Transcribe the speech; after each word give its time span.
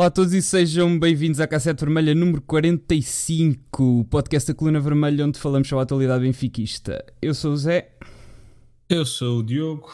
Olá 0.00 0.06
a 0.06 0.10
todos 0.10 0.32
e 0.32 0.40
sejam 0.40 0.98
bem-vindos 0.98 1.40
à 1.40 1.46
Cassete 1.46 1.84
Vermelha 1.84 2.14
número 2.14 2.40
45, 2.40 4.00
o 4.00 4.04
podcast 4.06 4.50
da 4.50 4.56
Coluna 4.56 4.80
Vermelha, 4.80 5.26
onde 5.26 5.38
falamos 5.38 5.68
sobre 5.68 5.80
a 5.80 5.82
atualidade 5.82 6.24
benfiquista. 6.24 7.04
Eu 7.20 7.34
sou 7.34 7.52
o 7.52 7.56
Zé. 7.58 7.90
Eu 8.88 9.04
sou 9.04 9.40
o 9.40 9.42
Diogo. 9.42 9.92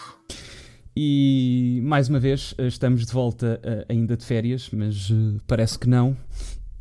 E 0.97 1.81
mais 1.83 2.09
uma 2.09 2.21
vez 2.21 2.55
estamos 2.57 3.05
de 3.05 3.13
volta 3.13 3.61
ainda 3.89 4.17
de 4.17 4.25
férias, 4.25 4.71
mas 4.73 5.09
eh, 5.11 5.41
parece 5.45 5.77
que 5.77 5.89
não. 5.89 6.17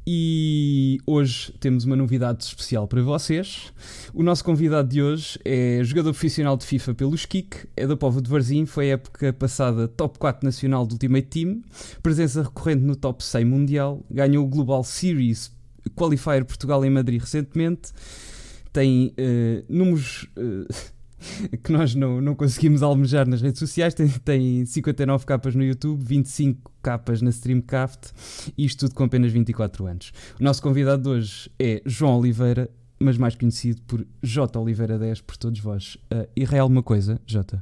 E 0.08 1.00
hoje 1.08 1.52
temos 1.60 1.84
uma 1.84 1.96
novidade 1.96 2.44
especial 2.44 2.88
para 2.88 3.02
vocês. 3.02 3.74
O 4.14 4.22
nosso 4.22 4.44
convidado 4.44 4.88
de 4.88 5.02
hoje 5.02 5.40
é 5.44 5.80
jogador 5.84 6.12
profissional 6.12 6.56
de 6.56 6.64
FIFA 6.64 6.94
pelos 6.94 7.26
Kik, 7.26 7.68
é 7.76 7.88
da 7.88 7.98
Povo 7.98 8.22
de 8.22 8.30
Varzim, 8.30 8.68
foi 8.68 8.90
época 8.90 9.34
passada 9.34 9.88
top 9.88 10.20
4 10.20 10.46
nacional 10.46 10.86
do 10.86 10.94
Ultimate 10.94 11.28
Team, 11.28 11.64
presença 12.04 12.44
recorrente 12.44 12.84
no 12.84 12.96
top 12.96 13.24
100 13.24 13.46
mundial, 13.46 14.06
ganhou 14.12 14.46
o 14.46 14.48
Global 14.48 14.84
Series 14.84 15.52
Qualifier 15.96 16.46
Portugal 16.46 16.86
em 16.86 16.90
Madrid 16.92 17.20
recentemente, 17.20 17.92
tem 18.72 19.08
uh, 19.18 19.66
números. 19.68 20.28
Uh, 20.38 20.95
que 21.64 21.72
nós 21.72 21.96
não, 21.96 22.22
não 22.22 22.36
conseguimos 22.36 22.84
almejar 22.84 23.28
nas 23.28 23.42
redes 23.42 23.60
sociais. 23.60 23.94
Tem, 23.94 24.08
tem 24.08 24.66
59 24.66 25.26
capas 25.26 25.56
no 25.56 25.64
YouTube, 25.64 26.04
25 26.04 26.72
capas 26.82 27.22
na 27.22 27.30
Streamcraft 27.30 28.12
e 28.58 28.66
isto 28.66 28.82
tudo 28.82 28.96
com 28.96 29.04
apenas 29.04 29.32
24 29.32 29.86
anos. 29.86 30.12
O 30.40 30.44
nosso 30.44 30.62
convidado 30.62 31.04
de 31.04 31.10
hoje 31.10 31.52
é 31.60 31.82
João 31.86 32.20
Oliveira, 32.20 32.70
mas 33.00 33.18
mais 33.18 33.36
conhecido 33.36 33.82
por 33.84 34.06
J. 34.22 34.60
Oliveira 34.60 34.98
10 34.98 35.22
por 35.22 35.38
todos 35.38 35.60
vós. 35.60 35.96
Uh, 36.14 36.28
e 36.36 36.46
real 36.46 36.68
uma 36.68 36.84
coisa, 36.84 37.20
J. 37.26 37.62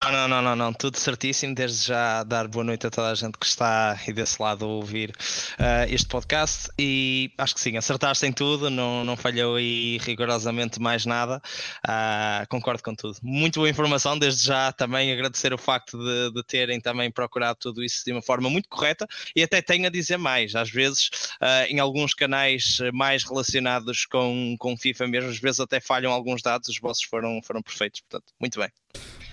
Não, 0.00 0.28
não, 0.28 0.40
não, 0.40 0.54
não, 0.54 0.72
tudo 0.72 0.96
certíssimo. 0.96 1.54
Desde 1.54 1.88
já 1.88 2.22
dar 2.22 2.46
boa 2.46 2.64
noite 2.64 2.86
a 2.86 2.90
toda 2.90 3.10
a 3.10 3.14
gente 3.16 3.36
que 3.36 3.44
está 3.44 3.98
aí 4.00 4.12
desse 4.12 4.40
lado 4.40 4.64
a 4.64 4.68
ouvir 4.68 5.10
uh, 5.10 5.92
este 5.92 6.06
podcast. 6.06 6.70
E 6.78 7.32
acho 7.36 7.54
que 7.54 7.60
sim, 7.60 7.76
acertaste 7.76 8.24
em 8.24 8.32
tudo, 8.32 8.70
não, 8.70 9.04
não 9.04 9.16
falhou 9.16 9.56
aí 9.56 9.98
rigorosamente 9.98 10.80
mais 10.80 11.04
nada. 11.04 11.42
Uh, 11.84 12.46
concordo 12.48 12.80
com 12.82 12.94
tudo. 12.94 13.18
Muito 13.22 13.56
boa 13.58 13.68
informação, 13.68 14.16
desde 14.16 14.46
já 14.46 14.70
também 14.72 15.12
agradecer 15.12 15.52
o 15.52 15.58
facto 15.58 15.98
de, 15.98 16.32
de, 16.32 16.42
terem 16.44 16.80
também 16.80 17.10
procurado 17.10 17.58
tudo 17.60 17.82
isso 17.82 18.04
de 18.04 18.12
uma 18.12 18.22
forma 18.22 18.48
muito 18.48 18.68
correta 18.68 19.06
e 19.34 19.42
até 19.42 19.60
tenho 19.60 19.86
a 19.86 19.90
dizer 19.90 20.16
mais. 20.16 20.54
Às 20.54 20.70
vezes, 20.70 21.08
uh, 21.42 21.66
em 21.68 21.80
alguns 21.80 22.14
canais 22.14 22.78
mais 22.94 23.24
relacionados 23.24 24.06
com, 24.06 24.54
com 24.60 24.76
FIFA 24.76 25.08
mesmo, 25.08 25.30
às 25.30 25.38
vezes 25.40 25.58
até 25.58 25.80
falham 25.80 26.12
alguns 26.12 26.40
dados, 26.40 26.68
os 26.68 26.78
vossos 26.78 27.02
foram, 27.02 27.40
foram 27.42 27.60
perfeitos. 27.60 28.00
Portanto, 28.00 28.32
muito 28.40 28.60
bem. 28.60 28.70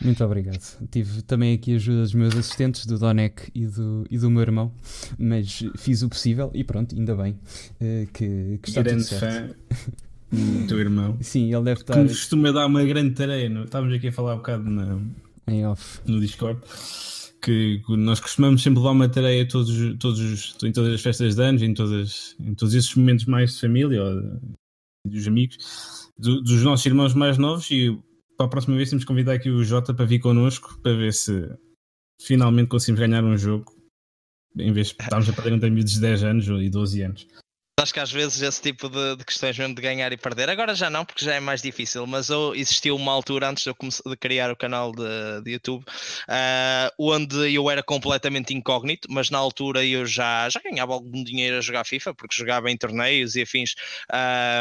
Muito 0.01 0.23
obrigado. 0.23 0.61
Tive 0.91 1.21
também 1.21 1.55
aqui 1.55 1.73
a 1.73 1.75
ajuda 1.75 2.01
dos 2.01 2.13
meus 2.13 2.35
assistentes, 2.35 2.85
do 2.85 2.99
Donec 2.99 3.49
e 3.55 3.65
do, 3.65 4.05
e 4.09 4.17
do 4.17 4.29
meu 4.29 4.41
irmão, 4.41 4.71
mas 5.17 5.63
fiz 5.77 6.01
o 6.03 6.09
possível 6.09 6.51
e 6.53 6.63
pronto, 6.63 6.95
ainda 6.95 7.15
bem 7.15 7.31
uh, 7.31 8.07
que, 8.13 8.59
que 8.61 8.69
está 8.69 8.81
Grande 8.81 9.03
tudo 9.03 9.19
certo. 9.19 9.55
fã 9.73 9.95
do 10.31 10.67
teu 10.67 10.79
irmão. 10.79 11.17
Sim, 11.21 11.53
ele 11.53 11.63
deve 11.63 11.81
estar. 11.81 11.93
Que 11.93 12.07
costuma 12.07 12.51
dar 12.51 12.65
uma 12.65 12.83
grande 12.83 13.15
tarefa. 13.15 13.63
Estávamos 13.63 13.95
aqui 13.95 14.07
a 14.09 14.11
falar 14.11 14.33
um 14.33 14.37
bocado 14.37 14.69
na... 14.69 14.99
em 15.47 15.65
off. 15.65 15.99
no 16.05 16.19
Discord. 16.19 16.59
Que 17.41 17.81
nós 17.89 18.19
costumamos 18.19 18.63
sempre 18.63 18.79
levar 18.79 18.91
uma 18.91 19.07
tarefa 19.07 19.49
todos, 19.49 19.97
todos, 19.99 20.55
em 20.63 20.71
todas 20.71 20.93
as 20.93 21.01
festas 21.01 21.35
de 21.35 21.43
anos, 21.43 21.61
em, 21.61 21.73
todas, 21.73 22.35
em 22.39 22.53
todos 22.53 22.73
esses 22.73 22.93
momentos 22.95 23.25
mais 23.25 23.53
de 23.53 23.61
família 23.61 24.03
ou 24.03 24.39
dos 25.07 25.27
amigos, 25.27 25.57
do, 26.17 26.41
dos 26.41 26.63
nossos 26.63 26.85
irmãos 26.85 27.13
mais 27.13 27.37
novos. 27.37 27.69
E 27.69 27.97
para 28.37 28.47
a 28.47 28.49
próxima 28.49 28.75
vez 28.75 28.89
temos 28.89 29.03
que 29.03 29.07
convidar 29.07 29.33
aqui 29.33 29.49
o 29.49 29.63
Jota 29.63 29.93
para 29.93 30.05
vir 30.05 30.19
connosco 30.19 30.79
para 30.81 30.93
ver 30.93 31.13
se 31.13 31.49
finalmente 32.21 32.69
conseguimos 32.69 32.99
ganhar 32.99 33.23
um 33.23 33.37
jogo 33.37 33.73
em 34.57 34.71
vez 34.71 34.87
de 34.87 34.93
estarmos 35.01 35.29
a 35.29 35.33
perder 35.33 35.53
entre 35.53 35.69
miúdos 35.69 35.93
de 35.93 36.01
10 36.01 36.23
anos 36.23 36.47
e 36.47 36.69
12 36.69 37.01
anos. 37.01 37.27
Acho 37.77 37.93
que 37.93 37.99
às 37.99 38.09
vezes 38.09 38.41
esse 38.41 38.61
tipo 38.61 38.87
de, 38.87 39.17
de, 39.17 39.25
questões 39.25 39.57
mesmo 39.57 39.75
de 39.75 39.81
ganhar 39.81 40.09
e 40.13 40.15
perder, 40.15 40.49
agora 40.49 40.73
já 40.73 40.89
não, 40.89 41.03
porque 41.03 41.25
já 41.25 41.35
é 41.35 41.41
mais 41.41 41.61
difícil, 41.61 42.07
mas 42.07 42.29
eu, 42.29 42.55
existiu 42.55 42.95
uma 42.95 43.11
altura 43.11 43.49
antes 43.49 43.65
de 43.65 43.69
eu 43.69 43.75
de 43.75 44.15
criar 44.15 44.49
o 44.49 44.55
canal 44.55 44.93
de, 44.93 45.41
de 45.43 45.51
YouTube, 45.51 45.83
uh, 45.83 46.89
onde 46.97 47.53
eu 47.53 47.69
era 47.69 47.83
completamente 47.83 48.53
incógnito, 48.53 49.09
mas 49.11 49.29
na 49.29 49.37
altura 49.37 49.83
eu 49.83 50.05
já, 50.05 50.47
já 50.49 50.61
ganhava 50.61 50.93
algum 50.93 51.21
dinheiro 51.21 51.57
a 51.57 51.61
jogar 51.61 51.83
FIFA, 51.83 52.13
porque 52.13 52.33
jogava 52.33 52.71
em 52.71 52.77
torneios 52.77 53.35
e 53.35 53.41
afins, 53.41 53.75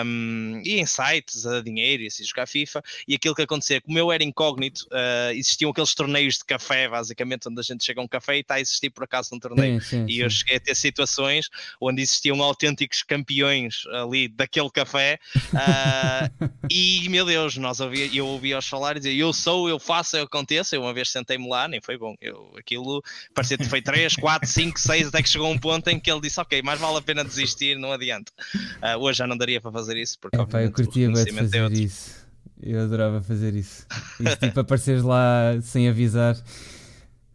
um, 0.05 0.61
e 0.65 0.81
em 0.81 0.85
sites 0.85 1.47
a 1.47 1.63
dinheiro 1.63 2.03
e 2.03 2.09
assim 2.09 2.25
jogar 2.25 2.47
FIFA, 2.47 2.83
e 3.07 3.15
aquilo 3.15 3.37
que 3.37 3.43
acontecia, 3.43 3.81
como 3.81 3.97
eu 3.97 4.11
era 4.11 4.25
incógnito, 4.25 4.87
uh, 4.87 5.31
existiam 5.31 5.71
aqueles 5.71 5.95
torneios 5.95 6.35
de 6.35 6.45
café, 6.45 6.89
basicamente, 6.89 7.49
onde 7.49 7.61
a 7.61 7.63
gente 7.63 7.85
chega 7.85 8.01
a 8.01 8.05
um 8.05 8.09
café 8.09 8.39
e 8.39 8.41
está 8.41 8.57
a 8.57 8.61
existir 8.61 8.91
por 8.91 9.05
acaso 9.05 9.33
um 9.33 9.39
torneio, 9.39 9.81
sim, 9.81 9.89
sim, 9.89 10.07
e 10.09 10.15
sim. 10.15 10.23
eu 10.23 10.29
cheguei 10.29 10.57
a 10.57 10.61
ter 10.61 10.75
situações 10.75 11.49
onde 11.81 12.03
existiam 12.03 12.43
autênticos 12.43 13.04
campeões 13.05 13.85
ali 13.93 14.29
daquele 14.29 14.71
café. 14.71 15.19
Uh, 15.37 16.51
e 16.71 17.09
meu 17.09 17.25
Deus, 17.25 17.57
nós 17.57 17.81
ouvia, 17.81 18.09
eu 18.15 18.27
ouvia 18.27 18.59
os 18.59 18.67
falar 18.67 18.97
e 18.97 19.01
dizer 19.01 19.15
eu 19.15 19.33
sou, 19.33 19.69
eu 19.69 19.79
faço, 19.79 20.17
eu 20.17 20.25
aconteço. 20.25 20.75
Eu 20.75 20.83
uma 20.83 20.95
vez 20.95 21.11
sentei-me 21.11 21.49
lá, 21.49 21.69
nem 21.69 21.81
foi 21.81 21.99
bom. 21.99 22.15
Eu, 22.21 22.53
aquilo 22.59 23.03
parecia 23.35 23.59
que 23.59 23.65
foi 23.65 23.83
3, 23.83 24.17
4, 24.17 24.49
5, 24.49 24.81
6, 24.81 25.09
até 25.09 25.23
que 25.23 25.29
chegou 25.29 25.51
um 25.51 25.59
ponto 25.59 25.89
em 25.89 25.99
que 25.99 26.11
ele 26.11 26.21
disse: 26.21 26.41
Ok, 26.41 26.63
mais 26.63 26.81
vale 26.81 26.99
a 26.99 27.03
pena 27.03 27.25
desistir, 27.25 27.79
não 27.79 27.93
adianta. 27.93 28.33
Uh, 28.55 28.99
hoje 29.01 29.19
já 29.19 29.27
não 29.27 29.37
daria 29.37 29.61
para 29.61 29.73
fazer 29.73 29.97
isso, 29.97 30.19
porque 30.19 30.37
Epá, 30.37 30.63
eu 30.63 30.73
curtia 30.73 31.09
de 31.09 31.31
é 31.31 31.33
fazer 31.33 31.59
é 31.59 31.75
isso. 31.75 32.25
Eu 32.63 32.81
adorava 32.83 33.21
fazer 33.21 33.55
isso. 33.55 33.87
Isso 34.21 34.37
tipo 34.37 34.61
apareceres 34.61 35.03
lá 35.03 35.59
sem 35.61 35.89
avisar. 35.89 36.37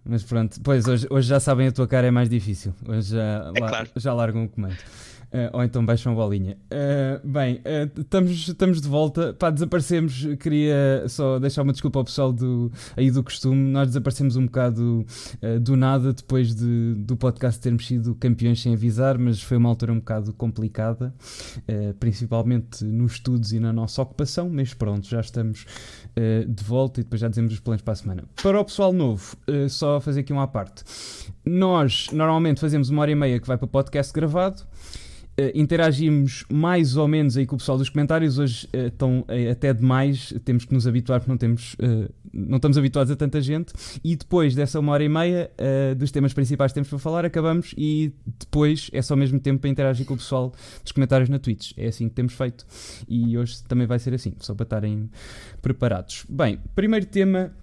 Mas 0.03 0.24
pronto, 0.24 0.59
pois 0.63 0.88
hoje, 0.88 1.06
hoje 1.09 1.28
já 1.28 1.40
sabem 1.40 1.68
a 1.68 1.72
tua 1.72 1.88
cara 1.88 2.07
é 2.07 2.12
mais 2.12 2.28
difícil. 2.28 2.74
Hoje 2.88 3.12
já, 3.12 3.51
é 3.53 3.59
claro. 3.59 3.90
já 3.96 4.13
largam 4.13 4.46
o 4.46 4.50
comando. 4.50 4.78
Uh, 5.31 5.57
ou 5.57 5.63
então 5.63 5.85
baixam 5.85 6.16
bolinha. 6.16 6.57
Uh, 6.72 7.28
bem, 7.28 7.57
uh, 7.57 8.01
estamos, 8.01 8.47
estamos 8.47 8.81
de 8.81 8.88
volta. 8.88 9.31
Pá, 9.34 9.51
desaparecemos. 9.51 10.25
Queria 10.40 11.06
só 11.07 11.38
deixar 11.38 11.62
uma 11.62 11.72
desculpa 11.72 12.00
ao 12.00 12.06
pessoal 12.06 12.34
do, 12.34 12.72
aí 12.97 13.12
do 13.12 13.23
costume. 13.23 13.69
Nós 13.72 13.89
desaparecemos 13.89 14.35
um 14.35 14.45
bocado 14.45 15.06
do 15.62 15.78
nada 15.78 16.13
depois 16.13 16.56
de, 16.56 16.95
do 16.95 17.16
podcast 17.16 17.62
termos 17.62 17.85
sido 17.85 18.16
campeões 18.16 18.62
sem 18.62 18.73
avisar, 18.73 19.18
mas 19.19 19.41
foi 19.41 19.57
uma 19.57 19.69
altura 19.69 19.94
um 19.94 20.00
bocado 20.00 20.34
complicada, 20.34 21.13
principalmente 22.00 22.84
nos 22.84 23.13
estudos 23.13 23.51
e 23.53 23.59
na 23.59 23.72
nossa 23.72 24.01
ocupação. 24.01 24.50
Mas 24.50 24.73
pronto, 24.73 25.07
já 25.07 25.19
estamos 25.19 25.66
de 26.47 26.63
volta 26.63 27.00
e 27.00 27.03
depois 27.03 27.22
já 27.22 27.28
dizemos 27.28 27.53
os 27.53 27.59
planos 27.59 27.81
para 27.81 27.94
a 27.94 27.95
semana. 27.95 28.23
Para 28.41 28.59
o 28.59 28.66
pessoal 28.66 28.91
novo, 28.91 29.38
só 29.69 30.00
fazer 30.00 30.22
aqui 30.22 30.34
uma 30.34 30.47
parte. 30.47 30.84
Nós 31.45 32.07
normalmente 32.12 32.59
fazemos 32.59 32.89
uma 32.89 33.01
hora 33.01 33.12
e 33.12 33.16
meia 33.16 33.39
que 33.39 33.47
vai 33.47 33.57
para 33.57 33.68
podcast 33.68 34.12
gravado. 34.13 34.63
Uh, 35.39 35.51
interagimos 35.55 36.44
mais 36.51 36.97
ou 36.97 37.07
menos 37.07 37.38
aí 37.38 37.45
com 37.45 37.55
o 37.55 37.57
pessoal 37.57 37.77
dos 37.77 37.88
comentários. 37.88 38.38
Hoje 38.38 38.67
uh, 38.73 38.88
estão 38.88 39.22
uh, 39.22 39.51
até 39.51 39.73
demais, 39.73 40.33
temos 40.44 40.66
que 40.66 40.73
nos 40.73 40.85
habituar 40.85 41.22
porque 41.22 41.31
não, 41.31 41.38
temos, 41.38 41.77
não 42.33 42.57
estamos 42.57 42.77
habituados 42.77 43.09
a 43.09 43.16
tanta 43.16 43.39
gente. 43.39 43.72
E 44.03 44.17
depois 44.17 44.53
dessa 44.53 44.77
uma 44.81 44.91
hora 44.91 45.03
e 45.03 45.07
meia 45.07 45.50
dos 45.97 46.12
temas 46.12 46.33
principais 46.33 46.71
que 46.71 46.75
temos 46.75 46.89
para 46.89 47.00
falar, 47.00 47.25
acabamos 47.25 47.74
e 47.77 48.12
depois 48.38 48.89
é 48.91 49.01
só 49.01 49.13
o 49.13 49.18
mesmo 49.18 49.39
tempo 49.39 49.62
para 49.62 49.69
interagir 49.69 50.06
com 50.06 50.13
o 50.13 50.18
pessoal 50.18 50.53
dos 50.83 50.91
comentários 50.91 51.30
na 51.30 51.39
Twitch. 51.39 51.71
É 51.77 51.88
assim 51.88 52.09
que 52.09 52.15
temos 52.15 52.33
feito 52.33 52.65
e 53.07 53.38
hoje 53.38 53.63
também 53.63 53.88
vai 53.88 54.00
ser 54.00 54.13
assim, 54.13 54.33
só 54.39 54.53
para 54.53 54.63
estarem 54.65 55.09
preparados. 55.62 56.25
Bem, 56.27 56.59
primeiro 56.75 57.06
tema 57.06 57.53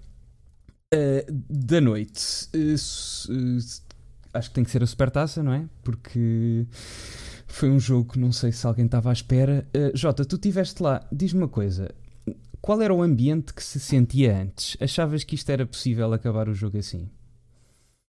da 1.51 1.81
noite. 1.81 2.49
acho 4.33 4.49
que 4.49 4.55
tem 4.55 4.65
que 4.65 4.71
ser 4.71 4.83
a 4.83 4.87
supertaça, 4.87 5.43
não 5.43 5.53
é? 5.53 5.65
Porque 5.83 6.67
foi 7.47 7.71
um 7.71 7.79
jogo 7.79 8.13
que 8.13 8.19
não 8.19 8.33
sei 8.33 8.53
se 8.53 8.67
alguém 8.67 8.87
estava 8.87 9.11
à 9.11 9.13
espera. 9.13 9.67
Uh, 9.75 9.97
Jota, 9.97 10.25
tu 10.25 10.37
estiveste 10.37 10.83
lá, 10.83 11.07
diz-me 11.13 11.43
uma 11.43 11.49
coisa. 11.49 11.95
Qual 12.61 12.83
era 12.83 12.93
o 12.93 13.03
ambiente 13.03 13.55
que 13.55 13.63
se 13.63 13.79
sentia 13.79 14.37
antes? 14.43 14.77
Achavas 14.81 15.23
que 15.23 15.35
isto 15.35 15.49
era 15.51 15.65
possível 15.65 16.13
acabar 16.13 16.49
o 16.49 16.55
jogo 16.55 16.79
assim? 16.79 17.09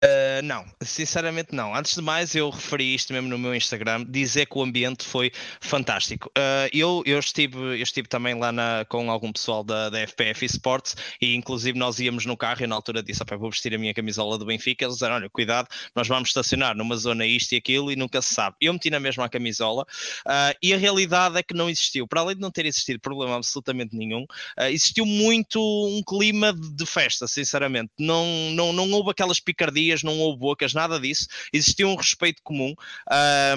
Uh, 0.03 0.41
não, 0.43 0.65
sinceramente 0.81 1.53
não. 1.53 1.75
Antes 1.75 1.93
de 1.93 2.01
mais, 2.01 2.33
eu 2.33 2.49
referi 2.49 2.95
isto 2.95 3.13
mesmo 3.13 3.29
no 3.29 3.37
meu 3.37 3.53
Instagram, 3.53 4.03
dizer 4.09 4.47
que 4.47 4.57
o 4.57 4.63
ambiente 4.63 5.05
foi 5.05 5.31
fantástico. 5.59 6.27
Uh, 6.29 6.67
eu, 6.73 7.03
eu, 7.05 7.19
estive, 7.19 7.55
eu 7.55 7.75
estive 7.75 8.07
também 8.07 8.33
lá 8.33 8.51
na, 8.51 8.83
com 8.89 9.11
algum 9.11 9.31
pessoal 9.31 9.63
da, 9.63 9.91
da 9.91 9.99
FPF 9.99 10.43
Sports 10.47 10.95
e 11.21 11.35
inclusive 11.35 11.77
nós 11.77 11.99
íamos 11.99 12.25
no 12.25 12.35
carro 12.35 12.63
e 12.63 12.67
na 12.67 12.75
altura 12.75 13.03
disse, 13.03 13.21
vou 13.37 13.51
vestir 13.51 13.75
a 13.75 13.77
minha 13.77 13.93
camisola 13.93 14.39
do 14.39 14.45
Benfica, 14.45 14.85
eles 14.85 14.95
disseram, 14.95 15.15
olha, 15.15 15.29
cuidado, 15.29 15.67
nós 15.95 16.07
vamos 16.07 16.29
estacionar 16.29 16.75
numa 16.75 16.97
zona 16.97 17.23
isto 17.23 17.51
e 17.51 17.57
aquilo 17.57 17.91
e 17.91 17.95
nunca 17.95 18.23
se 18.23 18.33
sabe. 18.33 18.55
Eu 18.59 18.73
meti 18.73 18.89
na 18.89 18.99
mesma 18.99 19.29
camisola 19.29 19.83
uh, 20.25 20.57
e 20.63 20.73
a 20.73 20.77
realidade 20.77 21.37
é 21.37 21.43
que 21.43 21.53
não 21.53 21.69
existiu, 21.69 22.07
para 22.07 22.21
além 22.21 22.35
de 22.35 22.41
não 22.41 22.49
ter 22.49 22.65
existido 22.65 22.99
problema 22.99 23.35
absolutamente 23.35 23.95
nenhum, 23.95 24.25
existiu 24.71 25.05
muito 25.05 25.59
um 25.59 26.01
clima 26.03 26.53
de, 26.53 26.75
de 26.75 26.85
festa, 26.87 27.27
sinceramente. 27.27 27.91
Não, 27.99 28.25
não, 28.55 28.73
não 28.73 28.91
houve 28.93 29.11
aquelas 29.11 29.39
picardias, 29.39 29.90
não 30.03 30.17
houve 30.19 30.39
bocas, 30.39 30.73
nada 30.73 30.99
disso. 30.99 31.27
Existia 31.51 31.87
um 31.87 31.95
respeito 31.95 32.41
comum. 32.43 32.73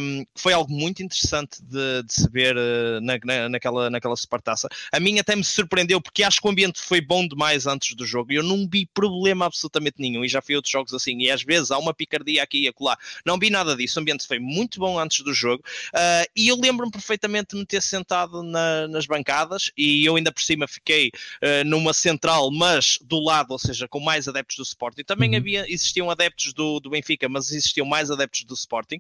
Um, 0.01 0.25
foi 0.35 0.53
algo 0.53 0.73
muito 0.73 1.03
interessante 1.03 1.63
de, 1.63 2.03
de 2.03 2.13
se 2.13 2.29
ver 2.31 2.57
uh, 2.57 3.01
na, 3.01 3.19
na, 3.25 3.49
naquela, 3.49 3.89
naquela 3.91 4.17
supertaça. 4.17 4.69
A 4.93 4.99
mim 4.99 5.19
até 5.19 5.37
me 5.37 5.45
surpreendeu, 5.45 6.01
porque 6.01 6.23
acho 6.23 6.41
que 6.41 6.47
o 6.47 6.51
ambiente 6.51 6.81
foi 6.81 7.01
bom 7.01 7.27
demais 7.27 7.67
antes 7.67 7.95
do 7.95 8.07
jogo. 8.07 8.33
Eu 8.33 8.43
não 8.43 8.69
vi 8.69 8.87
problema 8.87 9.47
absolutamente 9.47 9.97
nenhum. 9.99 10.25
E 10.25 10.29
já 10.29 10.43
fui 10.43 10.57
outros 10.57 10.73
jogos 10.73 10.93
assim. 10.93 11.19
E 11.21 11.31
às 11.31 11.43
vezes 11.43 11.71
há 11.71 11.79
uma 11.79 11.95
picardia 11.95 12.43
aqui 12.43 12.63
e 12.63 12.69
acolá. 12.69 12.97
Não 13.25 13.39
vi 13.39 13.51
nada 13.51 13.77
disso. 13.77 13.99
O 13.99 14.03
ambiente 14.03 14.27
foi 14.27 14.39
muito 14.39 14.81
bom 14.81 14.99
antes 14.99 15.25
do 15.25 15.33
jogo. 15.33 15.63
Uh, 15.95 16.29
e 16.37 16.49
eu 16.49 16.57
lembro-me 16.57 16.91
perfeitamente 16.91 17.51
de 17.55 17.57
me 17.57 17.67
ter 17.67 17.83
sentado 17.83 18.43
na, 18.43 18.89
nas 18.89 19.07
bancadas. 19.07 19.71
E 19.77 20.05
eu 20.05 20.17
ainda 20.17 20.33
por 20.33 20.43
cima 20.43 20.67
fiquei 20.67 21.09
uh, 21.09 21.65
numa 21.65 21.93
central, 21.93 22.51
mas 22.51 22.99
do 23.03 23.21
lado, 23.21 23.53
ou 23.53 23.59
seja, 23.59 23.87
com 23.89 24.01
mais 24.01 24.29
adeptos 24.29 24.57
do 24.57 24.63
Sporting. 24.63 25.05
Também 25.05 25.31
uhum. 25.31 25.37
havia, 25.37 25.65
existiam 25.71 26.11
adeptos 26.11 26.24
do, 26.53 26.81
do 26.81 26.91
Benfica, 26.91 27.29
mas 27.29 27.51
existiam 27.51 27.87
mais 27.87 28.11
adeptos 28.11 28.45
do 28.45 28.55
Sporting 28.55 28.99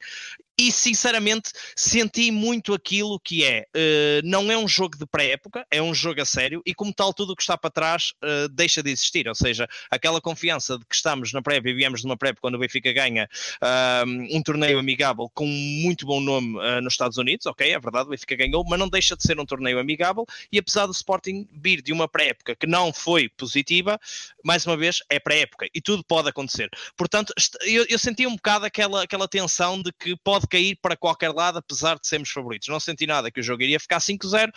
e 0.58 0.70
sinceramente 0.70 1.50
senti 1.76 2.30
muito 2.30 2.72
aquilo 2.72 3.18
que 3.18 3.44
é 3.44 3.66
uh, 3.74 4.20
não 4.24 4.50
é 4.50 4.56
um 4.56 4.68
jogo 4.68 4.96
de 4.96 5.04
pré-época, 5.04 5.66
é 5.70 5.82
um 5.82 5.92
jogo 5.92 6.20
a 6.20 6.24
sério 6.24 6.62
e 6.64 6.72
como 6.72 6.94
tal 6.94 7.12
tudo 7.12 7.32
o 7.32 7.36
que 7.36 7.42
está 7.42 7.58
para 7.58 7.70
trás 7.70 8.12
uh, 8.22 8.48
deixa 8.48 8.82
de 8.82 8.90
existir, 8.90 9.26
ou 9.28 9.34
seja, 9.34 9.66
aquela 9.90 10.20
confiança 10.20 10.78
de 10.78 10.84
que 10.84 10.94
estamos 10.94 11.32
na 11.32 11.42
pré-época 11.42 11.70
e 11.70 11.74
viemos 11.74 12.00
de 12.00 12.06
uma 12.06 12.16
pré-época 12.16 12.42
quando 12.42 12.54
o 12.54 12.58
Benfica 12.58 12.92
ganha 12.92 13.28
uh, 13.62 14.36
um 14.36 14.42
torneio 14.42 14.78
amigável 14.78 15.28
com 15.34 15.46
muito 15.46 16.06
bom 16.06 16.20
nome 16.20 16.54
nos 16.82 16.94
Estados 16.94 17.18
Unidos, 17.18 17.46
ok, 17.46 17.72
é 17.72 17.78
verdade, 17.78 18.06
o 18.06 18.10
Benfica 18.10 18.36
ganhou, 18.36 18.64
mas 18.68 18.78
não 18.78 18.88
deixa 18.88 19.16
de 19.16 19.22
ser 19.22 19.38
um 19.40 19.44
torneio 19.44 19.78
amigável 19.78 20.24
e 20.52 20.58
apesar 20.58 20.86
do 20.86 20.92
Sporting 20.92 21.48
vir 21.52 21.82
de 21.82 21.92
uma 21.92 22.06
pré-época 22.06 22.54
que 22.54 22.66
não 22.66 22.92
foi 22.92 23.28
positiva, 23.28 23.98
mais 24.44 24.64
uma 24.66 24.76
vez 24.76 24.98
é 25.10 25.18
pré-época 25.18 25.66
e 25.74 25.80
tudo 25.80 26.04
pode 26.04 26.28
acontecer, 26.28 26.68
portanto 26.96 27.32
eu, 27.62 27.84
eu 27.88 27.98
senti 27.98 28.26
um 28.26 28.36
bocado 28.36 28.66
aquela, 28.66 29.02
aquela 29.02 29.26
tensão 29.26 29.82
de 29.82 29.92
que 29.92 30.16
pode 30.22 30.43
pode 30.44 30.48
cair 30.48 30.78
para 30.80 30.96
qualquer 30.96 31.30
lado, 31.30 31.58
apesar 31.58 31.98
de 31.98 32.06
sermos 32.06 32.30
favoritos. 32.30 32.68
Não 32.68 32.78
senti 32.78 33.06
nada 33.06 33.30
que 33.30 33.40
o 33.40 33.42
jogo 33.42 33.62
iria 33.62 33.80
ficar 33.80 33.98
5-0 33.98 34.50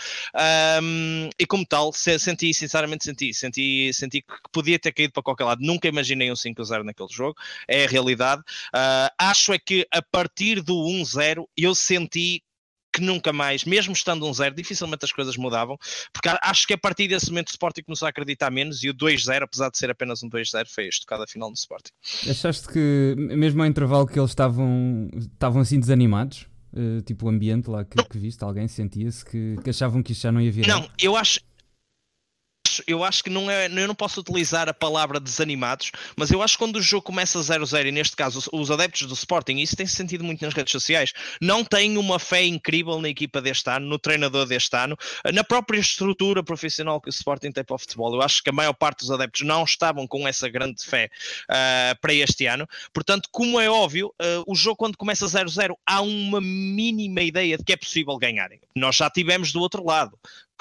um, 0.82 1.30
e, 1.40 1.46
como 1.46 1.66
tal, 1.66 1.92
senti, 1.94 2.54
sinceramente, 2.54 3.06
senti, 3.06 3.34
senti, 3.34 3.94
senti 3.94 4.22
que 4.22 4.34
podia 4.52 4.78
ter 4.78 4.92
caído 4.92 5.14
para 5.14 5.24
qualquer 5.24 5.46
lado. 5.46 5.62
Nunca 5.62 5.88
imaginei 5.88 6.32
um 6.32 6.36
5-0 6.36 6.84
naquele 6.84 7.10
jogo, 7.12 7.36
é 7.68 7.86
a 7.86 7.88
realidade. 7.88 8.42
Uh, 8.74 9.10
acho 9.18 9.54
é 9.54 9.60
que 9.60 9.88
a 9.92 10.02
partir 10.02 10.62
do 10.62 10.76
1-0 10.76 11.46
eu 11.56 11.74
senti 11.74 12.44
que 12.98 13.02
nunca 13.02 13.32
mais, 13.32 13.64
mesmo 13.64 13.94
estando 13.94 14.26
um 14.26 14.34
zero, 14.34 14.56
dificilmente 14.56 15.06
as 15.06 15.12
coisas 15.12 15.38
mudavam, 15.38 15.78
porque 16.12 16.30
acho 16.42 16.66
que 16.66 16.74
a 16.74 16.78
partir 16.78 17.08
desse 17.08 17.30
momento 17.30 17.50
o 17.50 17.52
Sporting 17.52 17.84
começou 17.84 18.08
a 18.08 18.10
acreditar 18.10 18.50
menos 18.50 18.84
e 18.84 18.90
o 18.90 18.94
2-0, 18.94 19.44
apesar 19.44 19.70
de 19.70 19.78
ser 19.78 19.92
apenas 19.92 20.24
um 20.24 20.30
2-0, 20.30 20.66
foi 20.68 20.88
estocada 20.88 21.28
final 21.28 21.52
do 21.52 21.56
Sporting. 21.56 21.92
Achaste 22.28 22.68
que, 22.68 23.16
mesmo 23.18 23.62
ao 23.62 23.68
intervalo, 23.68 24.08
que 24.08 24.20
eles 24.20 24.32
estavam, 24.32 25.10
estavam 25.16 25.62
assim 25.62 25.80
desanimados? 25.80 26.48
Uh, 26.74 27.02
tipo 27.02 27.26
o 27.26 27.30
ambiente 27.30 27.70
lá 27.70 27.86
que, 27.86 27.98
que 28.04 28.18
viste, 28.20 28.44
alguém 28.44 28.68
sentia-se 28.68 29.26
que, 29.26 29.56
que, 29.64 29.70
achavam 29.70 30.04
que 30.04 30.12
isto 30.12 30.24
já 30.24 30.32
não 30.32 30.42
ia 30.42 30.52
virar? 30.52 30.68
Não, 30.68 30.90
eu 31.00 31.16
acho, 31.16 31.40
eu 32.88 33.04
acho 33.04 33.24
que 33.24 33.30
não 33.30 33.50
é, 33.50 33.68
eu 33.68 33.88
não 33.88 33.96
posso 33.96 34.20
utilizar 34.20 34.70
a 34.70 34.74
palavra 34.74 35.20
desanimados, 35.20 35.92
mas 36.16 36.32
eu 36.32 36.42
acho 36.42 36.58
que 36.58 36.64
quando 36.64 36.78
o 36.78 36.82
jogo 36.82 37.04
começa 37.04 37.40
0-0, 37.40 37.88
e 37.88 37.92
neste 37.92 38.16
caso 38.16 38.40
os, 38.40 38.50
os 38.52 38.72
adeptos 38.72 39.08
do 39.08 39.14
Sporting, 39.14 39.58
isso 39.58 39.76
tem 39.76 39.86
sentido 39.86 40.24
muito 40.24 40.44
nas 40.44 40.54
redes 40.54 40.72
sociais, 40.72 41.14
não 41.42 41.64
têm 41.64 41.98
uma 41.98 42.20
fé 42.20 42.46
incrível 42.46 43.00
na 43.02 43.10
equipa 43.10 43.42
deste 43.42 43.70
ano, 43.70 43.88
no 43.88 44.00
treinador 44.00 44.46
deste 44.46 44.76
ano, 44.76 44.98
na 45.34 45.44
própria 45.44 45.80
estrutura 45.80 46.44
profissional 46.44 47.02
que 47.02 47.10
o 47.10 47.12
Sporting 47.12 47.52
tem 47.52 47.64
para 47.64 47.76
o 47.76 47.80
futebol. 47.80 48.14
Eu 48.14 48.22
acho 48.22 48.44
que 48.44 48.50
a 48.50 48.54
maior 48.54 48.74
parte 48.74 49.00
dos 49.00 49.12
adeptos 49.12 49.42
não 49.42 49.64
estavam 49.64 50.08
com 50.08 50.28
essa 50.28 50.50
grande 50.50 50.84
fé 50.84 51.10
uh, 51.50 52.00
para 52.00 52.14
este 52.14 52.46
ano. 52.46 52.68
Portanto, 52.94 53.30
como 53.32 53.60
é 53.60 53.70
óbvio, 53.70 54.08
uh, 54.22 54.44
o 54.46 54.56
jogo 54.56 54.78
quando 54.78 54.98
começa 54.98 55.26
0-0 55.26 55.76
há 55.86 56.02
uma 56.02 56.42
mínima 56.42 57.22
ideia 57.22 57.58
de 57.58 57.64
que 57.64 57.74
é 57.74 57.78
possível 57.78 58.18
ganharem. 58.18 58.60
Nós 58.76 58.96
já 58.96 59.10
tivemos 59.10 59.52
do 59.52 59.60
outro 59.60 59.84
lado 59.84 60.18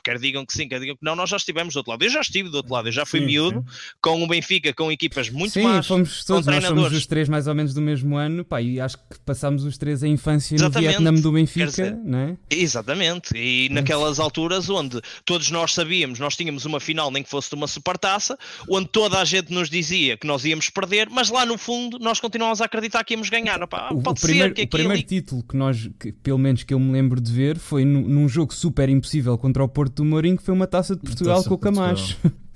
quer 0.07 0.21
digam 0.21 0.47
que 0.47 0.53
sim, 0.53 0.69
quer 0.69 0.79
digam 0.79 0.95
que 0.95 1.05
não, 1.05 1.17
nós 1.17 1.29
já 1.29 1.37
estivemos 1.37 1.75
do 1.75 1.79
outro 1.79 1.91
lado. 1.91 2.05
Eu 2.05 2.11
já 2.11 2.21
estive 2.21 2.49
do 2.49 2.59
outro 2.59 2.73
lado, 2.73 2.87
eu 2.87 2.93
já 2.93 3.05
fui 3.05 3.19
sim, 3.19 3.27
miúdo 3.27 3.61
sim. 3.61 3.93
com 4.01 4.23
o 4.23 4.27
Benfica, 4.29 4.73
com 4.73 4.93
equipas 4.93 5.29
muito 5.29 5.53
sim, 5.53 5.63
más. 5.63 5.85
Sim, 5.85 5.89
fomos 5.89 6.25
todos, 6.25 6.47
nós 6.47 6.65
somos 6.65 6.93
os 6.93 7.07
três 7.07 7.29
mais 7.29 7.49
ou 7.49 7.55
menos 7.57 7.75
do 7.75 7.81
mesmo 7.83 8.17
ano, 8.17 8.45
pá, 8.45 8.63
e 8.63 8.81
acho 8.81 8.97
que 8.99 9.19
passámos 9.25 9.65
os 9.65 9.77
três 9.77 10.05
a 10.05 10.09
infância 10.09 10.55
Exatamente. 10.55 10.99
no 10.99 11.03
Vietnã 11.03 11.21
do 11.21 11.33
Benfica, 11.33 11.67
dizer, 11.67 11.97
não 11.97 12.19
é? 12.19 12.37
Exatamente, 12.49 13.37
e 13.37 13.69
naquelas 13.71 14.21
alturas 14.21 14.71
onde 14.71 15.01
todos 15.25 15.51
nós 15.51 15.75
sabíamos, 15.75 16.21
nós 16.21 16.37
tínhamos 16.37 16.65
uma 16.65 16.79
final, 16.79 17.11
nem 17.11 17.25
que 17.25 17.29
fosse 17.29 17.51
de 17.51 17.57
uma 17.57 17.67
supertaça, 17.67 18.39
onde 18.69 18.89
toda 18.89 19.19
a 19.19 19.25
gente 19.25 19.53
nos 19.53 19.69
dizia 19.69 20.17
que 20.17 20.27
nós 20.27 20.45
íamos 20.45 20.71
perder, 20.71 21.09
mas 21.11 21.31
lá 21.31 21.45
no 21.45 21.59
fundo 21.59 21.99
nós 21.99 22.21
continuávamos 22.21 22.61
a 22.61 22.67
acreditar 22.67 23.03
que 23.03 23.15
íamos 23.15 23.29
ganhar. 23.29 23.67
Pá, 23.67 23.89
o, 23.91 24.01
pode 24.01 24.21
o 24.21 24.23
primeiro, 24.23 24.51
ser 24.51 24.55
que 24.55 24.63
o 24.63 24.69
primeiro 24.69 25.03
título 25.03 25.43
que 25.43 25.57
nós, 25.57 25.91
que, 25.99 26.13
pelo 26.13 26.39
menos 26.39 26.63
que 26.63 26.73
eu 26.73 26.79
me 26.79 26.93
lembro 26.93 27.21
de 27.21 27.33
ver, 27.33 27.59
foi 27.59 27.85
num 27.85 28.29
jogo 28.29 28.55
super 28.55 28.89
impossível 28.89 29.37
contra 29.37 29.65
o 29.65 29.69
Porto 29.69 29.96
do 29.97 30.05
Mourinho, 30.05 30.37
que 30.37 30.43
foi 30.43 30.55
uma 30.55 30.67
Taça 30.67 30.95
de 30.95 31.03
Portugal 31.03 31.37
taça 31.37 31.49
com 31.49 31.55
o 31.55 31.59
Camacho. 31.59 32.17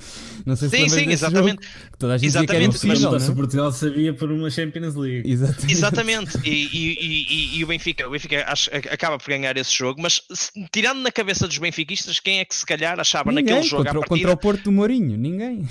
Não 0.46 0.56
sei 0.56 0.70
se 0.70 0.76
sim, 0.76 0.88
sim, 0.88 1.10
exatamente. 1.10 1.66
Jogo, 1.66 1.96
toda 1.98 2.14
a 2.14 2.18
gente 2.18 2.28
exatamente. 2.28 2.70
dizia 2.72 2.80
que 2.80 2.96
era 2.96 3.10
mas 3.10 3.22
a 3.24 3.30
de 3.30 3.34
Portugal 3.36 3.72
sabia 3.72 4.14
por 4.14 4.32
uma 4.32 4.48
Champions 4.48 4.94
League. 4.94 5.30
Exatamente. 5.30 5.72
exatamente. 5.72 6.38
E, 6.44 6.68
e, 6.72 6.98
e, 7.00 7.58
e, 7.58 7.64
o 7.64 7.66
Benfica, 7.66 8.08
o 8.08 8.10
Benfica 8.10 8.44
acho, 8.48 8.70
acaba 8.72 9.18
por 9.18 9.28
ganhar 9.28 9.56
esse 9.58 9.76
jogo, 9.76 10.00
mas 10.00 10.22
se, 10.32 10.50
tirando 10.72 11.00
na 11.00 11.12
cabeça 11.12 11.46
dos 11.46 11.58
benfiquistas, 11.58 12.18
quem 12.18 12.38
é 12.38 12.44
que 12.44 12.54
se 12.54 12.64
calhar 12.64 12.98
achava 12.98 13.30
Ninguém, 13.30 13.54
naquele 13.54 13.68
jogo 13.68 13.84
contra, 13.84 14.08
contra 14.08 14.32
o 14.32 14.36
Porto 14.36 14.64
do 14.64 14.72
Mourinho? 14.72 15.18
Ninguém. 15.18 15.68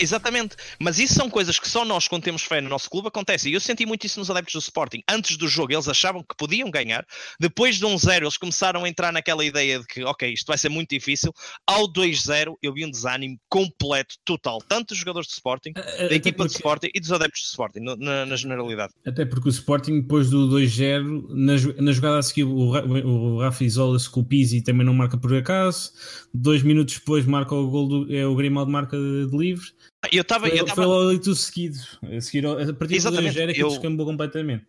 Exatamente, 0.00 0.56
mas 0.78 0.98
isso 0.98 1.14
são 1.14 1.28
coisas 1.28 1.58
que 1.58 1.68
só 1.68 1.84
nós, 1.84 2.08
quando 2.08 2.22
temos 2.22 2.42
fé 2.42 2.60
no 2.60 2.70
nosso 2.70 2.88
clube, 2.88 3.08
acontece. 3.08 3.50
E 3.50 3.52
eu 3.52 3.60
senti 3.60 3.84
muito 3.84 4.06
isso 4.06 4.18
nos 4.18 4.30
adeptos 4.30 4.54
do 4.54 4.58
Sporting. 4.60 5.02
Antes 5.08 5.36
do 5.36 5.46
jogo, 5.46 5.72
eles 5.74 5.88
achavam 5.88 6.22
que 6.22 6.34
podiam 6.36 6.70
ganhar. 6.70 7.04
Depois 7.38 7.76
de 7.76 7.84
um 7.84 7.98
zero, 7.98 8.24
eles 8.24 8.38
começaram 8.38 8.84
a 8.84 8.88
entrar 8.88 9.12
naquela 9.12 9.44
ideia 9.44 9.78
de 9.78 9.86
que, 9.86 10.02
ok, 10.02 10.32
isto 10.32 10.46
vai 10.46 10.56
ser 10.56 10.70
muito 10.70 10.88
difícil. 10.88 11.32
Ao 11.66 11.86
2-0, 11.86 12.54
eu 12.62 12.72
vi 12.72 12.86
um 12.86 12.90
desânimo 12.90 13.38
completo, 13.48 14.14
total, 14.24 14.58
tanto 14.66 14.88
dos 14.88 14.98
jogadores 14.98 15.28
do 15.28 15.32
Sporting, 15.32 15.72
da 15.72 16.14
equipa 16.14 16.38
porque... 16.38 16.54
do 16.54 16.56
Sporting 16.56 16.88
e 16.94 17.00
dos 17.00 17.12
adeptos 17.12 17.42
do 17.42 17.46
Sporting, 17.46 17.80
na, 17.80 18.24
na, 18.26 18.36
generalidade. 18.36 18.94
Até 19.06 19.26
porque 19.26 19.48
o 19.48 19.50
Sporting, 19.50 20.00
depois 20.00 20.30
do 20.30 20.48
2-0, 20.48 21.28
na, 21.28 21.82
na 21.82 21.92
jogada 21.92 22.18
a 22.18 22.22
seguir, 22.22 22.44
o, 22.44 22.54
o, 22.54 23.34
o 23.34 23.40
Rafa 23.40 23.64
isola-se 23.64 24.08
com 24.08 24.20
o 24.20 24.24
Pizzi 24.24 24.62
também 24.62 24.86
não 24.86 24.94
marca 24.94 25.18
por 25.18 25.34
acaso. 25.34 25.92
Dois 26.32 26.62
minutos 26.62 26.94
depois, 26.94 27.26
marca 27.26 27.54
o 27.54 27.68
gol 27.68 27.88
do, 27.88 28.14
é 28.14 28.26
o 28.26 28.34
Grimaldo 28.34 28.70
marca 28.70 28.96
de 28.96 29.36
livre 29.36 29.66
eu 30.12 30.22
estava. 30.22 30.48
Foi, 30.48 30.60
eu 30.60 30.64
tava... 30.64 30.82
foi 30.82 31.18
tudo 31.18 31.36
seguido. 31.36 31.78
A, 32.02 32.20
seguir, 32.20 32.46
a 32.46 32.72
partir 32.72 32.96
Exatamente. 32.96 33.34
do 33.34 33.40
2 33.42 33.54
que 33.54 33.62
eu... 33.62 33.68
descambou 33.68 34.06
completamente 34.06 34.66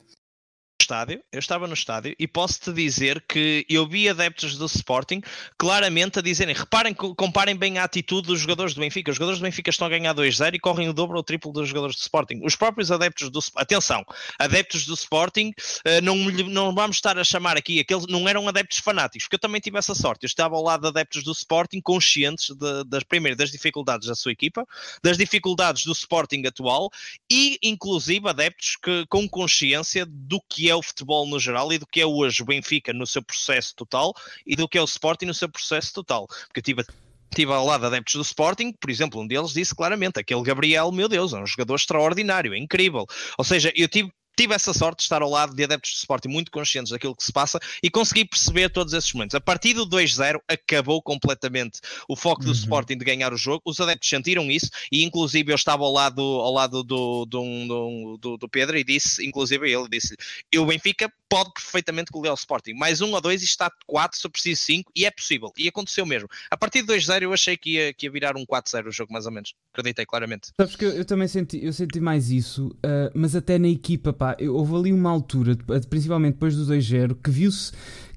estádio, 0.81 1.21
eu 1.31 1.39
estava 1.39 1.67
no 1.67 1.73
estádio 1.73 2.15
e 2.17 2.27
posso-te 2.27 2.73
dizer 2.73 3.23
que 3.27 3.65
eu 3.69 3.87
vi 3.87 4.09
adeptos 4.09 4.57
do 4.57 4.65
Sporting 4.65 5.21
claramente 5.57 6.19
a 6.19 6.21
dizerem, 6.21 6.55
reparem, 6.55 6.93
comparem 6.93 7.55
bem 7.55 7.77
a 7.77 7.83
atitude 7.83 8.27
dos 8.27 8.39
jogadores 8.39 8.73
do 8.73 8.81
Benfica. 8.81 9.11
Os 9.11 9.17
jogadores 9.17 9.39
do 9.39 9.43
Benfica 9.43 9.69
estão 9.69 9.87
a 9.87 9.89
ganhar 9.89 10.13
2-0 10.13 10.55
e 10.55 10.59
correm 10.59 10.89
o 10.89 10.93
dobro 10.93 11.15
ou 11.15 11.21
o 11.21 11.23
triplo 11.23 11.51
dos 11.51 11.69
jogadores 11.69 11.95
do 11.95 11.99
Sporting. 11.99 12.41
Os 12.43 12.55
próprios 12.55 12.91
adeptos 12.91 13.29
do 13.29 13.39
atenção, 13.55 14.03
adeptos 14.39 14.85
do 14.85 14.93
Sporting, 14.93 15.53
eh, 15.85 16.01
não, 16.01 16.15
não 16.15 16.73
vamos 16.73 16.97
estar 16.97 17.17
a 17.17 17.23
chamar 17.23 17.57
aqui 17.57 17.79
aqueles, 17.79 18.05
não 18.07 18.27
eram 18.27 18.47
adeptos 18.47 18.79
fanáticos, 18.79 19.25
porque 19.25 19.35
eu 19.35 19.39
também 19.39 19.61
tive 19.61 19.77
essa 19.77 19.95
sorte. 19.95 20.23
Eu 20.23 20.27
estava 20.27 20.55
ao 20.55 20.63
lado 20.63 20.81
de 20.81 20.87
adeptos 20.87 21.23
do 21.23 21.31
Sporting 21.31 21.81
conscientes 21.81 22.49
de, 22.55 22.83
das 22.85 23.03
primeiras 23.03 23.37
das 23.37 23.51
dificuldades 23.51 24.07
da 24.07 24.15
sua 24.15 24.31
equipa, 24.31 24.65
das 25.03 25.17
dificuldades 25.17 25.85
do 25.85 25.91
Sporting 25.91 26.43
atual 26.45 26.89
e 27.31 27.57
inclusive 27.63 28.27
adeptos 28.27 28.77
que, 28.81 29.05
com 29.07 29.27
consciência 29.27 30.05
do 30.05 30.41
que 30.49 30.69
é 30.69 30.75
o 30.81 30.83
futebol 30.83 31.25
no 31.25 31.39
geral 31.39 31.71
e 31.71 31.77
do 31.77 31.87
que 31.87 32.01
é 32.01 32.05
hoje 32.05 32.41
o 32.41 32.45
Benfica 32.45 32.91
no 32.91 33.07
seu 33.07 33.23
processo 33.23 33.73
total 33.75 34.13
e 34.45 34.55
do 34.55 34.67
que 34.67 34.77
é 34.77 34.81
o 34.81 34.85
Sporting 34.85 35.25
no 35.25 35.33
seu 35.33 35.47
processo 35.47 35.93
total. 35.93 36.27
Porque 36.47 36.61
tive 36.61 36.83
Estive 37.31 37.53
ao 37.53 37.65
lado 37.65 37.79
de 37.79 37.87
adeptos 37.87 38.15
do 38.15 38.21
Sporting, 38.23 38.73
por 38.73 38.89
exemplo, 38.89 39.21
um 39.21 39.25
deles 39.25 39.53
disse 39.53 39.73
claramente: 39.73 40.19
aquele 40.19 40.41
Gabriel, 40.41 40.91
meu 40.91 41.07
Deus, 41.07 41.31
é 41.31 41.37
um 41.37 41.47
jogador 41.47 41.75
extraordinário, 41.75 42.53
é 42.53 42.57
incrível. 42.57 43.07
Ou 43.37 43.45
seja, 43.45 43.71
eu 43.73 43.87
tive 43.87 44.11
tive 44.35 44.53
essa 44.53 44.73
sorte 44.73 44.97
de 44.97 45.03
estar 45.03 45.21
ao 45.21 45.29
lado 45.29 45.53
de 45.53 45.63
adeptos 45.63 45.91
de 45.91 45.97
Sporting 45.97 46.29
muito 46.29 46.51
conscientes 46.51 46.91
daquilo 46.91 47.15
que 47.15 47.23
se 47.23 47.31
passa 47.31 47.59
e 47.83 47.89
consegui 47.89 48.25
perceber 48.25 48.69
todos 48.69 48.93
esses 48.93 49.11
momentos. 49.13 49.35
A 49.35 49.41
partir 49.41 49.73
do 49.73 49.85
2-0 49.85 50.39
acabou 50.47 51.01
completamente 51.01 51.79
o 52.07 52.15
foco 52.15 52.41
do 52.41 52.47
uhum. 52.47 52.53
Sporting 52.53 52.97
de 52.97 53.05
ganhar 53.05 53.33
o 53.33 53.37
jogo. 53.37 53.61
Os 53.65 53.79
adeptos 53.79 54.09
sentiram 54.09 54.49
isso 54.49 54.69
e 54.91 55.03
inclusive 55.03 55.51
eu 55.51 55.55
estava 55.55 55.83
ao 55.83 55.91
lado, 55.91 56.21
ao 56.21 56.53
lado 56.53 56.83
do, 56.83 57.25
do, 57.25 58.17
do, 58.19 58.37
do 58.37 58.49
Pedro 58.49 58.77
e 58.77 58.83
disse, 58.83 59.25
inclusive 59.25 59.69
ele 59.69 59.87
disse, 59.89 60.15
eu 60.51 60.65
Benfica 60.65 61.11
pode 61.29 61.53
perfeitamente 61.53 62.11
golear 62.11 62.33
o 62.33 62.37
Sporting. 62.37 62.73
Mais 62.73 62.99
um 62.99 63.13
ou 63.13 63.21
dois 63.21 63.41
e 63.41 63.45
está 63.45 63.71
4, 63.87 64.19
se 64.19 64.29
preciso 64.29 64.63
5 64.63 64.91
e 64.93 65.05
é 65.05 65.11
possível. 65.11 65.51
E 65.57 65.67
aconteceu 65.67 66.05
mesmo. 66.05 66.27
A 66.49 66.57
partir 66.57 66.81
do 66.81 66.93
2-0 66.93 67.21
eu 67.21 67.33
achei 67.33 67.55
que 67.55 67.71
ia, 67.71 67.93
que 67.93 68.05
ia 68.05 68.11
virar 68.11 68.35
um 68.35 68.45
4-0 68.45 68.87
o 68.87 68.91
jogo 68.91 69.13
mais 69.13 69.25
ou 69.25 69.31
menos. 69.31 69.53
Acreditei 69.71 70.05
claramente. 70.05 70.49
Sabes 70.59 70.75
que 70.75 70.83
eu, 70.83 70.91
eu 70.91 71.05
também 71.05 71.29
senti, 71.29 71.63
eu 71.63 71.71
senti 71.71 72.01
mais 72.01 72.29
isso, 72.29 72.67
uh, 72.67 73.11
mas 73.15 73.33
até 73.33 73.57
na 73.57 73.69
equipa, 73.69 74.11
pá, 74.21 74.37
houve 74.39 74.75
ali 74.75 74.93
uma 74.93 75.09
altura, 75.09 75.57
principalmente 75.89 76.33
depois 76.33 76.55
do 76.55 76.71
2-0, 76.71 77.17
que 77.23 77.31
viu-se 77.31 77.71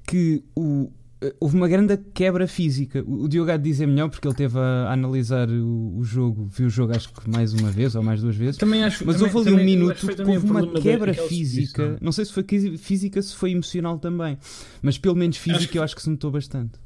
que 0.05 0.43
o, 0.55 0.91
eh, 1.19 1.33
houve 1.39 1.55
uma 1.55 1.67
grande 1.67 1.97
quebra 2.13 2.47
física. 2.47 3.03
O, 3.07 3.27
Diogo 3.27 3.49
há 3.49 3.57
de 3.57 3.63
dizer 3.63 3.87
melhor 3.87 4.11
porque 4.11 4.27
ele 4.27 4.35
teve 4.35 4.55
a, 4.59 4.91
analisar 4.93 5.49
o, 5.49 5.97
o, 5.97 6.03
jogo, 6.03 6.45
viu 6.45 6.67
o 6.67 6.69
jogo 6.69 6.95
acho 6.95 7.11
que 7.11 7.27
mais 7.27 7.55
uma 7.55 7.71
vez 7.71 7.95
ou 7.95 8.03
mais 8.03 8.21
duas 8.21 8.35
vezes. 8.35 8.57
Também 8.57 8.83
acho, 8.83 9.03
Mas 9.03 9.15
também, 9.15 9.33
houve 9.33 9.49
ali 9.49 9.59
um 9.59 9.65
minuto 9.65 10.05
que 10.05 10.21
houve 10.21 10.45
uma 10.47 10.79
quebra 10.79 11.11
física. 11.11 11.97
Não 11.99 12.11
sei 12.11 12.25
se 12.25 12.31
foi 12.31 12.45
física, 12.77 13.19
se 13.19 13.35
foi 13.35 13.49
emocional 13.49 13.97
também, 13.97 14.37
mas 14.83 14.99
pelo 14.99 15.15
menos 15.15 15.37
física 15.37 15.57
acho 15.57 15.69
que... 15.69 15.77
eu 15.79 15.83
acho 15.83 15.95
que 15.95 16.03
se 16.03 16.09
notou 16.11 16.29
bastante. 16.29 16.84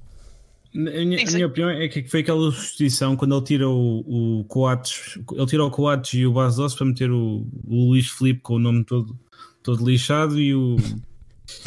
A 0.74 0.78
minha, 0.78 1.28
a 1.28 1.32
minha, 1.32 1.48
opinião 1.48 1.70
é 1.70 1.88
que 1.88 2.08
foi 2.08 2.20
aquela 2.20 2.52
substituição 2.52 3.16
quando 3.16 3.36
ele 3.36 3.44
tira 3.44 3.68
o, 3.68 4.40
o 4.40 4.44
Coates, 4.44 5.18
ele 5.32 5.46
tira 5.48 5.66
o 5.66 5.72
Coates 5.72 6.14
e 6.14 6.26
o 6.28 6.34
Bastos 6.34 6.76
para 6.76 6.86
meter 6.86 7.10
o, 7.10 7.48
o 7.66 7.90
Luís 7.90 8.08
Felipe 8.10 8.42
com 8.42 8.56
o 8.56 8.60
nome 8.60 8.84
todo, 8.84 9.18
todo 9.64 9.84
lixado 9.84 10.40
e 10.40 10.54
o, 10.54 10.76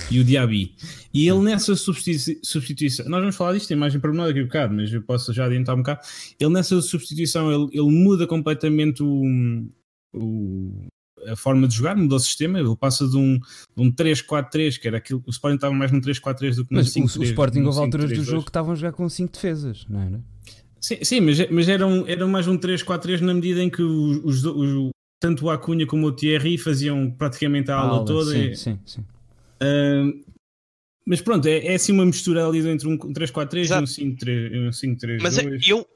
e 0.09 0.21
o 0.21 0.25
Diaby. 0.25 0.75
E 1.13 1.29
ele 1.29 1.41
nessa 1.41 1.75
substituição, 1.75 3.09
nós 3.09 3.21
vamos 3.21 3.37
falar 3.37 3.55
disto 3.55 3.73
em 3.73 3.77
mais 3.77 3.93
em 3.93 3.99
pormenor 3.99 4.29
daqui 4.29 4.39
a 4.39 4.43
um 4.43 4.47
bocado, 4.47 4.75
mas 4.75 4.93
eu 4.93 5.03
posso 5.03 5.33
já 5.33 5.47
adiantar 5.47 5.75
um 5.75 5.79
bocado. 5.79 6.01
Ele 6.39 6.53
nessa 6.53 6.81
substituição 6.81 7.51
ele, 7.51 7.71
ele 7.73 7.91
muda 7.91 8.25
completamente 8.27 9.03
o, 9.03 9.25
o, 10.15 10.87
a 11.29 11.37
forma 11.37 11.69
de 11.69 11.75
jogar, 11.75 11.97
mudou 11.97 12.17
o 12.17 12.21
sistema, 12.21 12.59
ele 12.59 12.77
passa 12.77 13.07
de 13.07 13.17
um, 13.17 13.39
um 13.77 13.93
3-4-3, 13.93 14.79
que 14.79 14.89
era 14.89 14.99
aquilo, 14.99 15.23
o 15.27 15.31
Sporting 15.31 15.57
estava 15.57 15.75
mais 15.75 15.93
num 15.93 16.01
3-4-3 16.01 16.57
do 16.57 16.65
que 16.65 16.75
num 16.75 16.81
5-3. 16.81 17.17
O, 17.17 17.21
o 17.21 17.25
Sporting 17.25 17.63
houve 17.63 17.79
alturas 17.79 18.11
do 18.11 18.25
jogo 18.25 18.43
que 18.43 18.51
estavam 18.51 18.73
a 18.73 18.75
jogar 18.75 18.93
com 18.93 19.09
5 19.09 19.33
defesas, 19.33 19.87
não 19.89 20.01
era? 20.01 20.21
Sim, 20.81 20.99
sim 21.03 21.21
mas, 21.21 21.51
mas 21.51 21.69
era, 21.69 21.87
um, 21.87 22.07
era 22.07 22.27
mais 22.27 22.49
um 22.49 22.59
3-4-3 22.59 23.21
na 23.21 23.35
medida 23.35 23.63
em 23.63 23.71
que 23.71 23.83
os, 23.83 24.43
os, 24.43 24.45
os, 24.45 24.91
tanto 25.21 25.47
o 25.47 25.51
Acunha 25.51 25.87
como 25.87 26.07
o 26.07 26.13
Thierry 26.13 26.59
faziam 26.59 27.11
praticamente 27.11 27.71
a, 27.71 27.77
a 27.77 27.81
aula, 27.81 28.05
toda. 28.05 28.33
Sim, 28.33 28.51
e, 28.51 28.57
sim, 28.57 28.79
sim. 28.85 29.01
Uh, 29.63 30.33
mas 31.07 31.21
pronto, 31.21 31.47
é, 31.47 31.67
é 31.67 31.75
assim 31.75 31.93
uma 31.93 32.05
mistura 32.05 32.47
ali 32.47 32.67
entre 32.69 32.89
um 32.89 32.97
3-4-3 32.97 33.99
e 33.99 34.09
um 34.59 34.71
5-3-2. 34.71 35.19
Mas 35.21 35.39
eu, 35.69 35.87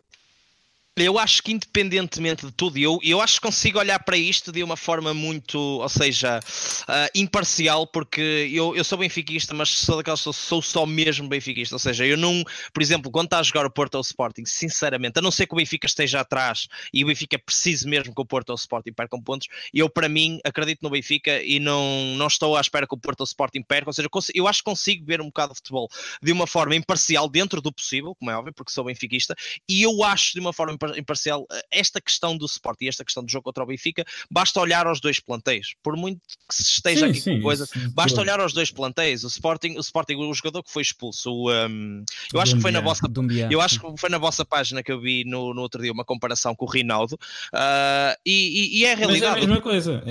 eu 0.97 1.19
acho 1.19 1.43
que 1.43 1.53
independentemente 1.53 2.47
de 2.47 2.53
tudo, 2.53 2.79
eu, 2.79 2.99
eu 3.03 3.21
acho 3.21 3.35
que 3.35 3.47
consigo 3.47 3.79
olhar 3.79 3.99
para 3.99 4.17
isto 4.17 4.51
de 4.51 4.63
uma 4.63 4.77
forma 4.79 5.13
muito, 5.13 5.59
ou 5.59 5.89
seja, 5.91 6.41
uh, 6.41 7.11
imparcial, 7.15 7.87
porque 7.87 8.51
eu, 8.51 8.75
eu 8.75 8.83
sou 8.83 8.97
benfiquista, 8.97 9.53
mas 9.53 9.69
sou 9.69 10.03
sou, 10.17 10.33
sou 10.33 10.63
só 10.63 10.87
mesmo 10.87 11.29
benfiquista. 11.29 11.75
Ou 11.75 11.79
seja, 11.79 12.07
eu 12.07 12.17
não, 12.17 12.43
por 12.73 12.83
exemplo, 12.83 13.11
quando 13.11 13.27
está 13.27 13.41
a 13.41 13.43
jogar 13.43 13.67
o 13.67 13.71
Porto 13.71 13.97
ou 13.97 14.01
o 14.01 14.03
Sporting, 14.03 14.47
sinceramente, 14.47 15.19
a 15.19 15.23
não 15.23 15.31
ser 15.31 15.47
que 15.47 15.53
o 15.53 15.57
Benfica 15.57 15.87
esteja 15.87 16.21
atrás 16.21 16.67
e 16.95 17.05
o 17.05 17.09
Benfica 17.09 17.39
precise 17.39 17.87
mesmo 17.87 18.15
que 18.15 18.21
o 18.21 18.25
Porto 18.25 18.51
ou 18.51 18.55
o 18.55 18.59
Sporting 18.59 18.93
percam 18.93 19.21
pontos, 19.21 19.49
eu 19.75 19.91
para 19.91 20.09
mim 20.09 20.41
acredito 20.45 20.81
no 20.83 20.89
Benfica 20.89 21.43
e 21.43 21.61
não, 21.61 22.15
não 22.17 22.27
estou 22.27 22.57
à 22.57 22.61
espera 22.61 22.87
que 22.87 22.95
o 22.95 22.99
Porto 22.99 23.21
ou 23.21 23.25
o 23.25 23.29
Sporting 23.29 23.63
percam. 23.63 23.89
Ou 23.89 23.93
seja, 23.93 24.09
eu 24.35 24.49
acho 24.49 24.61
que 24.61 24.65
consigo 24.65 25.05
ver 25.05 25.21
um 25.21 25.27
bocado 25.27 25.53
de 25.53 25.59
futebol 25.59 25.89
de 26.23 26.33
uma 26.33 26.47
forma 26.47 26.75
imparcial 26.75 27.29
dentro 27.29 27.61
do 27.61 27.71
possível, 27.71 28.15
como 28.15 28.31
é 28.31 28.37
óbvio, 28.37 28.55
porque 28.55 28.73
sou 28.73 28.85
benfiquista, 28.85 29.35
e 29.69 29.83
eu 29.83 30.03
acho 30.03 30.33
de 30.33 30.41
uma 30.41 30.55
forma 30.55 30.73
imparcial 30.73 30.86
imparcial, 30.97 31.47
eh, 31.51 31.63
esta 31.71 32.01
questão 32.01 32.37
do 32.37 32.47
Sport 32.47 32.83
e 32.83 32.89
esta 32.89 33.05
questão 33.05 33.25
do 33.25 33.31
jogo 33.31 33.45
contra 33.45 33.63
o 33.63 33.67
Benfica, 33.67 34.05
basta 34.31 34.61
olhar 34.61 34.87
aos 34.87 35.01
dois 35.01 35.21
plantéis. 35.21 35.75
Por 35.83 35.97
muito 35.97 36.21
que 36.49 36.55
se 36.55 36.63
esteja 36.63 37.01
sim, 37.01 37.11
aqui 37.11 37.21
sim, 37.21 37.37
com 37.37 37.43
coisa, 37.43 37.69
basta 37.93 38.21
olhar 38.21 38.41
aos 38.41 38.53
dois 38.53 38.71
plantéis. 38.71 39.25
O 39.25 39.29
Sporting, 39.29 39.77
o 39.77 39.81
Sporting, 39.81 40.17
o 40.17 40.35
jogador 40.35 40.63
que 40.63 40.71
foi 40.71 40.83
expulso, 40.83 41.31
o, 41.31 41.53
um, 41.53 42.05
eu 42.33 42.41
acho 42.41 42.57
que 42.57 42.63
foi 42.63 42.71
na 42.71 42.81
vossa, 42.81 43.07
eu 43.51 43.61
acho 43.61 43.81
que 43.81 44.01
foi 44.01 44.11
na 44.11 44.19
vossa 44.19 44.45
página 44.45 44.83
que 44.83 44.93
eu 44.93 45.01
vi 45.01 45.25
no, 45.25 45.55
no 45.55 45.63
outro 45.63 45.83
dia 45.83 45.93
uma 45.93 46.05
comparação 46.05 46.55
com 46.55 46.65
o 46.65 46.69
Rinaldo, 46.69 47.15
uh, 47.15 48.17
e, 48.25 48.77
e, 48.77 48.81
e, 48.81 48.85
é 48.85 48.93
a 48.93 48.97
realidade. 48.97 49.33
Mas 49.33 49.43
é 49.43 49.45
a 49.45 49.47
mesma 49.47 49.63
coisa. 49.63 50.03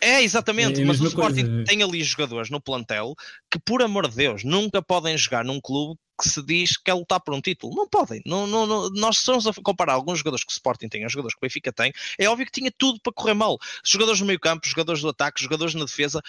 É 0.00 0.22
exatamente, 0.22 0.80
é 0.80 0.84
mas 0.84 1.00
o 1.00 1.06
Sporting 1.06 1.46
coisa. 1.46 1.64
tem 1.64 1.82
ali 1.82 2.02
jogadores 2.02 2.50
no 2.50 2.60
plantel 2.60 3.14
que, 3.50 3.58
por 3.58 3.82
amor 3.82 4.08
de 4.08 4.16
Deus, 4.16 4.44
nunca 4.44 4.82
podem 4.82 5.16
jogar 5.16 5.44
num 5.44 5.60
clube 5.60 5.98
que 6.18 6.28
se 6.28 6.42
diz 6.42 6.76
que 6.76 6.90
é 6.90 6.94
lutar 6.94 7.20
por 7.20 7.34
um 7.34 7.40
título. 7.40 7.74
Não 7.74 7.88
podem. 7.88 8.20
Não, 8.26 8.46
não, 8.46 8.66
não, 8.66 8.90
nós 8.90 9.18
estamos 9.18 9.46
a 9.46 9.52
comparar 9.62 9.94
alguns 9.94 10.18
jogadores 10.18 10.44
que 10.44 10.52
o 10.52 10.54
Sporting 10.54 10.88
tem, 10.88 11.06
os 11.06 11.12
jogadores 11.12 11.34
que 11.34 11.38
o 11.38 11.46
Benfica 11.46 11.72
tem. 11.72 11.92
É 12.18 12.28
óbvio 12.28 12.46
que 12.46 12.52
tinha 12.52 12.72
tudo 12.76 13.00
para 13.00 13.12
correr 13.12 13.34
mal. 13.34 13.58
Jogadores 13.84 14.20
no 14.20 14.26
meio 14.26 14.40
campo, 14.40 14.68
jogadores 14.68 15.00
do 15.00 15.08
ataque, 15.08 15.42
jogadores 15.42 15.74
na 15.74 15.84
defesa. 15.84 16.20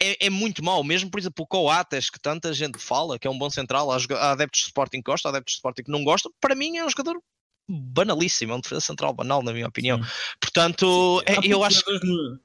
É, 0.00 0.26
é 0.26 0.30
muito 0.30 0.62
mal, 0.62 0.84
mesmo 0.84 1.10
por 1.10 1.18
exemplo 1.18 1.44
o 1.44 1.46
Coates, 1.46 2.08
que 2.08 2.20
tanta 2.20 2.52
gente 2.52 2.78
fala 2.78 3.18
que 3.18 3.26
é 3.26 3.30
um 3.30 3.36
bom 3.36 3.50
central, 3.50 3.90
há, 3.90 3.96
adeptos 4.30 4.60
de 4.60 4.66
Sporting 4.66 4.98
que 4.98 5.10
gostam, 5.10 5.28
há 5.28 5.32
adeptos 5.34 5.54
de 5.54 5.56
Sporting 5.56 5.82
que 5.82 5.90
não 5.90 6.04
gostam, 6.04 6.30
para 6.40 6.54
mim 6.54 6.76
é 6.76 6.84
um 6.84 6.88
jogador 6.88 7.20
banalíssimo, 7.68 8.52
é 8.52 8.56
um 8.56 8.60
defesa 8.60 8.80
central 8.80 9.12
banal, 9.12 9.42
na 9.42 9.52
minha 9.52 9.66
opinião. 9.66 10.00
Sim. 10.02 10.10
Portanto, 10.40 11.20
Sim. 11.26 11.48
É, 11.48 11.52
eu 11.52 11.64
acho. 11.64 11.82
No, 12.04 12.38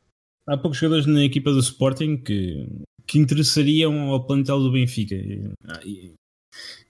há 0.48 0.58
poucos 0.58 0.80
jogadores 0.80 1.06
na 1.06 1.24
equipa 1.24 1.52
do 1.52 1.60
Sporting 1.60 2.18
que, 2.18 2.68
que 3.08 3.20
interessariam 3.20 4.10
ao 4.10 4.26
plantel 4.26 4.60
do 4.60 4.72
Benfica. 4.72 5.16
E, 5.86 6.14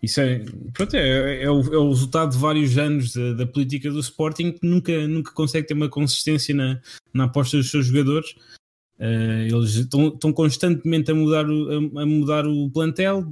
isso 0.02 0.20
é, 0.20 0.44
pronto, 0.74 0.96
é, 0.96 1.44
é, 1.44 1.50
o, 1.50 1.62
é 1.74 1.78
o 1.78 1.90
resultado 1.90 2.32
de 2.32 2.38
vários 2.38 2.78
anos 2.78 3.14
da, 3.14 3.34
da, 3.34 3.46
política 3.46 3.90
do 3.90 4.00
Sporting 4.00 4.52
que 4.52 4.68
nunca, 4.68 5.08
nunca 5.08 5.32
consegue 5.32 5.68
ter 5.68 5.74
uma 5.74 5.90
consistência 5.90 6.54
na, 6.54 6.82
na 7.14 7.26
aposta 7.26 7.58
dos 7.58 7.72
seus 7.72 7.86
jogadores. 7.86 8.36
Uh, 9.00 9.48
eles 9.48 9.76
estão, 9.76 10.10
estão 10.10 10.34
constantemente 10.34 11.12
a 11.12 11.16
mudar, 11.16 11.50
o, 11.50 11.98
a, 11.98 12.02
a, 12.02 12.06
mudar 12.06 12.46
o 12.46 12.70
plantel. 12.70 13.26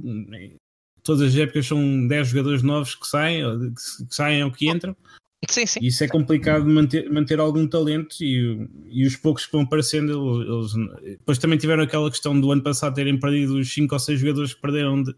Todas 1.02 1.28
as 1.28 1.36
épocas 1.36 1.66
são 1.66 2.06
10 2.06 2.28
jogadores 2.28 2.62
novos 2.62 2.94
que 2.94 3.06
saem, 3.06 3.42
que, 3.74 4.06
que 4.06 4.14
saem 4.14 4.44
ou 4.44 4.50
que 4.50 4.68
entram. 4.68 4.96
Sim, 5.50 5.66
sim. 5.66 5.80
Isso 5.82 6.04
é 6.04 6.08
complicado 6.08 6.64
manter, 6.64 7.10
manter 7.10 7.40
algum 7.40 7.66
talento 7.66 8.16
e, 8.20 8.68
e 8.88 9.04
os 9.04 9.16
poucos 9.16 9.44
que 9.44 9.52
vão 9.52 9.62
aparecendo, 9.62 10.40
eles, 10.40 10.72
depois 11.18 11.38
também 11.38 11.58
tiveram 11.58 11.82
aquela 11.82 12.08
questão 12.10 12.40
do 12.40 12.52
ano 12.52 12.62
passado 12.62 12.94
terem 12.94 13.18
perdido 13.18 13.58
os 13.58 13.72
5 13.72 13.92
ou 13.92 13.98
6 13.98 14.20
jogadores 14.20 14.54
que 14.54 14.60
perderam 14.60 15.02
de, 15.02 15.14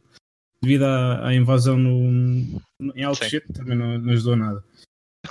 devido 0.64 0.84
à, 0.84 1.28
à 1.28 1.34
invasão 1.34 1.78
no, 1.78 2.60
em 2.94 3.02
Alcochete, 3.04 3.52
também 3.52 3.76
não, 3.76 3.98
não 3.98 4.12
ajudou 4.12 4.36
nada 4.36 4.62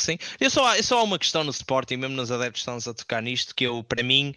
sim. 0.01 0.17
Eu 0.39 0.49
só, 0.49 0.75
eu 0.75 0.83
só 0.83 0.99
há 0.99 1.03
uma 1.03 1.19
questão 1.19 1.43
no 1.43 1.51
Sporting, 1.51 1.97
mesmo 1.97 2.15
nos 2.15 2.31
adeptos 2.31 2.61
estamos 2.61 2.87
a 2.87 2.93
tocar 2.93 3.21
nisto, 3.21 3.53
que 3.55 3.65
eu, 3.65 3.83
para 3.83 4.03
mim, 4.03 4.33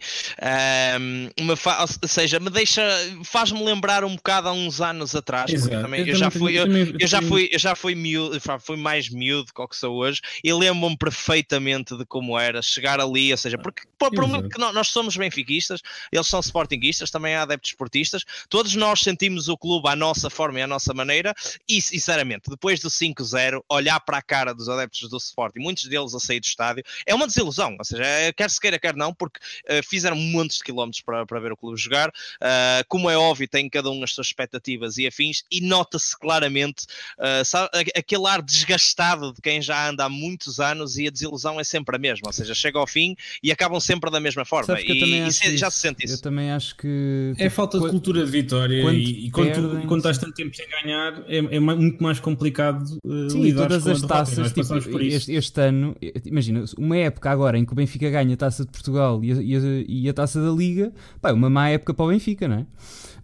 um, 0.99 1.43
me 1.43 1.55
fa 1.55 1.81
ou 1.81 2.07
seja, 2.07 2.39
me 2.39 2.49
deixa, 2.49 2.81
faz-me 3.23 3.63
lembrar 3.63 4.03
um 4.03 4.15
bocado 4.15 4.49
há 4.49 4.51
uns 4.51 4.81
anos 4.81 5.15
atrás, 5.15 5.51
Exato. 5.51 5.81
também, 5.81 6.01
eu, 6.01 6.07
eu, 6.07 6.15
já 6.15 6.29
fui, 6.29 6.57
eu, 6.57 6.65
eu, 6.99 7.07
já 7.07 7.21
fui, 7.21 7.49
eu 7.51 7.59
já 7.59 7.75
fui 7.75 7.95
miúdo, 7.95 8.39
fui 8.59 8.77
mais 8.77 9.09
miúdo 9.09 9.51
que 9.53 9.61
o 9.61 9.67
que 9.67 9.75
sou 9.75 9.95
hoje, 9.95 10.21
e 10.43 10.53
lembro-me 10.53 10.97
perfeitamente 10.97 11.97
de 11.97 12.05
como 12.05 12.37
era 12.37 12.61
chegar 12.61 12.99
ali, 12.99 13.31
ou 13.31 13.37
seja, 13.37 13.57
porque 13.57 13.83
por, 13.97 14.11
por 14.11 14.27
muito 14.27 14.49
que 14.49 14.59
nós 14.59 14.87
somos 14.89 15.17
benfiquistas, 15.17 15.81
eles 16.11 16.27
são 16.27 16.39
sportinguistas, 16.39 17.09
também 17.09 17.35
há 17.35 17.43
adeptos 17.43 17.71
esportistas, 17.71 18.23
todos 18.49 18.75
nós 18.75 18.99
sentimos 18.99 19.47
o 19.47 19.57
clube 19.57 19.87
à 19.89 19.95
nossa 19.95 20.29
forma 20.29 20.59
e 20.59 20.61
à 20.61 20.67
nossa 20.67 20.93
maneira, 20.93 21.33
e 21.67 21.81
sinceramente, 21.81 22.49
depois 22.49 22.79
do 22.79 22.89
5-0, 22.89 23.61
olhar 23.69 23.99
para 23.99 24.17
a 24.17 24.21
cara 24.21 24.53
dos 24.53 24.69
adeptos 24.69 25.09
do 25.09 25.17
Sporting 25.17 25.46
e 25.55 25.59
muitos 25.59 25.85
deles 25.85 26.13
a 26.13 26.19
sair 26.19 26.39
do 26.39 26.45
estádio, 26.45 26.83
é 27.05 27.13
uma 27.13 27.27
desilusão. 27.27 27.75
Ou 27.77 27.85
seja, 27.85 28.03
é, 28.03 28.33
quer 28.33 28.49
se 28.49 28.59
queira, 28.59 28.79
quer 28.79 28.95
não, 28.95 29.13
porque 29.13 29.39
uh, 29.39 29.83
fizeram 29.87 30.15
montes 30.15 30.57
de 30.57 30.63
quilómetros 30.63 31.01
para, 31.01 31.25
para 31.25 31.39
ver 31.39 31.51
o 31.51 31.57
clube 31.57 31.77
jogar. 31.79 32.09
Uh, 32.09 32.83
como 32.87 33.09
é 33.09 33.17
óbvio, 33.17 33.47
tem 33.47 33.69
cada 33.69 33.89
um 33.89 34.03
as 34.03 34.11
suas 34.11 34.27
expectativas 34.27 34.97
e 34.97 35.07
afins, 35.07 35.43
e 35.51 35.61
nota-se 35.61 36.17
claramente 36.17 36.85
uh, 37.17 37.45
sabe, 37.45 37.69
aquele 37.95 38.27
ar 38.27 38.41
desgastado 38.41 39.33
de 39.33 39.41
quem 39.41 39.61
já 39.61 39.89
anda 39.89 40.05
há 40.05 40.09
muitos 40.09 40.59
anos 40.59 40.97
e 40.97 41.07
a 41.07 41.11
desilusão 41.11 41.59
é 41.59 41.63
sempre 41.63 41.95
a 41.95 41.99
mesma. 41.99 42.27
Ou 42.27 42.33
seja, 42.33 42.53
chega 42.53 42.79
ao 42.79 42.87
fim 42.87 43.15
e 43.41 43.51
acabam 43.51 43.79
sempre 43.79 44.09
da 44.11 44.19
mesma 44.19 44.45
forma. 44.45 44.79
E, 44.81 45.27
e 45.27 45.57
já 45.57 45.69
se 45.69 45.79
sente 45.79 46.05
isso. 46.05 46.15
Eu 46.15 46.21
também 46.21 46.51
acho 46.51 46.75
que. 46.75 47.33
É 47.37 47.49
falta 47.49 47.79
de 47.79 47.89
cultura 47.89 48.25
de 48.25 48.31
vitória 48.31 48.81
quando 48.81 48.97
e, 48.97 49.27
e 49.27 49.31
quando, 49.31 49.47
perdem, 49.47 49.81
tu, 49.81 49.87
quando 49.87 49.99
estás 49.99 50.17
tanto 50.17 50.33
tempo 50.33 50.55
sem 50.55 50.67
ganhar, 50.69 51.23
é, 51.27 51.37
é 51.37 51.59
muito 51.59 52.01
mais 52.01 52.19
complicado 52.19 52.99
uh, 53.03 53.29
Sim, 53.29 53.41
lidar 53.41 53.67
todas 53.67 53.83
com 53.83 53.91
as 53.91 54.01
taças, 54.01 54.53
tipo, 54.53 54.99
este, 55.01 55.33
este 55.37 55.61
ano, 55.61 55.95
imagina, 56.25 56.63
uma 56.77 56.97
época 56.97 57.29
agora 57.29 57.57
em 57.57 57.65
que 57.65 57.71
o 57.71 57.75
Benfica 57.75 58.09
ganha 58.09 58.33
a 58.33 58.37
taça 58.37 58.65
de 58.65 58.71
Portugal 58.71 59.23
e 59.23 59.31
a, 59.31 59.35
e 59.35 59.55
a, 59.55 59.59
e 59.87 60.09
a 60.09 60.13
taça 60.13 60.41
da 60.41 60.51
Liga, 60.51 60.91
pá, 61.21 61.29
é 61.29 61.33
uma 61.33 61.49
má 61.49 61.69
época 61.69 61.93
para 61.93 62.05
o 62.05 62.09
Benfica, 62.09 62.47
não 62.47 62.57
é? 62.57 62.65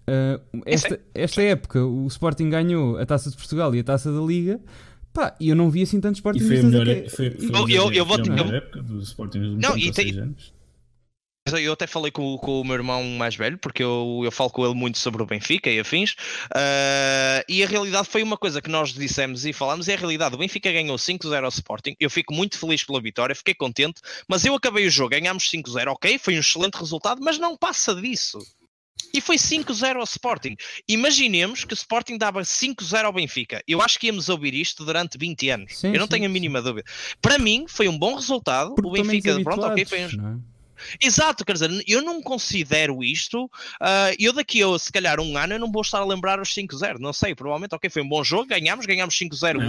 Uh, 0.05 0.61
esta, 0.65 0.99
esta 1.13 1.41
época 1.41 1.83
o 1.83 2.05
Sporting 2.07 2.49
ganhou 2.49 2.97
a 2.97 3.05
taça 3.05 3.29
de 3.29 3.37
Portugal 3.37 3.73
e 3.73 3.79
a 3.79 3.83
taça 3.83 4.11
da 4.11 4.21
Liga. 4.21 4.59
Pá, 5.13 5.35
e 5.39 5.49
eu 5.49 5.55
não 5.55 5.69
vi 5.69 5.83
assim 5.83 6.01
tanto 6.01 6.15
Sporting. 6.15 6.43
E 6.43 6.47
foi 6.47 6.59
a 6.59 6.63
melhor, 6.63 6.85
que... 6.85 7.09
foi, 7.09 7.31
foi 7.31 7.49
eu, 7.49 7.69
eu, 7.69 7.93
eu 7.93 8.05
vou, 8.05 8.17
a 8.17 8.23
melhor 8.23 8.53
época 8.53 8.81
do 8.81 8.99
Sporting 8.99 9.39
nos 9.39 9.57
não, 9.57 9.77
e 9.77 9.91
tem, 9.91 10.17
anos. 10.17 10.53
Eu 11.45 11.73
até 11.73 11.85
falei 11.85 12.09
com, 12.09 12.37
com, 12.37 12.61
o 12.61 12.63
meu 12.63 12.75
irmão 12.75 13.03
mais 13.03 13.35
velho, 13.35 13.57
porque 13.57 13.83
eu, 13.83 14.21
eu 14.23 14.31
falo 14.31 14.49
com 14.49 14.65
ele 14.65 14.73
muito 14.73 14.97
sobre 14.97 15.21
o 15.21 15.25
Benfica 15.25 15.69
e 15.69 15.77
afins, 15.77 16.13
uh, 16.51 17.43
e 17.49 17.61
a 17.61 17.67
realidade 17.67 18.07
foi 18.07 18.23
uma 18.23 18.37
coisa 18.37 18.61
que 18.61 18.69
nós 18.69 18.93
dissemos 18.93 19.45
e 19.45 19.51
falámos, 19.51 19.89
é 19.89 19.95
a 19.95 19.97
realidade. 19.97 20.35
O 20.35 20.37
Benfica 20.37 20.71
ganhou 20.71 20.95
5-0 20.95 21.43
ao 21.43 21.49
Sporting, 21.49 21.95
eu 21.99 22.09
fico 22.09 22.33
muito 22.33 22.57
feliz 22.57 22.85
pela 22.85 23.01
vitória, 23.01 23.35
fiquei 23.35 23.53
contente, 23.53 23.99
mas 24.25 24.45
eu 24.45 24.55
acabei 24.55 24.87
o 24.87 24.89
jogo, 24.89 25.09
ganhámos 25.09 25.43
5-0, 25.51 25.91
ok, 25.91 26.17
foi 26.17 26.37
um 26.37 26.39
excelente 26.39 26.75
resultado, 26.75 27.19
mas 27.21 27.37
não 27.37 27.57
passa 27.57 27.93
disso. 27.93 28.39
E 29.13 29.19
foi 29.19 29.35
5-0 29.35 29.97
ao 29.97 30.03
Sporting. 30.03 30.55
Imaginemos 30.87 31.65
que 31.65 31.73
o 31.73 31.75
Sporting 31.75 32.17
dava 32.17 32.41
5-0 32.41 33.03
ao 33.03 33.13
Benfica. 33.13 33.61
Eu 33.67 33.81
acho 33.81 33.99
que 33.99 34.07
íamos 34.07 34.29
ouvir 34.29 34.55
isto 34.55 34.85
durante 34.85 35.19
20 35.19 35.49
anos. 35.49 35.77
Sim, 35.77 35.89
eu 35.89 35.99
não 35.99 36.05
sim, 36.05 36.11
tenho 36.11 36.25
a 36.25 36.29
mínima 36.29 36.59
sim. 36.59 36.65
dúvida. 36.65 36.89
Para 37.21 37.37
mim, 37.37 37.65
foi 37.67 37.87
um 37.87 37.97
bom 37.97 38.15
resultado. 38.15 38.73
Porque 38.73 38.89
o 38.89 38.91
Benfica, 38.91 39.39
pronto, 39.43 39.65
ok, 39.65 39.85
foi 39.85 40.05
um... 40.05 40.41
Exato, 41.01 41.45
quer 41.45 41.53
dizer, 41.53 41.83
eu 41.87 42.01
não 42.01 42.21
considero 42.21 43.03
isto. 43.03 43.45
Uh, 43.45 44.15
eu 44.19 44.33
daqui 44.33 44.61
a 44.63 44.79
se 44.79 44.91
calhar 44.91 45.19
um 45.19 45.37
ano 45.37 45.53
eu 45.53 45.59
não 45.59 45.71
vou 45.71 45.81
estar 45.81 45.99
a 45.99 46.05
lembrar 46.05 46.39
os 46.39 46.49
5-0. 46.49 46.99
Não 46.99 47.13
sei, 47.13 47.35
provavelmente, 47.35 47.75
ok, 47.75 47.89
foi 47.89 48.01
um 48.01 48.09
bom 48.09 48.23
jogo, 48.23 48.47
ganhámos, 48.47 48.85
ganhámos 48.85 49.15
5-0, 49.15 49.59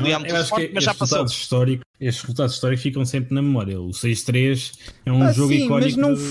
mas 0.73 0.85
já 0.85 0.94
passou. 0.94 1.25
Histórico, 1.25 1.85
estes 2.06 2.23
resultados 2.23 2.54
históricos 2.54 2.82
ficam 2.82 3.04
sempre 3.04 3.34
na 3.34 3.40
memória. 3.40 3.80
O 3.80 3.88
6-3 3.88 4.73
é 5.06 5.12
um 5.12 5.23
ah, 5.23 5.32
jogo 5.32 5.52
sim, 5.52 5.64
icónico. 5.64 5.84
Mas, 5.84 5.96
não, 5.96 6.14
de... 6.14 6.23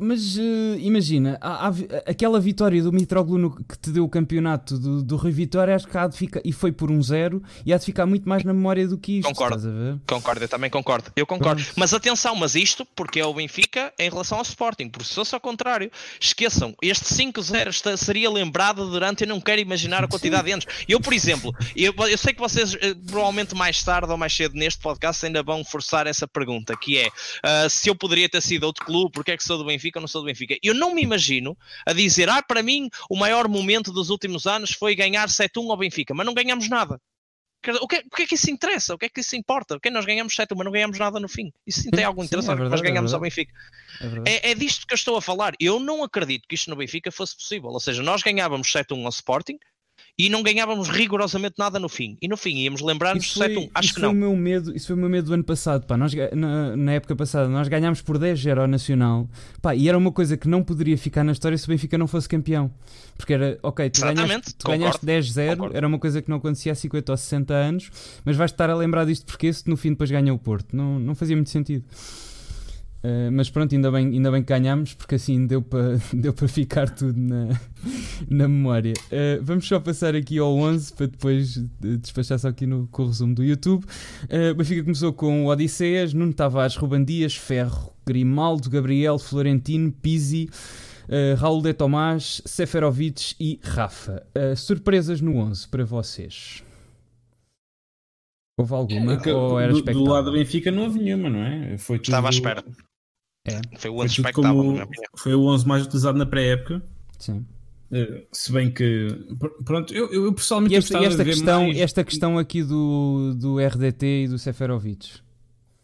mas 0.00 0.36
uh, 0.36 0.78
imagina, 0.78 1.38
há, 1.40 1.68
há, 1.68 1.72
aquela 2.06 2.40
vitória 2.40 2.82
do 2.82 2.92
Mitroglou 2.92 3.50
que 3.50 3.78
te 3.78 3.90
deu 3.90 4.04
o 4.04 4.08
campeonato 4.08 4.78
do, 4.78 5.02
do 5.02 5.16
Rui 5.16 5.30
Vitória, 5.30 5.74
acho 5.76 5.86
que 5.86 5.96
há 5.96 6.06
de 6.06 6.16
ficar, 6.16 6.40
e 6.44 6.52
foi 6.52 6.72
por 6.72 6.90
um 6.90 7.02
zero, 7.02 7.42
e 7.66 7.72
há 7.72 7.78
de 7.78 7.84
ficar 7.84 8.06
muito 8.06 8.28
mais 8.28 8.42
na 8.42 8.54
memória 8.54 8.88
do 8.88 8.96
que 8.96 9.18
isto. 9.18 9.28
Concordo, 9.28 10.00
concordo, 10.06 10.44
eu 10.44 10.48
também 10.48 10.70
concordo. 10.70 11.12
Eu 11.14 11.26
concordo. 11.26 11.62
Pronto. 11.62 11.74
Mas 11.76 11.92
atenção, 11.92 12.34
mas 12.34 12.54
isto 12.54 12.86
porque 12.96 13.20
é 13.20 13.26
o 13.26 13.34
Benfica 13.34 13.92
em 13.98 14.08
relação 14.08 14.38
ao 14.38 14.42
Sporting, 14.42 14.88
porque 14.88 15.08
se 15.08 15.14
fosse 15.14 15.34
ao 15.34 15.40
contrário, 15.40 15.90
esqueçam, 16.18 16.74
este 16.82 17.04
5-0 17.04 17.96
seria 17.96 18.30
lembrado 18.30 18.88
durante, 18.88 19.24
eu 19.24 19.28
não 19.28 19.40
quero 19.40 19.60
imaginar 19.60 20.02
a 20.02 20.08
quantidade 20.08 20.44
de 20.48 20.52
anos. 20.52 20.66
Eu, 20.88 21.00
por 21.00 21.12
exemplo, 21.12 21.54
eu, 21.76 21.94
eu 22.08 22.18
sei 22.18 22.32
que 22.32 22.40
vocês 22.40 22.74
eh, 22.80 22.94
provavelmente 23.06 23.54
mais 23.54 23.82
tarde 23.82 24.10
ou 24.10 24.16
mais 24.16 24.34
cedo 24.34 24.54
neste 24.54 24.80
podcast 24.80 25.17
ainda 25.26 25.42
vão 25.42 25.64
forçar 25.64 26.06
essa 26.06 26.26
pergunta, 26.26 26.76
que 26.76 26.98
é 26.98 27.08
uh, 27.08 27.70
se 27.70 27.88
eu 27.88 27.94
poderia 27.94 28.28
ter 28.28 28.40
sido 28.42 28.64
outro 28.64 28.84
clube, 28.84 29.12
porque 29.12 29.32
é 29.32 29.36
que 29.36 29.44
sou 29.44 29.58
do 29.58 29.64
Benfica 29.64 29.98
ou 29.98 30.02
não 30.02 30.08
sou 30.08 30.22
do 30.22 30.26
Benfica? 30.26 30.56
Eu 30.62 30.74
não 30.74 30.94
me 30.94 31.02
imagino 31.02 31.56
a 31.86 31.92
dizer, 31.92 32.28
ah, 32.28 32.42
para 32.42 32.62
mim 32.62 32.88
o 33.10 33.16
maior 33.16 33.48
momento 33.48 33.92
dos 33.92 34.10
últimos 34.10 34.46
anos 34.46 34.72
foi 34.72 34.94
ganhar 34.94 35.28
7-1 35.28 35.70
ao 35.70 35.76
Benfica, 35.76 36.14
mas 36.14 36.26
não 36.26 36.34
ganhamos 36.34 36.68
nada. 36.68 37.00
O 37.82 37.88
que, 37.88 37.96
é, 37.96 38.02
o 38.06 38.16
que 38.16 38.22
é 38.22 38.26
que 38.26 38.34
isso 38.36 38.50
interessa? 38.50 38.94
O 38.94 38.98
que 38.98 39.06
é 39.06 39.08
que 39.08 39.20
isso 39.20 39.34
importa? 39.34 39.74
O 39.74 39.80
que 39.80 39.88
é 39.88 39.90
nós 39.90 40.06
ganhamos 40.06 40.32
7, 40.34 40.54
mas 40.54 40.64
não 40.64 40.70
ganhamos 40.70 40.96
nada 40.96 41.18
no 41.18 41.28
fim? 41.28 41.52
Isso 41.66 41.82
sim 41.82 41.90
tem 41.90 42.04
algum 42.04 42.22
interesse? 42.22 42.46
Sim, 42.46 42.52
é 42.52 42.54
verdade, 42.54 42.70
nós 42.70 42.88
ganhamos 42.88 43.12
é 43.12 43.14
ao 43.16 43.20
Benfica. 43.20 43.52
É, 44.24 44.48
é, 44.48 44.50
é, 44.52 44.54
disto 44.54 44.86
que 44.86 44.94
eu 44.94 44.96
estou 44.96 45.16
a 45.16 45.22
falar. 45.22 45.54
Eu 45.58 45.80
não 45.80 46.04
acredito 46.04 46.46
que 46.48 46.54
isto 46.54 46.70
no 46.70 46.76
Benfica 46.76 47.10
fosse 47.10 47.36
possível. 47.36 47.70
Ou 47.70 47.80
seja, 47.80 48.00
nós 48.00 48.22
ganhávamos 48.22 48.68
7-1 48.68 49.02
ao 49.02 49.08
Sporting, 49.08 49.58
e 50.18 50.28
não 50.28 50.42
ganhávamos 50.42 50.88
rigorosamente 50.88 51.54
nada 51.56 51.78
no 51.78 51.88
fim. 51.88 52.18
E 52.20 52.26
no 52.26 52.36
fim 52.36 52.56
íamos 52.56 52.80
lembrar-nos 52.80 53.32
do 53.32 53.40
7-1. 53.40 53.70
Acho 53.72 53.94
que 53.94 54.00
não. 54.00 54.08
Foi 54.10 54.18
o 54.18 54.20
meu 54.20 54.36
medo, 54.36 54.74
isso 54.74 54.88
foi 54.88 54.96
o 54.96 54.98
meu 54.98 55.08
medo 55.08 55.26
do 55.26 55.34
ano 55.34 55.44
passado. 55.44 55.86
Pá. 55.86 55.96
Nós, 55.96 56.12
na, 56.34 56.76
na 56.76 56.92
época 56.92 57.14
passada, 57.14 57.48
nós 57.48 57.68
ganhámos 57.68 58.02
por 58.02 58.18
10-0 58.18 58.58
ao 58.58 58.66
Nacional. 58.66 59.28
Pá, 59.62 59.76
e 59.76 59.88
era 59.88 59.96
uma 59.96 60.10
coisa 60.10 60.36
que 60.36 60.48
não 60.48 60.64
poderia 60.64 60.98
ficar 60.98 61.22
na 61.22 61.30
história 61.30 61.56
se 61.56 61.66
o 61.66 61.68
Benfica 61.68 61.96
não 61.96 62.08
fosse 62.08 62.28
campeão. 62.28 62.68
Porque 63.16 63.32
era, 63.32 63.58
ok, 63.62 63.90
tu 63.90 64.00
ganhaste, 64.00 64.54
tu 64.56 64.66
ganhaste 64.68 65.06
10-0, 65.06 65.70
era 65.72 65.86
uma 65.86 65.98
coisa 66.00 66.20
que 66.20 66.28
não 66.28 66.38
acontecia 66.38 66.72
há 66.72 66.74
50 66.74 67.12
ou 67.12 67.16
60 67.16 67.54
anos, 67.54 67.90
mas 68.24 68.36
vais 68.36 68.50
estar 68.50 68.68
a 68.68 68.74
lembrar 68.74 69.04
disto 69.04 69.24
porque 69.24 69.52
se 69.52 69.68
no 69.68 69.76
fim 69.76 69.90
depois 69.90 70.10
ganha 70.10 70.34
o 70.34 70.38
Porto. 70.38 70.76
Não, 70.76 70.98
não 70.98 71.14
fazia 71.14 71.36
muito 71.36 71.50
sentido. 71.50 71.84
Uh, 72.98 73.30
mas 73.30 73.48
pronto, 73.48 73.72
ainda 73.72 73.92
bem, 73.92 74.06
ainda 74.06 74.30
bem 74.30 74.42
que 74.42 74.48
ganhámos, 74.48 74.92
porque 74.94 75.14
assim 75.14 75.46
deu 75.46 75.62
para 75.62 75.98
deu 76.12 76.32
para 76.32 76.48
ficar 76.48 76.90
tudo 76.90 77.16
na, 77.16 77.48
na 78.28 78.48
memória. 78.48 78.92
Uh, 79.06 79.42
vamos 79.42 79.68
só 79.68 79.78
passar 79.78 80.16
aqui 80.16 80.38
ao 80.38 80.56
11 80.56 80.92
para 80.94 81.06
depois 81.06 81.62
despachar 81.80 82.38
só 82.38 82.48
aqui 82.48 82.66
no, 82.66 82.88
com 82.88 83.04
o 83.04 83.06
resumo 83.06 83.34
do 83.34 83.44
YouTube. 83.44 83.84
Uh, 84.24 84.54
Benfica 84.54 84.82
começou 84.82 85.12
com 85.12 85.46
o 85.46 85.48
Odisseias, 85.48 86.12
Nuno 86.12 86.32
Tavares, 86.32 86.74
Ruban 86.76 87.04
Dias, 87.04 87.36
Ferro, 87.36 87.92
Grimaldo, 88.04 88.68
Gabriel, 88.68 89.18
Florentino, 89.18 89.92
Pizzi, 89.92 90.50
uh, 91.04 91.36
Raul 91.36 91.62
de 91.62 91.72
Tomás, 91.72 92.42
Seferovic 92.44 93.36
e 93.38 93.60
Rafa. 93.62 94.26
surpresas 94.56 95.20
no 95.20 95.36
11 95.36 95.68
para 95.68 95.84
vocês? 95.84 96.64
Houve 98.58 98.74
alguma? 98.74 99.14
É, 99.14 99.32
ou 99.32 99.60
era 99.60 99.72
do, 99.72 99.80
do 99.80 100.02
lado 100.02 100.24
do 100.24 100.32
Benfica 100.32 100.72
não 100.72 100.82
houve 100.82 100.98
nenhuma, 100.98 101.30
não 101.30 101.44
é? 101.44 101.78
Foi 101.78 101.96
tudo, 101.96 102.06
Estava 102.06 102.26
à 102.26 102.30
espera. 102.30 102.64
É. 103.52 103.78
Foi 103.78 103.90
o 103.90 104.00
11 104.02 104.06
expectável, 104.06 104.88
Foi 105.16 105.34
o 105.34 105.44
11 105.44 105.66
mais 105.66 105.84
utilizado 105.84 106.18
na 106.18 106.26
pré-época. 106.26 106.82
Sim. 107.18 107.44
Uh, 107.90 108.26
se 108.30 108.52
bem 108.52 108.70
que 108.70 109.08
pronto, 109.64 109.94
eu, 109.94 110.12
eu 110.12 110.32
pessoalmente 110.34 110.74
e 110.74 110.76
esta, 110.76 110.98
esta 110.98 111.24
questão, 111.24 111.62
mais... 111.64 111.78
esta 111.78 112.04
questão 112.04 112.38
aqui 112.38 112.62
do, 112.62 113.34
do 113.34 113.58
RDT 113.58 114.24
e 114.24 114.28
do 114.28 114.38
Seferovic. 114.38 115.20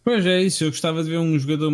Pois 0.04 0.26
é 0.26 0.42
isso, 0.42 0.64
eu 0.64 0.70
gostava 0.70 1.02
de 1.02 1.08
ver 1.08 1.18
um 1.18 1.38
jogador. 1.38 1.72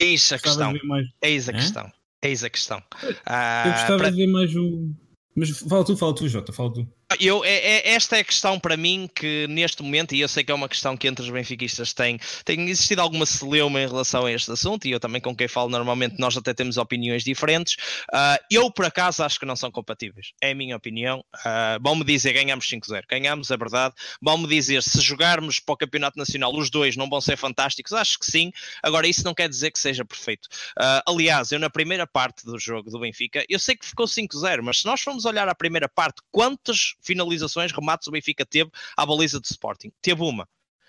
Eis 0.00 0.32
a 0.32 0.38
questão. 0.38 0.72
Mais... 0.84 1.08
Eis 1.20 1.48
a 1.48 1.52
questão. 1.52 1.90
Eis 2.22 2.44
a 2.44 2.50
questão. 2.50 2.80
Eu 3.02 3.10
uh, 3.10 3.72
gostava 3.72 3.98
para... 3.98 4.10
de 4.10 4.16
ver 4.16 4.26
mais 4.28 4.54
o. 4.54 4.90
Mas 5.34 5.50
fala 5.50 5.84
tu, 5.84 5.96
fala 5.96 6.14
tu, 6.14 6.28
Jota, 6.28 6.52
fala 6.52 6.72
tu. 6.72 6.88
Eu, 7.20 7.44
é, 7.44 7.50
é, 7.50 7.90
esta 7.94 8.16
é 8.16 8.20
a 8.20 8.24
questão 8.24 8.58
para 8.58 8.76
mim 8.76 9.08
que 9.14 9.46
neste 9.48 9.82
momento, 9.82 10.14
e 10.14 10.20
eu 10.20 10.28
sei 10.28 10.44
que 10.44 10.52
é 10.52 10.54
uma 10.54 10.68
questão 10.68 10.96
que 10.96 11.08
entre 11.08 11.24
os 11.24 11.30
benfiquistas 11.30 11.92
tem, 11.92 12.18
tem 12.44 12.68
existido 12.68 13.02
alguma 13.02 13.26
celeuma 13.26 13.80
em 13.80 13.86
relação 13.86 14.26
a 14.26 14.32
este 14.32 14.50
assunto, 14.50 14.86
e 14.86 14.90
eu 14.90 15.00
também 15.00 15.20
com 15.20 15.34
quem 15.34 15.48
falo 15.48 15.68
normalmente 15.68 16.16
nós 16.18 16.36
até 16.36 16.54
temos 16.54 16.76
opiniões 16.76 17.24
diferentes. 17.24 17.74
Uh, 18.12 18.38
eu, 18.50 18.70
por 18.70 18.84
acaso, 18.84 19.22
acho 19.22 19.38
que 19.38 19.46
não 19.46 19.56
são 19.56 19.70
compatíveis. 19.70 20.32
É 20.40 20.52
a 20.52 20.54
minha 20.54 20.76
opinião. 20.76 21.24
Uh, 21.36 21.82
Vão-me 21.82 22.04
dizer 22.04 22.32
ganhamos 22.32 22.66
5-0. 22.66 23.04
Ganhamos, 23.08 23.50
é 23.50 23.56
verdade. 23.56 23.94
Vão-me 24.20 24.46
dizer 24.46 24.82
se 24.82 25.00
jogarmos 25.00 25.60
para 25.60 25.72
o 25.72 25.76
Campeonato 25.76 26.18
Nacional 26.18 26.54
os 26.54 26.70
dois 26.70 26.96
não 26.96 27.08
vão 27.08 27.20
ser 27.20 27.36
fantásticos. 27.36 27.92
Acho 27.92 28.18
que 28.18 28.26
sim. 28.26 28.52
Agora, 28.82 29.06
isso 29.06 29.24
não 29.24 29.34
quer 29.34 29.48
dizer 29.48 29.70
que 29.70 29.78
seja 29.78 30.04
perfeito. 30.04 30.46
Uh, 30.78 31.10
aliás, 31.10 31.52
eu 31.52 31.58
na 31.58 31.70
primeira 31.70 32.06
parte 32.06 32.44
do 32.44 32.58
jogo 32.58 32.90
do 32.90 33.00
Benfica, 33.00 33.44
eu 33.48 33.58
sei 33.58 33.76
que 33.76 33.86
ficou 33.86 34.06
5-0, 34.06 34.62
mas 34.62 34.80
se 34.80 34.86
nós 34.86 35.00
formos 35.00 35.24
olhar 35.24 35.48
a 35.48 35.54
primeira 35.54 35.88
parte, 35.88 36.20
quantas 36.30 36.94
finalizações, 37.08 37.72
remates 37.72 38.06
o 38.06 38.10
Benfica 38.10 38.44
teve 38.44 38.70
à 38.96 39.06
baliza 39.06 39.40
de 39.40 39.48
Sporting. 39.48 39.90
Teve 40.02 40.22
uma. 40.22 40.46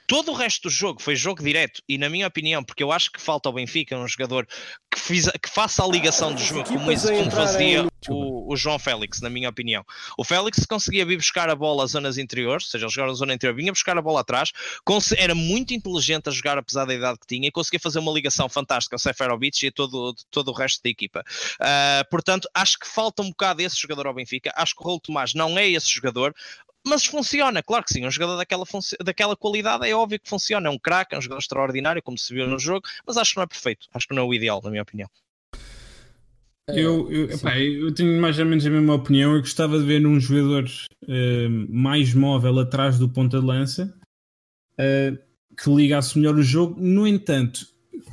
Todo 0.09 0.31
o 0.31 0.33
resto 0.33 0.63
do 0.63 0.71
jogo 0.71 0.99
foi 0.99 1.15
jogo 1.15 1.43
direto 1.43 1.83
e, 1.87 1.95
na 1.95 2.09
minha 2.09 2.25
opinião, 2.25 2.63
porque 2.63 2.81
eu 2.81 2.91
acho 2.91 3.11
que 3.11 3.21
falta 3.21 3.47
ao 3.47 3.53
Benfica 3.53 3.95
um 3.95 4.07
jogador 4.07 4.47
que, 4.89 4.99
fiz, 4.99 5.29
que 5.39 5.47
faça 5.47 5.85
a 5.85 5.87
ligação 5.87 6.33
do 6.33 6.41
jogo, 6.41 6.67
como, 6.67 6.85
como 6.85 7.31
fazia 7.31 7.85
o, 8.09 8.51
o, 8.51 8.57
João 8.57 8.79
Félix, 8.79 9.21
na 9.21 9.29
minha 9.29 9.47
opinião. 9.47 9.85
O 10.17 10.23
Félix 10.23 10.65
conseguia 10.65 11.05
vir 11.05 11.17
buscar 11.17 11.47
a 11.47 11.55
bola 11.55 11.83
às 11.83 11.91
zonas 11.91 12.17
interiores, 12.17 12.65
ou 12.65 12.71
seja, 12.71 12.85
ele 12.85 12.91
jogava 12.91 13.11
na 13.11 13.17
zona 13.19 13.33
interior, 13.35 13.55
vinha 13.55 13.71
buscar 13.71 13.95
a 13.99 14.01
bola 14.01 14.21
atrás, 14.21 14.51
era 15.15 15.35
muito 15.35 15.75
inteligente 15.75 16.27
a 16.27 16.31
jogar, 16.31 16.57
apesar 16.57 16.85
da 16.85 16.95
idade 16.95 17.19
que 17.19 17.27
tinha, 17.27 17.47
e 17.47 17.51
conseguia 17.51 17.79
fazer 17.79 17.99
uma 17.99 18.11
ligação 18.11 18.49
fantástica 18.49 18.95
ao 18.95 18.99
Seferovic 18.99 19.63
e 19.63 19.67
a 19.67 19.71
todo, 19.71 20.15
todo 20.31 20.47
o 20.47 20.53
resto 20.55 20.81
da 20.81 20.89
equipa. 20.89 21.23
Uh, 21.61 22.09
portanto, 22.09 22.49
acho 22.55 22.79
que 22.79 22.87
falta 22.87 23.21
um 23.21 23.29
bocado 23.29 23.61
esse 23.61 23.79
jogador 23.79 24.07
ao 24.07 24.13
Benfica. 24.15 24.51
Acho 24.55 24.73
que 24.73 24.81
o 24.81 24.87
Raul 24.87 24.99
Tomás 24.99 25.35
não 25.35 25.55
é 25.55 25.69
esse 25.69 25.87
jogador 25.87 26.33
mas 26.85 27.05
funciona, 27.05 27.61
claro 27.61 27.83
que 27.83 27.93
sim. 27.93 28.05
Um 28.05 28.11
jogador 28.11 28.37
daquela, 28.37 28.63
daquela 29.03 29.35
qualidade 29.35 29.87
é 29.87 29.93
óbvio 29.93 30.19
que 30.19 30.29
funciona. 30.29 30.67
É 30.67 30.71
um 30.71 30.79
craque, 30.79 31.15
é 31.15 31.17
um 31.17 31.21
jogador 31.21 31.39
extraordinário, 31.39 32.01
como 32.01 32.17
se 32.17 32.33
viu 32.33 32.47
no 32.47 32.59
jogo, 32.59 32.87
mas 33.05 33.17
acho 33.17 33.31
que 33.31 33.37
não 33.37 33.43
é 33.43 33.47
perfeito. 33.47 33.87
Acho 33.93 34.07
que 34.07 34.15
não 34.15 34.23
é 34.23 34.25
o 34.25 34.33
ideal, 34.33 34.61
na 34.63 34.69
minha 34.69 34.83
opinião. 34.83 35.09
Eu, 36.67 37.11
eu, 37.11 37.31
epá, 37.31 37.57
eu 37.57 37.93
tenho 37.93 38.21
mais 38.21 38.37
ou 38.37 38.45
menos 38.45 38.65
a 38.65 38.69
mesma 38.69 38.93
opinião. 38.93 39.33
Eu 39.33 39.39
gostava 39.39 39.79
de 39.79 39.85
ver 39.85 40.05
um 40.05 40.19
jogador 40.19 40.65
uh, 41.03 41.67
mais 41.69 42.13
móvel 42.13 42.59
atrás 42.59 42.99
do 42.99 43.09
ponta 43.09 43.39
de 43.39 43.45
lança 43.45 43.93
uh, 44.73 45.17
que 45.55 45.69
ligasse 45.69 46.17
melhor 46.17 46.35
o 46.35 46.43
jogo. 46.43 46.79
No 46.79 47.07
entanto, 47.07 47.65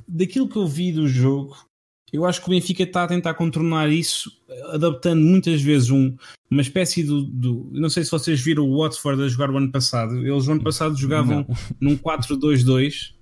daquilo 0.08 0.48
que 0.48 0.56
eu 0.56 0.66
vi 0.66 0.92
do 0.92 1.06
jogo, 1.06 1.65
eu 2.12 2.24
acho 2.24 2.40
que 2.40 2.46
o 2.48 2.50
Benfica 2.50 2.82
está 2.82 3.04
a 3.04 3.08
tentar 3.08 3.34
contornar 3.34 3.90
isso, 3.90 4.30
adaptando 4.72 5.20
muitas 5.20 5.60
vezes 5.60 5.90
um, 5.90 6.16
uma 6.50 6.62
espécie 6.62 7.02
do, 7.02 7.22
do, 7.22 7.68
Não 7.72 7.90
sei 7.90 8.04
se 8.04 8.10
vocês 8.10 8.40
viram 8.40 8.64
o 8.64 8.80
Watford 8.80 9.22
a 9.22 9.28
jogar 9.28 9.50
o 9.50 9.56
ano 9.56 9.70
passado. 9.70 10.16
Eles 10.18 10.46
o 10.46 10.52
ano 10.52 10.62
passado 10.62 10.96
jogavam 10.96 11.46
não. 11.48 11.56
num 11.90 11.96
4-2-2, 11.98 13.12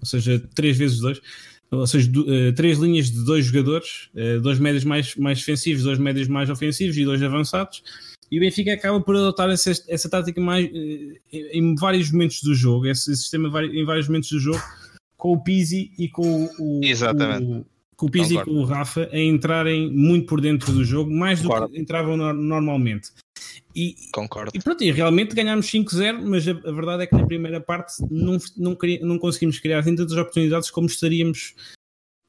ou 0.00 0.06
seja, 0.06 0.40
3 0.54 0.78
vezes 0.78 1.00
2, 1.00 1.20
ou 1.70 1.86
seja, 1.86 2.08
do, 2.08 2.22
uh, 2.22 2.52
três 2.54 2.78
linhas 2.78 3.10
de 3.10 3.24
dois 3.24 3.44
jogadores, 3.44 4.08
uh, 4.14 4.40
dois 4.40 4.58
médios 4.58 4.84
mais, 4.84 5.14
mais 5.16 5.38
defensivos, 5.38 5.82
dois 5.82 5.98
médios 5.98 6.28
mais 6.28 6.48
ofensivos 6.48 6.96
e 6.96 7.04
dois 7.04 7.22
avançados. 7.22 7.82
E 8.30 8.38
o 8.38 8.40
Benfica 8.40 8.72
acaba 8.72 9.00
por 9.00 9.16
adotar 9.16 9.50
essa, 9.50 9.72
essa 9.88 10.08
tática 10.08 10.40
mais, 10.40 10.66
uh, 10.66 11.18
em 11.30 11.74
vários 11.74 12.10
momentos 12.10 12.42
do 12.42 12.54
jogo, 12.54 12.86
esse 12.86 13.14
sistema 13.14 13.48
em 13.64 13.84
vários 13.84 14.08
momentos 14.08 14.30
do 14.30 14.38
jogo, 14.38 14.62
com 15.16 15.32
o 15.32 15.42
Pizzi 15.42 15.92
e 15.98 16.08
com 16.08 16.48
o. 16.58 16.80
Exatamente. 16.82 17.44
O, 17.44 17.66
com 17.98 18.06
o 18.06 18.10
Pizzi 18.10 18.36
e 18.36 18.44
com 18.44 18.52
o 18.52 18.64
Rafa 18.64 19.08
a 19.12 19.18
entrarem 19.18 19.90
muito 19.90 20.26
por 20.26 20.40
dentro 20.40 20.72
do 20.72 20.84
jogo, 20.84 21.10
mais 21.10 21.42
Concordo. 21.42 21.66
do 21.66 21.72
que 21.72 21.80
entravam 21.80 22.16
no, 22.16 22.32
normalmente. 22.32 23.10
E, 23.74 23.96
Concordo. 24.12 24.52
E 24.54 24.60
pronto, 24.60 24.82
e 24.84 24.92
realmente 24.92 25.34
ganhámos 25.34 25.66
5-0, 25.66 26.22
mas 26.22 26.46
a, 26.46 26.52
a, 26.52 26.72
verdade 26.72 27.02
é 27.02 27.06
que 27.08 27.16
na 27.16 27.26
primeira 27.26 27.60
parte 27.60 27.94
não, 28.08 28.38
não, 28.56 28.78
não 29.02 29.18
conseguimos 29.18 29.58
criar 29.58 29.82
tantas 29.82 30.12
oportunidades 30.12 30.70
como 30.70 30.86
estaríamos, 30.86 31.56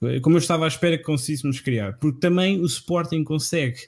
eh, 0.04 0.20
como 0.20 0.38
eu 0.38 0.40
estava 0.40 0.66
à 0.66 0.68
espera 0.68 0.98
que 0.98 1.04
conseguíssemos 1.04 1.60
criar. 1.60 2.00
Porque 2.00 2.20
também 2.20 2.60
o 2.60 2.66
Sporting 2.66 3.24
consegue 3.24 3.88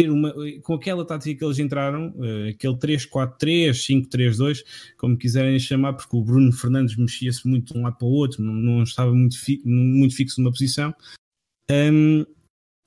ter 0.00 0.10
uma, 0.10 0.32
com 0.62 0.72
aquela 0.72 1.04
tática 1.04 1.38
que 1.38 1.44
eles 1.44 1.58
entraram, 1.58 2.14
uh, 2.16 2.48
aquele 2.48 2.74
3-4-3, 2.76 4.08
5-3-2, 4.10 4.64
como 4.96 5.18
quiserem 5.18 5.58
chamar, 5.58 5.92
porque 5.92 6.16
o 6.16 6.22
Bruno 6.24 6.50
Fernandes 6.52 6.96
mexia-se 6.96 7.46
muito 7.46 7.74
de 7.74 7.78
um 7.78 7.82
lado 7.82 7.98
para 7.98 8.06
o 8.06 8.10
outro, 8.10 8.42
não, 8.42 8.54
não 8.54 8.82
estava 8.82 9.12
muito, 9.12 9.38
fi, 9.38 9.60
muito 9.62 10.16
fixo 10.16 10.40
numa 10.40 10.50
posição. 10.50 10.94
Um, 11.70 12.24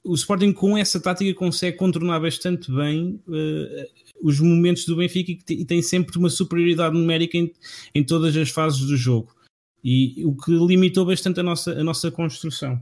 o 0.04 0.15
Sporting 0.15 0.54
com 0.54 0.76
essa 0.76 0.99
tática 0.99 1.38
consegue 1.38 1.78
contornar 1.78 2.19
bastante 2.19 2.71
bem 2.71 3.21
uh, 3.28 3.86
os 4.21 4.39
momentos 4.39 4.86
do 4.86 4.95
Benfica 4.95 5.32
e, 5.32 5.62
e, 5.62 5.65
tem 5.65 5.84
sempre 5.84 6.17
uma 6.17 6.30
superioridade 6.30 6.97
numérica 6.97 7.38
em, 7.38 7.54
em 7.93 8.04
todas 8.04 8.36
as 8.36 8.49
fases 8.49 8.80
do 8.82 8.97
jogo. 8.97 9.34
E 9.84 10.26
o 10.26 10.36
que 10.36 10.52
limitou 10.52 11.06
bastante 11.06 11.39
a 11.41 11.43
nossa, 11.43 11.73
a 11.73 11.84
nossa 11.84 12.10
construção. 12.10 12.82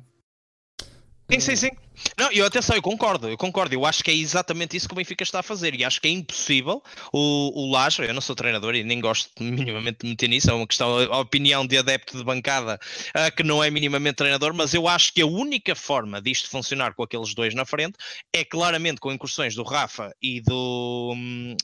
Sim, 1.31 1.39
sim, 1.39 1.55
sim. 1.55 1.69
Não, 2.17 2.29
eu 2.31 2.45
atenção, 2.45 2.75
eu 2.75 2.81
concordo, 2.81 3.29
eu 3.29 3.37
concordo. 3.37 3.73
Eu 3.73 3.85
acho 3.85 4.03
que 4.03 4.11
é 4.11 4.13
exatamente 4.13 4.75
isso 4.75 4.85
que 4.85 4.93
o 4.93 4.97
Benfica 4.97 5.23
está 5.23 5.39
a 5.39 5.43
fazer 5.43 5.73
e 5.73 5.85
acho 5.85 6.01
que 6.01 6.07
é 6.09 6.11
impossível 6.11 6.83
o, 7.13 7.63
o 7.67 7.71
Lajo, 7.71 8.03
eu 8.03 8.13
não 8.13 8.19
sou 8.19 8.35
treinador 8.35 8.75
e 8.75 8.83
nem 8.83 8.99
gosto 8.99 9.29
minimamente 9.41 9.99
de 10.01 10.09
meter 10.09 10.27
nisso, 10.27 10.49
é 10.49 10.53
uma 10.53 10.67
questão, 10.67 10.97
a 10.97 11.19
opinião 11.19 11.65
de 11.65 11.77
adepto 11.77 12.17
de 12.17 12.23
bancada 12.23 12.77
uh, 13.15 13.33
que 13.33 13.43
não 13.43 13.63
é 13.63 13.69
minimamente 13.69 14.15
treinador, 14.15 14.53
mas 14.53 14.73
eu 14.73 14.89
acho 14.89 15.13
que 15.13 15.21
a 15.21 15.25
única 15.25 15.73
forma 15.73 16.21
disto 16.21 16.49
funcionar 16.49 16.93
com 16.93 17.03
aqueles 17.03 17.33
dois 17.33 17.55
na 17.55 17.63
frente 17.63 17.97
é 18.33 18.43
claramente 18.43 18.99
com 18.99 19.11
incursões 19.11 19.55
do 19.55 19.63
Rafa 19.63 20.13
e 20.21 20.41
do, 20.41 21.13
hum, 21.15 21.55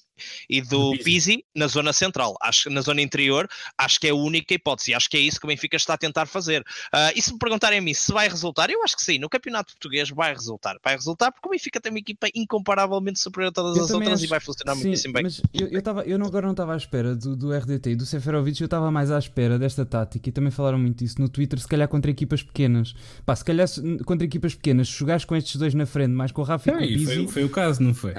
e 0.50 0.62
do, 0.62 0.92
Pizzi 1.04 1.44
na 1.56 1.68
zona 1.68 1.94
central, 1.94 2.36
acho 2.42 2.70
na 2.70 2.82
zona 2.82 3.02
interior, 3.02 3.48
acho 3.78 4.00
que 4.00 4.08
é 4.08 4.10
a 4.12 4.16
única 4.16 4.54
hipótese, 4.54 4.94
acho 4.94 5.10
que 5.10 5.18
é 5.18 5.20
isso 5.20 5.40
que 5.40 5.46
o 5.46 5.50
Benfica 5.50 5.78
está 5.78 5.94
a 5.94 5.98
tentar 5.98 6.26
fazer. 6.26 6.62
Uh, 6.94 7.12
e 7.16 7.22
se 7.22 7.32
me 7.32 7.40
perguntarem 7.40 7.80
a 7.80 7.82
mim 7.82 7.94
se 7.94 8.12
vai 8.12 8.28
resultar, 8.28 8.70
eu 8.70 8.84
acho 8.84 8.96
que 8.96 9.04
sim, 9.04 9.20
no 9.20 9.30
Campeonato 9.30 9.74
Português 9.74 10.10
vai 10.10 10.34
resultar, 10.34 10.78
vai 10.84 10.96
resultar 10.96 11.32
porque 11.32 11.48
o 11.48 11.52
Benfica 11.52 11.80
tem 11.80 11.92
uma 11.92 12.00
equipa 12.00 12.28
incomparavelmente 12.36 13.20
superior 13.20 13.50
a 13.50 13.52
todas 13.52 13.78
eu 13.78 13.84
as 13.84 13.92
outras 13.92 14.14
acho, 14.14 14.26
e 14.26 14.28
vai 14.28 14.40
funcionar 14.40 14.76
sim, 14.76 14.84
muitíssimo 14.84 15.14
bem. 15.14 15.24
Mas 15.24 15.42
eu, 15.54 15.68
eu, 15.68 15.82
tava, 15.82 16.04
eu 16.04 16.18
não, 16.18 16.28
agora 16.28 16.46
não 16.46 16.52
estava 16.52 16.74
à 16.74 16.78
espera 16.78 17.16
do, 17.16 17.36
do 17.36 17.52
RDT 17.52 17.92
e 17.92 17.96
do 17.96 18.06
Seferovic, 18.06 18.60
eu 18.62 18.66
estava 18.66 18.92
mais 18.92 19.12
à 19.12 19.20
espera 19.20 19.58
desta 19.60 19.86
tática 19.86 20.30
e 20.30 20.32
também 20.32 20.52
falaram 20.52 20.80
muito 20.80 21.04
isso 21.04 21.20
no 21.22 21.30
Twitter, 21.30 21.60
se 21.60 21.68
calhar 21.68 21.88
contra 21.88 22.12
equipas 22.12 22.44
pequenas. 22.44 22.94
Pá, 23.26 23.36
se 23.36 23.44
calhar 23.44 23.68
contra 24.06 24.26
equipas 24.26 24.56
pequenas, 24.56 24.90
se 24.90 24.98
jogares 24.98 25.26
com 25.26 25.36
estes 25.36 25.56
dois 25.56 25.74
na 25.74 25.86
frente, 25.86 26.12
mais 26.12 26.32
com 26.32 26.42
o 26.42 26.46
Rafa 26.46 26.72
não, 26.72 26.82
e 26.82 26.88
com 26.88 26.94
o 26.94 26.98
Pizzi... 26.98 27.16
Foi, 27.16 27.28
foi 27.28 27.44
o 27.44 27.50
caso, 27.50 27.82
não 27.82 27.94
foi? 27.94 28.14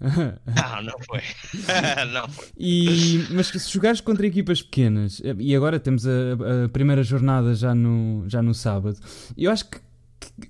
Não, 0.00 0.82
não 0.82 0.98
foi. 1.06 1.20
não 2.12 2.28
foi. 2.28 2.46
E, 2.58 3.26
mas 3.30 3.48
se 3.48 3.72
jogares 3.72 4.00
contra 4.00 4.26
equipas 4.26 4.62
pequenas, 4.62 5.22
e 5.38 5.54
agora 5.54 5.78
temos 5.78 6.06
a, 6.06 6.10
a, 6.64 6.68
primeira 6.68 7.02
jornada 7.02 7.54
já 7.54 7.74
no, 7.74 8.24
já 8.28 8.42
no 8.42 8.54
sábado, 8.54 8.98
eu 9.36 9.50
acho 9.50 9.70
que 9.70 9.78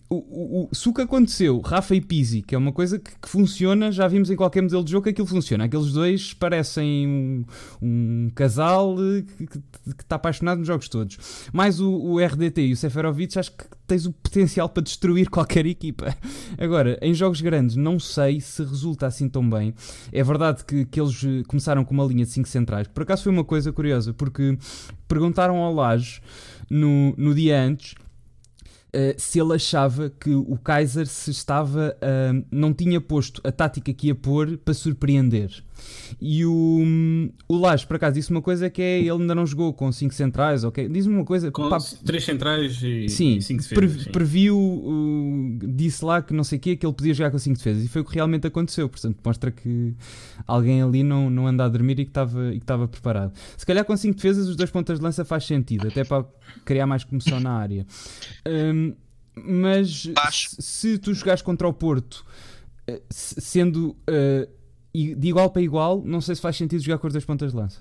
o, 0.09 0.69
o, 0.71 0.75
se 0.75 0.89
o 0.89 0.95
que 0.95 1.03
aconteceu, 1.03 1.61
Rafa 1.61 1.95
e 1.95 2.01
Pizzi, 2.01 2.43
que 2.43 2.55
é 2.55 2.59
uma 2.59 2.73
coisa 2.73 2.99
que, 2.99 3.11
que, 3.11 3.29
funciona, 3.29 3.91
já 3.91 4.07
vimos 4.09 4.31
em 4.31 4.37
qualquer 4.37 4.63
modelo 4.63 4.85
de 4.85 4.91
jogo 4.91 5.05
que 5.05 5.11
aquilo 5.11 5.27
funciona. 5.27 5.65
Aqueles 5.65 5.93
dois 5.93 6.33
parecem 6.33 7.07
um, 7.07 7.45
um 7.83 8.31
casal 8.35 8.97
que, 8.97 9.47
que, 9.47 9.59
está 10.01 10.17
apaixonado 10.17 10.59
nos 10.59 10.67
jogos 10.67 10.89
todos. 10.89 11.19
Mais 11.53 11.81
o, 11.81 11.91
o 11.91 12.25
RDT 12.25 12.67
e 12.67 12.73
o 12.73 12.77
Seferovic, 12.77 13.39
acho 13.39 13.53
que 13.53 13.65
tens 13.87 14.07
o 14.07 14.13
potencial 14.13 14.69
para 14.69 14.83
destruir 14.83 15.29
qualquer 15.29 15.67
equipa. 15.67 16.17
Agora, 16.59 16.99
em 17.03 17.13
jogos 17.13 17.41
grandes, 17.41 17.77
não 17.77 17.99
sei 17.99 18.41
se 18.41 18.63
resulta 18.63 19.07
assim 19.07 19.29
tão 19.29 19.49
bem. 19.49 19.75
É 20.13 20.23
verdade 20.23 20.65
que, 20.65 20.85
que 20.87 21.01
eles 21.01 21.23
eh, 21.25 21.43
começaram 21.47 21.85
com 21.85 21.93
uma 21.93 22.05
linha 22.05 22.25
de 22.25 22.31
5 22.31 22.49
centrais, 22.49 22.89
por 22.89 23.03
acaso 23.03 23.25
foi 23.25 23.33
uma 23.33 23.45
coisa 23.45 23.73
curiosa, 23.73 24.13
porque 24.15 24.57
perguntaram 25.07 25.57
ao 25.57 25.75
Laje 25.75 26.21
no, 26.71 27.15
no 27.17 27.35
dia 27.35 27.61
antes 27.61 27.95
Uh, 28.95 29.13
se 29.17 29.41
ele 29.41 29.55
achava 29.55 30.09
que 30.09 30.33
o 30.33 30.57
Kaiser 30.57 31.09
se 31.09 31.33
estava 31.33 31.97
uh, 31.97 32.47
não 32.49 32.73
tinha 32.73 33.01
posto 33.01 33.41
a 33.43 33.51
tática 33.51 33.93
que 33.93 34.07
ia 34.07 34.15
pôr 34.15 34.57
para 34.59 34.73
surpreender. 34.73 35.64
E 36.21 36.45
o, 36.45 36.83
o 37.49 37.57
Lage, 37.57 37.87
por 37.87 37.97
acaso, 37.97 38.15
disse 38.15 38.31
uma 38.31 38.43
coisa 38.43 38.71
que 38.71 38.81
é 38.81 39.01
ele 39.01 39.11
ainda 39.11 39.35
não 39.35 39.47
jogou 39.47 39.73
com 39.73 39.91
5 39.91 40.15
centrais, 40.15 40.65
ok? 40.65 40.89
Diz-me 40.89 41.15
uma 41.15 41.25
coisa. 41.25 41.51
Com 41.51 41.69
3 42.05 42.25
centrais 42.25 42.81
e 42.83 43.09
5 43.09 43.63
defesas. 43.63 44.09
previu, 44.09 44.57
uh, 44.57 45.59
disse 45.63 46.05
lá 46.05 46.23
que 46.23 46.33
não 46.33 46.45
sei 46.45 46.59
o 46.59 46.61
quê, 46.61 46.77
que 46.77 46.87
ele 46.87 46.93
podia 46.93 47.15
jogar 47.15 47.31
com 47.31 47.39
5 47.39 47.57
defesas. 47.57 47.85
E 47.85 47.89
foi 47.89 48.03
o 48.03 48.05
que 48.05 48.15
realmente 48.15 48.47
aconteceu. 48.47 48.89
Portanto, 48.89 49.19
mostra 49.25 49.51
que 49.51 49.95
alguém 50.47 50.83
ali 50.83 51.03
não, 51.03 51.29
não 51.29 51.47
anda 51.47 51.65
a 51.65 51.69
dormir 51.69 51.99
e 51.99 52.05
que 52.05 52.11
estava 52.11 52.89
preparado. 52.89 53.33
Se 53.57 53.67
calhar 53.67 53.85
com 53.85 53.97
5 53.97 54.15
defesas, 54.15 54.49
os 54.49 54.57
dois 54.57 54.71
pontas 54.71 54.99
de 54.99 55.05
lança 55.05 55.25
faz 55.25 55.45
sentido, 55.45 55.89
até 55.89 56.05
para 56.05 56.25
criar 56.65 56.87
mais 56.87 57.05
comoção 57.05 57.41
na 57.41 57.53
área. 57.53 57.87
Um, 58.47 58.95
mas 59.37 60.09
se 60.59 60.99
tu 60.99 61.13
jogares 61.13 61.43
contra 61.43 61.67
o 61.67 61.73
Porto, 61.73 62.25
eh, 62.87 63.03
sendo 63.11 63.97
uh, 64.09 64.49
de 64.95 65.29
igual 65.29 65.51
para 65.51 65.61
igual, 65.61 66.03
não 66.05 66.21
sei 66.21 66.37
se 66.37 66.41
faz 66.41 66.57
sentido 66.57 66.83
jogar 66.83 66.99
com 66.99 67.07
as 67.09 67.13
duas 67.13 67.25
pontas 67.25 67.51
de 67.51 67.57
lança. 67.57 67.81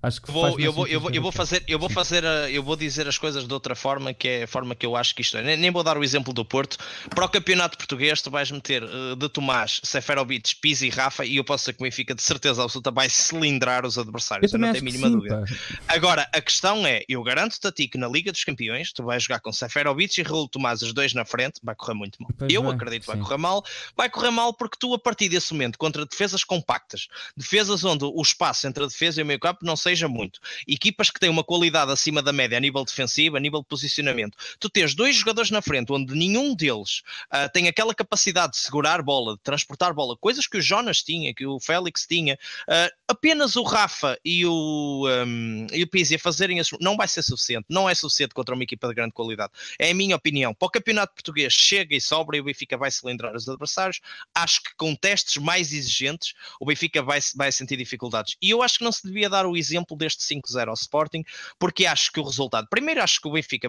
Acho 0.00 0.22
que 0.22 0.30
vou, 0.30 0.60
eu, 0.60 0.72
vou, 0.72 0.86
eu, 0.86 1.00
vou, 1.00 1.10
eu 1.10 1.20
vou 1.20 1.32
fazer, 1.32 1.64
eu 1.66 1.76
vou 1.76 1.90
fazer, 1.90 2.22
eu 2.52 2.62
vou 2.62 2.76
dizer 2.76 3.08
as 3.08 3.18
coisas 3.18 3.48
de 3.48 3.52
outra 3.52 3.74
forma, 3.74 4.14
que 4.14 4.28
é 4.28 4.42
a 4.44 4.46
forma 4.46 4.76
que 4.76 4.86
eu 4.86 4.94
acho 4.94 5.12
que 5.12 5.22
isto 5.22 5.36
é. 5.36 5.56
Nem, 5.56 5.72
vou 5.72 5.82
dar 5.82 5.98
o 5.98 6.04
exemplo 6.04 6.32
do 6.32 6.44
Porto. 6.44 6.78
Para 7.10 7.24
o 7.24 7.28
campeonato 7.28 7.76
português, 7.76 8.22
tu 8.22 8.30
vais 8.30 8.48
meter 8.48 8.84
uh, 8.84 9.16
de 9.16 9.28
Tomás, 9.28 9.80
Seferovic, 9.82 10.54
Pizzi 10.56 10.86
e 10.86 10.90
Rafa, 10.90 11.24
e 11.24 11.36
eu 11.36 11.44
posso 11.44 11.64
ser 11.64 11.72
que 11.72 11.82
o 11.82 11.84
Benfica 11.84 12.14
de 12.14 12.22
certeza 12.22 12.62
absoluta 12.62 12.92
vai 12.92 13.10
cilindrar 13.10 13.84
os 13.84 13.98
adversários. 13.98 14.52
Eu, 14.52 14.60
eu 14.60 14.66
não 14.66 14.72
tenho 14.72 14.82
a 14.82 14.84
mínima 14.84 15.08
sim, 15.08 15.14
dúvida. 15.14 15.44
Pá. 15.44 15.78
Agora, 15.88 16.28
a 16.32 16.40
questão 16.40 16.86
é: 16.86 17.02
eu 17.08 17.20
garanto-te 17.24 17.66
a 17.66 17.72
ti 17.72 17.88
que 17.88 17.98
na 17.98 18.06
Liga 18.06 18.30
dos 18.30 18.44
Campeões, 18.44 18.92
tu 18.92 19.02
vais 19.02 19.24
jogar 19.24 19.40
com 19.40 19.52
Seferovic 19.52 20.20
e 20.20 20.22
Raul 20.22 20.48
Tomás, 20.48 20.80
os 20.80 20.92
dois 20.92 21.12
na 21.12 21.24
frente, 21.24 21.58
vai 21.60 21.74
correr 21.74 21.94
muito 21.94 22.22
mal. 22.22 22.30
Pois 22.38 22.52
eu 22.52 22.62
vai, 22.62 22.72
acredito 22.72 23.00
que 23.00 23.08
vai 23.08 23.18
correr 23.18 23.38
mal. 23.38 23.64
Vai 23.96 24.08
correr 24.08 24.30
mal 24.30 24.54
porque 24.54 24.76
tu, 24.78 24.94
a 24.94 24.98
partir 24.98 25.28
desse 25.28 25.52
momento, 25.52 25.76
contra 25.76 26.06
defesas 26.06 26.44
compactas, 26.44 27.08
defesas 27.36 27.82
onde 27.82 28.04
o 28.04 28.22
espaço 28.22 28.68
entre 28.68 28.84
a 28.84 28.86
defesa 28.86 29.20
e 29.20 29.24
o 29.24 29.26
meio 29.26 29.40
campo 29.40 29.64
não 29.64 29.74
seja 29.88 30.08
muito 30.08 30.40
equipas 30.66 31.10
que 31.10 31.18
têm 31.18 31.30
uma 31.30 31.42
qualidade 31.42 31.90
acima 31.90 32.22
da 32.22 32.32
média 32.32 32.58
a 32.58 32.60
nível 32.60 32.84
defensivo, 32.84 33.36
a 33.36 33.40
nível 33.40 33.60
de 33.60 33.66
posicionamento, 33.66 34.36
tu 34.60 34.68
tens 34.68 34.94
dois 34.94 35.16
jogadores 35.16 35.50
na 35.50 35.62
frente 35.62 35.92
onde 35.92 36.14
nenhum 36.14 36.54
deles 36.54 37.02
uh, 37.32 37.50
tem 37.52 37.68
aquela 37.68 37.94
capacidade 37.94 38.52
de 38.52 38.58
segurar 38.58 39.02
bola, 39.02 39.34
de 39.34 39.42
transportar 39.42 39.94
bola, 39.94 40.16
coisas 40.18 40.46
que 40.46 40.58
o 40.58 40.60
Jonas 40.60 41.02
tinha, 41.02 41.32
que 41.32 41.46
o 41.46 41.58
Félix 41.58 42.06
tinha, 42.06 42.38
uh, 42.68 42.96
apenas 43.08 43.56
o 43.56 43.62
Rafa 43.62 44.18
e 44.22 44.44
o, 44.44 45.06
um, 45.08 45.66
e 45.72 45.82
o 45.82 45.88
Pizzi 45.88 46.16
a 46.16 46.18
fazerem 46.18 46.58
isso 46.58 46.76
não 46.80 46.96
vai 46.96 47.08
ser 47.08 47.22
suficiente, 47.22 47.66
não 47.68 47.88
é 47.88 47.94
suficiente 47.94 48.34
contra 48.34 48.54
uma 48.54 48.62
equipa 48.62 48.88
de 48.88 48.94
grande 48.94 49.12
qualidade. 49.12 49.52
É 49.78 49.90
a 49.90 49.94
minha 49.94 50.16
opinião. 50.16 50.52
Para 50.54 50.66
o 50.66 50.70
campeonato 50.70 51.14
português 51.14 51.52
chega 51.52 51.96
e 51.96 52.00
sobra 52.00 52.36
e 52.36 52.40
o 52.40 52.44
Benfica 52.44 52.76
vai 52.76 52.90
cilindrar 52.90 53.34
os 53.34 53.48
adversários. 53.48 54.00
Acho 54.34 54.62
que 54.62 54.74
com 54.76 54.94
testes 54.94 55.42
mais 55.42 55.72
exigentes 55.72 56.34
o 56.60 56.66
Benfica 56.66 57.02
vai, 57.02 57.20
vai 57.34 57.50
sentir 57.50 57.76
dificuldades. 57.76 58.36
E 58.42 58.50
eu 58.50 58.62
acho 58.62 58.78
que 58.78 58.84
não 58.84 58.92
se 58.92 59.06
devia 59.06 59.30
dar 59.30 59.46
o 59.46 59.56
exemplo 59.56 59.77
deste 59.96 60.22
5-0 60.34 60.68
ao 60.68 60.74
Sporting, 60.74 61.24
porque 61.58 61.86
acho 61.86 62.12
que 62.12 62.20
o 62.20 62.22
resultado, 62.22 62.66
primeiro 62.68 63.02
acho 63.02 63.20
que 63.20 63.28
o 63.28 63.32
Benfica 63.32 63.68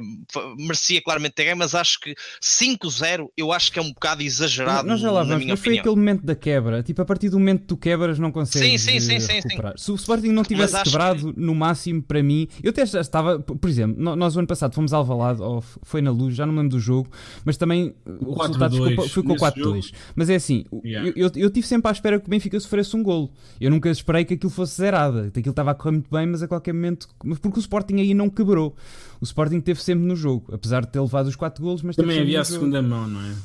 merecia 0.58 1.02
claramente 1.02 1.34
ter 1.34 1.46
ganho, 1.46 1.58
mas 1.58 1.76
acho 1.76 2.00
que 2.00 2.16
5-0 2.42 3.30
eu 3.36 3.52
acho 3.52 3.72
que 3.72 3.80
é 3.80 3.82
um 3.82 3.92
bocado 3.92 4.22
exagerado. 4.22 4.88
Nós 4.88 5.00
já 5.00 5.12
lá 5.12 5.24
vamos, 5.24 5.46
mas 5.46 5.60
foi 5.60 5.80
aquele 5.80 5.96
momento 5.96 6.26
da 6.26 6.36
quebra, 6.36 6.84
tipo 6.84 7.02
a 7.02 7.06
partir 7.06 7.30
do 7.30 7.40
momento 7.40 7.62
que 7.62 7.68
tu 7.68 7.78
quebras 7.78 8.20
não 8.20 8.32
consegues 8.32 8.82
sim, 8.82 9.00
sim, 9.00 9.20
sim, 9.20 9.34
recuperar. 9.34 9.78
Se 9.78 9.92
o 9.92 9.96
Sporting 9.96 10.30
não 10.30 10.44
tivesse 10.44 10.82
quebrado 10.84 11.34
que... 11.34 11.40
no 11.40 11.56
máximo 11.56 12.02
para 12.02 12.22
mim, 12.22 12.48
eu 12.64 12.70
até 12.70 12.86
já 12.86 13.02
estava, 13.02 13.40
por 13.40 13.70
exemplo, 13.70 14.16
nós 14.16 14.36
o 14.36 14.40
ano 14.40 14.48
passado 14.48 14.74
fomos 14.74 14.94
ao 14.94 15.02
Alvalade, 15.02 15.42
ou 15.42 15.64
foi 15.84 16.02
na 16.02 16.12
Luz, 16.12 16.36
já 16.36 16.46
não 16.46 16.54
me 16.54 16.60
lembro 16.60 16.78
do 16.78 16.80
jogo, 16.80 17.10
mas 17.44 17.58
também 17.58 17.94
o, 18.06 18.34
o 18.34 18.42
resultado 18.42 18.76
foi 19.10 19.24
com 19.24 19.34
o 19.34 19.38
4-2. 19.38 19.94
Mas 20.16 20.30
é 20.30 20.36
assim, 20.36 20.66
yeah. 20.84 21.10
eu, 21.10 21.14
eu, 21.16 21.32
eu 21.36 21.50
tive 21.50 21.68
sempre 21.68 21.90
à 21.90 21.92
espera 21.92 22.20
que 22.20 22.28
o 22.28 22.30
Benfica 22.30 22.60
sofresse 22.60 22.96
um 22.96 23.04
golo. 23.04 23.32
Eu 23.60 23.70
nunca 23.70 23.90
esperei 23.90 24.26
que 24.26 24.34
aquilo 24.34 24.52
fosse 24.52 24.78
zerado. 24.78 25.20
Aquilo 25.28 25.50
estava 25.50 25.72
a 25.72 25.76
correr 25.76 25.99
muito 26.00 26.10
bem, 26.10 26.26
mas 26.26 26.42
a 26.42 26.48
qualquer 26.48 26.74
momento. 26.74 27.08
Porque 27.42 27.60
o 27.60 27.62
Sporting 27.62 27.96
aí 27.96 28.14
não 28.14 28.30
quebrou. 28.30 28.76
O 29.22 29.24
Sporting 29.24 29.60
teve 29.62 29.82
sempre 29.84 30.06
no 30.06 30.16
jogo, 30.16 30.54
apesar 30.54 30.86
de 30.86 30.92
ter 30.92 31.00
levado 31.00 31.28
os 31.28 31.36
4 31.36 31.64
golos. 31.64 31.82
Mas 31.82 31.96
Também 31.96 32.20
havia 32.20 32.42
a 32.42 32.46
segunda 32.46 32.82
mão, 32.82 33.08
não 33.08 33.22
é? 33.22 33.36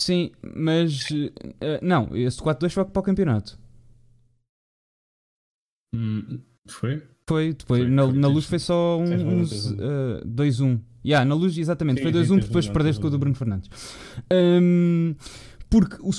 Sim, 0.00 0.30
mas. 0.54 1.10
Uh, 1.10 1.78
não, 1.82 2.16
esse 2.16 2.40
4-2 2.40 2.70
foi 2.70 2.84
para 2.84 3.00
o 3.00 3.02
campeonato. 3.02 3.58
Hum, 5.94 6.40
foi? 6.68 7.02
Foi, 7.28 7.52
depois 7.52 7.82
foi, 7.82 7.90
na, 7.90 8.04
foi, 8.04 8.12
na 8.18 8.28
luz 8.28 8.46
foi 8.46 8.58
só 8.58 8.98
um, 8.98 9.40
uns, 9.40 9.70
uh, 9.72 10.24
2-1. 10.26 10.80
Yeah, 11.04 11.24
na 11.24 11.34
luz, 11.34 11.56
exatamente, 11.56 11.98
sim, 11.98 12.02
foi 12.02 12.12
2-1 12.12 12.40
depois 12.40 12.68
perdeste 12.68 13.00
com 13.00 13.08
o 13.08 13.10
do 13.10 13.18
Bruno 13.18 13.34
Fernandes. 13.34 13.70
Um, 14.32 15.14
porque 15.70 15.96
o, 16.00 16.10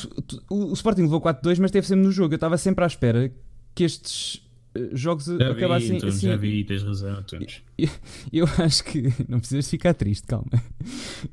o, 0.49 0.69
o 0.69 0.73
Sporting 0.73 1.01
levou 1.01 1.21
4-2, 1.21 1.57
mas 1.59 1.65
esteve 1.65 1.87
sempre 1.87 2.05
no 2.05 2.11
jogo. 2.11 2.33
Eu 2.33 2.37
estava 2.37 2.57
sempre 2.57 2.83
à 2.83 2.87
espera 2.87 3.31
que 3.73 3.83
estes 3.83 4.41
eh, 4.41 4.48
jogos 4.93 5.25
já 5.25 5.51
acabassem 5.51 5.99
vi, 5.99 6.07
assim. 6.07 6.27
Já 6.27 6.35
vi, 6.35 6.63
tens 6.63 6.83
razão, 6.83 7.17
Antunes. 7.17 7.61
Eu, 7.77 7.89
eu, 8.31 8.45
acho 8.59 8.83
que. 8.83 9.13
Não 9.27 9.39
precisas 9.39 9.69
ficar 9.69 9.93
triste, 9.93 10.27
calma. 10.27 10.49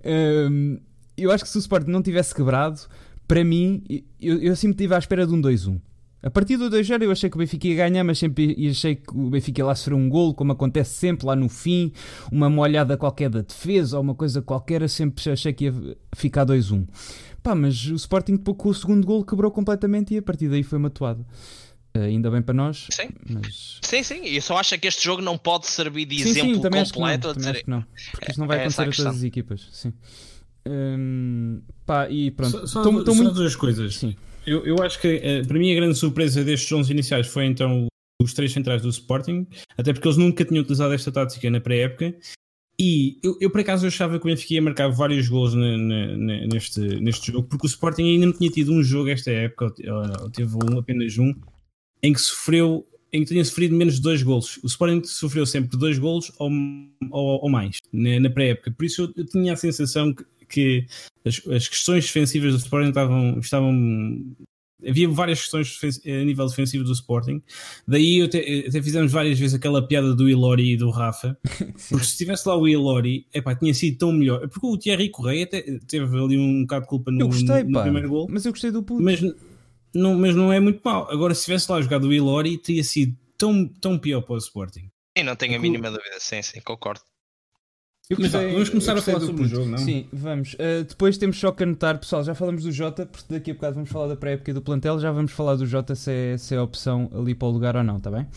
Um, 0.05 0.79
eu 1.17 1.31
acho 1.31 1.45
que 1.45 1.51
se 1.51 1.57
o 1.57 1.61
Sporting 1.61 1.91
não 1.91 2.03
tivesse 2.03 2.35
quebrado, 2.35 2.81
para 3.27 3.43
mim, 3.43 3.83
eu, 4.21 4.39
eu 4.39 4.55
sempre 4.55 4.75
estive 4.75 4.95
à 4.95 4.99
espera 4.99 5.27
de 5.27 5.33
um 5.33 5.41
2-1. 5.41 5.81
A 6.23 6.31
partir 6.31 6.57
do 6.57 6.69
2-0 6.69 7.03
eu 7.03 7.11
achei 7.13 7.31
que 7.31 7.37
o 7.37 7.39
Benfica 7.39 7.69
ia 7.69 7.77
ganhar, 7.77 8.03
mas 8.03 8.19
sempre 8.19 8.69
achei 8.69 8.97
que 8.97 9.17
o 9.17 9.31
Benfica 9.31 9.61
ia 9.61 9.67
lá 9.67 9.75
sofrer 9.75 9.95
um 9.95 10.09
golo, 10.09 10.35
como 10.35 10.53
acontece 10.53 10.95
sempre 10.95 11.27
lá 11.27 11.37
no 11.37 11.49
fim, 11.49 11.93
uma 12.33 12.51
molhada 12.51 12.97
qualquer 12.97 13.31
da 13.31 13.43
defesa 13.43 13.97
ou 13.97 14.03
uma 14.03 14.15
coisa 14.15 14.43
qualquer, 14.43 14.83
eu 14.83 14.89
sempre 14.89 15.31
achei 15.31 15.53
que 15.53 15.67
ia 15.67 15.97
ficar 16.15 16.45
2-1. 16.45 16.87
Pá, 17.43 17.55
mas 17.55 17.87
o 17.87 17.95
Sporting 17.95 18.37
com 18.39 18.69
o 18.69 18.75
segundo 18.75 19.07
golo 19.07 19.25
quebrou 19.25 19.51
completamente 19.53 20.15
e 20.15 20.19
a 20.19 20.23
partir 20.23 20.49
daí 20.49 20.65
foi 20.65 20.81
matuado. 20.81 21.21
Uh, 21.21 21.27
ainda 22.05 22.31
bem 22.31 22.43
para 22.43 22.55
nós. 22.55 22.87
Sim. 22.91 23.09
Mas... 23.29 23.79
sim, 23.83 24.03
sim. 24.03 24.21
E 24.25 24.41
só 24.41 24.59
acho 24.59 24.79
que 24.79 24.87
este 24.87 25.05
jogo 25.05 25.23
não 25.23 25.37
pode 25.37 25.67
servir 25.67 26.05
de 26.05 26.23
sim, 26.23 26.31
exemplo 26.31 26.55
sim, 26.55 26.61
também 26.61 26.85
completo. 26.85 27.29
Acho 27.29 27.35
que 27.35 27.39
não, 27.39 27.39
dizer... 27.39 27.51
acho 27.51 27.65
que 27.65 27.71
não. 27.71 27.85
Porque 28.13 28.31
isto 28.31 28.41
não 28.41 28.47
vai 28.47 28.59
é 28.59 28.61
acontecer 28.61 28.83
a 28.83 28.93
todas 28.93 29.17
as 29.17 29.23
equipas. 29.23 29.69
Sim. 29.73 29.93
Um, 30.69 31.61
pá, 31.85 32.11
e 32.11 32.31
pronto. 32.31 32.67
Só, 32.67 32.67
só, 32.67 32.83
só 32.83 32.91
muito... 32.93 33.31
duas 33.33 33.55
coisas. 33.55 33.97
Sim. 33.97 34.17
Eu, 34.47 34.65
eu 34.65 34.77
acho 34.83 35.01
que 35.01 35.09
eh, 35.09 35.43
para 35.43 35.59
mim 35.59 35.73
a 35.73 35.75
grande 35.75 35.97
surpresa 35.97 36.45
destes 36.45 36.71
11 36.71 36.93
iniciais 36.93 37.27
foi 37.27 37.47
então 37.47 37.89
os 38.23 38.33
três 38.33 38.53
centrais 38.53 38.83
do 38.83 38.89
Sporting, 38.89 39.47
até 39.77 39.93
porque 39.93 40.07
eles 40.07 40.17
nunca 40.17 40.45
tinham 40.45 40.63
utilizado 40.63 40.95
esta 40.95 41.13
tática 41.13 41.51
na 41.51 41.61
pré-época 41.61 42.15
E 42.79 43.19
eu, 43.23 43.37
eu, 43.41 43.51
por 43.51 43.61
acaso 43.61 43.87
achava 43.87 44.19
que 44.19 44.25
o 44.25 44.29
Benfica 44.29 44.55
ia 44.55 44.63
marcar 44.63 44.89
vários 44.89 45.29
gols 45.29 45.55
ne, 45.55 45.77
ne, 45.77 46.47
neste, 46.47 46.81
neste 46.81 47.33
jogo, 47.33 47.49
porque 47.49 47.67
o 47.67 47.69
Sporting 47.69 48.05
ainda 48.05 48.27
não 48.27 48.33
tinha 48.33 48.51
tido 48.51 48.73
um 48.73 48.83
jogo 48.83 49.11
esta 49.11 49.31
época, 49.31 49.75
ou 50.21 50.31
teve 50.31 50.55
um, 50.55 50.79
apenas 50.79 51.19
um, 51.19 51.35
em 52.03 52.13
que 52.13 52.21
sofreu, 52.21 52.87
em 53.13 53.23
que 53.23 53.29
tinha 53.29 53.45
sofrido 53.45 53.75
menos 53.75 53.97
de 53.97 54.03
dois 54.03 54.23
gols. 54.23 54.59
O 54.63 54.67
Sporting 54.67 55.03
sofreu 55.05 55.47
sempre 55.47 55.77
dois 55.79 55.99
gols 55.99 56.33
ou, 56.39 56.51
ou, 57.11 57.43
ou 57.43 57.51
mais 57.51 57.79
na, 57.93 58.21
na 58.21 58.31
pré-época. 58.31 58.71
Por 58.71 58.85
isso 58.85 59.03
eu, 59.03 59.13
eu, 59.17 59.27
tinha 59.27 59.53
a 59.53 59.57
sensação 59.57 60.13
que, 60.15 60.25
que 60.49 60.87
as, 61.25 61.41
as, 61.49 61.69
questões 61.69 62.05
defensivas 62.05 62.53
do 62.53 62.59
Sporting 62.59 62.89
estavam, 62.89 63.39
estavam 63.39 64.37
havia 64.87 65.09
várias 65.09 65.41
questões 65.41 66.01
a 66.05 66.25
nível 66.25 66.47
defensivo 66.47 66.85
do 66.85 66.93
Sporting. 66.93 67.43
Daí 67.87 68.23
até, 68.23 68.39
até, 68.69 68.83
fizemos 68.83 69.13
várias 69.13 69.39
vezes 69.39 69.55
aquela 69.55 69.87
piada 69.87 70.15
do 70.15 70.29
Ilori 70.29 70.73
e 70.73 70.77
do 70.77 70.91
Rafa. 70.91 71.37
porque 71.91 72.05
se 72.05 72.17
tivesse 72.17 72.49
lá 72.49 72.57
o 72.57 72.69
Ilori, 72.69 73.27
epá, 73.33 73.55
tinha 73.55 73.73
sido 73.75 73.99
tão 73.99 74.13
melhor. 74.13 74.47
Porque 74.49 74.67
o 74.67 74.77
Thierry 74.77 75.09
Correia 75.11 75.45
até 75.45 75.63
teve 75.87 76.05
ali 76.05 76.39
um 76.39 76.63
bocado 76.63 76.83
de 76.83 76.89
culpa 76.89 77.11
no, 77.11 77.27
gostei, 77.27 77.65
no, 77.65 77.71
no 77.71 77.83
primeiro 77.83 78.09
gol. 78.09 78.27
Mas 78.31 78.45
eu 78.45 78.53
gostei 78.53 78.71
do 78.71 78.83
puto. 78.83 79.03
Mas 79.03 79.21
não, 79.97 80.15
mas 80.15 80.35
não 80.35 80.53
é 80.53 80.61
muito 80.61 80.81
mal. 80.85 81.11
Agora, 81.11 81.35
se 81.35 81.45
tivesse 81.45 81.71
lá 81.71 81.81
jogado 81.81 82.09
o 82.09 82.13
Ilori, 82.13 82.59
teria 82.59 82.85
sido 82.85 83.17
tão, 83.37 83.67
tão 83.67 83.99
pior 83.99 84.23
para 84.23 84.35
o 84.35 84.39
Sporting. 84.39 84.91
E 85.17 85.23
não 85.23 85.35
tenho 85.35 85.57
a 85.57 85.59
mínima 85.59 85.91
dúvida, 85.91 86.17
sim, 86.19 86.43
sim, 86.43 86.61
concordo. 86.61 87.01
Gostei, 88.09 88.53
vamos 88.53 88.69
começar 88.69 88.97
a 88.97 89.03
falar 89.03 89.19
sobre 89.19 89.43
o 89.43 89.49
jogo, 89.49 89.67
não? 89.67 89.79
Sim, 89.79 90.07
vamos. 90.13 90.55
Uh, 90.55 90.85
depois 90.87 91.19
temos 91.19 91.41
só 91.41 91.51
que 91.51 91.65
anotar, 91.65 91.99
pessoal, 91.99 92.23
já 92.23 92.37
falamos 92.37 92.63
do 92.63 92.71
Jota, 92.71 93.05
porque 93.05 93.35
daqui 93.35 93.51
a 93.51 93.55
bocado 93.55 93.75
vamos 93.75 93.91
falar 93.91 94.07
da 94.07 94.15
pré-época 94.15 94.55
do 94.55 94.63
plantel, 94.63 95.01
já 95.01 95.11
vamos 95.11 95.33
falar 95.33 95.57
do 95.57 95.67
Jota 95.67 95.97
se 95.97 96.13
é, 96.13 96.39
se 96.39 96.55
é 96.55 96.61
opção 96.61 97.11
ali 97.13 97.35
para 97.35 97.49
o 97.49 97.51
lugar 97.51 97.75
ou 97.75 97.83
não, 97.83 97.97
está 97.97 98.11
bem? 98.11 98.29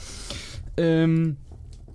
Um, 0.80 1.36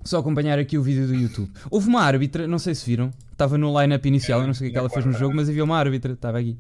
só 0.05 0.18
acompanhar 0.18 0.57
aqui 0.59 0.79
o 0.79 0.83
vídeo 0.83 1.09
do 1.09 1.14
YouTube. 1.16 1.50
Houve 1.68 1.88
uma 1.88 2.03
árbitra, 2.03 2.46
não 2.46 2.61
sei 2.61 2.77
se 2.77 2.87
viram, 2.87 3.11
estava 3.33 3.59
no 3.59 3.81
line-up 3.81 4.07
inicial, 4.07 4.40
eu 4.42 4.46
não 4.46 4.55
sei 4.55 4.68
o 4.68 4.70
que, 4.70 4.77
é 4.77 4.79
que 4.79 4.79
ela 4.79 4.90
fez 4.90 5.05
no 5.05 5.12
jogo, 5.12 5.35
mas 5.35 5.48
havia 5.48 5.64
uma 5.64 5.77
árbitra, 5.77 6.12
estava 6.12 6.38
aqui. 6.38 6.57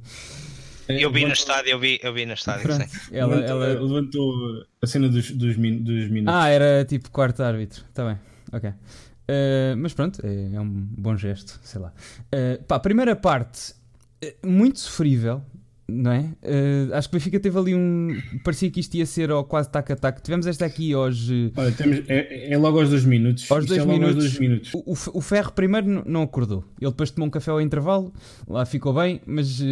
Eu 0.88 1.10
vi 1.10 1.24
no 1.24 1.32
estádio, 1.32 1.70
eu 1.70 1.78
vi, 1.78 1.98
eu 2.02 2.12
vi 2.12 2.26
no 2.26 2.34
estádio, 2.34 2.64
Pronto, 2.64 2.88
sim. 2.88 3.16
Ela, 3.16 3.36
ela... 3.36 3.66
levantou 3.80 4.34
a 4.82 4.86
cena 4.86 5.08
dos, 5.08 5.30
dos, 5.30 5.56
min, 5.56 5.82
dos 5.82 6.10
minutos. 6.10 6.34
Ah, 6.34 6.48
era 6.48 6.84
tipo 6.84 7.10
quarto 7.10 7.42
árbitro, 7.42 7.84
está 7.88 8.04
bem, 8.06 8.18
ok. 8.52 8.70
Uh, 8.70 9.76
mas 9.78 9.94
pronto, 9.94 10.20
é, 10.24 10.54
é, 10.54 10.60
um 10.60 10.70
bom 10.70 11.16
gesto, 11.16 11.58
sei 11.62 11.80
lá. 11.80 11.92
Uh, 12.26 12.62
pá, 12.64 12.78
primeira 12.78 13.16
parte, 13.16 13.74
eh, 14.20 14.36
muito 14.44 14.78
sofrível, 14.78 15.42
não 15.88 16.12
é? 16.12 16.20
Uh, 16.42 16.94
acho 16.94 17.08
que 17.08 17.16
o 17.16 17.18
Benfica 17.18 17.38
teve 17.38 17.58
ali 17.58 17.74
um. 17.74 18.18
Parecia 18.42 18.70
que 18.70 18.80
isto 18.80 18.94
ia 18.94 19.04
ser 19.04 19.30
ao 19.30 19.44
quase 19.44 19.70
tac-a-tac. 19.70 20.22
Tivemos 20.22 20.46
esta 20.46 20.64
aqui 20.64 20.94
hoje. 20.94 21.52
Olha, 21.56 21.72
temos, 21.72 22.02
é, 22.08 22.52
é, 22.52 22.58
logo 22.58 22.80
aos 22.80 22.88
dois 22.88 23.04
minutos. 23.04 23.50
Aos 23.50 23.66
dois, 23.66 23.82
é 23.82 23.84
minutos, 23.84 24.14
aos 24.16 24.24
dois 24.24 24.38
minutos. 24.38 24.70
O, 24.74 25.18
o, 25.18 25.20
Ferro 25.20 25.52
primeiro 25.52 26.02
não 26.08 26.22
acordou. 26.22 26.64
Ele 26.80 26.90
depois 26.90 27.10
tomou 27.10 27.28
um 27.28 27.30
café 27.30 27.50
ao 27.50 27.60
intervalo, 27.60 28.12
lá 28.48 28.64
ficou 28.64 28.94
bem, 28.94 29.20
mas 29.26 29.60
uh, 29.60 29.64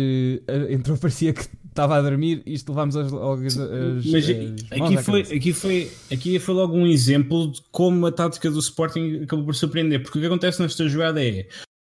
entrou, 0.71 0.99
parecia 0.99 1.33
que 1.33 1.49
estava 1.67 1.97
a 1.97 2.03
dormir. 2.03 2.43
Isto 2.45 2.73
levámos 2.73 2.95
as. 2.97 3.13
as, 3.13 3.59
as 3.59 4.07
mas 4.07 4.29
aqui, 4.71 4.97
foi, 5.03 5.21
aqui, 5.23 5.53
foi, 5.53 5.91
aqui 6.13 6.39
foi 6.39 6.55
logo 6.55 6.77
um 6.77 6.87
exemplo 6.87 7.51
de 7.51 7.63
como 7.71 8.07
a 8.07 8.13
tática 8.13 8.51
do 8.51 8.59
Sporting 8.59 9.23
acabou 9.23 9.47
por 9.47 9.55
surpreender. 9.55 10.03
Porque 10.03 10.19
o 10.19 10.21
que 10.21 10.27
acontece 10.27 10.61
nesta 10.61 10.87
jogada 10.89 11.25
é. 11.25 11.47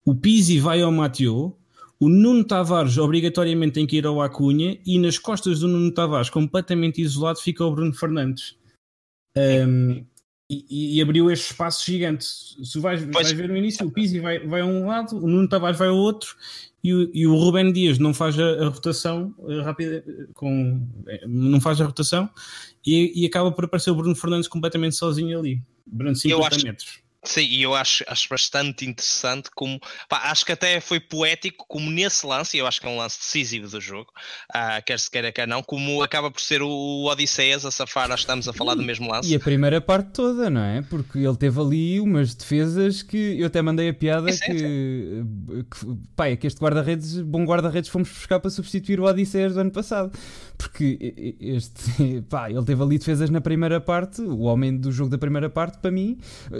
O 0.05 0.15
Pizzi 0.15 0.59
vai 0.59 0.81
ao 0.81 0.91
Mateo, 0.91 1.55
o 2.01 2.07
Nuno 2.07 2.43
Tavares 2.43 2.97
obrigatoriamente 2.97 3.73
tem 3.73 3.85
que 3.85 3.97
ir 3.97 4.05
ao 4.05 4.21
Acunha 4.21 4.79
e 4.85 4.97
nas 4.97 5.17
costas 5.17 5.59
do 5.59 5.67
Nuno 5.67 5.93
Tavares, 5.93 6.29
completamente 6.29 7.01
isolado, 7.01 7.39
fica 7.39 7.65
o 7.65 7.71
Bruno 7.71 7.93
Fernandes. 7.93 8.57
Um, 9.37 10.05
e, 10.51 10.97
e, 10.97 11.01
abriu 11.01 11.29
este 11.29 11.51
espaço 11.51 11.85
gigante. 11.85 12.25
Se 12.25 12.79
vais, 12.79 13.03
vais 13.03 13.31
ver 13.31 13.47
no 13.47 13.55
início, 13.55 13.85
o 13.85 13.91
Pizzi 13.91 14.19
vai, 14.19 14.39
vai 14.39 14.61
a 14.61 14.65
um 14.65 14.87
lado, 14.87 15.15
o 15.17 15.27
Nuno 15.27 15.47
Tavares 15.47 15.77
vai 15.77 15.89
ao 15.89 15.95
outro 15.95 16.35
e 16.83 16.93
o, 16.93 17.11
e 17.13 17.27
o 17.27 17.35
Rubén 17.35 17.71
Dias 17.71 17.99
não 17.99 18.13
faz 18.13 18.39
a, 18.39 18.65
a 18.65 18.69
rotação 18.69 19.35
eh, 19.47 19.61
rápida, 19.61 20.03
com, 20.33 20.87
eh, 21.07 21.23
não 21.27 21.61
faz 21.61 21.79
a 21.79 21.85
rotação 21.85 22.27
e, 22.83 23.21
e, 23.21 23.25
acaba 23.27 23.51
por 23.51 23.65
aparecer 23.65 23.91
o 23.91 23.95
Bruno 23.95 24.15
Fernandes 24.15 24.47
completamente 24.47 24.95
sozinho 24.95 25.37
ali, 25.37 25.61
durante 25.85 26.19
50 26.19 26.47
acho, 26.47 26.65
metros. 26.65 27.08
Sim, 27.23 27.41
e 27.41 27.61
eu 27.61 27.75
acho, 27.75 28.03
acho 28.07 28.29
bastante 28.29 28.85
interessante 28.85 29.49
como 29.53 29.79
pá, 30.07 30.31
acho 30.31 30.45
que 30.45 30.53
até 30.53 30.79
foi 30.79 30.99
poético 30.99 31.65
como 31.67 31.91
nesse 31.91 32.25
lance, 32.25 32.55
e 32.55 32.59
eu 32.61 32.67
acho 32.67 32.79
que 32.79 32.87
é 32.87 32.89
um 32.89 32.97
lance 32.97 33.19
decisivo 33.19 33.67
do 33.67 33.81
jogo, 33.81 34.09
uh, 34.55 34.83
quer 34.85 34.97
se 34.97 35.11
queira 35.11 35.31
quer 35.31 35.47
não, 35.47 35.61
como 35.61 36.01
acaba 36.01 36.31
por 36.31 36.39
ser 36.39 36.61
o 36.61 37.05
Odisseias 37.05 37.65
a 37.65 37.71
safar, 37.71 38.05
acho 38.05 38.15
que 38.15 38.21
estamos 38.21 38.47
a 38.47 38.53
falar 38.53 38.75
do 38.75 38.83
mesmo 38.83 39.11
lance. 39.11 39.29
E 39.29 39.35
a 39.35 39.39
primeira 39.39 39.81
parte 39.81 40.11
toda, 40.11 40.49
não 40.49 40.61
é? 40.61 40.81
Porque 40.81 41.19
ele 41.19 41.35
teve 41.35 41.59
ali 41.59 41.99
umas 41.99 42.33
defesas 42.33 43.03
que 43.03 43.39
eu 43.39 43.47
até 43.47 43.61
mandei 43.61 43.89
a 43.89 43.93
piada 43.93 44.31
sim, 44.31 44.39
que, 44.45 45.23
que 45.69 45.97
pá, 46.15 46.27
é 46.27 46.37
que 46.37 46.47
este 46.47 46.59
guarda-redes, 46.59 47.19
bom 47.21 47.43
guarda-redes, 47.43 47.89
fomos 47.89 48.09
buscar 48.09 48.39
para 48.39 48.49
substituir 48.49 48.99
o 48.99 49.03
Odisseias 49.03 49.53
do 49.53 49.59
ano 49.59 49.71
passado. 49.71 50.11
Porque 50.57 51.35
este, 51.39 52.21
pá, 52.29 52.49
ele 52.49 52.63
teve 52.65 52.81
ali 52.83 52.97
defesas 52.97 53.29
na 53.29 53.39
primeira 53.39 53.79
parte, 53.79 54.21
o 54.21 54.41
homem 54.41 54.75
do 54.75 54.91
jogo 54.91 55.09
da 55.09 55.17
primeira 55.17 55.49
parte, 55.49 55.77
para 55.79 55.89
mim, 55.89 56.17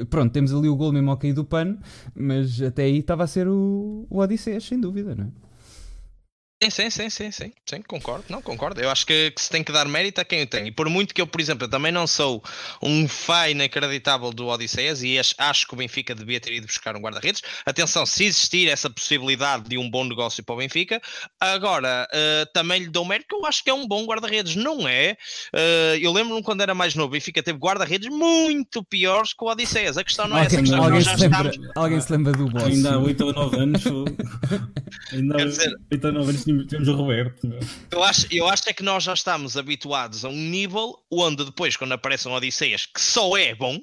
pronto, 0.09 0.31
temos 0.31 0.48
ali 0.53 0.69
o 0.69 0.75
gol 0.75 0.91
mesmo 0.91 1.11
ao 1.11 1.17
cair 1.17 1.33
do 1.33 1.43
pano, 1.45 1.77
mas 2.15 2.61
até 2.61 2.83
aí 2.83 2.99
estava 2.99 3.23
a 3.23 3.27
ser 3.27 3.47
o, 3.47 4.05
o 4.09 4.19
Odisseus, 4.19 4.67
sem 4.67 4.79
dúvida, 4.79 5.15
não 5.15 5.25
é? 5.25 5.48
Sim, 6.61 6.69
sim, 6.69 6.89
sim, 6.89 7.09
sim, 7.09 7.31
sim, 7.31 7.53
sim, 7.65 7.81
concordo, 7.83 8.25
não, 8.27 8.41
concordo. 8.41 8.81
Eu 8.81 8.89
acho 8.89 9.05
que, 9.05 9.31
que, 9.31 9.41
se 9.41 9.49
tem 9.49 9.63
que 9.63 9.71
dar 9.71 9.87
mérito 9.87 10.19
a 10.19 10.25
quem 10.25 10.43
o 10.43 10.47
tem. 10.47 10.67
E 10.67 10.71
por 10.71 10.89
muito 10.89 11.13
que 11.13 11.21
eu, 11.21 11.25
por 11.25 11.39
exemplo, 11.39 11.63
eu 11.63 11.69
também 11.69 11.89
não 11.89 12.05
sou 12.05 12.43
um 12.83 13.07
fã 13.07 13.47
inacreditável 13.47 14.29
do 14.33 14.45
Odisseias 14.47 15.01
e 15.01 15.17
acho 15.37 15.65
que 15.65 15.73
o 15.73 15.77
Benfica 15.77 16.13
devia 16.13 16.37
ter 16.37 16.51
ido 16.51 16.67
buscar 16.67 16.97
um 16.97 16.99
guarda-redes. 16.99 17.41
Atenção, 17.65 18.05
se 18.05 18.25
existir 18.25 18.67
essa 18.67 18.89
possibilidade 18.89 19.69
de 19.69 19.77
um 19.77 19.89
bom 19.89 20.03
negócio 20.03 20.43
para 20.43 20.53
o 20.53 20.57
Benfica, 20.57 21.01
agora 21.39 22.05
uh, 22.11 22.51
também 22.53 22.81
lhe 22.81 22.89
dou 22.89 23.05
mérito 23.05 23.29
que 23.29 23.35
eu 23.35 23.45
acho 23.45 23.63
que 23.63 23.69
é 23.69 23.73
um 23.73 23.87
bom 23.87 24.05
guarda-redes. 24.05 24.57
Não 24.57 24.85
é? 24.85 25.15
Uh, 25.53 25.95
eu 26.01 26.11
lembro-me 26.11 26.43
quando 26.43 26.59
era 26.59 26.75
mais 26.75 26.93
novo, 26.93 27.07
o 27.07 27.11
Benfica 27.11 27.41
teve 27.41 27.57
guarda-redes 27.57 28.09
muito 28.09 28.83
piores 28.83 29.33
que 29.33 29.45
o 29.45 29.47
Odisseias. 29.47 29.97
A 29.97 30.03
questão 30.03 30.27
não 30.27 30.37
é 30.37 30.41
essa. 30.45 30.57
Questão 30.57 30.83
alguém, 30.83 30.99
se 30.99 31.15
lembra, 31.15 31.49
estamos... 31.51 31.71
alguém 31.73 32.01
se 32.01 32.11
lembra 32.11 32.33
do 32.33 32.49
boss. 32.49 32.63
Ainda 32.65 32.95
há 32.95 32.99
8 32.99 33.25
ou 33.25 33.33
9 33.33 33.57
anos. 33.57 33.83
ainda 35.13 35.35
há 35.35 35.45
8 35.93 36.05
ou 36.05 36.11
9 36.11 36.29
anos 36.31 36.48
temos 36.67 36.87
o 36.87 36.95
Roberto. 36.95 37.47
Eu 37.91 38.03
acho, 38.03 38.27
eu 38.31 38.47
acho 38.47 38.63
é 38.67 38.73
que 38.73 38.83
nós 38.83 39.03
já 39.03 39.13
estamos 39.13 39.57
habituados 39.57 40.25
a 40.25 40.29
um 40.29 40.49
nível 40.49 40.95
onde 41.11 41.45
depois, 41.45 41.75
quando 41.75 41.93
aparecem 41.93 42.31
Odisseias, 42.31 42.85
que 42.85 43.01
só 43.01 43.37
é 43.37 43.55
bom, 43.55 43.79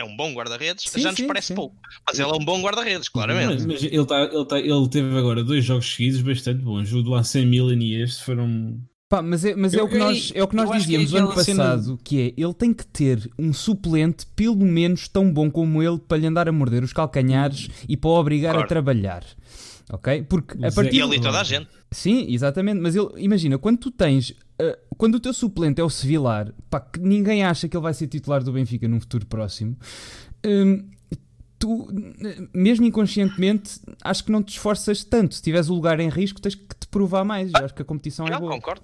é 0.00 0.04
um 0.04 0.16
bom 0.16 0.32
guarda-redes, 0.32 0.84
já 0.96 1.10
nos 1.10 1.16
sim, 1.16 1.26
parece 1.26 1.48
sim. 1.48 1.54
pouco. 1.54 1.76
Mas 2.06 2.18
ele 2.18 2.30
é 2.30 2.34
um 2.34 2.44
bom 2.44 2.60
guarda-redes, 2.60 3.08
claramente. 3.08 3.66
Mas, 3.66 3.66
mas 3.66 3.82
ele, 3.84 4.06
tá, 4.06 4.22
ele, 4.22 4.44
tá, 4.46 4.58
ele 4.58 4.88
teve 4.88 5.16
agora 5.16 5.44
dois 5.44 5.64
jogos 5.64 5.94
seguidos 5.94 6.22
bastante 6.22 6.62
bons. 6.62 6.92
O 6.92 7.02
do 7.02 7.14
AC 7.14 7.36
Milan 7.36 7.82
e 7.82 8.02
este 8.02 8.22
foram. 8.22 8.80
Pá, 9.08 9.20
mas 9.20 9.44
é, 9.44 9.56
mas 9.56 9.74
é, 9.74 9.82
o 9.82 9.88
que 9.88 9.98
nós, 9.98 10.32
é 10.34 10.42
o 10.42 10.46
que 10.46 10.54
nós 10.54 10.70
dizíamos 10.70 11.10
que 11.10 11.16
é 11.16 11.18
ano 11.18 11.34
passado, 11.34 11.84
cena... 11.84 11.98
que 12.04 12.20
é, 12.20 12.40
ele 12.40 12.54
tem 12.54 12.72
que 12.72 12.86
ter 12.86 13.28
um 13.36 13.52
suplente 13.52 14.24
pelo 14.36 14.64
menos 14.64 15.08
tão 15.08 15.32
bom 15.32 15.50
como 15.50 15.82
ele 15.82 15.98
para 15.98 16.16
lhe 16.16 16.28
andar 16.28 16.48
a 16.48 16.52
morder 16.52 16.84
os 16.84 16.92
calcanhares 16.92 17.68
e 17.88 17.96
para 17.96 18.08
o 18.08 18.14
obrigar 18.14 18.52
claro. 18.52 18.64
a 18.64 18.68
trabalhar. 18.68 19.24
Ok? 19.92 20.22
Porque 20.28 20.64
a 20.64 20.70
partir... 20.70 20.96
E 20.96 21.02
ali 21.02 21.20
toda 21.20 21.40
a 21.40 21.44
gente. 21.44 21.68
Sim, 21.90 22.26
exatamente, 22.28 22.80
mas 22.80 22.94
ele, 22.94 23.08
imagina, 23.16 23.58
quando 23.58 23.78
tu 23.78 23.90
tens, 23.90 24.30
uh, 24.30 24.78
quando 24.96 25.16
o 25.16 25.20
teu 25.20 25.32
suplente 25.32 25.80
é 25.80 25.84
o 25.84 25.90
Sevilar, 25.90 26.52
pá, 26.70 26.80
que 26.80 27.00
ninguém 27.00 27.44
acha 27.44 27.68
que 27.68 27.76
ele 27.76 27.82
vai 27.82 27.92
ser 27.92 28.06
titular 28.06 28.42
do 28.42 28.52
Benfica 28.52 28.86
num 28.86 29.00
futuro 29.00 29.26
próximo, 29.26 29.76
um, 30.46 30.88
tu, 31.58 31.88
mesmo 32.54 32.86
inconscientemente, 32.86 33.80
acho 34.02 34.24
que 34.24 34.32
não 34.32 34.42
te 34.42 34.50
esforças 34.50 35.04
tanto. 35.04 35.34
Se 35.34 35.42
tiveres 35.42 35.68
o 35.68 35.74
lugar 35.74 35.98
em 36.00 36.08
risco, 36.08 36.40
tens 36.40 36.54
que 36.54 36.74
te 36.78 36.86
provar 36.88 37.24
mais. 37.24 37.52
Eu 37.52 37.64
acho 37.64 37.74
que 37.74 37.82
a 37.82 37.84
competição 37.84 38.26
é 38.26 38.38
boa. 38.38 38.52
concordo. 38.52 38.82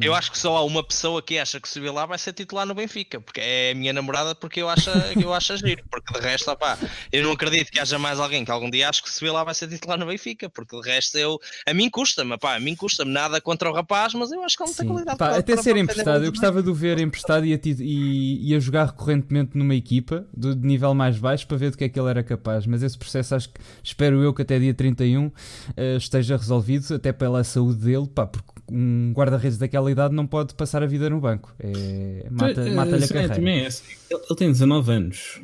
Eu 0.00 0.14
acho 0.14 0.30
que 0.30 0.38
só 0.38 0.56
há 0.56 0.64
uma 0.64 0.82
pessoa 0.82 1.22
que 1.22 1.38
acha 1.38 1.60
que 1.60 1.68
se 1.68 1.80
lá 1.80 2.04
vai 2.04 2.18
ser 2.18 2.32
titular 2.32 2.66
no 2.66 2.74
Benfica, 2.74 3.20
porque 3.20 3.40
é 3.40 3.70
a 3.70 3.74
minha 3.74 3.92
namorada, 3.92 4.34
porque 4.34 4.60
eu 4.60 4.68
acho, 4.68 4.90
eu 5.20 5.32
acho 5.32 5.56
giro, 5.56 5.82
porque 5.90 6.12
de 6.12 6.20
resto, 6.20 6.50
opá, 6.50 6.78
eu 7.10 7.22
não 7.22 7.32
acredito 7.32 7.70
que 7.70 7.80
haja 7.80 7.98
mais 7.98 8.20
alguém 8.20 8.44
que 8.44 8.50
algum 8.50 8.68
dia 8.70 8.88
acho 8.88 9.02
que 9.02 9.10
se 9.10 9.24
lá 9.26 9.42
vai 9.42 9.54
ser 9.54 9.68
titular 9.68 9.98
no 9.98 10.06
Benfica, 10.06 10.50
porque 10.50 10.78
de 10.80 10.88
resto 10.88 11.16
eu, 11.16 11.40
a 11.66 11.72
mim 11.72 11.88
custa-me, 11.88 12.36
a 12.40 12.60
mim 12.60 12.74
custa-me. 12.74 13.16
Nada 13.16 13.40
contra 13.40 13.70
o 13.70 13.72
rapaz, 13.72 14.12
mas 14.14 14.30
eu 14.30 14.42
acho 14.42 14.56
que 14.56 14.62
ele 14.62 14.70
não 14.70 14.76
tem 14.76 14.86
qualidade 14.86 15.18
pá, 15.18 15.28
para, 15.28 15.38
Até 15.38 15.54
para, 15.54 15.62
ser 15.62 15.76
emprestado, 15.76 16.24
eu 16.24 16.30
gostava 16.30 16.62
de 16.62 16.68
o 16.68 16.74
ver 16.74 16.98
emprestado 16.98 17.46
e 17.46 17.54
a, 17.54 17.58
e, 17.64 18.50
e 18.50 18.54
a, 18.54 18.60
jogar 18.60 18.86
recorrentemente 18.86 19.56
numa 19.56 19.74
equipa 19.74 20.26
de, 20.36 20.54
de 20.54 20.66
nível 20.66 20.92
mais 20.92 21.18
baixo 21.18 21.46
para 21.46 21.56
ver 21.56 21.70
do 21.70 21.78
que 21.78 21.84
é 21.84 21.88
que 21.88 21.98
ele 21.98 22.10
era 22.10 22.22
capaz, 22.22 22.66
mas 22.66 22.82
esse 22.82 22.98
processo 22.98 23.34
acho 23.34 23.48
que, 23.48 23.60
espero 23.82 24.22
eu 24.22 24.34
que 24.34 24.42
até 24.42 24.58
dia 24.58 24.74
31 24.74 25.26
uh, 25.26 25.32
eh, 25.76 25.96
esteja 25.96 26.36
resolvido, 26.36 26.94
até 26.94 27.12
pela 27.12 27.42
saúde 27.42 27.78
dele, 27.78 28.06
pá, 28.06 28.26
porque 28.26 28.55
um 28.70 29.12
guarda-redes 29.12 29.58
daquela 29.58 29.90
idade 29.90 30.14
não 30.14 30.26
pode 30.26 30.54
passar 30.54 30.82
a 30.82 30.86
vida 30.86 31.08
no 31.08 31.20
banco. 31.20 31.54
É, 31.58 32.26
mata-lhe 32.30 32.70
mata 32.70 32.96
a 32.96 32.98
é, 32.98 33.08
carreira. 33.08 33.34
Também 33.34 33.60
é, 33.60 33.66
assim. 33.66 33.84
ele, 34.10 34.20
ele, 34.28 34.36
tem 34.36 34.48
19 34.48 34.92
anos. 34.92 35.40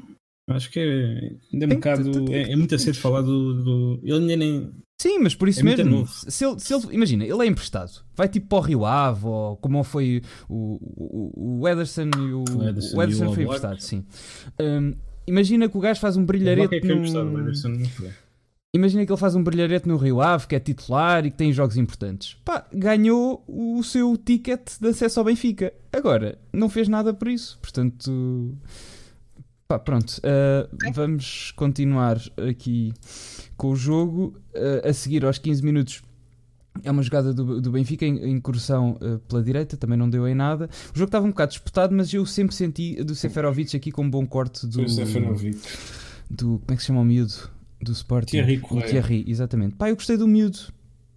Acho 0.49 0.71
que 0.71 0.81
é, 0.81 1.37
ainda 1.53 1.65
é 1.65 1.67
um 1.67 1.71
bocado. 1.71 2.33
É, 2.33 2.53
é, 2.53 2.57
muito 2.57 2.75
a 2.75 2.79
ser 2.79 2.95
falar 2.95 3.23
do, 3.23 3.63
do. 3.63 4.01
Ele 4.03 4.19
ainda 4.19 4.37
nem. 4.37 4.71
Sim, 5.01 5.19
mas 5.19 5.35
por 5.35 5.49
isso 5.49 5.61
é 5.61 5.63
mesmo. 5.63 6.07
Se 6.07 6.45
ele, 6.45 6.59
se 6.59 6.75
ele, 6.75 6.83
imagina, 6.91 7.25
ele 7.25 7.43
é 7.43 7.47
emprestado. 7.47 8.05
Vai 8.15 8.29
tipo 8.29 8.47
para 8.49 8.59
o 8.59 8.61
Rio 8.61 8.85
Ave, 8.85 9.27
ou 9.27 9.57
como 9.57 9.83
foi 9.85 10.23
o, 10.49 10.79
o, 10.97 11.61
o 11.61 11.69
Ederson 11.69 12.11
e 12.17 12.33
o. 12.33 12.45
O 12.57 12.69
Ederson, 12.69 12.97
o 12.97 13.03
Ederson 13.03 13.35
foi 13.35 13.45
emprestado, 13.45 13.81
sim. 13.81 14.05
Um, 14.61 14.95
imagina 15.27 15.69
que 15.69 15.77
o 15.77 15.81
gajo 15.81 16.01
faz 16.01 16.17
um 16.17 16.25
brilharete. 16.25 16.75
O 16.75 16.77
é 16.77 16.81
que 16.81 16.87
é 16.87 16.91
no... 16.91 16.97
emprestado, 16.97 17.29
o 17.29 17.41
Ederson 17.41 17.69
não 17.69 17.87
foi. 17.87 18.11
Imagina 18.75 19.05
que 19.05 19.13
ele 19.13 19.21
faz 19.21 19.35
um 19.35 19.45
brilharete 19.45 19.87
no 19.87 19.99
Rio 19.99 20.23
Ave, 20.23 20.47
que 20.47 20.55
é 20.55 20.61
titular 20.61 21.27
e 21.27 21.31
que 21.31 21.37
tem 21.37 21.53
jogos 21.53 21.77
importantes. 21.77 22.39
Pá, 22.43 22.67
ganhou 22.73 23.45
o 23.47 23.83
seu 23.83 24.17
ticket 24.17 24.79
de 24.81 24.89
acesso 24.89 25.21
ao 25.21 25.27
Benfica. 25.27 25.75
Agora, 25.93 26.39
não 26.55 26.71
fez 26.71 26.89
nada 26.89 27.13
por 27.13 27.29
isso. 27.29 27.59
Portanto, 27.61 28.57
pá, 29.69 29.79
pronto. 29.79 30.19
Uh, 30.21 30.91
vamos 30.95 31.51
continuar 31.51 32.19
aqui 32.49 32.95
com 33.59 33.73
o 33.73 33.77
jogo. 33.77 34.41
Uh, 34.55 34.89
a 34.89 34.93
seguir, 34.95 35.23
aos 35.27 35.37
15 35.37 35.63
minutos, 35.63 36.03
é 36.83 36.91
uma 36.91 37.03
jogada 37.03 37.35
do, 37.35 37.61
do 37.61 37.73
Benfica 37.73 38.07
em 38.07 38.31
incursão 38.31 38.97
uh, 39.03 39.19
pela 39.19 39.43
direita, 39.43 39.77
também 39.77 39.99
não 39.99 40.09
deu 40.09 40.27
em 40.27 40.35
nada. 40.35 40.71
O 40.95 40.99
jogo 40.99 41.09
estava 41.09 41.27
um 41.27 41.31
bocado 41.31 41.51
disputado, 41.51 41.95
mas 41.95 42.15
eu 42.15 42.25
sempre 42.25 42.55
senti 42.55 43.05
do 43.05 43.15
Seferovic 43.15 43.77
aqui 43.77 43.93
com 43.93 44.05
um 44.05 44.11
bom 44.11 44.27
corte 44.27 44.67
do. 44.67 44.89
Seferovic. 44.89 45.61
Do. 46.31 46.59
Como 46.61 46.73
é 46.73 46.75
que 46.75 46.81
se 46.81 46.87
chama 46.87 47.03
o 47.03 47.05
miúdo? 47.05 47.35
Do 47.83 47.93
Sporting. 47.93 48.31
Thierry 48.31 48.59
Correia. 48.59 48.89
Thierry, 48.89 49.25
exatamente. 49.27 49.75
Pá, 49.75 49.91
eu 49.91 49.97
gostei 49.97 50.17
do 50.17 50.27
miúdo. 50.29 50.59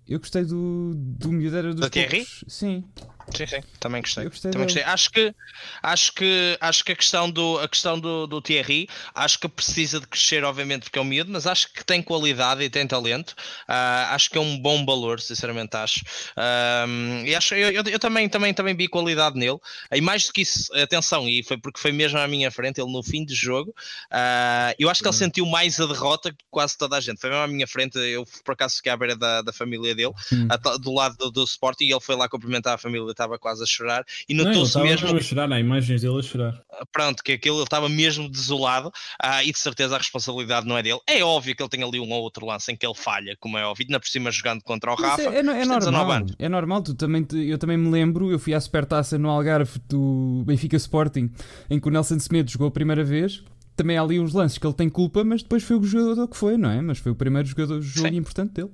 Eu 0.07 0.19
gostei 0.19 0.43
do, 0.43 0.93
do 0.95 1.31
miúdo, 1.31 1.55
era 1.55 1.73
dos 1.73 1.81
Do 1.81 1.89
Thierry? 1.89 2.25
Sim. 2.47 2.83
Sim, 3.33 3.47
sim, 3.47 3.61
também 3.79 4.01
gostei. 4.01 4.25
Gostei 4.25 4.51
também 4.51 4.67
dele. 4.67 4.79
gostei. 4.79 4.93
Acho 4.93 5.09
que 5.11 5.33
acho 5.81 6.13
que 6.13 6.57
acho 6.61 6.83
que 6.83 6.91
a 6.91 6.95
questão 6.95 7.29
do 7.29 7.59
a 7.59 7.67
questão 7.67 7.99
do, 7.99 8.27
do 8.27 8.41
Thierry, 8.41 8.87
acho 9.13 9.39
que 9.39 9.47
precisa 9.47 9.99
de 9.99 10.07
crescer 10.07 10.43
obviamente 10.43 10.83
porque 10.83 10.99
é 10.99 11.01
um 11.01 11.05
miúdo, 11.05 11.31
mas 11.31 11.47
acho 11.47 11.71
que 11.73 11.83
tem 11.83 12.01
qualidade 12.01 12.63
e 12.63 12.69
tem 12.69 12.85
talento. 12.85 13.33
Ah, 13.67 14.13
acho 14.13 14.29
que 14.29 14.37
é 14.37 14.41
um 14.41 14.57
bom 14.57 14.85
valor, 14.85 15.19
sinceramente 15.19 15.75
acho. 15.75 16.01
Ahm, 16.37 17.25
e 17.25 17.33
acho 17.35 17.55
eu, 17.55 17.71
eu, 17.71 17.83
eu 17.83 17.99
também 17.99 18.27
também 18.29 18.53
também 18.53 18.75
vi 18.75 18.87
qualidade 18.87 19.37
nele. 19.37 19.57
E 19.91 20.01
mais 20.01 20.25
do 20.27 20.33
que 20.33 20.41
isso, 20.41 20.73
atenção, 20.75 21.27
e 21.27 21.43
foi 21.43 21.57
porque 21.57 21.79
foi 21.79 21.91
mesmo 21.91 22.19
à 22.19 22.27
minha 22.27 22.51
frente, 22.51 22.79
ele 22.79 22.91
no 22.91 23.01
fim 23.03 23.25
de 23.25 23.33
jogo, 23.33 23.73
ah, 24.11 24.73
eu 24.77 24.89
acho 24.89 25.01
que 25.01 25.07
ele 25.07 25.15
sentiu 25.15 25.45
mais 25.45 25.79
a 25.79 25.85
derrota 25.85 26.31
que 26.31 26.43
quase 26.49 26.77
toda 26.77 26.97
a 26.97 27.01
gente. 27.01 27.19
Foi 27.19 27.29
mesmo 27.29 27.43
à 27.43 27.47
minha 27.47 27.67
frente, 27.67 27.97
eu 27.97 28.25
por 28.43 28.53
acaso 28.53 28.75
fiquei 28.77 28.91
à 28.91 28.97
beira 28.97 29.15
da, 29.15 29.41
da 29.41 29.53
família 29.53 29.95
dele, 29.95 30.13
Hum. 30.31 30.47
do 30.81 30.93
lado 30.93 31.15
do, 31.17 31.31
do 31.31 31.43
Sporting, 31.43 31.85
e 31.85 31.91
ele 31.91 31.99
foi 31.99 32.15
lá 32.15 32.27
cumprimentar 32.27 32.73
a 32.75 32.77
família, 32.77 33.13
estava 33.15 33.39
quase 33.39 33.63
a 33.63 33.65
chorar, 33.65 34.05
e 34.29 34.33
Não, 34.33 34.45
notou-se 34.45 34.67
estava 34.67 34.85
mesmo 34.85 35.05
mesmo 35.07 35.19
a 35.19 35.21
chorar, 35.21 35.51
há 35.51 35.59
imagens 35.59 36.01
dele 36.01 36.19
a 36.19 36.21
chorar. 36.21 36.61
pronto, 36.91 37.23
que 37.23 37.31
aquilo 37.31 37.57
ele 37.57 37.63
estava 37.63 37.89
mesmo 37.89 38.29
desolado 38.29 38.91
ah, 39.21 39.43
e 39.43 39.51
de 39.51 39.57
certeza 39.57 39.95
a 39.95 39.97
responsabilidade 39.97 40.67
não 40.67 40.77
é 40.77 40.83
dele. 40.83 40.99
É 41.07 41.23
óbvio 41.23 41.55
que 41.55 41.61
ele 41.63 41.69
tem 41.69 41.83
ali 41.83 41.99
um 41.99 42.11
ou 42.11 42.21
outro 42.21 42.45
lance 42.45 42.71
em 42.71 42.75
que 42.75 42.85
ele 42.85 42.95
falha, 42.95 43.35
como 43.39 43.57
é 43.57 43.65
óbvio, 43.65 43.85
ainda 43.87 43.99
por 43.99 44.07
cima 44.07 44.29
jogando 44.31 44.61
contra 44.63 44.91
o 44.91 44.95
Rafa. 44.95 45.21
é, 45.21 45.25
é, 45.25 45.39
é 45.39 45.43
19 45.43 45.91
normal. 45.91 46.25
É 46.37 46.49
normal. 46.49 46.81
Tu 46.83 46.93
também, 46.93 47.23
te- 47.23 47.37
eu 47.47 47.57
também 47.57 47.77
me 47.77 47.89
lembro, 47.89 48.31
eu 48.31 48.37
fui 48.39 48.53
à 48.53 48.59
supertaça 48.59 49.17
no 49.17 49.29
Algarve 49.29 49.79
do 49.89 50.43
Benfica 50.45 50.75
Sporting, 50.77 51.31
em 51.69 51.79
que 51.79 51.87
o 51.87 51.91
Nelson 51.91 52.19
Semedo 52.19 52.51
jogou 52.51 52.67
a 52.67 52.71
primeira 52.71 53.03
vez. 53.03 53.43
Também 53.75 53.97
há 53.97 54.01
ali 54.01 54.19
uns 54.19 54.33
lances 54.33 54.57
que 54.57 54.65
ele 54.65 54.73
tem 54.73 54.87
culpa, 54.89 55.23
mas 55.23 55.43
depois 55.43 55.61
foi 55.61 55.75
o 55.75 55.83
jogador 55.83 56.27
que 56.29 56.37
foi, 56.37 56.55
não 56.57 56.69
é? 56.69 56.81
Mas 56.81 56.97
foi 56.97 57.11
o 57.11 57.15
primeiro 57.15 57.45
jogador, 57.47 57.81
jogo 57.81 58.07
Sim. 58.09 58.15
importante 58.15 58.53
dele. 58.53 58.69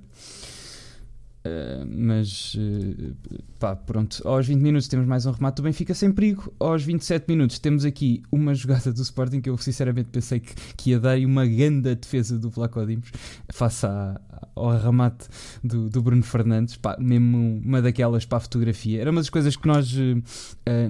Uh, 1.44 1.84
mas 1.90 2.54
uh, 2.54 3.14
pá, 3.58 3.74
pronto, 3.74 4.22
aos 4.26 4.46
20 4.46 4.60
minutos 4.60 4.86
temos 4.86 5.08
mais 5.08 5.26
um 5.26 5.32
remate 5.32 5.56
do 5.56 5.62
Benfica 5.64 5.92
sem 5.92 6.12
perigo. 6.12 6.54
Aos 6.60 6.84
27 6.84 7.24
minutos 7.28 7.58
temos 7.58 7.84
aqui 7.84 8.22
uma 8.30 8.54
jogada 8.54 8.92
do 8.92 9.02
Sporting 9.02 9.40
que 9.40 9.50
eu 9.50 9.58
sinceramente 9.58 10.10
pensei 10.10 10.38
que, 10.38 10.54
que 10.76 10.90
ia 10.90 11.00
dar 11.00 11.18
e 11.18 11.26
uma 11.26 11.44
grande 11.44 11.96
defesa 11.96 12.38
do 12.38 12.48
Vlaco 12.48 12.86
Dimos 12.86 13.10
face 13.52 13.84
à- 13.86 14.20
ao 14.54 14.78
remate 14.78 15.26
do, 15.64 15.90
do 15.90 16.00
Bruno 16.00 16.22
Fernandes. 16.22 16.76
Pá, 16.76 16.96
mesmo 17.00 17.60
uma 17.64 17.82
daquelas 17.82 18.24
para 18.24 18.38
a 18.38 18.40
fotografia. 18.40 19.00
Era 19.00 19.10
uma 19.10 19.20
das 19.20 19.30
coisas 19.30 19.56
que 19.56 19.66
nós 19.66 19.92
uh, 19.92 20.22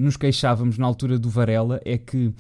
nos 0.01 0.19
queixávamos 0.19 0.77
na 0.77 0.85
altura 0.87 1.19
do 1.19 1.31
Varela. 1.31 1.81
É 1.83 1.97
que 1.97 2.31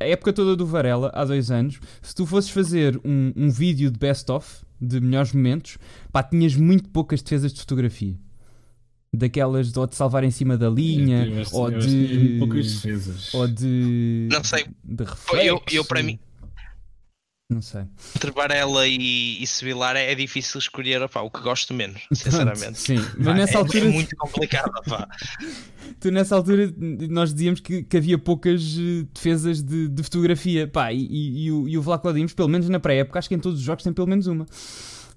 a 0.00 0.04
época 0.04 0.32
toda 0.32 0.54
do 0.56 0.66
Varela, 0.66 1.10
há 1.14 1.24
dois 1.24 1.50
anos, 1.50 1.80
se 2.02 2.14
tu 2.14 2.26
fosses 2.26 2.50
fazer 2.50 3.00
um, 3.04 3.32
um 3.36 3.50
vídeo 3.50 3.90
de 3.90 3.98
best-of 3.98 4.64
de 4.80 5.00
melhores 5.00 5.32
momentos, 5.32 5.78
pá, 6.12 6.22
tinhas 6.22 6.54
muito 6.54 6.88
poucas 6.90 7.22
defesas 7.22 7.52
de 7.52 7.60
fotografia. 7.60 8.14
Daquelas 9.14 9.72
de, 9.72 9.78
ou 9.78 9.86
de 9.86 9.94
salvar 9.94 10.24
em 10.24 10.30
cima 10.30 10.58
da 10.58 10.68
linha, 10.68 11.20
Eu 11.24 11.28
tiveste- 11.30 11.54
ou 11.54 11.70
eu 11.72 11.78
de. 11.78 12.36
poucas 12.38 12.66
defesas. 12.74 13.32
Ou 13.32 13.48
de. 13.48 14.28
Não 14.30 14.44
sei. 14.44 14.66
De 14.84 15.04
Eu, 15.04 15.06
reflexo. 15.06 15.62
eu, 15.72 15.84
para 15.86 16.02
mim, 16.02 16.18
Não 17.48 17.62
sei. 17.62 17.82
entre 18.16 18.32
Varela 18.32 18.88
e, 18.88 19.40
e 19.40 19.46
Sevilar 19.46 19.94
é, 19.94 20.10
é 20.10 20.14
difícil 20.16 20.58
escolher 20.58 21.00
opá, 21.00 21.20
o 21.20 21.30
que 21.30 21.40
gosto 21.40 21.72
menos, 21.72 22.02
sinceramente. 22.12 22.78
sim, 22.78 22.96
mas 23.16 23.26
Pá, 23.26 23.34
nessa 23.34 23.54
é, 23.54 23.56
altura. 23.58 23.84
é 23.84 23.88
muito 23.88 24.16
complicado. 24.16 24.72
pá. 24.84 25.08
Tu 26.00 26.10
nessa 26.10 26.34
altura 26.34 26.74
nós 27.08 27.32
dizíamos 27.32 27.60
que, 27.60 27.84
que 27.84 27.96
havia 27.96 28.18
poucas 28.18 28.76
eh, 28.76 29.06
defesas 29.14 29.62
de, 29.62 29.88
de 29.88 30.02
fotografia. 30.02 30.66
Pá, 30.66 30.92
e, 30.92 31.06
e, 31.06 31.44
e 31.46 31.52
o, 31.52 31.68
e 31.68 31.78
o 31.78 31.82
Vlaco 31.82 32.12
Dimos, 32.12 32.34
pelo 32.34 32.48
menos 32.48 32.68
na 32.68 32.80
pré-época, 32.80 33.18
acho 33.18 33.28
que 33.28 33.34
em 33.36 33.38
todos 33.38 33.60
os 33.60 33.64
jogos 33.64 33.84
tem 33.84 33.92
pelo 33.92 34.08
menos 34.08 34.26
uma. 34.26 34.44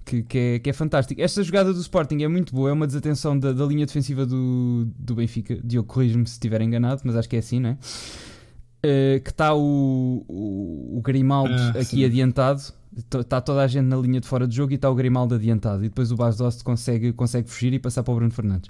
Que, 0.06 0.22
que, 0.22 0.38
é, 0.38 0.58
que 0.60 0.70
é 0.70 0.72
fantástico. 0.72 1.20
Esta 1.20 1.42
jogada 1.42 1.72
do 1.74 1.80
Sporting 1.80 2.22
é 2.22 2.28
muito 2.28 2.54
boa, 2.54 2.70
é 2.70 2.72
uma 2.72 2.86
desatenção 2.86 3.38
da, 3.38 3.52
da 3.52 3.66
linha 3.66 3.84
defensiva 3.84 4.24
do, 4.24 4.88
do 4.96 5.14
Benfica. 5.16 5.58
Diogo, 5.62 5.88
corrige-me 5.88 6.26
se 6.26 6.34
estiver 6.34 6.62
enganado, 6.62 7.02
mas 7.04 7.16
acho 7.16 7.28
que 7.28 7.36
é 7.36 7.40
assim, 7.40 7.60
não 7.60 7.70
é? 7.70 7.78
Eh, 8.82 9.20
que 9.22 9.30
está 9.30 9.54
o, 9.54 10.24
o, 10.26 10.98
o 10.98 11.00
Grimaldo 11.02 11.52
Ah, 11.52 11.70
aqui 11.70 11.84
sim. 11.84 12.04
adiantado. 12.04 12.60
Está 13.14 13.40
toda 13.40 13.62
a 13.62 13.66
gente 13.68 13.84
na 13.84 13.96
linha 13.96 14.20
de 14.20 14.26
fora 14.26 14.48
de 14.48 14.56
jogo 14.56 14.72
e 14.72 14.74
está 14.74 14.90
o 14.90 14.94
Grimaldo 14.94 15.34
adiantado. 15.34 15.84
E 15.84 15.88
depois 15.88 16.10
o 16.10 16.16
Bas 16.16 16.36
Dost 16.36 16.64
consegue, 16.64 17.12
consegue 17.12 17.48
fugir 17.48 17.72
e 17.72 17.78
passar 17.78 18.02
para 18.02 18.12
o 18.12 18.16
Bruno 18.16 18.32
Fernandes. 18.32 18.68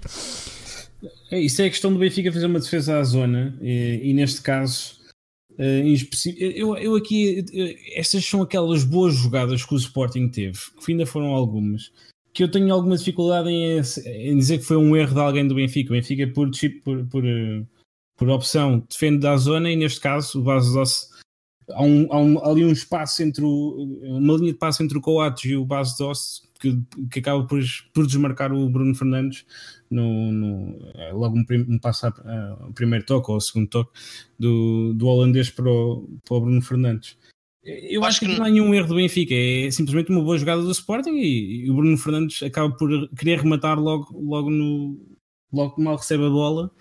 É, 1.31 1.39
isso 1.39 1.61
é 1.61 1.65
a 1.65 1.69
questão 1.69 1.91
do 1.91 1.97
Benfica 1.97 2.31
fazer 2.31 2.45
uma 2.45 2.59
defesa 2.59 2.99
à 2.99 3.03
zona 3.03 3.57
e, 3.61 4.01
e 4.03 4.13
neste 4.13 4.41
caso 4.41 4.99
eh, 5.57 5.79
específico, 5.87 6.43
eu, 6.43 6.77
eu 6.77 6.95
aqui 6.95 7.43
eu- 7.51 7.75
estas 7.95 8.23
são 8.23 8.41
aquelas 8.43 8.83
boas 8.83 9.15
jogadas 9.15 9.65
que 9.65 9.73
o 9.73 9.77
Sporting 9.77 10.27
teve, 10.27 10.59
que 10.85 10.91
ainda 10.91 11.05
foram 11.07 11.27
algumas, 11.29 11.91
que 12.33 12.43
eu 12.43 12.51
tenho 12.51 12.71
alguma 12.71 12.95
dificuldade 12.95 13.49
em, 13.49 13.79
em 14.05 14.37
dizer 14.37 14.59
que 14.59 14.63
foi 14.65 14.77
um 14.77 14.95
erro 14.95 15.15
de 15.15 15.19
alguém 15.19 15.47
do 15.47 15.55
Benfica. 15.55 15.89
O 15.91 15.95
Benfica 15.95 16.27
por, 16.27 16.51
por, 16.83 17.05
por, 17.07 17.25
eh, 17.25 17.63
por 18.21 18.29
opção 18.29 18.83
defende 18.87 19.17
da 19.17 19.35
zona 19.35 19.71
e 19.71 19.75
neste 19.75 19.99
caso 19.99 20.39
o 20.39 20.43
Base 20.43 20.71
Doce 20.71 21.07
há, 21.71 21.81
um, 21.83 22.07
há 22.13 22.19
um- 22.19 22.45
ali 22.45 22.63
um 22.63 22.71
espaço 22.71 23.23
entre 23.23 23.43
o, 23.43 23.99
uma 24.03 24.35
linha 24.35 24.51
de 24.53 24.59
passo 24.59 24.83
entre 24.83 24.95
o 24.95 25.01
Coates 25.01 25.45
e 25.49 25.55
o 25.55 25.65
Base 25.65 25.97
Doce 25.97 26.41
que, 26.59 26.79
que 27.11 27.17
acaba 27.17 27.43
por, 27.47 27.59
por 27.91 28.05
desmarcar 28.05 28.53
o 28.53 28.69
Bruno 28.69 28.93
Fernandes 28.93 29.43
no, 29.89 30.31
no- 30.31 30.77
é, 30.93 31.11
logo 31.11 31.35
um, 31.35 31.43
prim- 31.43 31.65
um 31.67 31.79
passo 31.79 32.05
a, 32.05 32.09
a- 32.09 32.67
o 32.69 32.73
primeiro 32.73 33.03
toque 33.07 33.31
ou 33.31 33.37
o 33.37 33.41
segundo 33.41 33.67
toque 33.67 33.91
do, 34.37 34.93
do 34.93 35.07
holandês 35.07 35.49
para 35.49 35.67
o, 35.67 36.07
para 36.23 36.37
o 36.37 36.41
Bruno 36.41 36.61
Fernandes. 36.61 37.17
Eu 37.63 38.01
acho, 38.01 38.09
Acho 38.09 38.19
que, 38.19 38.25
que 38.27 38.37
não 38.37 38.45
há 38.45 38.49
nenhum 38.51 38.71
erro 38.75 38.87
do 38.89 38.95
Benfica, 38.95 39.33
é 39.33 39.69
simplesmente 39.71 40.11
uma 40.11 40.21
boa 40.23 40.37
jogada 40.37 40.61
do 40.61 40.71
Sporting 40.71 41.11
e, 41.15 41.65
e 41.65 41.69
o 41.71 41.75
Bruno 41.75 41.97
Fernandes 41.97 42.43
acaba 42.43 42.71
por 42.75 43.09
querer 43.15 43.39
rematar 43.39 43.79
logo, 43.79 44.15
logo 44.19 44.51
no 44.51 44.99
logo 45.51 45.73
que 45.75 45.81
mal 45.81 45.95
recebe 45.95 46.23
a 46.25 46.29
bola 46.29 46.71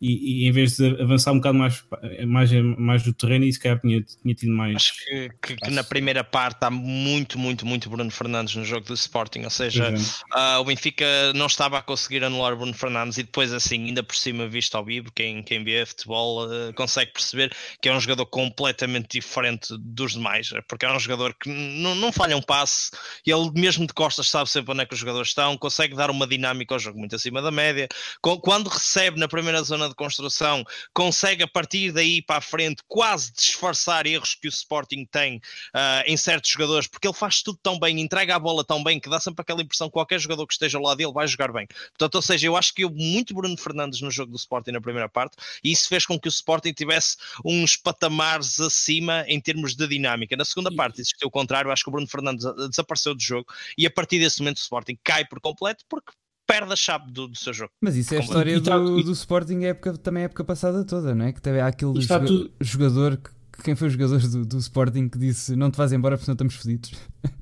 e, 0.00 0.44
e 0.44 0.48
em 0.48 0.52
vez 0.52 0.76
de 0.76 0.86
avançar 1.02 1.32
um 1.32 1.36
bocado 1.38 1.58
mais, 1.58 1.84
mais, 2.26 2.50
mais 2.78 3.02
do 3.02 3.12
terreno 3.12 3.44
e 3.44 3.52
se 3.52 3.58
calhar 3.58 3.80
tinha, 3.80 4.02
tinha 4.02 4.34
tido 4.34 4.52
mais. 4.52 4.76
Acho 4.76 4.92
que, 5.04 5.30
que- 5.42 5.56
que 5.56 5.70
na 5.70 5.82
primeira 5.82 6.22
parte 6.22 6.58
há 6.64 6.70
muito, 6.70 7.38
muito, 7.38 7.66
muito 7.66 7.90
Bruno 7.90 8.10
Fernandes 8.10 8.54
no 8.54 8.64
jogo 8.64 8.86
do 8.86 8.94
Sporting, 8.94 9.40
ou 9.44 9.50
seja, 9.50 9.92
ah, 10.32 10.60
o 10.60 10.64
Benfica 10.64 11.04
não 11.34 11.46
estava 11.46 11.78
a 11.78 11.82
conseguir 11.82 12.22
anular 12.22 12.52
o 12.52 12.56
Bruno 12.56 12.74
Fernandes 12.74 13.18
e 13.18 13.22
depois 13.22 13.52
assim, 13.52 13.86
ainda 13.86 14.02
por 14.02 14.14
cima 14.16 14.46
visto 14.48 14.74
ao 14.76 14.84
vivo, 14.84 15.10
quem, 15.12 15.42
quem 15.42 15.64
vê 15.64 15.84
futebol 15.84 16.44
ah, 16.44 16.72
consegue 16.74 17.12
perceber 17.12 17.52
que 17.82 17.88
é 17.88 17.92
um 17.92 18.00
jogador 18.00 18.26
completamente 18.26 19.18
diferente 19.18 19.74
dos 19.78 20.12
demais, 20.12 20.50
porque 20.68 20.84
é 20.86 20.92
um 20.92 20.98
jogador 21.00 21.34
que 21.34 21.48
n- 21.50 21.94
não 21.96 22.12
falha 22.12 22.36
um 22.36 22.42
passe, 22.42 22.90
e 23.26 23.30
ele 23.32 23.50
mesmo 23.52 23.86
de 23.86 23.92
costas 23.92 24.28
sabe 24.28 24.48
sempre 24.48 24.72
onde 24.72 24.82
é 24.82 24.86
que 24.86 24.94
os 24.94 25.00
jogadores 25.00 25.28
estão, 25.28 25.56
consegue 25.56 25.94
dar 25.96 26.10
uma 26.10 26.26
dinâmica 26.26 26.74
ao 26.74 26.78
jogo 26.78 26.98
muito 26.98 27.16
acima 27.16 27.42
da 27.42 27.50
média, 27.50 27.88
quando 28.20 28.68
recebe 28.68 29.18
na 29.18 29.26
primeira 29.28 29.62
zona 29.62 29.87
de 29.88 29.94
construção, 29.94 30.64
consegue 30.92 31.42
a 31.42 31.48
partir 31.48 31.92
daí 31.92 32.22
para 32.22 32.36
a 32.36 32.40
frente 32.40 32.82
quase 32.86 33.32
disfarçar 33.32 34.06
erros 34.06 34.34
que 34.34 34.48
o 34.48 34.50
Sporting 34.50 35.06
tem 35.10 35.40
ah, 35.74 36.02
em 36.06 36.16
certos 36.16 36.50
jogadores, 36.50 36.86
porque 36.86 37.06
ele 37.06 37.14
faz 37.14 37.42
tudo 37.42 37.58
tão 37.62 37.78
bem, 37.78 38.00
entrega 38.00 38.34
a 38.34 38.38
bola 38.38 38.64
tão 38.64 38.82
bem 38.82 39.00
que 39.00 39.08
dá 39.08 39.20
sempre 39.20 39.42
aquela 39.42 39.62
impressão 39.62 39.88
que 39.88 39.92
qualquer 39.92 40.18
jogador 40.18 40.46
que 40.46 40.52
esteja 40.52 40.78
ao 40.78 40.84
lado 40.84 40.98
dele 40.98 41.12
vai 41.12 41.26
jogar 41.26 41.52
bem. 41.52 41.66
Portanto, 41.66 42.14
ou 42.14 42.22
seja, 42.22 42.46
eu 42.46 42.56
acho 42.56 42.74
que 42.74 42.84
houve 42.84 42.96
muito 42.96 43.34
Bruno 43.34 43.56
Fernandes 43.56 44.00
no 44.00 44.10
jogo 44.10 44.32
do 44.32 44.36
Sporting 44.36 44.72
na 44.72 44.80
primeira 44.80 45.08
parte 45.08 45.36
e 45.62 45.72
isso 45.72 45.88
fez 45.88 46.04
com 46.06 46.18
que 46.18 46.28
o 46.28 46.30
Sporting 46.30 46.72
tivesse 46.72 47.16
uns 47.44 47.76
patamares 47.76 48.60
acima 48.60 49.24
em 49.26 49.40
termos 49.40 49.74
de 49.74 49.86
dinâmica. 49.86 50.36
Na 50.36 50.44
segunda 50.44 50.74
parte, 50.74 51.00
existiu 51.00 51.28
o 51.28 51.30
contrário, 51.30 51.70
acho 51.70 51.84
que 51.84 51.88
o 51.88 51.92
Bruno 51.92 52.08
Fernandes 52.08 52.44
ah, 52.44 52.52
desapareceu 52.68 53.14
do 53.14 53.22
jogo 53.22 53.46
e 53.76 53.86
a 53.86 53.90
partir 53.90 54.18
desse 54.18 54.40
momento 54.40 54.58
o 54.58 54.60
Sporting 54.60 54.98
cai 55.02 55.24
por 55.24 55.40
completo 55.40 55.84
porque 55.88 56.12
perde 56.48 56.72
a 56.72 56.76
chave 56.76 57.10
do, 57.12 57.28
do 57.28 57.36
seu 57.38 57.52
jogo. 57.52 57.70
Mas 57.80 57.94
isso 57.94 58.14
é 58.14 58.16
a 58.16 58.20
história 58.20 58.56
e 58.56 58.60
tá- 58.60 58.78
do, 58.78 58.98
e- 58.98 59.04
do 59.04 59.12
Sporting 59.12 59.64
a 59.64 59.68
época, 59.68 59.96
também 59.98 60.22
a 60.22 60.26
época 60.26 60.42
passada 60.42 60.84
toda, 60.84 61.14
não 61.14 61.26
é? 61.26 61.32
Que 61.32 61.40
teve 61.42 61.60
aquele 61.60 61.92
E 61.96 61.98
está 62.00 62.14
joga- 62.14 62.26
tudo- 62.26 62.50
jogador 62.60 63.16
que 63.18 63.62
quem 63.62 63.76
foi 63.76 63.88
o 63.88 63.90
jogador 63.90 64.18
do, 64.20 64.46
do 64.46 64.58
Sporting 64.58 65.08
que 65.08 65.18
disse 65.18 65.54
não 65.54 65.70
te 65.70 65.76
vais 65.76 65.92
embora 65.92 66.16
porque 66.16 66.24
senão 66.24 66.34
estamos 66.34 66.54
fodidos. 66.54 66.92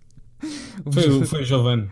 Foi, 0.92 1.02
jogador- 1.02 1.26
foi 1.26 1.40
o 1.40 1.44
Giovanni. 1.44 1.90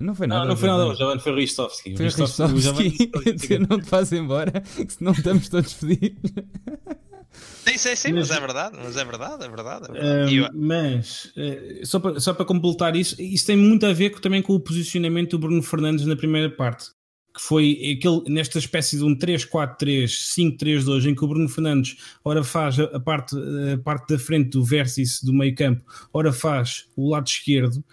Não 0.00 0.14
foi 0.14 0.26
nada. 0.26 0.40
Não, 0.42 0.48
não 0.50 0.56
foi 0.56 0.68
nada, 0.68 0.86
o 0.88 0.94
Giovanni. 0.94 1.20
Foi 1.20 1.32
o 1.32 1.36
Ristovski. 1.36 1.96
Foi 1.96 2.06
o 2.06 2.08
Ristovski 2.08 3.10
dizer 3.32 3.60
não 3.68 3.78
te 3.80 3.88
vais 3.88 4.12
embora 4.12 4.50
que 4.60 4.92
senão 4.92 5.12
estamos 5.12 5.48
todos 5.48 5.72
fodidos. 5.74 6.18
Sim, 7.32 7.76
sim, 7.76 7.96
sim, 7.96 8.12
mas, 8.12 8.28
mas 8.28 8.36
é 8.36 8.40
verdade, 8.40 8.76
mas 8.82 8.96
é 8.96 9.04
verdade, 9.04 9.44
é 9.44 9.48
verdade. 9.48 9.86
É 9.90 10.24
verdade. 10.24 10.56
Um, 10.56 10.66
mas, 10.66 11.32
uh, 11.36 11.86
só, 11.86 12.00
para, 12.00 12.20
só 12.20 12.34
para 12.34 12.44
completar 12.44 12.96
isso, 12.96 13.20
isso 13.20 13.46
tem 13.46 13.56
muito 13.56 13.86
a 13.86 13.92
ver 13.92 14.18
também 14.20 14.42
com 14.42 14.54
o 14.54 14.60
posicionamento 14.60 15.32
do 15.32 15.38
Bruno 15.38 15.62
Fernandes 15.62 16.06
na 16.06 16.16
primeira 16.16 16.50
parte. 16.50 16.90
Que 17.32 17.40
foi 17.40 17.96
aquele, 17.96 18.24
nesta 18.28 18.58
espécie 18.58 18.96
de 18.96 19.04
um 19.04 19.16
3-4-3, 19.16 20.06
5-3-2, 20.58 21.08
em 21.08 21.14
que 21.14 21.24
o 21.24 21.28
Bruno 21.28 21.48
Fernandes 21.48 21.96
ora 22.24 22.42
faz 22.42 22.76
a 22.80 22.98
parte, 22.98 23.36
a 23.72 23.78
parte 23.78 24.12
da 24.12 24.18
frente 24.18 24.50
do 24.50 24.64
vértice 24.64 25.24
do 25.24 25.32
meio 25.32 25.54
campo, 25.54 25.84
ora 26.12 26.32
faz 26.32 26.86
o 26.96 27.10
lado 27.10 27.28
esquerdo, 27.28 27.84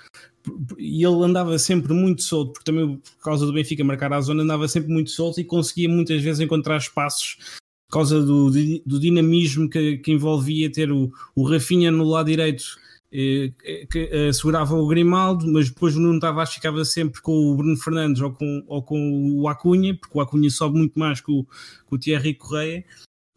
e 0.80 1.06
ele 1.06 1.24
andava 1.24 1.60
sempre 1.60 1.94
muito 1.94 2.24
solto, 2.24 2.54
porque 2.54 2.72
também 2.72 2.96
por 2.98 3.24
causa 3.24 3.46
do 3.46 3.54
Benfica 3.54 3.84
marcar 3.84 4.12
a 4.12 4.22
zona, 4.22 4.42
andava 4.42 4.68
sempre 4.68 4.92
muito 4.92 5.12
solto 5.12 5.40
e 5.40 5.44
conseguia 5.44 5.88
muitas 5.88 6.20
vezes 6.24 6.40
encontrar 6.40 6.78
espaços 6.78 7.38
por 7.88 7.94
causa 7.94 8.22
do, 8.22 8.52
do 8.86 9.00
dinamismo 9.00 9.70
que, 9.70 9.98
que, 9.98 10.12
envolvia 10.12 10.72
ter 10.72 10.92
o, 10.92 11.12
o 11.36 11.50
Rafinha 11.50 11.90
no 11.90 12.04
lado 12.04 12.28
direito 12.28 12.64
eh, 13.12 13.54
que 13.90 14.10
eh, 14.12 14.34
segurava 14.34 14.76
o 14.76 14.88
Grimaldo, 14.88 15.48
mas 15.48 15.70
depois 15.70 15.96
o 15.96 16.00
Nuno 16.00 16.20
Tavares 16.20 16.54
ficava 16.54 16.84
sempre 16.84 17.22
com 17.22 17.32
o 17.32 17.56
Bruno 17.56 17.78
Fernandes 17.78 18.22
ou 18.22 18.34
com, 18.34 18.64
ou 18.68 18.84
com 18.84 19.40
o 19.40 19.48
Acunha, 19.48 19.96
porque 19.98 20.18
o 20.18 20.22
Acunha 20.22 20.50
sobe 20.50 20.78
muito 20.78 21.00
mais 21.00 21.22
que 21.22 21.32
o, 21.32 21.44
que 21.44 21.96
o 21.96 21.98
Thierry 21.98 22.34
Correia. 22.34 22.86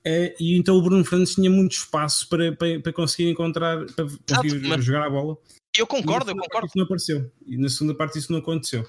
Eh, 0.04 0.34
e 0.40 0.58
então 0.58 0.76
o 0.76 0.82
Bruno 0.82 1.04
Fernandes 1.04 1.34
tinha 1.34 1.50
muito 1.50 1.72
espaço 1.72 2.28
para, 2.28 2.50
para, 2.56 2.80
para 2.80 2.92
conseguir 2.92 3.30
encontrar, 3.30 3.86
para 3.94 4.06
conseguir 4.42 4.82
jogar 4.82 5.06
a 5.06 5.10
bola. 5.10 5.38
Eu 5.78 5.86
concordo, 5.86 6.32
eu 6.32 6.36
concordo. 6.36 6.66
Isso 6.66 6.76
não 6.76 6.84
apareceu. 6.84 7.30
E 7.46 7.56
na 7.56 7.68
segunda 7.68 7.94
parte 7.94 8.18
isso 8.18 8.32
não 8.32 8.40
aconteceu. 8.40 8.84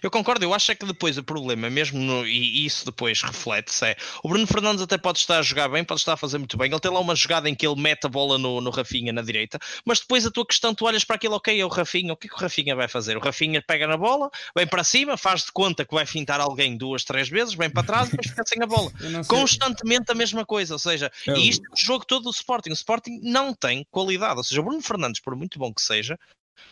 Eu 0.00 0.10
concordo, 0.10 0.44
eu 0.44 0.54
acho 0.54 0.70
é 0.70 0.74
que 0.76 0.86
depois 0.86 1.18
o 1.18 1.24
problema, 1.24 1.68
mesmo 1.68 1.98
no, 1.98 2.24
e 2.24 2.64
isso 2.64 2.84
depois 2.86 3.20
reflete-se, 3.20 3.84
é 3.84 3.96
o 4.22 4.28
Bruno 4.28 4.46
Fernandes 4.46 4.80
até 4.80 4.96
pode 4.96 5.18
estar 5.18 5.38
a 5.38 5.42
jogar 5.42 5.68
bem, 5.68 5.82
pode 5.82 6.00
estar 6.00 6.12
a 6.12 6.16
fazer 6.16 6.38
muito 6.38 6.56
bem. 6.56 6.70
Ele 6.70 6.80
tem 6.80 6.90
lá 6.90 7.00
uma 7.00 7.16
jogada 7.16 7.48
em 7.48 7.54
que 7.54 7.66
ele 7.66 7.80
mete 7.80 8.04
a 8.04 8.08
bola 8.08 8.38
no, 8.38 8.60
no 8.60 8.70
Rafinha 8.70 9.12
na 9.12 9.22
direita, 9.22 9.58
mas 9.84 9.98
depois 9.98 10.24
a 10.24 10.30
tua 10.30 10.46
questão, 10.46 10.72
tu 10.72 10.84
olhas 10.84 11.04
para 11.04 11.16
aquilo, 11.16 11.34
ok, 11.34 11.60
é 11.60 11.64
o 11.64 11.68
Rafinha, 11.68 12.12
o 12.12 12.16
que 12.16 12.28
é 12.28 12.30
que 12.30 12.36
o 12.36 12.38
Rafinha 12.38 12.76
vai 12.76 12.86
fazer? 12.86 13.16
O 13.16 13.20
Rafinha 13.20 13.60
pega 13.60 13.88
na 13.88 13.96
bola, 13.96 14.30
vem 14.56 14.66
para 14.66 14.84
cima, 14.84 15.16
faz 15.16 15.46
de 15.46 15.52
conta 15.52 15.84
que 15.84 15.94
vai 15.94 16.06
fintar 16.06 16.40
alguém 16.40 16.76
duas, 16.76 17.02
três 17.02 17.28
vezes, 17.28 17.54
vem 17.54 17.68
para 17.68 17.82
trás 17.82 18.08
e 18.08 18.10
depois 18.12 18.28
fica 18.28 18.44
sem 18.46 18.62
a 18.62 18.66
bola. 18.66 18.92
Constantemente 19.26 20.12
a 20.12 20.14
mesma 20.14 20.46
coisa, 20.46 20.74
ou 20.74 20.78
seja, 20.78 21.10
eu... 21.26 21.36
e 21.36 21.48
isto 21.48 21.64
é 21.66 21.74
o 21.74 21.76
jogo 21.76 22.04
todo 22.04 22.24
do 22.24 22.30
Sporting. 22.30 22.70
O 22.70 22.74
Sporting 22.74 23.18
não 23.22 23.52
tem 23.52 23.84
qualidade, 23.90 24.36
ou 24.36 24.44
seja, 24.44 24.60
o 24.60 24.64
Bruno 24.64 24.82
Fernandes, 24.82 25.20
por 25.20 25.34
muito 25.34 25.58
bom 25.58 25.74
que 25.74 25.82
seja, 25.82 26.16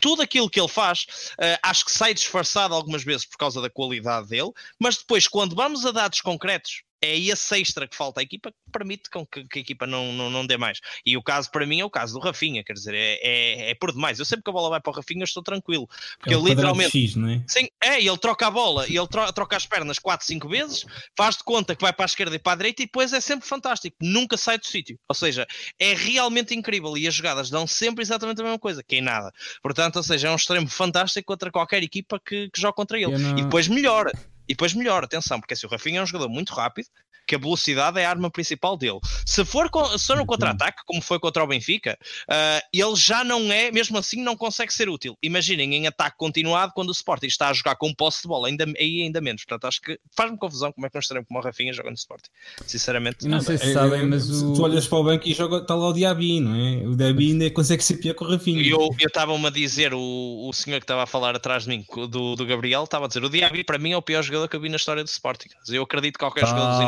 tudo 0.00 0.22
aquilo 0.22 0.50
que 0.50 0.60
ele 0.60 0.68
faz, 0.68 1.06
uh, 1.32 1.58
acho 1.62 1.84
que 1.84 1.92
sai 1.92 2.14
disfarçado 2.14 2.74
algumas 2.74 3.04
vezes 3.04 3.26
por 3.26 3.36
causa 3.36 3.60
da 3.60 3.70
qualidade 3.70 4.28
dele, 4.28 4.52
mas 4.78 4.98
depois, 4.98 5.26
quando 5.28 5.56
vamos 5.56 5.84
a 5.84 5.90
dados 5.90 6.20
concretos, 6.20 6.82
é 7.00 7.18
esse 7.18 7.58
extra 7.58 7.86
que 7.86 7.96
falta 7.96 8.20
à 8.20 8.22
equipa 8.22 8.50
que 8.50 8.58
permite 8.72 9.10
que, 9.10 9.44
que 9.44 9.58
a 9.58 9.62
equipa 9.62 9.86
não, 9.86 10.12
não, 10.12 10.30
não 10.30 10.46
dê 10.46 10.56
mais. 10.56 10.80
E 11.04 11.16
o 11.16 11.22
caso 11.22 11.50
para 11.50 11.66
mim 11.66 11.80
é 11.80 11.84
o 11.84 11.90
caso 11.90 12.14
do 12.14 12.20
Rafinha, 12.20 12.64
quer 12.64 12.72
dizer, 12.72 12.94
é, 12.94 13.18
é, 13.22 13.70
é 13.70 13.74
por 13.74 13.92
demais. 13.92 14.18
Eu 14.18 14.24
sempre 14.24 14.44
que 14.44 14.50
a 14.50 14.52
bola 14.52 14.70
vai 14.70 14.80
para 14.80 14.90
o 14.90 14.94
Rafinha 14.94 15.24
estou 15.24 15.42
tranquilo. 15.42 15.88
Porque 16.18 16.34
é 16.34 16.36
ele 16.36 16.48
literalmente. 16.48 16.90
X, 16.90 17.16
não 17.16 17.28
é? 17.28 17.42
Sim, 17.46 17.68
é, 17.82 18.00
ele 18.00 18.18
troca 18.18 18.46
a 18.46 18.50
bola 18.50 18.86
e 18.88 18.96
ele 18.96 19.08
troca, 19.08 19.32
troca 19.32 19.56
as 19.56 19.66
pernas 19.66 19.98
4, 19.98 20.26
5 20.26 20.48
vezes, 20.48 20.86
faz 21.16 21.36
de 21.36 21.44
conta 21.44 21.74
que 21.74 21.82
vai 21.82 21.92
para 21.92 22.04
a 22.04 22.06
esquerda 22.06 22.34
e 22.34 22.38
para 22.38 22.52
a 22.52 22.56
direita 22.56 22.82
e 22.82 22.86
depois 22.86 23.12
é 23.12 23.20
sempre 23.20 23.46
fantástico, 23.46 23.96
nunca 24.00 24.36
sai 24.36 24.58
do 24.58 24.66
sítio. 24.66 24.98
Ou 25.08 25.14
seja, 25.14 25.46
é 25.78 25.94
realmente 25.94 26.54
incrível 26.54 26.96
e 26.96 27.06
as 27.06 27.14
jogadas 27.14 27.50
dão 27.50 27.66
sempre 27.66 28.02
exatamente 28.02 28.40
a 28.40 28.44
mesma 28.44 28.58
coisa, 28.58 28.82
que 28.82 28.96
é 28.96 29.00
nada. 29.00 29.32
Portanto, 29.62 29.96
ou 29.96 30.02
seja, 30.02 30.28
é 30.28 30.30
um 30.30 30.36
extremo 30.36 30.68
fantástico 30.68 31.26
contra 31.26 31.50
qualquer 31.50 31.82
equipa 31.82 32.20
que, 32.24 32.48
que 32.50 32.60
joga 32.60 32.74
contra 32.74 32.98
ele. 32.98 33.16
Não... 33.18 33.38
E 33.38 33.42
depois 33.42 33.68
melhora. 33.68 34.12
E 34.48 34.54
depois 34.54 34.74
melhor, 34.74 35.04
atenção, 35.04 35.40
porque 35.40 35.56
se 35.56 35.66
o 35.66 35.68
Rafinha 35.68 36.00
é 36.00 36.02
um 36.02 36.06
jogador 36.06 36.28
muito 36.28 36.52
rápido, 36.52 36.88
que 37.26 37.34
a 37.34 37.38
velocidade 37.38 37.98
é 37.98 38.04
a 38.04 38.10
arma 38.10 38.30
principal 38.30 38.76
dele. 38.76 39.00
Se 39.24 39.44
for, 39.44 39.68
se 39.98 40.06
for 40.06 40.16
no 40.16 40.26
contra-ataque, 40.26 40.82
como 40.86 41.02
foi 41.02 41.18
contra 41.18 41.42
o 41.42 41.46
Benfica, 41.46 41.98
uh, 42.28 42.66
ele 42.72 42.96
já 42.96 43.24
não 43.24 43.50
é, 43.52 43.70
mesmo 43.70 43.98
assim, 43.98 44.22
não 44.22 44.36
consegue 44.36 44.72
ser 44.72 44.88
útil. 44.88 45.16
Imaginem 45.22 45.74
em 45.74 45.86
ataque 45.86 46.16
continuado 46.16 46.72
quando 46.74 46.88
o 46.88 46.92
Sporting 46.92 47.26
está 47.26 47.48
a 47.48 47.52
jogar 47.52 47.76
com 47.76 47.92
posse 47.94 48.22
de 48.22 48.28
bola, 48.28 48.48
ainda, 48.48 48.64
aí 48.78 49.02
ainda 49.02 49.20
menos. 49.20 49.44
Portanto, 49.44 49.66
acho 49.66 49.80
que 49.80 49.98
faz-me 50.16 50.38
confusão 50.38 50.72
como 50.72 50.86
é 50.86 50.90
que 50.90 50.94
nós 50.94 51.04
estaremos 51.04 51.28
como 51.28 51.40
o 51.40 51.42
Rafinha 51.42 51.72
jogando 51.72 51.96
Sporting. 51.96 52.30
Sinceramente, 52.66 53.26
não, 53.26 53.40
sei 53.40 53.58
se 53.58 53.72
sabem, 53.72 54.00
é, 54.00 54.04
mas 54.04 54.30
o... 54.30 54.54
tu 54.54 54.62
olhas 54.62 54.86
para 54.86 54.98
o 54.98 55.04
banco 55.04 55.28
e 55.28 55.34
joga, 55.34 55.58
está 55.58 55.74
lá 55.74 55.88
o 55.88 55.92
Diaby, 55.92 56.40
não 56.40 56.54
é? 56.54 56.86
O 56.86 56.96
Diaby 56.96 57.32
ainda 57.32 57.50
consegue 57.50 57.82
ser 57.82 57.96
pior 57.96 58.14
que 58.14 58.24
o 58.24 58.28
Rafinha. 58.28 58.62
Eu 58.62 58.90
estava-me 58.98 59.46
a 59.46 59.50
dizer, 59.50 59.92
o, 59.94 60.48
o 60.48 60.52
senhor 60.52 60.78
que 60.78 60.84
estava 60.84 61.02
a 61.02 61.06
falar 61.06 61.34
atrás 61.34 61.64
de 61.64 61.70
mim, 61.70 61.84
do, 62.08 62.36
do 62.36 62.46
Gabriel, 62.46 62.84
estava 62.84 63.06
a 63.06 63.08
dizer: 63.08 63.24
o 63.24 63.28
Diaby 63.28 63.64
para 63.64 63.78
mim 63.78 63.92
é 63.92 63.96
o 63.96 64.02
pior 64.02 64.22
jogador 64.22 64.48
que 64.48 64.56
eu 64.56 64.60
vi 64.60 64.68
na 64.68 64.76
história 64.76 65.02
do 65.02 65.08
Sporting. 65.08 65.48
Eu 65.68 65.82
acredito 65.82 66.14
que 66.14 66.20
qualquer 66.20 66.44
ah, 66.44 66.46
jogador 66.46 66.70
dos 66.70 66.80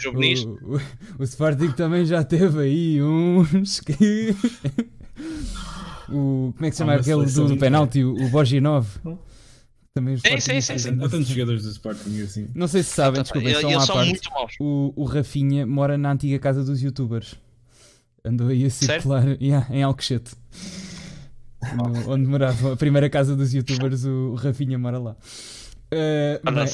juvenis. 0.00 0.44
O, 0.44 0.76
o, 0.76 0.80
o, 1.18 1.24
Sporting 1.24 1.70
também 1.72 2.04
já 2.04 2.22
teve 2.24 2.60
aí 2.60 3.02
uns 3.02 3.80
que. 3.80 4.34
o, 6.08 6.52
como 6.56 6.66
é 6.66 6.70
que 6.70 6.76
se 6.76 6.78
chama 6.78 6.94
aquele 6.94 7.26
do, 7.26 7.48
do 7.48 7.56
penalti? 7.56 8.04
O, 8.04 8.14
o 8.14 8.28
Boginov. 8.28 8.86
Também 9.92 10.16
sim, 10.16 10.38
sim, 10.38 10.60
sim, 10.60 10.78
sim. 10.78 10.88
Há 11.02 11.08
tantos 11.08 11.26
jogadores 11.26 11.64
do 11.64 11.70
Sporting 11.70 12.22
assim. 12.22 12.46
Não 12.54 12.68
sei 12.68 12.82
se 12.82 12.90
sabem, 12.90 13.22
desculpem, 13.22 13.54
são 13.54 13.80
à 13.80 13.86
parte. 13.86 14.20
O, 14.60 14.92
o 14.94 15.04
Rafinha 15.04 15.66
mora 15.66 15.98
na 15.98 16.12
antiga 16.12 16.38
casa 16.38 16.62
dos 16.62 16.80
youtubers. 16.80 17.34
Andou 18.24 18.48
aí 18.48 18.64
a 18.64 18.70
circular 18.70 19.26
yeah, 19.40 19.66
em 19.74 19.82
Alcochete. 19.82 20.32
No, 21.74 22.12
onde 22.12 22.26
morava 22.26 22.72
a 22.72 22.76
primeira 22.76 23.10
casa 23.10 23.34
dos 23.34 23.52
youtubers, 23.52 24.04
o 24.04 24.34
Rafinha 24.34 24.78
mora 24.78 24.98
lá. 24.98 25.16
Uh, 25.92 26.52
bem, 26.52 26.64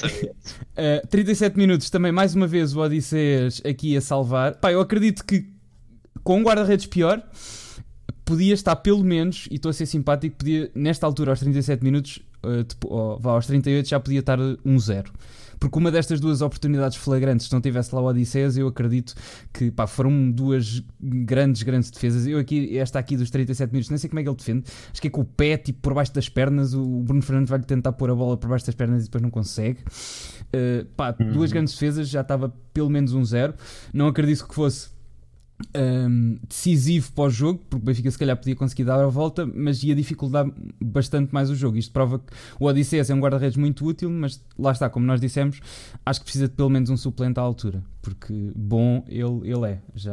uh, 1.02 1.06
37 1.08 1.56
minutos 1.56 1.88
também, 1.88 2.12
mais 2.12 2.34
uma 2.34 2.46
vez, 2.46 2.76
o 2.76 2.80
Odisseias 2.80 3.62
aqui 3.64 3.96
a 3.96 4.00
salvar. 4.00 4.56
Pá, 4.56 4.70
eu 4.70 4.80
acredito 4.80 5.24
que 5.24 5.48
com 6.22 6.38
um 6.38 6.42
guarda-redes 6.42 6.86
pior, 6.86 7.22
podia 8.24 8.52
estar 8.52 8.76
pelo 8.76 9.02
menos, 9.04 9.46
e 9.50 9.54
estou 9.54 9.70
a 9.70 9.72
ser 9.72 9.86
simpático, 9.86 10.36
podia, 10.36 10.70
nesta 10.74 11.06
altura, 11.06 11.30
aos 11.30 11.40
37 11.40 11.82
minutos, 11.82 12.20
uh, 12.44 12.66
oh, 12.86 13.16
vá, 13.18 13.32
aos 13.32 13.46
38, 13.46 13.88
já 13.88 14.00
podia 14.00 14.20
estar 14.20 14.38
1-0. 14.38 15.06
Porque 15.58 15.78
uma 15.78 15.90
destas 15.90 16.20
duas 16.20 16.42
oportunidades 16.42 16.96
flagrantes, 16.96 17.46
se 17.46 17.52
não 17.52 17.60
tivesse 17.60 17.94
lá 17.94 18.00
o 18.00 18.04
Odisseias, 18.06 18.56
eu 18.56 18.68
acredito 18.68 19.14
que 19.52 19.70
pá, 19.70 19.86
foram 19.86 20.30
duas 20.30 20.82
grandes, 21.00 21.62
grandes 21.62 21.90
defesas. 21.90 22.26
Eu 22.26 22.38
aqui, 22.38 22.78
esta 22.78 22.98
aqui 22.98 23.16
dos 23.16 23.30
37 23.30 23.70
minutos, 23.70 23.90
nem 23.90 23.98
sei 23.98 24.08
como 24.08 24.20
é 24.20 24.22
que 24.22 24.28
ele 24.28 24.36
defende. 24.36 24.64
Acho 24.92 25.00
que 25.00 25.08
é 25.08 25.10
com 25.10 25.20
o 25.22 25.24
pé, 25.24 25.56
tipo, 25.56 25.80
por 25.80 25.94
baixo 25.94 26.12
das 26.12 26.28
pernas. 26.28 26.74
O 26.74 27.02
Bruno 27.02 27.22
Fernandes 27.22 27.50
vai 27.50 27.60
tentar 27.60 27.92
pôr 27.92 28.10
a 28.10 28.14
bola 28.14 28.36
por 28.36 28.48
baixo 28.48 28.66
das 28.66 28.74
pernas 28.74 29.02
e 29.02 29.04
depois 29.06 29.22
não 29.22 29.30
consegue. 29.30 29.80
Uh, 29.80 30.84
pá, 30.96 31.14
uhum. 31.18 31.32
duas 31.32 31.52
grandes 31.52 31.74
defesas, 31.74 32.08
já 32.08 32.20
estava 32.20 32.52
pelo 32.72 32.90
menos 32.90 33.14
um 33.14 33.24
zero. 33.24 33.54
Não 33.92 34.08
acredito 34.08 34.46
que 34.46 34.54
fosse 34.54 34.95
um, 35.74 36.38
decisivo 36.48 37.12
para 37.12 37.24
o 37.24 37.30
jogo, 37.30 37.60
porque 37.68 37.82
o 37.82 37.86
Benfica 37.86 38.10
se 38.10 38.18
calhar 38.18 38.36
podia 38.36 38.54
conseguir 38.54 38.84
dar 38.84 39.00
a 39.00 39.06
volta, 39.06 39.46
mas 39.46 39.82
ia 39.82 39.94
dificultar 39.94 40.46
bastante 40.82 41.32
mais 41.32 41.50
o 41.50 41.54
jogo. 41.54 41.76
Isto 41.76 41.92
prova 41.92 42.18
que 42.18 42.32
o 42.60 42.66
Odisseias 42.66 43.10
é 43.10 43.14
um 43.14 43.20
guarda-redes 43.20 43.56
muito 43.56 43.84
útil, 43.84 44.10
mas 44.10 44.42
lá 44.58 44.72
está, 44.72 44.88
como 44.88 45.06
nós 45.06 45.20
dissemos, 45.20 45.60
acho 46.04 46.20
que 46.20 46.24
precisa 46.24 46.48
de 46.48 46.54
pelo 46.54 46.70
menos 46.70 46.90
um 46.90 46.96
suplente 46.96 47.38
à 47.38 47.42
altura 47.42 47.82
porque 48.06 48.32
bom 48.54 49.04
ele, 49.08 49.50
ele 49.50 49.72
é. 49.72 49.78
Já. 49.96 50.12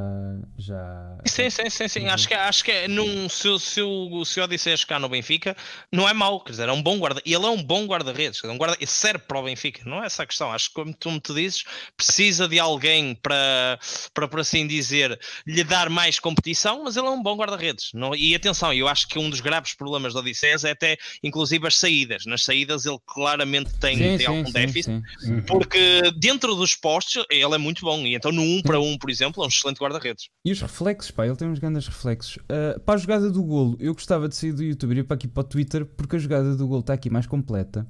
já 0.58 1.18
sim, 1.28 1.48
sim, 1.48 1.70
sim, 1.70 1.88
sim. 1.88 2.08
Acho 2.08 2.28
que, 2.28 2.34
acho 2.34 2.64
que 2.64 2.72
é 2.72 2.88
num, 2.88 3.30
se, 3.30 3.60
se, 3.60 3.84
o, 3.84 4.26
se 4.26 4.40
o 4.40 4.44
Odisseias 4.44 4.84
cá 4.84 4.98
no 4.98 5.08
Benfica, 5.08 5.56
não 5.92 6.10
é 6.10 6.14
mau, 6.14 6.40
quer 6.40 6.54
dizer, 6.54 6.68
é 6.68 6.72
um 6.72 6.82
bom 6.82 6.98
guarda. 6.98 7.22
Ele 7.24 7.46
é 7.46 7.50
um 7.50 7.62
bom 7.62 7.86
guarda-redes, 7.86 8.44
um 8.46 8.58
guarda, 8.58 8.84
serve 8.88 9.20
para 9.28 9.38
o 9.38 9.44
Benfica, 9.44 9.84
não 9.86 10.02
é 10.02 10.08
essa 10.08 10.24
a 10.24 10.26
questão. 10.26 10.52
Acho 10.52 10.70
que, 10.70 10.74
como 10.74 10.92
tu 10.92 11.12
me 11.12 11.20
te 11.20 11.36
dizes, 11.36 11.66
precisa 11.96 12.48
de 12.48 12.60
alguém 12.60 13.14
para, 13.14 13.78
para, 14.12 14.28
por 14.28 14.40
assim 14.40 14.66
dizer, 14.66 15.20
lhe 15.46 15.64
dar 15.64 15.88
mais 15.88 16.20
competição, 16.20 16.84
mas 16.84 16.98
ele 16.98 17.06
é 17.06 17.12
um 17.12 17.22
bom 17.22 17.36
guarda-redes. 17.36 17.92
E 18.18 18.34
atenção, 18.34 18.74
eu 18.74 18.88
acho 18.88 19.08
que 19.08 19.20
um 19.20 19.30
dos 19.30 19.40
graves 19.40 19.76
problemas 19.76 20.14
do 20.14 20.20
Odisseias 20.20 20.64
é 20.64 20.72
até, 20.72 20.98
inclusive, 21.22 21.68
as 21.68 21.78
saídas. 21.78 22.26
Nas 22.26 22.44
saídas 22.44 22.88
ele 22.88 22.98
claramente 23.06 23.72
tem, 23.80 23.98
sim, 23.98 24.04
tem 24.04 24.18
sim, 24.18 24.26
algum 24.26 24.46
sim, 24.48 24.52
déficit, 24.52 25.02
porque 25.46 26.02
dentro 26.18 26.56
dos 26.56 26.76
postos 26.76 27.24
ele 27.30 27.54
é 27.54 27.58
muito 27.60 27.83
muito 27.84 28.02
bom. 28.02 28.08
E 28.08 28.16
então 28.16 28.32
no 28.32 28.42
1 28.42 28.58
um 28.58 28.62
para 28.62 28.80
1, 28.80 28.92
um, 28.92 28.98
por 28.98 29.10
exemplo, 29.10 29.44
é 29.44 29.46
um 29.46 29.50
excelente 29.50 29.80
guarda-redes. 29.80 30.30
E 30.46 30.52
os 30.52 30.62
reflexos, 30.62 31.12
pá, 31.12 31.28
ele 31.28 31.36
tem 31.36 31.48
uns 31.48 31.60
grandes 31.60 31.88
reflexos. 31.88 32.38
Uh, 32.38 32.80
para 32.80 32.96
a 32.96 32.98
jogada 32.98 33.30
do 33.30 33.44
golo, 33.44 33.76
eu 33.80 33.94
gostava 33.94 34.30
de 34.30 34.36
sair 34.36 34.54
do 34.54 34.64
YouTube 34.64 34.96
e 34.96 35.00
ir 35.00 35.04
para 35.04 35.16
aqui 35.16 35.28
para 35.28 35.42
o 35.42 35.44
Twitter, 35.44 35.86
porque 35.86 36.16
a 36.16 36.20
jogada 36.20 36.56
do 36.56 36.68
golo 36.68 36.80
está 36.80 36.94
aqui 36.94 37.10
mais 37.10 37.28
completa. 37.28 37.88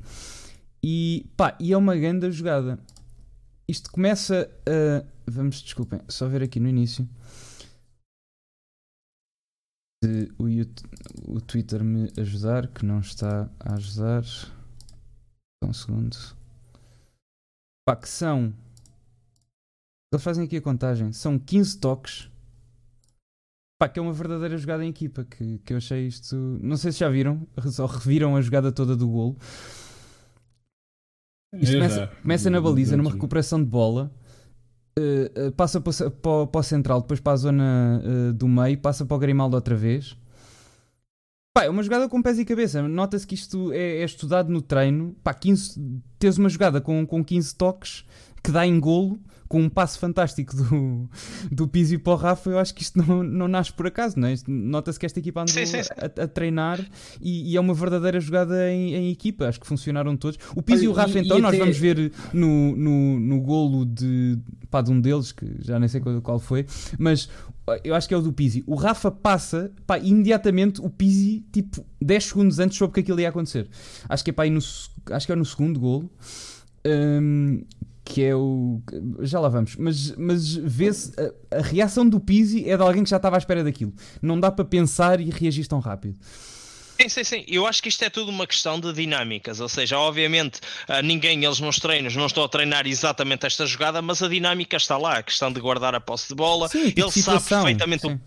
E 0.83 1.25
pá, 1.37 1.55
e 1.59 1.71
é 1.71 1.77
uma 1.77 1.95
grande 1.95 2.29
jogada. 2.31 2.79
Isto 3.67 3.91
começa 3.91 4.49
a. 4.67 5.05
Vamos, 5.25 5.61
desculpem, 5.61 6.01
só 6.09 6.27
ver 6.27 6.43
aqui 6.43 6.59
no 6.59 6.67
início. 6.67 7.07
Se 10.03 10.29
o, 10.37 11.35
o 11.35 11.39
Twitter 11.39 11.81
me 11.81 12.11
ajudar, 12.17 12.67
que 12.67 12.85
não 12.85 12.99
está 12.99 13.49
a 13.59 13.75
ajudar. 13.75 14.23
Um 15.63 15.71
segundo. 15.71 16.17
Pá, 17.87 17.95
que 17.95 18.09
são 18.09 18.53
eles 20.15 20.23
fazem 20.23 20.45
aqui 20.45 20.57
a 20.57 20.61
contagem. 20.61 21.11
São 21.11 21.37
15 21.39 21.77
toques. 21.79 22.29
Pá, 23.79 23.89
que 23.89 23.99
é 23.99 24.01
uma 24.01 24.13
verdadeira 24.13 24.57
jogada 24.57 24.85
em 24.85 24.89
equipa. 24.89 25.25
Que, 25.25 25.59
que 25.59 25.73
eu 25.73 25.77
achei 25.77 26.07
isto. 26.07 26.35
Não 26.61 26.77
sei 26.77 26.91
se 26.91 26.99
já 26.99 27.09
viram, 27.09 27.47
só 27.71 27.85
reviram 27.85 28.35
a 28.35 28.41
jogada 28.41 28.71
toda 28.71 28.95
do 28.95 29.07
golo. 29.07 29.37
Isto 31.53 31.73
começa, 31.73 32.07
começa 32.21 32.49
na 32.49 32.61
baliza, 32.61 32.97
numa 32.97 33.11
recuperação 33.11 33.59
de 33.63 33.69
bola. 33.69 34.11
uh, 34.97 35.51
passa 35.51 35.79
para, 35.79 36.09
para, 36.09 36.47
para, 36.47 36.59
o 36.59 36.63
central, 36.63 37.01
depois 37.01 37.19
para 37.19 37.33
a 37.33 37.37
zona 37.37 38.01
uh, 38.03 38.33
do 38.33 38.47
meio, 38.47 38.77
passa 38.79 39.05
para 39.05 39.15
o 39.15 39.19
Grimaldo 39.19 39.55
outra 39.55 39.75
vez. 39.75 40.17
Pá, 41.55 41.65
é 41.65 41.69
uma 41.69 41.83
jogada 41.83 42.09
com 42.09 42.21
pés 42.21 42.39
e 42.39 42.45
cabeça. 42.45 42.81
Nota-se 42.87 43.27
que 43.27 43.35
isto 43.35 43.71
é, 43.71 43.99
é, 43.99 44.03
estudado 44.03 44.51
no 44.51 44.61
treino. 44.61 45.15
Pá, 45.23 45.35
15, 45.35 45.79
tens 46.17 46.39
uma 46.39 46.49
jogada 46.49 46.81
com, 46.81 47.05
com 47.05 47.23
15 47.23 47.55
toques 47.55 48.05
que 48.43 48.51
dá 48.51 48.65
em 48.65 48.79
golo 48.79 49.19
com 49.47 49.61
um 49.61 49.69
passo 49.69 49.99
fantástico 49.99 50.55
do, 50.55 51.09
do 51.51 51.67
Pizzi 51.67 51.97
para 51.97 52.13
o 52.13 52.15
Rafa, 52.15 52.49
eu 52.49 52.59
acho 52.59 52.73
que 52.73 52.81
isto 52.81 52.97
não, 52.97 53.23
não 53.23 53.47
nasce 53.47 53.71
por 53.73 53.87
acaso, 53.87 54.19
não 54.19 54.27
é? 54.27 54.35
Nota-se 54.47 54.99
que 54.99 55.05
esta 55.05 55.19
equipa 55.19 55.41
andou 55.41 55.53
sim, 55.53 55.65
sim, 55.65 55.83
sim. 55.83 55.89
A, 55.97 56.23
a, 56.23 56.27
treinar 56.27 56.79
e, 57.21 57.51
e, 57.51 57.57
é 57.57 57.59
uma 57.59 57.73
verdadeira 57.73 58.19
jogada 58.19 58.71
em, 58.71 58.93
em, 58.95 59.11
equipa, 59.11 59.47
acho 59.47 59.59
que 59.59 59.67
funcionaram 59.67 60.15
todos. 60.15 60.39
O 60.55 60.61
Pizzi 60.61 60.85
e 60.85 60.87
o 60.87 60.93
Rafa, 60.93 61.19
então, 61.19 61.37
e 61.37 61.41
nós 61.41 61.49
até... 61.49 61.59
vamos 61.59 61.77
ver 61.77 62.11
no, 62.33 62.75
no, 62.75 63.19
no 63.19 63.41
golo 63.41 63.85
de, 63.85 64.37
pá, 64.69 64.81
de 64.81 64.91
um 64.91 64.99
deles, 64.99 65.31
que 65.31 65.45
já 65.59 65.79
nem 65.79 65.87
sei 65.87 66.01
qual, 66.01 66.21
qual 66.21 66.39
foi, 66.39 66.65
mas 66.97 67.29
eu 67.83 67.95
acho 67.95 68.07
que 68.07 68.13
é 68.13 68.17
o 68.17 68.21
do 68.21 68.33
Pizzi. 68.33 68.63
O 68.67 68.75
Rafa 68.75 69.09
passa, 69.09 69.71
pá, 69.87 69.97
imediatamente 69.97 70.81
o 70.81 70.89
Pizzi, 70.89 71.45
tipo, 71.51 71.85
10 72.01 72.25
segundos 72.25 72.59
antes 72.59 72.77
soube 72.77 72.93
que 72.93 72.99
aquilo 72.99 73.19
ia 73.21 73.29
acontecer. 73.29 73.69
Acho 74.09 74.23
que 74.23 74.31
é 74.31 74.33
pá, 74.33 74.45
no, 74.45 74.59
acho 74.59 75.25
que 75.25 75.31
é 75.31 75.35
no 75.35 75.45
segundo 75.45 75.79
golo. 75.79 76.11
Um, 76.85 77.63
que 78.05 78.23
é 78.23 78.35
o. 78.35 78.81
Já 79.21 79.39
lá 79.39 79.49
vamos, 79.49 79.75
mas, 79.75 80.15
mas 80.15 80.55
vê-se. 80.55 81.13
A, 81.19 81.57
a, 81.57 81.61
reação 81.61 82.07
do 82.07 82.19
Pizzi 82.19 82.69
é 82.69 82.75
de 82.75 82.83
alguém 82.83 83.03
que 83.03 83.09
já 83.09 83.17
estava 83.17 83.37
à 83.37 83.39
espera 83.39 83.63
daquilo. 83.63 83.93
Não 84.21 84.39
dá 84.39 84.51
para 84.51 84.65
pensar 84.65 85.19
e 85.19 85.29
reagir 85.29 85.67
tão 85.67 85.79
rápido. 85.79 86.17
Sim, 86.99 87.09
sim, 87.09 87.23
sim. 87.23 87.45
Eu 87.47 87.65
acho 87.65 87.81
que 87.81 87.89
isto 87.89 88.03
é 88.03 88.09
tudo 88.09 88.29
uma 88.29 88.45
questão 88.45 88.79
de 88.79 88.93
dinâmicas. 88.93 89.59
Ou 89.59 89.67
seja, 89.67 89.97
obviamente, 89.97 90.59
ah, 90.87 91.01
ninguém, 91.01 91.43
eles 91.43 91.59
nos 91.59 91.77
treinos, 91.77 92.15
não 92.15 92.27
estão 92.27 92.43
a 92.43 92.49
treinar 92.49 92.85
exatamente 92.85 93.45
esta 93.45 93.65
jogada, 93.65 94.01
mas 94.01 94.21
a 94.21 94.27
dinâmica 94.27 94.77
está 94.77 94.97
lá. 94.97 95.17
A 95.17 95.23
questão 95.23 95.51
de 95.51 95.59
guardar 95.59 95.95
a 95.95 95.99
posse 95.99 96.29
de 96.29 96.35
bola. 96.35 96.67
Sim, 96.67 96.89
tipo 96.89 97.01
Ele 97.01 97.11
sabe 97.11 97.43
perfeitamente 97.43 98.01
sim. 98.01 98.13
o 98.13 98.19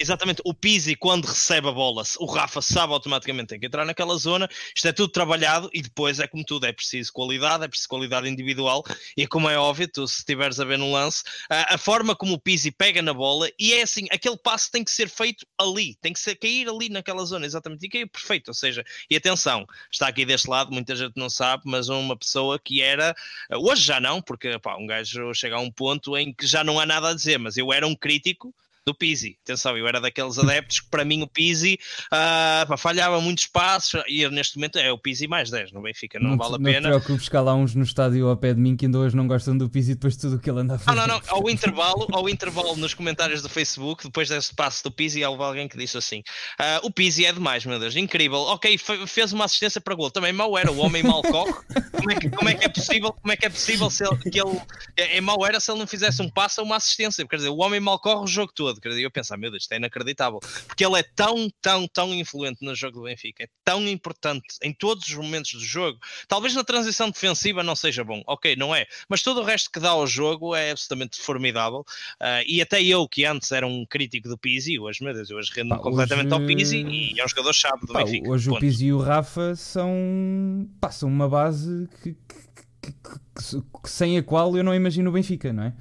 Exatamente, 0.00 0.40
o 0.44 0.54
Pizzi 0.54 0.94
quando 0.94 1.26
recebe 1.26 1.68
a 1.68 1.72
bola, 1.72 2.04
o 2.20 2.26
Rafa 2.26 2.62
sabe 2.62 2.92
automaticamente 2.92 3.48
tem 3.48 3.58
que 3.58 3.66
entrar 3.66 3.84
naquela 3.84 4.16
zona, 4.16 4.48
isto 4.74 4.86
é 4.86 4.92
tudo 4.92 5.10
trabalhado 5.10 5.68
e 5.74 5.82
depois 5.82 6.20
é 6.20 6.26
como 6.28 6.44
tudo, 6.44 6.66
é 6.66 6.72
preciso 6.72 7.12
qualidade, 7.12 7.64
é 7.64 7.68
preciso 7.68 7.88
qualidade 7.88 8.28
individual 8.28 8.84
e 9.16 9.26
como 9.26 9.50
é 9.50 9.58
óbvio, 9.58 9.88
tu 9.88 10.06
se 10.06 10.18
estiveres 10.18 10.60
a 10.60 10.64
ver 10.64 10.78
no 10.78 10.92
lance, 10.92 11.24
a, 11.50 11.74
a, 11.74 11.78
forma 11.78 12.14
como 12.14 12.34
o 12.34 12.38
Pizzi 12.38 12.70
pega 12.70 13.02
na 13.02 13.12
bola 13.12 13.50
e 13.58 13.72
é 13.72 13.82
assim, 13.82 14.06
aquele 14.12 14.36
passo 14.36 14.70
tem 14.70 14.84
que 14.84 14.90
ser 14.92 15.08
feito 15.08 15.44
ali, 15.58 15.96
tem 15.96 16.12
que 16.12 16.20
ser, 16.20 16.36
cair 16.36 16.68
ali 16.68 16.88
naquela 16.88 17.24
zona, 17.24 17.44
exatamente, 17.44 17.84
e 17.84 17.88
cair 17.88 18.06
perfeito, 18.06 18.48
ou 18.48 18.54
seja, 18.54 18.84
e 19.10 19.16
atenção, 19.16 19.66
está 19.90 20.06
aqui 20.06 20.24
deste 20.24 20.48
lado, 20.48 20.70
muita 20.72 20.94
gente 20.94 21.14
não 21.16 21.28
sabe, 21.28 21.64
mas 21.66 21.88
uma 21.88 22.16
pessoa 22.16 22.56
que 22.56 22.80
era, 22.80 23.16
hoje 23.50 23.82
já 23.82 23.98
não, 23.98 24.22
porque 24.22 24.60
pá, 24.60 24.76
um 24.76 24.86
gajo 24.86 25.34
chega 25.34 25.56
a 25.56 25.60
um 25.60 25.72
ponto 25.72 26.16
em 26.16 26.32
que 26.32 26.46
já 26.46 26.62
não 26.62 26.78
há 26.78 26.86
nada 26.86 27.10
a 27.10 27.14
dizer, 27.14 27.38
mas 27.38 27.56
eu 27.56 27.72
era 27.72 27.84
um 27.84 27.96
crítico 27.96 28.54
do 28.88 28.94
Pizzi. 28.94 29.36
Atenção, 29.44 29.76
eu 29.76 29.86
era 29.86 30.00
daqueles 30.00 30.38
adeptos 30.38 30.80
que 30.80 30.88
para 30.88 31.04
mim 31.04 31.22
o 31.22 31.26
Pizzi 31.26 31.78
uh, 32.12 32.76
falhava 32.78 33.20
muitos 33.20 33.46
passos 33.46 34.02
e 34.08 34.26
neste 34.30 34.56
momento 34.56 34.78
é 34.78 34.90
o 34.90 34.98
Pizzi 34.98 35.28
mais 35.28 35.50
10 35.50 35.72
no 35.72 35.82
Benfica, 35.82 36.18
não, 36.18 36.30
não 36.30 36.36
vale 36.38 36.54
a 36.54 36.58
pena. 36.58 36.88
Não 36.88 36.98
te 36.98 37.04
preocupes 37.04 37.28
lá 37.30 37.54
uns 37.54 37.74
no 37.74 37.84
estádio 37.84 38.28
ao 38.28 38.36
pé 38.36 38.54
de 38.54 38.60
mim 38.60 38.76
que 38.76 38.86
ainda 38.86 38.98
hoje 38.98 39.14
não 39.14 39.26
gostam 39.26 39.56
do 39.56 39.68
Pizzi 39.68 39.94
depois 39.94 40.14
de 40.14 40.22
tudo 40.22 40.36
o 40.36 40.38
que 40.38 40.48
ele 40.48 40.60
anda 40.60 40.76
a 40.76 40.78
fazer. 40.78 40.96
Não, 40.96 41.06
não, 41.06 41.20
não, 41.20 41.22
ao 41.28 41.50
intervalo, 41.50 42.08
ao 42.12 42.28
intervalo 42.28 42.76
nos 42.76 42.94
comentários 42.94 43.42
do 43.42 43.48
Facebook, 43.48 44.04
depois 44.04 44.28
desse 44.28 44.54
passo 44.54 44.82
do 44.84 44.90
Pizzi, 44.90 45.22
houve 45.22 45.42
alguém 45.42 45.68
que 45.68 45.76
disse 45.76 45.98
assim: 45.98 46.20
uh, 46.20 46.86
o 46.86 46.90
Pizzi 46.90 47.26
é 47.26 47.32
demais, 47.32 47.66
meu 47.66 47.78
Deus, 47.78 47.94
incrível. 47.94 48.38
Ok, 48.38 48.78
fez 49.06 49.32
uma 49.32 49.44
assistência 49.44 49.80
para 49.80 49.94
gol, 49.94 50.10
também 50.10 50.32
mal 50.32 50.56
era, 50.56 50.72
o 50.72 50.78
homem 50.78 51.02
mal 51.02 51.22
corre. 51.22 51.52
Como 51.92 52.10
é 52.10 52.14
que, 52.14 52.30
como 52.30 52.48
é, 52.48 52.54
que 52.54 52.64
é 52.64 52.68
possível? 52.68 53.12
Como 53.12 53.32
é 53.32 53.36
que 53.36 53.44
é 53.44 53.50
possível 53.50 53.90
se 53.90 54.04
ele, 54.04 54.16
que 54.30 54.40
ele 54.40 54.60
é, 54.96 55.18
é 55.18 55.20
mau 55.20 55.44
era 55.44 55.60
se 55.60 55.70
ele 55.70 55.80
não 55.80 55.86
fizesse 55.86 56.22
um 56.22 56.30
passo 56.30 56.60
ou 56.60 56.66
uma 56.66 56.76
assistência? 56.76 57.26
Quer 57.26 57.36
dizer, 57.36 57.48
o 57.48 57.58
homem 57.58 57.80
mal 57.80 57.98
corre 57.98 58.24
o 58.24 58.26
jogo 58.26 58.52
todo. 58.54 58.77
Dizer, 58.80 59.02
eu 59.02 59.10
pensava, 59.10 59.40
meu 59.40 59.50
Deus 59.50 59.62
isto 59.62 59.72
é 59.72 59.76
inacreditável. 59.76 60.40
Porque 60.66 60.84
ele 60.84 60.98
é 60.98 61.02
tão, 61.02 61.48
tão, 61.60 61.86
tão 61.88 62.14
influente 62.14 62.64
no 62.64 62.74
jogo 62.74 62.98
do 62.98 63.04
Benfica, 63.04 63.44
é 63.44 63.48
tão 63.64 63.86
importante 63.88 64.46
em 64.62 64.72
todos 64.72 65.08
os 65.08 65.14
momentos 65.14 65.52
do 65.52 65.64
jogo. 65.64 65.98
Talvez 66.26 66.54
na 66.54 66.64
transição 66.64 67.10
defensiva 67.10 67.62
não 67.62 67.76
seja 67.76 68.04
bom, 68.04 68.22
ok, 68.26 68.56
não 68.56 68.74
é, 68.74 68.86
mas 69.08 69.22
todo 69.22 69.40
o 69.40 69.44
resto 69.44 69.70
que 69.70 69.80
dá 69.80 69.90
ao 69.90 70.06
jogo 70.06 70.54
é 70.54 70.70
absolutamente 70.70 71.20
formidável. 71.20 71.80
Uh, 72.20 72.42
e 72.46 72.60
até 72.60 72.82
eu, 72.82 73.08
que 73.08 73.24
antes 73.24 73.52
era 73.52 73.66
um 73.66 73.84
crítico 73.86 74.28
do 74.28 74.38
Pizzi, 74.38 74.78
hoje, 74.78 75.02
meu 75.02 75.14
Deus, 75.14 75.30
hoje 75.30 75.50
rendo 75.54 75.76
completamente 75.78 76.32
ao 76.32 76.44
Pizzi 76.44 76.82
e 76.82 77.20
é 77.20 77.24
um 77.24 77.28
jogador-chave 77.28 77.86
do 77.86 77.92
pá, 77.92 78.04
Benfica. 78.04 78.30
Hoje 78.30 78.48
ponto. 78.48 78.58
o 78.58 78.60
Pizzi 78.60 78.86
e 78.86 78.92
o 78.92 78.98
Rafa 78.98 79.54
são, 79.56 80.68
pá, 80.80 80.90
são 80.90 81.08
uma 81.08 81.28
base 81.28 81.88
que, 82.02 82.16
que, 82.82 82.92
que, 82.92 83.90
sem 83.90 84.18
a 84.18 84.22
qual 84.22 84.56
eu 84.56 84.64
não 84.64 84.74
imagino 84.74 85.10
o 85.10 85.12
Benfica, 85.12 85.52
não 85.52 85.64
é? 85.64 85.74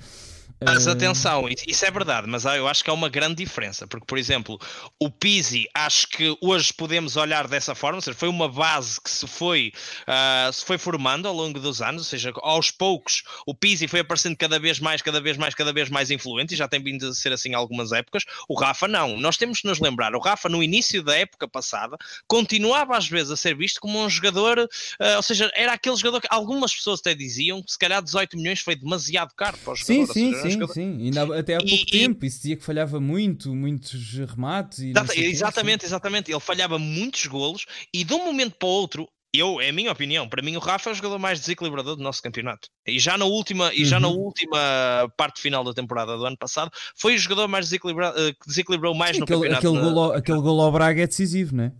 Mas 0.59 0.87
atenção, 0.87 1.45
isso 1.67 1.85
é 1.85 1.91
verdade, 1.91 2.27
mas 2.27 2.43
eu 2.45 2.67
acho 2.67 2.83
que 2.83 2.89
há 2.89 2.93
uma 2.93 3.09
grande 3.09 3.35
diferença, 3.35 3.85
porque, 3.85 4.05
por 4.07 4.17
exemplo, 4.17 4.59
o 4.99 5.09
Pizzi, 5.09 5.69
acho 5.73 6.07
que 6.09 6.35
hoje 6.41 6.73
podemos 6.73 7.15
olhar 7.15 7.47
dessa 7.47 7.75
forma, 7.75 7.97
ou 7.97 8.01
seja, 8.01 8.17
foi 8.17 8.27
uma 8.27 8.49
base 8.49 8.99
que 8.99 9.09
se 9.09 9.27
foi, 9.27 9.71
uh, 10.07 10.51
se 10.51 10.65
foi 10.65 10.79
formando 10.79 11.27
ao 11.27 11.33
longo 11.33 11.59
dos 11.59 11.79
anos, 11.79 12.01
ou 12.01 12.05
seja, 12.05 12.33
aos 12.37 12.71
poucos 12.71 13.21
o 13.45 13.53
Pizzi 13.53 13.87
foi 13.87 13.99
aparecendo 13.99 14.35
cada 14.35 14.57
vez 14.57 14.79
mais, 14.79 15.01
cada 15.03 15.21
vez 15.21 15.37
mais, 15.37 15.53
cada 15.53 15.71
vez 15.71 15.89
mais 15.89 16.09
influente, 16.09 16.55
e 16.55 16.57
já 16.57 16.67
tem 16.67 16.81
vindo 16.81 17.07
a 17.07 17.13
ser 17.13 17.31
assim 17.31 17.53
algumas 17.53 17.91
épocas. 17.91 18.23
O 18.49 18.59
Rafa 18.59 18.87
não, 18.87 19.15
nós 19.17 19.37
temos 19.37 19.61
que 19.61 19.67
nos 19.67 19.79
lembrar, 19.79 20.15
o 20.15 20.19
Rafa 20.19 20.49
no 20.49 20.63
início 20.63 21.03
da 21.03 21.15
época 21.15 21.47
passada 21.47 21.97
continuava 22.27 22.97
às 22.97 23.07
vezes 23.07 23.29
a 23.29 23.37
ser 23.37 23.55
visto 23.55 23.79
como 23.79 24.03
um 24.03 24.09
jogador, 24.09 24.57
uh, 24.59 25.15
ou 25.17 25.23
seja, 25.23 25.51
era 25.53 25.73
aquele 25.73 25.95
jogador 25.95 26.19
que 26.19 26.27
algumas 26.31 26.73
pessoas 26.73 26.99
até 26.99 27.13
diziam 27.13 27.61
que 27.61 27.71
se 27.71 27.77
calhar 27.77 28.01
18 28.01 28.35
milhões 28.35 28.59
foi 28.59 28.75
demasiado 28.75 29.35
caro 29.35 29.55
para 29.59 29.73
o 29.73 29.75
jogador. 29.75 30.13
Sim, 30.13 30.31
sim, 30.31 30.33
sim, 30.33 30.46
sim. 30.73 30.97
Ainda, 31.03 31.39
até 31.39 31.55
há 31.55 31.59
pouco 31.59 31.73
e, 31.73 31.85
tempo, 31.85 32.25
e... 32.25 32.27
isso 32.27 32.37
dizia 32.37 32.55
que 32.55 32.63
falhava 32.63 32.99
muito, 32.99 33.53
muitos 33.55 34.13
remates. 34.13 34.79
E 34.79 34.93
exatamente, 35.25 35.85
exatamente. 35.85 36.31
Ele 36.31 36.39
falhava 36.39 36.77
muitos 36.79 37.25
golos 37.25 37.65
e 37.93 38.03
de 38.03 38.13
um 38.13 38.25
momento 38.25 38.55
para 38.57 38.67
o 38.67 38.71
outro 38.71 39.07
eu, 39.33 39.59
é 39.61 39.69
a 39.69 39.73
minha 39.73 39.91
opinião, 39.91 40.27
para 40.27 40.41
mim 40.41 40.55
o 40.55 40.59
Rafa 40.59 40.89
é 40.89 40.93
o 40.93 40.95
jogador 40.95 41.19
mais 41.19 41.39
desequilibrador 41.39 41.95
do 41.95 42.03
nosso 42.03 42.21
campeonato. 42.21 42.69
E 42.87 42.97
já 42.97 43.17
na 43.17 43.25
última, 43.25 43.73
e 43.73 43.85
já 43.85 43.99
na 43.99 44.07
uhum. 44.07 44.19
última 44.19 45.11
parte 45.17 45.41
final 45.41 45.63
da 45.63 45.73
temporada 45.73 46.17
do 46.17 46.25
ano 46.25 46.37
passado, 46.37 46.71
foi 46.95 47.15
o 47.15 47.17
jogador 47.17 47.47
mais 47.47 47.65
desequilibrado, 47.65 48.19
eh, 48.19 48.31
que 48.31 48.47
desequilibrou 48.47 48.95
mais 48.95 49.11
Sim, 49.15 49.19
no 49.19 49.23
aquele, 49.25 49.39
campeonato. 49.39 49.67
Aquele, 49.67 49.83
na... 49.83 49.89
golo, 49.89 50.11
aquele 50.13 50.39
gol 50.39 50.61
ao 50.61 50.71
Braga 50.71 51.03
é 51.03 51.07
decisivo, 51.07 51.55
não 51.55 51.65
é? 51.65 51.71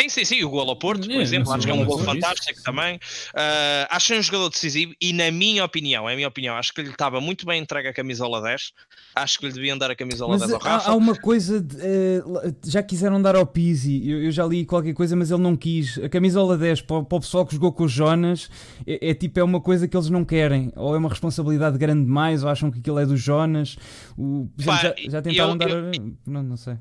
Sim, 0.00 0.08
sim, 0.08 0.24
sim, 0.24 0.44
o 0.44 0.48
gol 0.48 0.68
ao 0.68 0.76
Porto, 0.76 1.06
por 1.06 1.16
é, 1.16 1.22
exemplo, 1.22 1.52
acho 1.52 1.66
que 1.66 1.70
é 1.70 1.74
um 1.74 1.84
gol 1.84 1.98
fantástico 1.98 2.52
isso. 2.52 2.62
também. 2.62 2.96
Uh, 2.96 3.86
acho 3.90 4.14
um 4.14 4.22
jogador 4.22 4.48
decisivo 4.48 4.94
e, 5.00 5.12
na 5.12 5.30
minha 5.30 5.64
opinião, 5.64 6.08
é 6.08 6.14
a 6.14 6.16
minha 6.16 6.28
opinião, 6.28 6.56
acho 6.56 6.72
que 6.72 6.82
lhe 6.82 6.90
estava 6.90 7.20
muito 7.20 7.44
bem 7.44 7.60
entregue 7.60 7.88
a 7.88 7.92
camisola 7.92 8.40
10. 8.40 8.72
Acho 9.14 9.38
que 9.38 9.46
lhe 9.46 9.52
deviam 9.52 9.76
dar 9.76 9.90
a 9.90 9.94
camisola 9.94 10.30
mas 10.30 10.40
10 10.40 10.52
ao 10.52 10.58
Rafa. 10.60 10.88
Há, 10.88 10.92
há 10.92 10.96
uma 10.96 11.14
coisa, 11.14 11.60
de, 11.60 11.76
uh, 11.76 12.56
já 12.64 12.82
quiseram 12.82 13.20
dar 13.20 13.36
ao 13.36 13.46
Pizzi, 13.46 14.08
eu, 14.08 14.24
eu, 14.24 14.30
já 14.32 14.46
li 14.46 14.64
qualquer 14.64 14.94
coisa, 14.94 15.14
mas 15.14 15.30
ele 15.30 15.42
não 15.42 15.54
quis. 15.54 15.98
A 15.98 16.08
camisola 16.08 16.56
10 16.56 16.80
para, 16.82 17.02
para 17.02 17.18
o 17.18 17.20
pessoal 17.20 17.44
que 17.44 17.54
jogou 17.54 17.70
com 17.72 17.84
os 17.84 17.92
Jonas 17.92 18.48
é, 18.86 19.10
é, 19.10 19.14
tipo, 19.14 19.38
é 19.38 19.44
uma 19.44 19.60
coisa 19.60 19.86
que 19.86 19.96
eles 19.96 20.08
não 20.08 20.24
querem, 20.24 20.72
ou 20.74 20.94
é 20.94 20.98
uma 20.98 21.10
responsabilidade 21.10 21.76
grande 21.76 22.04
demais, 22.04 22.42
ou 22.42 22.48
acham 22.48 22.70
que 22.70 22.78
aquilo 22.78 22.98
é 22.98 23.04
dos 23.04 23.20
Jonas. 23.20 23.76
O, 24.16 24.48
já, 24.56 24.94
já, 25.08 25.22
tentaram 25.22 25.50
eu, 25.50 25.56
dar. 25.56 25.70
Eu, 25.70 25.92
não, 26.26 26.42
não 26.42 26.56
sei 26.56 26.76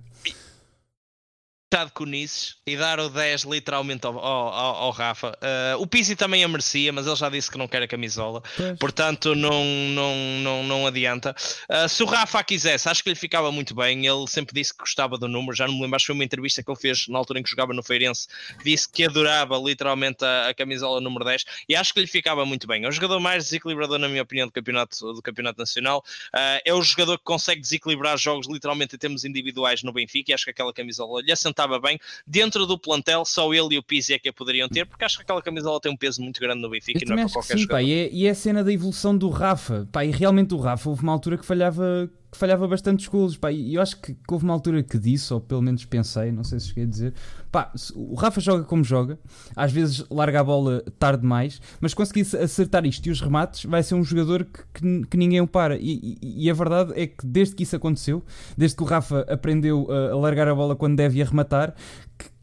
de 1.85 1.91
conices 1.91 2.57
e 2.67 2.75
dar 2.75 2.99
o 2.99 3.09
10 3.09 3.43
literalmente 3.43 4.05
ao, 4.05 4.19
ao, 4.19 4.75
ao 4.75 4.91
Rafa. 4.91 5.29
Uh, 5.29 5.81
o 5.81 5.87
Pizzi 5.87 6.17
também 6.17 6.43
a 6.43 6.47
merecia, 6.47 6.91
mas 6.91 7.07
ele 7.07 7.15
já 7.15 7.29
disse 7.29 7.49
que 7.49 7.57
não 7.57 7.67
quer 7.67 7.81
a 7.81 7.87
camisola, 7.87 8.43
pois. 8.57 8.77
portanto 8.77 9.33
não, 9.33 9.63
não, 9.63 10.15
não, 10.43 10.63
não 10.63 10.87
adianta. 10.87 11.33
Uh, 11.69 11.87
se 11.87 12.03
o 12.03 12.05
Rafa 12.05 12.39
a 12.39 12.43
quisesse, 12.43 12.89
acho 12.89 13.01
que 13.01 13.09
lhe 13.09 13.15
ficava 13.15 13.51
muito 13.53 13.73
bem. 13.73 14.05
Ele 14.05 14.27
sempre 14.27 14.53
disse 14.53 14.73
que 14.73 14.79
gostava 14.79 15.17
do 15.17 15.29
número, 15.29 15.55
já 15.55 15.65
não 15.65 15.73
me 15.73 15.81
lembro, 15.81 15.95
acho 15.95 16.03
que 16.03 16.07
foi 16.07 16.15
uma 16.15 16.25
entrevista 16.25 16.61
que 16.61 16.69
ele 16.69 16.79
fez 16.79 17.07
na 17.07 17.17
altura 17.17 17.39
em 17.39 17.43
que 17.43 17.49
jogava 17.49 17.73
no 17.73 17.81
Feirense. 17.81 18.27
Disse 18.65 18.89
que 18.91 19.05
adorava 19.05 19.57
literalmente 19.57 20.25
a, 20.25 20.49
a 20.49 20.53
camisola 20.53 20.99
número 20.99 21.23
10 21.23 21.45
e 21.69 21.75
acho 21.75 21.93
que 21.93 22.01
lhe 22.01 22.07
ficava 22.07 22.45
muito 22.45 22.67
bem. 22.67 22.83
É 22.83 22.89
o 22.89 22.91
jogador 22.91 23.19
mais 23.21 23.45
desequilibrador, 23.45 23.97
na 23.97 24.09
minha 24.09 24.23
opinião, 24.23 24.47
do 24.47 24.51
campeonato, 24.51 25.13
do 25.13 25.21
campeonato 25.21 25.57
nacional. 25.57 26.03
Uh, 26.35 26.59
é 26.65 26.73
o 26.73 26.81
jogador 26.81 27.17
que 27.17 27.23
consegue 27.23 27.61
desequilibrar 27.61 28.17
jogos 28.17 28.47
literalmente 28.49 28.95
em 28.95 28.99
termos 28.99 29.23
individuais 29.23 29.83
no 29.83 29.93
Benfica 29.93 30.31
e 30.31 30.33
acho 30.33 30.43
que 30.43 30.51
aquela 30.51 30.73
camisola 30.73 31.21
lhe 31.21 31.31
assentava 31.31 31.60
estava 31.61 31.79
bem. 31.79 31.99
Dentro 32.25 32.65
do 32.65 32.77
plantel, 32.77 33.23
só 33.25 33.53
ele 33.53 33.75
e 33.75 33.77
o 33.77 33.83
Pizzi 33.83 34.13
é 34.13 34.19
que 34.19 34.29
a 34.29 34.33
poderiam 34.33 34.67
ter, 34.67 34.85
porque 34.85 35.03
acho 35.03 35.17
que 35.17 35.23
aquela 35.23 35.41
camisola 35.41 35.79
tem 35.79 35.91
um 35.91 35.97
peso 35.97 36.21
muito 36.21 36.39
grande 36.39 36.61
no 36.61 36.69
Benfica 36.69 36.99
e 37.03 37.07
não 37.07 37.17
é 37.17 37.23
para 37.23 37.33
qualquer 37.33 37.57
sim, 37.57 37.67
pá, 37.67 37.81
e, 37.81 37.93
é, 37.93 38.09
e 38.11 38.27
é 38.27 38.29
a 38.29 38.35
cena 38.35 38.63
da 38.63 38.71
evolução 38.71 39.15
do 39.15 39.29
Rafa. 39.29 39.87
Pá, 39.91 40.03
e 40.05 40.11
realmente 40.11 40.53
o 40.53 40.57
Rafa 40.57 40.89
houve 40.89 41.03
uma 41.03 41.11
altura 41.11 41.37
que 41.37 41.45
falhava 41.45 42.09
que 42.31 42.37
falhava 42.37 42.65
bastante 42.65 43.09
golos, 43.09 43.35
pá, 43.35 43.51
e 43.51 43.75
eu 43.75 43.81
acho 43.81 43.99
que, 43.99 44.15
houve 44.29 44.45
uma 44.45 44.53
altura 44.53 44.81
que 44.81 44.97
disse, 44.97 45.33
ou 45.33 45.41
pelo 45.41 45.61
menos 45.61 45.83
pensei, 45.83 46.31
não 46.31 46.45
sei 46.45 46.61
se 46.61 46.69
cheguei 46.69 46.85
a 46.85 46.87
dizer, 46.87 47.13
pá, 47.51 47.71
o 47.93 48.15
Rafa 48.15 48.39
joga 48.39 48.63
como 48.63 48.85
joga, 48.85 49.19
às 49.53 49.71
vezes 49.71 50.05
larga 50.09 50.39
a 50.39 50.43
bola 50.43 50.81
tarde 50.97 51.23
demais, 51.23 51.61
mas 51.81 51.93
conseguir 51.93 52.21
acertar 52.37 52.85
isto 52.85 53.05
e 53.05 53.11
os 53.11 53.19
remates, 53.19 53.65
vai 53.65 53.83
ser 53.83 53.95
um 53.95 54.03
jogador 54.03 54.45
que, 54.45 54.61
que, 54.73 55.07
que 55.07 55.17
ninguém 55.17 55.41
o 55.41 55.47
para, 55.47 55.77
e, 55.77 56.17
e, 56.21 56.45
e, 56.45 56.49
a 56.49 56.53
verdade 56.53 56.93
é 56.95 57.05
que 57.05 57.25
desde 57.25 57.53
que 57.53 57.63
isso 57.63 57.75
aconteceu, 57.75 58.23
desde 58.57 58.77
que 58.77 58.83
o 58.83 58.85
Rafa 58.85 59.25
aprendeu 59.27 59.87
a, 59.91 60.13
a 60.13 60.15
largar 60.15 60.47
a 60.47 60.55
bola 60.55 60.73
quando 60.73 60.95
deve 60.95 61.19
e 61.19 61.21
a 61.21 61.25
rematar, 61.25 61.75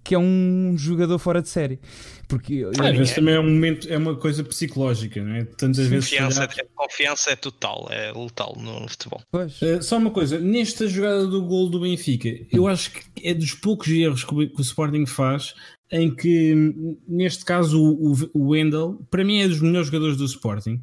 que 0.08 0.14
é 0.14 0.18
um 0.18 0.74
jogador 0.78 1.18
fora 1.18 1.42
de 1.42 1.50
série. 1.50 1.78
Porque 2.26 2.64
às 2.80 2.96
vezes 2.96 3.14
também 3.14 3.34
é 3.34 3.40
um 3.40 3.50
momento, 3.50 3.86
é 3.92 3.98
uma 3.98 4.16
coisa 4.16 4.42
psicológica, 4.42 5.22
não 5.22 5.34
é? 5.34 5.44
Tantas 5.44 5.86
vezes 5.86 6.08
confiança, 6.08 6.44
é, 6.44 6.66
confiança 6.74 7.30
é 7.32 7.36
total, 7.36 7.88
é 7.90 8.10
letal 8.10 8.56
no 8.58 8.88
futebol. 8.88 9.20
Uh, 9.34 9.82
só 9.82 9.98
uma 9.98 10.10
coisa, 10.10 10.38
nesta 10.38 10.88
jogada 10.88 11.26
do 11.26 11.44
gol 11.44 11.68
do 11.68 11.80
Benfica, 11.80 12.30
eu 12.50 12.66
acho 12.66 12.90
que 12.90 13.02
é 13.22 13.34
dos 13.34 13.52
poucos 13.52 13.88
erros 13.88 14.24
que 14.24 14.34
o, 14.34 14.48
que 14.48 14.58
o 14.58 14.62
Sporting 14.62 15.04
faz 15.04 15.54
em 15.92 16.14
que, 16.14 16.54
neste 17.06 17.44
caso, 17.44 17.78
o, 17.78 18.14
o 18.32 18.48
Wendel, 18.48 18.98
para 19.10 19.24
mim 19.24 19.40
é 19.40 19.48
dos 19.48 19.60
melhores 19.60 19.88
jogadores 19.88 20.16
do 20.16 20.24
Sporting. 20.24 20.80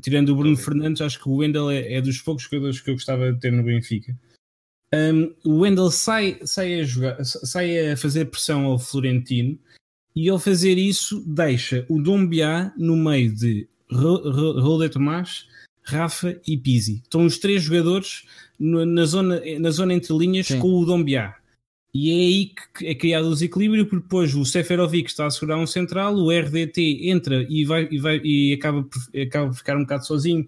Tirando 0.00 0.30
o 0.30 0.36
Bruno 0.36 0.56
Fernandes, 0.56 1.02
acho 1.02 1.20
que 1.20 1.28
o 1.28 1.36
Wendel 1.36 1.70
é, 1.70 1.92
é, 1.92 2.00
dos 2.00 2.22
poucos 2.22 2.44
jogadores 2.44 2.80
que 2.80 2.88
eu 2.88 2.94
gostava 2.94 3.30
de 3.30 3.38
ter 3.38 3.52
no 3.52 3.62
Benfica. 3.62 4.16
Um, 4.94 5.34
o 5.44 5.60
Wendel 5.60 5.90
sai, 5.90 6.38
sai, 6.44 6.80
a 6.80 6.84
jogar, 6.84 7.24
sai 7.24 7.92
a 7.92 7.96
fazer 7.96 8.26
pressão 8.26 8.66
ao 8.66 8.78
Florentino 8.78 9.58
e 10.14 10.28
ao 10.28 10.38
fazer 10.38 10.76
isso 10.76 11.24
deixa 11.26 11.86
o 11.88 12.00
Dombiá 12.00 12.72
no 12.76 12.96
meio 12.96 13.34
de 13.34 13.66
de 13.90 14.88
Tomás, 14.88 15.46
Rafa 15.82 16.40
e 16.46 16.56
Pizzi. 16.56 17.00
Estão 17.02 17.26
os 17.26 17.38
três 17.38 17.62
jogadores 17.62 18.24
na 18.58 19.04
zona, 19.04 19.40
na 19.58 19.70
zona 19.70 19.94
entre 19.94 20.16
linhas 20.16 20.46
Sim. 20.46 20.58
com 20.58 20.68
o 20.68 20.84
Dombiá. 20.84 21.36
E 21.94 22.10
é 22.10 22.14
aí 22.14 22.54
que 22.74 22.86
é 22.86 22.94
criado 22.94 23.26
o 23.26 23.32
desequilíbrio, 23.34 23.84
porque 23.84 24.02
depois 24.02 24.34
o 24.34 24.46
Seferovic 24.46 25.10
está 25.10 25.26
a 25.26 25.30
segurar 25.30 25.58
um 25.58 25.66
central, 25.66 26.14
o 26.16 26.30
RDT 26.30 27.08
entra 27.10 27.46
e, 27.50 27.66
vai, 27.66 27.86
e, 27.90 27.98
vai, 27.98 28.20
e 28.24 28.54
acaba, 28.54 28.82
por, 28.82 29.20
acaba 29.20 29.48
por 29.48 29.56
ficar 29.56 29.76
um 29.76 29.82
bocado 29.82 30.06
sozinho, 30.06 30.46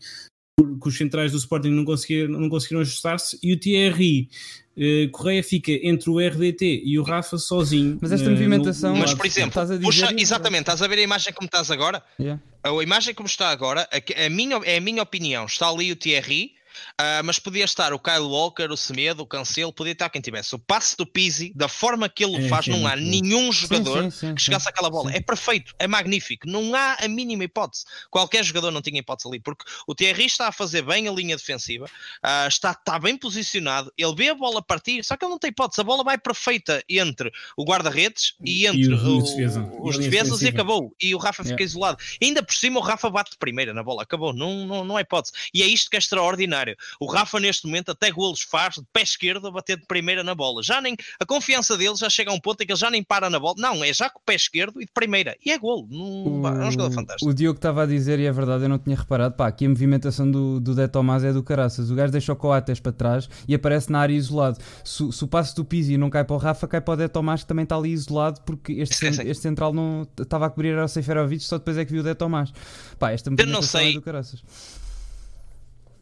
porque 0.56 0.88
os 0.88 0.96
centrais 0.96 1.32
do 1.32 1.38
Sporting 1.38 1.70
não 1.70 1.84
conseguiram, 1.84 2.38
não 2.38 2.48
conseguiram 2.48 2.80
ajustar-se, 2.80 3.38
e 3.42 3.52
o 3.52 3.58
Thierry 3.58 4.28
uh, 4.76 5.10
Correia 5.10 5.42
fica 5.42 5.72
entre 5.72 6.10
o 6.10 6.18
RDT 6.18 6.82
e 6.84 6.98
o 6.98 7.02
Rafa 7.02 7.38
sozinho. 7.38 7.98
Mas 8.00 8.12
esta 8.12 8.30
movimentação. 8.30 8.92
No, 8.92 9.00
mas, 9.00 9.14
por 9.14 9.26
exemplo, 9.26 9.48
estás 9.48 9.70
a 9.70 9.76
dizer 9.76 9.86
puxa, 9.86 10.14
exatamente, 10.16 10.62
estás 10.62 10.82
a 10.82 10.86
ver 10.86 10.98
a 10.98 11.02
imagem 11.02 11.32
como 11.32 11.46
estás 11.46 11.70
agora? 11.70 12.02
Yeah. 12.18 12.40
A 12.62 12.82
imagem 12.82 13.14
como 13.14 13.26
está 13.26 13.50
agora, 13.50 13.88
a, 13.90 14.26
a 14.26 14.30
minha, 14.30 14.56
é 14.64 14.76
a 14.76 14.80
minha 14.80 15.02
opinião, 15.02 15.46
está 15.46 15.68
ali 15.68 15.90
o 15.90 15.96
Thierry 15.96 16.52
Uh, 17.00 17.24
mas 17.24 17.38
podia 17.38 17.64
estar 17.64 17.92
o 17.92 17.98
Kyle 17.98 18.20
Walker, 18.20 18.70
o 18.70 18.76
Semedo, 18.76 19.22
o 19.22 19.26
Cancelo, 19.26 19.72
podia 19.72 19.92
estar 19.92 20.08
quem 20.10 20.20
tivesse. 20.20 20.54
O 20.54 20.58
passe 20.58 20.96
do 20.96 21.06
Pizzi, 21.06 21.52
da 21.54 21.68
forma 21.68 22.08
que 22.08 22.24
ele 22.24 22.46
é, 22.46 22.48
faz, 22.48 22.66
não 22.66 22.86
há 22.86 22.96
nenhum 22.96 23.52
jogador 23.52 24.04
sim, 24.04 24.10
sim, 24.10 24.26
sim, 24.28 24.34
que 24.34 24.42
chegasse 24.42 24.68
àquela 24.68 24.90
bola. 24.90 25.12
É 25.12 25.20
perfeito, 25.20 25.74
é 25.78 25.86
magnífico. 25.86 26.48
Não 26.48 26.74
há 26.74 26.96
a 27.00 27.08
mínima 27.08 27.44
hipótese. 27.44 27.84
Qualquer 28.10 28.44
jogador 28.44 28.70
não 28.70 28.82
tinha 28.82 29.00
hipótese 29.00 29.28
ali, 29.28 29.40
porque 29.40 29.64
o 29.86 29.94
Thierry 29.94 30.26
está 30.26 30.48
a 30.48 30.52
fazer 30.52 30.82
bem 30.82 31.08
a 31.08 31.12
linha 31.12 31.36
defensiva, 31.36 31.86
uh, 31.86 32.48
está, 32.48 32.72
está 32.72 32.98
bem 32.98 33.16
posicionado, 33.16 33.92
ele 33.96 34.14
vê 34.14 34.28
a 34.28 34.34
bola 34.34 34.62
partir, 34.62 35.04
só 35.04 35.16
que 35.16 35.24
ele 35.24 35.30
não 35.30 35.38
tem 35.38 35.50
hipótese. 35.50 35.80
A 35.80 35.84
bola 35.84 36.04
vai 36.04 36.18
perfeita 36.18 36.82
entre 36.88 37.32
o 37.56 37.64
guarda-redes 37.64 38.34
e 38.44 38.66
entre 38.66 38.82
e 38.82 38.92
o, 38.92 39.18
o, 39.18 39.22
defesa. 39.22 39.72
os 39.80 39.98
defesas 39.98 40.42
e 40.42 40.48
acabou. 40.48 40.94
E 41.00 41.14
o 41.14 41.18
Rafa 41.18 41.42
fica 41.42 41.54
yeah. 41.54 41.64
isolado. 41.64 41.98
E 42.20 42.26
ainda 42.26 42.42
por 42.42 42.54
cima, 42.54 42.80
o 42.80 42.82
Rafa 42.82 43.10
bate 43.10 43.32
de 43.32 43.38
primeira 43.38 43.72
na 43.72 43.82
bola, 43.82 44.02
acabou. 44.02 44.32
Não, 44.32 44.66
não, 44.66 44.84
não 44.84 44.98
é 44.98 45.02
hipótese. 45.02 45.32
E 45.52 45.62
é 45.62 45.66
isto 45.66 45.90
que 45.90 45.96
é 45.96 45.98
extraordinário. 45.98 46.63
O 47.00 47.06
Rafa, 47.06 47.38
neste 47.40 47.66
momento, 47.66 47.90
até 47.90 48.10
golos 48.10 48.42
faz 48.42 48.74
de 48.74 48.84
pé 48.92 49.02
esquerdo 49.02 49.46
a 49.48 49.50
bater 49.50 49.78
de 49.78 49.86
primeira 49.86 50.22
na 50.22 50.34
bola. 50.34 50.62
Já 50.62 50.80
nem 50.80 50.96
a 51.20 51.26
confiança 51.26 51.76
dele 51.76 51.96
já 51.96 52.08
chega 52.08 52.30
a 52.30 52.34
um 52.34 52.40
ponto 52.40 52.60
em 52.62 52.66
que 52.66 52.72
ele 52.72 52.78
já 52.78 52.90
nem 52.90 53.02
para 53.02 53.28
na 53.28 53.38
bola. 53.38 53.54
Não, 53.58 53.84
é 53.84 53.92
já 53.92 54.08
com 54.08 54.18
o 54.18 54.22
pé 54.24 54.34
esquerdo 54.34 54.80
e 54.80 54.84
de 54.84 54.92
primeira. 54.92 55.36
E 55.44 55.50
é 55.50 55.58
golo. 55.58 55.86
Não, 55.90 56.62
é 56.62 56.66
um 56.66 56.70
jogador 56.70 56.92
fantástico. 56.92 57.30
O 57.30 57.34
Diogo 57.34 57.56
estava 57.56 57.82
a 57.82 57.86
dizer, 57.86 58.18
e 58.18 58.26
é 58.26 58.32
verdade, 58.32 58.64
eu 58.64 58.68
não 58.68 58.78
tinha 58.78 58.96
reparado. 58.96 59.34
Pá, 59.34 59.48
aqui 59.48 59.66
a 59.66 59.68
movimentação 59.68 60.30
do, 60.30 60.60
do 60.60 60.74
De 60.74 60.88
Tomás 60.88 61.24
é 61.24 61.32
do 61.32 61.42
caraças. 61.42 61.90
O 61.90 61.94
gajo 61.94 62.12
deixa 62.12 62.32
o 62.32 62.36
Coates 62.36 62.80
para 62.80 62.92
trás 62.92 63.28
e 63.46 63.54
aparece 63.54 63.90
na 63.90 64.00
área 64.00 64.14
isolado. 64.14 64.58
Se, 64.84 65.10
se 65.12 65.24
o 65.24 65.28
passo 65.28 65.54
do 65.56 65.64
Pizzi 65.64 65.96
não 65.96 66.10
cai 66.10 66.24
para 66.24 66.34
o 66.34 66.38
Rafa, 66.38 66.66
cai 66.66 66.80
para 66.80 66.94
o 66.94 66.96
De 66.96 67.08
Tomás 67.08 67.42
que 67.42 67.48
também 67.48 67.64
está 67.64 67.76
ali 67.76 67.90
isolado 67.90 68.40
porque 68.42 68.72
este, 68.72 69.06
este 69.06 69.42
central 69.42 69.72
não 69.72 70.06
estava 70.20 70.46
a 70.46 70.50
cobrir 70.50 70.76
ao 70.78 70.88
Seferovic, 70.88 71.42
só 71.42 71.58
depois 71.58 71.76
é 71.76 71.84
que 71.84 71.92
viu 71.92 72.00
o 72.00 72.04
De 72.04 72.14
Tomás. 72.14 72.52
Pá, 72.98 73.10
esta 73.12 73.30
movimentação 73.30 73.80
é 73.80 73.92
do 73.92 74.02
caraças 74.02 74.42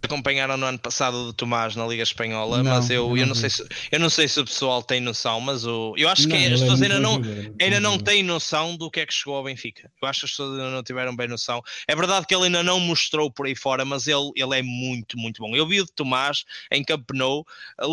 acompanharam 0.06 0.56
no 0.56 0.66
ano 0.66 0.78
passado 0.78 1.24
do 1.24 1.32
Tomás 1.32 1.74
na 1.74 1.86
Liga 1.86 2.02
Espanhola, 2.02 2.62
não, 2.62 2.70
mas 2.70 2.90
eu, 2.90 3.08
não, 3.08 3.16
eu, 3.16 3.26
não 3.26 3.34
sei 3.34 3.50
se, 3.50 3.66
eu 3.90 4.00
não 4.00 4.10
sei 4.10 4.28
se 4.28 4.40
o 4.40 4.44
pessoal 4.44 4.82
tem 4.82 5.00
noção, 5.00 5.40
mas 5.40 5.66
o, 5.66 5.94
eu 5.96 6.08
acho 6.08 6.28
que 6.28 6.34
as 6.34 6.42
é 6.42 6.48
pessoas 6.50 6.82
é 6.82 6.84
ainda, 6.84 7.00
não, 7.00 7.20
ainda 7.60 7.80
não 7.80 7.98
têm 7.98 8.22
noção 8.22 8.76
do 8.76 8.90
que 8.90 9.00
é 9.00 9.06
que 9.06 9.14
chegou 9.14 9.36
ao 9.36 9.44
Benfica. 9.44 9.90
Eu 10.00 10.08
acho 10.08 10.20
que 10.20 10.26
as 10.26 10.30
pessoas 10.32 10.58
ainda 10.58 10.70
não 10.70 10.82
tiveram 10.82 11.14
bem 11.14 11.28
noção. 11.28 11.62
É 11.86 11.94
verdade 11.96 12.26
que 12.26 12.34
ele 12.34 12.44
ainda 12.44 12.62
não 12.62 12.78
mostrou 12.80 13.30
por 13.30 13.46
aí 13.46 13.54
fora, 13.54 13.84
mas 13.84 14.06
ele, 14.06 14.30
ele 14.36 14.58
é 14.58 14.62
muito, 14.62 15.18
muito 15.18 15.42
bom. 15.42 15.54
Eu 15.56 15.66
vi 15.66 15.80
o 15.80 15.84
de 15.84 15.92
Tomás 15.92 16.44
em 16.70 16.84
Camp 16.84 17.08
Nou, 17.12 17.46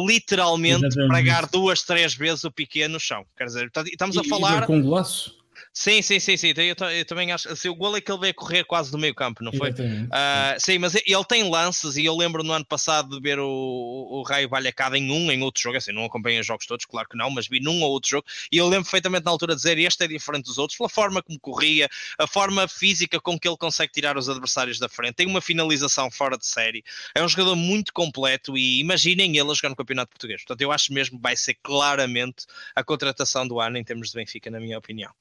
literalmente 0.06 0.96
pregar 1.08 1.48
duas, 1.48 1.82
três 1.84 2.14
vezes 2.14 2.44
o 2.44 2.52
pequeno 2.52 2.90
no 2.90 3.00
chão. 3.00 3.26
Quer 3.38 3.46
dizer, 3.46 3.72
estamos 3.86 4.18
a 4.18 4.24
falar. 4.24 4.64
E 4.64 4.66
com 4.68 4.82
golaço? 4.82 5.39
Sim, 5.74 6.02
sim, 6.02 6.20
sim, 6.20 6.36
sim. 6.36 6.54
Eu, 6.58 6.76
eu, 6.90 7.06
também 7.06 7.32
acho. 7.32 7.50
Assim, 7.50 7.70
o 7.70 7.76
gol 7.76 7.96
é 7.96 8.02
que 8.02 8.12
ele 8.12 8.20
veio 8.20 8.34
correr 8.34 8.64
quase 8.64 8.92
do 8.92 8.98
meio 8.98 9.14
campo, 9.14 9.44
não 9.44 9.52
foi? 9.54 9.70
Uh, 9.72 10.60
sim, 10.60 10.78
mas 10.78 10.96
ele 10.96 11.26
tem 11.28 11.50
lances 11.50 11.96
e 11.96 12.06
eu 12.06 12.16
lembro 12.16 12.44
no 12.44 12.52
ano 12.52 12.66
passado 12.66 13.10
de 13.10 13.22
ver 13.22 13.40
o, 13.40 13.48
o 13.48 14.24
Raio 14.24 14.50
Valhacada 14.50 14.98
em 14.98 15.12
um, 15.12 15.32
em 15.32 15.42
outro 15.42 15.62
jogo. 15.62 15.78
Assim, 15.78 15.92
não 15.92 16.06
acompanhei 16.06 16.40
os 16.40 16.46
jogos 16.46 16.66
todos, 16.66 16.86
claro 16.86 17.08
que 17.08 17.18
não, 17.18 17.30
mas 17.30 17.48
vi 17.48 17.60
num 17.60 17.82
ou 17.82 17.92
outro 17.92 18.10
jogo. 18.10 18.26
E 18.52 18.58
eu 18.58 18.68
lembro 18.68 18.84
perfeitamente 18.86 19.26
na 19.26 19.32
altura 19.32 19.56
de 19.56 19.62
dizer 19.62 19.78
este 19.78 20.04
é 20.04 20.08
diferente 20.08 20.46
dos 20.46 20.58
outros, 20.58 20.78
pela 20.78 20.90
forma 20.90 21.22
como 21.22 21.40
corria, 21.40 21.88
a 22.18 22.28
forma 22.28 22.68
física 22.68 23.20
com 23.20 23.40
que 23.40 23.48
ele 23.48 23.58
consegue 23.58 23.92
tirar 23.92 24.18
os 24.18 24.28
adversários 24.28 24.80
da 24.80 24.90
frente. 24.90 25.16
Tem 25.16 25.28
uma 25.28 25.42
finalização 25.42 26.10
fora 26.12 26.38
de 26.38 26.46
série. 26.46 26.84
É 27.16 27.24
um 27.24 27.28
jogador 27.28 27.56
muito 27.56 27.94
completo 27.94 28.58
e 28.58 28.80
imaginem 28.80 29.38
ele 29.38 29.52
a 29.52 29.54
jogar 29.54 29.70
no 29.70 29.76
Campeonato 29.76 30.10
Português. 30.10 30.42
Portanto, 30.42 30.62
eu 30.62 30.72
acho 30.72 30.94
mesmo 30.94 31.18
que 31.18 31.24
vai 31.24 31.36
ser 31.36 31.58
claramente 31.62 32.46
a 32.76 32.84
contratação 32.84 33.48
do 33.48 33.60
ano 33.60 33.78
em 33.78 33.84
termos 33.84 34.10
de 34.10 34.18
Benfica, 34.18 34.50
na 34.50 34.60
minha 34.60 34.78
opinião. 34.78 35.12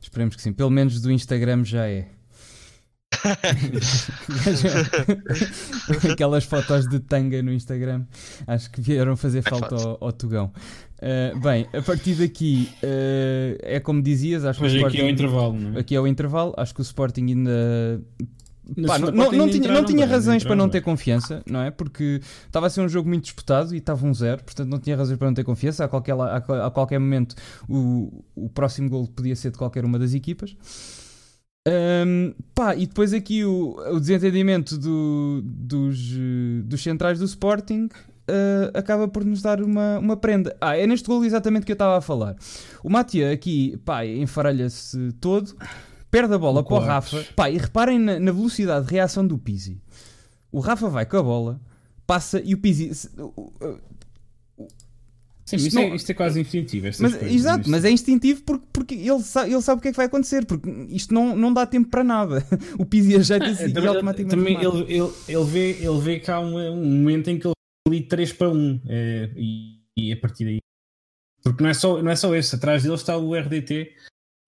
Esperemos 0.00 0.36
que 0.36 0.42
sim. 0.42 0.52
Pelo 0.52 0.70
menos 0.70 1.00
do 1.00 1.10
Instagram 1.10 1.64
já 1.64 1.88
é. 1.88 2.06
Aquelas 6.10 6.44
fotos 6.44 6.88
de 6.88 6.98
tanga 6.98 7.42
no 7.42 7.52
Instagram 7.52 8.06
acho 8.46 8.70
que 8.70 8.80
vieram 8.80 9.14
fazer 9.16 9.40
é 9.40 9.42
falta 9.42 9.74
ao, 9.76 9.98
ao, 10.00 10.10
Tugão. 10.12 10.50
Uh, 10.98 11.38
bem, 11.40 11.66
a 11.72 11.82
partir 11.82 12.14
daqui 12.14 12.70
uh, 12.82 13.58
é 13.60 13.78
como 13.80 14.00
dizias, 14.02 14.44
acho 14.44 14.60
Mas 14.62 14.72
que 14.72 14.78
o 14.78 14.80
Sporting, 14.80 14.96
aqui 14.96 15.04
é 15.04 15.08
o 15.08 15.12
intervalo, 15.12 15.54
não 15.54 15.76
é? 15.76 15.80
Aqui 15.80 15.94
é 15.94 16.00
o 16.00 16.06
intervalo, 16.06 16.54
acho 16.56 16.74
que 16.74 16.80
o 16.80 16.82
Sporting 16.82 17.26
ainda 17.28 18.00
Pá, 18.86 18.98
não, 18.98 19.10
não, 19.10 19.32
não, 19.32 19.48
tinha, 19.48 19.72
não 19.72 19.84
tinha 19.84 20.06
razões 20.06 20.44
para 20.44 20.54
não 20.54 20.68
ter 20.68 20.80
confiança, 20.80 21.42
não 21.46 21.62
é? 21.62 21.70
Porque 21.70 22.20
estava 22.46 22.68
a 22.68 22.70
ser 22.70 22.80
um 22.80 22.88
jogo 22.88 23.08
muito 23.08 23.24
disputado 23.24 23.74
e 23.74 23.78
estava 23.78 24.06
um 24.06 24.14
zero, 24.14 24.44
portanto 24.44 24.68
não 24.68 24.78
tinha 24.78 24.96
razões 24.96 25.18
para 25.18 25.26
não 25.26 25.34
ter 25.34 25.44
confiança. 25.44 25.84
A 25.84 25.88
qualquer, 25.88 26.14
a, 26.14 26.36
a 26.36 26.70
qualquer 26.70 26.98
momento 26.98 27.34
o, 27.68 28.24
o 28.34 28.48
próximo 28.48 28.88
gol 28.88 29.08
podia 29.08 29.34
ser 29.34 29.50
de 29.50 29.58
qualquer 29.58 29.84
uma 29.84 29.98
das 29.98 30.14
equipas. 30.14 30.56
Um, 31.68 32.34
pá, 32.54 32.74
e 32.74 32.86
depois 32.86 33.12
aqui 33.12 33.44
o, 33.44 33.76
o 33.92 34.00
desentendimento 34.00 34.76
do, 34.76 35.42
dos, 35.44 35.96
dos 36.64 36.82
centrais 36.82 37.20
do 37.20 37.24
Sporting 37.24 37.88
uh, 38.28 38.76
acaba 38.76 39.06
por 39.06 39.24
nos 39.24 39.42
dar 39.42 39.60
uma, 39.60 39.98
uma 39.98 40.16
prenda. 40.16 40.56
Ah, 40.60 40.76
é 40.76 40.86
neste 40.86 41.06
gol 41.06 41.24
exatamente 41.24 41.64
que 41.64 41.72
eu 41.72 41.74
estava 41.74 41.98
a 41.98 42.00
falar. 42.00 42.36
O 42.82 42.90
Matia 42.90 43.32
aqui, 43.32 43.76
pá, 43.84 44.04
enfaralha-se 44.06 45.12
todo 45.20 45.54
perde 46.12 46.34
a 46.34 46.38
bola 46.38 46.62
para 46.62 46.74
o 46.74 46.78
Rafa. 46.78 47.24
Pá, 47.34 47.50
e 47.50 47.56
reparem 47.56 47.98
na, 47.98 48.20
na, 48.20 48.30
velocidade 48.30 48.86
de 48.86 48.92
reação 48.92 49.26
do 49.26 49.38
Pizzi. 49.38 49.80
O 50.52 50.60
Rafa 50.60 50.88
vai 50.90 51.06
com 51.06 51.16
a 51.16 51.22
bola, 51.22 51.60
passa 52.06 52.40
e 52.44 52.52
o 52.52 52.58
Pizzi. 52.58 52.92
Sim, 55.44 55.56
isto, 55.56 55.74
não... 55.74 55.82
é, 55.82 55.96
isto, 55.96 56.10
é, 56.10 56.14
quase 56.14 56.40
instintivo. 56.40 56.86
Mas, 56.86 56.98
coisas, 56.98 57.22
exato, 57.22 57.60
isto... 57.60 57.70
mas 57.70 57.84
é 57.84 57.90
instintivo 57.90 58.42
porque, 58.42 58.66
porque 58.72 58.94
ele, 58.94 59.22
sabe, 59.22 59.52
ele 59.52 59.62
sabe 59.62 59.78
o 59.78 59.82
que 59.82 59.88
é 59.88 59.90
que 59.90 59.96
vai 59.96 60.06
acontecer. 60.06 60.44
Porque 60.44 60.70
isto 60.90 61.12
não, 61.14 61.34
não 61.34 61.52
dá 61.52 61.66
tempo 61.66 61.88
para 61.88 62.04
nada. 62.04 62.46
O 62.78 62.84
Pizzi 62.84 63.16
ajeita-se 63.16 63.72
e 63.72 63.86
automaticamente. 63.86 64.36
Também 64.36 64.56
ele, 64.56 64.94
ele, 64.94 65.12
ele, 65.26 65.44
vê, 65.44 65.70
ele 65.70 66.00
vê 66.00 66.20
que 66.20 66.30
há 66.30 66.38
um, 66.38 66.58
um 66.58 66.76
momento 66.76 67.28
em 67.30 67.38
que 67.38 67.46
ele 67.46 67.54
ali 67.88 68.02
3 68.02 68.32
para 68.34 68.50
1 68.50 68.80
é, 68.86 69.30
e, 69.34 69.80
e 69.96 70.12
a 70.12 70.16
partir 70.18 70.44
daí. 70.44 70.58
Porque 71.42 71.62
não 71.62 71.70
é, 71.70 71.74
só, 71.74 72.00
não 72.02 72.10
é 72.10 72.16
só 72.16 72.34
esse, 72.36 72.54
atrás 72.54 72.82
dele 72.82 72.94
está 72.94 73.16
o 73.16 73.34
RDT 73.34 73.92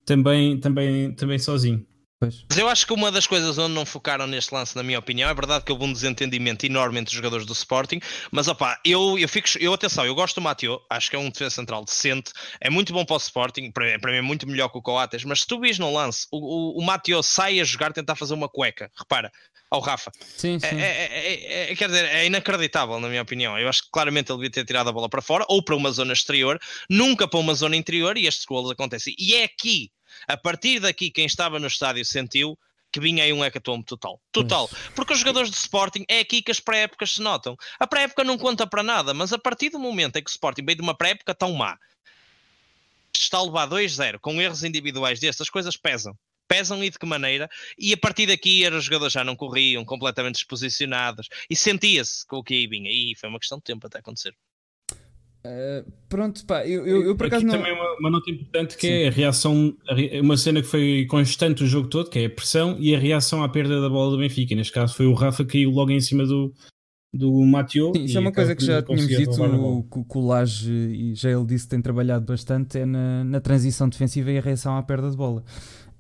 também, 0.04 0.58
também, 0.58 1.12
também 1.12 1.38
sozinho. 1.38 1.84
Pois. 2.20 2.44
Mas 2.48 2.58
eu 2.58 2.68
acho 2.68 2.86
que 2.86 2.92
uma 2.92 3.10
das 3.10 3.26
coisas 3.26 3.58
onde 3.58 3.74
não 3.74 3.84
focaram 3.84 4.26
neste 4.26 4.54
lance, 4.54 4.76
na 4.76 4.82
minha 4.82 4.98
opinião, 4.98 5.28
é 5.28 5.34
verdade 5.34 5.64
que 5.64 5.72
houve 5.72 5.84
um 5.84 5.92
desentendimento 5.92 6.64
enorme 6.64 7.00
entre 7.00 7.10
os 7.10 7.16
jogadores 7.16 7.44
do 7.44 7.52
Sporting, 7.52 8.00
mas 8.30 8.46
opá, 8.48 8.80
eu, 8.84 9.18
eu 9.18 9.28
fico, 9.28 9.48
eu 9.58 9.74
atenção, 9.74 10.06
eu 10.06 10.14
gosto 10.14 10.36
do 10.36 10.40
Mateo, 10.40 10.80
acho 10.88 11.10
que 11.10 11.16
é 11.16 11.18
um 11.18 11.28
defesa 11.28 11.56
central 11.56 11.84
decente, 11.84 12.32
é 12.60 12.70
muito 12.70 12.92
bom 12.92 13.04
para 13.04 13.14
o 13.14 13.18
Sporting, 13.18 13.70
para, 13.72 13.98
para 13.98 14.12
mim 14.12 14.18
é 14.18 14.22
muito 14.22 14.46
melhor 14.46 14.68
que 14.68 14.78
o 14.78 14.82
Coates, 14.82 15.24
mas 15.24 15.40
se 15.40 15.46
tu 15.46 15.60
vis 15.60 15.78
no 15.78 15.92
lance, 15.92 16.26
o, 16.32 16.38
o, 16.38 16.80
o 16.80 16.84
Mateo 16.84 17.22
sai 17.22 17.60
a 17.60 17.64
jogar, 17.64 17.92
tentar 17.92 18.14
fazer 18.14 18.34
uma 18.34 18.48
cueca, 18.48 18.90
repara, 18.96 19.30
ao 19.74 19.80
Rafa. 19.80 20.10
Sim, 20.36 20.58
sim. 20.58 20.80
É, 20.80 20.84
é, 20.84 21.66
é, 21.68 21.72
é, 21.72 21.76
quer 21.76 21.88
dizer, 21.88 22.04
é 22.04 22.26
inacreditável, 22.26 22.98
na 23.00 23.08
minha 23.08 23.22
opinião. 23.22 23.58
Eu 23.58 23.68
acho 23.68 23.82
que 23.82 23.90
claramente 23.90 24.30
ele 24.30 24.38
devia 24.38 24.50
ter 24.50 24.64
tirado 24.64 24.88
a 24.88 24.92
bola 24.92 25.08
para 25.08 25.20
fora 25.20 25.44
ou 25.48 25.62
para 25.62 25.74
uma 25.74 25.90
zona 25.90 26.12
exterior, 26.12 26.60
nunca 26.88 27.26
para 27.28 27.40
uma 27.40 27.54
zona 27.54 27.76
interior, 27.76 28.16
e 28.16 28.26
estes 28.26 28.44
golos 28.44 28.70
acontecem. 28.70 29.14
E 29.18 29.34
é 29.34 29.44
aqui 29.44 29.90
a 30.28 30.36
partir 30.36 30.80
daqui, 30.80 31.10
quem 31.10 31.26
estava 31.26 31.58
no 31.58 31.66
estádio 31.66 32.04
sentiu 32.04 32.58
que 32.92 33.00
vinha 33.00 33.24
aí 33.24 33.32
um 33.32 33.44
hecatombe 33.44 33.84
total. 33.84 34.20
Total. 34.30 34.70
Porque 34.94 35.12
os 35.12 35.18
jogadores 35.18 35.50
de 35.50 35.56
Sporting 35.56 36.04
é 36.08 36.20
aqui 36.20 36.40
que 36.40 36.52
as 36.52 36.60
pré-épocas 36.60 37.14
se 37.14 37.20
notam. 37.20 37.56
A 37.78 37.88
pré-época 37.88 38.22
não 38.22 38.38
conta 38.38 38.68
para 38.68 38.84
nada, 38.84 39.12
mas 39.12 39.32
a 39.32 39.38
partir 39.38 39.70
do 39.70 39.80
momento 39.80 40.16
em 40.16 40.22
que 40.22 40.30
o 40.30 40.32
Sporting 40.32 40.64
veio 40.64 40.76
de 40.76 40.82
uma 40.82 40.94
pré-época 40.94 41.34
tão 41.34 41.52
má, 41.52 41.76
está 43.12 43.38
a 43.38 43.42
levar 43.42 43.68
2-0 43.68 44.20
com 44.20 44.40
erros 44.40 44.62
individuais 44.62 45.18
destas 45.18 45.50
coisas 45.50 45.76
pesam 45.76 46.16
pesam 46.48 46.82
e 46.82 46.90
de 46.90 46.98
que 46.98 47.06
maneira, 47.06 47.48
e 47.78 47.92
a 47.92 47.96
partir 47.96 48.26
daqui 48.26 48.66
os 48.68 48.84
jogadores 48.84 49.12
já 49.12 49.24
não 49.24 49.36
corriam, 49.36 49.84
completamente 49.84 50.34
desposicionados, 50.34 51.28
e 51.48 51.56
sentia-se 51.56 52.26
com 52.26 52.36
o 52.36 52.44
que 52.44 52.54
aí 52.54 52.66
vinha, 52.66 52.90
e 52.90 53.14
foi 53.16 53.28
uma 53.28 53.38
questão 53.38 53.58
de 53.58 53.64
tempo 53.64 53.86
até 53.86 53.98
acontecer. 53.98 54.34
Uh, 55.46 55.92
pronto, 56.08 56.42
pá, 56.46 56.66
eu, 56.66 56.86
eu, 56.86 57.02
eu 57.02 57.16
por 57.16 57.26
acaso 57.26 57.44
Aqui 57.44 57.52
não. 57.52 57.58
também 57.58 57.74
uma, 57.74 57.98
uma 57.98 58.10
nota 58.10 58.30
importante 58.30 58.78
que 58.78 58.86
Sim. 58.86 58.92
é 58.94 59.08
a 59.08 59.10
reação, 59.10 59.76
uma 60.22 60.38
cena 60.38 60.62
que 60.62 60.66
foi 60.66 61.06
constante 61.06 61.62
o 61.62 61.66
jogo 61.66 61.88
todo, 61.88 62.08
que 62.08 62.18
é 62.18 62.24
a 62.24 62.30
pressão 62.30 62.78
e 62.80 62.94
a 62.94 62.98
reação 62.98 63.44
à 63.44 63.48
perda 63.48 63.78
da 63.78 63.90
bola 63.90 64.12
do 64.12 64.18
Benfica. 64.18 64.54
Neste 64.54 64.72
caso 64.72 64.94
foi 64.94 65.04
o 65.04 65.12
Rafa 65.12 65.44
que 65.44 65.52
caiu 65.52 65.70
logo 65.70 65.90
em 65.90 66.00
cima 66.00 66.24
do, 66.24 66.50
do 67.12 67.30
Mateo. 67.42 67.92
Sim, 67.94 68.04
isso 68.04 68.16
é 68.16 68.20
uma 68.20 68.32
coisa 68.32 68.56
que 68.56 68.64
já 68.64 68.82
tínhamos 68.82 69.06
dito 69.06 69.30
o 69.38 70.26
Laje 70.26 70.72
e 70.72 71.14
já 71.14 71.30
ele 71.30 71.44
disse 71.44 71.64
que 71.64 71.70
tem 71.70 71.82
trabalhado 71.82 72.24
bastante 72.24 72.78
é 72.78 72.86
na, 72.86 73.22
na 73.22 73.40
transição 73.40 73.86
defensiva 73.86 74.32
e 74.32 74.38
a 74.38 74.40
reação 74.40 74.78
à 74.78 74.82
perda 74.82 75.10
de 75.10 75.16
bola. 75.16 75.44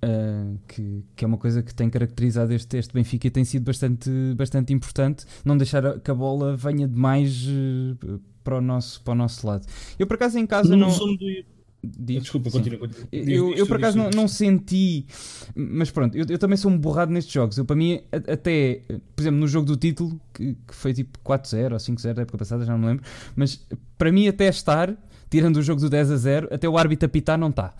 Uh, 0.04 0.58
que, 0.68 1.02
que, 1.16 1.24
é 1.24 1.28
uma 1.28 1.38
coisa 1.38 1.62
que 1.62 1.74
tem 1.74 1.88
caracterizado 1.88 2.52
este, 2.52 2.76
este 2.76 2.92
Benfica 2.92 3.26
e 3.26 3.30
tem 3.30 3.44
sido 3.44 3.64
bastante, 3.64 4.10
bastante 4.36 4.72
importante 4.72 5.24
não 5.44 5.56
deixar 5.56 5.98
que 6.00 6.10
a 6.10 6.14
bola 6.14 6.56
venha 6.56 6.86
demais 6.86 7.46
uh, 7.46 8.20
para, 8.42 8.58
o 8.58 8.60
nosso, 8.60 9.00
para 9.02 9.12
o 9.12 9.14
nosso 9.14 9.46
lado. 9.46 9.66
Eu 9.98 10.06
por 10.06 10.14
acaso 10.14 10.38
em 10.38 10.46
casa 10.46 10.76
não. 10.76 10.88
Do... 10.88 11.54
Diz, 11.86 12.22
Desculpa, 12.22 12.50
continua. 12.50 12.78
continua. 12.78 13.06
Eu, 13.12 13.54
eu, 13.54 13.66
por 13.66 13.76
acaso 13.76 13.98
não, 13.98 14.10
não, 14.10 14.26
senti, 14.26 15.06
mas 15.54 15.90
pronto, 15.90 16.16
eu, 16.16 16.24
eu, 16.28 16.38
também 16.38 16.56
sou 16.56 16.70
um 16.70 16.78
borrado 16.78 17.12
nestes 17.12 17.32
jogos. 17.32 17.58
Eu, 17.58 17.64
para 17.64 17.76
mim, 17.76 18.00
até, 18.10 18.80
por 19.14 19.22
exemplo, 19.22 19.38
no 19.38 19.46
jogo 19.46 19.66
do 19.66 19.76
título, 19.76 20.18
que, 20.32 20.54
que 20.66 20.74
foi 20.74 20.94
tipo 20.94 21.18
4-0 21.18 21.72
ou 21.72 21.78
5-0 21.78 22.14
da 22.14 22.22
época 22.22 22.38
passada, 22.38 22.64
já 22.64 22.72
não 22.72 22.78
me 22.78 22.86
lembro, 22.86 23.04
mas 23.36 23.66
para 23.98 24.10
mim, 24.10 24.26
até 24.28 24.48
estar, 24.48 24.96
tirando 25.28 25.58
o 25.58 25.62
jogo 25.62 25.80
do 25.80 25.90
10 25.90 26.10
a 26.10 26.16
0, 26.16 26.48
até 26.50 26.66
o 26.66 26.78
árbitro 26.78 27.06
apitar 27.06 27.38
não 27.38 27.50
está. 27.50 27.74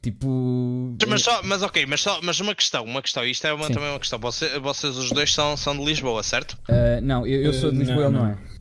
Tipo. 0.00 0.96
Mas, 1.06 1.22
só, 1.22 1.42
mas 1.42 1.62
ok, 1.62 1.84
mas, 1.86 2.00
só, 2.00 2.20
mas 2.22 2.38
uma 2.40 2.54
questão, 2.54 2.84
uma 2.84 3.02
questão, 3.02 3.24
isto 3.24 3.46
é 3.46 3.52
uma, 3.52 3.68
também 3.68 3.90
uma 3.90 3.98
questão. 3.98 4.18
Você, 4.18 4.58
vocês 4.58 4.96
os 4.96 5.10
dois 5.10 5.32
são, 5.32 5.56
são 5.56 5.76
de 5.76 5.84
Lisboa, 5.84 6.22
certo? 6.22 6.56
Uh, 6.68 7.00
não, 7.02 7.26
eu, 7.26 7.42
eu, 7.42 7.52
sou 7.52 7.70
de 7.70 7.78
Lisboa, 7.78 8.08
uh, 8.08 8.10
não, 8.10 8.26
ele 8.26 8.36
não 8.36 8.44
é. 8.44 8.58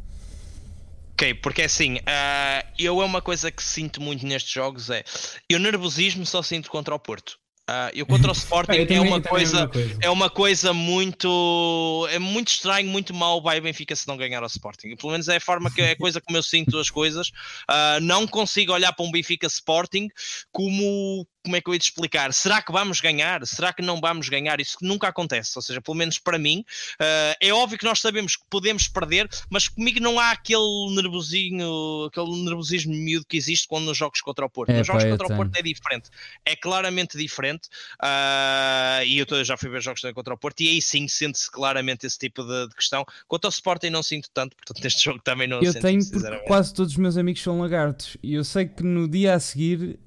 Ok, 1.14 1.34
porque 1.36 1.64
assim, 1.64 1.96
uh, 1.96 2.68
eu 2.78 3.02
é 3.02 3.06
uma 3.06 3.22
coisa 3.22 3.50
que 3.52 3.64
sinto 3.64 4.00
muito 4.02 4.26
nestes 4.26 4.52
jogos 4.52 4.92
é 4.92 5.04
eu 5.50 5.60
nervosismo 5.60 6.26
só 6.26 6.44
sinto 6.44 6.70
contra 6.70 6.94
o 6.94 7.00
Porto. 7.00 7.40
Uh, 7.70 7.92
eu 7.94 8.06
contra 8.06 8.30
o 8.30 8.32
Sporting 8.34 8.72
é, 8.72 8.86
também, 8.86 9.00
uma 9.00 9.22
coisa, 9.22 9.58
é 9.58 9.60
uma 9.60 9.68
coisa, 9.68 9.98
é 10.02 10.10
uma 10.10 10.30
coisa 10.30 10.74
muito 10.74 12.08
é 12.10 12.18
muito 12.18 12.48
estranho, 12.48 12.90
muito 12.90 13.14
mal 13.14 13.42
vai 13.42 13.60
Benfica 13.60 13.96
se 13.96 14.08
não 14.08 14.16
ganhar 14.16 14.42
ao 14.42 14.48
Sporting. 14.48 14.96
Pelo 14.96 15.12
menos 15.12 15.28
é 15.28 15.36
a 15.36 15.42
forma 15.42 15.70
que 15.70 15.82
é 15.82 15.92
a 15.92 15.98
coisa 15.98 16.22
como 16.22 16.38
eu 16.38 16.44
sinto 16.44 16.78
as 16.78 16.90
coisas. 16.90 17.28
Uh, 17.70 18.00
não 18.02 18.26
consigo 18.26 18.72
olhar 18.72 18.94
para 18.94 19.06
um 19.06 19.12
Benfica 19.12 19.48
Sporting 19.48 20.08
como 20.52 21.28
como 21.48 21.56
é 21.56 21.62
que 21.62 21.70
eu 21.70 21.74
ia 21.74 21.80
te 21.80 21.84
explicar? 21.84 22.34
Será 22.34 22.62
que 22.62 22.74
vamos 22.74 23.00
ganhar? 23.00 23.48
Será 23.48 23.72
que 23.72 23.82
não 23.82 24.02
vamos 24.02 24.28
ganhar? 24.28 24.60
Isso 24.60 24.78
nunca 24.82 25.08
acontece. 25.08 25.54
Ou 25.56 25.62
seja, 25.62 25.82
pelo 25.82 25.96
menos 25.96 26.20
para 26.20 26.38
mim, 26.38 26.66
uh, 27.00 27.36
é 27.40 27.54
óbvio 27.54 27.78
que 27.78 27.86
nós 27.86 28.00
sabemos 28.00 28.36
que 28.36 28.44
podemos 28.50 28.90
perder, 28.90 29.30
mas 29.50 29.70
comigo 29.70 30.02
não 30.02 30.20
há 30.20 30.32
aquele 30.32 30.94
nervosinho, 30.94 32.06
aquele 32.06 32.44
nervosismo 32.44 32.94
miúdo 32.94 33.26
que 33.26 33.38
existe 33.38 33.66
quando 33.66 33.86
nos 33.86 33.98
jogos 33.98 34.20
contra 34.20 34.46
o 34.46 34.50
Porto. 34.50 34.72
É, 34.72 34.80
nos 34.80 34.88
jogos 34.88 35.06
contra 35.06 35.28
o 35.28 35.36
Porto 35.38 35.56
é 35.56 35.62
diferente. 35.62 36.10
É 36.46 36.54
claramente 36.54 37.18
diferente. 37.18 37.70
Uh, 38.02 39.04
e 39.06 39.20
eu 39.20 39.46
já 39.46 39.56
fui 39.56 39.70
ver 39.70 39.82
jogos 39.82 40.02
contra 40.14 40.34
o 40.34 40.38
Porto 40.38 40.60
e 40.60 40.68
aí 40.68 40.82
sim 40.82 41.08
sente-se 41.08 41.50
claramente 41.50 42.06
esse 42.06 42.20
tipo 42.20 42.44
de, 42.44 42.68
de, 42.68 42.76
questão. 42.76 43.06
Quanto 43.26 43.46
ao 43.46 43.52
Sporting 43.52 43.90
não 43.90 44.04
sinto 44.04 44.30
tanto, 44.34 44.54
portanto 44.58 44.84
neste 44.84 45.02
jogo 45.06 45.22
também 45.24 45.48
não. 45.48 45.62
Eu 45.62 45.74
tenho 45.74 46.06
porque 46.10 46.38
quase 46.40 46.74
todos 46.74 46.92
os 46.92 46.98
meus 46.98 47.16
amigos 47.16 47.42
são 47.42 47.58
lagartos 47.62 48.18
e 48.22 48.34
eu 48.34 48.44
sei 48.44 48.66
que 48.66 48.84
no 48.84 49.08
dia 49.08 49.34
a 49.34 49.40
seguir 49.40 49.98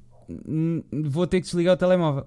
vou 0.91 1.27
ter 1.27 1.41
que 1.41 1.47
desligar 1.47 1.75
o 1.75 1.77
telemóvel. 1.77 2.27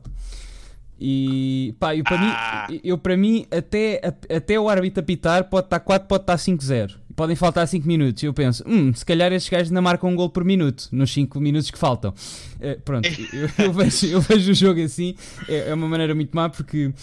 E 0.99 1.75
pá, 1.79 1.95
eu, 1.95 2.03
para, 2.03 2.15
ah. 2.15 2.67
mim, 2.69 2.81
eu, 2.83 2.97
para 2.97 3.17
mim, 3.17 3.45
até, 3.51 4.01
até 4.29 4.59
o 4.59 4.69
árbitro 4.69 5.01
apitar, 5.01 5.49
pode 5.49 5.65
estar 5.67 5.79
4, 5.79 6.07
pode 6.07 6.23
estar 6.23 6.35
5-0 6.35 7.02
podem 7.15 7.35
faltar 7.35 7.67
5 7.67 7.87
minutos. 7.87 8.21
Eu 8.23 8.33
penso, 8.33 8.63
hum, 8.67 8.93
se 8.93 9.05
calhar 9.05 9.31
estes 9.31 9.49
gajos 9.49 9.69
ainda 9.69 9.81
marcam 9.81 10.09
um 10.09 10.15
gol 10.15 10.29
por 10.29 10.43
minuto, 10.43 10.87
nos 10.91 11.11
5 11.13 11.39
minutos 11.39 11.69
que 11.71 11.77
faltam. 11.77 12.13
Uh, 12.59 12.79
pronto, 12.81 13.07
eu, 13.33 13.65
eu, 13.65 13.73
vejo, 13.73 14.07
eu 14.07 14.21
vejo 14.21 14.51
o 14.51 14.53
jogo 14.53 14.81
assim, 14.81 15.15
é, 15.47 15.69
é 15.69 15.73
uma 15.73 15.87
maneira 15.87 16.15
muito 16.15 16.35
má, 16.35 16.49
porque, 16.49 16.93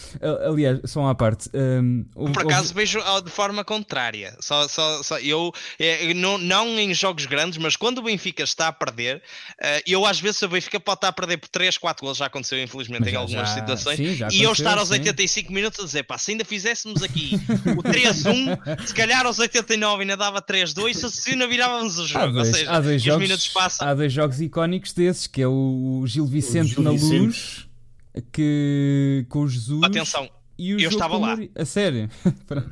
aliás, 0.47 0.81
só 0.85 1.01
uma 1.01 1.15
parte. 1.15 1.51
Um, 1.55 2.05
ehm, 2.17 2.33
por 2.33 2.43
acaso 2.43 2.73
vejo 2.75 3.01
de 3.25 3.31
forma 3.31 3.65
contrária. 3.65 4.37
Só, 4.41 4.67
só, 4.69 5.03
só 5.03 5.19
eu, 5.19 5.53
é, 5.79 6.13
não, 6.15 6.39
não 6.39 6.67
em 6.79 6.93
jogos 6.95 7.27
grandes, 7.27 7.59
mas 7.59 7.77
quando 7.77 7.99
o 7.99 8.03
Benfica 8.03 8.43
está 8.43 8.69
a 8.69 8.73
perder, 8.73 9.17
uh, 9.17 9.83
eu 9.87 10.07
às 10.07 10.21
vezes 10.21 10.41
o 10.43 10.49
Benfica 10.49 10.81
pode 10.81 10.99
estar 10.99 11.09
a 11.09 11.13
perder 11.13 11.39
por 11.39 11.49
3, 11.49 11.77
4 11.79 12.05
gols, 12.05 12.19
já 12.19 12.27
aconteceu 12.27 12.63
infelizmente 12.63 13.09
em 13.09 13.17
algumas 13.17 13.49
já, 13.49 13.55
situações, 13.55 13.97
sim, 13.97 14.27
e 14.33 14.43
eu 14.43 14.53
estar 14.53 14.79
aos 14.79 14.89
sim. 14.89 14.95
85 14.95 15.53
minutos 15.53 15.81
a 15.81 15.85
dizer, 15.85 16.03
pá, 16.05 16.19
se 16.19 16.33
ainda 16.33 16.45
fizéssemos 16.45 17.03
aqui 17.03 17.41
o 17.77 17.83
3-1, 17.83 18.87
se 18.87 18.95
calhar 18.95 19.27
aos 19.27 19.39
89 19.39 20.00
ainda 20.01 20.17
dava 20.17 20.41
3-2, 20.43 20.95
se 21.09 21.31
ainda 21.31 21.47
virávamos 21.47 21.99
o 21.99 22.07
jogo. 22.07 22.25
Há 22.25 22.27
dois, 22.29 22.49
Ou 22.49 22.55
seja, 22.55 22.71
há 22.71 22.81
dois 22.81 23.03
jogos, 23.03 23.23
minutos 23.23 23.49
passam. 23.49 23.89
Há 23.89 23.95
dois 23.95 24.13
jogos 24.13 24.41
icónicos 24.41 24.93
desses, 24.93 25.27
que 25.27 25.43
é 25.43 25.49
o 25.49 26.05
Gil 26.07 26.27
Vicente 26.27 26.75
Gil 26.75 26.83
na 26.83 26.91
Vicente. 26.93 27.19
luz, 27.19 27.69
que, 28.33 29.27
com 29.29 29.41
o 29.41 29.49
Jesus. 29.49 29.83
Atenção, 29.83 30.29
e 30.59 30.75
o 30.75 30.81
eu 30.81 30.91
estava 30.91 31.17
lá. 31.17 31.37
A 31.55 31.65
sério? 31.65 32.09
Pronto. 32.47 32.71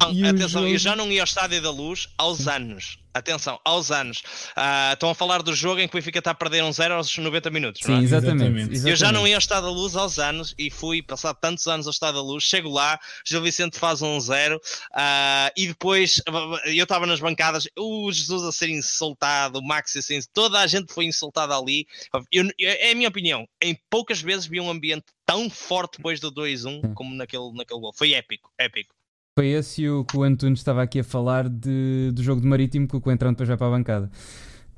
Não, 0.00 0.28
atenção, 0.28 0.62
jogo... 0.62 0.74
eu 0.74 0.78
já 0.78 0.96
não 0.96 1.10
ia 1.10 1.22
ao 1.22 1.24
Estádio 1.24 1.62
da 1.62 1.70
Luz 1.70 2.08
aos 2.18 2.46
anos. 2.48 2.98
Atenção, 3.14 3.60
aos 3.64 3.92
anos. 3.92 4.18
Uh, 4.56 4.92
estão 4.92 5.08
a 5.08 5.14
falar 5.14 5.40
do 5.40 5.54
jogo 5.54 5.80
em 5.80 5.86
que 5.86 5.94
o 5.94 5.98
Benfica 5.98 6.18
está 6.18 6.32
a 6.32 6.34
perder 6.34 6.64
um 6.64 6.72
zero 6.72 6.94
aos 6.94 7.16
90 7.16 7.48
minutos. 7.48 7.80
Sim, 7.84 8.00
é? 8.00 8.02
exatamente, 8.02 8.72
exatamente, 8.72 8.90
Eu 8.90 8.96
já 8.96 9.12
não 9.12 9.26
ia 9.26 9.36
ao 9.36 9.38
Estado 9.38 9.64
da 9.64 9.70
Luz 9.70 9.94
aos 9.94 10.18
anos 10.18 10.52
e 10.58 10.68
fui 10.68 11.00
passar 11.00 11.32
tantos 11.34 11.68
anos 11.68 11.86
ao 11.86 11.92
Estado 11.92 12.16
da 12.16 12.22
Luz. 12.22 12.42
Chego 12.42 12.68
lá, 12.68 12.98
Gil 13.24 13.40
Vicente 13.40 13.78
faz 13.78 14.02
um 14.02 14.18
zero 14.18 14.56
uh, 14.56 15.50
e 15.56 15.68
depois 15.68 16.20
eu 16.64 16.82
estava 16.82 17.06
nas 17.06 17.20
bancadas, 17.20 17.68
o 17.78 18.10
Jesus 18.10 18.42
a 18.42 18.50
ser 18.50 18.68
insultado, 18.68 19.60
o 19.60 19.64
Max 19.64 19.94
assim, 19.94 20.18
toda 20.32 20.58
a 20.58 20.66
gente 20.66 20.92
foi 20.92 21.04
insultada 21.04 21.56
ali. 21.56 21.86
Eu, 22.32 22.50
é 22.60 22.90
a 22.90 22.94
minha 22.96 23.08
opinião. 23.08 23.46
Em 23.62 23.78
poucas 23.88 24.20
vezes 24.20 24.46
vi 24.46 24.60
um 24.60 24.68
ambiente 24.68 25.06
tão 25.24 25.48
forte 25.48 25.98
depois 25.98 26.18
do 26.18 26.32
2-1 26.32 26.94
como 26.94 27.14
naquele, 27.14 27.52
naquele 27.52 27.80
gol. 27.80 27.92
Foi 27.94 28.12
épico, 28.12 28.50
épico. 28.58 28.92
Foi 29.36 29.48
esse 29.48 29.88
o 29.88 30.04
que 30.04 30.16
o 30.16 30.22
Antunes 30.22 30.60
estava 30.60 30.80
aqui 30.80 31.00
a 31.00 31.04
falar 31.04 31.48
de, 31.48 32.12
do 32.14 32.22
jogo 32.22 32.40
de 32.40 32.46
Marítimo 32.46 32.86
que 32.86 32.94
o 32.94 33.00
Coentrão 33.00 33.32
depois 33.32 33.48
vai 33.48 33.58
para 33.58 33.66
a 33.66 33.70
bancada. 33.70 34.10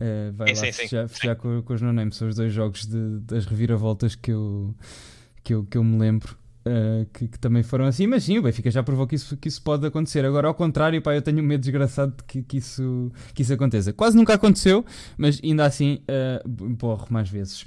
Uh, 0.01 0.33
vai 0.33 0.55
sim, 0.55 0.67
lá 0.67 0.73
sim, 0.73 0.73
fechar, 0.73 1.09
sim. 1.09 1.15
fechar 1.15 1.37
com, 1.37 1.61
com, 1.61 1.75
os 1.75 1.83
no 1.83 1.93
name. 1.93 2.11
São 2.11 2.27
os 2.27 2.37
dois 2.37 2.51
jogos 2.55 2.87
de, 2.87 3.21
das 3.21 3.45
reviravoltas 3.45 4.15
que 4.15 4.33
eu, 4.33 4.75
que 5.45 5.53
eu, 5.53 5.65
que 5.65 5.77
eu 5.77 5.85
me 5.85 5.99
lembro. 5.99 6.39
Uh, 6.67 7.07
que, 7.13 7.29
que, 7.29 7.39
também 7.39 7.63
foram 7.63 7.85
assim, 7.85 8.09
mas 8.09 8.25
sim, 8.25 8.39
o 8.39 8.43
Benfica 8.43 8.69
já 8.73 8.83
provou 8.83 9.07
que 9.07 9.15
isso, 9.15 9.37
que 9.37 9.47
isso 9.47 9.63
pode 9.63 9.87
acontecer. 9.87 10.25
Agora, 10.25 10.49
ao 10.49 10.55
contrário, 10.55 11.01
pá, 11.01 11.15
eu 11.15 11.23
tenho 11.23 11.39
um 11.39 11.43
medo 11.43 11.61
desgraçado 11.61 12.13
de 12.17 12.25
que, 12.25 12.43
que, 12.43 12.57
isso, 12.57 13.13
que 13.33 13.43
isso 13.43 13.53
aconteça. 13.53 13.93
Quase 13.93 14.17
nunca 14.17 14.35
aconteceu, 14.35 14.85
mas 15.17 15.41
ainda 15.45 15.65
assim, 15.65 16.01
uh, 16.11 16.49
borro 16.49 17.07
mais 17.09 17.29
vezes. 17.31 17.63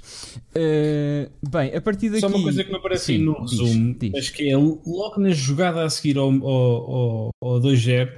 Uh, 0.54 1.30
bem, 1.50 1.74
a 1.74 1.80
partir 1.80 2.10
daqui. 2.10 2.20
Só 2.20 2.28
uma 2.28 2.42
coisa 2.42 2.62
que 2.62 2.70
me 2.70 2.76
aparece 2.76 3.04
sim, 3.06 3.18
no 3.18 3.40
resumo, 3.40 3.96
diz, 3.98 4.12
diz. 4.12 4.28
que 4.28 4.50
é 4.50 4.56
logo 4.56 5.14
na 5.18 5.30
jogada 5.30 5.82
a 5.82 5.88
seguir 5.88 6.18
ao, 6.18 6.30
ao, 6.30 6.94
ao, 6.94 7.30
ao 7.40 7.60
2-0, 7.60 8.10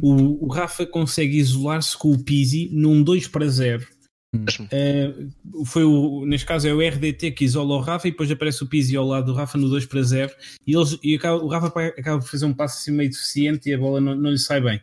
o, 0.00 0.46
o 0.46 0.48
Rafa 0.48 0.86
consegue 0.86 1.36
isolar-se 1.36 1.94
com 1.98 2.10
o 2.10 2.18
Pizzi 2.18 2.70
num 2.72 3.02
2 3.02 3.28
para 3.28 3.46
0 3.46 3.86
Uh, 4.34 5.64
foi 5.66 5.84
o, 5.84 6.24
neste 6.24 6.46
caso 6.46 6.66
é 6.66 6.72
o 6.72 6.80
RDT 6.80 7.32
que 7.32 7.44
isola 7.44 7.74
o 7.74 7.80
Rafa 7.80 8.08
e 8.08 8.10
depois 8.10 8.30
aparece 8.30 8.62
o 8.64 8.66
Pizzi 8.66 8.96
ao 8.96 9.06
lado 9.06 9.26
do 9.26 9.34
Rafa 9.34 9.58
no 9.58 9.68
2 9.68 9.84
para 9.84 10.02
0 10.02 10.32
e, 10.66 10.74
eles, 10.74 10.98
e 11.02 11.14
acaba, 11.14 11.36
o 11.42 11.48
Rafa 11.48 11.66
acaba 11.66 12.18
por 12.18 12.28
fazer 12.28 12.46
um 12.46 12.54
passo 12.54 12.78
assim 12.78 12.92
meio 12.92 13.10
deficiente 13.10 13.68
e 13.68 13.74
a 13.74 13.78
bola 13.78 14.00
não, 14.00 14.14
não 14.14 14.30
lhe 14.30 14.38
sai 14.38 14.60
bem. 14.60 14.80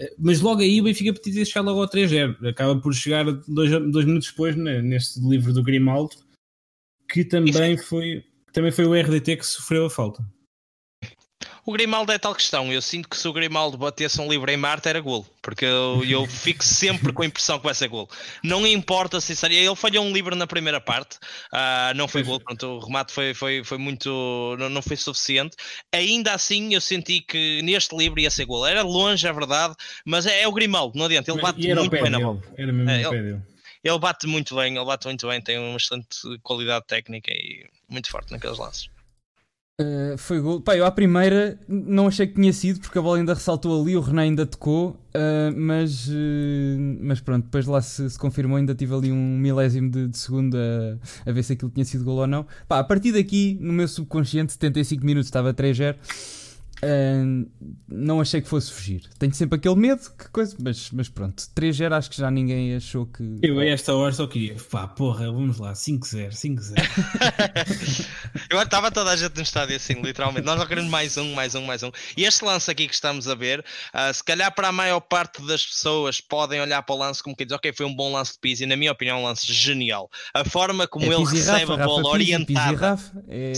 Uh, 0.00 0.14
mas 0.18 0.40
logo 0.40 0.62
aí 0.62 0.80
o 0.80 0.84
Benfica 0.84 1.12
podia 1.12 1.44
chegar 1.44 1.60
logo 1.60 1.80
ao 1.80 1.88
3-0. 1.88 2.48
Acaba 2.48 2.80
por 2.80 2.92
chegar 2.92 3.24
dois, 3.46 3.70
dois 3.92 4.04
minutos 4.04 4.28
depois 4.28 4.56
né, 4.56 4.82
neste 4.82 5.20
livro 5.20 5.52
do 5.52 5.62
Grimaldo 5.62 6.16
que 7.12 7.24
também 7.24 7.76
foi, 7.76 8.24
também 8.52 8.72
foi 8.72 8.86
o 8.86 8.94
RDT 8.94 9.36
que 9.36 9.46
sofreu 9.46 9.84
a 9.84 9.90
falta. 9.90 10.24
O 11.64 11.72
Grimaldo 11.72 12.10
é 12.10 12.18
tal 12.18 12.34
questão. 12.34 12.72
Eu 12.72 12.82
sinto 12.82 13.08
que 13.08 13.16
se 13.16 13.28
o 13.28 13.32
Grimaldo 13.32 13.78
batesse 13.78 14.20
um 14.20 14.28
livre 14.28 14.52
em 14.52 14.56
Marte 14.56 14.88
era 14.88 15.00
golo. 15.00 15.24
Porque 15.40 15.64
eu, 15.64 16.02
eu 16.04 16.26
fico 16.26 16.64
sempre 16.64 17.12
com 17.12 17.22
a 17.22 17.26
impressão 17.26 17.58
que 17.58 17.64
vai 17.64 17.74
ser 17.74 17.86
golo. 17.86 18.08
Não 18.42 18.66
importa 18.66 19.20
se 19.20 19.36
seria. 19.36 19.60
Ele 19.60 19.76
falhou 19.76 20.04
um 20.04 20.12
livre 20.12 20.34
na 20.34 20.46
primeira 20.46 20.80
parte. 20.80 21.16
Uh, 21.52 21.94
não 21.94 22.08
foi 22.08 22.24
golo. 22.24 22.40
Pronto, 22.40 22.66
o 22.66 22.78
remate 22.80 23.12
foi, 23.12 23.32
foi, 23.32 23.62
foi 23.62 23.78
muito. 23.78 24.56
Não, 24.58 24.68
não 24.68 24.82
foi 24.82 24.96
suficiente. 24.96 25.56
Ainda 25.92 26.34
assim, 26.34 26.74
eu 26.74 26.80
senti 26.80 27.20
que 27.20 27.62
neste 27.62 27.96
livre 27.96 28.22
ia 28.22 28.30
ser 28.30 28.44
golo. 28.44 28.66
Era 28.66 28.82
longe, 28.82 29.24
é 29.24 29.32
verdade. 29.32 29.74
Mas 30.04 30.26
é, 30.26 30.42
é 30.42 30.48
o 30.48 30.52
Grimaldo, 30.52 30.98
não 30.98 31.06
adianta. 31.06 31.30
Ele 31.30 31.40
bate 31.40 31.74
muito 31.74 31.90
bem 31.90 32.10
na 32.10 32.18
bola. 32.18 32.42
Era 32.56 32.72
mesmo 32.72 32.90
é, 32.90 33.02
ele, 33.02 33.40
ele 33.84 33.98
bate 34.00 34.26
muito 34.26 34.56
bem. 34.56 34.74
Ele 34.76 34.84
bate 34.84 35.06
muito 35.06 35.28
bem. 35.28 35.40
Tem 35.40 35.58
uma 35.58 35.76
excelente 35.76 36.18
qualidade 36.42 36.86
técnica 36.88 37.30
e 37.30 37.68
muito 37.88 38.10
forte 38.10 38.32
naqueles 38.32 38.58
lances. 38.58 38.91
Uh, 39.80 40.18
foi 40.18 40.38
gol. 40.38 40.60
Pá, 40.60 40.76
eu 40.76 40.84
à 40.84 40.90
primeira 40.90 41.58
não 41.66 42.06
achei 42.06 42.26
que 42.26 42.34
tinha 42.34 42.52
sido 42.52 42.78
porque 42.80 42.98
a 42.98 43.02
bola 43.02 43.16
ainda 43.16 43.32
ressaltou 43.32 43.80
ali, 43.80 43.96
o 43.96 44.00
Renan 44.00 44.22
ainda 44.22 44.44
tocou, 44.44 44.90
uh, 44.90 45.56
mas, 45.56 46.08
uh, 46.08 46.12
mas 47.00 47.20
pronto, 47.20 47.44
depois 47.44 47.66
lá 47.66 47.80
se, 47.80 48.10
se, 48.10 48.18
confirmou, 48.18 48.58
ainda 48.58 48.74
tive 48.74 48.94
ali 48.94 49.10
um 49.10 49.38
milésimo 49.38 49.90
de, 49.90 50.08
de 50.08 50.18
segundo 50.18 50.56
a, 50.56 51.28
a, 51.28 51.32
ver 51.32 51.42
se 51.42 51.54
aquilo 51.54 51.70
tinha 51.70 51.86
sido 51.86 52.04
gol 52.04 52.18
ou 52.18 52.26
não. 52.26 52.46
Pá, 52.68 52.80
a 52.80 52.84
partir 52.84 53.12
daqui, 53.12 53.56
no 53.60 53.72
meu 53.72 53.88
subconsciente, 53.88 54.52
75 54.52 55.04
minutos 55.06 55.28
estava 55.28 55.54
3-0. 55.54 55.96
Uh, 56.84 57.48
não 57.86 58.20
achei 58.20 58.40
que 58.40 58.48
fosse 58.48 58.72
fugir. 58.72 59.08
Tenho 59.16 59.32
sempre 59.32 59.56
aquele 59.56 59.76
medo, 59.76 60.00
que 60.18 60.28
coisa, 60.30 60.56
mas, 60.60 60.90
mas 60.90 61.08
pronto. 61.08 61.44
3-0 61.54 61.92
acho 61.92 62.10
que 62.10 62.16
já 62.16 62.28
ninguém 62.28 62.74
achou 62.74 63.06
que. 63.06 63.38
Eu 63.40 63.60
a 63.60 63.64
esta 63.64 63.94
hora 63.94 64.12
só 64.12 64.26
queria, 64.26 64.56
pá, 64.68 64.88
porra, 64.88 65.30
vamos 65.30 65.58
lá, 65.58 65.74
5-0, 65.74 66.30
5-0. 66.30 66.74
Eu 68.50 68.60
estava 68.60 68.90
toda 68.90 69.12
a 69.12 69.16
gente 69.16 69.36
no 69.36 69.42
estádio 69.42 69.76
assim, 69.76 69.94
literalmente. 70.02 70.44
Nós 70.44 70.58
não 70.58 70.66
queremos 70.66 70.90
mais 70.90 71.16
um, 71.16 71.32
mais 71.34 71.54
um, 71.54 71.64
mais 71.64 71.84
um. 71.84 71.92
E 72.16 72.24
este 72.24 72.44
lance 72.44 72.68
aqui 72.68 72.88
que 72.88 72.94
estamos 72.94 73.28
a 73.28 73.34
ver, 73.36 73.60
uh, 73.60 74.12
se 74.12 74.24
calhar 74.24 74.52
para 74.52 74.68
a 74.68 74.72
maior 74.72 75.00
parte 75.00 75.40
das 75.46 75.64
pessoas 75.64 76.20
podem 76.20 76.60
olhar 76.60 76.82
para 76.82 76.94
o 76.96 76.98
lance 76.98 77.22
como 77.22 77.36
que 77.36 77.44
diz, 77.44 77.54
ok, 77.54 77.72
foi 77.72 77.86
um 77.86 77.94
bom 77.94 78.10
lance 78.10 78.32
de 78.32 78.40
Pizzi. 78.40 78.66
Na 78.66 78.76
minha 78.76 78.90
opinião, 78.90 79.20
um 79.20 79.24
lance 79.24 79.52
genial. 79.52 80.10
A 80.34 80.44
forma 80.44 80.88
como 80.88 81.04
é 81.04 81.14
ele 81.14 81.24
recebe 81.24 81.60
Rafa, 81.60 81.74
a 81.74 81.86
bola 81.86 82.02
Rafa, 82.02 82.08
orientada. 82.08 82.76
Rafa, 82.76 83.24
é, 83.28 83.52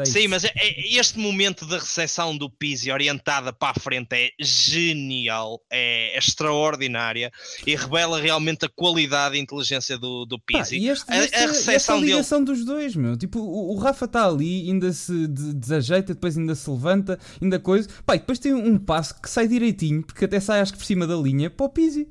é 0.00 0.04
Sim, 0.04 0.28
mas 0.28 0.44
é, 0.44 0.52
é 0.54 0.94
este 0.98 1.18
momento 1.18 1.64
de 1.64 1.74
recepção 1.74 2.36
do 2.36 2.50
Pizzi 2.50 2.65
Pizzi 2.66 2.90
orientada 2.90 3.52
para 3.52 3.70
a 3.76 3.80
frente 3.80 4.08
é 4.12 4.30
genial, 4.40 5.60
é 5.70 6.18
extraordinária 6.18 7.30
e 7.64 7.76
revela 7.76 8.20
realmente 8.20 8.66
a 8.66 8.68
qualidade 8.68 9.36
e 9.36 9.38
inteligência 9.38 9.96
do, 9.96 10.26
do 10.26 10.36
Pizzi. 10.36 10.76
e 10.76 10.88
este, 10.88 11.12
este, 11.12 11.36
a, 11.36 11.44
a 11.44 11.46
recepção 11.46 11.74
esta 11.74 11.94
ligação 11.94 12.42
dele... 12.42 12.56
dos 12.56 12.66
dois, 12.66 12.96
meu. 12.96 13.16
Tipo, 13.16 13.38
o, 13.38 13.72
o 13.72 13.78
Rafa 13.78 14.06
está 14.06 14.26
ali, 14.26 14.68
ainda 14.68 14.92
se 14.92 15.28
desajeita, 15.28 16.12
depois 16.12 16.36
ainda 16.36 16.56
se 16.56 16.68
levanta, 16.68 17.20
ainda 17.40 17.60
coisa. 17.60 17.88
Pá, 18.04 18.16
e 18.16 18.18
depois 18.18 18.40
tem 18.40 18.52
um 18.52 18.76
passo 18.78 19.14
que 19.20 19.30
sai 19.30 19.46
direitinho, 19.46 20.02
porque 20.02 20.24
até 20.24 20.40
sai 20.40 20.58
acho 20.58 20.72
que 20.72 20.78
por 20.78 20.86
cima 20.86 21.06
da 21.06 21.14
linha, 21.14 21.48
para 21.48 21.66
o 21.66 21.68
Pizzi. 21.68 22.08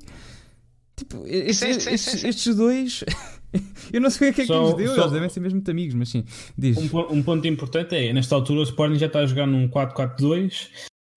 Tipo, 0.96 1.22
estes, 1.26 1.58
sim, 1.58 1.80
sim, 1.80 1.90
estes, 1.90 2.20
sim, 2.20 2.28
estes 2.28 2.56
dois. 2.56 3.04
eu 3.92 4.00
não 4.00 4.10
sei 4.10 4.30
o 4.30 4.34
que 4.34 4.42
é 4.42 4.44
que 4.44 4.52
só, 4.52 4.62
nos 4.62 4.74
deu, 4.74 4.94
só, 4.94 5.02
eles 5.02 5.12
devem 5.12 5.28
ser 5.28 5.40
mesmo 5.40 5.56
muito 5.56 5.70
amigos, 5.70 5.94
mas 5.94 6.08
sim, 6.08 6.24
diz. 6.56 6.76
Um, 6.76 6.98
um, 7.10 7.22
ponto 7.22 7.46
importante 7.46 7.94
é, 7.94 8.12
nesta 8.12 8.34
altura 8.34 8.60
o 8.60 8.64
Sporting 8.64 8.96
já 8.96 9.06
está 9.06 9.20
a 9.20 9.26
jogar 9.26 9.46
num 9.46 9.68
4-4-2, 9.68 10.70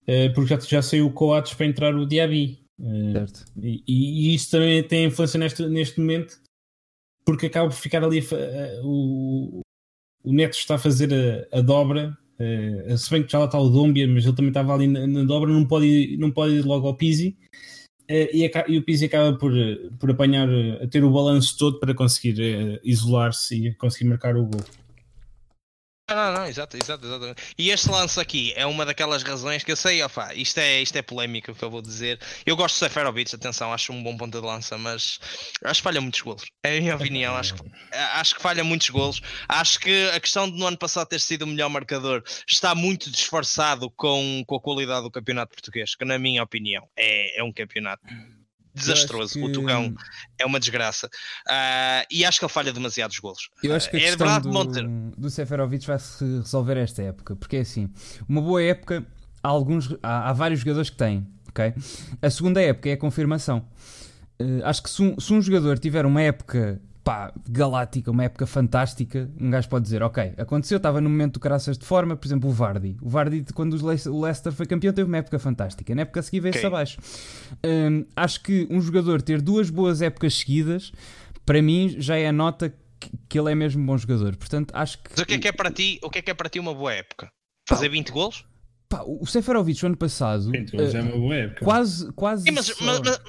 eh, 0.06 0.28
porque 0.30 0.54
já, 0.54 0.60
já 0.60 0.82
saiu 0.82 1.06
o 1.06 1.12
Coates 1.12 1.54
para 1.54 1.66
entrar 1.66 1.94
o 1.94 2.06
Diaby. 2.06 2.60
Eh, 2.80 3.12
certo. 3.12 3.44
E, 3.62 3.82
e, 3.86 4.34
isso 4.34 4.50
também 4.50 4.82
tem 4.82 5.06
influência 5.06 5.38
neste, 5.38 5.66
neste 5.66 6.00
momento, 6.00 6.40
porque 7.24 7.46
acaba 7.46 7.68
por 7.68 7.76
ficar 7.76 8.02
ali 8.02 8.20
uh, 8.20 8.84
o, 8.84 9.60
o 10.24 10.32
Neto 10.32 10.54
está 10.54 10.76
a 10.76 10.78
fazer 10.78 11.12
a, 11.52 11.58
a 11.58 11.60
dobra, 11.60 12.16
uh, 12.38 12.98
se 12.98 13.10
bem 13.10 13.22
que 13.22 13.30
já 13.30 13.38
lá 13.38 13.44
está 13.44 13.58
o 13.58 13.68
Dombia, 13.68 14.08
mas 14.08 14.24
ele 14.24 14.34
também 14.34 14.50
estava 14.50 14.74
ali 14.74 14.86
na, 14.86 15.06
na 15.06 15.24
dobra, 15.24 15.50
não 15.52 15.66
pode, 15.66 15.86
ir, 15.86 16.16
não 16.18 16.30
pode 16.30 16.54
ir 16.54 16.64
logo 16.64 16.86
ao 16.86 16.96
Pizzi. 16.96 17.36
Eh, 18.12 18.28
e, 18.32 18.50
e, 18.66 18.76
o 18.76 18.82
Pizzi 18.82 19.04
acaba 19.04 19.38
por, 19.38 19.52
por 20.00 20.10
apanhar, 20.10 20.48
a 20.82 20.86
ter 20.88 21.04
o 21.04 21.12
balanço 21.12 21.56
todo 21.56 21.78
para 21.78 21.94
conseguir 21.94 22.40
uh, 22.40 22.80
isolar-se 22.82 23.68
e 23.68 23.74
conseguir 23.74 24.06
marcar 24.06 24.36
o 24.36 24.44
gol. 24.44 24.64
Não, 26.10 26.32
não, 26.32 26.46
exato, 26.46 26.76
exato, 26.76 27.06
exatamente. 27.06 27.42
E 27.56 27.70
este 27.70 27.88
lance 27.88 28.18
aqui 28.18 28.52
é 28.56 28.66
uma 28.66 28.84
daquelas 28.84 29.22
razões 29.22 29.62
que 29.62 29.70
eu 29.70 29.76
sei, 29.76 30.02
opa, 30.02 30.34
isto 30.34 30.58
é, 30.58 30.82
isto 30.82 30.96
é 30.96 31.02
polémico 31.02 31.52
o 31.52 31.54
que 31.54 31.62
eu 31.62 31.70
vou 31.70 31.80
dizer. 31.80 32.18
Eu 32.44 32.56
gosto 32.56 32.74
de 32.74 32.80
Seferovic, 32.80 33.32
atenção, 33.32 33.72
acho 33.72 33.92
um 33.92 34.02
bom 34.02 34.16
ponto 34.16 34.40
de 34.40 34.44
lança, 34.44 34.76
mas 34.76 35.20
acho 35.64 35.80
que 35.80 35.84
falha 35.84 36.00
muitos 36.00 36.20
golos. 36.20 36.42
É 36.64 36.78
a 36.78 36.80
minha 36.80 36.96
opinião, 36.96 37.36
acho 37.36 37.54
que, 37.54 37.62
acho 37.92 38.34
que 38.34 38.42
falha 38.42 38.64
muitos 38.64 38.90
golos. 38.90 39.20
Acho 39.48 39.78
que 39.78 40.10
a 40.10 40.18
questão 40.18 40.50
de 40.50 40.58
no 40.58 40.66
ano 40.66 40.78
passado 40.78 41.06
ter 41.06 41.20
sido 41.20 41.42
o 41.42 41.46
melhor 41.46 41.68
marcador 41.68 42.22
está 42.46 42.74
muito 42.74 43.10
disfarçado 43.10 43.88
com, 43.90 44.42
com 44.46 44.56
a 44.56 44.60
qualidade 44.60 45.02
do 45.02 45.10
campeonato 45.10 45.52
português, 45.52 45.94
que 45.94 46.04
na 46.04 46.18
minha 46.18 46.42
opinião 46.42 46.88
é, 46.96 47.38
é 47.38 47.44
um 47.44 47.52
campeonato 47.52 48.02
desastroso. 48.74 49.34
Que... 49.34 49.44
O 49.44 49.52
Tugão 49.52 49.94
é 50.38 50.46
uma 50.46 50.58
desgraça. 50.60 51.06
Uh, 51.06 52.06
e 52.10 52.24
acho 52.24 52.38
que 52.38 52.44
ele 52.44 52.52
falha 52.52 52.72
demasiados 52.72 53.18
golos. 53.18 53.48
Eu 53.62 53.74
acho 53.74 53.90
que 53.90 53.96
a 53.96 54.00
uh, 54.00 54.02
é 54.02 54.40
do, 54.40 54.48
Monter... 54.48 54.88
do 55.16 55.30
Seferovic 55.30 55.86
vai 55.86 55.98
se 55.98 56.24
resolver 56.24 56.76
esta 56.76 57.02
época, 57.02 57.36
porque 57.36 57.56
é 57.56 57.60
assim, 57.60 57.88
uma 58.28 58.40
boa 58.40 58.62
época, 58.62 59.06
há, 59.42 59.48
alguns, 59.48 59.94
há, 60.02 60.30
há 60.30 60.32
vários 60.32 60.60
jogadores 60.60 60.90
que 60.90 60.96
têm, 60.96 61.26
ok? 61.48 61.74
A 62.22 62.30
segunda 62.30 62.60
época 62.62 62.88
é 62.88 62.92
a 62.92 62.96
confirmação. 62.96 63.66
Uh, 64.40 64.64
acho 64.64 64.82
que 64.82 64.90
se 64.90 65.02
um, 65.02 65.20
se 65.20 65.32
um 65.32 65.42
jogador 65.42 65.78
tiver 65.78 66.06
uma 66.06 66.22
época 66.22 66.80
pá, 67.02 67.32
galáctica, 67.48 68.10
uma 68.10 68.24
época 68.24 68.46
fantástica, 68.46 69.30
um 69.40 69.50
gajo 69.50 69.68
pode 69.68 69.84
dizer, 69.84 70.02
ok, 70.02 70.34
aconteceu, 70.36 70.76
estava 70.76 71.00
no 71.00 71.08
momento 71.08 71.34
do 71.34 71.40
caraças 71.40 71.78
de 71.78 71.84
forma, 71.84 72.16
por 72.16 72.26
exemplo, 72.26 72.50
o 72.50 72.52
Vardy. 72.52 72.96
O 73.00 73.08
Vardy, 73.08 73.44
quando 73.54 73.74
o 73.74 74.20
Leicester 74.20 74.52
foi 74.52 74.66
campeão, 74.66 74.92
teve 74.92 75.08
uma 75.08 75.16
época 75.16 75.38
fantástica. 75.38 75.94
Na 75.94 76.02
época 76.02 76.20
a 76.20 76.22
seguir 76.22 76.40
veio-se 76.40 76.58
okay. 76.58 76.68
abaixo. 76.68 76.98
Um, 77.64 78.04
acho 78.14 78.42
que 78.42 78.66
um 78.70 78.80
jogador 78.80 79.22
ter 79.22 79.40
duas 79.40 79.70
boas 79.70 80.02
épocas 80.02 80.34
seguidas, 80.34 80.92
para 81.46 81.62
mim, 81.62 81.96
já 81.98 82.16
é 82.16 82.28
a 82.28 82.32
nota 82.32 82.72
que, 82.98 83.10
que 83.28 83.38
ele 83.38 83.50
é 83.50 83.54
mesmo 83.54 83.82
um 83.82 83.86
bom 83.86 83.96
jogador. 83.96 84.36
Portanto, 84.36 84.72
acho 84.74 84.98
que... 84.98 85.10
Mas 85.10 85.20
o 85.20 85.26
que 85.26 85.34
é 85.34 85.38
que 85.38 85.48
é 85.48 85.52
para 85.52 85.70
ti, 85.70 85.98
o 86.02 86.10
que 86.10 86.18
é 86.18 86.22
que 86.22 86.30
é 86.30 86.34
para 86.34 86.48
ti 86.48 86.60
uma 86.60 86.74
boa 86.74 86.92
época? 86.92 87.30
Fazer 87.68 87.88
20 87.88 88.10
golos? 88.10 88.44
Pá, 88.88 89.02
o 89.06 89.24
Seferovic, 89.24 89.82
o 89.84 89.86
ano 89.86 89.96
passado... 89.96 90.50
20 90.50 90.70
golos 90.72 90.94
uh, 90.94 90.96
é 90.96 91.00
uma 91.00 91.16
boa 91.16 91.34
época. 91.34 91.64
Quase, 91.64 92.12
quase... 92.12 92.44
Sim, 92.44 92.50
mas, 92.50 92.74
mas, 92.80 93.00
mas 93.00 93.20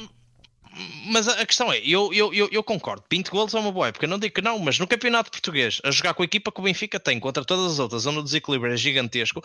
mas 1.06 1.28
a 1.28 1.46
questão 1.46 1.72
é, 1.72 1.80
eu, 1.80 2.14
eu, 2.14 2.34
eu, 2.34 2.50
eu, 2.52 2.64
concordo, 2.64 3.04
20 3.10 3.30
golos 3.30 3.54
é 3.54 3.60
uma 3.60 3.72
boa 3.72 3.88
época, 3.88 4.08
não 4.08 4.20
digo 4.20 4.34
que 4.34 4.42
não, 4.42 4.60
mas 4.60 4.78
no 4.80 4.88
campeonato 4.88 5.32
português, 5.32 5.82
a 5.84 5.92
jogar 5.92 6.14
com 6.14 6.22
a 6.22 6.26
equipa 6.26 6.52
que 6.52 6.60
o 6.60 6.64
Benfica 6.64 7.00
tem 7.00 7.20
contra 7.20 7.44
todas 7.44 7.74
as 7.74 7.80
outras, 7.80 8.06
onde 8.06 8.20
o 8.20 8.24
desequilíbrio 8.24 8.74
é 8.74 8.78
gigantesco, 8.78 9.44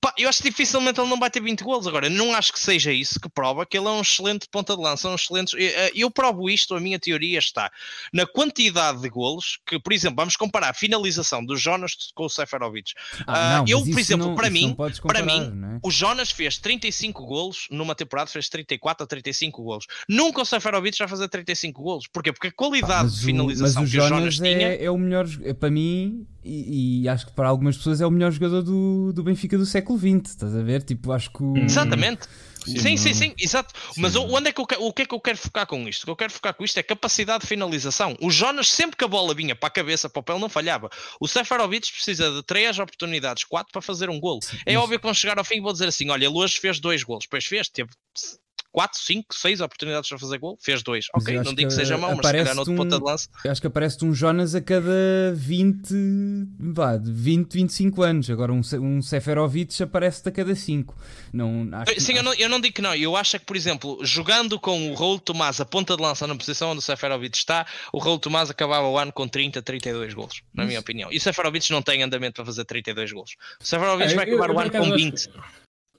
pá, 0.00 0.12
eu 0.18 0.28
acho 0.28 0.42
que 0.42 0.50
dificilmente 0.50 1.00
ele 1.00 1.08
não 1.08 1.18
vai 1.18 1.30
ter 1.30 1.40
20 1.40 1.62
golos. 1.62 1.86
Agora, 1.86 2.08
não 2.08 2.34
acho 2.34 2.52
que 2.52 2.60
seja 2.60 2.92
isso 2.92 3.20
que 3.20 3.28
prova 3.28 3.64
que 3.64 3.76
ele 3.76 3.86
é 3.86 3.90
um 3.90 4.00
excelente 4.00 4.48
ponta 4.50 4.76
de 4.76 4.82
lança, 4.82 5.08
um 5.08 5.14
excelente. 5.14 5.56
Eh, 5.58 5.92
eu 5.94 6.10
provo 6.10 6.48
isto, 6.50 6.74
a 6.74 6.80
minha 6.80 6.98
teoria 6.98 7.38
está 7.38 7.70
na 8.12 8.26
quantidade 8.26 9.00
de 9.00 9.08
golos, 9.08 9.58
que, 9.66 9.78
por 9.78 9.92
exemplo, 9.92 10.16
vamos 10.16 10.36
comparar 10.36 10.70
a 10.70 10.74
finalização 10.74 11.44
do 11.44 11.56
Jonas 11.56 11.92
com 12.14 12.24
o 12.24 12.28
Seferovic. 12.28 12.92
Ah, 13.26 13.62
uh, 13.62 13.70
eu, 13.70 13.84
por 13.84 13.98
exemplo, 13.98 14.28
não, 14.28 14.34
para 14.34 14.50
mim, 14.50 14.76
para 15.06 15.22
mim, 15.22 15.40
é? 15.40 15.78
o 15.82 15.90
Jonas 15.90 16.30
fez 16.30 16.58
35 16.58 17.24
golos 17.24 17.66
numa 17.70 17.94
temporada, 17.94 18.30
fez 18.30 18.48
34 18.48 19.04
ou 19.04 19.06
35 19.06 19.62
golos. 19.62 19.86
Nunca 20.08 20.42
o 20.42 20.44
Seferovic 20.44 20.77
Seferovic 20.78 20.98
vai 20.98 21.08
fazer 21.08 21.28
35 21.28 21.82
golos. 21.82 22.06
Porquê? 22.06 22.32
Porque 22.32 22.48
a 22.48 22.52
qualidade 22.52 23.10
de 23.14 23.24
finalização 23.24 23.82
mas 23.82 23.88
o 23.88 23.92
que 23.92 23.98
o 23.98 24.08
Jonas 24.08 24.40
é, 24.40 24.42
tinha... 24.42 24.74
é 24.74 24.90
o 24.90 24.96
melhor, 24.96 25.26
é, 25.42 25.52
para 25.52 25.70
mim, 25.70 26.26
e, 26.44 27.02
e, 27.02 27.08
acho 27.08 27.26
que 27.26 27.32
para 27.32 27.48
algumas 27.48 27.76
pessoas 27.76 28.00
é 28.00 28.06
o 28.06 28.10
melhor 28.10 28.30
jogador 28.30 28.62
do, 28.62 29.12
do 29.12 29.22
Benfica 29.22 29.58
do 29.58 29.66
século 29.66 29.98
XX, 29.98 30.30
estás 30.30 30.56
a 30.56 30.62
ver? 30.62 30.82
Tipo, 30.82 31.12
acho 31.12 31.30
que... 31.32 31.42
O... 31.42 31.56
Exatamente. 31.56 32.26
Sim, 32.66 32.78
sim, 32.78 32.96
sim, 32.96 33.14
sim, 33.14 33.34
exato. 33.38 33.72
Sim, 33.92 34.02
Mas 34.02 34.14
onde 34.14 34.48
é 34.48 34.52
que 34.52 34.60
eu, 34.60 34.66
o 34.80 34.92
que 34.92 35.02
é 35.02 35.06
que 35.06 35.14
eu 35.14 35.20
quero 35.20 35.38
focar 35.38 35.66
com 35.66 35.88
isto? 35.88 36.02
O 36.02 36.04
que 36.06 36.10
eu 36.10 36.16
quero 36.16 36.32
focar 36.32 36.52
com 36.52 36.64
isto 36.64 36.76
é 36.76 36.82
capacidade 36.82 37.42
de 37.42 37.46
finalização. 37.46 38.14
O 38.20 38.30
Jonas, 38.30 38.70
sempre 38.70 38.96
que 38.96 39.04
a 39.04 39.08
bola 39.08 39.32
vinha 39.34 39.56
para 39.56 39.68
a 39.68 39.70
cabeça, 39.70 40.08
para 40.08 40.20
o 40.20 40.22
pé, 40.22 40.38
não 40.38 40.50
falhava. 40.50 40.90
O 41.18 41.26
Seferovic 41.26 41.90
precisa 41.90 42.30
de 42.30 42.42
3 42.42 42.78
oportunidades, 42.78 43.44
4 43.44 43.72
para 43.72 43.80
fazer 43.80 44.10
um 44.10 44.20
golo. 44.20 44.40
É 44.66 44.76
óbvio 44.76 44.98
que 44.98 45.04
vão 45.04 45.14
chegar 45.14 45.38
ao 45.38 45.44
fim 45.44 45.56
e 45.56 45.60
vou 45.60 45.72
dizer 45.72 45.88
assim: 45.88 46.10
olha, 46.10 46.26
ele 46.26 46.34
hoje 46.34 46.58
fez 46.60 46.78
dois 46.78 47.02
golos, 47.02 47.24
depois 47.24 47.46
fez, 47.46 47.68
teve 47.68 47.90
4, 48.72 49.00
5, 49.00 49.34
6 49.34 49.60
oportunidades 49.60 50.08
para 50.08 50.18
fazer 50.18 50.38
gol, 50.38 50.58
fez 50.60 50.82
dois. 50.82 51.06
Ok, 51.14 51.34
não 51.36 51.42
digo 51.42 51.56
que, 51.56 51.66
que 51.66 51.70
seja 51.72 51.96
mau, 51.96 52.14
mas 52.14 52.26
se 52.26 52.32
calhar 52.32 52.54
no 52.54 52.62
um, 52.62 52.76
ponta 52.76 52.98
de 52.98 53.04
lança. 53.04 53.28
Acho 53.46 53.60
que 53.60 53.66
aparece-te 53.66 54.04
um 54.04 54.14
Jonas 54.14 54.54
a 54.54 54.60
cada 54.60 55.32
20, 55.34 55.94
vá, 56.58 56.96
20, 56.96 57.52
25 57.52 58.02
anos. 58.02 58.30
Agora 58.30 58.52
um, 58.52 58.60
um 58.80 59.02
Seferovic 59.02 59.82
aparece-te 59.82 60.28
a 60.28 60.32
cada 60.32 60.54
5. 60.54 60.94
Não, 61.32 61.68
acho, 61.72 62.00
Sim, 62.00 62.12
acho... 62.12 62.20
Eu, 62.20 62.22
não, 62.22 62.34
eu 62.34 62.48
não 62.48 62.60
digo 62.60 62.74
que 62.74 62.82
não. 62.82 62.94
Eu 62.94 63.16
acho 63.16 63.38
que, 63.38 63.44
por 63.44 63.56
exemplo, 63.56 63.98
jogando 64.02 64.58
com 64.60 64.90
o 64.90 64.94
Raul 64.94 65.18
Tomás 65.18 65.60
a 65.60 65.64
ponta 65.64 65.96
de 65.96 66.02
lança 66.02 66.26
na 66.26 66.34
posição 66.34 66.70
onde 66.70 66.78
o 66.78 66.82
Seferovic 66.82 67.36
está, 67.36 67.66
o 67.92 67.98
Raul 67.98 68.18
Tomás 68.18 68.50
acabava 68.50 68.86
o 68.86 68.98
ano 68.98 69.12
com 69.12 69.26
30, 69.26 69.62
32 69.62 70.14
gols, 70.14 70.42
na 70.54 70.64
minha 70.64 70.80
opinião. 70.80 71.10
E 71.12 71.16
o 71.16 71.20
Seferovic 71.20 71.70
não 71.70 71.82
tem 71.82 72.02
andamento 72.02 72.34
para 72.34 72.44
fazer 72.44 72.64
32 72.64 73.12
gols. 73.12 73.36
O 73.60 73.64
Seferovic 73.64 74.12
é, 74.12 74.14
vai 74.14 74.24
acabar 74.26 74.50
eu, 74.50 74.54
o 74.54 74.60
ano 74.60 74.70
com 74.70 74.92
20. 74.92 75.28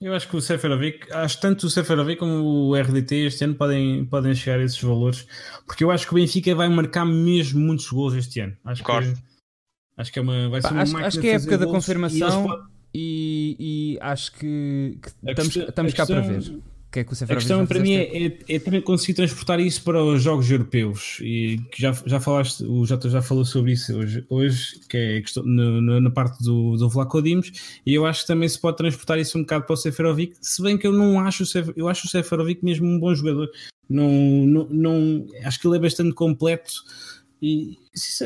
Eu 0.01 0.13
acho 0.13 0.29
que 0.29 0.37
o 0.37 0.41
Seferovic, 0.41 1.11
acho 1.11 1.41
tanto 1.41 1.67
o 1.67 1.69
Seferovic 1.69 2.19
como 2.19 2.41
o 2.41 2.75
RDT 2.75 3.15
este 3.25 3.43
ano 3.43 3.55
podem, 3.55 4.05
podem 4.05 4.33
chegar 4.33 4.59
a 4.59 4.63
esses 4.63 4.81
valores, 4.81 5.27
porque 5.65 5.83
eu 5.83 5.91
acho 5.91 6.07
que 6.07 6.13
o 6.13 6.15
Benfica 6.15 6.55
vai 6.55 6.69
marcar 6.69 7.05
mesmo 7.05 7.59
muitos 7.59 7.89
gols 7.89 8.13
este 8.13 8.39
ano. 8.39 8.55
Acho 8.63 8.81
que, 8.81 8.91
acho 9.97 10.13
que 10.13 10.19
é 10.19 10.21
uma, 10.21 10.47
vai 10.49 10.61
ser 10.61 10.71
uma 10.71 10.81
acho, 10.83 10.97
acho 10.97 11.19
que 11.19 11.27
é 11.27 11.33
a 11.33 11.35
época 11.35 11.57
da 11.57 11.65
confirmação 11.65 12.47
e, 12.93 13.57
e, 13.59 13.95
e, 13.95 13.99
acho 13.99 14.31
que, 14.31 14.97
que 15.01 15.09
estamos, 15.09 15.53
questão, 15.53 15.69
estamos 15.69 15.93
cá 15.93 16.05
para 16.05 16.21
ver 16.21 16.61
que 16.91 16.99
é 16.99 17.03
que 17.03 17.13
o 17.13 17.17
A 17.23 17.27
questão 17.27 17.65
para 17.67 17.79
mim 17.79 17.93
é, 17.93 18.25
é, 18.25 18.37
é, 18.47 18.59
também 18.59 18.81
conseguir 18.81 19.13
transportar 19.13 19.59
isso 19.59 19.83
para 19.83 20.03
os 20.03 20.23
jogos 20.23 20.49
europeus. 20.49 21.19
E 21.21 21.59
que 21.71 21.81
já, 21.81 21.91
já 22.05 22.19
falaste, 22.19 22.63
o 22.63 22.83
Jota 22.85 23.09
já 23.09 23.21
falou 23.21 23.45
sobre 23.45 23.73
isso 23.73 23.95
hoje, 23.95 24.25
hoje 24.27 24.79
que 24.89 24.97
é 24.97 25.21
questão, 25.21 25.43
no, 25.43 26.01
na 26.01 26.09
parte 26.09 26.43
do, 26.43 26.75
do 26.77 26.89
Vlaco 26.89 27.21
Dimos, 27.21 27.51
e 27.85 27.93
eu 27.93 28.05
acho 28.05 28.21
que 28.21 28.27
também 28.27 28.49
se 28.49 28.59
pode 28.59 28.77
transportar 28.77 29.19
isso 29.19 29.37
um 29.37 29.41
bocado 29.41 29.65
para 29.65 29.73
o 29.73 29.77
Seferovic, 29.77 30.35
se 30.41 30.63
bem 30.63 30.77
que 30.77 30.87
eu 30.87 30.91
não 30.91 31.19
acho, 31.19 31.43
eu 31.75 31.87
acho 31.87 32.07
o 32.07 32.09
Seferovic 32.09 32.65
mesmo 32.65 32.87
um 32.87 32.99
bom 32.99 33.13
jogador, 33.13 33.49
não, 33.87 34.09
não, 34.09 34.67
não, 34.69 35.27
acho 35.43 35.59
que 35.59 35.67
ele 35.67 35.77
é 35.77 35.79
bastante 35.79 36.13
completo 36.13 36.73
E 37.41 37.77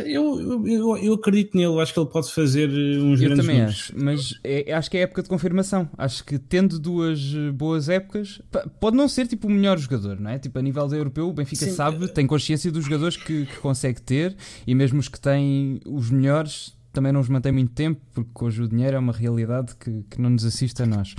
eu, 0.08 0.68
eu, 0.68 0.98
eu 0.98 1.14
acredito 1.14 1.56
nele, 1.56 1.80
acho 1.80 1.94
que 1.94 2.00
ele 2.00 2.10
pode 2.10 2.32
fazer 2.32 2.68
eh, 2.70 2.98
uns 3.00 3.22
eu 3.22 3.28
grandes 3.28 3.46
também 3.46 3.60
números. 3.60 3.76
acho, 3.76 3.94
mas 3.96 4.40
é, 4.44 4.74
acho 4.74 4.90
que 4.90 4.98
é 4.98 5.02
época 5.02 5.22
de 5.22 5.30
confirmação. 5.30 5.88
Acho 5.96 6.24
que 6.24 6.40
tendo 6.40 6.80
duas 6.80 7.20
eh, 7.36 7.52
boas 7.52 7.90
épocas, 7.90 8.42
pode 8.80 8.98
não 8.98 9.08
ser 9.08 9.28
tipo 9.28 9.48
o 9.48 9.52
melhor 9.52 9.78
jogador, 9.78 10.20
não 10.20 10.32
é? 10.32 10.40
Tipo, 10.40 10.58
a 10.58 10.62
nível 10.64 10.88
da 10.88 10.98
europeu, 10.98 11.30
o 11.30 11.34
Benfica 11.34 11.66
Sim. 11.66 11.72
sabe, 11.72 12.08
tem 12.08 12.26
consciência 12.26 12.72
dos 12.72 12.86
jogadores 12.86 13.16
que, 13.16 13.46
que 13.46 13.58
consegue 13.58 14.02
ter 14.02 14.36
e 14.66 14.74
mesmo 14.74 15.00
os 15.00 15.08
que 15.08 15.20
têm 15.20 15.80
os 15.86 16.10
melhores 16.10 16.76
também 16.92 17.12
não 17.12 17.20
os 17.20 17.30
mantém 17.30 17.52
muito 17.52 17.74
tempo, 17.74 18.00
porque 18.14 18.46
hoje 18.46 18.62
o 18.62 18.68
dinheiro 18.68 18.96
é 18.96 19.00
uma 19.00 19.14
realidade 19.14 19.76
que, 19.76 20.04
que 20.10 20.22
não 20.22 20.30
nos 20.30 20.46
assiste 20.46 20.82
a 20.84 20.86
nós. 20.86 21.16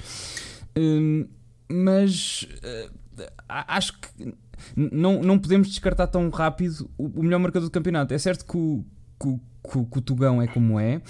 Hum, 0.76 1.26
mas 1.68 2.46
uh, 2.62 3.24
acho 3.48 3.92
que 4.00 4.34
não, 4.76 5.22
não 5.22 5.38
podemos 5.38 5.68
descartar 5.68 6.06
tão 6.06 6.28
rápido 6.30 6.90
o, 6.96 7.20
o 7.20 7.22
melhor 7.22 7.38
marcador 7.38 7.68
do 7.68 7.72
campeonato. 7.72 8.14
É 8.14 8.18
certo 8.18 8.44
que 8.44 8.56
o, 8.56 8.84
que, 9.20 9.28
que, 9.70 9.84
que 9.84 9.98
o 9.98 10.00
Tugão 10.00 10.40
é 10.40 10.46
como 10.46 10.78
é, 10.78 11.00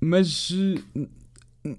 mas. 0.00 0.50
Eh, 1.64 1.74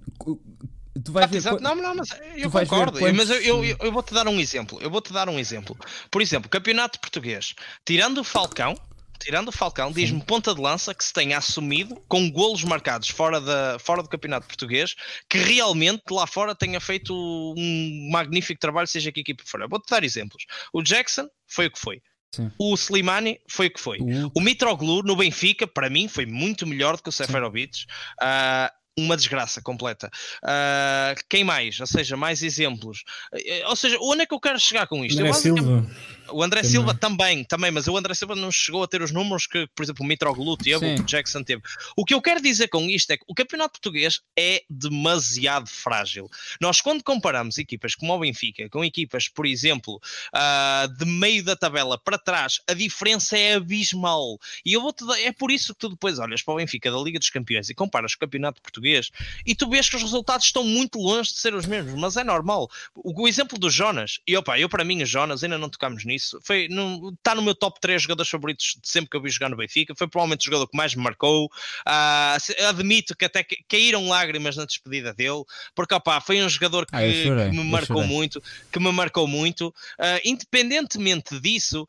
tu 1.03 1.11
vais 1.11 1.25
ah, 1.25 1.51
ver, 1.51 1.61
não, 1.61 1.75
não, 1.75 1.95
mas 1.95 2.09
eu 2.35 2.51
concordo. 2.51 2.99
Quantos... 2.99 3.17
Mas 3.17 3.29
eu, 3.29 3.63
eu, 3.63 3.77
eu 3.79 3.91
vou-te 3.91 4.13
dar 4.13 4.27
um 4.27 4.39
exemplo. 4.39 4.79
Eu 4.81 4.89
vou-te 4.89 5.13
dar 5.13 5.29
um 5.29 5.39
exemplo. 5.39 5.77
Por 6.11 6.21
exemplo, 6.21 6.49
campeonato 6.49 6.99
português. 6.99 7.55
Tirando 7.85 8.19
o 8.19 8.23
Falcão, 8.23 8.75
tirando 9.19 9.49
o 9.49 9.51
Falcão, 9.51 9.91
diz-me 9.91 10.23
ponta 10.23 10.55
de 10.55 10.61
lança 10.61 10.93
que 10.93 11.03
se 11.03 11.13
tenha 11.13 11.37
assumido 11.37 11.95
com 12.07 12.31
golos 12.31 12.63
marcados 12.63 13.09
fora, 13.09 13.41
da, 13.41 13.77
fora 13.79 14.01
do 14.01 14.09
campeonato 14.09 14.47
português, 14.47 14.95
que 15.29 15.37
realmente 15.37 16.03
lá 16.09 16.25
fora 16.25 16.55
tenha 16.55 16.79
feito 16.79 17.13
um 17.13 18.09
magnífico 18.11 18.59
trabalho, 18.59 18.87
seja 18.87 19.11
que 19.11 19.19
a 19.19 19.21
equipe 19.21 19.43
for. 19.45 19.67
Vou-te 19.69 19.89
dar 19.89 20.03
exemplos. 20.03 20.45
O 20.73 20.81
Jackson 20.81 21.27
foi 21.47 21.67
o 21.67 21.71
que 21.71 21.79
foi. 21.79 22.01
Sim. 22.33 22.51
O 22.59 22.75
Slimani 22.75 23.39
foi 23.49 23.67
o 23.67 23.71
que 23.71 23.79
foi. 23.79 23.99
Uhum. 23.99 24.31
O 24.35 24.41
Mitroglou 24.41 25.03
no 25.03 25.15
Benfica, 25.15 25.65
para 25.65 25.89
mim, 25.89 26.07
foi 26.07 26.25
muito 26.25 26.65
melhor 26.67 26.95
do 26.95 27.03
que 27.03 27.09
o 27.09 27.11
Seferovic. 27.11 27.85
Uh, 28.21 28.78
uma 28.99 29.15
desgraça 29.17 29.61
completa. 29.61 30.09
Uh, 30.43 31.19
quem 31.29 31.43
mais? 31.43 31.79
Ou 31.79 31.87
seja, 31.87 32.15
mais 32.17 32.43
exemplos. 32.43 33.03
Uh, 33.33 33.69
ou 33.69 33.75
seja, 33.75 33.97
onde 34.01 34.21
é 34.21 34.25
que 34.25 34.33
eu 34.33 34.39
quero 34.39 34.59
chegar 34.59 34.87
com 34.87 35.03
isto? 35.03 35.19
André 35.19 35.33
Silva. 35.33 35.85
O 36.31 36.43
André 36.43 36.61
também. 36.61 36.71
Silva 36.71 36.93
também, 36.93 37.43
também, 37.43 37.71
mas 37.71 37.87
o 37.87 37.97
André 37.97 38.13
Silva 38.13 38.35
não 38.35 38.51
chegou 38.51 38.83
a 38.83 38.87
ter 38.87 39.01
os 39.01 39.11
números 39.11 39.47
que, 39.47 39.67
por 39.75 39.83
exemplo, 39.83 40.05
o 40.05 40.07
Mitroglou 40.07 40.55
teve, 40.57 40.79
Sim. 40.79 41.01
o 41.01 41.03
Jackson 41.03 41.43
teve. 41.43 41.61
O 41.95 42.05
que 42.05 42.13
eu 42.13 42.21
quero 42.21 42.41
dizer 42.41 42.67
com 42.67 42.83
isto 42.89 43.11
é 43.11 43.17
que 43.17 43.23
o 43.27 43.33
campeonato 43.33 43.73
português 43.73 44.21
é 44.37 44.61
demasiado 44.69 45.67
frágil. 45.67 46.29
Nós, 46.61 46.81
quando 46.81 47.03
comparamos 47.03 47.57
equipas 47.57 47.95
como 47.95 48.13
o 48.13 48.19
Benfica 48.19 48.69
com 48.69 48.83
equipas, 48.83 49.27
por 49.27 49.45
exemplo, 49.45 49.99
uh, 50.33 50.87
de 50.97 51.05
meio 51.05 51.43
da 51.43 51.55
tabela 51.55 51.97
para 51.97 52.17
trás, 52.17 52.59
a 52.67 52.73
diferença 52.73 53.37
é 53.37 53.55
abismal. 53.55 54.37
E 54.65 54.73
eu 54.73 54.81
vou 54.81 54.93
te 54.93 55.05
dar, 55.05 55.19
é 55.19 55.31
por 55.31 55.51
isso 55.51 55.73
que 55.73 55.79
tu 55.79 55.89
depois 55.89 56.19
olhas 56.19 56.41
para 56.41 56.53
o 56.53 56.57
Benfica 56.57 56.91
da 56.91 56.97
Liga 56.97 57.19
dos 57.19 57.29
Campeões 57.29 57.69
e 57.69 57.75
comparas 57.75 58.13
o 58.13 58.19
campeonato 58.19 58.61
português 58.61 58.88
e 59.45 59.55
tu 59.55 59.69
vês 59.69 59.89
que 59.89 59.95
os 59.95 60.01
resultados 60.01 60.45
estão 60.45 60.63
muito 60.63 60.99
longe 60.99 61.31
de 61.33 61.39
ser 61.39 61.53
os 61.53 61.65
mesmos, 61.65 61.99
mas 61.99 62.17
é 62.17 62.23
normal. 62.23 62.69
O, 62.95 63.23
o 63.23 63.27
exemplo 63.27 63.57
do 63.57 63.69
Jonas, 63.69 64.19
e 64.27 64.37
opa, 64.37 64.59
eu 64.59 64.69
para 64.69 64.83
mim, 64.83 65.01
o 65.01 65.05
Jonas, 65.05 65.43
ainda 65.43 65.57
não 65.57 65.69
tocámos 65.69 66.05
nisso 66.05 66.19
isso. 66.19 66.39
Foi, 66.43 66.67
no, 66.69 67.09
está 67.13 67.33
no 67.33 67.41
meu 67.41 67.55
top 67.55 67.79
3 67.79 68.01
jogadores 68.01 68.29
favoritos 68.29 68.77
de 68.81 68.87
sempre 68.87 69.09
que 69.09 69.17
eu 69.17 69.21
vi 69.21 69.29
jogar 69.29 69.49
no 69.49 69.57
Benfica. 69.57 69.95
Foi 69.95 70.07
provavelmente 70.07 70.41
o 70.41 70.45
jogador 70.45 70.67
que 70.67 70.77
mais 70.77 70.93
me 70.93 71.01
marcou. 71.01 71.45
Uh, 71.45 72.67
admito 72.67 73.15
que 73.15 73.25
até 73.25 73.45
caíram 73.67 74.07
lágrimas 74.07 74.55
na 74.55 74.65
despedida 74.65 75.13
dele, 75.13 75.43
porque 75.73 75.95
opa, 75.95 76.21
foi 76.21 76.43
um 76.43 76.49
jogador 76.49 76.85
que, 76.85 76.95
ah, 76.95 76.99
chorei, 76.99 77.49
que 77.49 77.55
me 77.55 77.63
marcou 77.63 78.03
muito, 78.03 78.43
que 78.71 78.79
me 78.79 78.91
marcou 78.91 79.27
muito. 79.27 79.69
Uh, 79.69 80.19
independentemente 80.23 81.39
disso, 81.39 81.87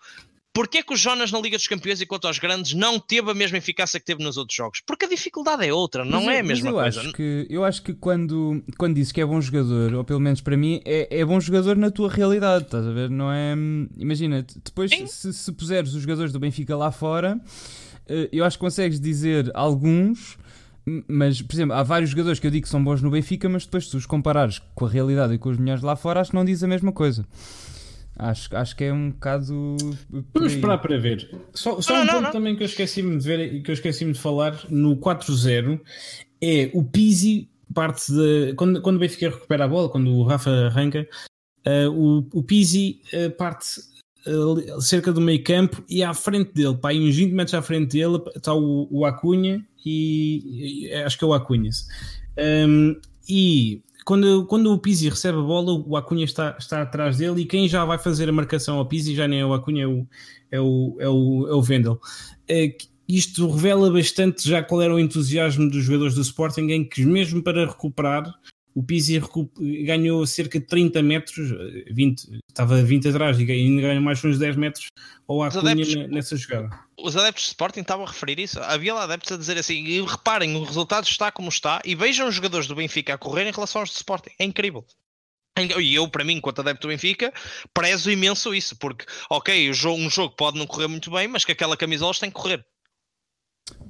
Porquê 0.52 0.78
é 0.78 0.82
que 0.82 0.92
o 0.92 0.96
Jonas 0.96 1.30
na 1.30 1.38
Liga 1.38 1.56
dos 1.56 1.68
Campeões, 1.68 2.00
enquanto 2.00 2.26
aos 2.26 2.38
grandes, 2.38 2.74
não 2.74 2.98
teve 2.98 3.30
a 3.30 3.34
mesma 3.34 3.58
eficácia 3.58 4.00
que 4.00 4.06
teve 4.06 4.22
nos 4.22 4.36
outros 4.36 4.56
jogos? 4.56 4.82
Porque 4.84 5.04
a 5.04 5.08
dificuldade 5.08 5.64
é 5.64 5.72
outra, 5.72 6.04
não 6.04 6.24
mas, 6.24 6.36
é 6.36 6.40
a 6.40 6.42
mesma 6.42 6.70
eu 6.70 6.74
coisa. 6.74 7.00
Acho 7.00 7.12
que, 7.12 7.46
eu 7.48 7.64
acho 7.64 7.82
que 7.82 7.94
quando, 7.94 8.62
quando 8.76 8.96
disse 8.96 9.14
que 9.14 9.20
é 9.20 9.24
bom 9.24 9.40
jogador, 9.40 9.94
ou 9.94 10.04
pelo 10.04 10.18
menos 10.18 10.40
para 10.40 10.56
mim, 10.56 10.82
é, 10.84 11.20
é 11.20 11.24
bom 11.24 11.38
jogador 11.38 11.76
na 11.76 11.90
tua 11.90 12.10
realidade, 12.10 12.64
estás 12.64 12.84
a 12.84 12.90
ver? 12.90 13.08
Não 13.08 13.30
é. 13.30 13.54
Imagina, 13.96 14.44
depois, 14.64 14.90
se, 14.90 15.32
se 15.32 15.52
puseres 15.52 15.94
os 15.94 16.02
jogadores 16.02 16.32
do 16.32 16.40
Benfica 16.40 16.76
lá 16.76 16.90
fora, 16.90 17.40
eh, 18.08 18.28
eu 18.32 18.44
acho 18.44 18.58
que 18.58 18.60
consegues 18.60 18.98
dizer 18.98 19.50
alguns. 19.54 20.36
Mas, 21.06 21.40
por 21.40 21.54
exemplo, 21.54 21.74
há 21.74 21.82
vários 21.82 22.10
jogadores 22.10 22.40
que 22.40 22.46
eu 22.46 22.50
digo 22.50 22.64
que 22.64 22.68
são 22.68 22.82
bons 22.82 23.00
no 23.00 23.10
Benfica, 23.10 23.48
mas 23.48 23.64
depois 23.64 23.88
se 23.88 23.96
os 23.96 24.06
comparares 24.06 24.60
com 24.74 24.86
a 24.86 24.88
realidade 24.88 25.34
e 25.34 25.38
com 25.38 25.50
os 25.50 25.58
melhores 25.58 25.82
lá 25.82 25.94
fora, 25.94 26.20
acho 26.20 26.30
que 26.30 26.36
não 26.36 26.44
diz 26.44 26.64
a 26.64 26.66
mesma 26.66 26.90
coisa. 26.90 27.24
Acho, 28.22 28.54
acho 28.54 28.76
que 28.76 28.84
é 28.84 28.92
um 28.92 29.10
bocado. 29.12 29.76
Vamos 30.34 30.52
esperar 30.52 30.76
para 30.76 30.98
ver. 30.98 31.30
Só, 31.54 31.80
só 31.80 31.94
não, 31.94 32.02
um 32.02 32.04
não, 32.04 32.12
ponto 32.14 32.22
não. 32.24 32.32
também 32.32 32.54
que 32.54 32.62
eu 32.62 32.66
esqueci-me 32.66 33.16
de 33.16 33.24
ver 33.24 33.54
e 33.54 33.62
que 33.62 33.70
eu 33.70 33.72
esqueci-me 33.72 34.12
de 34.12 34.18
falar 34.18 34.62
no 34.68 34.94
4-0 34.98 35.80
é 36.42 36.70
o 36.74 36.84
Pizzi 36.84 37.48
parte 37.74 38.12
de. 38.12 38.52
Quando, 38.56 38.82
quando 38.82 38.96
o 38.96 38.98
Benfica 38.98 39.30
recupera 39.30 39.64
a 39.64 39.68
bola, 39.68 39.88
quando 39.88 40.12
o 40.12 40.22
Rafa 40.22 40.50
arranca, 40.50 41.08
uh, 41.66 41.90
o, 41.90 42.28
o 42.34 42.42
Pizzi 42.42 43.00
uh, 43.14 43.30
parte 43.30 43.80
uh, 44.26 44.82
cerca 44.82 45.14
do 45.14 45.20
meio 45.20 45.42
campo 45.42 45.82
e 45.88 46.02
à 46.02 46.12
frente 46.12 46.52
dele, 46.52 46.76
para 46.76 46.90
aí 46.90 47.00
uns 47.00 47.16
20 47.16 47.32
metros 47.32 47.54
à 47.54 47.62
frente 47.62 47.92
dele, 47.92 48.22
está 48.36 48.52
o, 48.52 48.86
o 48.90 49.06
Acunha 49.06 49.64
e, 49.82 50.88
e 50.88 50.92
acho 50.92 51.16
que 51.16 51.24
é 51.24 51.26
o 51.26 51.32
Acunha. 51.32 51.70
Um, 52.68 53.00
e 53.26 53.82
quando, 54.04 54.46
quando 54.46 54.72
o 54.72 54.78
Pizzi 54.78 55.08
recebe 55.08 55.38
a 55.38 55.42
bola, 55.42 55.72
o 55.72 55.96
Acunha 55.96 56.24
está, 56.24 56.56
está 56.58 56.82
atrás 56.82 57.18
dele 57.18 57.42
e 57.42 57.46
quem 57.46 57.68
já 57.68 57.84
vai 57.84 57.98
fazer 57.98 58.28
a 58.28 58.32
marcação 58.32 58.78
ao 58.78 58.86
Pizzi 58.86 59.14
já 59.14 59.26
nem 59.28 59.40
é 59.40 59.46
o 59.46 59.52
Acunha, 59.52 59.84
é 59.84 59.86
o, 59.86 60.06
é 60.50 60.60
o, 60.60 60.96
é 61.00 61.08
o, 61.08 61.48
é 61.48 61.54
o 61.54 61.62
Vendel. 61.62 62.00
É, 62.48 62.76
isto 63.08 63.48
revela 63.50 63.90
bastante 63.90 64.48
já 64.48 64.62
qual 64.62 64.82
era 64.82 64.94
o 64.94 65.00
entusiasmo 65.00 65.68
dos 65.68 65.84
jogadores 65.84 66.14
do 66.14 66.22
Sporting, 66.22 66.70
em 66.70 66.88
que 66.88 67.04
mesmo 67.04 67.42
para 67.42 67.66
recuperar 67.66 68.32
o 68.74 68.82
Pizzi 68.82 69.20
ganhou 69.84 70.26
cerca 70.26 70.60
de 70.60 70.66
30 70.66 71.02
metros, 71.02 71.50
20, 71.90 72.40
estava 72.48 72.82
20 72.82 73.08
atrás 73.08 73.38
e 73.38 73.50
ainda 73.50 73.82
ganhou 73.82 74.02
mais 74.02 74.24
uns 74.24 74.38
10 74.38 74.56
metros 74.56 74.86
ao 75.26 75.42
Acunha 75.42 75.72
adeptos, 75.72 75.94
nessa 76.08 76.36
jogada. 76.36 76.70
Os 76.98 77.16
adeptos 77.16 77.44
de 77.44 77.48
Sporting 77.50 77.80
estavam 77.80 78.04
a 78.04 78.08
referir 78.08 78.38
isso. 78.38 78.60
Havia 78.60 78.94
lá 78.94 79.04
adeptos 79.04 79.32
a 79.32 79.36
dizer 79.36 79.58
assim, 79.58 79.84
e 79.84 80.00
reparem, 80.02 80.54
o 80.56 80.62
resultado 80.62 81.04
está 81.04 81.32
como 81.32 81.48
está, 81.48 81.80
e 81.84 81.94
vejam 81.94 82.28
os 82.28 82.34
jogadores 82.34 82.66
do 82.66 82.74
Benfica 82.74 83.14
a 83.14 83.18
correr 83.18 83.46
em 83.48 83.52
relação 83.52 83.80
aos 83.80 83.90
de 83.90 83.96
Sporting. 83.96 84.30
É 84.38 84.44
incrível. 84.44 84.84
E 85.78 85.94
eu, 85.94 86.08
para 86.08 86.24
mim, 86.24 86.34
enquanto 86.34 86.60
adepto 86.60 86.86
do 86.86 86.90
Benfica, 86.90 87.32
prezo 87.74 88.10
imenso 88.10 88.54
isso, 88.54 88.76
porque, 88.76 89.04
ok, 89.28 89.70
um 89.70 90.08
jogo 90.08 90.34
pode 90.36 90.56
não 90.58 90.66
correr 90.66 90.86
muito 90.86 91.10
bem, 91.10 91.28
mas 91.28 91.44
que 91.44 91.52
aquela 91.52 91.76
camisola 91.76 92.14
tem 92.14 92.30
que 92.30 92.36
correr. 92.36 92.64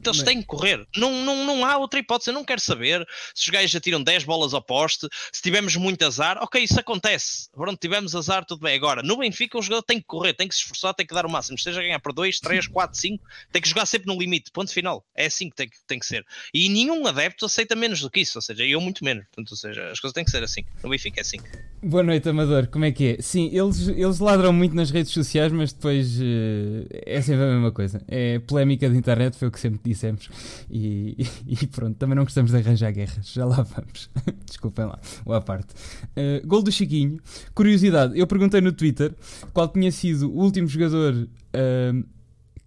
Eles 0.05 0.23
têm 0.23 0.41
que 0.41 0.47
correr. 0.47 0.87
Não, 0.97 1.25
não, 1.25 1.45
não 1.45 1.65
há 1.65 1.77
outra 1.77 2.01
hipótese. 2.01 2.31
Eu 2.31 2.35
não 2.35 2.45
quero 2.45 2.61
saber 2.61 3.07
se 3.35 3.45
os 3.45 3.49
gajos 3.49 3.71
já 3.71 3.81
tiram 3.81 4.03
10 4.03 4.25
bolas 4.25 4.55
ao 4.55 4.63
poste, 4.63 5.07
se 5.33 5.43
tivemos 5.43 5.77
muito 5.77 6.05
azar. 6.05 6.39
Ok, 6.41 6.63
isso 6.63 6.79
acontece. 6.81 7.51
Pronto, 7.53 7.79
tivemos 7.79 8.15
azar, 8.15 8.45
tudo 8.45 8.63
bem. 8.63 8.75
Agora, 8.75 9.03
no 9.03 9.19
Benfica, 9.19 9.59
o 9.59 9.63
jogador 9.63 9.83
tem 9.83 9.99
que 9.99 10.07
correr, 10.07 10.33
tem 10.33 10.49
que 10.49 10.55
se 10.55 10.63
esforçar, 10.63 10.95
tem 10.95 11.07
que 11.07 11.15
dar 11.15 11.27
o 11.27 11.31
máximo. 11.31 11.57
Esteja 11.57 11.81
a 11.81 11.83
ganhar 11.83 12.01
por 12.01 12.13
2, 12.13 12.41
3, 12.41 12.67
4, 12.67 12.99
5, 12.99 13.25
tem 13.53 13.63
que 13.63 13.69
jogar 13.69 13.87
sempre 13.87 14.07
no 14.07 14.19
limite. 14.19 14.51
Ponto 14.51 14.73
final. 14.73 15.05
É 15.15 15.27
assim 15.27 15.51
que 15.51 15.57
tem, 15.57 15.71
tem 15.87 15.99
que 15.99 16.07
ser. 16.07 16.25
E 16.53 16.69
nenhum 16.69 17.07
adepto 17.07 17.45
aceita 17.45 17.77
menos 17.77 18.01
do 18.01 18.11
que 18.11 18.21
isso. 18.21 18.39
Ou 18.39 18.43
seja, 18.43 18.65
eu 18.65 18.81
muito 18.81 19.05
menos. 19.05 19.25
Portanto, 19.27 19.51
ou 19.51 19.57
seja, 19.57 19.91
as 19.91 20.01
coisas 20.01 20.15
têm 20.15 20.25
que 20.25 20.31
ser 20.31 20.43
assim. 20.43 20.65
No 20.83 20.91
Benfica 20.91 21.21
é 21.21 21.23
assim. 21.23 21.39
Boa 21.83 22.03
noite, 22.03 22.29
Amador. 22.29 22.67
Como 22.67 22.85
é 22.85 22.93
que 22.93 23.17
é? 23.17 23.23
Sim, 23.23 23.51
eles, 23.53 23.89
eles 23.89 24.19
ladram 24.19 24.53
muito 24.53 24.75
nas 24.75 24.91
redes 24.91 25.13
sociais, 25.13 25.53
mas 25.53 25.73
depois 25.73 26.21
uh, 26.21 26.87
é 26.91 27.21
sempre 27.23 27.43
a 27.43 27.47
mesma 27.47 27.73
coisa. 27.73 28.03
É 28.09 28.39
polémica 28.41 28.89
de 28.89 28.97
internet, 28.97 29.37
foi 29.37 29.49
o 29.49 29.51
que 29.51 29.61
sempre 29.61 29.70
dissemos. 29.85 30.29
E, 30.71 31.17
e, 31.47 31.67
pronto, 31.67 31.97
também 31.97 32.17
não 32.17 32.25
gostamos 32.25 32.51
de 32.51 32.57
arranjar 32.57 32.93
guerras. 32.93 33.33
Já 33.33 33.45
lá 33.45 33.63
vamos. 33.63 34.11
Desculpem 34.47 34.87
lá, 34.87 34.99
o 35.25 35.33
à 35.33 35.41
parte. 35.41 35.75
Uh, 36.17 36.47
gol 36.47 36.63
do 36.63 36.73
Chiquinho. 36.73 37.19
Curiosidade, 37.55 38.19
eu 38.19 38.27
perguntei 38.27 38.61
no 38.61 38.73
Twitter 38.73 39.15
qual 39.53 39.69
tinha 39.69 39.91
sido 39.93 40.31
o 40.31 40.43
último 40.43 40.67
jogador 40.67 41.15
uh, 41.15 42.05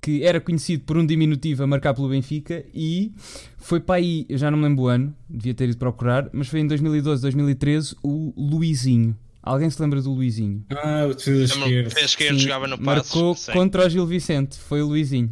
que 0.04 0.22
era 0.22 0.42
conhecido 0.42 0.84
por 0.84 0.98
um 0.98 1.06
diminutivo 1.06 1.64
a 1.64 1.68
marcar 1.68 1.94
pelo 1.94 2.10
Benfica 2.10 2.66
e 2.74 3.14
foi 3.58 3.80
para 3.80 3.96
aí, 3.96 4.26
eu 4.28 4.38
já 4.38 4.52
não 4.52 4.58
me 4.58 4.66
lembro 4.66 4.84
o 4.84 4.88
ano, 4.88 5.16
devia 5.30 5.54
ter 5.54 5.70
ido 5.70 5.78
procurar, 5.78 6.30
mas 6.34 6.50
foi 6.50 6.60
em 6.60 6.68
2012, 6.68 7.22
2013, 7.22 7.96
o 8.04 8.34
Luizinho. 8.36 9.16
Alguém 9.42 9.70
se 9.70 9.82
lembra 9.82 10.02
do 10.02 10.12
Luizinho? 10.12 10.66
Ah, 10.72 11.06
o 11.06 11.14
defesa 11.14 11.44
esquerdo. 11.44 11.98
esquerdo 11.98 12.38
jogava 12.38 12.68
no 12.68 12.78
Passos, 12.78 13.16
Marcou 13.16 13.36
contra 13.54 13.88
o 13.88 13.90
Gil 13.90 14.06
Vicente, 14.06 14.58
foi 14.58 14.82
o 14.82 14.88
Luizinho 14.88 15.32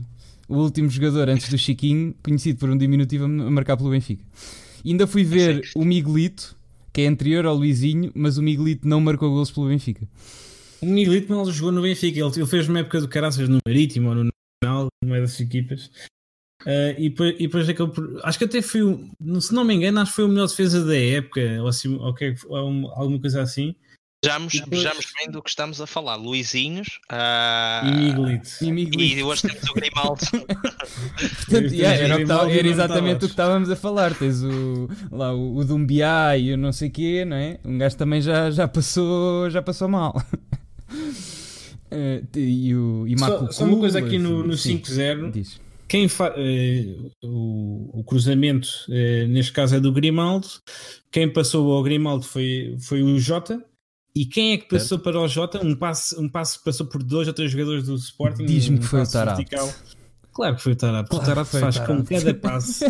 o 0.52 0.64
último 0.64 0.90
jogador 0.90 1.30
antes 1.30 1.50
do 1.50 1.58
Chiquinho, 1.58 2.14
conhecido 2.22 2.60
por 2.60 2.70
um 2.70 2.78
diminutivo 2.78 3.24
a 3.24 3.28
marcar 3.28 3.78
pelo 3.78 3.90
Benfica. 3.90 4.24
E 4.84 4.92
ainda 4.92 5.08
fui 5.08 5.24
ver 5.24 5.62
o 5.76 5.86
Miguelito, 5.86 6.56
que 6.92 7.02
é 7.02 7.08
anterior 7.08 7.46
ao 7.46 7.56
Luizinho, 7.56 8.12
mas 8.14 8.38
o 8.38 8.44
Miguelito 8.44 8.88
não 8.88 9.00
marcou 9.00 9.30
gols 9.30 9.50
pelo 9.50 9.70
Benfica. 9.70 10.06
O 10.82 10.86
Miguelito 10.86 11.32
não 11.32 11.50
jogou 11.50 11.72
no 11.72 11.82
Benfica, 11.82 12.20
ele, 12.20 12.32
ele 12.36 12.46
fez 12.46 12.68
uma 12.68 12.80
época 12.80 13.00
do 13.00 13.08
Caraças 13.08 13.48
no 13.48 13.60
Marítimo 13.66 14.10
ou 14.10 14.16
no 14.16 14.30
Nacional, 14.64 14.88
numa 15.04 15.22
dessas 15.22 15.40
equipas. 15.40 15.90
Uh, 16.64 16.94
e, 16.98 17.10
depois, 17.10 17.36
e 17.36 17.48
depois 17.48 17.70
é 17.70 17.74
que 17.74 17.82
eu, 17.82 17.94
acho 18.24 18.38
que 18.38 18.46
até 18.46 18.62
foi, 18.62 18.82
se 19.40 19.54
não 19.54 19.64
me 19.64 19.74
engano, 19.74 20.00
acho 20.00 20.12
que 20.12 20.16
foi 20.18 20.26
o 20.26 20.28
melhor 20.28 20.48
defesa 20.48 20.86
da 20.86 20.98
época, 20.98 21.42
ou, 21.62 21.68
assim, 21.68 21.96
ou, 21.96 22.16
ou 22.50 22.92
alguma 22.92 23.20
coisa 23.20 23.42
assim. 23.42 23.74
Vejamos, 24.24 24.54
depois... 24.54 24.84
vejamos 24.84 25.06
bem 25.18 25.32
do 25.32 25.42
que 25.42 25.50
estamos 25.50 25.82
a 25.82 25.88
falar. 25.88 26.16
Luizinhos 26.16 27.00
uh... 27.12 27.88
e 28.62 28.72
Miguelito. 28.72 29.02
E, 29.02 29.18
e 29.18 29.24
hoje 29.24 29.42
temos 29.42 29.64
o 29.68 29.74
Grimaldo. 29.74 30.22
Portanto, 30.30 31.74
yeah, 31.74 31.98
era, 31.98 32.28
tava, 32.28 32.52
era, 32.52 32.68
exatamente 32.68 33.18
o 33.18 33.28
que 33.28 33.34
estávamos 33.34 33.70
a 33.72 33.76
falar. 33.76 34.14
Tens 34.14 34.44
o, 34.44 34.88
lá, 35.12 35.34
o, 35.34 35.58
o 35.58 35.66
Dumbiá 35.66 36.38
e 36.38 36.54
o 36.54 36.58
não 36.58 36.72
sei 36.72 36.90
o 36.90 36.92
quê, 36.92 37.26
não 37.26 37.36
é? 37.36 37.60
Um 37.66 37.80
gajo 37.80 37.98
também 37.98 38.22
já, 38.22 38.52
já, 38.52 38.68
passou, 38.68 39.50
já 39.50 39.62
passou 39.62 39.88
mal. 39.88 40.16
Uh, 41.94 42.26
e 42.38 42.74
o 42.74 43.06
e 43.06 43.20
só, 43.20 43.52
só 43.52 43.66
uma 43.66 43.78
coisa 43.78 44.00
aqui 44.00 44.18
no, 44.18 44.48
no 44.48 44.54
5-0 44.54 45.60
quem 45.90 46.08
fa, 46.08 46.30
uh, 46.30 47.12
o, 47.22 48.00
o, 48.00 48.04
cruzamento 48.06 48.70
uh, 48.88 49.28
neste 49.28 49.52
caso 49.52 49.76
é 49.76 49.80
do 49.82 49.92
Grimaldo 49.92 50.48
quem 51.12 51.28
passou 51.28 51.70
ao 51.74 51.84
Grimaldo 51.84 52.24
foi, 52.24 52.78
foi 52.80 53.04
o 53.04 53.20
Jota 53.20 53.62
e 54.16 54.26
quem 54.26 54.54
é 54.54 54.58
que 54.58 54.68
passou 54.68 54.98
certo. 54.98 55.04
para 55.04 55.20
o 55.20 55.28
Jota? 55.28 55.66
Um 55.66 55.76
passo, 55.76 56.22
um 56.22 56.28
passo 56.28 56.62
passou 56.64 56.86
por 56.86 57.02
dois 57.02 57.28
ou 57.28 57.34
três 57.34 57.52
jogadores 57.52 57.86
do 57.86 57.96
Sporting. 57.96 58.46
Diz-me 58.46 58.78
um 58.78 58.80
que 58.80 58.86
foi 58.86 59.02
o 59.02 59.10
Tarap. 59.10 59.46
Claro 60.34 60.56
que 60.56 60.62
foi 60.62 60.74
o 60.74 60.76
Tarap. 60.76 61.10
Claro 61.10 61.24
o 61.24 61.28
Tarap 61.28 61.48
faz 61.48 61.80
com 61.80 62.04
cada 62.04 62.34
passo, 62.36 62.86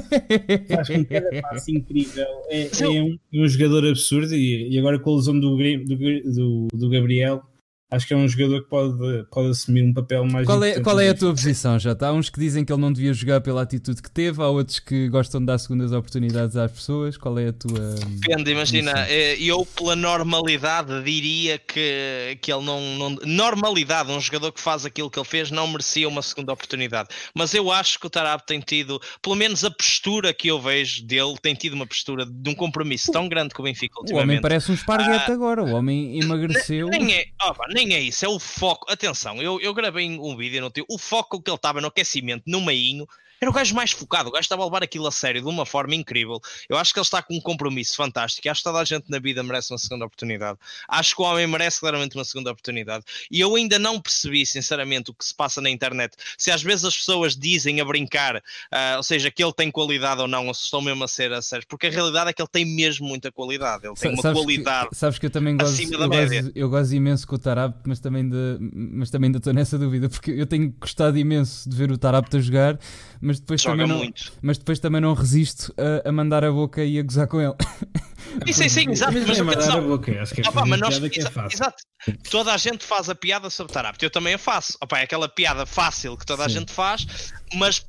faz 0.68 0.88
com 0.88 1.06
cada 1.06 1.42
passo 1.42 1.72
incrível. 1.72 2.28
É, 2.50 2.70
é 2.84 2.90
um, 2.90 3.18
um, 3.34 3.48
jogador 3.48 3.88
absurdo 3.88 4.34
e, 4.36 4.70
e 4.70 4.80
agora 4.80 5.00
com 5.00 5.12
a 5.12 5.16
lesão 5.16 5.40
do, 5.40 5.58
do, 5.58 6.32
do, 6.32 6.68
do 6.74 6.90
Gabriel 6.90 7.44
acho 7.92 8.08
que 8.08 8.14
é 8.14 8.18
um 8.18 8.28
jogador 8.28 8.64
que 8.64 8.70
pode, 8.70 9.24
pode 9.30 9.50
assumir 9.50 9.84
um 9.84 9.94
papel 9.94 10.26
mais 10.26 10.46
Qual 10.48 10.64
é, 10.64 10.80
qual 10.80 11.00
é 11.00 11.10
a 11.10 11.14
tua 11.14 11.32
posição, 11.32 11.78
já 11.78 11.96
Há 12.02 12.14
uns 12.14 12.30
que 12.30 12.40
dizem 12.40 12.66
que 12.66 12.72
ele 12.72 12.82
não 12.82 12.92
devia 12.92 13.14
jogar 13.14 13.42
pela 13.42 13.62
atitude 13.62 14.02
que 14.02 14.10
teve, 14.10 14.42
há 14.42 14.48
outros 14.48 14.80
que 14.80 15.08
gostam 15.10 15.40
de 15.42 15.48
dar 15.48 15.58
segundas 15.60 15.92
oportunidades 15.92 16.56
às 16.56 16.72
pessoas. 16.72 17.18
Qual 17.18 17.38
é 17.38 17.50
a 17.50 17.54
tua. 17.54 17.96
Depende, 18.20 18.52
imagina, 18.52 18.92
eh, 19.08 19.38
eu 19.40 19.66
pela 19.66 19.96
normalidade 19.96 21.04
diria 21.04 21.60
que, 21.60 22.38
que 22.42 22.52
ele 22.52 22.64
não, 22.64 22.82
não. 22.98 23.10
Normalidade, 23.26 24.12
um 24.12 24.20
jogador 24.20 24.52
que 24.52 24.60
faz 24.60 24.86
aquilo 24.86 25.10
que 25.10 25.20
ele 25.20 25.28
fez 25.28 25.52
não 25.52 25.68
merecia 25.68 26.08
uma 26.08 26.22
segunda 26.22 26.54
oportunidade. 26.54 27.10
Mas 27.36 27.54
eu 27.54 27.72
acho 27.72 28.00
que 28.00 28.08
o 28.08 28.10
Tarab 28.10 28.42
tem 28.46 28.60
tido, 28.60 29.00
pelo 29.22 29.36
menos 29.36 29.64
a 29.64 29.70
postura 29.70 30.34
que 30.34 30.48
eu 30.48 30.60
vejo 30.60 31.06
dele, 31.06 31.36
tem 31.42 31.54
tido 31.54 31.74
uma 31.74 31.86
postura 31.86 32.26
de 32.26 32.50
um 32.50 32.56
compromisso 32.56 33.12
tão 33.12 33.28
grande 33.28 33.54
com 33.54 33.62
o 33.62 33.66
Benfica 33.66 34.00
ultimamente. 34.00 34.28
O 34.28 34.32
homem 34.32 34.42
parece 34.42 34.72
um 34.72 34.74
esparguete 34.74 35.30
ah, 35.30 35.34
agora, 35.34 35.64
o 35.64 35.72
homem 35.74 36.20
emagreceu. 36.20 36.88
Nem 36.88 37.14
é, 37.14 37.26
nem 37.74 37.81
nem 37.86 37.96
é 37.96 38.00
isso, 38.00 38.24
é 38.24 38.28
o 38.28 38.40
foco. 38.40 38.92
Atenção, 38.92 39.42
eu, 39.42 39.60
eu 39.60 39.74
gravei 39.74 40.08
um 40.08 40.36
vídeo 40.38 40.62
no 40.62 40.70
teu. 40.70 40.86
O 40.88 40.98
foco 40.98 41.42
que 41.42 41.50
ele 41.50 41.56
estava 41.56 41.82
no 41.82 41.88
aquecimento, 41.88 42.44
no 42.46 42.62
meinho, 42.62 43.08
era 43.42 43.50
o 43.50 43.54
gajo 43.54 43.74
mais 43.74 43.92
focado, 43.92 44.30
o 44.30 44.32
gajo 44.32 44.44
estava 44.44 44.62
a 44.62 44.66
levar 44.66 44.84
aquilo 44.84 45.08
a 45.08 45.12
sério 45.12 45.42
de 45.42 45.48
uma 45.48 45.66
forma 45.66 45.96
incrível. 45.96 46.40
Eu 46.70 46.78
acho 46.78 46.94
que 46.94 47.00
ele 47.00 47.06
está 47.06 47.24
com 47.24 47.36
um 47.36 47.42
compromisso 47.42 47.96
fantástico. 47.96 48.48
Acho 48.48 48.60
que 48.60 48.64
toda 48.64 48.80
a 48.80 48.86
gente 48.86 49.10
na 49.10 49.18
vida 49.18 49.42
merece 49.42 49.74
uma 49.74 49.80
segunda 49.80 50.06
oportunidade. 50.06 50.60
Acho 50.88 51.16
que 51.16 51.22
o 51.24 51.26
homem 51.26 51.48
merece 51.48 51.80
claramente 51.80 52.16
uma 52.16 52.24
segunda 52.24 52.52
oportunidade. 52.52 53.04
E 53.32 53.40
eu 53.40 53.56
ainda 53.56 53.80
não 53.80 54.00
percebi, 54.00 54.46
sinceramente, 54.46 55.10
o 55.10 55.14
que 55.16 55.26
se 55.26 55.34
passa 55.34 55.60
na 55.60 55.72
internet. 55.72 56.16
Se 56.38 56.52
às 56.52 56.62
vezes 56.62 56.86
as 56.86 56.96
pessoas 56.96 57.36
dizem 57.36 57.82
a 57.82 57.86
brincar, 57.86 58.36
uh, 58.38 58.98
ou 58.98 59.04
seja, 59.04 59.32
que 59.32 59.44
ele 59.44 59.54
tem 59.54 59.72
qualidade 59.72 60.22
ou 60.22 60.28
não, 60.28 60.46
ou 60.46 60.54
se 60.54 60.66
estão 60.66 60.80
mesmo 60.80 61.04
a 61.04 61.08
ser 61.08 61.34
a 61.34 61.42
sério, 61.42 61.66
porque 61.68 61.88
a 61.88 61.90
realidade 61.90 62.30
é 62.30 62.34
que 62.34 62.42
ele 62.44 62.50
tem 62.52 62.64
mesmo 62.64 63.08
muita 63.08 63.32
qualidade. 63.32 63.88
Ele 63.88 63.96
tem 63.96 64.12
uma 64.12 64.22
sabes 64.22 64.40
qualidade. 64.40 64.90
Que, 64.90 64.96
sabes 64.96 65.18
que 65.18 65.26
eu 65.26 65.32
também 65.32 65.58
gosto, 65.58 65.82
eu 65.82 66.10
gosto, 66.10 66.52
eu 66.54 66.70
gosto 66.70 66.94
imenso 66.94 67.26
com 67.26 67.36
o 67.36 67.40
Tarab, 67.40 67.74
mas 67.88 68.00
também, 68.00 68.30
de, 68.30 68.58
mas 68.60 69.10
também 69.10 69.30
ainda 69.30 69.40
estou 69.40 69.52
nessa 69.52 69.80
dúvida, 69.80 70.08
porque 70.10 70.30
eu 70.30 70.46
tenho 70.46 70.72
gostado 70.80 71.18
imenso 71.18 71.68
de 71.68 71.76
ver 71.76 71.92
o 71.92 71.98
Tarab 71.98 72.28
a 72.32 72.40
jogar 72.40 72.80
mas 73.22 73.31
depois, 73.40 73.62
Joga 73.62 73.78
também 73.78 73.88
não, 73.88 73.98
muito. 73.98 74.34
mas 74.42 74.58
depois 74.58 74.80
também 74.80 75.02
não 75.02 75.14
resisto 75.14 75.74
a, 75.78 76.10
a 76.10 76.12
mandar 76.12 76.44
a 76.44 76.52
boca 76.52 76.84
e 76.84 77.00
a 77.00 77.04
gozar 77.04 77.28
com 77.28 77.40
ele. 77.40 77.54
Sim, 78.54 78.70
sim, 78.70 78.90
exato. 78.90 79.14
Mas, 79.14 79.28
mas 79.28 79.40
é 79.40 79.44
mandar 79.44 79.78
a 79.78 79.82
boca, 79.82 80.22
acho 80.22 80.34
que 80.34 80.42
é 80.42 80.44
ah, 80.48 80.52
pá, 80.52 80.66
mas 80.66 80.80
nós, 80.80 81.00
que 81.00 81.20
é 81.20 81.30
fácil. 81.30 81.58
Exato. 81.58 81.84
Toda 82.30 82.54
a 82.54 82.58
gente 82.58 82.86
faz 82.86 83.10
a 83.10 83.16
piada 83.16 83.50
sobre 83.50 83.74
Tarapto, 83.74 84.06
eu 84.06 84.10
também 84.10 84.34
a 84.34 84.38
faço. 84.38 84.78
Opa, 84.82 85.00
é 85.00 85.04
aquela 85.04 85.28
piada 85.28 85.66
fácil 85.66 86.16
que 86.18 86.26
toda 86.26 86.46
a 86.46 86.48
gente 86.48 86.72
faz, 86.72 87.34
mas 87.54 87.86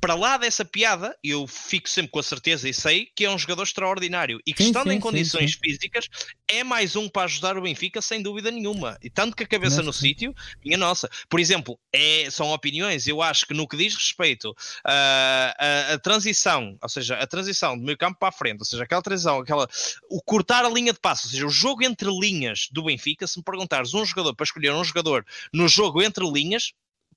para 0.00 0.14
lá 0.14 0.36
dessa 0.36 0.64
piada, 0.64 1.16
eu 1.22 1.46
fico 1.46 1.88
sempre 1.88 2.10
com 2.10 2.18
a 2.18 2.22
certeza 2.22 2.68
e 2.68 2.74
sei 2.74 3.06
que 3.14 3.24
é 3.24 3.30
um 3.30 3.38
jogador 3.38 3.62
extraordinário 3.62 4.40
e 4.46 4.52
que 4.52 4.62
sim, 4.62 4.68
estando 4.68 4.90
sim, 4.90 4.96
em 4.96 5.00
condições 5.00 5.52
sim, 5.52 5.58
físicas 5.62 6.08
é 6.48 6.62
mais 6.62 6.94
um 6.96 7.08
para 7.08 7.24
ajudar 7.24 7.56
o 7.56 7.62
Benfica 7.62 8.02
sem 8.02 8.22
dúvida 8.22 8.50
nenhuma. 8.50 8.98
E 9.02 9.08
tanto 9.08 9.36
que 9.36 9.42
a 9.42 9.46
cabeça 9.46 9.82
no 9.82 9.92
sítio, 9.92 10.34
minha 10.64 10.76
nossa. 10.76 11.08
Por 11.28 11.40
exemplo, 11.40 11.78
é, 11.92 12.28
são 12.30 12.50
opiniões, 12.52 13.06
eu 13.06 13.22
acho 13.22 13.46
que 13.46 13.54
no 13.54 13.66
que 13.66 13.76
diz 13.76 13.94
respeito 13.94 14.54
a, 14.84 15.54
a, 15.58 15.94
a 15.94 15.98
transição, 15.98 16.76
ou 16.82 16.88
seja, 16.88 17.16
a 17.16 17.26
transição 17.26 17.76
do 17.76 17.84
meio 17.84 17.98
campo 17.98 18.18
para 18.18 18.28
a 18.28 18.32
frente, 18.32 18.60
ou 18.60 18.64
seja, 18.64 18.84
aquela 18.84 19.02
transição, 19.02 19.38
aquela, 19.38 19.68
o 20.10 20.22
cortar 20.22 20.64
a 20.64 20.68
linha 20.68 20.92
de 20.92 21.00
passo, 21.00 21.26
ou 21.26 21.30
seja, 21.30 21.46
o 21.46 21.50
jogo 21.50 21.84
entre 21.84 22.08
linhas 22.10 22.68
do 22.70 22.84
Benfica, 22.84 23.26
se 23.26 23.38
me 23.38 23.44
perguntares 23.44 23.94
um 23.94 24.04
jogador 24.04 24.34
para 24.34 24.44
escolher 24.44 24.72
um 24.72 24.84
jogador 24.84 25.24
no 25.52 25.68
jogo 25.68 26.02
entre 26.02 26.24
linhas, 26.30 26.72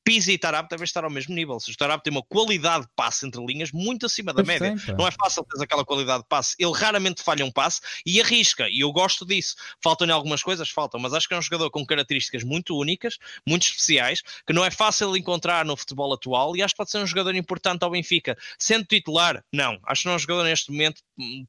Pizzi 0.09 0.31
e 0.31 0.37
Tarab 0.39 0.67
devem 0.67 0.85
estar 0.85 1.03
ao 1.03 1.09
mesmo 1.11 1.35
nível. 1.35 1.59
Se 1.59 1.69
o 1.69 1.75
Tarab 1.75 2.01
tem 2.01 2.09
uma 2.09 2.23
qualidade 2.23 2.85
de 2.85 2.91
passe 2.95 3.27
entre 3.27 3.45
linhas 3.45 3.71
muito 3.71 4.07
acima 4.07 4.33
da 4.33 4.41
média. 4.41 4.73
não 4.97 5.07
é 5.07 5.11
fácil 5.11 5.43
ter 5.43 5.63
aquela 5.63 5.85
qualidade 5.85 6.23
de 6.23 6.27
passe. 6.27 6.55
Ele 6.57 6.71
raramente 6.73 7.21
falha 7.21 7.45
um 7.45 7.51
passe 7.51 7.79
e 8.03 8.19
arrisca. 8.19 8.67
E 8.67 8.79
eu 8.79 8.91
gosto 8.91 9.23
disso. 9.23 9.55
Faltam-lhe 9.83 10.11
algumas 10.11 10.41
coisas? 10.41 10.67
Faltam. 10.67 10.99
Mas 10.99 11.13
acho 11.13 11.27
que 11.27 11.35
é 11.35 11.37
um 11.37 11.41
jogador 11.43 11.69
com 11.69 11.85
características 11.85 12.43
muito 12.43 12.75
únicas, 12.75 13.19
muito 13.47 13.67
especiais, 13.67 14.23
que 14.47 14.51
não 14.51 14.65
é 14.65 14.71
fácil 14.71 15.15
encontrar 15.15 15.63
no 15.63 15.77
futebol 15.77 16.11
atual 16.11 16.57
e 16.57 16.63
acho 16.63 16.73
que 16.73 16.77
pode 16.77 16.89
ser 16.89 16.97
um 16.97 17.05
jogador 17.05 17.35
importante 17.35 17.83
ao 17.83 17.91
Benfica. 17.91 18.35
Sendo 18.57 18.85
titular, 18.85 19.43
não. 19.53 19.77
Acho 19.85 20.01
que 20.01 20.05
não 20.07 20.13
é 20.13 20.15
um 20.15 20.19
jogador 20.19 20.43
neste 20.43 20.71
momento, 20.71 21.03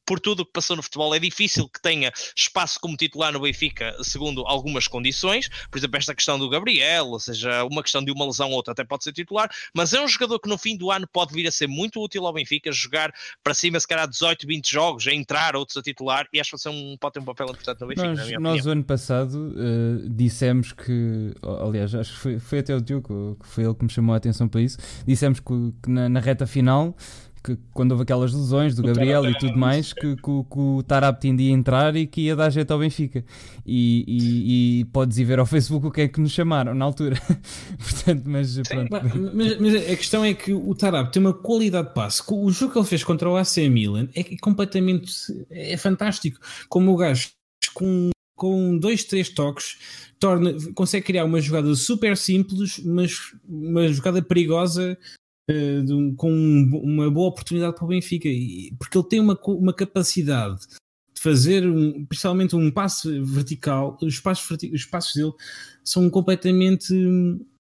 por 0.05 0.21
tudo 0.21 0.41
o 0.41 0.45
que 0.45 0.53
passou 0.53 0.77
no 0.77 0.83
futebol, 0.83 1.15
é 1.15 1.19
difícil 1.19 1.67
que 1.67 1.81
tenha 1.81 2.13
espaço 2.37 2.79
como 2.79 2.95
titular 2.95 3.33
no 3.33 3.41
Benfica, 3.41 3.97
segundo 4.03 4.47
algumas 4.47 4.87
condições. 4.87 5.49
Por 5.71 5.79
exemplo, 5.79 5.97
esta 5.97 6.15
questão 6.15 6.39
do 6.39 6.51
Gabriel, 6.51 7.07
ou 7.07 7.21
seja, 7.21 7.65
uma 7.65 7.83
questão 7.83 8.05
de 8.05 8.13
uma 8.13 8.27
lesão 8.27 8.50
ou 8.51 8.57
outra 8.57 8.73
até 8.73 8.85
pode 8.85 9.05
ser 9.05 9.13
titular, 9.13 9.51
mas 9.75 9.93
é 9.93 10.01
um 10.01 10.09
jogador 10.09 10.39
que 10.39 10.49
no 10.49 10.59
fim 10.59 10.77
do 10.77 10.91
ano 10.91 11.07
pode 11.07 11.33
vir 11.33 11.47
a 11.47 11.51
ser 11.51 11.67
muito 11.67 12.01
útil 12.03 12.27
ao 12.27 12.33
Benfica, 12.33 12.71
jogar 12.73 13.13
para 13.43 13.55
cima 13.55 13.79
se 13.79 13.87
calhar 13.87 14.09
18, 14.09 14.47
20 14.47 14.71
jogos, 14.71 15.07
a 15.07 15.15
entrar, 15.15 15.57
outros 15.57 15.77
a 15.77 15.83
titular, 15.83 16.27
e 16.33 16.41
acho 16.41 16.57
que 16.57 16.63
pode, 16.63 16.77
um, 16.77 16.97
pode 16.97 17.15
ter 17.15 17.21
um 17.21 17.25
papel 17.25 17.47
importante 17.47 17.81
no 17.81 17.87
Benfica. 17.87 18.41
Nós, 18.41 18.41
nós 18.41 18.67
ano 18.67 18.85
passado 18.85 19.35
uh, 19.35 20.09
dissemos 20.09 20.73
que, 20.73 21.35
aliás, 21.65 21.95
acho 21.95 22.13
que 22.13 22.19
foi, 22.19 22.39
foi 22.39 22.59
até 22.59 22.75
o 22.75 22.81
Diogo, 22.81 23.37
que 23.41 23.47
foi 23.47 23.65
ele 23.65 23.75
que 23.75 23.85
me 23.85 23.91
chamou 23.91 24.15
a 24.15 24.19
atenção 24.19 24.49
para 24.49 24.61
isso, 24.61 24.79
dissemos 25.07 25.41
que, 25.41 25.75
que 25.83 25.91
na, 25.91 26.09
na 26.09 26.21
reta 26.21 26.47
final 26.47 26.97
que 27.43 27.57
quando 27.73 27.93
houve 27.93 28.03
aquelas 28.03 28.33
lesões 28.33 28.75
do 28.75 28.83
Gabriel 28.83 29.29
e 29.29 29.37
tudo 29.39 29.57
mais, 29.57 29.93
que, 29.93 30.15
que, 30.17 30.23
que 30.23 30.59
o 30.59 30.83
Tarab 30.83 31.19
tinha 31.19 31.51
entrar 31.51 31.97
e 31.97 32.07
que 32.07 32.23
ia 32.23 32.37
dar 32.37 32.51
jeito 32.51 32.71
ao 32.71 32.79
Benfica. 32.79 33.25
E, 33.65 34.05
e, 34.07 34.81
e, 34.81 34.85
podes 34.87 35.17
ir 35.19 35.25
ver 35.25 35.39
ao 35.39 35.47
Facebook 35.47 35.87
o 35.87 35.91
que 35.91 36.03
é 36.03 36.09
que 36.09 36.21
nos 36.21 36.33
chamaram 36.33 36.75
na 36.75 36.85
altura. 36.85 37.21
Portanto, 37.79 38.25
mas 38.27 38.59
pronto. 38.69 38.91
Mas, 39.35 39.59
mas, 39.59 39.75
a 39.75 39.97
questão 39.97 40.25
é 40.25 40.35
que 40.35 40.53
o 40.53 40.75
Tarab 40.75 41.11
tem 41.11 41.23
uma 41.23 41.33
qualidade 41.33 41.89
de 41.89 41.95
passe. 41.95 42.23
O 42.29 42.51
jogo 42.51 42.73
que 42.73 42.79
ele 42.79 42.87
fez 42.87 43.03
contra 43.03 43.29
o 43.29 43.37
AC 43.37 43.57
Milan 43.71 44.09
é 44.15 44.23
completamente 44.41 45.13
é 45.51 45.77
fantástico. 45.77 46.39
Como 46.69 46.93
o 46.93 46.97
gajo 46.97 47.31
com, 47.73 48.11
com 48.37 48.77
dois, 48.77 49.05
três 49.05 49.31
toques 49.31 49.79
torna, 50.19 50.55
consegue 50.75 51.07
criar 51.07 51.25
uma 51.25 51.41
jogada 51.41 51.75
super 51.75 52.17
simples, 52.17 52.81
mas 52.85 53.15
uma 53.49 53.89
jogada 53.89 54.21
perigosa 54.21 54.99
de, 55.49 56.15
com 56.17 56.31
uma 56.83 57.11
boa 57.11 57.29
oportunidade 57.29 57.75
para 57.75 57.85
o 57.85 57.89
Benfica, 57.89 58.29
porque 58.79 58.97
ele 58.97 59.09
tem 59.09 59.21
uma, 59.21 59.39
uma 59.47 59.73
capacidade 59.73 60.61
de 60.61 61.21
fazer 61.21 61.67
um, 61.67 62.05
principalmente 62.07 62.57
um 62.57 62.71
passo 62.71 63.25
vertical, 63.25 63.99
os 64.03 64.21
passos, 64.21 64.59
os 64.73 64.85
passos 64.85 65.15
dele 65.15 65.33
são 65.85 66.09
completamente 66.09 66.95
uh, 66.95 67.51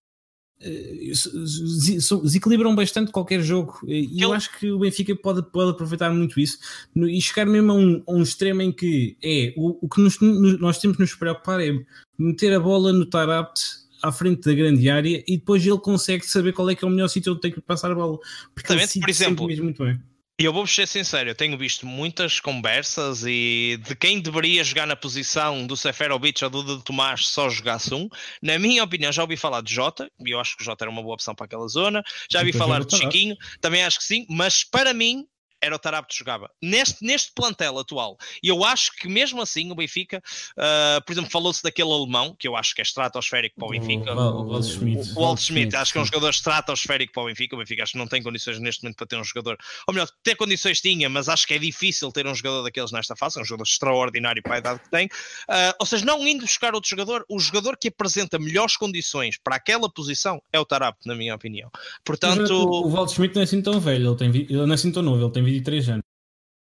desequilibram 2.23 2.75
bastante 2.75 3.11
qualquer 3.11 3.43
jogo. 3.43 3.81
E 3.87 4.23
eu 4.23 4.33
acho 4.33 4.57
que 4.59 4.71
o 4.71 4.79
Benfica 4.79 5.15
pode, 5.17 5.43
pode 5.51 5.71
aproveitar 5.71 6.13
muito 6.13 6.39
isso 6.39 6.59
e 6.97 7.21
chegar 7.21 7.47
mesmo 7.47 7.73
a 7.73 7.75
um, 7.75 8.03
a 8.07 8.13
um 8.13 8.23
extremo 8.23 8.63
em 8.63 8.73
que 8.73 9.17
é 9.23 9.53
o, 9.57 9.85
o 9.85 9.89
que 9.89 10.01
nos, 10.01 10.19
nós 10.59 10.79
temos 10.79 10.97
que 10.97 11.03
nos 11.03 11.15
preocupar 11.15 11.61
é 11.61 11.73
meter 12.19 12.53
a 12.55 12.61
bola 12.61 12.93
no 12.93 13.07
Tarapt 13.07 13.61
à 14.03 14.13
frente 14.13 14.43
da 14.43 14.55
grande 14.55 14.89
área 14.89 15.23
e 15.27 15.37
depois 15.37 15.67
ele 15.67 15.79
consegue 15.79 16.25
saber 16.27 16.53
qual 16.53 16.69
é 16.71 16.75
que 16.75 16.85
é 16.85 16.89
o 16.89 16.91
melhor 16.91 17.09
sítio 17.09 17.33
onde 17.33 17.41
tem 17.41 17.53
que 17.53 17.61
passar 17.61 17.91
a 17.91 17.95
bola. 17.95 18.19
Porque 18.55 18.69
por 19.01 19.11
exemplo, 19.11 19.47
muito 19.47 19.85
bem. 19.85 20.01
Eu 20.43 20.55
vou 20.55 20.67
ser 20.67 20.89
sincero, 20.89 21.29
eu 21.29 21.35
tenho 21.35 21.59
visto 21.59 21.85
muitas 21.85 22.41
conversas 22.41 23.25
e 23.27 23.79
de 23.87 23.95
quem 23.95 24.23
deveria 24.23 24.65
jogar 24.65 24.87
na 24.87 24.97
posição 24.97 25.67
do 25.67 25.77
Seferovic 25.77 26.43
ou 26.43 26.49
do 26.49 26.79
de 26.79 26.83
Tomás 26.83 27.27
só 27.27 27.51
jogasse 27.51 27.93
um. 27.93 28.09
Na 28.43 28.59
minha 28.59 28.83
opinião, 28.83 29.13
já 29.13 29.21
ouvi 29.21 29.37
falar 29.37 29.61
de 29.61 29.75
Jota, 29.75 30.11
e 30.19 30.31
eu 30.31 30.41
acho 30.41 30.57
que 30.57 30.63
o 30.63 30.65
Jota 30.65 30.85
era 30.85 30.91
uma 30.91 31.03
boa 31.03 31.13
opção 31.13 31.35
para 31.35 31.45
aquela 31.45 31.69
zona. 31.69 32.03
Já 32.33 32.39
ouvi 32.39 32.55
falar 32.55 32.83
de 32.83 32.97
Chiquinho, 32.97 33.37
também 33.61 33.85
acho 33.85 33.99
que 33.99 34.05
sim, 34.05 34.25
mas 34.31 34.65
para 34.65 34.95
mim, 34.95 35.27
era 35.63 35.75
o 35.75 35.79
Tarap 35.79 36.09
que 36.09 36.17
jogava. 36.17 36.51
Neste, 36.63 37.05
neste 37.05 37.33
plantel 37.33 37.79
atual. 37.79 38.17
E 38.43 38.49
eu 38.49 38.65
acho 38.65 38.93
que 38.97 39.09
mesmo 39.09 39.41
assim 39.43 39.71
o 39.71 39.75
Benfica, 39.75 40.23
uh, 40.57 41.05
por 41.05 41.13
exemplo, 41.13 41.31
falou-se 41.31 41.63
daquele 41.63 41.93
alemão, 41.93 42.35
que 42.39 42.49
eu 42.49 42.57
acho 42.57 42.75
que 42.75 42.81
é 42.81 42.85
estratosférico 42.85 43.57
para 43.57 43.67
o 43.67 43.71
Benfica. 43.71 44.13
O 44.15 44.49
Walt 44.49 44.65
Schmidt. 44.65 45.11
O 45.13 45.21
Walt 45.21 45.41
Schmidt, 45.41 45.77
acho 45.77 45.93
que 45.93 45.99
é 45.99 46.03
um 46.03 46.05
jogador 46.05 46.31
estratosférico 46.31 47.13
para 47.13 47.23
o 47.23 47.27
Benfica. 47.27 47.55
O 47.55 47.59
Benfica 47.59 47.83
acho 47.83 47.93
que 47.93 47.99
não 47.99 48.07
tem 48.07 48.23
condições 48.23 48.59
neste 48.59 48.83
momento 48.83 48.97
para 48.97 49.07
ter 49.07 49.17
um 49.17 49.25
jogador, 49.25 49.59
ou 49.87 49.95
melhor, 49.95 50.09
ter 50.23 50.35
condições 50.35 50.81
tinha, 50.81 51.09
mas 51.09 51.29
acho 51.29 51.47
que 51.47 51.55
é 51.55 51.59
difícil 51.59 52.11
ter 52.13 52.27
um 52.27 52.35
jogador 52.35 52.63
daqueles 52.63 52.93
nesta 52.93 53.15
fase, 53.15 53.39
é 53.39 53.43
um 53.43 53.45
jogador 53.45 53.65
extraordinário 53.65 54.43
para 54.43 54.55
a 54.57 54.59
idade 54.59 54.81
que 54.81 54.91
tem. 54.91 55.07
Uh, 55.07 55.75
ou 55.79 55.87
seja, 55.87 56.05
não 56.05 56.27
indo 56.27 56.43
buscar 56.43 56.75
outro 56.75 56.89
jogador, 56.89 57.25
o 57.29 57.39
jogador 57.39 57.77
que 57.77 57.89
apresenta 57.89 58.39
melhores 58.39 58.77
condições 58.77 59.37
para 59.43 59.57
aquela 59.57 59.91
posição 59.91 60.41
é 60.53 60.59
o 60.59 60.65
Tarap, 60.65 60.97
na 61.05 61.15
minha 61.15 61.35
opinião. 61.35 61.71
Portanto, 62.05 62.51
o, 62.53 62.87
o 62.87 62.91
Walt 62.91 63.11
Schmidt 63.11 63.35
não 63.35 63.43
é 63.43 63.45
assim 63.45 63.63
tão 63.63 63.81
velho, 63.81 64.11
ele, 64.11 64.17
tem, 64.17 64.29
ele 64.29 64.55
não 64.55 64.71
é 64.71 64.75
assim 64.75 64.91
tão 64.93 65.03
novo, 65.03 65.25
ele 65.25 65.33
tem 65.33 65.50
23 65.51 65.89
anos. 65.91 66.05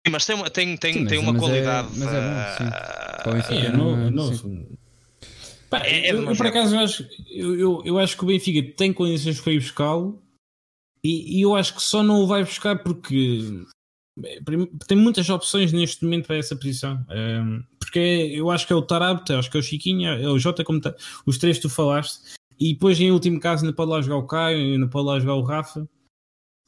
Sim, 0.07 0.13
mas 0.13 0.27
tem, 0.27 0.37
tem, 0.51 0.77
tem, 0.77 0.93
sim, 0.95 1.07
tem 1.07 1.19
uma 1.19 1.33
mas 1.33 1.43
é- 1.43 1.47
qualidade. 1.47 1.89
É, 1.89 1.99
mas 1.99 2.15
é 2.15 2.21
bom, 2.21 3.43
sim. 3.43 3.53
Uh, 3.53 3.55
é, 3.55 3.77
novo, 3.77 4.03
é 4.03 4.11
novo. 4.11 4.79
Pá, 5.71 5.87
é, 5.87 6.13
eu, 6.13 6.23
eu, 6.29 6.37
por 6.37 6.47
acaso 6.47 6.77
acho, 6.77 7.09
eu, 7.31 7.59
eu, 7.59 7.83
eu, 7.85 7.99
acho 7.99 8.17
que 8.17 8.25
o 8.25 8.27
Benfica 8.27 8.75
tem 8.77 8.93
condições 8.93 9.41
para 9.41 9.53
ir 9.53 9.61
buscá-lo 9.61 10.23
e, 11.03 11.39
e, 11.39 11.43
eu 11.43 11.55
acho 11.55 11.75
que 11.75 11.83
só 11.83 12.03
não 12.03 12.21
o 12.21 12.27
vai 12.27 12.45
buscar 12.45 12.83
porque 12.83 13.65
tem 14.87 14.99
muitas 14.99 15.31
opções 15.31 15.73
neste 15.73 16.05
momento 16.05 16.27
para 16.27 16.37
essa 16.37 16.55
posição. 16.55 17.05
Um, 17.09 17.63
porque 17.79 17.99
eu 17.99 18.51
acho 18.51 18.67
que 18.67 18.73
é 18.73 18.77
o 18.77 18.83
Tarab, 18.83 19.23
acho 19.33 19.51
que 19.51 19.57
é 19.57 19.61
o 19.61 19.63
Chiquinho, 19.63 20.11
é 20.11 20.29
o 20.29 20.39
Jota, 20.39 20.63
como 20.63 20.81
tá, 20.81 20.95
os 21.25 21.39
três 21.39 21.57
que 21.57 21.63
tu 21.63 21.71
falaste, 21.71 22.21
e 22.61 22.75
depois 22.75 23.01
em 23.01 23.11
último 23.11 23.41
caso 23.41 23.65
ainda 23.65 23.75
pode 23.75 23.91
lá 23.91 24.01
jogar 24.03 24.17
o 24.17 24.27
Caio, 24.27 24.75
ainda 24.75 24.89
pode 24.89 25.07
lá 25.07 25.19
jogar 25.19 25.35
o 25.37 25.43
Rafa. 25.43 25.89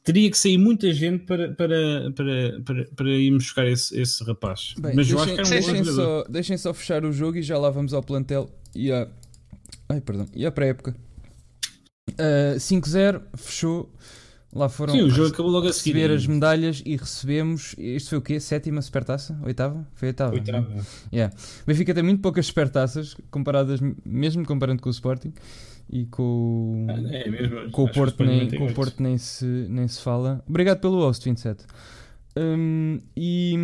Teria 0.05 0.29
que 0.29 0.37
sair 0.37 0.59
muita 0.59 0.93
gente 0.93 1.25
para, 1.25 1.51
para, 1.53 2.11
para, 2.15 2.61
para, 2.63 2.85
para 2.95 3.09
irmos 3.09 3.45
buscar 3.45 3.65
esse, 3.65 3.99
esse 3.99 4.23
rapaz. 4.23 4.75
Bem, 4.77 4.95
Mas 4.95 5.07
deixem, 5.07 5.15
eu 5.15 5.23
acho 5.23 5.33
que 5.33 5.39
era 5.39 5.47
um 5.47 5.49
deixem, 5.49 5.83
só, 5.83 6.23
deixem 6.29 6.57
só 6.59 6.73
fechar 6.75 7.03
o 7.03 7.11
jogo 7.11 7.37
e 7.37 7.41
já 7.41 7.57
lá 7.57 7.71
vamos 7.71 7.91
ao 7.91 8.03
plantel 8.03 8.47
e 8.75 8.91
a. 8.91 9.07
Ai, 9.89 9.99
perdão. 10.01 10.27
E 10.35 10.45
a 10.45 10.51
pré-época. 10.51 10.95
Uh, 12.11 12.55
5-0, 12.57 13.19
fechou. 13.35 13.91
Lá 14.53 14.69
foram 14.69 14.93
Sim, 14.93 15.01
o 15.01 15.09
jogo 15.09 15.29
acabou 15.33 15.51
logo 15.51 15.67
a 15.67 15.73
seguir. 15.73 15.95
receber 15.95 16.13
as 16.15 16.27
medalhas 16.27 16.83
e 16.85 16.95
recebemos. 16.95 17.73
Isto 17.75 18.09
foi 18.11 18.17
o 18.19 18.21
quê? 18.21 18.39
Sétima 18.39 18.83
supertaça? 18.83 19.37
Oitava? 19.43 19.85
Foi 19.95 20.09
oitava. 20.09 20.33
Oitava. 20.35 20.85
Yeah. 21.11 21.35
O 21.63 21.65
Benfica 21.65 21.95
tem 21.95 22.03
muito 22.03 22.21
poucas 22.21 22.45
supertaças, 22.45 23.17
comparadas, 23.31 23.79
mesmo 24.05 24.45
comparando 24.45 24.81
com 24.83 24.87
o 24.87 24.91
Sporting 24.91 25.33
e 25.89 26.05
com, 26.05 26.87
é, 26.89 27.29
mesmo, 27.29 27.71
com 27.71 27.83
o 27.83 27.91
Porto, 27.91 28.23
nem, 28.23 28.49
com 28.49 28.65
o 28.65 28.73
Porto 28.73 29.01
nem, 29.01 29.17
se, 29.17 29.45
nem 29.45 29.87
se 29.87 30.01
fala. 30.01 30.43
Obrigado 30.47 30.79
pelo 30.79 30.99
host, 30.99 31.23
27. 31.23 31.65
Um, 32.37 32.99
e 33.15 33.55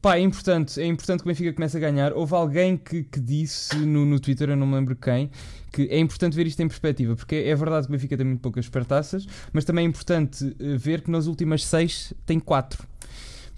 pá, 0.00 0.16
é 0.16 0.20
importante, 0.20 0.80
é 0.80 0.86
importante 0.86 1.20
que 1.22 1.28
o 1.28 1.28
Benfica 1.30 1.52
comece 1.52 1.76
a 1.76 1.80
ganhar. 1.80 2.12
Houve 2.12 2.34
alguém 2.34 2.76
que, 2.76 3.04
que 3.04 3.20
disse 3.20 3.76
no, 3.76 4.04
no 4.04 4.18
Twitter, 4.18 4.50
eu 4.50 4.56
não 4.56 4.66
me 4.66 4.74
lembro 4.74 4.96
quem, 4.96 5.30
que 5.72 5.82
é 5.82 5.98
importante 5.98 6.34
ver 6.34 6.46
isto 6.46 6.60
em 6.60 6.68
perspectiva, 6.68 7.14
porque 7.14 7.36
é 7.36 7.54
verdade 7.54 7.86
que 7.86 7.92
o 7.92 7.96
Benfica 7.96 8.16
tem 8.16 8.26
muito 8.26 8.40
poucas 8.40 8.64
supertaças, 8.64 9.26
mas 9.52 9.64
também 9.64 9.84
é 9.84 9.88
importante 9.88 10.56
eh, 10.58 10.76
ver 10.76 11.02
que 11.02 11.10
nas 11.10 11.26
últimas 11.26 11.64
seis 11.64 12.12
tem 12.26 12.40
quatro. 12.40 12.86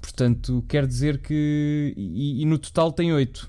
Portanto, 0.01 0.65
quer 0.69 0.87
dizer 0.87 1.19
que. 1.19 1.95
E, 1.97 2.43
e 2.43 2.45
no 2.45 2.59
total 2.59 2.91
tem 2.91 3.13
oito. 3.13 3.49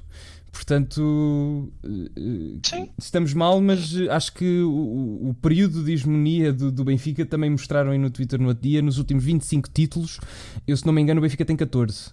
Portanto, 0.54 1.74
eh, 1.84 2.60
Sim. 2.64 2.90
estamos 2.98 3.34
mal, 3.34 3.60
mas 3.60 3.98
acho 4.12 4.32
que 4.34 4.62
o, 4.62 5.30
o 5.30 5.36
período 5.42 5.84
de 5.84 5.94
hegemonia 5.94 6.54
do, 6.54 6.72
do, 6.72 6.84
Benfica 6.84 7.26
também 7.26 7.50
mostraram 7.50 7.90
aí 7.90 7.98
no 7.98 8.12
Twitter 8.12 8.40
no 8.40 8.50
outro 8.50 8.62
dia. 8.62 8.80
Nos 8.80 9.00
últimos 9.00 9.24
25 9.24 9.68
títulos, 9.72 10.20
eu 10.68 10.78
se 10.78 10.86
não 10.86 10.94
me 10.94 11.02
engano, 11.02 11.20
o 11.20 11.24
Benfica 11.24 11.44
tem 11.44 11.58
14 11.58 12.12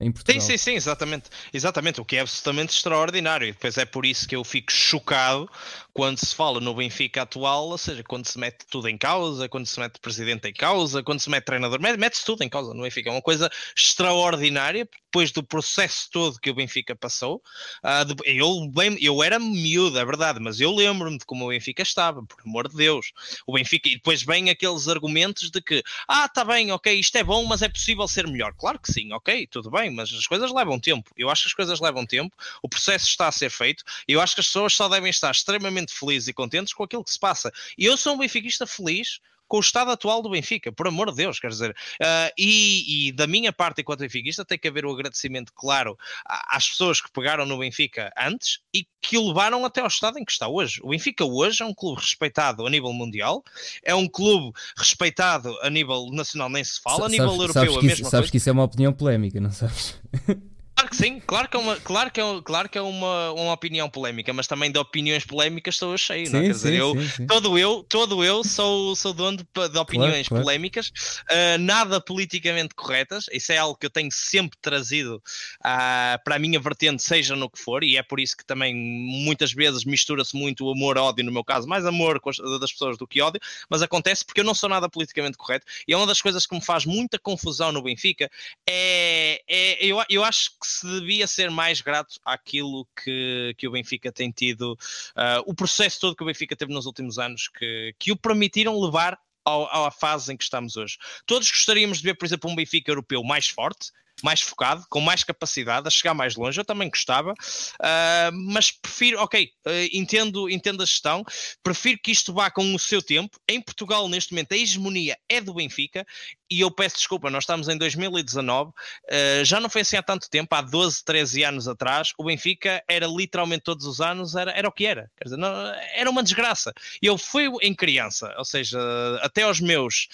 em 0.00 0.12
Portugal. 0.12 0.40
Sim, 0.40 0.46
sim, 0.46 0.56
sim, 0.56 0.74
exatamente. 0.74 1.30
Exatamente, 1.52 2.00
o 2.00 2.04
que 2.04 2.16
é 2.16 2.20
absolutamente 2.20 2.74
extraordinário. 2.74 3.48
E 3.48 3.52
depois 3.52 3.76
é 3.78 3.84
por 3.84 4.04
isso 4.04 4.28
que 4.28 4.36
eu 4.36 4.42
fico 4.42 4.70
chocado 4.70 5.48
quando 5.92 6.18
se 6.18 6.34
fala 6.34 6.60
no 6.60 6.74
Benfica 6.74 7.22
atual, 7.22 7.68
ou 7.68 7.78
seja, 7.78 8.02
quando 8.02 8.26
se 8.26 8.38
mete 8.38 8.64
tudo 8.70 8.88
em 8.88 8.96
causa, 8.96 9.48
quando 9.48 9.66
se 9.66 9.78
mete 9.78 9.98
presidente 10.00 10.48
em 10.48 10.52
causa, 10.52 11.02
quando 11.02 11.20
se 11.20 11.30
mete 11.30 11.44
treinador, 11.44 11.80
mete-se 11.80 12.24
tudo 12.24 12.42
em 12.42 12.48
causa 12.48 12.72
no 12.74 12.82
Benfica. 12.82 13.10
É 13.10 13.12
uma 13.12 13.22
coisa 13.22 13.50
extraordinária, 13.76 14.88
depois 15.10 15.32
do 15.32 15.42
processo 15.42 16.08
todo 16.10 16.38
que 16.38 16.50
o 16.50 16.54
Benfica 16.54 16.94
passou. 16.94 17.42
Uh, 17.82 18.14
eu, 18.24 18.72
eu 19.00 19.22
era 19.22 19.38
miúdo, 19.38 19.98
é 19.98 20.04
verdade, 20.04 20.38
mas 20.40 20.60
eu 20.60 20.72
lembro-me 20.72 21.18
de 21.18 21.24
como 21.24 21.44
o 21.44 21.48
Benfica 21.48 21.82
estava, 21.82 22.22
por 22.22 22.40
amor 22.46 22.68
de 22.68 22.76
Deus. 22.76 23.12
O 23.46 23.54
Benfica, 23.54 23.88
e 23.88 23.96
depois 23.96 24.22
vem 24.22 24.50
aqueles 24.50 24.86
argumentos 24.86 25.50
de 25.50 25.60
que, 25.60 25.82
ah, 26.06 26.28
tá 26.28 26.44
bem, 26.44 26.70
ok, 26.70 26.94
isto 26.94 27.16
é 27.16 27.24
bom, 27.24 27.44
mas 27.44 27.62
é 27.62 27.68
possível 27.68 28.06
ser 28.06 28.26
melhor. 28.28 28.54
Claro 28.54 28.78
que 28.78 28.92
sim, 28.92 29.12
ok, 29.12 29.48
tudo 29.48 29.70
bem, 29.70 29.90
mas 29.90 30.12
as 30.12 30.26
coisas 30.26 30.52
levam 30.52 30.78
tempo. 30.78 31.10
Eu 31.16 31.28
acho 31.28 31.42
que 31.42 31.48
as 31.48 31.54
coisas 31.54 31.80
levam 31.80 32.06
tempo, 32.06 32.36
o 32.62 32.68
processo 32.68 33.06
está 33.06 33.26
a 33.26 33.32
ser 33.32 33.50
feito, 33.50 33.82
eu 34.06 34.20
acho 34.20 34.34
que 34.34 34.40
as 34.40 34.46
pessoas 34.46 34.72
só 34.72 34.88
devem 34.88 35.10
estar 35.10 35.30
extremamente 35.32 35.79
felizes 35.88 36.28
e 36.28 36.32
contentes 36.32 36.72
com 36.72 36.84
aquilo 36.84 37.04
que 37.04 37.10
se 37.10 37.18
passa. 37.18 37.50
E 37.76 37.84
eu 37.84 37.96
sou 37.96 38.14
um 38.14 38.18
benfiquista 38.18 38.66
feliz 38.66 39.20
com 39.50 39.56
o 39.56 39.60
estado 39.60 39.90
atual 39.90 40.22
do 40.22 40.30
Benfica, 40.30 40.70
por 40.70 40.86
amor 40.86 41.10
de 41.10 41.16
Deus, 41.16 41.40
quer 41.40 41.48
dizer, 41.48 41.70
uh, 41.72 42.32
e, 42.38 43.08
e, 43.08 43.12
da 43.12 43.26
minha 43.26 43.52
parte 43.52 43.80
enquanto 43.80 43.98
benfiquista 43.98 44.44
tem 44.44 44.56
que 44.56 44.68
haver 44.68 44.86
o 44.86 44.90
um 44.90 44.94
agradecimento 44.94 45.52
claro 45.52 45.98
às 46.24 46.68
pessoas 46.68 47.00
que 47.00 47.10
pegaram 47.10 47.44
no 47.44 47.58
Benfica 47.58 48.12
antes 48.16 48.60
e 48.72 48.86
que 49.02 49.18
o 49.18 49.26
levaram 49.26 49.64
até 49.64 49.80
ao 49.80 49.88
estado 49.88 50.20
em 50.20 50.24
que 50.24 50.30
está 50.30 50.46
hoje. 50.46 50.80
O 50.84 50.90
Benfica 50.90 51.24
hoje 51.24 51.64
é 51.64 51.66
um 51.66 51.74
clube 51.74 52.00
respeitado 52.00 52.64
a 52.64 52.70
nível 52.70 52.92
mundial, 52.92 53.42
é 53.82 53.92
um 53.92 54.06
clube 54.06 54.56
respeitado 54.78 55.58
a 55.62 55.68
nível 55.68 56.06
nacional, 56.12 56.48
nem 56.48 56.62
se 56.62 56.80
fala, 56.80 57.06
a 57.06 57.08
nível 57.08 57.30
sabes, 57.30 57.40
europeu 57.40 57.62
sabes 57.62 57.76
a 57.76 57.82
mesma 57.82 57.92
isso, 57.92 58.02
coisa. 58.02 58.16
Sabes 58.16 58.30
que 58.30 58.36
isso 58.36 58.48
é 58.48 58.52
uma 58.52 58.62
opinião 58.62 58.92
polémica, 58.92 59.40
não 59.40 59.50
sabes? 59.50 60.00
Claro 60.80 60.88
que 60.88 60.96
sim, 60.96 61.20
claro 61.20 61.46
que 61.46 61.56
é 61.58 61.60
uma, 61.60 61.76
claro 61.76 62.10
que 62.10 62.20
é, 62.20 62.24
claro 62.42 62.68
que 62.70 62.78
é 62.78 62.80
uma, 62.80 63.32
uma 63.32 63.52
opinião 63.52 63.90
polémica, 63.90 64.32
mas 64.32 64.46
também 64.46 64.72
de 64.72 64.78
opiniões 64.78 65.26
polémicas 65.26 65.74
estou 65.74 65.96
cheio, 65.98 66.26
sim, 66.26 66.32
não? 66.32 66.40
É? 66.40 66.42
Quer 66.44 66.52
dizer, 66.52 66.70
sim, 66.70 66.76
eu, 66.76 67.02
sim, 67.02 67.26
todo 67.26 67.58
eu, 67.58 67.84
todo 67.86 68.24
eu 68.24 68.42
sou, 68.42 68.96
sou 68.96 69.12
dono 69.12 69.36
de, 69.36 69.68
de 69.68 69.78
opiniões 69.78 70.26
claro, 70.26 70.42
polémicas, 70.42 70.88
uh, 71.30 71.58
nada 71.58 72.00
politicamente 72.00 72.74
corretas, 72.74 73.26
isso 73.30 73.52
é 73.52 73.58
algo 73.58 73.76
que 73.76 73.84
eu 73.84 73.90
tenho 73.90 74.10
sempre 74.10 74.58
trazido 74.58 75.16
uh, 75.16 76.24
para 76.24 76.36
a 76.36 76.38
minha 76.38 76.58
vertente, 76.58 77.02
seja 77.02 77.36
no 77.36 77.50
que 77.50 77.58
for, 77.58 77.84
e 77.84 77.98
é 77.98 78.02
por 78.02 78.18
isso 78.18 78.34
que 78.34 78.44
também 78.44 78.74
muitas 78.74 79.52
vezes 79.52 79.84
mistura-se 79.84 80.34
muito 80.34 80.64
o 80.64 80.72
amor-ódio, 80.72 81.26
no 81.26 81.32
meu 81.32 81.44
caso, 81.44 81.68
mais 81.68 81.84
amor 81.84 82.18
das 82.58 82.72
pessoas 82.72 82.96
do 82.96 83.06
que 83.06 83.20
ódio, 83.20 83.40
mas 83.68 83.82
acontece 83.82 84.24
porque 84.24 84.40
eu 84.40 84.44
não 84.44 84.54
sou 84.54 84.68
nada 84.68 84.88
politicamente 84.88 85.36
correto, 85.36 85.66
e 85.86 85.92
é 85.92 85.96
uma 85.96 86.06
das 86.06 86.22
coisas 86.22 86.46
que 86.46 86.54
me 86.54 86.64
faz 86.64 86.86
muita 86.86 87.18
confusão 87.18 87.70
no 87.70 87.82
Benfica, 87.82 88.30
é, 88.66 89.42
é 89.46 89.84
eu, 89.84 90.02
eu 90.08 90.24
acho 90.24 90.52
que 90.52 90.69
se 90.70 90.86
devia 90.86 91.26
ser 91.26 91.50
mais 91.50 91.80
grato 91.80 92.20
àquilo 92.24 92.86
que, 93.02 93.54
que 93.58 93.66
o 93.66 93.72
Benfica 93.72 94.12
tem 94.12 94.30
tido, 94.30 94.72
uh, 94.72 95.42
o 95.46 95.54
processo 95.54 96.00
todo 96.00 96.16
que 96.16 96.22
o 96.22 96.26
Benfica 96.26 96.56
teve 96.56 96.72
nos 96.72 96.86
últimos 96.86 97.18
anos, 97.18 97.48
que, 97.48 97.94
que 97.98 98.12
o 98.12 98.16
permitiram 98.16 98.80
levar 98.80 99.18
ao, 99.44 99.86
à 99.86 99.90
fase 99.90 100.32
em 100.32 100.36
que 100.36 100.44
estamos 100.44 100.76
hoje. 100.76 100.98
Todos 101.26 101.50
gostaríamos 101.50 101.98
de 101.98 102.04
ver, 102.04 102.14
por 102.14 102.26
exemplo, 102.26 102.50
um 102.50 102.54
Benfica 102.54 102.90
europeu 102.90 103.22
mais 103.22 103.48
forte, 103.48 103.90
mais 104.22 104.40
focado, 104.40 104.84
com 104.88 105.00
mais 105.00 105.24
capacidade, 105.24 105.86
a 105.86 105.90
chegar 105.90 106.14
mais 106.14 106.36
longe. 106.36 106.60
Eu 106.60 106.64
também 106.64 106.88
gostava, 106.88 107.32
uh, 107.32 108.32
mas 108.32 108.70
prefiro, 108.70 109.20
ok, 109.20 109.50
uh, 109.66 109.70
entendo, 109.92 110.48
entendo 110.48 110.82
a 110.82 110.86
gestão, 110.86 111.24
prefiro 111.62 111.98
que 112.02 112.10
isto 112.10 112.32
vá 112.32 112.50
com 112.50 112.74
o 112.74 112.78
seu 112.78 113.02
tempo. 113.02 113.38
Em 113.48 113.60
Portugal, 113.60 114.08
neste 114.08 114.32
momento, 114.32 114.52
a 114.52 114.56
hegemonia 114.56 115.16
é 115.28 115.40
do 115.40 115.54
Benfica 115.54 116.06
e 116.50 116.60
eu 116.60 116.70
peço 116.70 116.96
desculpa, 116.96 117.30
nós 117.30 117.44
estamos 117.44 117.68
em 117.68 117.78
2019, 117.78 118.70
uh, 118.70 118.72
ah, 119.10 119.44
já 119.44 119.60
não 119.60 119.70
foi 119.70 119.82
assim 119.82 119.96
há 119.96 120.02
tanto 120.02 120.28
tempo, 120.28 120.52
há 120.54 120.60
12, 120.60 121.04
13 121.04 121.44
anos 121.44 121.68
atrás, 121.68 122.12
o 122.18 122.24
Benfica 122.24 122.82
era 122.88 123.06
literalmente 123.06 123.62
todos 123.62 123.86
os 123.86 124.00
anos, 124.00 124.34
era, 124.34 124.50
era 124.50 124.68
o 124.68 124.72
que 124.72 124.84
era, 124.84 125.08
dizer, 125.22 125.36
não, 125.36 125.48
era 125.94 126.10
uma 126.10 126.22
desgraça. 126.22 126.72
Eu 127.00 127.16
fui 127.16 127.48
em 127.62 127.74
criança, 127.74 128.34
ou 128.36 128.44
seja, 128.44 128.78
até 129.22 129.42
aos 129.42 129.60
meus, 129.60 130.08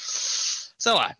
sei 0.79 0.93
lá, 0.93 1.17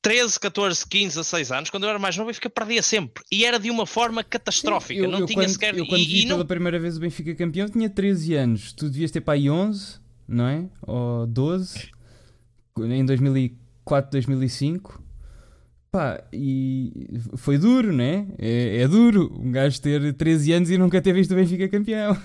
13, 0.00 0.38
14, 0.38 0.86
15, 0.86 1.16
16 1.16 1.52
anos, 1.52 1.70
quando 1.70 1.84
eu 1.84 1.90
era 1.90 1.98
mais 1.98 2.16
novo, 2.16 2.28
o 2.28 2.30
Benfica 2.30 2.48
perdia 2.48 2.82
sempre. 2.82 3.22
E 3.30 3.44
era 3.44 3.58
de 3.58 3.70
uma 3.70 3.86
forma 3.86 4.22
catastrófica. 4.22 5.00
Eu, 5.00 5.10
não 5.10 5.20
eu 5.20 5.26
tinha 5.26 5.40
quando, 5.40 5.48
sequer. 5.48 5.76
Eu, 5.76 5.86
quando 5.86 6.02
e, 6.02 6.06
vi 6.06 6.20
e 6.20 6.26
pela 6.26 6.38
não... 6.38 6.46
primeira 6.46 6.78
vez 6.78 6.96
o 6.96 7.00
Benfica 7.00 7.34
campeão, 7.34 7.68
tinha 7.68 7.90
13 7.90 8.34
anos. 8.34 8.72
Tu 8.72 8.88
devias 8.88 9.10
ter 9.10 9.20
para 9.20 9.34
aí 9.34 9.50
11, 9.50 9.98
não 10.26 10.46
é? 10.46 10.64
Ou 10.82 11.26
12, 11.26 11.90
em 12.78 13.04
2004, 13.04 14.12
2005. 14.12 15.02
Pá, 15.90 16.22
e 16.32 16.92
foi 17.36 17.56
duro, 17.58 17.92
né? 17.92 18.28
É, 18.38 18.82
é 18.82 18.88
duro 18.88 19.34
um 19.40 19.50
gajo 19.50 19.80
ter 19.80 20.12
13 20.12 20.52
anos 20.52 20.70
e 20.70 20.78
nunca 20.78 21.00
ter 21.00 21.12
visto 21.12 21.32
o 21.32 21.34
Benfica 21.34 21.68
campeão. 21.68 22.16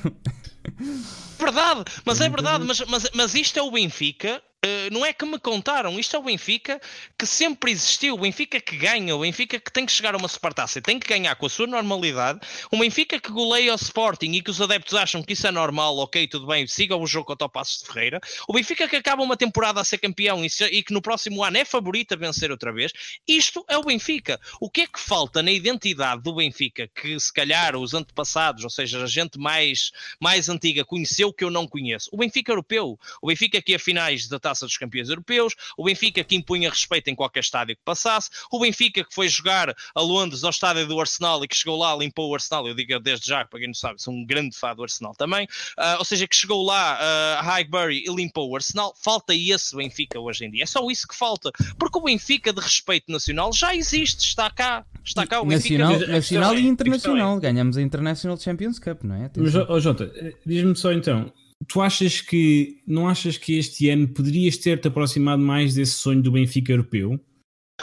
Verdade, 1.40 1.84
mas 2.06 2.22
é 2.22 2.30
verdade, 2.30 2.66
mas, 2.66 2.80
mas, 2.88 3.10
mas 3.14 3.36
isto 3.36 3.58
é 3.60 3.62
o 3.62 3.72
Benfica 3.72 4.42
Uh, 4.66 4.94
não 4.94 5.06
é 5.06 5.12
que 5.12 5.26
me 5.26 5.38
contaram, 5.38 6.00
isto 6.00 6.16
é 6.16 6.20
o 6.20 6.24
Benfica 6.24 6.80
que 7.20 7.26
sempre 7.26 7.70
existiu, 7.72 8.14
o 8.16 8.18
Benfica 8.18 8.62
que 8.62 8.78
ganha, 8.78 9.14
o 9.14 9.20
Benfica 9.20 9.60
que 9.60 9.70
tem 9.70 9.86
que 9.86 9.92
chegar 9.92 10.16
a 10.16 10.18
uma 10.18 10.30
supertaça 10.30 10.80
e 10.80 10.82
tem 10.82 10.98
que 10.98 11.06
ganhar 11.06 11.36
com 11.36 11.46
a 11.46 11.50
sua 11.50 11.68
normalidade, 11.68 12.40
o 12.72 12.78
Benfica 12.78 13.20
que 13.20 13.30
goleia 13.30 13.74
o 13.74 13.76
Sporting 13.76 14.32
e 14.32 14.42
que 14.42 14.50
os 14.50 14.62
adeptos 14.62 14.94
acham 14.94 15.22
que 15.22 15.34
isso 15.34 15.46
é 15.46 15.52
normal, 15.52 15.98
ok, 15.98 16.30
tudo 16.30 16.48
bem, 16.48 16.66
sigam 16.66 17.02
o 17.02 17.06
jogo 17.06 17.26
contra 17.26 17.46
o 17.46 17.50
Passos 17.50 17.82
de 17.82 17.88
Ferreira, 17.88 18.22
o 18.48 18.54
Benfica 18.54 18.88
que 18.88 18.96
acaba 18.96 19.22
uma 19.22 19.36
temporada 19.36 19.82
a 19.82 19.84
ser 19.84 19.98
campeão 19.98 20.46
e, 20.46 20.50
se, 20.50 20.64
e 20.64 20.82
que 20.82 20.94
no 20.94 21.02
próximo 21.02 21.44
ano 21.44 21.58
é 21.58 21.66
favorito 21.66 22.14
a 22.14 22.18
vencer 22.18 22.50
outra 22.50 22.72
vez, 22.72 22.94
isto 23.28 23.66
é 23.68 23.78
o 23.78 23.84
Benfica. 23.84 24.40
O 24.62 24.70
que 24.70 24.82
é 24.82 24.88
que 24.88 25.00
falta 25.00 25.44
na 25.44 25.52
identidade 25.52 26.24
do 26.24 26.36
Benfica 26.36 26.88
que 26.88 27.20
se 27.20 27.34
calhar 27.34 27.76
os 27.76 27.94
antepassados, 27.94 28.64
ou 28.64 28.70
seja, 28.70 29.04
a 29.04 29.08
gente 29.08 29.38
mais, 29.38 29.92
mais 30.22 30.48
antiga 30.48 30.86
conheceu 30.86 31.34
que 31.34 31.44
eu 31.44 31.52
não 31.52 31.68
conheço? 31.68 32.10
O 32.14 32.18
Benfica 32.18 32.54
europeu, 32.54 32.98
o 33.22 33.28
Benfica 33.28 33.62
que 33.62 33.76
a 33.76 33.80
finais 33.80 34.30
da 34.30 34.40
Taça 34.40 34.53
dos 34.62 34.78
Campeões 34.78 35.10
Europeus, 35.10 35.54
o 35.78 35.84
Benfica 35.86 36.24
que 36.24 36.36
impunha 36.36 36.70
respeito 36.70 37.10
em 37.10 37.16
qualquer 37.16 37.42
estádio 37.42 37.76
que 37.76 37.82
passasse, 37.84 38.30
o 38.52 38.60
Benfica 38.60 39.04
que 39.04 39.14
foi 39.14 39.28
jogar 39.28 39.74
a 39.96 40.02
Londres 40.02 40.44
ao 40.44 40.50
estádio 40.50 40.88
do 40.88 41.00
Arsenal 41.00 41.44
e 41.44 41.48
que 41.48 41.56
chegou 41.56 41.78
lá, 41.78 41.96
limpou 41.96 42.30
o 42.30 42.34
Arsenal, 42.34 42.68
eu 42.68 42.74
digo 42.74 43.00
desde 43.00 43.28
já, 43.28 43.46
para 43.46 43.60
quem 43.60 43.68
não 43.68 43.74
sabe, 43.74 44.02
sou 44.02 44.14
um 44.14 44.26
grande 44.26 44.58
fã 44.58 44.76
do 44.76 44.84
Arsenal 44.84 45.14
também, 45.16 45.46
uh, 45.78 46.00
ou 46.00 46.06
seja, 46.06 46.28
que 46.28 46.36
chegou 46.36 46.64
lá 46.64 46.98
uh, 46.98 47.40
a 47.40 47.42
Highbury 47.42 48.04
e 48.08 48.14
limpou 48.14 48.50
o 48.50 48.56
Arsenal, 48.56 48.94
falta 49.02 49.34
esse 49.34 49.76
Benfica 49.76 50.20
hoje 50.20 50.46
em 50.46 50.52
dia, 50.52 50.64
é 50.64 50.68
só 50.68 50.90
isso 50.90 51.08
que 51.08 51.16
falta, 51.16 51.52
porque 51.78 51.98
o 51.98 52.02
Benfica 52.02 52.54
de 52.54 52.60
respeito 52.60 53.12
nacional 53.12 53.52
já 53.54 53.76
existe, 53.76 54.28
está 54.28 54.50
cá, 54.50 54.86
está 55.04 55.26
cá 55.26 55.42
o 55.42 55.46
Benfica. 55.46 55.80
Nacional, 55.80 56.08
nacional 56.08 56.58
e 56.58 56.68
internacional, 56.68 57.40
ganhamos 57.40 57.78
a 57.78 57.82
International 57.82 58.38
Champions 58.38 58.80
Cup, 58.80 59.04
não 59.04 59.16
é? 59.16 59.30
Mas, 59.36 59.56
oh, 59.56 59.80
Jota, 59.80 60.12
diz-me 60.46 60.76
só 60.76 60.92
então, 60.92 61.32
tu 61.68 61.82
achas 61.82 62.22
que 62.22 62.82
não 62.86 63.08
achas 63.08 63.38
que 63.38 63.58
este 63.58 63.90
ano 63.90 64.08
poderias 64.08 64.58
ter-te 64.58 64.88
aproximado 64.88 65.42
mais 65.42 65.74
desse 65.74 65.94
sonho 65.94 66.22
do 66.22 66.32
Benfica 66.32 66.72
europeu? 66.72 67.20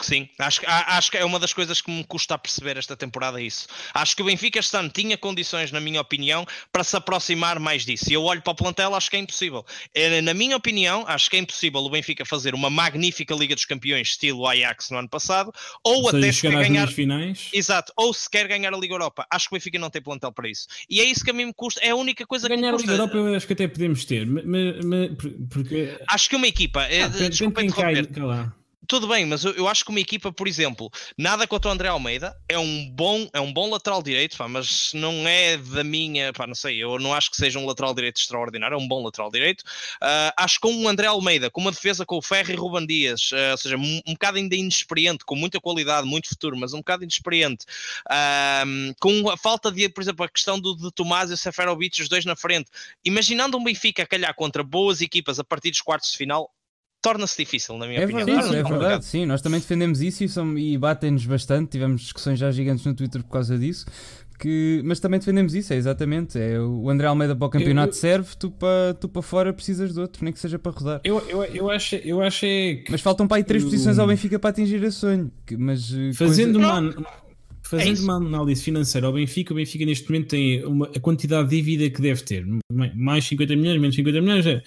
Sim, 0.05 0.29
acho, 0.39 0.61
acho 0.67 1.11
que 1.11 1.17
é 1.17 1.25
uma 1.25 1.39
das 1.39 1.53
coisas 1.53 1.81
que 1.81 1.91
me 1.91 2.05
custa 2.05 2.35
a 2.35 2.39
perceber 2.39 2.77
esta 2.77 2.97
temporada 2.97 3.41
isso. 3.41 3.67
Acho 3.95 4.17
que 4.17 4.23
o 4.23 4.25
Benfica 4.25 4.59
este 4.59 4.77
ano 4.77 4.89
tinha 4.89 5.17
condições, 5.17 5.71
na 5.73 5.81
minha 5.81 6.01
opinião, 6.01 6.47
para 6.73 6.85
se 6.85 6.97
aproximar 6.97 7.59
mais 7.59 7.85
disso. 7.85 8.11
E 8.11 8.15
eu 8.15 8.23
olho 8.23 8.43
para 8.43 8.53
o 8.53 8.55
plantel, 8.55 8.95
acho 8.95 9.11
que 9.11 9.17
é 9.17 9.19
impossível. 9.19 9.65
É, 9.95 10.21
na 10.21 10.35
minha 10.35 10.57
opinião, 10.57 11.05
acho 11.07 11.31
que 11.31 11.37
é 11.37 11.41
impossível 11.41 11.81
o 11.81 11.91
Benfica 11.91 12.25
fazer 12.25 12.55
uma 12.55 12.71
magnífica 12.71 13.35
Liga 13.35 13.55
dos 13.55 13.65
Campeões, 13.65 14.09
estilo 14.09 14.47
Ajax 14.47 14.91
no 14.91 14.99
ano 14.99 15.09
passado, 15.09 15.53
ou, 15.85 16.03
ou 16.03 16.09
até 16.09 16.33
se 16.33 16.43
quer 16.43 16.53
ganhar. 16.53 16.89
Finais. 16.89 17.49
Exato, 17.53 17.93
ou 17.97 18.13
se 18.13 18.29
quer 18.29 18.47
ganhar 18.49 18.73
a 18.75 18.77
Liga 18.77 18.95
Europa. 18.95 19.27
Acho 19.31 19.49
que 19.49 19.55
o 19.55 19.59
Benfica 19.59 19.79
não 19.79 19.91
tem 19.91 20.03
plantel 20.03 20.33
para 20.33 20.49
isso. 20.49 20.67
E 20.89 21.01
é 21.01 21.05
isso 21.05 21.25
que 21.25 21.31
a 21.31 21.35
mim 21.35 21.47
me 21.47 21.55
custa, 21.55 21.81
é 21.81 21.91
a 21.91 21.97
única 21.97 22.27
coisa 22.27 22.49
ganhar 22.49 22.57
que. 22.57 22.63
Ganhar 22.63 22.75
a 22.75 22.81
Liga 22.81 22.93
Europa 22.93 23.17
eu 23.17 23.35
acho 23.35 23.47
que 23.47 23.53
até 23.53 23.69
podemos 23.69 24.05
ter, 24.05 24.27
mas, 24.27 24.45
mas, 24.85 25.11
porque... 25.51 25.97
Acho 26.09 26.29
que 26.29 26.37
uma 26.37 26.47
equipa. 26.49 26.83
Ah, 26.83 27.29
desculpa 27.29 27.63
interromper. 27.63 28.07
Cai, 28.07 28.60
tudo 28.91 29.07
bem, 29.07 29.25
mas 29.25 29.45
eu, 29.45 29.53
eu, 29.53 29.69
acho 29.69 29.85
que 29.85 29.91
uma 29.91 30.01
equipa, 30.01 30.33
por 30.33 30.49
exemplo, 30.49 30.91
nada 31.17 31.47
contra 31.47 31.71
o 31.71 31.73
André 31.73 31.87
Almeida, 31.87 32.37
é 32.49 32.59
um 32.59 32.91
bom, 32.91 33.31
é 33.33 33.41
um 33.41 33.53
bom 33.53 33.71
lateral 33.71 34.03
direito, 34.03 34.37
pá, 34.37 34.49
mas 34.49 34.91
não 34.93 35.29
é 35.29 35.57
da 35.57 35.85
minha, 35.85 36.33
pá, 36.33 36.45
não 36.45 36.57
sei, 36.57 36.83
eu 36.83 36.99
não 36.99 37.15
acho 37.15 37.31
que 37.31 37.37
seja 37.37 37.57
um 37.61 37.67
lateral 37.67 37.95
direito 37.95 38.17
extraordinário, 38.17 38.75
é 38.75 38.77
um 38.77 38.89
bom 38.89 39.05
lateral 39.05 39.31
direito. 39.31 39.61
Uh, 40.03 40.35
acho 40.37 40.57
que 40.57 40.63
com 40.63 40.75
o 40.75 40.89
André 40.89 41.07
Almeida, 41.07 41.49
com 41.49 41.61
uma 41.61 41.71
defesa 41.71 42.05
com 42.05 42.19
o 42.19 42.23
Ferro 42.23 42.51
e 42.51 42.57
Ruban 42.57 42.85
Dias, 42.85 43.31
uh, 43.31 43.53
ou 43.53 43.57
seja, 43.59 43.77
um, 43.77 44.01
um 44.05 44.13
bocado 44.15 44.39
ainda 44.39 44.57
inexperiente, 44.57 45.25
com 45.25 45.37
muita 45.37 45.61
qualidade, 45.61 46.05
muito 46.05 46.29
futuro, 46.29 46.57
mas 46.57 46.75
um 46.75 46.79
bocado 46.79 47.05
inexperiente, 47.05 47.67
uh, 48.11 48.95
com 49.01 49.31
a 49.31 49.37
falta 49.37 49.71
de, 49.71 49.89
por 49.89 50.03
exemplo, 50.03 50.25
a 50.25 50.29
questão 50.29 50.59
do, 50.59 50.75
de 50.75 50.91
Tomás 50.91 51.31
e 51.31 51.35
o 51.35 51.37
Seferovic, 51.37 52.03
os 52.03 52.09
dois 52.09 52.25
na 52.25 52.35
frente, 52.35 52.69
imaginando 53.05 53.57
um 53.57 53.63
Benfica 53.63 54.03
a 54.03 54.07
calhar 54.07 54.35
contra 54.35 54.65
boas 54.65 55.01
equipas 55.01 55.39
a 55.39 55.45
partir 55.45 55.71
dos 55.71 55.81
quartos 55.81 56.11
de 56.11 56.17
final, 56.17 56.51
torna-se 57.03 57.37
difícil, 57.37 57.77
na 57.77 57.87
minha 57.87 58.01
é 58.01 58.05
opinião. 58.05 58.27
Verdade, 58.27 58.57
é 58.57 58.63
verdade, 58.63 59.05
sim. 59.05 59.27
Nós 59.27 59.41
também 59.41 59.61
defendemos 59.61 60.01
isso 60.01 60.25
e, 60.25 60.75
e 60.75 60.79
batem-nos 60.79 61.25
bastante. 61.27 61.71
Tivemos 61.71 62.03
discussões 62.03 62.39
já 62.39 62.51
gigantes 62.51 62.85
no 62.85 62.95
Twitter 62.95 63.23
por 63.23 63.31
causa 63.31 63.59
disso. 63.59 63.87
Que, 64.39 64.81
mas 64.87 64.99
também 64.99 65.21
defendemos 65.21 65.55
isso, 65.55 65.75
é 65.75 65.77
exatamente. 65.77 66.39
É, 66.39 66.59
o 66.59 66.89
André 66.89 67.07
Almeida 67.07 67.37
para 67.37 67.47
o 67.47 67.51
campeonato 67.51 67.93
eu, 67.93 67.97
eu, 67.97 68.01
serve, 68.01 68.37
tu 68.39 68.51
para, 68.51 68.95
tu 68.95 69.07
para 69.07 69.21
fora 69.21 69.53
precisas 69.53 69.93
de 69.93 70.01
outro, 70.01 70.25
nem 70.25 70.33
que 70.33 70.41
seja 70.41 70.59
para 70.59 70.73
rodar. 70.73 71.01
Eu, 71.05 71.19
eu, 71.29 71.45
eu, 71.45 71.71
acho, 71.71 71.97
eu 71.97 72.23
acho 72.23 72.47
é 72.47 72.77
que. 72.77 72.91
Mas 72.91 73.03
faltam 73.03 73.29
para 73.29 73.37
aí 73.37 73.45
três 73.45 73.63
posições 73.63 73.99
ao 73.99 74.07
Benfica 74.07 74.39
para 74.39 74.49
atingir 74.49 74.83
esse 74.83 74.97
sonho. 74.97 75.31
Mas, 75.59 75.93
eh, 75.93 76.15
fazendo 76.15 76.59
coisa... 76.59 76.81
uma, 76.81 77.07
fazendo 77.63 78.01
é 78.01 78.03
uma 78.03 78.17
análise 78.17 78.63
financeira 78.63 79.07
ao 79.07 79.13
Benfica, 79.13 79.53
o 79.53 79.57
Benfica 79.57 79.85
neste 79.85 80.09
momento 80.09 80.29
tem 80.29 80.65
uma, 80.65 80.87
a 80.87 81.01
quantidade 81.01 81.51
de 81.51 81.57
dívida 81.57 81.91
que 81.91 82.01
deve 82.01 82.23
ter. 82.23 82.47
Mais 82.95 83.27
50 83.27 83.55
milhões, 83.57 83.79
menos 83.79 83.95
50 83.95 84.21
milhões. 84.23 84.63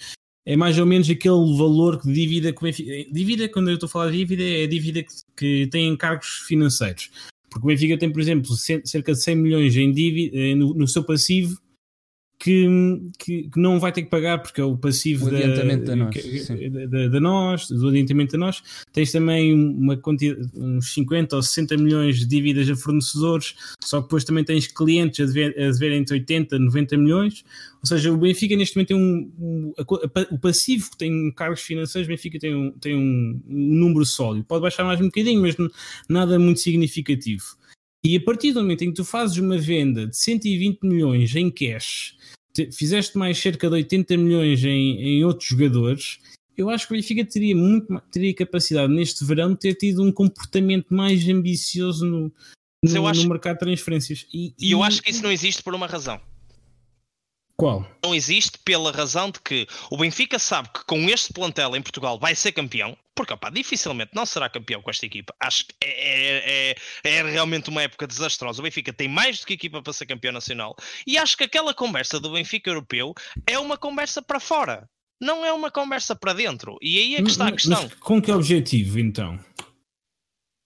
É, 0.46 0.56
mais 0.56 0.78
ou 0.78 0.84
menos 0.84 1.08
aquele 1.08 1.56
valor 1.56 2.00
dívida 2.04 2.52
que 2.52 2.62
Benfica, 2.62 2.90
dívida, 3.10 3.48
quando 3.48 3.68
eu 3.68 3.74
estou 3.74 3.86
a 3.86 3.90
falar 3.90 4.10
de 4.10 4.18
dívida, 4.18 4.42
é 4.42 4.66
dívida 4.66 5.02
que, 5.02 5.14
que 5.36 5.66
tem 5.68 5.88
encargos 5.88 6.44
financeiros. 6.46 7.10
Porque 7.48 7.66
o 7.66 7.68
Benfica 7.68 7.96
tem, 7.96 8.10
por 8.10 8.20
exemplo, 8.20 8.50
cerca 8.56 9.12
de 9.12 9.22
100 9.22 9.36
milhões 9.36 9.76
em 9.76 9.90
dívida, 9.90 10.36
eh, 10.36 10.54
no, 10.54 10.74
no 10.74 10.86
seu 10.86 11.02
passivo 11.02 11.58
que, 12.38 12.66
que, 13.18 13.48
que, 13.50 13.60
não 13.60 13.78
vai 13.80 13.92
ter 13.92 14.02
que 14.02 14.10
pagar 14.10 14.38
porque 14.38 14.60
é 14.60 14.64
o 14.64 14.76
passivo 14.76 15.28
o 15.28 15.30
da, 15.30 15.38
da 15.38 15.96
nós, 15.96 16.14
da, 16.14 16.86
da, 16.86 17.08
da, 17.08 17.20
nós, 17.20 17.68
do 17.68 17.88
adiantamento 17.88 18.32
da 18.32 18.38
nós. 18.38 18.62
Tens 18.92 19.12
também 19.12 19.54
uma 19.54 19.96
quantidade, 19.96 20.48
uns 20.54 20.92
50 20.92 21.36
ou 21.36 21.42
60 21.42 21.76
milhões 21.76 22.18
de 22.18 22.26
dívidas 22.26 22.68
a 22.68 22.76
fornecedores, 22.76 23.54
só 23.82 23.98
que 23.98 24.06
depois 24.06 24.24
também 24.24 24.44
tens 24.44 24.66
clientes 24.66 25.20
a 25.20 25.24
dever, 25.26 25.54
a 25.58 25.70
dever 25.70 25.92
entre 25.92 26.14
80 26.14 26.56
e 26.56 26.58
90 26.58 26.96
milhões. 26.98 27.44
Ou 27.82 27.88
seja, 27.88 28.12
o 28.12 28.16
Benfica 28.16 28.56
neste 28.56 28.76
momento 28.76 28.88
tem 28.88 28.96
um, 28.96 29.32
um 29.38 29.72
o 30.30 30.38
passivo 30.38 30.90
que 30.90 30.98
tem 30.98 31.30
cargos 31.32 31.60
financeiros, 31.60 32.06
o 32.06 32.10
Benfica 32.10 32.38
tem 32.38 32.54
um, 32.54 32.72
tem 32.72 32.94
um, 32.96 33.40
um 33.46 33.74
número 33.74 34.04
sólido. 34.04 34.44
Pode 34.44 34.62
baixar 34.62 34.84
mais 34.84 35.00
um 35.00 35.04
bocadinho, 35.04 35.40
mas 35.40 35.54
nada 36.08 36.38
muito 36.38 36.60
significativo. 36.60 37.44
E 38.04 38.16
a 38.16 38.20
partir 38.20 38.52
do 38.52 38.60
momento 38.60 38.82
em 38.82 38.90
que 38.90 38.96
tu 38.96 39.04
fazes 39.04 39.38
uma 39.38 39.56
venda 39.56 40.06
de 40.06 40.16
120 40.16 40.82
milhões 40.82 41.34
em 41.34 41.50
cash, 41.50 42.14
fizeste 42.72 43.16
mais 43.16 43.38
cerca 43.38 43.68
de 43.68 43.74
80 43.76 44.16
milhões 44.18 44.62
em, 44.62 45.00
em 45.00 45.24
outros 45.24 45.48
jogadores, 45.48 46.18
eu 46.56 46.68
acho 46.68 46.86
que 46.86 46.92
o 46.92 46.96
Benfica 46.96 47.24
teria, 47.24 47.56
muito, 47.56 47.98
teria 48.12 48.34
capacidade 48.34 48.92
neste 48.92 49.24
verão 49.24 49.52
de 49.52 49.58
ter 49.58 49.74
tido 49.74 50.02
um 50.02 50.12
comportamento 50.12 50.94
mais 50.94 51.26
ambicioso 51.28 52.04
no, 52.04 52.32
no, 52.84 53.06
acho, 53.06 53.22
no 53.22 53.30
mercado 53.30 53.54
de 53.54 53.60
transferências. 53.60 54.26
E, 54.32 54.54
e, 54.60 54.70
eu 54.70 54.82
acho 54.82 55.02
que 55.02 55.10
isso 55.10 55.22
não 55.22 55.32
existe 55.32 55.62
por 55.62 55.74
uma 55.74 55.86
razão. 55.86 56.20
Qual? 57.56 57.86
Não 58.02 58.14
existe 58.14 58.58
pela 58.64 58.90
razão 58.90 59.30
de 59.30 59.40
que 59.40 59.66
o 59.90 59.96
Benfica 59.96 60.38
sabe 60.38 60.70
que 60.74 60.84
com 60.84 61.08
este 61.08 61.32
plantel 61.32 61.76
em 61.76 61.82
Portugal 61.82 62.18
vai 62.18 62.34
ser 62.34 62.50
campeão, 62.50 62.96
porque 63.14 63.32
opa, 63.32 63.48
dificilmente 63.48 64.10
não 64.12 64.26
será 64.26 64.48
campeão 64.48 64.82
com 64.82 64.90
esta 64.90 65.06
equipa. 65.06 65.32
Acho 65.38 65.66
que 65.66 65.74
é, 65.82 66.72
é, 66.72 66.76
é, 67.04 67.22
realmente 67.22 67.70
uma 67.70 67.82
época 67.82 68.06
desastrosa. 68.08 68.60
O 68.60 68.64
Benfica 68.64 68.92
tem 68.92 69.08
mais 69.08 69.40
do 69.40 69.46
que 69.46 69.54
equipa 69.54 69.80
para 69.80 69.92
ser 69.92 70.06
campeão 70.06 70.32
nacional 70.32 70.74
e 71.06 71.16
acho 71.16 71.36
que 71.36 71.44
aquela 71.44 71.72
conversa 71.72 72.18
do 72.18 72.32
Benfica 72.32 72.70
europeu 72.70 73.14
é 73.46 73.56
uma 73.58 73.78
conversa 73.78 74.20
para 74.20 74.40
fora, 74.40 74.88
não 75.20 75.44
é 75.44 75.52
uma 75.52 75.70
conversa 75.70 76.16
para 76.16 76.32
dentro. 76.32 76.76
E 76.82 76.98
aí 76.98 77.14
é 77.14 77.22
que 77.22 77.30
está 77.30 77.48
a 77.48 77.52
questão. 77.52 77.88
Com 78.00 78.20
que 78.20 78.32
objetivo 78.32 78.98
então? 78.98 79.38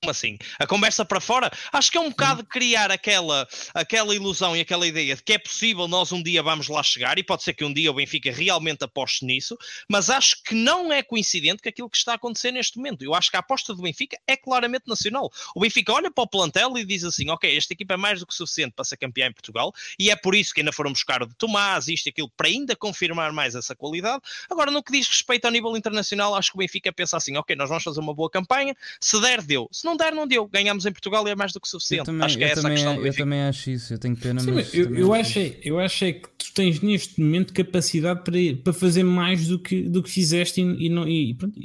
Assim? 0.07 0.39
A 0.59 0.67
conversa 0.67 1.05
para 1.05 1.21
fora? 1.21 1.51
Acho 1.73 1.91
que 1.91 1.99
é 1.99 2.01
um 2.01 2.11
bocado 2.11 2.45
criar 2.45 2.91
aquela, 2.91 3.49
aquela 3.75 4.15
ilusão 4.15 4.57
e 4.57 4.61
aquela 4.61 4.87
ideia 4.87 5.17
de 5.17 5.23
que 5.23 5.33
é 5.33 5.39
possível 5.39 5.89
nós 5.89 6.13
um 6.13 6.23
dia 6.23 6.43
vamos 6.43 6.69
lá 6.69 6.83
chegar 6.83 7.19
e 7.19 7.23
pode 7.23 7.43
ser 7.43 7.55
que 7.55 7.65
um 7.65 7.73
dia 7.73 7.91
o 7.91 7.95
Benfica 7.95 8.31
realmente 8.31 8.85
aposte 8.85 9.25
nisso, 9.25 9.59
mas 9.89 10.09
acho 10.09 10.43
que 10.45 10.55
não 10.55 10.93
é 10.93 11.03
coincidente 11.03 11.63
com 11.63 11.69
aquilo 11.69 11.91
que 11.91 11.97
está 11.97 12.13
a 12.13 12.15
acontecer 12.15 12.53
neste 12.53 12.77
momento. 12.77 13.03
Eu 13.03 13.15
acho 13.15 13.31
que 13.31 13.37
a 13.37 13.41
aposta 13.41 13.75
do 13.75 13.83
Benfica 13.83 14.17
é 14.27 14.37
claramente 14.37 14.85
nacional. 14.87 15.31
O 15.55 15.61
Benfica 15.61 15.93
olha 15.93 16.11
para 16.11 16.23
o 16.23 16.29
plantel 16.29 16.79
e 16.79 16.85
diz 16.85 17.03
assim: 17.03 17.29
ok, 17.31 17.57
esta 17.57 17.73
equipa 17.73 17.95
é 17.95 17.97
mais 17.97 18.21
do 18.21 18.27
que 18.27 18.35
suficiente 18.35 18.75
para 18.75 18.85
ser 18.85 18.97
campeã 18.97 19.27
em 19.27 19.33
Portugal 19.33 19.73
e 19.99 20.11
é 20.11 20.17
por 20.17 20.35
isso 20.35 20.55
que 20.55 20.61
ainda 20.61 20.73
foram 20.73 20.93
buscar 20.93 21.23
o 21.23 21.27
de 21.27 21.35
Tomás, 21.35 21.89
isto 21.89 22.07
e 22.07 22.11
aquilo, 22.11 22.31
para 22.37 22.49
ainda 22.49 22.77
confirmar 22.77 23.33
mais 23.33 23.55
essa 23.55 23.75
qualidade. 23.75 24.23
Agora, 24.49 24.71
no 24.71 24.83
que 24.83 24.93
diz 24.93 25.09
respeito 25.09 25.45
ao 25.45 25.51
nível 25.51 25.77
internacional, 25.77 26.35
acho 26.35 26.53
que 26.53 26.57
o 26.57 26.61
Benfica 26.61 26.93
pensa 26.93 27.17
assim: 27.17 27.37
ok, 27.37 27.57
nós 27.57 27.69
vamos 27.69 27.83
fazer 27.83 28.01
uma 28.01 28.15
boa 28.15 28.31
campanha, 28.31 28.77
se 29.01 29.21
der, 29.21 29.43
deu. 29.43 29.69
Se 29.73 29.88
não 29.89 29.97
der, 29.97 30.13
não 30.13 30.27
deu. 30.27 30.47
Ganhamos 30.47 30.85
em 30.87 30.93
Portugal 30.93 31.27
e 31.27 31.31
é 31.31 31.37
mais 31.37 31.53
do 31.53 31.61
que 31.61 31.69
suficiente. 31.69 32.05
Também, 32.05 32.25
acho 32.25 32.39
que 32.39 32.45
é 32.45 32.51
essa 32.51 32.63
também, 32.63 32.73
a 32.73 32.77
questão. 32.77 33.07
Eu 33.07 33.15
também 33.15 33.43
acho 33.43 33.71
isso, 33.71 33.95
eu 33.95 33.99
tenho 33.99 34.17
pena, 34.17 34.41
Sim, 34.41 34.53
mas. 34.53 34.75
Eu, 34.75 34.95
eu, 34.95 35.15
acho, 35.15 35.39
eu 35.63 35.79
acho 35.79 36.05
é 36.05 36.13
que 36.13 36.29
tu 36.29 36.53
tens 36.55 36.81
neste 36.81 37.21
momento 37.21 37.53
capacidade 37.53 38.23
para, 38.23 38.37
para 38.63 38.73
fazer 38.73 39.03
mais 39.03 39.49
do 39.49 39.59
que, 39.59 39.83
do 39.83 40.03
que 40.03 40.11
fizeste 40.11 40.61
e, 40.61 40.87
e, 40.87 40.89
não, 40.89 41.09
e, 41.09 41.35
pronto, 41.35 41.59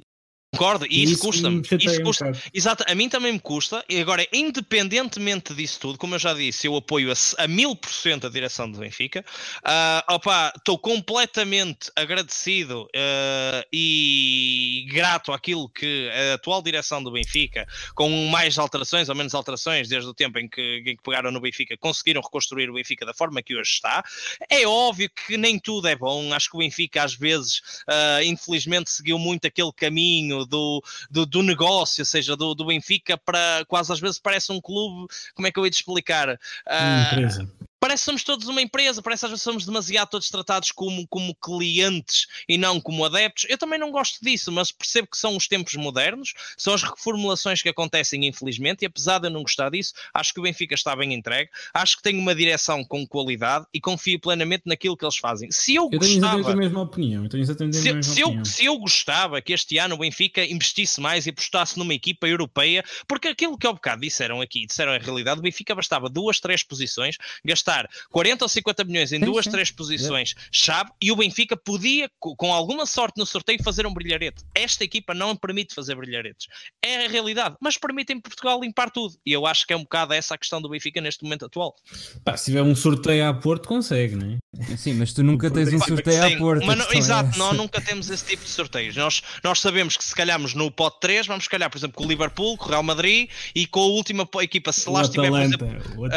Concordo, 0.53 0.85
e 0.85 1.03
isso, 1.03 1.13
isso 1.13 1.21
custa-me. 1.23 1.61
Isso 1.80 2.03
custa. 2.03 2.27
Um 2.27 2.34
Exato, 2.53 2.84
a 2.88 2.93
mim 2.93 3.09
também 3.09 3.34
me 3.34 3.39
custa. 3.39 3.84
E 3.89 3.99
agora, 3.99 4.25
independentemente 4.31 5.53
disso 5.53 5.80
tudo, 5.80 5.97
como 5.97 6.13
eu 6.13 6.19
já 6.19 6.34
disse, 6.34 6.67
eu 6.67 6.75
apoio 6.75 7.11
a, 7.38 7.47
mil 7.47 7.75
por 7.75 7.89
cento 7.89 8.27
a 8.27 8.30
direção 8.30 8.71
do 8.71 8.77
Benfica. 8.77 9.25
Uh, 9.59 10.13
opa, 10.13 10.53
estou 10.55 10.77
completamente 10.77 11.91
agradecido 11.95 12.84
uh, 12.84 13.67
e 13.73 14.85
grato 14.89 15.31
àquilo 15.31 15.67
que 15.67 16.09
a 16.09 16.35
atual 16.35 16.61
direção 16.61 17.03
do 17.03 17.11
Benfica, 17.11 17.65
com 17.95 18.27
mais 18.27 18.59
alterações 18.59 19.09
ou 19.09 19.15
menos 19.15 19.34
alterações, 19.34 19.89
desde 19.89 20.07
o 20.07 20.13
tempo 20.13 20.38
em 20.38 20.47
que, 20.47 20.84
em 20.85 20.95
que 20.95 21.03
pegaram 21.03 21.31
no 21.31 21.41
Benfica, 21.41 21.75
conseguiram 21.77 22.21
reconstruir 22.21 22.69
o 22.69 22.73
Benfica 22.73 23.05
da 23.05 23.13
forma 23.13 23.41
que 23.41 23.55
hoje 23.55 23.71
está. 23.71 24.03
É 24.47 24.67
óbvio 24.67 25.09
que 25.25 25.35
nem 25.35 25.57
tudo 25.57 25.88
é 25.88 25.95
bom. 25.95 26.31
Acho 26.31 26.51
que 26.51 26.57
o 26.57 26.59
Benfica, 26.59 27.03
às 27.03 27.15
vezes, 27.15 27.57
uh, 27.89 28.23
infelizmente, 28.23 28.91
seguiu 28.91 29.17
muito 29.17 29.47
aquele 29.47 29.71
caminho 29.75 30.43
do, 30.45 30.84
do, 31.10 31.26
do, 31.26 31.44
negócio, 31.44 32.02
ou 32.02 32.06
seja, 32.06 32.36
do, 32.36 32.53
do 32.53 32.65
Benfica 32.65 33.18
para 33.18 33.64
quase 33.68 33.91
às 33.91 33.99
vezes 33.99 34.20
parece 34.20 34.52
um 34.52 34.61
clube, 34.61 35.07
como 35.34 35.48
é 35.48 35.52
que 35.52 35.60
eu 35.60 35.65
ia 35.65 35.72
te 35.72 35.76
explicar? 35.76 36.30
Uh, 36.30 37.14
empresa 37.14 37.49
parece 37.94 38.03
que 38.03 38.06
somos 38.06 38.24
todos 38.24 38.48
uma 38.48 38.61
empresa, 38.61 39.02
parece 39.02 39.22
que 39.22 39.26
às 39.26 39.32
vezes 39.32 39.44
somos 39.44 39.65
demasiado 39.65 40.10
todos 40.10 40.30
tratados 40.30 40.72
como, 40.72 41.07
como 41.07 41.36
clientes 41.36 42.26
e 42.49 42.57
não 42.57 42.82
como 42.82 43.06
adeptos. 43.06 43.45
Eu 43.48 43.57
também 43.57 43.78
não 43.78 43.91
gosto 43.91 44.18
disso, 44.22 44.52
mas 44.52 44.72
percebo 44.72 45.07
que 45.07 45.18
são 45.18 45.38
os 45.38 45.48
tempos 45.48 45.76
modernos, 45.76 46.34
são 46.57 46.74
as 46.74 46.82
reformulações 46.82 47.61
que 47.61 47.70
acontecem, 47.70 48.26
infelizmente, 48.26 48.82
e 48.82 48.86
apesar 48.88 49.20
de 49.20 49.28
eu 49.28 49.32
não 49.32 49.44
gostar 49.44 49.70
disso, 49.70 49.94
acho 50.11 50.34
que 50.34 50.40
o 50.40 50.44
Benfica 50.44 50.74
está 50.74 50.95
bem 50.95 51.14
entregue, 51.14 51.52
acho 51.74 51.98
que 51.98 52.03
tem 52.03 52.18
uma 52.18 52.34
direção 52.34 52.84
com 52.84 53.06
qualidade 53.06 53.68
e 53.72 53.80
confio 53.80 54.20
plenamente 54.20 54.64
naquilo 54.65 54.98
que 54.98 55.06
eles 55.06 55.18
fazem. 55.18 55.52
Se 55.52 55.76
eu, 55.76 55.84
eu 55.91 55.99
tenho 55.99 56.14
gostava, 56.14 56.40
exatamente 56.40 56.52
a 56.52 56.56
mesma 56.56 56.82
opinião. 56.82 57.24
Eu 57.24 57.30
tenho 57.30 57.44
exatamente 57.44 57.78
a 57.78 57.82
se, 57.82 57.94
mesma 57.94 58.03
se 58.03 58.24
opinião. 58.24 58.40
Eu, 58.40 58.45
se 58.45 58.65
eu 58.65 58.78
gostava 58.80 59.41
que 59.41 59.53
este 59.53 59.78
ano 59.78 59.95
o 59.95 59.99
Benfica 59.99 60.44
investisse 60.44 60.99
mais 60.99 61.28
e 61.28 61.30
apostasse 61.30 61.78
numa 61.78 61.94
equipa 61.94 62.28
europeia, 62.28 62.84
porque 63.07 63.28
aquilo 63.28 63.57
que 63.57 63.68
ao 63.68 63.74
bocado 63.74 64.02
disseram 64.02 64.41
aqui, 64.41 64.65
disseram 64.65 64.94
a 64.94 64.98
realidade, 64.98 65.40
o 65.40 65.44
Benfica 65.44 65.76
bastava 65.76 66.10
duas, 66.10 66.40
três 66.40 66.64
posições, 66.64 67.18
gastar 67.45 67.82
40 68.10 68.45
ou 68.45 68.49
50 68.49 68.84
milhões 68.84 69.11
em 69.11 69.19
sim, 69.19 69.26
duas, 69.26 69.45
sim. 69.45 69.51
três 69.51 69.72
posições 69.72 70.35
chave 70.51 70.91
e 71.01 71.11
o 71.11 71.15
Benfica 71.15 71.55
podia, 71.57 72.10
com 72.19 72.53
alguma 72.53 72.85
sorte 72.85 73.18
no 73.18 73.26
sorteio, 73.26 73.61
fazer 73.64 73.85
um 73.85 73.93
brilharete. 73.93 74.43
Esta 74.55 74.84
equipa 74.84 75.14
não 75.14 75.35
permite 75.35 75.73
fazer 75.73 75.95
brilharetes. 75.95 76.47
É 76.84 77.05
a 77.05 77.10
realidade, 77.10 77.55
mas 77.61 77.77
permite 77.77 78.14
em 78.14 78.19
Portugal 78.19 78.60
limpar 78.61 78.91
tudo. 78.91 79.15
E 79.26 79.31
eu 79.31 79.45
acho 79.45 79.65
que 79.65 79.73
é 79.73 79.77
um 79.77 79.84
bocado 79.84 80.14
essa 80.14 80.35
a 80.35 80.38
questão 80.38 80.61
do 80.61 80.69
Benfica 80.69 81.01
neste 81.01 81.23
momento 81.23 81.45
atual. 81.45 81.76
Pá, 82.23 82.38
se 82.38 82.45
tiver 82.45 82.61
um 82.61 82.76
sorteio 82.76 83.27
a 83.27 83.34
Porto, 83.34 83.68
consegue, 83.68 84.15
não 84.15 84.34
é? 84.34 84.43
Sim, 84.77 84.93
mas 84.95 85.13
tu 85.13 85.23
nunca 85.23 85.49
tens 85.49 85.73
um 85.73 85.80
sorteio 85.80 86.25
a 86.25 86.38
Porto. 86.38 86.65
Mas, 86.65 86.91
exato, 86.93 87.35
é 87.35 87.38
nós 87.38 87.57
nunca 87.57 87.81
temos 87.81 88.09
esse 88.09 88.23
tipo 88.23 88.43
de 88.43 88.49
sorteios. 88.49 88.95
Nós, 88.95 89.23
nós 89.43 89.59
sabemos 89.59 89.97
que 89.97 90.03
se 90.03 90.13
calhamos 90.13 90.53
no 90.53 90.69
pote 90.69 90.99
3, 91.01 91.25
vamos 91.25 91.47
calhar, 91.47 91.69
por 91.69 91.77
exemplo, 91.77 91.95
com 91.95 92.03
o 92.03 92.07
Liverpool, 92.07 92.57
com 92.57 92.65
o 92.65 92.69
Real 92.69 92.84
Madrid 92.84 93.30
e 93.55 93.65
com 93.65 93.80
a 93.80 93.85
última 93.85 94.27
equipa, 94.41 94.71
se 94.71 94.88
lá 94.89 95.01
estiver, 95.01 95.30
por 95.30 95.41
exemplo, 95.41 95.67
uh, 95.67 96.09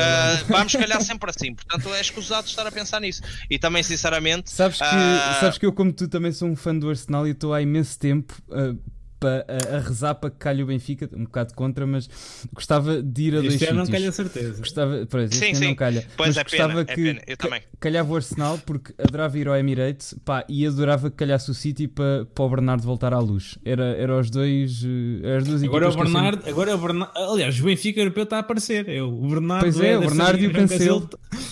vamos 0.49 0.73
calhar 0.73 1.01
sempre 1.01 1.31
assim. 1.31 1.55
Portanto, 1.55 1.77
portanto 1.77 1.95
é 1.95 2.01
escusado 2.01 2.47
estar 2.47 2.67
a 2.67 2.73
pensar 2.73 3.01
nisso. 3.01 3.23
E 3.51 3.59
também, 3.59 3.83
sinceramente. 3.83 4.51
Sabes 4.51 4.79
que, 4.79 4.85
uh... 4.85 5.41
sabes 5.41 5.59
que 5.59 5.67
eu, 5.67 5.73
como 5.73 5.93
tu, 5.93 6.09
também 6.09 6.33
sou 6.33 6.49
um 6.49 6.57
fã 6.57 6.77
do 6.77 6.89
Arsenal 6.89 7.27
e 7.27 7.31
estou 7.31 7.53
há 7.53 7.63
imenso 7.63 7.99
tempo. 7.99 8.35
Uh, 8.49 8.79
a, 9.25 9.77
a 9.77 9.81
rezar 9.81 10.15
para 10.15 10.31
que 10.31 10.37
calhe 10.37 10.63
o 10.63 10.67
Benfica, 10.67 11.09
um 11.15 11.25
bocado 11.25 11.55
contra, 11.55 11.87
mas 11.87 12.09
gostava 12.53 13.03
de 13.03 13.23
ir 13.23 13.35
a 13.35 13.39
este 13.39 13.49
dois 13.49 13.61
sítios. 13.61 13.77
não 13.77 13.87
calha 13.87 14.13
certeza. 14.13 14.59
Gostava, 14.59 15.07
pois, 15.09 15.31
este 15.33 15.47
sim, 15.47 15.55
sim. 15.55 15.67
não 15.69 15.75
calha. 15.75 16.07
Pois 16.17 16.29
mas 16.29 16.37
é 16.37 16.43
gostava 16.43 16.73
pena, 16.73 16.85
que 16.85 16.93
é 16.93 16.95
pena. 16.97 17.21
Eu 17.27 17.37
também. 17.37 17.63
calhava 17.81 18.13
o 18.13 18.17
Arsenal 18.17 18.59
porque 18.59 18.95
adorava 18.99 19.39
ir 19.39 19.49
ao 19.49 19.57
Emirates 19.57 20.15
pá, 20.25 20.45
e 20.49 20.67
adorava 20.67 21.11
que 21.11 21.17
calhasse 21.17 21.51
o 21.51 21.55
City 21.55 21.89
para, 21.89 22.27
para 22.27 22.45
o 22.45 22.49
Bernardo 22.49 22.83
voltar 22.83 23.13
à 23.15 23.19
luz. 23.19 23.59
Era, 23.65 23.85
era 23.97 24.19
os 24.19 24.31
dois 24.31 24.83
eh, 24.85 25.37
as 25.37 25.45
duas 25.45 25.63
agora 25.63 25.87
é 25.87 25.89
o 25.89 25.97
Bernardo, 25.97 26.37
sempre... 26.37 26.51
agora 26.51 26.71
é 26.71 26.75
o 26.75 26.79
Bernardo, 26.79 27.13
aliás, 27.17 27.61
o 27.61 27.65
Benfica 27.65 28.01
europeu 28.01 28.25
está 28.25 28.37
a 28.37 28.41
aparecer. 28.41 28.89
É 28.89 29.03
o 29.03 29.11
Bernardo 29.11 29.63
pois 29.63 29.81
é, 29.81 29.93
é 29.93 29.97
o 29.97 30.01
Bernardo 30.01 30.43
e 30.43 30.47
o 30.47 30.53
Cancelo. 30.53 31.09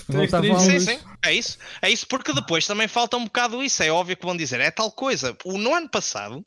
Voltavam 0.09 0.59
sim, 0.59 0.81
sim, 0.81 0.99
é 1.25 1.33
isso. 1.33 1.59
É 1.81 1.91
isso 1.91 2.07
porque 2.07 2.33
depois 2.33 2.67
também 2.67 2.89
falta 2.89 3.17
um 3.17 3.25
bocado 3.25 3.63
isso. 3.63 3.83
É 3.83 3.91
óbvio 3.91 4.17
que 4.17 4.25
vão 4.25 4.37
dizer, 4.37 4.61
é 4.61 4.71
tal 4.71 4.91
coisa. 4.91 5.37
O, 5.45 5.59
no 5.59 5.75
ano 5.75 5.89
passado, 5.89 6.45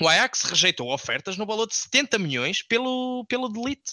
o 0.00 0.08
Ajax 0.08 0.42
rejeitou 0.42 0.92
ofertas 0.92 1.36
no 1.36 1.46
valor 1.46 1.66
de 1.66 1.76
70 1.76 2.18
milhões 2.18 2.62
pelo, 2.62 3.24
pelo 3.28 3.48
Delete. 3.48 3.92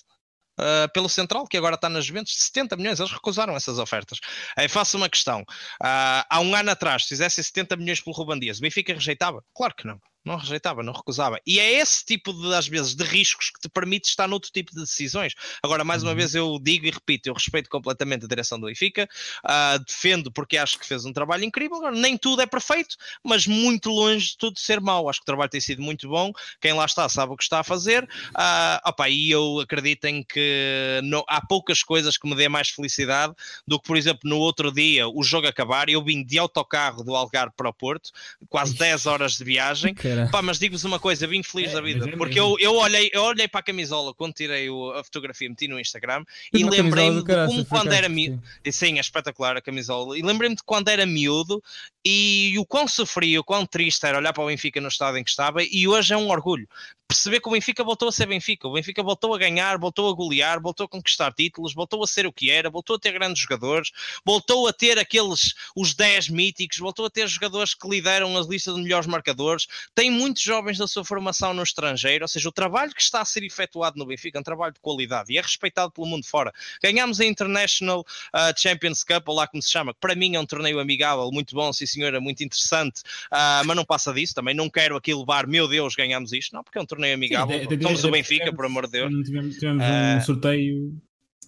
Uh, 0.59 0.91
pelo 0.93 1.09
Central, 1.09 1.47
que 1.47 1.57
agora 1.57 1.75
está 1.75 1.89
nas 1.89 2.05
Juventus, 2.05 2.35
70 2.37 2.75
milhões, 2.75 2.99
eles 2.99 3.11
recusaram 3.11 3.55
essas 3.55 3.79
ofertas. 3.79 4.19
Aí 4.55 4.67
faço 4.67 4.97
uma 4.97 5.09
questão: 5.09 5.41
uh, 5.41 6.21
há 6.29 6.39
um 6.41 6.53
ano 6.53 6.69
atrás, 6.69 7.03
se 7.03 7.09
fizessem 7.09 7.43
70 7.43 7.77
milhões 7.77 8.01
pelo 8.01 8.15
Ruban 8.15 8.37
Dias, 8.37 8.59
o 8.59 8.61
Benfica 8.61 8.93
rejeitava? 8.93 9.43
Claro 9.55 9.73
que 9.73 9.87
não 9.87 9.99
não 10.23 10.37
rejeitava, 10.37 10.83
não 10.83 10.93
recusava. 10.93 11.39
E 11.45 11.59
é 11.59 11.79
esse 11.79 12.05
tipo 12.05 12.33
de, 12.33 12.53
às 12.53 12.67
vezes, 12.67 12.95
de 12.95 13.03
riscos 13.03 13.49
que 13.49 13.59
te 13.59 13.69
permite 13.69 14.07
estar 14.07 14.27
noutro 14.27 14.51
tipo 14.51 14.71
de 14.71 14.81
decisões. 14.81 15.33
Agora, 15.63 15.83
mais 15.83 16.03
uma 16.03 16.11
uhum. 16.11 16.17
vez, 16.17 16.35
eu 16.35 16.59
digo 16.61 16.85
e 16.85 16.91
repito, 16.91 17.29
eu 17.29 17.33
respeito 17.33 17.69
completamente 17.69 18.25
a 18.25 18.27
direção 18.27 18.59
do 18.59 18.67
Benfica, 18.67 19.09
uh, 19.45 19.83
defendo 19.83 20.31
porque 20.31 20.57
acho 20.57 20.77
que 20.77 20.85
fez 20.85 21.05
um 21.05 21.13
trabalho 21.13 21.43
incrível. 21.43 21.77
Agora, 21.77 21.95
nem 21.95 22.17
tudo 22.17 22.41
é 22.41 22.45
perfeito, 22.45 22.95
mas 23.23 23.47
muito 23.47 23.89
longe 23.89 24.29
de 24.29 24.37
tudo 24.37 24.59
ser 24.59 24.79
mau. 24.79 25.09
Acho 25.09 25.19
que 25.19 25.23
o 25.23 25.25
trabalho 25.25 25.49
tem 25.49 25.61
sido 25.61 25.81
muito 25.81 26.07
bom. 26.07 26.31
Quem 26.59 26.73
lá 26.73 26.85
está 26.85 27.07
sabe 27.09 27.33
o 27.33 27.37
que 27.37 27.43
está 27.43 27.59
a 27.59 27.63
fazer. 27.63 28.03
Uh, 28.03 28.89
opa, 28.89 29.09
e 29.09 29.31
eu 29.31 29.59
acredito 29.59 30.05
em 30.05 30.23
que 30.23 31.01
não, 31.03 31.23
há 31.27 31.45
poucas 31.45 31.83
coisas 31.83 32.17
que 32.17 32.27
me 32.27 32.35
dê 32.35 32.47
mais 32.47 32.69
felicidade 32.69 33.33
do 33.67 33.79
que, 33.79 33.87
por 33.87 33.97
exemplo, 33.97 34.21
no 34.23 34.37
outro 34.37 34.71
dia 34.71 35.07
o 35.07 35.23
jogo 35.23 35.47
acabar 35.47 35.89
e 35.89 35.93
eu 35.93 36.03
vim 36.03 36.23
de 36.23 36.37
autocarro 36.37 37.03
do 37.03 37.15
Algarve 37.15 37.53
para 37.55 37.69
o 37.69 37.73
Porto, 37.73 38.11
quase 38.49 38.75
10 38.75 39.05
horas 39.05 39.33
de 39.33 39.43
viagem. 39.43 39.93
Pá, 40.31 40.41
mas 40.41 40.59
digo-vos 40.59 40.83
uma 40.83 40.99
coisa, 40.99 41.27
vim 41.27 41.43
feliz 41.43 41.71
é, 41.71 41.73
da 41.73 41.81
vida, 41.81 42.09
é 42.09 42.15
porque 42.15 42.39
eu, 42.39 42.55
eu, 42.59 42.75
olhei, 42.75 43.09
eu 43.13 43.23
olhei 43.23 43.47
para 43.47 43.59
a 43.59 43.63
camisola 43.63 44.13
quando 44.13 44.33
tirei 44.33 44.69
o, 44.69 44.91
a 44.91 45.03
fotografia, 45.03 45.49
meti 45.49 45.67
no 45.67 45.79
Instagram 45.79 46.23
e 46.53 46.63
lembrei-me 46.63 47.23
de 47.23 47.47
como 47.47 47.65
quando 47.65 47.91
era 47.91 48.07
miúdo. 48.09 48.41
Sim, 48.71 48.97
é 48.97 49.01
espetacular 49.01 49.57
a 49.57 49.61
camisola. 49.61 50.17
E 50.17 50.21
lembrei-me 50.21 50.55
de 50.55 50.63
quando 50.63 50.89
era 50.89 51.05
miúdo 51.05 51.61
e 52.05 52.53
o 52.57 52.65
quão 52.65 52.87
sofria, 52.87 53.39
o 53.39 53.43
quão 53.43 53.65
triste 53.65 54.05
era 54.05 54.17
olhar 54.17 54.33
para 54.33 54.43
o 54.43 54.47
Benfica 54.47 54.81
no 54.81 54.87
estado 54.87 55.17
em 55.17 55.23
que 55.23 55.29
estava, 55.29 55.61
e 55.63 55.87
hoje 55.87 56.13
é 56.13 56.17
um 56.17 56.29
orgulho 56.29 56.67
perceber 57.11 57.41
que 57.41 57.49
o 57.49 57.51
Benfica 57.51 57.83
voltou 57.83 58.07
a 58.07 58.11
ser 58.11 58.25
Benfica. 58.25 58.69
O 58.69 58.71
Benfica 58.71 59.03
voltou 59.03 59.35
a 59.35 59.37
ganhar, 59.37 59.77
voltou 59.77 60.09
a 60.09 60.15
golear, 60.15 60.61
voltou 60.61 60.85
a 60.85 60.87
conquistar 60.87 61.33
títulos, 61.33 61.73
voltou 61.73 62.01
a 62.01 62.07
ser 62.07 62.25
o 62.25 62.31
que 62.31 62.49
era, 62.49 62.69
voltou 62.69 62.95
a 62.95 62.99
ter 62.99 63.11
grandes 63.11 63.41
jogadores, 63.41 63.91
voltou 64.25 64.65
a 64.65 64.71
ter 64.71 64.97
aqueles, 64.97 65.53
os 65.75 65.93
10 65.93 66.29
míticos, 66.29 66.77
voltou 66.77 67.05
a 67.05 67.09
ter 67.09 67.27
jogadores 67.27 67.73
que 67.73 67.85
lideram 67.87 68.37
as 68.37 68.47
listas 68.47 68.75
de 68.75 68.81
melhores 68.81 69.07
marcadores. 69.07 69.67
Tem 69.93 70.09
muitos 70.09 70.41
jovens 70.41 70.77
da 70.77 70.87
sua 70.87 71.03
formação 71.03 71.53
no 71.53 71.61
estrangeiro, 71.61 72.23
ou 72.23 72.29
seja, 72.29 72.47
o 72.47 72.51
trabalho 72.51 72.93
que 72.93 73.01
está 73.01 73.19
a 73.19 73.25
ser 73.25 73.43
efetuado 73.43 73.99
no 73.99 74.05
Benfica 74.05 74.37
é 74.37 74.39
um 74.39 74.43
trabalho 74.43 74.73
de 74.73 74.79
qualidade 74.79 75.33
e 75.33 75.37
é 75.37 75.41
respeitado 75.41 75.91
pelo 75.91 76.07
mundo 76.07 76.25
fora. 76.25 76.53
Ganhamos 76.81 77.19
a 77.19 77.25
International 77.25 78.05
uh, 78.33 78.57
Champions 78.57 79.03
Cup, 79.03 79.27
ou 79.27 79.35
lá 79.35 79.47
como 79.47 79.61
se 79.61 79.69
chama, 79.69 79.93
que 79.93 79.99
para 79.99 80.15
mim 80.15 80.37
é 80.37 80.39
um 80.39 80.45
torneio 80.45 80.79
amigável, 80.79 81.29
muito 81.29 81.53
bom, 81.53 81.73
sim 81.73 81.85
senhora, 81.85 82.21
muito 82.21 82.41
interessante, 82.41 83.01
uh, 83.33 83.65
mas 83.65 83.75
não 83.75 83.83
passa 83.83 84.13
disso. 84.13 84.33
Também 84.33 84.55
não 84.55 84.69
quero 84.69 84.95
aqui 84.95 85.13
levar, 85.13 85.45
meu 85.45 85.67
Deus, 85.67 85.93
ganhamos 85.93 86.31
isto, 86.31 86.55
não, 86.55 86.63
porque 86.63 86.77
é 86.77 86.81
um 86.81 86.85
torneio 86.85 87.00
torneio 87.01 87.15
amigável. 87.15 87.59
Sim, 87.59 87.81
Somos 87.81 88.03
o 88.03 88.11
Benfica, 88.11 88.53
por 88.53 88.65
amor 88.65 88.85
de 88.85 88.93
Deus. 88.93 89.25
Tivemos, 89.25 89.55
tivemos 89.55 89.83
uh, 89.83 90.17
um 90.17 90.21
sorteio 90.21 90.93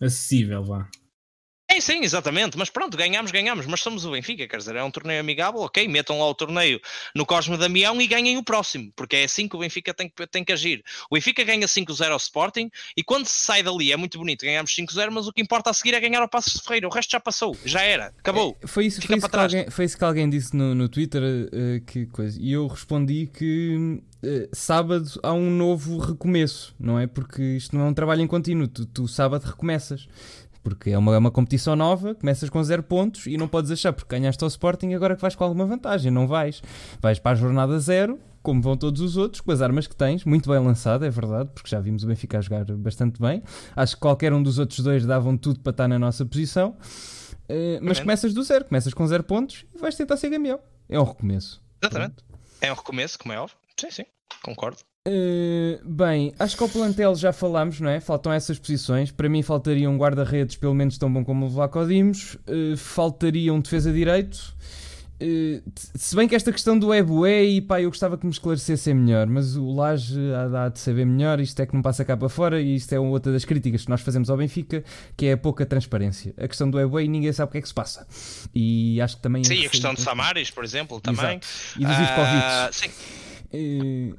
acessível, 0.01 0.63
vá. 0.63 0.89
Sim, 1.71 1.81
sim, 1.81 2.03
exatamente. 2.03 2.57
Mas 2.57 2.69
pronto, 2.69 2.95
ganhamos, 2.95 3.31
ganhamos. 3.31 3.65
Mas 3.65 3.81
somos 3.81 4.05
o 4.05 4.11
Benfica, 4.11 4.47
quer 4.47 4.57
dizer, 4.57 4.75
é 4.75 4.83
um 4.83 4.91
torneio 4.91 5.19
amigável, 5.19 5.61
ok, 5.61 5.87
metam 5.87 6.19
lá 6.19 6.29
o 6.29 6.35
torneio 6.35 6.79
no 7.15 7.25
Cosme 7.25 7.57
Damião 7.57 7.99
e 8.01 8.07
ganhem 8.07 8.37
o 8.37 8.43
próximo, 8.43 8.91
porque 8.95 9.15
é 9.15 9.23
assim 9.23 9.47
que 9.47 9.55
o 9.55 9.59
Benfica 9.59 9.93
tem, 9.93 10.11
tem 10.29 10.43
que 10.43 10.53
agir. 10.53 10.83
O 11.09 11.15
Benfica 11.15 11.43
ganha 11.43 11.65
5-0 11.65 12.11
ao 12.11 12.17
Sporting 12.17 12.69
e 12.95 13.03
quando 13.03 13.25
se 13.25 13.39
sai 13.39 13.63
dali 13.63 13.91
é 13.91 13.97
muito 13.97 14.17
bonito, 14.17 14.45
ganhamos 14.45 14.71
5-0, 14.71 15.09
mas 15.11 15.27
o 15.27 15.33
que 15.33 15.41
importa 15.41 15.69
a 15.69 15.73
seguir 15.73 15.93
é 15.93 15.99
ganhar 15.99 16.21
ao 16.21 16.29
Passos 16.29 16.53
de 16.53 16.61
Ferreira. 16.61 16.87
O 16.87 16.91
resto 16.91 17.11
já 17.11 17.19
passou, 17.19 17.57
já 17.65 17.81
era, 17.81 18.07
acabou. 18.19 18.57
É, 18.61 18.67
foi, 18.67 18.85
isso, 18.85 19.01
foi, 19.01 19.17
isso 19.17 19.29
que 19.29 19.35
alguém, 19.35 19.69
foi 19.69 19.85
isso 19.85 19.97
que 19.97 20.03
alguém 20.03 20.29
disse 20.29 20.55
no, 20.55 20.75
no 20.75 20.87
Twitter, 20.87 21.21
uh, 21.23 21.85
que 21.85 22.05
coisa. 22.07 22.37
E 22.39 22.51
eu 22.51 22.67
respondi 22.67 23.29
que 23.33 23.99
uh, 24.23 24.49
sábado 24.53 25.09
há 25.23 25.33
um 25.33 25.49
novo 25.49 25.97
recomeço, 25.97 26.75
não 26.79 26.99
é? 26.99 27.07
Porque 27.07 27.41
isto 27.41 27.75
não 27.75 27.85
é 27.85 27.89
um 27.89 27.93
trabalho 27.93 28.21
em 28.21 28.27
contínuo, 28.27 28.67
tu, 28.67 28.85
tu 28.85 29.07
sábado 29.07 29.43
recomeças 29.43 30.07
porque 30.63 30.91
é 30.91 30.97
uma, 30.97 31.13
é 31.13 31.17
uma 31.17 31.29
competição 31.29 31.75
nova, 31.75 32.15
começas 32.15 32.49
com 32.49 32.63
zero 32.63 32.81
pontos 32.81 33.27
e 33.27 33.37
não 33.37 33.47
podes 33.47 33.69
achar 33.69 33.91
porque 33.91 34.15
ganhaste 34.15 34.43
ao 34.43 34.47
Sporting 34.47 34.93
agora 34.93 35.15
que 35.15 35.21
vais 35.21 35.35
com 35.35 35.43
alguma 35.43 35.65
vantagem, 35.65 36.11
não 36.11 36.27
vais. 36.27 36.61
Vais 37.01 37.19
para 37.19 37.31
a 37.31 37.35
jornada 37.35 37.77
zero, 37.79 38.19
como 38.41 38.61
vão 38.61 38.77
todos 38.77 39.01
os 39.01 39.17
outros, 39.17 39.41
com 39.41 39.51
as 39.51 39.61
armas 39.61 39.87
que 39.87 39.95
tens, 39.95 40.23
muito 40.23 40.49
bem 40.49 40.59
lançado, 40.59 41.05
é 41.05 41.09
verdade, 41.09 41.49
porque 41.53 41.69
já 41.69 41.79
vimos 41.79 42.03
o 42.03 42.07
Benfica 42.07 42.37
a 42.37 42.41
jogar 42.41 42.65
bastante 42.65 43.21
bem. 43.21 43.43
Acho 43.75 43.95
que 43.95 44.01
qualquer 44.01 44.33
um 44.33 44.41
dos 44.41 44.57
outros 44.57 44.79
dois 44.79 45.05
davam 45.05 45.37
tudo 45.37 45.59
para 45.59 45.71
estar 45.71 45.87
na 45.87 45.99
nossa 45.99 46.25
posição. 46.25 46.77
Uh, 47.49 47.79
mas 47.81 47.99
começas 47.99 48.33
do 48.33 48.41
zero, 48.41 48.65
começas 48.65 48.93
com 48.93 49.05
zero 49.05 49.23
pontos 49.23 49.65
e 49.75 49.77
vais 49.77 49.95
tentar 49.95 50.15
ser 50.17 50.29
campeão. 50.29 50.59
É 50.87 50.99
um 50.99 51.03
recomeço. 51.03 51.61
Exatamente. 51.81 52.23
Pronto. 52.23 52.39
É 52.61 52.71
um 52.71 52.75
recomeço, 52.75 53.19
como 53.19 53.33
é 53.33 53.39
óbvio. 53.39 53.57
Sim, 53.77 53.91
sim, 53.91 54.05
concordo. 54.41 54.77
Uh, 55.05 55.83
bem, 55.83 56.33
acho 56.39 56.55
que 56.55 56.63
ao 56.63 56.69
plantel 56.69 57.13
já 57.15 57.33
falámos, 57.33 57.81
não 57.81 57.89
é? 57.89 57.99
Faltam 57.99 58.31
essas 58.31 58.57
posições. 58.57 59.11
Para 59.11 59.27
mim 59.27 59.43
faltaria 59.43 59.89
um 59.89 59.97
guarda-redes 59.97 60.55
pelo 60.55 60.73
menos 60.73 60.97
tão 60.97 61.11
bom 61.11 61.25
como 61.25 61.45
o 61.45 61.49
Vlaco 61.49 61.85
Dimos. 61.85 62.35
Uh, 62.47 62.77
faltaria 62.77 63.53
um 63.53 63.59
defesa 63.59 63.91
direito. 63.91 64.55
Uh, 65.21 65.61
se 65.93 66.15
bem 66.15 66.25
que 66.25 66.35
esta 66.35 66.53
questão 66.53 66.79
do 66.79 66.93
é 66.93 67.43
e 67.43 67.59
pá, 67.59 67.81
eu 67.81 67.89
gostava 67.89 68.17
que 68.17 68.25
me 68.25 68.31
esclarecessem 68.31 68.93
melhor, 68.93 69.27
mas 69.27 69.57
o 69.57 69.73
Laje 69.73 70.17
há, 70.33 70.65
há 70.65 70.69
de 70.69 70.79
saber 70.79 71.05
melhor, 71.05 71.39
isto 71.41 71.61
é 71.61 71.65
que 71.65 71.73
não 71.73 71.81
passa 71.81 72.05
cá 72.05 72.15
para 72.15 72.29
fora 72.29 72.61
e 72.61 72.75
isto 72.75 72.93
é 72.93 72.99
outra 72.99 73.31
das 73.31 73.43
críticas 73.43 73.83
que 73.83 73.89
nós 73.89 73.99
fazemos 73.99 74.29
ao 74.29 74.37
Benfica, 74.37 74.85
que 75.17 75.25
é 75.25 75.33
a 75.33 75.37
pouca 75.37 75.65
transparência. 75.65 76.33
A 76.37 76.47
questão 76.47 76.69
do 76.69 76.79
é 76.79 77.03
e 77.03 77.07
ninguém 77.09 77.31
sabe 77.33 77.49
o 77.49 77.51
que 77.51 77.57
é 77.57 77.61
que 77.61 77.67
se 77.67 77.73
passa. 77.73 78.07
E 78.55 79.01
acho 79.01 79.17
que 79.17 79.21
também... 79.21 79.43
Sim, 79.43 79.65
a 79.65 79.69
questão 79.69 79.93
de 79.93 80.01
Samaris, 80.01 80.49
por 80.49 80.63
exemplo, 80.63 81.01
também. 81.01 81.39
Exato. 81.39 81.47
E 81.77 81.85
dos 81.85 81.97
uh, 81.97 82.71
Sim. 82.71 84.13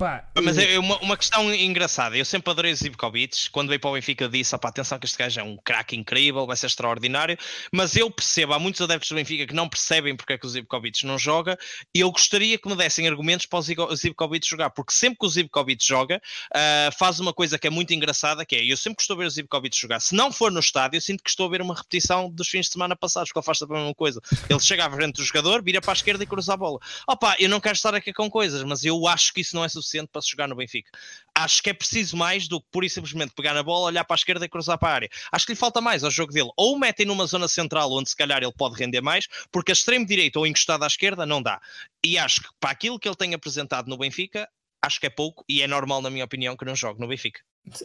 Pá, 0.00 0.24
Mas 0.42 0.56
é 0.56 0.78
uma, 0.78 0.96
uma 1.00 1.14
questão 1.14 1.54
engraçada. 1.54 2.16
Eu 2.16 2.24
sempre 2.24 2.50
adorei 2.50 2.72
o 2.72 2.74
Zivkovic. 2.74 3.50
Quando 3.50 3.68
veio 3.68 3.78
para 3.78 3.90
o 3.90 3.92
Benfica, 3.92 4.30
disse: 4.30 4.54
atenção, 4.54 4.98
que 4.98 5.04
este 5.04 5.18
gajo 5.18 5.40
é 5.40 5.42
um 5.42 5.58
craque 5.58 5.94
incrível, 5.94 6.46
vai 6.46 6.56
ser 6.56 6.68
extraordinário. 6.68 7.36
Mas 7.70 7.94
eu 7.96 8.10
percebo, 8.10 8.54
há 8.54 8.58
muitos 8.58 8.80
adeptos 8.80 9.10
do 9.10 9.16
Benfica 9.16 9.46
que 9.46 9.52
não 9.52 9.68
percebem 9.68 10.16
porque 10.16 10.32
é 10.32 10.38
que 10.38 10.46
o 10.46 10.48
Zivkovic 10.48 11.04
não 11.04 11.18
joga. 11.18 11.58
E 11.94 12.00
eu 12.00 12.10
gostaria 12.10 12.56
que 12.56 12.66
me 12.66 12.74
dessem 12.74 13.06
argumentos 13.06 13.44
para 13.44 13.58
o 13.58 13.94
Zivkovic 13.94 14.48
jogar, 14.48 14.70
porque 14.70 14.94
sempre 14.94 15.18
que 15.18 15.26
o 15.26 15.28
Zivkovic 15.28 15.86
joga, 15.86 16.16
uh, 16.16 16.98
faz 16.98 17.20
uma 17.20 17.34
coisa 17.34 17.58
que 17.58 17.66
é 17.66 17.70
muito 17.70 17.92
engraçada: 17.92 18.46
que 18.46 18.56
é 18.56 18.64
eu 18.64 18.78
sempre 18.78 19.04
a 19.06 19.14
ver 19.14 19.26
o 19.26 19.30
Zivkovic 19.30 19.78
jogar. 19.78 20.00
Se 20.00 20.14
não 20.14 20.32
for 20.32 20.50
no 20.50 20.60
estádio, 20.60 20.96
eu 20.96 21.02
sinto 21.02 21.22
que 21.22 21.28
estou 21.28 21.44
a 21.46 21.50
ver 21.50 21.60
uma 21.60 21.74
repetição 21.74 22.30
dos 22.30 22.48
fins 22.48 22.64
de 22.64 22.72
semana 22.72 22.96
passados, 22.96 23.28
porque 23.28 23.40
ele 23.40 23.44
faz 23.44 23.60
a 23.60 23.66
mesma 23.66 23.94
coisa. 23.94 24.18
Ele 24.48 24.60
chega 24.60 24.86
à 24.86 24.90
frente 24.90 25.16
do 25.16 25.24
jogador, 25.24 25.62
vira 25.62 25.82
para 25.82 25.92
a 25.92 25.94
esquerda 25.94 26.24
e 26.24 26.26
cruza 26.26 26.54
a 26.54 26.56
bola. 26.56 26.78
Opa, 27.06 27.36
eu 27.38 27.50
não 27.50 27.60
quero 27.60 27.74
estar 27.74 27.94
aqui 27.94 28.14
com 28.14 28.30
coisas, 28.30 28.62
mas 28.62 28.82
eu 28.82 29.06
acho 29.06 29.34
que 29.34 29.42
isso 29.42 29.54
não 29.54 29.62
é 29.62 29.68
suficiente 29.68 29.89
para 30.12 30.22
se 30.22 30.30
jogar 30.30 30.48
no 30.48 30.56
Benfica. 30.56 30.90
Acho 31.34 31.62
que 31.62 31.70
é 31.70 31.72
preciso 31.72 32.16
mais 32.16 32.48
do 32.48 32.60
que 32.60 32.66
pura 32.70 32.86
e 32.86 32.90
simplesmente 32.90 33.32
pegar 33.34 33.54
na 33.54 33.62
bola, 33.62 33.86
olhar 33.86 34.04
para 34.04 34.14
a 34.14 34.18
esquerda 34.18 34.44
e 34.44 34.48
cruzar 34.48 34.78
para 34.78 34.88
a 34.88 34.94
área. 34.94 35.08
Acho 35.32 35.46
que 35.46 35.52
lhe 35.52 35.56
falta 35.56 35.80
mais 35.80 36.04
ao 36.04 36.10
jogo 36.10 36.32
dele. 36.32 36.50
Ou 36.56 36.78
metem 36.78 37.06
numa 37.06 37.26
zona 37.26 37.48
central 37.48 37.92
onde 37.92 38.10
se 38.10 38.16
calhar 38.16 38.42
ele 38.42 38.52
pode 38.52 38.76
render 38.76 39.00
mais, 39.00 39.26
porque 39.50 39.72
a 39.72 39.74
extremo 39.74 40.06
direito 40.06 40.36
ou 40.36 40.46
encostado 40.46 40.82
à 40.82 40.86
esquerda 40.86 41.24
não 41.24 41.42
dá. 41.42 41.60
E 42.04 42.18
acho 42.18 42.42
que 42.42 42.48
para 42.58 42.70
aquilo 42.70 42.98
que 42.98 43.08
ele 43.08 43.16
tem 43.16 43.34
apresentado 43.34 43.88
no 43.88 43.98
Benfica, 43.98 44.48
acho 44.82 45.00
que 45.00 45.06
é 45.06 45.10
pouco 45.10 45.44
e 45.48 45.62
é 45.62 45.66
normal, 45.66 46.00
na 46.02 46.10
minha 46.10 46.24
opinião, 46.24 46.56
que 46.56 46.64
não 46.64 46.74
jogue 46.74 47.00
no 47.00 47.08
Benfica. 47.08 47.40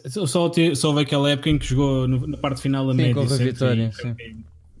Só, 0.06 0.26
só 0.26 0.88
houve 0.88 1.02
aquela 1.02 1.30
época 1.30 1.50
em 1.50 1.58
que 1.58 1.66
jogou 1.66 2.08
no, 2.08 2.26
na 2.26 2.38
parte 2.38 2.60
final 2.60 2.86
da 2.86 2.92
sim, 2.92 2.96
média. 2.98 3.14
Com 3.14 3.20
a 3.20 3.36
vitória, 3.36 3.92
sim. 3.92 4.14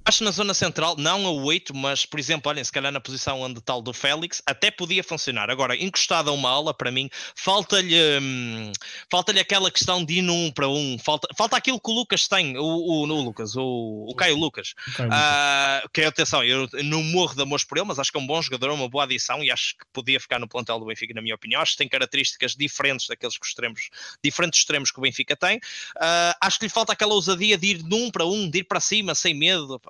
Acho 0.08 0.22
na 0.22 0.30
zona 0.30 0.54
central, 0.54 0.94
não 0.96 1.26
a 1.26 1.30
8, 1.32 1.74
mas 1.74 2.06
por 2.06 2.20
exemplo, 2.20 2.48
olhem, 2.48 2.62
se 2.62 2.70
calhar 2.70 2.92
na 2.92 3.00
posição 3.00 3.40
onde 3.40 3.60
tal 3.60 3.82
do 3.82 3.92
Félix, 3.92 4.40
até 4.46 4.70
podia 4.70 5.02
funcionar. 5.02 5.50
Agora, 5.50 5.74
encostado 5.74 6.30
a 6.30 6.32
uma 6.32 6.48
ala, 6.48 6.72
para 6.72 6.92
mim, 6.92 7.10
falta-lhe 7.34 7.96
hum, 8.20 8.70
falta-lhe 9.10 9.40
aquela 9.40 9.68
questão 9.68 10.04
de 10.04 10.20
ir 10.20 10.30
1 10.30 10.52
para 10.52 10.68
1. 10.68 10.98
Falta, 11.00 11.26
falta 11.36 11.56
aquilo 11.56 11.80
que 11.80 11.90
o 11.90 11.94
Lucas 11.94 12.28
tem, 12.28 12.56
o, 12.56 12.62
o, 12.62 13.00
o 13.02 13.20
Lucas, 13.20 13.56
o, 13.56 14.06
o 14.08 14.14
Caio 14.14 14.36
Lucas. 14.36 14.74
Caio 14.94 15.10
uh, 15.10 15.88
que 15.92 16.02
atenção, 16.02 16.44
eu 16.44 16.68
não 16.84 17.02
morro 17.02 17.34
de 17.34 17.42
amor 17.42 17.58
por 17.66 17.76
ele, 17.76 17.88
mas 17.88 17.98
acho 17.98 18.12
que 18.12 18.16
é 18.16 18.20
um 18.20 18.26
bom 18.28 18.40
jogador, 18.40 18.70
uma 18.70 18.88
boa 18.88 19.02
adição 19.02 19.42
e 19.42 19.50
acho 19.50 19.76
que 19.76 19.84
podia 19.92 20.20
ficar 20.20 20.38
no 20.38 20.46
plantel 20.46 20.78
do 20.78 20.86
Benfica, 20.86 21.14
na 21.14 21.22
minha 21.22 21.34
opinião. 21.34 21.60
Acho 21.60 21.72
que 21.72 21.78
tem 21.78 21.88
características 21.88 22.54
diferentes 22.54 23.08
daqueles 23.08 23.36
que 23.36 23.44
extremos, 23.44 23.88
diferentes 24.22 24.60
extremos 24.60 24.92
que 24.92 25.00
o 25.00 25.02
Benfica 25.02 25.34
tem. 25.34 25.56
Uh, 25.96 26.36
acho 26.40 26.60
que 26.60 26.66
lhe 26.66 26.70
falta 26.70 26.92
aquela 26.92 27.14
ousadia 27.14 27.58
de 27.58 27.66
ir 27.66 27.82
de 27.82 27.94
um 27.94 28.08
para 28.08 28.24
um, 28.24 28.48
de 28.48 28.60
ir 28.60 28.64
para 28.64 28.78
cima, 28.78 29.12
sem 29.12 29.34
medo 29.34 29.80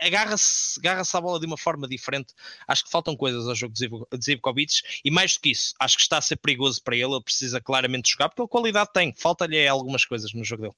agarra-se 0.00 0.78
agarra 0.80 1.02
à 1.12 1.20
bola 1.20 1.40
de 1.40 1.46
uma 1.46 1.56
forma 1.56 1.86
diferente. 1.86 2.34
Acho 2.66 2.84
que 2.84 2.90
faltam 2.90 3.16
coisas 3.16 3.46
ao 3.48 3.54
jogo 3.54 3.74
de 3.74 3.88
Zivkovic 4.22 4.82
e 5.04 5.10
mais 5.10 5.34
do 5.34 5.40
que 5.40 5.50
isso, 5.50 5.74
acho 5.80 5.96
que 5.96 6.02
está 6.02 6.18
a 6.18 6.22
ser 6.22 6.36
perigoso 6.36 6.82
para 6.82 6.96
ele. 6.96 7.12
Ele 7.12 7.22
precisa 7.22 7.60
claramente 7.60 8.10
jogar 8.10 8.28
porque 8.28 8.42
a 8.42 8.48
qualidade 8.48 8.90
tem, 8.92 9.12
falta-lhe 9.16 9.66
algumas 9.66 10.04
coisas 10.04 10.32
no 10.32 10.44
jogo 10.44 10.62
dele. 10.62 10.74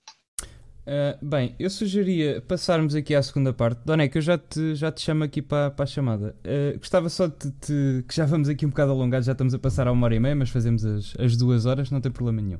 Uh, 0.89 1.23
bem, 1.23 1.55
eu 1.59 1.69
sugeria 1.69 2.41
passarmos 2.41 2.95
aqui 2.95 3.15
à 3.15 3.23
segunda 3.23 3.53
parte. 3.53 3.79
Doneca, 3.85 4.17
eu 4.17 4.23
já 4.23 4.39
te, 4.39 4.75
já 4.75 4.91
te 4.91 5.03
chamo 5.03 5.23
aqui 5.23 5.43
para, 5.43 5.71
para 5.71 5.83
a 5.83 5.87
chamada. 5.87 6.35
Uh, 6.39 6.79
gostava 6.79 7.11
só 7.11 7.27
de 7.27 7.51
te. 7.61 8.05
que 8.09 8.17
já 8.17 8.25
vamos 8.25 8.49
aqui 8.49 8.65
um 8.65 8.71
bocado 8.71 8.93
alongados, 8.93 9.27
já 9.27 9.33
estamos 9.33 9.53
a 9.53 9.59
passar 9.59 9.87
a 9.87 9.93
uma 9.93 10.07
hora 10.07 10.15
e 10.15 10.21
meia, 10.21 10.35
mas 10.35 10.49
fazemos 10.49 10.87
as, 10.87 11.15
as 11.19 11.37
duas 11.37 11.67
horas, 11.67 11.91
não 11.91 12.01
tem 12.01 12.11
problema 12.11 12.41
nenhum. 12.41 12.59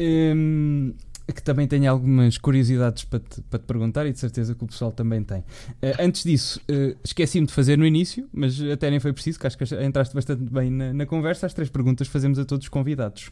Um, 0.00 0.96
que 1.32 1.42
também 1.42 1.66
tenho 1.66 1.90
algumas 1.90 2.36
curiosidades 2.36 3.04
para 3.04 3.20
te, 3.20 3.40
para 3.42 3.58
te 3.58 3.64
perguntar 3.64 4.06
e 4.06 4.12
de 4.12 4.18
certeza 4.18 4.54
que 4.54 4.62
o 4.62 4.66
pessoal 4.66 4.92
também 4.92 5.22
tem. 5.22 5.40
Uh, 5.40 6.00
antes 6.00 6.22
disso, 6.24 6.60
uh, 6.70 6.96
esqueci-me 7.02 7.46
de 7.46 7.52
fazer 7.52 7.78
no 7.78 7.86
início, 7.86 8.28
mas 8.32 8.60
até 8.60 8.90
nem 8.90 9.00
foi 9.00 9.12
preciso, 9.12 9.38
que 9.38 9.46
acho 9.46 9.56
que 9.56 9.64
entraste 9.82 10.14
bastante 10.14 10.42
bem 10.42 10.70
na, 10.70 10.92
na 10.92 11.06
conversa. 11.06 11.46
As 11.46 11.54
três 11.54 11.70
perguntas 11.70 12.08
fazemos 12.08 12.38
a 12.38 12.44
todos 12.44 12.66
os 12.66 12.68
convidados. 12.68 13.30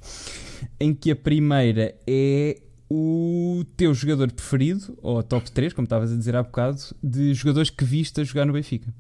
Em 0.81 0.94
que 0.94 1.10
a 1.10 1.16
primeira 1.16 1.94
é 2.06 2.60
o 2.90 3.64
teu 3.77 3.94
jogador 3.94 4.31
preferido, 4.31 4.98
ou 5.01 5.23
top 5.23 5.51
3, 5.51 5.73
como 5.73 5.85
estavas 5.85 6.12
a 6.12 6.16
dizer 6.16 6.36
há 6.36 6.43
bocado, 6.43 6.78
de 7.02 7.32
jogadores 7.32 7.70
que 7.70 7.85
viste 7.85 8.20
a 8.20 8.24
jogar 8.24 8.44
no 8.44 8.52
Benfica. 8.52 8.93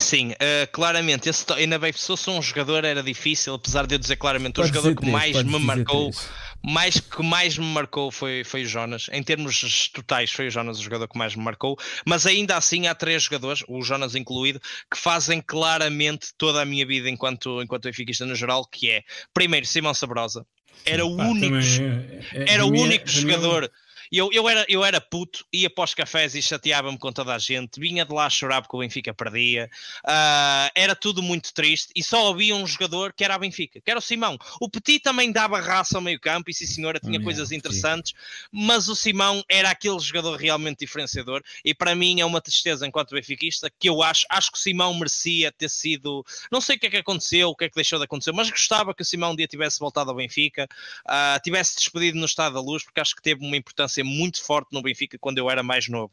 Sim, 0.00 0.30
uh, 0.30 0.72
claramente, 0.72 1.28
esse, 1.28 1.44
ainda 1.52 1.78
bem, 1.78 1.92
se 1.92 2.06
fosse 2.06 2.30
um 2.30 2.40
jogador 2.40 2.84
era 2.84 3.02
difícil, 3.02 3.54
apesar 3.54 3.86
de 3.86 3.96
eu 3.96 3.98
dizer 3.98 4.16
claramente, 4.16 4.60
o 4.60 4.64
jogador 4.64 4.94
que 4.94 5.10
mais 5.10 5.42
me 5.42 5.58
marcou, 5.58 6.10
três 6.10 6.30
mais 6.64 7.00
que 7.00 7.22
mais 7.22 7.56
me 7.56 7.64
marcou 7.64 8.10
foi, 8.10 8.42
foi 8.44 8.62
o 8.62 8.66
Jonas. 8.66 9.08
Em 9.12 9.22
termos 9.22 9.88
totais, 9.88 10.30
foi 10.30 10.48
o 10.48 10.50
Jonas 10.50 10.78
o 10.78 10.82
jogador 10.82 11.08
que 11.08 11.18
mais 11.18 11.34
me 11.34 11.42
marcou. 11.42 11.76
Mas 12.04 12.26
ainda 12.26 12.56
assim 12.56 12.86
há 12.86 12.94
três 12.94 13.24
jogadores, 13.24 13.64
o 13.68 13.82
Jonas 13.82 14.14
incluído, 14.14 14.60
que 14.90 14.98
fazem 14.98 15.40
claramente 15.40 16.28
toda 16.36 16.62
a 16.62 16.64
minha 16.64 16.86
vida 16.86 17.08
enquanto, 17.08 17.62
enquanto 17.62 17.84
benfiquista 17.84 18.26
no 18.26 18.34
geral, 18.34 18.66
que 18.66 18.90
é, 18.90 19.02
primeiro, 19.32 19.66
Simão 19.66 19.94
Sabrosa. 19.94 20.46
Era 20.84 21.04
o 21.04 21.16
único, 21.16 21.56
é, 21.56 22.40
é, 22.40 22.54
era 22.54 22.64
o 22.64 22.70
único 22.70 23.08
jogador 23.08 23.70
eu, 24.12 24.30
eu, 24.32 24.48
era, 24.48 24.64
eu 24.68 24.84
era 24.84 25.00
puto, 25.00 25.44
ia 25.52 25.70
para 25.70 25.84
os 25.84 25.94
cafés 25.94 26.34
e 26.34 26.42
chateava-me 26.42 26.98
com 26.98 27.12
toda 27.12 27.34
a 27.34 27.38
gente, 27.38 27.78
vinha 27.78 28.04
de 28.04 28.12
lá 28.12 28.28
chorar 28.28 28.62
porque 28.62 28.76
o 28.76 28.80
Benfica 28.80 29.14
perdia, 29.14 29.70
uh, 30.04 30.70
era 30.74 30.94
tudo 30.94 31.22
muito 31.22 31.52
triste 31.52 31.92
e 31.94 32.02
só 32.02 32.30
havia 32.30 32.54
um 32.54 32.66
jogador 32.66 33.12
que 33.12 33.24
era 33.24 33.34
a 33.34 33.38
Benfica, 33.38 33.80
que 33.80 33.90
era 33.90 33.98
o 33.98 34.02
Simão. 34.02 34.36
O 34.60 34.68
Petit 34.68 35.00
também 35.00 35.30
dava 35.30 35.60
raça 35.60 35.96
ao 35.96 36.02
meio 36.02 36.20
campo 36.20 36.50
e 36.50 36.54
sim 36.54 36.66
senhora 36.66 36.98
tinha 37.00 37.20
oh, 37.20 37.22
coisas 37.22 37.52
interessantes, 37.52 38.12
sim. 38.12 38.48
mas 38.52 38.88
o 38.88 38.96
Simão 38.96 39.42
era 39.48 39.70
aquele 39.70 39.98
jogador 39.98 40.36
realmente 40.36 40.80
diferenciador 40.80 41.42
e 41.64 41.74
para 41.74 41.94
mim 41.94 42.20
é 42.20 42.24
uma 42.24 42.40
tristeza 42.40 42.86
enquanto 42.86 43.14
benfiquista 43.14 43.70
que 43.78 43.88
eu 43.88 44.02
acho, 44.02 44.26
acho 44.30 44.50
que 44.50 44.58
o 44.58 44.60
Simão 44.60 44.94
merecia 44.94 45.52
ter 45.52 45.70
sido, 45.70 46.24
não 46.50 46.60
sei 46.60 46.76
o 46.76 46.80
que 46.80 46.86
é 46.86 46.90
que 46.90 46.96
aconteceu, 46.96 47.50
o 47.50 47.56
que 47.56 47.64
é 47.64 47.68
que 47.68 47.74
deixou 47.74 47.98
de 47.98 48.04
acontecer, 48.04 48.32
mas 48.32 48.50
gostava 48.50 48.94
que 48.94 49.02
o 49.02 49.04
Simão 49.04 49.28
um 49.32 49.36
dia 49.36 49.46
tivesse 49.46 49.78
voltado 49.78 50.10
ao 50.10 50.16
Benfica, 50.16 50.68
uh, 51.06 51.40
tivesse 51.42 51.76
despedido 51.76 52.18
no 52.18 52.26
Estado 52.26 52.54
da 52.54 52.60
Luz, 52.60 52.84
porque 52.84 53.00
acho 53.00 53.14
que 53.14 53.22
teve 53.22 53.44
uma 53.44 53.56
importância 53.56 53.97
ser 53.98 54.04
muito 54.04 54.42
forte 54.44 54.68
no 54.72 54.82
Benfica 54.82 55.18
quando 55.18 55.38
eu 55.38 55.50
era 55.50 55.62
mais 55.62 55.88
novo. 55.88 56.12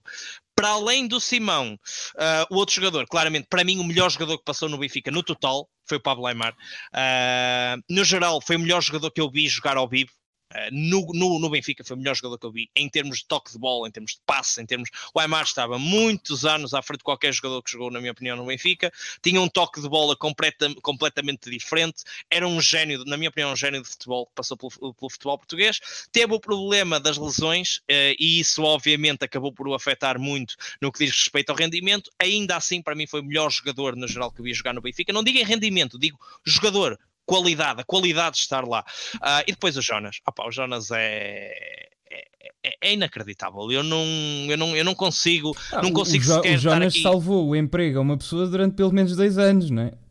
Para 0.55 0.69
além 0.69 1.07
do 1.07 1.19
Simão, 1.19 1.77
uh, 2.15 2.53
o 2.53 2.55
outro 2.55 2.73
jogador, 2.73 3.05
claramente, 3.07 3.47
para 3.49 3.63
mim, 3.63 3.77
o 3.77 3.83
melhor 3.83 4.09
jogador 4.09 4.37
que 4.37 4.43
passou 4.43 4.69
no 4.69 4.77
Benfica 4.77 5.11
no 5.11 5.21
total 5.21 5.69
foi 5.85 5.97
o 5.97 6.01
Pablo 6.01 6.25
Aymar. 6.25 6.53
Uh, 6.93 7.83
no 7.89 8.03
geral, 8.03 8.41
foi 8.41 8.55
o 8.55 8.59
melhor 8.59 8.81
jogador 8.81 9.11
que 9.11 9.21
eu 9.21 9.29
vi 9.29 9.47
jogar 9.47 9.77
ao 9.77 9.87
vivo. 9.87 10.11
Eh, 10.53 10.69
no, 10.71 11.07
no, 11.13 11.39
no, 11.39 11.49
Benfica 11.49 11.83
foi 11.83 11.95
o 11.95 11.99
melhor 11.99 12.15
jogador 12.15 12.37
que 12.37 12.45
eu 12.45 12.51
vi 12.51 12.69
em 12.75 12.87
termos 12.87 13.19
de 13.19 13.25
toque 13.25 13.51
de 13.51 13.57
bola, 13.57 13.87
em 13.87 13.91
termos 13.91 14.13
de 14.13 14.19
passe, 14.25 14.61
em 14.61 14.65
termos. 14.65 14.89
O 15.13 15.19
Aymar 15.19 15.43
estava 15.43 15.79
muitos 15.79 16.45
anos 16.45 16.73
à 16.73 16.81
frente 16.81 16.99
de 16.99 17.03
qualquer 17.03 17.33
jogador 17.33 17.61
que 17.63 17.71
jogou, 17.71 17.89
na 17.89 17.99
minha 17.99 18.11
opinião, 18.11 18.37
no 18.37 18.45
Benfica. 18.45 18.91
Tinha 19.21 19.41
um 19.41 19.49
toque 19.49 19.81
de 19.81 19.89
bola 19.89 20.15
completa, 20.15 20.73
completamente 20.81 21.49
diferente. 21.49 22.03
Era 22.29 22.47
um 22.47 22.61
gênio, 22.61 23.03
na 23.05 23.17
minha 23.17 23.29
opinião, 23.29 23.51
um 23.51 23.55
gênio 23.55 23.81
de 23.81 23.89
futebol 23.89 24.27
que 24.27 24.33
passou 24.35 24.55
pelo, 24.55 24.93
pelo 24.93 25.09
futebol 25.09 25.37
português. 25.37 25.79
Teve 26.11 26.33
o 26.33 26.39
problema 26.39 26.99
das 26.99 27.17
lesões 27.17 27.77
uh, 27.77 28.15
e 28.19 28.39
isso, 28.39 28.63
obviamente, 28.63 29.23
acabou 29.23 29.51
por 29.51 29.67
o 29.67 29.73
afetar 29.73 30.19
muito 30.19 30.55
no 30.81 30.91
que 30.91 31.05
diz 31.05 31.11
respeito 31.11 31.49
ao 31.49 31.55
rendimento. 31.55 32.11
Ainda 32.19 32.55
assim, 32.55 32.81
para 32.81 32.95
mim, 32.95 33.07
foi 33.07 33.21
o 33.21 33.25
melhor 33.25 33.49
jogador 33.51 33.95
no 33.95 34.07
geral 34.07 34.31
que 34.31 34.41
eu 34.41 34.45
vi 34.45 34.53
jogar 34.53 34.73
no 34.73 34.81
Benfica. 34.81 35.11
Não 35.11 35.23
digo 35.23 35.39
em 35.39 35.43
rendimento, 35.43 35.97
digo 35.97 36.19
jogador 36.45 36.99
qualidade, 37.25 37.81
a 37.81 37.83
qualidade 37.83 38.35
de 38.35 38.41
estar 38.41 38.65
lá. 38.65 38.85
Uh, 39.15 39.43
e 39.47 39.51
depois 39.51 39.77
o 39.77 39.81
Jonas. 39.81 40.19
Opa, 40.27 40.45
o 40.45 40.51
Jonas 40.51 40.91
é, 40.91 41.51
é, 42.09 42.25
é, 42.63 42.75
é, 42.81 42.93
inacreditável. 42.93 43.71
Eu 43.71 43.83
não, 43.83 44.05
eu 44.47 44.57
não, 44.57 44.75
eu 44.75 44.85
não 44.85 44.95
consigo, 44.95 45.55
ah, 45.71 45.81
não 45.81 45.91
consigo 45.91 46.23
o, 46.23 46.27
sequer 46.27 46.55
o 46.55 46.57
Jonas 46.57 47.01
salvou 47.01 47.47
o 47.49 47.55
emprego 47.55 47.99
a 47.99 48.01
uma 48.01 48.17
pessoa 48.17 48.47
durante 48.47 48.75
pelo 48.75 48.91
menos 48.91 49.15
dois 49.15 49.37
anos, 49.37 49.69
não 49.69 49.83
é? 49.83 50.04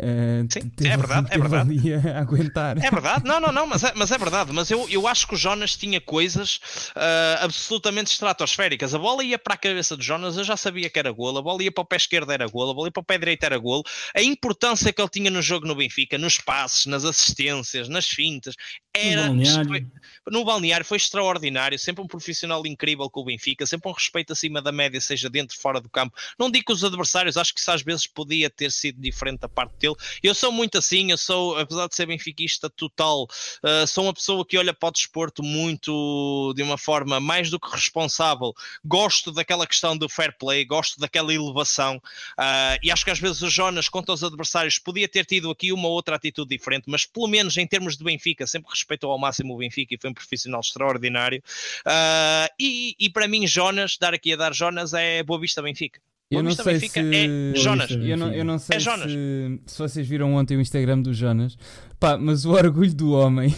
Uh, 0.00 0.46
Sim, 0.48 0.70
é 0.84 0.96
verdade, 0.96 1.26
é 1.28 1.38
verdade. 1.38 1.94
A 1.94 2.20
aguentar. 2.22 2.78
É 2.78 2.88
verdade, 2.88 3.24
não, 3.24 3.40
não, 3.40 3.50
não, 3.50 3.66
mas 3.66 3.82
é, 3.82 3.92
mas 3.96 4.12
é 4.12 4.18
verdade. 4.18 4.52
Mas 4.52 4.70
eu, 4.70 4.88
eu 4.88 5.08
acho 5.08 5.26
que 5.26 5.34
o 5.34 5.36
Jonas 5.36 5.74
tinha 5.76 6.00
coisas 6.00 6.60
uh, 6.94 7.42
absolutamente 7.42 8.12
estratosféricas. 8.12 8.94
A 8.94 8.98
bola 8.98 9.24
ia 9.24 9.36
para 9.36 9.54
a 9.54 9.56
cabeça 9.56 9.96
do 9.96 10.02
Jonas, 10.02 10.36
eu 10.36 10.44
já 10.44 10.56
sabia 10.56 10.88
que 10.88 11.00
era 11.00 11.10
golo. 11.10 11.38
A 11.38 11.42
bola 11.42 11.64
ia 11.64 11.72
para 11.72 11.82
o 11.82 11.84
pé 11.84 11.96
esquerdo, 11.96 12.30
era 12.30 12.46
golo. 12.46 12.70
A 12.70 12.74
bola 12.74 12.86
ia 12.86 12.92
para 12.92 13.00
o 13.00 13.04
pé 13.04 13.18
direito, 13.18 13.42
era 13.42 13.58
golo. 13.58 13.82
A 14.14 14.22
importância 14.22 14.92
que 14.92 15.02
ele 15.02 15.08
tinha 15.08 15.30
no 15.32 15.42
jogo 15.42 15.66
no 15.66 15.74
Benfica, 15.74 16.16
nos 16.16 16.38
passes, 16.38 16.86
nas 16.86 17.04
assistências, 17.04 17.88
nas 17.88 18.06
fintas, 18.06 18.54
era. 18.94 19.22
No 19.22 19.42
balneário. 19.42 19.92
no 20.30 20.44
balneário 20.44 20.86
foi 20.86 20.96
extraordinário. 20.96 21.76
Sempre 21.76 22.04
um 22.04 22.06
profissional 22.06 22.64
incrível 22.66 23.10
com 23.10 23.22
o 23.22 23.24
Benfica, 23.24 23.66
sempre 23.66 23.90
um 23.90 23.92
respeito 23.92 24.32
acima 24.32 24.62
da 24.62 24.70
média, 24.70 25.00
seja 25.00 25.28
dentro 25.28 25.56
ou 25.56 25.62
fora 25.62 25.80
do 25.80 25.90
campo. 25.90 26.16
Não 26.38 26.48
digo 26.48 26.66
que 26.66 26.72
os 26.72 26.84
adversários, 26.84 27.36
acho 27.36 27.52
que 27.52 27.60
isso 27.60 27.70
às 27.72 27.82
vezes 27.82 28.06
podia 28.06 28.48
ter 28.48 28.70
sido 28.70 29.00
diferente 29.00 29.40
da 29.40 29.48
parte 29.48 29.76
dele 29.78 29.87
aquilo. 29.88 29.96
Eu 30.22 30.34
sou 30.34 30.52
muito 30.52 30.78
assim, 30.78 31.10
eu 31.10 31.18
sou, 31.18 31.56
apesar 31.56 31.88
de 31.88 31.94
ser 31.94 32.06
benfiquista 32.06 32.68
total, 32.68 33.24
uh, 33.24 33.86
sou 33.86 34.04
uma 34.04 34.12
pessoa 34.12 34.44
que 34.44 34.58
olha 34.58 34.74
para 34.74 34.88
o 34.88 34.92
desporto 34.92 35.42
muito 35.42 36.52
de 36.54 36.62
uma 36.62 36.76
forma 36.76 37.20
mais 37.20 37.50
do 37.50 37.58
que 37.58 37.70
responsável. 37.70 38.52
Gosto 38.84 39.32
daquela 39.32 39.66
questão 39.66 39.96
do 39.96 40.08
fair 40.08 40.36
play, 40.36 40.64
gosto 40.64 40.98
daquela 41.00 41.32
elevação 41.32 41.96
uh, 41.96 42.78
e 42.82 42.90
acho 42.90 43.04
que 43.04 43.10
às 43.10 43.18
vezes 43.18 43.42
o 43.42 43.50
Jonas 43.50 43.88
contra 43.88 44.12
os 44.12 44.22
adversários 44.22 44.78
podia 44.78 45.08
ter 45.08 45.24
tido 45.24 45.50
aqui 45.50 45.72
uma 45.72 45.88
outra 45.88 46.16
atitude 46.16 46.48
diferente, 46.48 46.84
mas 46.86 47.06
pelo 47.06 47.26
menos 47.26 47.56
em 47.56 47.66
termos 47.66 47.96
de 47.96 48.04
Benfica, 48.04 48.46
sempre 48.46 48.70
respeitou 48.70 49.10
ao 49.10 49.18
máximo 49.18 49.54
o 49.54 49.58
Benfica 49.58 49.94
e 49.94 49.98
foi 49.98 50.10
um 50.10 50.14
profissional 50.14 50.60
extraordinário. 50.60 51.42
Uh, 51.86 52.48
e, 52.58 52.94
e 52.98 53.10
para 53.10 53.28
mim, 53.28 53.46
Jonas, 53.46 53.96
dar 53.98 54.14
aqui 54.14 54.32
a 54.32 54.36
dar 54.36 54.54
Jonas 54.54 54.92
é 54.92 55.22
Boa 55.22 55.40
Vista 55.40 55.62
Benfica. 55.62 56.00
Eu 56.30 56.42
não 56.42 56.50
sei 56.50 56.78
se... 56.80 56.98
é 56.98 57.54
Jonas. 57.54 57.90
Eu 57.90 58.16
não, 58.16 58.30
eu 58.30 58.44
não 58.44 58.58
sei 58.58 58.76
é 58.76 58.80
se, 58.80 59.60
se, 59.64 59.78
vocês 59.78 60.06
viram 60.06 60.34
ontem 60.34 60.58
o 60.58 60.60
Instagram 60.60 61.00
do 61.00 61.14
Jonas, 61.14 61.56
pá, 61.98 62.18
mas 62.18 62.44
o 62.44 62.50
orgulho 62.50 62.94
do 62.94 63.12
homem, 63.12 63.48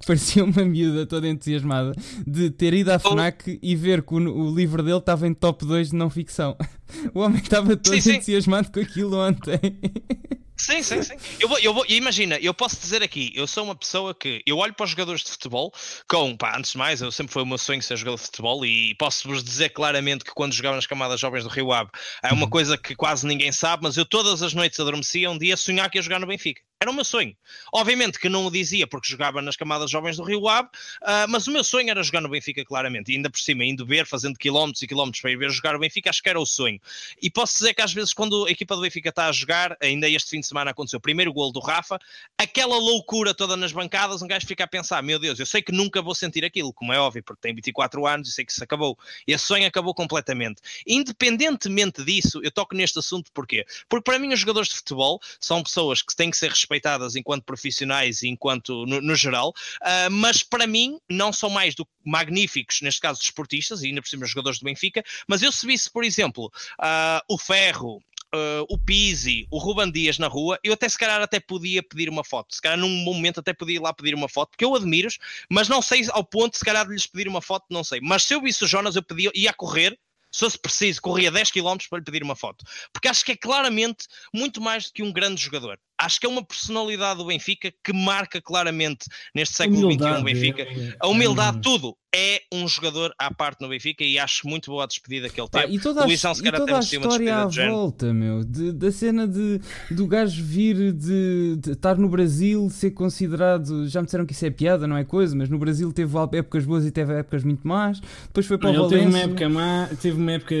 que 0.00 0.06
parecia 0.06 0.42
uma 0.42 0.64
miúda 0.64 1.04
toda 1.04 1.28
entusiasmada, 1.28 1.92
de 2.26 2.50
ter 2.50 2.72
ido 2.72 2.90
à 2.90 2.98
FNAC 2.98 3.50
oh. 3.50 3.58
e 3.62 3.76
ver 3.76 4.00
que 4.00 4.14
o, 4.14 4.16
o, 4.16 4.54
livro 4.54 4.82
dele 4.82 4.96
estava 4.96 5.26
em 5.26 5.34
top 5.34 5.66
2 5.66 5.90
de 5.90 5.96
não 5.96 6.08
ficção. 6.08 6.56
O 7.12 7.20
homem 7.20 7.42
estava 7.42 7.76
todo 7.76 8.00
sim, 8.00 8.12
entusiasmado 8.12 8.66
sim. 8.66 8.72
com 8.72 8.80
aquilo 8.80 9.18
ontem. 9.18 9.58
Sim, 10.56 10.82
sim, 10.82 11.02
sim. 11.02 11.14
Eu 11.40 11.48
vou, 11.48 11.58
eu 11.58 11.74
vou, 11.74 11.84
imagina, 11.88 12.38
eu 12.38 12.54
posso 12.54 12.80
dizer 12.80 13.02
aqui, 13.02 13.32
eu 13.34 13.46
sou 13.46 13.64
uma 13.64 13.74
pessoa 13.74 14.14
que 14.14 14.42
eu 14.46 14.56
olho 14.58 14.72
para 14.72 14.84
os 14.84 14.90
jogadores 14.90 15.22
de 15.22 15.30
futebol 15.30 15.72
com, 16.08 16.36
pá, 16.36 16.56
antes 16.56 16.72
de 16.72 16.78
mais, 16.78 17.02
eu 17.02 17.10
sempre 17.10 17.32
foi 17.32 17.42
o 17.42 17.46
meu 17.46 17.58
sonho 17.58 17.82
ser 17.82 17.96
jogador 17.96 18.16
de 18.16 18.22
futebol 18.22 18.64
e 18.64 18.94
posso-vos 18.94 19.42
dizer 19.42 19.70
claramente 19.70 20.24
que 20.24 20.32
quando 20.32 20.52
jogava 20.52 20.76
nas 20.76 20.86
camadas 20.86 21.18
jovens 21.18 21.42
do 21.42 21.50
Rio 21.50 21.72
Ave 21.72 21.90
é 22.22 22.32
uma 22.32 22.44
uhum. 22.44 22.50
coisa 22.50 22.78
que 22.78 22.94
quase 22.94 23.26
ninguém 23.26 23.50
sabe, 23.50 23.82
mas 23.82 23.96
eu 23.96 24.04
todas 24.04 24.42
as 24.42 24.54
noites 24.54 24.78
adormecia 24.78 25.30
um 25.30 25.36
dia 25.36 25.54
a 25.54 25.56
sonhar 25.56 25.90
que 25.90 25.98
ia 25.98 26.02
jogar 26.02 26.20
no 26.20 26.26
Benfica. 26.26 26.62
Era 26.84 26.90
o 26.90 26.94
meu 26.94 27.04
sonho. 27.04 27.34
Obviamente 27.72 28.18
que 28.18 28.28
não 28.28 28.44
o 28.44 28.50
dizia 28.50 28.86
porque 28.86 29.08
jogava 29.08 29.40
nas 29.40 29.56
camadas 29.56 29.90
jovens 29.90 30.18
do 30.18 30.22
Rio 30.22 30.46
Ave, 30.46 30.68
uh, 31.00 31.26
mas 31.30 31.46
o 31.46 31.50
meu 31.50 31.64
sonho 31.64 31.88
era 31.88 32.02
jogar 32.02 32.20
no 32.20 32.28
Benfica, 32.28 32.62
claramente. 32.62 33.10
E 33.10 33.16
ainda 33.16 33.30
por 33.30 33.40
cima, 33.40 33.64
indo 33.64 33.86
ver, 33.86 34.04
fazendo 34.04 34.36
quilómetros 34.36 34.82
e 34.82 34.86
quilómetros 34.86 35.22
para 35.22 35.30
ir 35.30 35.38
ver 35.38 35.50
jogar 35.50 35.74
o 35.74 35.78
Benfica, 35.78 36.10
acho 36.10 36.22
que 36.22 36.28
era 36.28 36.38
o 36.38 36.44
sonho. 36.44 36.78
E 37.22 37.30
posso 37.30 37.54
dizer 37.56 37.72
que 37.72 37.80
às 37.80 37.94
vezes, 37.94 38.12
quando 38.12 38.44
a 38.44 38.50
equipa 38.50 38.76
do 38.76 38.82
Benfica 38.82 39.08
está 39.08 39.28
a 39.28 39.32
jogar, 39.32 39.78
ainda 39.80 40.06
este 40.06 40.28
fim 40.28 40.40
de 40.40 40.46
semana 40.46 40.72
aconteceu 40.72 40.98
o 40.98 41.00
primeiro 41.00 41.32
gol 41.32 41.50
do 41.50 41.58
Rafa, 41.58 41.98
aquela 42.36 42.76
loucura 42.76 43.32
toda 43.32 43.56
nas 43.56 43.72
bancadas, 43.72 44.20
um 44.20 44.26
gajo 44.26 44.46
fica 44.46 44.64
a 44.64 44.68
pensar: 44.68 45.02
meu 45.02 45.18
Deus, 45.18 45.40
eu 45.40 45.46
sei 45.46 45.62
que 45.62 45.72
nunca 45.72 46.02
vou 46.02 46.14
sentir 46.14 46.44
aquilo, 46.44 46.70
como 46.70 46.92
é 46.92 46.98
óbvio, 46.98 47.24
porque 47.24 47.40
tem 47.40 47.54
24 47.54 48.06
anos 48.06 48.28
e 48.28 48.32
sei 48.32 48.44
que 48.44 48.52
isso 48.52 48.62
acabou. 48.62 48.98
E 49.26 49.32
esse 49.32 49.46
sonho 49.46 49.66
acabou 49.66 49.94
completamente. 49.94 50.60
Independentemente 50.86 52.04
disso, 52.04 52.42
eu 52.44 52.50
toco 52.50 52.74
neste 52.74 52.98
assunto 52.98 53.32
porquê? 53.32 53.64
Porque 53.88 54.04
para 54.04 54.18
mim, 54.18 54.34
os 54.34 54.40
jogadores 54.40 54.68
de 54.68 54.74
futebol 54.74 55.18
são 55.40 55.62
pessoas 55.62 56.02
que 56.02 56.14
têm 56.14 56.30
que 56.30 56.36
ser 56.36 56.50
respeitadas 56.50 56.73
enquanto 57.16 57.44
profissionais 57.44 58.22
e 58.22 58.28
enquanto 58.28 58.86
no, 58.86 59.00
no 59.00 59.14
geral, 59.14 59.50
uh, 59.50 60.10
mas 60.10 60.42
para 60.42 60.66
mim 60.66 60.98
não 61.08 61.32
são 61.32 61.50
mais 61.50 61.74
do 61.74 61.84
que 61.84 61.92
magníficos, 62.04 62.80
neste 62.82 63.00
caso 63.00 63.20
desportistas, 63.20 63.82
e 63.82 63.86
ainda 63.88 64.02
por 64.02 64.08
cima 64.08 64.26
jogadores 64.26 64.58
do 64.58 64.64
Benfica, 64.64 65.02
mas 65.28 65.42
eu 65.42 65.52
se 65.52 65.66
visse, 65.66 65.90
por 65.90 66.04
exemplo, 66.04 66.46
uh, 66.80 67.20
o 67.28 67.38
Ferro, 67.38 68.02
Uh, 68.34 68.66
o 68.68 68.76
Pizzi, 68.76 69.46
o 69.48 69.58
Ruban 69.58 69.88
Dias 69.92 70.18
na 70.18 70.26
rua, 70.26 70.58
eu 70.64 70.72
até 70.72 70.88
se 70.88 70.98
calhar 70.98 71.22
até 71.22 71.38
podia 71.38 71.80
pedir 71.84 72.08
uma 72.08 72.24
foto. 72.24 72.52
Se 72.52 72.60
calhar 72.60 72.76
num 72.76 72.88
momento 72.88 73.38
até 73.38 73.52
podia 73.52 73.76
ir 73.76 73.78
lá 73.78 73.94
pedir 73.94 74.12
uma 74.12 74.28
foto, 74.28 74.50
porque 74.50 74.64
eu 74.64 74.74
admiro-os, 74.74 75.20
mas 75.48 75.68
não 75.68 75.80
sei 75.80 76.04
ao 76.10 76.24
ponto 76.24 76.58
se 76.58 76.64
calhar 76.64 76.84
de 76.84 76.92
lhes 76.92 77.06
pedir 77.06 77.28
uma 77.28 77.40
foto, 77.40 77.66
não 77.70 77.84
sei. 77.84 78.00
Mas 78.02 78.24
se 78.24 78.34
eu 78.34 78.40
visse 78.42 78.64
o 78.64 78.66
Jonas, 78.66 78.96
eu 78.96 79.04
pedia, 79.04 79.30
ia 79.36 79.52
correr, 79.52 79.96
se 80.32 80.40
fosse 80.40 80.58
preciso, 80.58 81.00
corria 81.00 81.30
10 81.30 81.52
km 81.52 81.76
para 81.88 82.00
lhe 82.00 82.04
pedir 82.04 82.24
uma 82.24 82.34
foto. 82.34 82.64
Porque 82.92 83.06
acho 83.06 83.24
que 83.24 83.30
é 83.30 83.36
claramente 83.36 84.08
muito 84.32 84.60
mais 84.60 84.86
do 84.86 84.92
que 84.92 85.02
um 85.04 85.12
grande 85.12 85.40
jogador 85.40 85.78
acho 86.04 86.20
que 86.20 86.26
é 86.26 86.28
uma 86.28 86.44
personalidade 86.44 87.18
do 87.18 87.26
Benfica 87.26 87.72
que 87.82 87.92
marca 87.92 88.40
claramente 88.40 89.06
neste 89.34 89.56
século 89.56 89.90
XXI 89.92 90.20
o 90.20 90.22
Benfica. 90.22 90.62
É, 90.62 90.96
a 91.00 91.08
humildade, 91.08 91.58
é, 91.58 91.60
tudo. 91.60 91.96
É 92.16 92.42
um 92.52 92.68
jogador 92.68 93.12
à 93.18 93.34
parte 93.34 93.60
no 93.60 93.68
Benfica 93.68 94.04
e 94.04 94.20
acho 94.20 94.46
muito 94.46 94.70
boa 94.70 94.84
a 94.84 94.86
despedida 94.86 95.28
que 95.28 95.40
ele 95.40 95.48
teve. 95.48 95.74
e 95.74 95.80
toda 95.80 96.04
a, 96.04 96.08
e 96.08 96.16
toda 96.52 96.76
a 96.76 96.80
história 96.80 97.36
à 97.38 97.46
volta, 97.46 98.14
meu, 98.14 98.44
de, 98.44 98.70
da 98.70 98.92
cena 98.92 99.26
de, 99.26 99.60
do 99.90 100.06
gajo 100.06 100.44
vir 100.44 100.92
de, 100.92 101.56
de, 101.56 101.72
estar 101.72 101.96
no 101.96 102.08
Brasil, 102.08 102.68
ser 102.70 102.92
considerado. 102.92 103.88
Já 103.88 104.00
me 104.00 104.04
disseram 104.04 104.24
que 104.24 104.32
isso 104.32 104.46
é 104.46 104.50
piada, 104.50 104.86
não 104.86 104.96
é 104.96 105.04
coisa, 105.04 105.34
mas 105.34 105.48
no 105.48 105.58
Brasil 105.58 105.92
teve 105.92 106.16
épocas 106.34 106.64
boas 106.64 106.86
e 106.86 106.92
teve 106.92 107.14
épocas 107.14 107.42
muito 107.42 107.66
más. 107.66 108.00
Depois 108.26 108.46
foi 108.46 108.58
para 108.58 108.72
não, 108.72 108.84
o 108.84 108.88
Valência. 108.88 108.98
Teve 108.98 109.16
uma 109.16 109.24
época 109.24 109.48
má, 109.48 109.88
teve 110.00 110.16
uma 110.16 110.32
época 110.32 110.54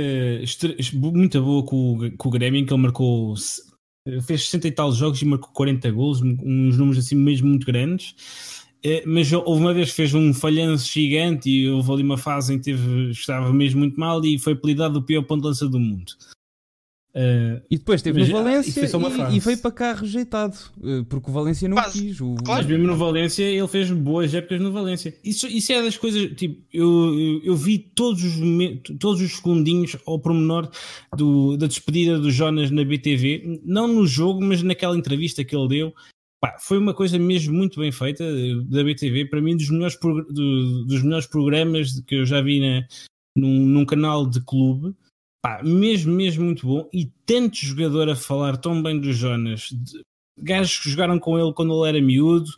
muito 0.94 1.40
boa 1.40 1.64
com, 1.64 2.10
com 2.16 2.28
o 2.28 2.32
Grêmio, 2.32 2.60
em 2.60 2.66
que 2.66 2.74
ele 2.74 2.82
marcou 2.82 3.34
fez 4.22 4.44
60 4.44 4.68
e 4.68 4.72
tal 4.72 4.92
jogos 4.92 5.22
e 5.22 5.24
marcou 5.24 5.50
40 5.52 5.90
gols, 5.90 6.20
uns 6.22 6.76
números 6.76 6.98
assim 6.98 7.14
mesmo 7.16 7.48
muito 7.48 7.66
grandes. 7.66 8.14
Eh, 8.82 9.02
mas 9.06 9.32
houve 9.32 9.62
uma 9.62 9.72
vez 9.72 9.90
que 9.90 9.96
fez 9.96 10.12
um 10.12 10.34
falhanço 10.34 10.92
gigante 10.92 11.48
e 11.48 11.70
houve 11.70 11.90
ali 11.90 12.02
uma 12.02 12.18
fase 12.18 12.52
em 12.52 12.58
que 12.58 12.64
teve, 12.64 13.10
estava 13.10 13.50
mesmo 13.52 13.80
muito 13.80 13.98
mal 13.98 14.22
e 14.24 14.38
foi 14.38 14.52
apelidado 14.52 14.98
o 14.98 15.02
pior 15.02 15.22
ponto 15.22 15.40
de 15.40 15.48
lança 15.48 15.66
do 15.66 15.80
mundo. 15.80 16.12
Uh, 17.16 17.62
e 17.70 17.78
depois 17.78 18.02
teve 18.02 18.24
no 18.24 18.32
Valência 18.32 18.80
e, 18.80 19.36
e, 19.36 19.38
veio 19.38 19.58
para 19.58 19.70
cá 19.70 19.92
rejeitado, 19.92 20.56
uh, 20.78 21.04
porque 21.04 21.30
o 21.30 21.32
Valência 21.32 21.68
não 21.68 21.76
Quase. 21.76 22.00
quis. 22.00 22.20
O... 22.20 22.34
Mas 22.44 22.66
mesmo 22.66 22.88
no 22.88 22.96
Valência 22.96 23.44
ele 23.44 23.68
fez 23.68 23.88
boas 23.92 24.34
épocas 24.34 24.60
no 24.60 24.72
Valência. 24.72 25.14
Isso, 25.22 25.46
isso 25.46 25.72
é 25.72 25.80
das 25.80 25.96
coisas, 25.96 26.32
tipo, 26.34 26.60
eu, 26.72 27.16
eu, 27.16 27.40
eu 27.44 27.56
vi 27.56 27.78
todos 27.78 28.20
os, 28.24 28.34
todos 28.98 29.20
os 29.20 29.36
segundinhos 29.36 29.96
ao 30.04 30.18
pormenor 30.18 30.68
do, 31.16 31.56
da 31.56 31.68
despedida 31.68 32.18
do 32.18 32.32
Jonas 32.32 32.72
na 32.72 32.84
BTV, 32.84 33.60
não 33.64 33.86
no 33.86 34.04
jogo, 34.08 34.44
mas 34.44 34.60
naquela 34.64 34.96
entrevista 34.96 35.44
que 35.44 35.54
ele 35.54 35.68
deu. 35.68 35.94
Pá, 36.40 36.56
foi 36.58 36.78
uma 36.78 36.94
coisa 36.94 37.16
mesmo 37.16 37.54
muito 37.54 37.78
bem 37.78 37.92
feita 37.92 38.24
eh, 38.24 38.54
da 38.64 38.82
BTV, 38.82 39.26
para 39.26 39.40
mim, 39.40 39.56
dos 39.56 39.70
melhores, 39.70 39.96
do, 40.00 40.84
dos 40.84 41.02
melhores 41.04 41.28
programas 41.28 42.00
que 42.00 42.16
eu 42.16 42.26
já 42.26 42.42
vi 42.42 42.58
na, 42.58 42.84
num, 43.36 43.66
num 43.66 43.86
canal 43.86 44.28
de 44.28 44.40
clube 44.40 44.96
pá, 45.44 45.62
mesmo, 45.62 46.10
mesmo 46.10 46.42
muito 46.42 46.66
bom. 46.66 46.88
E 46.90 47.12
tanto 47.26 47.58
jogador 47.58 48.08
a 48.08 48.16
falar 48.16 48.56
tão 48.56 48.82
bem 48.82 48.98
do 48.98 49.12
Jonas, 49.12 49.68
de, 49.70 50.00
gajos 50.38 50.78
que 50.78 50.88
jogaram 50.88 51.18
com 51.18 51.38
ele 51.38 51.52
quando 51.52 51.84
ele 51.84 51.98
era 51.98 52.06
miúdo, 52.06 52.50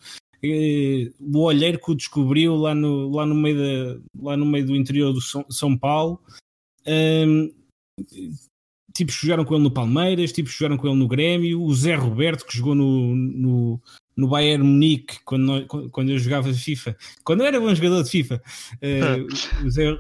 o 1.21 1.41
olheiro 1.41 1.81
que 1.81 1.91
o 1.91 1.97
descobriu 1.97 2.55
lá 2.55 2.77
no, 2.77 3.11
lá 3.11 3.27
no, 3.27 3.35
meio, 3.35 3.57
da, 3.59 4.01
lá 4.23 4.37
no 4.37 4.47
meio 4.47 4.67
do 4.67 4.77
interior 4.77 5.13
do 5.13 5.21
São, 5.21 5.45
São 5.51 5.77
Paulo. 5.77 6.23
Um, 6.87 7.53
tipos 8.95 9.17
que 9.17 9.27
jogaram 9.27 9.45
com 9.45 9.55
ele 9.55 9.65
no 9.65 9.71
Palmeiras, 9.73 10.33
tipos 10.33 10.53
que 10.53 10.59
jogaram 10.61 10.77
com 10.77 10.87
ele 10.87 10.97
no 10.97 11.09
Grêmio, 11.09 11.61
o 11.61 11.75
Zé 11.75 11.97
Roberto 11.97 12.47
que 12.47 12.57
jogou 12.57 12.77
no, 12.77 13.17
no, 13.17 13.83
no 14.17 14.29
Bayern 14.29 14.63
Munique 14.63 15.19
quando, 15.25 15.67
quando 15.91 16.13
eu 16.13 16.19
jogava 16.21 16.55
FIFA, 16.55 16.97
quando 17.25 17.41
eu 17.41 17.47
era 17.47 17.59
bom 17.59 17.75
jogador 17.75 18.05
de 18.05 18.11
FIFA, 18.11 18.41
uh, 18.77 19.67
o 19.67 19.71
Zé, 19.71 19.99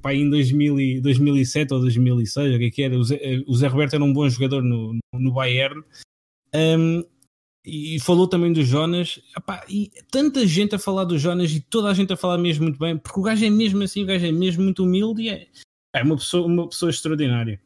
pá, 0.00 0.14
em 0.14 0.28
2000 0.28 0.80
e, 0.80 1.00
2007 1.00 1.74
ou 1.74 1.80
2006, 1.80 2.54
o 2.54 2.58
que 2.58 2.64
é 2.64 2.70
que 2.70 2.82
era, 2.82 2.98
o 2.98 3.04
Zé, 3.04 3.42
o 3.46 3.54
Zé 3.54 3.66
Roberto 3.66 3.94
era 3.94 4.04
um 4.04 4.12
bom 4.12 4.28
jogador 4.28 4.62
no, 4.62 4.98
no 5.12 5.32
Bayern. 5.32 5.82
Um, 6.54 7.02
e 7.66 7.98
falou 8.00 8.28
também 8.28 8.52
do 8.52 8.62
Jonas, 8.62 9.20
epá, 9.36 9.64
e 9.68 9.90
tanta 10.10 10.46
gente 10.46 10.74
a 10.74 10.78
falar 10.78 11.04
do 11.04 11.18
Jonas 11.18 11.50
e 11.50 11.60
toda 11.60 11.88
a 11.88 11.94
gente 11.94 12.12
a 12.12 12.16
falar 12.16 12.36
mesmo 12.36 12.64
muito 12.64 12.78
bem, 12.78 12.98
porque 12.98 13.18
o 13.18 13.22
gajo 13.22 13.44
é 13.44 13.48
mesmo 13.48 13.82
assim, 13.82 14.02
o 14.02 14.06
gajo 14.06 14.26
é 14.26 14.30
mesmo 14.30 14.62
muito 14.62 14.84
humilde 14.84 15.22
e 15.22 15.28
é, 15.30 15.48
é 15.94 16.02
uma, 16.02 16.16
pessoa, 16.16 16.46
uma 16.46 16.68
pessoa 16.68 16.90
extraordinária. 16.90 17.58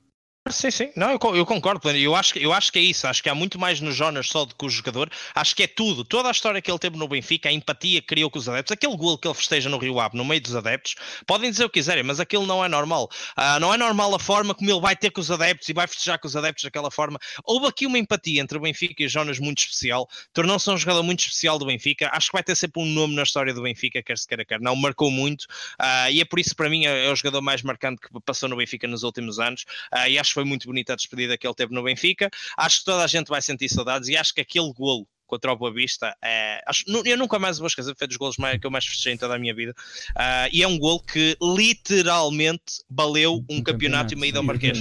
Sim, 0.51 0.70
sim, 0.70 0.91
não, 0.97 1.11
eu, 1.11 1.37
eu 1.37 1.45
concordo, 1.45 1.91
eu 1.91 2.15
acho, 2.15 2.39
eu 2.39 2.53
acho 2.53 2.73
que 2.73 2.79
é 2.79 2.83
isso, 2.83 3.07
acho 3.07 3.23
que 3.23 3.29
há 3.29 3.35
muito 3.35 3.59
mais 3.59 3.81
no 3.81 3.93
Jonas 3.93 4.29
só 4.29 4.45
do 4.45 4.55
que 4.55 4.65
o 4.65 4.69
jogador, 4.70 5.11
acho 5.35 5.55
que 5.55 5.62
é 5.62 5.66
tudo, 5.66 6.05
toda 6.05 6.29
a 6.29 6.31
história 6.31 6.62
que 6.62 6.70
ele 6.70 6.79
teve 6.79 6.97
no 6.97 7.07
Benfica, 7.07 7.49
a 7.49 7.53
empatia 7.53 8.01
que 8.01 8.07
criou 8.07 8.31
com 8.31 8.39
os 8.39 8.49
adeptos, 8.49 8.73
aquele 8.73 8.97
gol 8.97 9.19
que 9.19 9.29
ele 9.29 9.35
festeja 9.35 9.69
no 9.69 9.79
Rio 9.79 10.01
Ave, 10.01 10.16
no 10.16 10.25
meio 10.25 10.41
dos 10.41 10.57
adeptos, 10.57 10.95
podem 11.27 11.51
dizer 11.51 11.65
o 11.65 11.69
que 11.69 11.79
quiserem, 11.79 12.03
mas 12.03 12.19
aquilo 12.19 12.47
não 12.47 12.65
é 12.65 12.69
normal, 12.69 13.11
uh, 13.37 13.61
não 13.61 13.75
é 13.75 13.77
normal 13.77 14.15
a 14.15 14.19
forma 14.19 14.55
como 14.55 14.70
ele 14.70 14.81
vai 14.81 14.97
ter 14.97 15.11
com 15.11 15.20
os 15.20 15.31
adeptos 15.31 15.69
e 15.69 15.73
vai 15.73 15.87
festejar 15.87 16.19
com 16.19 16.27
os 16.27 16.35
adeptos 16.35 16.65
daquela 16.65 16.91
forma, 16.91 17.19
houve 17.45 17.66
aqui 17.66 17.87
uma 17.87 17.99
empatia 17.99 18.41
entre 18.41 18.57
o 18.57 18.61
Benfica 18.61 19.03
e 19.03 19.07
o 19.07 19.09
Jonas 19.09 19.39
muito 19.39 19.59
especial, 19.59 20.09
tornou-se 20.33 20.70
um 20.70 20.79
jogador 20.79 21.03
muito 21.03 21.20
especial 21.20 21.59
do 21.59 21.66
Benfica, 21.66 22.11
acho 22.12 22.29
que 22.29 22.33
vai 22.33 22.43
ter 22.43 22.57
sempre 22.57 22.83
um 22.83 22.87
nome 22.87 23.15
na 23.15 23.23
história 23.23 23.53
do 23.53 23.62
Benfica, 23.62 24.03
quer 24.03 24.16
se 24.16 24.27
queira, 24.27 24.45
quer 24.45 24.61
não, 24.61 24.75
marcou 24.75 25.11
muito, 25.11 25.43
uh, 25.81 26.11
e 26.11 26.20
é 26.20 26.25
por 26.25 26.39
isso 26.39 26.57
para 26.57 26.70
mim 26.70 26.87
é, 26.87 27.07
é, 27.07 27.12
o 27.12 27.16
jogador 27.16 27.43
mais 27.43 27.62
marcante 27.62 28.01
que 28.01 28.09
passou 28.25 28.49
no 28.49 28.57
Benfica 28.57 28.89
nos 28.89 29.03
últimos 29.03 29.39
anos, 29.39 29.65
uh, 29.93 30.09
e 30.09 30.19
acho 30.19 30.38
foi 30.39 30.44
muito 30.44 30.69
bonito 30.69 30.93
a 30.93 30.94
despedida 30.94 31.36
que 31.36 31.44
ele 31.44 31.55
teve 31.55 31.74
no 31.74 31.82
Benfica. 31.82 32.31
Acho 32.56 32.78
que 32.78 32.85
toda 32.85 33.02
a 33.02 33.09
gente 33.09 33.27
vai 33.27 33.43
sentir 33.43 33.69
saudades 33.69 34.09
e 34.09 34.16
acho 34.16 34.32
que 34.32 34.40
aquele 34.40 34.73
golo 34.73 35.05
contra 35.27 35.52
o 35.52 35.56
Boa 35.56 35.74
Vista. 35.74 36.16
É, 36.23 36.62
acho, 36.65 36.85
eu 37.05 37.16
nunca 37.16 37.40
mais 37.40 37.59
vou 37.59 37.66
esquecer, 37.66 37.93
foi 37.98 38.06
dos 38.06 38.16
golos 38.16 38.36
mais, 38.36 38.59
que 38.60 38.65
eu 38.65 38.70
mais 38.70 38.86
fechei 38.86 39.12
em 39.12 39.16
toda 39.16 39.35
a 39.35 39.39
minha 39.39 39.52
vida. 39.52 39.74
Uh, 40.10 40.48
e 40.52 40.62
é 40.62 40.69
um 40.69 40.78
gol 40.78 41.01
que 41.01 41.36
literalmente 41.43 42.85
valeu 42.89 43.35
um, 43.51 43.60
campeonato, 43.60 43.65
campeonato 43.65 44.15
e 44.15 44.16
uma 44.16 44.27
ida 44.28 44.39
ao 44.39 44.44
Marquês. 44.44 44.78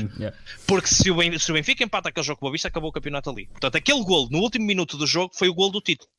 Porque 0.68 0.88
se 0.88 1.10
o, 1.10 1.16
Benfica, 1.16 1.40
se 1.40 1.52
o 1.52 1.54
Benfica 1.56 1.84
empata 1.84 2.10
aquele 2.10 2.26
jogo 2.26 2.40
com 2.40 2.46
o 2.46 2.50
Boa 2.50 2.54
Vista, 2.54 2.68
acabou 2.68 2.92
o 2.92 2.94
campeonato 2.94 3.32
ali. 3.32 3.48
Portanto, 3.48 3.78
aquele 3.78 4.04
gol 4.04 4.30
no 4.30 4.38
último 4.38 4.66
minuto 4.66 4.96
do 4.96 5.08
jogo 5.08 5.34
foi 5.36 5.50
o 5.50 5.56
gol 5.56 5.72
do 5.72 5.82
título. 5.82 6.10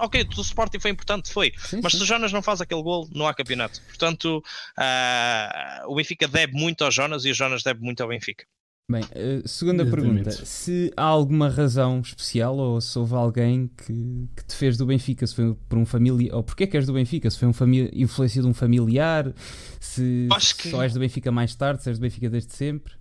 Ok, 0.00 0.24
do 0.24 0.42
Sporting 0.42 0.78
foi 0.78 0.90
importante, 0.90 1.32
foi. 1.32 1.50
Sim, 1.56 1.80
mas 1.82 1.92
sim. 1.92 1.98
se 1.98 2.04
o 2.04 2.06
Jonas 2.06 2.30
não 2.30 2.42
faz 2.42 2.60
aquele 2.60 2.82
gol, 2.82 3.08
não 3.10 3.26
há 3.26 3.32
campeonato. 3.32 3.80
Portanto, 3.82 4.44
uh, 4.78 5.90
o 5.90 5.94
Benfica 5.94 6.28
deve 6.28 6.52
muito 6.52 6.84
ao 6.84 6.90
Jonas 6.90 7.24
e 7.24 7.30
o 7.30 7.34
Jonas 7.34 7.62
deve 7.62 7.80
muito 7.80 8.02
ao 8.02 8.08
Benfica. 8.08 8.44
Bem, 8.92 9.02
uh, 9.04 9.48
segunda 9.48 9.82
Exatamente. 9.84 10.24
pergunta: 10.24 10.30
se 10.44 10.92
há 10.94 11.04
alguma 11.04 11.48
razão 11.48 12.00
especial 12.00 12.58
ou 12.58 12.78
se 12.78 12.98
houve 12.98 13.14
alguém 13.14 13.70
que, 13.74 14.28
que 14.36 14.44
te 14.44 14.54
fez 14.54 14.76
do 14.76 14.84
Benfica, 14.84 15.26
se 15.26 15.34
foi 15.34 15.56
por 15.66 15.78
um 15.78 15.86
familiar, 15.86 16.36
ou 16.36 16.42
porque 16.42 16.64
é 16.64 16.66
que 16.66 16.76
és 16.76 16.84
do 16.84 16.92
Benfica? 16.92 17.30
Se 17.30 17.38
foi 17.38 17.48
um 17.48 17.54
família, 17.54 17.90
influência 17.94 18.42
de 18.42 18.46
um 18.46 18.52
familiar, 18.52 19.32
se 19.80 20.28
que... 20.58 20.68
só 20.68 20.82
és 20.82 20.92
do 20.92 21.00
Benfica 21.00 21.32
mais 21.32 21.54
tarde, 21.54 21.82
se 21.82 21.88
és 21.88 21.98
do 21.98 22.02
Benfica 22.02 22.28
desde 22.28 22.52
sempre. 22.52 22.92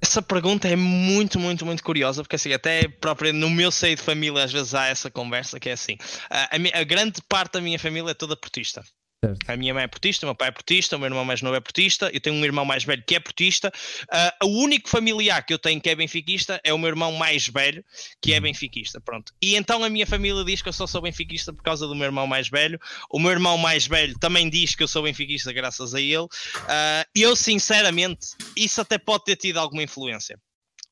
Essa 0.00 0.20
pergunta 0.20 0.68
é 0.68 0.76
muito, 0.76 1.38
muito, 1.38 1.64
muito 1.64 1.82
curiosa, 1.84 2.22
porque 2.22 2.36
assim, 2.36 2.52
até 2.52 2.86
próprio 2.88 3.32
no 3.32 3.48
meu 3.48 3.70
seio 3.70 3.94
de 3.94 4.02
família 4.02 4.42
às 4.42 4.52
vezes 4.52 4.74
há 4.74 4.86
essa 4.86 5.08
conversa 5.08 5.60
que 5.60 5.68
é 5.68 5.72
assim. 5.72 5.96
A, 6.28 6.56
a, 6.56 6.80
a 6.80 6.84
grande 6.84 7.22
parte 7.28 7.52
da 7.52 7.60
minha 7.60 7.78
família 7.78 8.10
é 8.10 8.14
toda 8.14 8.36
portista. 8.36 8.84
Certo. 9.24 9.50
A 9.50 9.56
minha 9.56 9.72
mãe 9.72 9.84
é 9.84 9.86
portista, 9.86 10.26
o 10.26 10.28
meu 10.28 10.34
pai 10.34 10.48
é 10.48 10.50
portista, 10.50 10.96
o 10.96 10.98
meu 10.98 11.06
irmão 11.06 11.24
mais 11.24 11.40
novo 11.40 11.56
é 11.56 11.60
portista, 11.60 12.10
eu 12.12 12.20
tenho 12.20 12.36
um 12.36 12.44
irmão 12.44 12.64
mais 12.64 12.84
velho 12.84 13.02
que 13.06 13.14
é 13.14 13.20
portista. 13.20 13.72
Uh, 14.42 14.46
o 14.46 14.62
único 14.62 14.88
familiar 14.88 15.44
que 15.44 15.54
eu 15.54 15.58
tenho 15.58 15.80
que 15.80 15.88
é 15.88 15.94
benfiquista 15.94 16.60
é 16.62 16.72
o 16.72 16.78
meu 16.78 16.88
irmão 16.88 17.12
mais 17.12 17.48
velho, 17.48 17.82
que 18.20 18.32
é 18.32 18.36
uhum. 18.36 18.42
benfiquista. 18.42 19.00
Pronto. 19.00 19.32
E 19.40 19.56
então 19.56 19.82
a 19.82 19.88
minha 19.88 20.06
família 20.06 20.44
diz 20.44 20.60
que 20.60 20.68
eu 20.68 20.72
só 20.72 20.86
sou 20.86 21.00
benfiquista 21.00 21.52
por 21.52 21.62
causa 21.62 21.86
do 21.86 21.94
meu 21.94 22.04
irmão 22.04 22.26
mais 22.26 22.48
velho. 22.48 22.78
O 23.10 23.18
meu 23.18 23.30
irmão 23.30 23.56
mais 23.56 23.86
velho 23.86 24.18
também 24.18 24.50
diz 24.50 24.74
que 24.74 24.82
eu 24.82 24.88
sou 24.88 25.02
benfiquista 25.02 25.52
graças 25.52 25.94
a 25.94 26.00
ele. 26.00 26.24
Uh, 26.24 27.06
eu, 27.14 27.34
sinceramente, 27.34 28.28
isso 28.54 28.80
até 28.82 28.98
pode 28.98 29.24
ter 29.24 29.36
tido 29.36 29.58
alguma 29.58 29.82
influência 29.82 30.38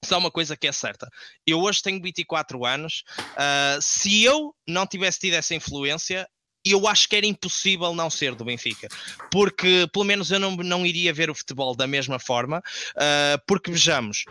só 0.04 0.18
uma 0.18 0.30
coisa 0.30 0.56
que 0.56 0.66
é 0.66 0.72
certa. 0.72 1.08
Eu 1.46 1.60
hoje 1.60 1.82
tenho 1.82 2.00
24 2.00 2.64
anos. 2.64 3.02
Uh, 3.18 3.80
se 3.80 4.22
eu 4.22 4.54
não 4.68 4.86
tivesse 4.86 5.18
tido 5.18 5.34
essa 5.34 5.54
influência, 5.54 6.28
eu 6.64 6.88
acho 6.88 7.08
que 7.08 7.16
era 7.16 7.26
impossível 7.26 7.94
não 7.94 8.08
ser 8.08 8.34
do 8.34 8.44
Benfica, 8.44 8.88
porque 9.30 9.88
pelo 9.92 10.04
menos 10.04 10.30
eu 10.30 10.38
não, 10.38 10.56
não 10.56 10.86
iria 10.86 11.12
ver 11.12 11.28
o 11.28 11.34
futebol 11.34 11.74
da 11.74 11.86
mesma 11.86 12.18
forma, 12.18 12.58
uh, 12.96 13.42
porque 13.46 13.70
vejamos, 13.70 14.24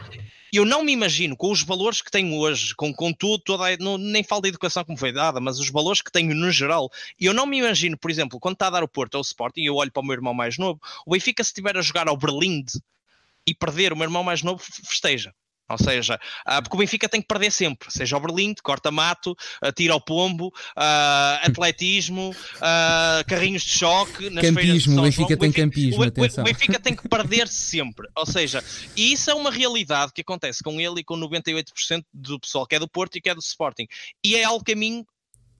eu 0.51 0.65
não 0.65 0.84
me 0.84 0.91
imagino 0.91 1.38
com 1.38 1.51
os 1.51 1.64
valores 1.64 2.01
que 2.01 2.11
tenho 2.11 2.35
hoje, 2.38 2.76
com, 2.76 2.93
com 2.93 3.14
tudo, 3.14 3.43
toda 3.43 3.65
a, 3.65 3.77
não, 3.77 3.97
nem 3.97 4.23
falo 4.23 4.41
da 4.41 4.47
educação 4.47 4.84
como 4.84 4.97
foi 4.97 5.11
dada, 5.11 5.39
mas 5.39 5.60
os 5.60 5.69
valores 5.69 6.01
que 6.01 6.11
tenho 6.11 6.34
no 6.34 6.51
geral, 6.51 6.89
eu 7.19 7.34
não 7.34 7.45
me 7.45 7.60
imagino, 7.60 7.97
por 7.97 8.10
exemplo, 8.10 8.39
quando 8.39 8.53
está 8.53 8.68
a 8.68 8.72
dar 8.72 8.84
o 8.84 8.88
Porto 8.88 9.15
ou 9.15 9.22
o 9.22 9.23
Sporting, 9.23 9.61
eu 9.61 9.76
olho 9.76 9.91
para 9.91 10.01
o 10.01 10.05
meu 10.05 10.14
irmão 10.14 10.34
mais 10.34 10.57
novo, 10.57 10.80
o 11.05 11.11
Benfica 11.11 11.43
se 11.43 11.49
estiver 11.49 11.77
a 11.77 11.81
jogar 11.81 12.07
ao 12.07 12.18
Berlim 12.18 12.64
e 13.45 13.53
perder, 13.53 13.93
o 13.93 13.95
meu 13.95 14.05
irmão 14.05 14.23
mais 14.23 14.41
novo 14.41 14.64
festeja. 14.64 15.34
Ou 15.73 15.77
seja, 15.77 16.19
uh, 16.47 16.61
porque 16.61 16.75
o 16.75 16.79
Benfica 16.79 17.09
tem 17.09 17.21
que 17.21 17.27
perder 17.27 17.51
sempre, 17.51 17.91
seja 17.91 18.15
o 18.17 18.19
Berlim, 18.19 18.53
corta-mato, 18.63 19.31
uh, 19.31 19.71
tira 19.71 19.93
ao 19.93 20.01
pombo, 20.01 20.47
uh, 20.47 21.45
atletismo, 21.47 22.35
carrinhos 23.27 23.63
de 23.63 23.69
choque, 23.69 24.29
nas 24.29 24.45
campismo, 24.45 24.99
o 24.99 25.03
Benfica 25.03 25.37
tem 25.37 25.51
campismo, 25.51 26.03
o, 26.03 26.07
o 26.07 26.43
Benfica 26.43 26.79
tem 26.79 26.95
que 26.95 27.07
perder 27.09 27.47
sempre. 27.47 28.07
Ou 28.15 28.25
seja, 28.25 28.63
e 28.95 29.13
isso 29.13 29.29
é 29.29 29.33
uma 29.33 29.51
realidade 29.51 30.11
que 30.13 30.21
acontece 30.21 30.63
com 30.63 30.79
ele 30.79 31.01
e 31.01 31.03
com 31.03 31.15
98% 31.15 32.03
do 32.13 32.39
pessoal 32.39 32.65
que 32.65 32.75
é 32.75 32.79
do 32.79 32.87
Porto 32.87 33.17
e 33.17 33.21
que 33.21 33.29
é 33.29 33.35
do 33.35 33.41
Sporting. 33.41 33.87
E 34.23 34.35
é 34.35 34.43
algo 34.43 34.63
que 34.63 34.73
a 34.73 34.75
mim 34.75 35.05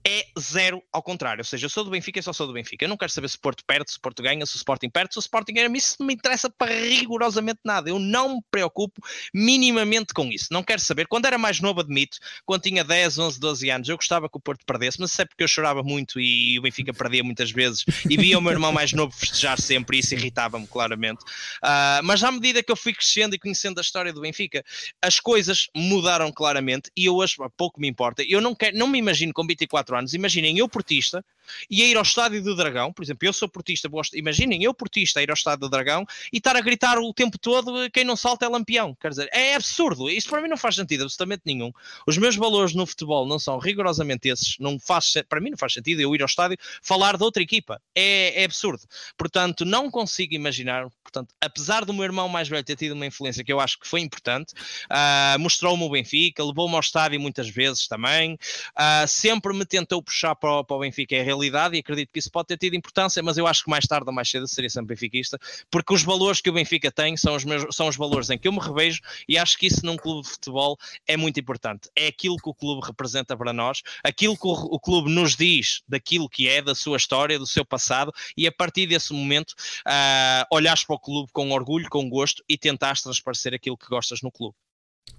é 0.06 0.26
zero 0.38 0.82
ao 0.92 1.02
contrário. 1.02 1.40
Ou 1.40 1.44
seja, 1.44 1.64
eu 1.64 1.70
sou 1.70 1.82
do 1.82 1.90
Benfica 1.90 2.20
e 2.20 2.22
só 2.22 2.32
sou 2.32 2.46
do 2.46 2.52
Benfica. 2.52 2.84
Eu 2.84 2.88
não 2.88 2.96
quero 2.96 3.10
saber 3.10 3.28
se 3.28 3.36
o 3.36 3.40
Porto 3.40 3.64
perde, 3.66 3.90
se 3.90 3.96
o 3.96 4.00
Porto 4.00 4.22
ganha, 4.22 4.44
se 4.44 4.54
o 4.54 4.58
Sporting 4.58 4.90
perde, 4.90 5.14
se 5.14 5.18
o 5.18 5.20
Sporting 5.20 5.54
ganha. 5.54 5.70
Isso 5.74 5.96
não 5.98 6.06
me 6.06 6.14
interessa 6.14 6.50
para 6.50 6.72
rigorosamente 6.72 7.60
nada. 7.64 7.88
Eu 7.88 7.98
não 7.98 8.36
me 8.36 8.42
preocupo 8.50 9.00
minimamente 9.32 10.12
com 10.12 10.26
isso. 10.26 10.48
Não 10.50 10.62
quero 10.62 10.80
saber. 10.80 11.06
Quando 11.06 11.24
era 11.24 11.38
mais 11.38 11.60
novo, 11.60 11.80
admito, 11.80 12.18
quando 12.44 12.62
tinha 12.62 12.84
10, 12.84 13.18
11, 13.18 13.40
12 13.40 13.70
anos, 13.70 13.88
eu 13.88 13.96
gostava 13.96 14.28
que 14.28 14.36
o 14.36 14.40
Porto 14.40 14.64
perdesse, 14.66 15.00
mas 15.00 15.10
isso 15.10 15.22
é 15.22 15.24
porque 15.24 15.42
eu 15.42 15.48
chorava 15.48 15.82
muito 15.82 16.20
e 16.20 16.58
o 16.58 16.62
Benfica 16.62 16.92
perdia 16.92 17.24
muitas 17.24 17.50
vezes 17.50 17.84
e 18.08 18.16
via 18.16 18.38
o 18.38 18.42
meu 18.42 18.52
irmão 18.52 18.72
mais 18.72 18.92
novo 18.92 19.14
festejar 19.14 19.60
sempre 19.60 19.96
e 19.96 20.00
isso 20.00 20.14
irritava-me 20.14 20.66
claramente. 20.66 21.22
Uh, 21.62 22.02
mas 22.02 22.22
à 22.22 22.30
medida 22.30 22.62
que 22.62 22.70
eu 22.70 22.76
fui 22.76 22.92
crescendo 22.92 23.34
e 23.34 23.38
conhecendo 23.38 23.78
a 23.78 23.80
história 23.80 24.12
do 24.12 24.20
Benfica, 24.20 24.62
as 25.00 25.18
coisas 25.18 25.68
mudaram 25.74 26.30
claramente 26.30 26.90
e 26.96 27.06
eu 27.06 27.16
hoje 27.16 27.36
pouco 27.56 27.80
me 27.80 27.88
importa. 27.88 28.22
Eu 28.22 28.40
não, 28.40 28.54
quero, 28.54 28.76
não 28.76 28.86
me 28.86 28.98
imagino 28.98 29.32
com 29.32 29.46
24 29.46 29.93
imaginem 30.14 30.58
eu 30.58 30.68
portista 30.68 31.24
e 31.70 31.82
a 31.82 31.86
ir 31.86 31.96
ao 31.96 32.02
estádio 32.02 32.42
do 32.42 32.54
Dragão, 32.54 32.92
por 32.92 33.02
exemplo, 33.02 33.26
eu 33.26 33.32
sou 33.32 33.48
portista, 33.48 33.88
gosto, 33.88 34.16
imaginem 34.16 34.64
eu 34.64 34.74
portista 34.74 35.20
a 35.20 35.22
ir 35.22 35.30
ao 35.30 35.34
estádio 35.34 35.60
do 35.60 35.68
Dragão 35.68 36.06
e 36.32 36.38
estar 36.38 36.56
a 36.56 36.60
gritar 36.60 36.98
o 36.98 37.12
tempo 37.12 37.38
todo 37.38 37.90
quem 37.90 38.04
não 38.04 38.16
salta 38.16 38.46
é 38.46 38.48
lampião, 38.48 38.96
quer 39.00 39.10
dizer, 39.10 39.28
é 39.32 39.54
absurdo, 39.54 40.08
isto 40.10 40.30
para 40.30 40.40
mim 40.40 40.48
não 40.48 40.56
faz 40.56 40.74
sentido 40.74 41.04
absolutamente 41.04 41.42
nenhum. 41.44 41.72
Os 42.06 42.16
meus 42.18 42.36
valores 42.36 42.74
no 42.74 42.86
futebol 42.86 43.26
não 43.26 43.38
são 43.38 43.58
rigorosamente 43.58 44.28
esses, 44.28 44.56
não 44.58 44.78
faz, 44.78 45.14
para 45.28 45.40
mim 45.40 45.50
não 45.50 45.58
faz 45.58 45.72
sentido 45.74 46.00
eu 46.00 46.14
ir 46.14 46.22
ao 46.22 46.26
estádio 46.26 46.56
falar 46.82 47.16
de 47.16 47.24
outra 47.24 47.42
equipa, 47.42 47.80
é, 47.94 48.42
é 48.42 48.44
absurdo. 48.44 48.82
Portanto, 49.16 49.64
não 49.64 49.90
consigo 49.90 50.34
imaginar, 50.34 50.88
portanto, 51.02 51.34
apesar 51.40 51.84
do 51.84 51.92
meu 51.92 52.04
irmão 52.04 52.28
mais 52.28 52.48
velho 52.48 52.64
ter 52.64 52.76
tido 52.76 52.92
uma 52.92 53.06
influência 53.06 53.44
que 53.44 53.52
eu 53.52 53.60
acho 53.60 53.78
que 53.78 53.86
foi 53.86 54.00
importante, 54.00 54.52
uh, 54.90 55.38
mostrou-me 55.38 55.82
o 55.84 55.90
Benfica, 55.90 56.44
levou-me 56.44 56.74
ao 56.74 56.80
estádio 56.80 57.20
muitas 57.20 57.48
vezes 57.48 57.86
também, 57.86 58.34
uh, 58.34 59.06
sempre 59.06 59.52
me 59.52 59.64
tentou 59.64 60.02
puxar 60.02 60.34
para 60.34 60.54
para 60.62 60.76
o 60.76 60.80
Benfica, 60.80 61.16
é 61.16 61.20
a 61.20 61.24
realidade, 61.34 61.76
e 61.76 61.80
acredito 61.80 62.10
que 62.12 62.18
isso 62.18 62.30
pode 62.30 62.48
ter 62.48 62.56
tido 62.56 62.74
importância, 62.74 63.22
mas 63.22 63.36
eu 63.36 63.46
acho 63.46 63.64
que 63.64 63.70
mais 63.70 63.84
tarde 63.86 64.06
ou 64.06 64.14
mais 64.14 64.30
cedo 64.30 64.46
seria 64.48 64.70
sempre 64.70 64.94
benfiquista, 64.94 65.38
porque 65.70 65.92
os 65.92 66.02
valores 66.02 66.40
que 66.40 66.50
o 66.50 66.52
Benfica 66.52 66.90
tem 66.90 67.16
são 67.16 67.34
os, 67.34 67.44
meus, 67.44 67.74
são 67.74 67.88
os 67.88 67.96
valores 67.96 68.30
em 68.30 68.38
que 68.38 68.48
eu 68.48 68.52
me 68.52 68.60
revejo, 68.60 69.00
e 69.28 69.36
acho 69.36 69.58
que 69.58 69.66
isso 69.66 69.84
num 69.84 69.96
clube 69.96 70.22
de 70.22 70.28
futebol 70.28 70.76
é 71.06 71.16
muito 71.16 71.38
importante. 71.40 71.88
É 71.96 72.06
aquilo 72.06 72.36
que 72.36 72.48
o 72.48 72.54
clube 72.54 72.86
representa 72.86 73.36
para 73.36 73.52
nós, 73.52 73.82
aquilo 74.02 74.36
que 74.36 74.46
o, 74.46 74.52
o 74.52 74.80
clube 74.80 75.10
nos 75.10 75.36
diz 75.36 75.82
daquilo 75.88 76.28
que 76.28 76.48
é, 76.48 76.62
da 76.62 76.74
sua 76.74 76.96
história, 76.96 77.38
do 77.38 77.46
seu 77.46 77.64
passado, 77.64 78.12
e 78.36 78.46
a 78.46 78.52
partir 78.52 78.86
desse 78.86 79.12
momento 79.12 79.50
uh, 79.86 80.46
olhares 80.50 80.84
para 80.84 80.96
o 80.96 80.98
clube 80.98 81.30
com 81.32 81.50
orgulho, 81.50 81.88
com 81.90 82.08
gosto 82.08 82.42
e 82.48 82.56
tentares 82.56 83.02
transparecer 83.02 83.54
aquilo 83.54 83.76
que 83.76 83.86
gostas 83.88 84.20
no 84.22 84.30
clube. 84.30 84.54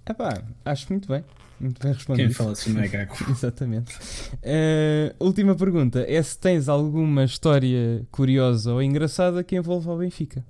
Epá, 0.08 0.42
acho 0.64 0.86
muito 0.92 1.08
bem. 1.08 1.24
Muito 1.58 1.82
bem 1.82 1.92
respondido. 1.92 2.28
Quem 2.28 2.34
fala 2.34 2.52
assim 2.52 2.72
não 2.72 2.82
é 2.82 2.88
gago. 2.88 3.14
Exatamente. 3.30 3.94
Uh, 4.34 5.24
última 5.24 5.54
pergunta 5.54 6.04
é 6.06 6.22
se 6.22 6.38
tens 6.38 6.68
alguma 6.68 7.24
história 7.24 8.06
curiosa 8.10 8.72
ou 8.72 8.82
engraçada 8.82 9.42
que 9.42 9.56
envolva 9.56 9.92
o 9.92 9.98
Benfica. 9.98 10.44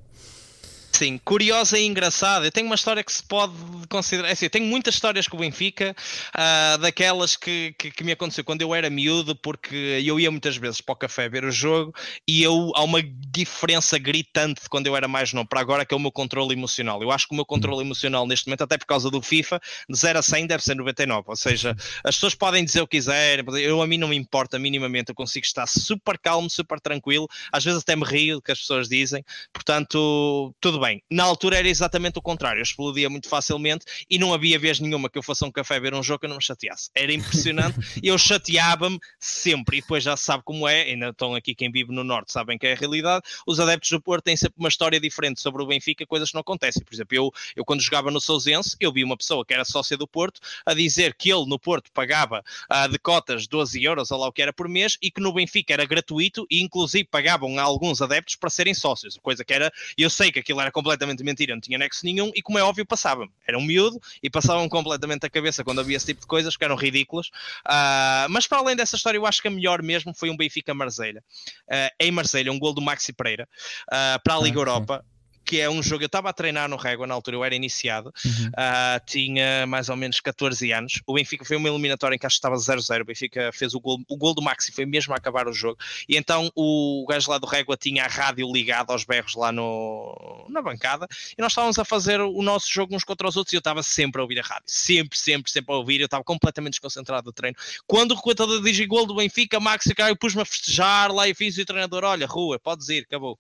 Sim, 0.97 1.21
curiosa 1.23 1.79
e 1.79 1.85
engraçada. 1.85 2.47
Eu 2.47 2.51
tenho 2.51 2.65
uma 2.65 2.75
história 2.75 3.05
que 3.05 3.13
se 3.13 3.23
pode 3.23 3.53
considerar. 3.91 4.31
É 4.31 4.33
assim, 4.33 4.47
eu 4.47 4.51
tenho 4.51 4.65
muitas 4.65 4.95
histórias 4.95 5.29
com 5.29 5.37
o 5.37 5.41
Benfica, 5.41 5.95
uh, 6.35 6.79
daquelas 6.79 7.37
que, 7.37 7.75
que, 7.79 7.91
que, 7.91 8.03
me 8.03 8.13
aconteceu 8.13 8.43
quando 8.43 8.63
eu 8.63 8.75
era 8.75 8.89
miúdo, 8.89 9.37
porque 9.37 10.03
eu 10.03 10.19
ia 10.19 10.31
muitas 10.31 10.57
vezes 10.57 10.81
para 10.81 10.95
o 10.95 10.97
café 10.97 11.29
ver 11.29 11.45
o 11.45 11.51
jogo 11.51 11.95
e 12.27 12.43
eu, 12.43 12.73
há 12.75 12.83
uma 12.83 13.03
diferença 13.03 13.99
gritante 13.99 14.63
de 14.63 14.71
quando 14.71 14.87
eu 14.87 14.97
era 14.97 15.07
mais 15.07 15.35
novo 15.35 15.47
para 15.47 15.61
agora, 15.61 15.85
que 15.85 15.93
é 15.93 15.97
o 15.99 16.01
meu 16.01 16.11
controle 16.11 16.55
emocional. 16.55 17.03
Eu 17.03 17.11
acho 17.11 17.29
que 17.29 17.35
o 17.35 17.37
meu 17.37 17.45
controle 17.45 17.83
emocional 17.83 18.27
neste 18.27 18.47
momento, 18.47 18.63
até 18.63 18.79
por 18.79 18.87
causa 18.87 19.11
do 19.11 19.21
FIFA, 19.21 19.61
de 19.91 19.99
0 19.99 20.19
a 20.19 20.23
100 20.23 20.47
deve 20.47 20.65
ser 20.65 20.77
99. 20.77 21.25
Ou 21.27 21.37
seja, 21.37 21.77
as 22.05 22.15
pessoas 22.15 22.35
podem 22.35 22.65
dizer 22.65 22.81
o 22.81 22.87
que 22.87 22.97
quiserem, 22.97 23.45
eu 23.61 23.83
a 23.83 23.87
mim 23.87 23.99
não 23.99 24.09
me 24.09 24.17
importa 24.17 24.59
minimamente, 24.59 25.11
eu 25.11 25.15
consigo 25.15 25.45
estar 25.45 25.67
super 25.67 26.19
calmo, 26.19 26.49
super 26.49 26.81
tranquilo, 26.81 27.29
às 27.53 27.63
vezes 27.63 27.83
até 27.83 27.95
me 27.95 28.05
rio 28.05 28.37
do 28.37 28.43
que 28.43 28.51
as 28.51 28.61
pessoas 28.61 28.89
dizem, 28.89 29.23
portanto, 29.53 30.55
tudo 30.59 30.81
bem 30.81 30.86
bem. 30.87 31.03
Na 31.11 31.25
altura 31.25 31.59
era 31.59 31.69
exatamente 31.69 32.19
o 32.19 32.23
contrário, 32.23 32.61
eu 32.61 32.63
explodia 32.63 33.11
muito 33.11 33.29
facilmente 33.29 33.85
e 34.09 34.19
não 34.19 34.33
havia 34.33 34.59
vez 34.59 34.79
nenhuma 34.79 35.11
que 35.11 35.19
eu 35.19 35.23
fosse 35.23 35.45
a 35.45 35.49
um 35.49 35.51
café 35.51 35.81
ver 35.81 35.95
um 35.95 36.03
jogo 36.03 36.21
que 36.21 36.27
eu 36.27 36.31
não 36.31 36.37
me 36.37 36.43
chateasse. 36.43 36.91
Era 36.95 37.13
impressionante, 37.13 37.77
eu 38.03 38.17
chateava-me 38.17 38.99
sempre 39.19 39.79
e 39.79 39.81
depois 39.81 40.05
já 40.05 40.17
se 40.17 40.25
sabe 40.25 40.43
como 40.45 40.69
é, 40.69 40.83
ainda 40.83 41.09
estão 41.09 41.35
aqui 41.35 41.55
quem 41.55 41.71
vive 41.71 41.93
no 41.93 42.05
Norte 42.05 42.33
sabem 42.33 42.57
que 42.57 42.67
é 42.67 42.73
a 42.73 42.77
realidade, 42.77 43.25
os 43.47 43.59
adeptos 43.59 43.91
do 43.91 44.01
Porto 44.01 44.25
têm 44.25 44.37
sempre 44.37 44.57
uma 44.59 44.69
história 44.69 45.01
diferente 45.01 45.41
sobre 45.41 45.63
o 45.63 45.67
Benfica, 45.67 46.07
coisas 46.07 46.31
que 46.31 46.35
não 46.35 46.41
acontecem. 46.41 46.85
Por 46.85 46.95
exemplo, 46.95 47.17
eu, 47.17 47.33
eu 47.57 47.65
quando 47.65 47.81
jogava 47.83 48.11
no 48.11 48.21
Sousense, 48.21 48.77
eu 48.79 48.93
vi 48.93 49.03
uma 49.03 49.17
pessoa 49.17 49.45
que 49.45 49.55
era 49.55 49.65
sócia 49.65 49.97
do 49.97 50.07
Porto 50.07 50.41
a 50.65 50.75
dizer 50.75 51.15
que 51.15 51.31
ele 51.31 51.47
no 51.47 51.59
Porto 51.59 51.91
pagava 51.93 52.45
uh, 52.71 52.89
de 52.89 52.99
cotas 52.99 53.47
12 53.47 53.83
euros, 53.83 54.11
ou 54.11 54.21
lá 54.21 54.29
o 54.29 54.33
que 54.33 54.43
era 54.43 54.53
por 54.53 54.69
mês, 54.69 54.97
e 55.03 55.11
que 55.11 55.21
no 55.21 55.33
Benfica 55.33 55.73
era 55.73 55.85
gratuito 55.85 56.47
e 56.51 56.63
inclusive 56.63 57.05
pagavam 57.05 57.59
a 57.59 57.63
alguns 57.63 58.01
adeptos 58.01 58.37
para 58.37 58.51
serem 58.51 58.75
sócios, 58.75 59.17
coisa 59.23 59.45
que 59.45 59.53
era, 59.53 59.73
eu 59.97 60.11
sei 60.11 60.31
que 60.31 60.39
aquilo 60.39 60.61
era 60.61 60.71
completamente 60.77 61.25
mentira, 61.25 61.55
não 61.55 61.61
tinha 61.61 61.79
nexo 61.79 62.05
nenhum 62.05 62.31
e, 62.35 62.43
como 62.43 62.59
é 62.59 62.63
óbvio, 62.63 62.85
passava-me. 62.85 63.33
Era 63.49 63.57
um 63.57 63.63
miúdo 63.63 63.99
e 64.23 64.29
passavam 64.29 64.69
completamente 64.69 65.25
a 65.25 65.31
cabeça 65.31 65.65
quando 65.65 65.81
havia 65.81 65.97
esse 65.97 66.05
tipo 66.05 66.21
de 66.21 66.27
coisas 66.27 66.55
que 66.55 66.63
eram 66.63 66.77
ridículas. 66.77 67.29
Uh, 67.67 68.29
mas 68.29 68.47
para 68.47 68.59
além 68.59 68.77
dessa 68.77 68.95
história, 68.95 69.17
eu 69.17 69.25
acho 69.25 69.41
que 69.41 69.49
a 69.49 69.51
melhor 69.51 69.81
mesmo 69.81 70.13
foi 70.13 70.29
um 70.29 70.37
Benfica 70.37 70.75
Marselha. 70.75 71.25
Uh, 71.67 71.89
em 71.99 72.11
Marselha, 72.11 72.53
um 72.53 72.59
gol 72.59 72.75
do 72.75 72.83
Maxi 72.83 73.11
Pereira 73.11 73.49
uh, 73.89 74.23
para 74.23 74.35
a 74.35 74.39
Liga 74.39 74.59
ah, 74.59 74.61
Europa 74.61 75.05
que 75.47 75.61
é 75.61 75.71
um 75.71 75.83
jogo. 75.83 76.03
Eu 76.03 76.07
estava 76.07 76.29
a 76.29 76.33
treinar 76.33 76.69
no 76.69 76.77
Régua 76.77 77.07
na 77.07 77.15
altura, 77.15 77.37
eu 77.37 77.45
era 77.45 77.55
iniciado, 77.55 78.13
uhum. 78.25 78.49
uh, 78.49 79.07
tinha 79.07 79.65
mais 79.67 79.89
ou 79.89 79.97
menos 79.97 80.19
14 80.21 80.73
anos. 80.73 81.01
O 81.07 81.15
Benfica 81.15 81.45
foi 81.45 81.57
uma 81.57 81.69
eliminatória 81.69 82.17
em 82.17 82.19
que 82.19 82.27
acho 82.27 82.41
que 82.41 82.47
estava 82.47 82.57
0-0. 82.57 83.03
O 83.03 83.05
Benfica 83.05 83.51
fez 83.53 83.73
o 83.75 83.81
gol, 83.81 84.01
o 84.09 84.17
gol 84.17 84.35
do 84.35 84.43
Maxi, 84.43 84.73
foi 84.73 84.85
mesmo 84.85 85.15
a 85.15 85.17
acabar 85.17 85.47
o 85.47 85.53
jogo. 85.53 85.79
E 86.09 86.17
então 86.17 86.51
o 86.57 87.07
gajo 87.09 87.31
lá 87.31 87.39
do 87.39 87.47
Régua 87.47 87.77
tinha 87.77 88.05
a 88.05 88.09
rádio 88.09 88.53
ligada 88.53 88.93
aos 88.93 89.05
berros 89.05 89.35
lá 89.37 89.53
no, 89.53 90.47
na 90.51 90.61
bancada 90.61 91.07
e 91.39 91.41
nós 91.41 91.53
estávamos 91.53 91.79
a 91.79 91.85
fazer 91.85 92.21
o 92.21 92.43
nosso 92.43 92.69
jogo 92.73 92.97
uns 92.97 93.05
contra 93.05 93.29
os 93.29 93.37
outros 93.37 93.53
e 93.53 93.57
eu 93.57 93.61
estava 93.61 93.83
sempre 93.83 94.21
a 94.21 94.25
ouvir 94.25 94.41
a 94.41 94.43
rádio, 94.43 94.65
sempre, 94.67 95.17
sempre, 95.17 95.51
sempre 95.51 95.73
a 95.73 95.79
ouvir. 95.79 96.01
Eu 96.01 96.07
estava 96.07 96.25
completamente 96.25 96.73
desconcentrado 96.73 97.25
do 97.25 97.33
treino. 97.33 97.57
Quando 97.87 98.11
o 98.13 98.15
recuador 98.15 98.61
diz 98.63 98.87
gol 98.87 99.07
do 99.07 99.15
Benfica, 99.15 99.61
Maxi 99.61 99.95
caiu, 99.95 100.17
pus-me 100.17 100.43
a 100.43 100.45
festejar 100.45 101.13
lá 101.13 101.29
e 101.29 101.35
fiz 101.35 101.57
o 101.57 101.65
treinador: 101.65 102.03
Olha, 102.05 102.27
rua, 102.27 102.59
podes 102.59 102.89
ir, 102.89 103.05
acabou. 103.05 103.39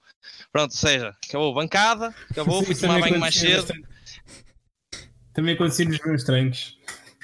Pronto, 0.52 0.70
ou 0.70 0.76
seja, 0.76 1.14
acabou 1.28 1.50
a 1.50 1.54
bancada 1.54 1.95
nada, 1.96 2.14
acabou, 2.30 2.62
fui 2.62 2.74
tomar 2.74 3.00
banho 3.00 3.18
mais 3.18 3.34
cedo. 3.34 3.72
também 5.32 5.54
acontecia 5.54 5.84
nos 5.84 5.98
meus 6.04 6.24
treinos. 6.24 6.78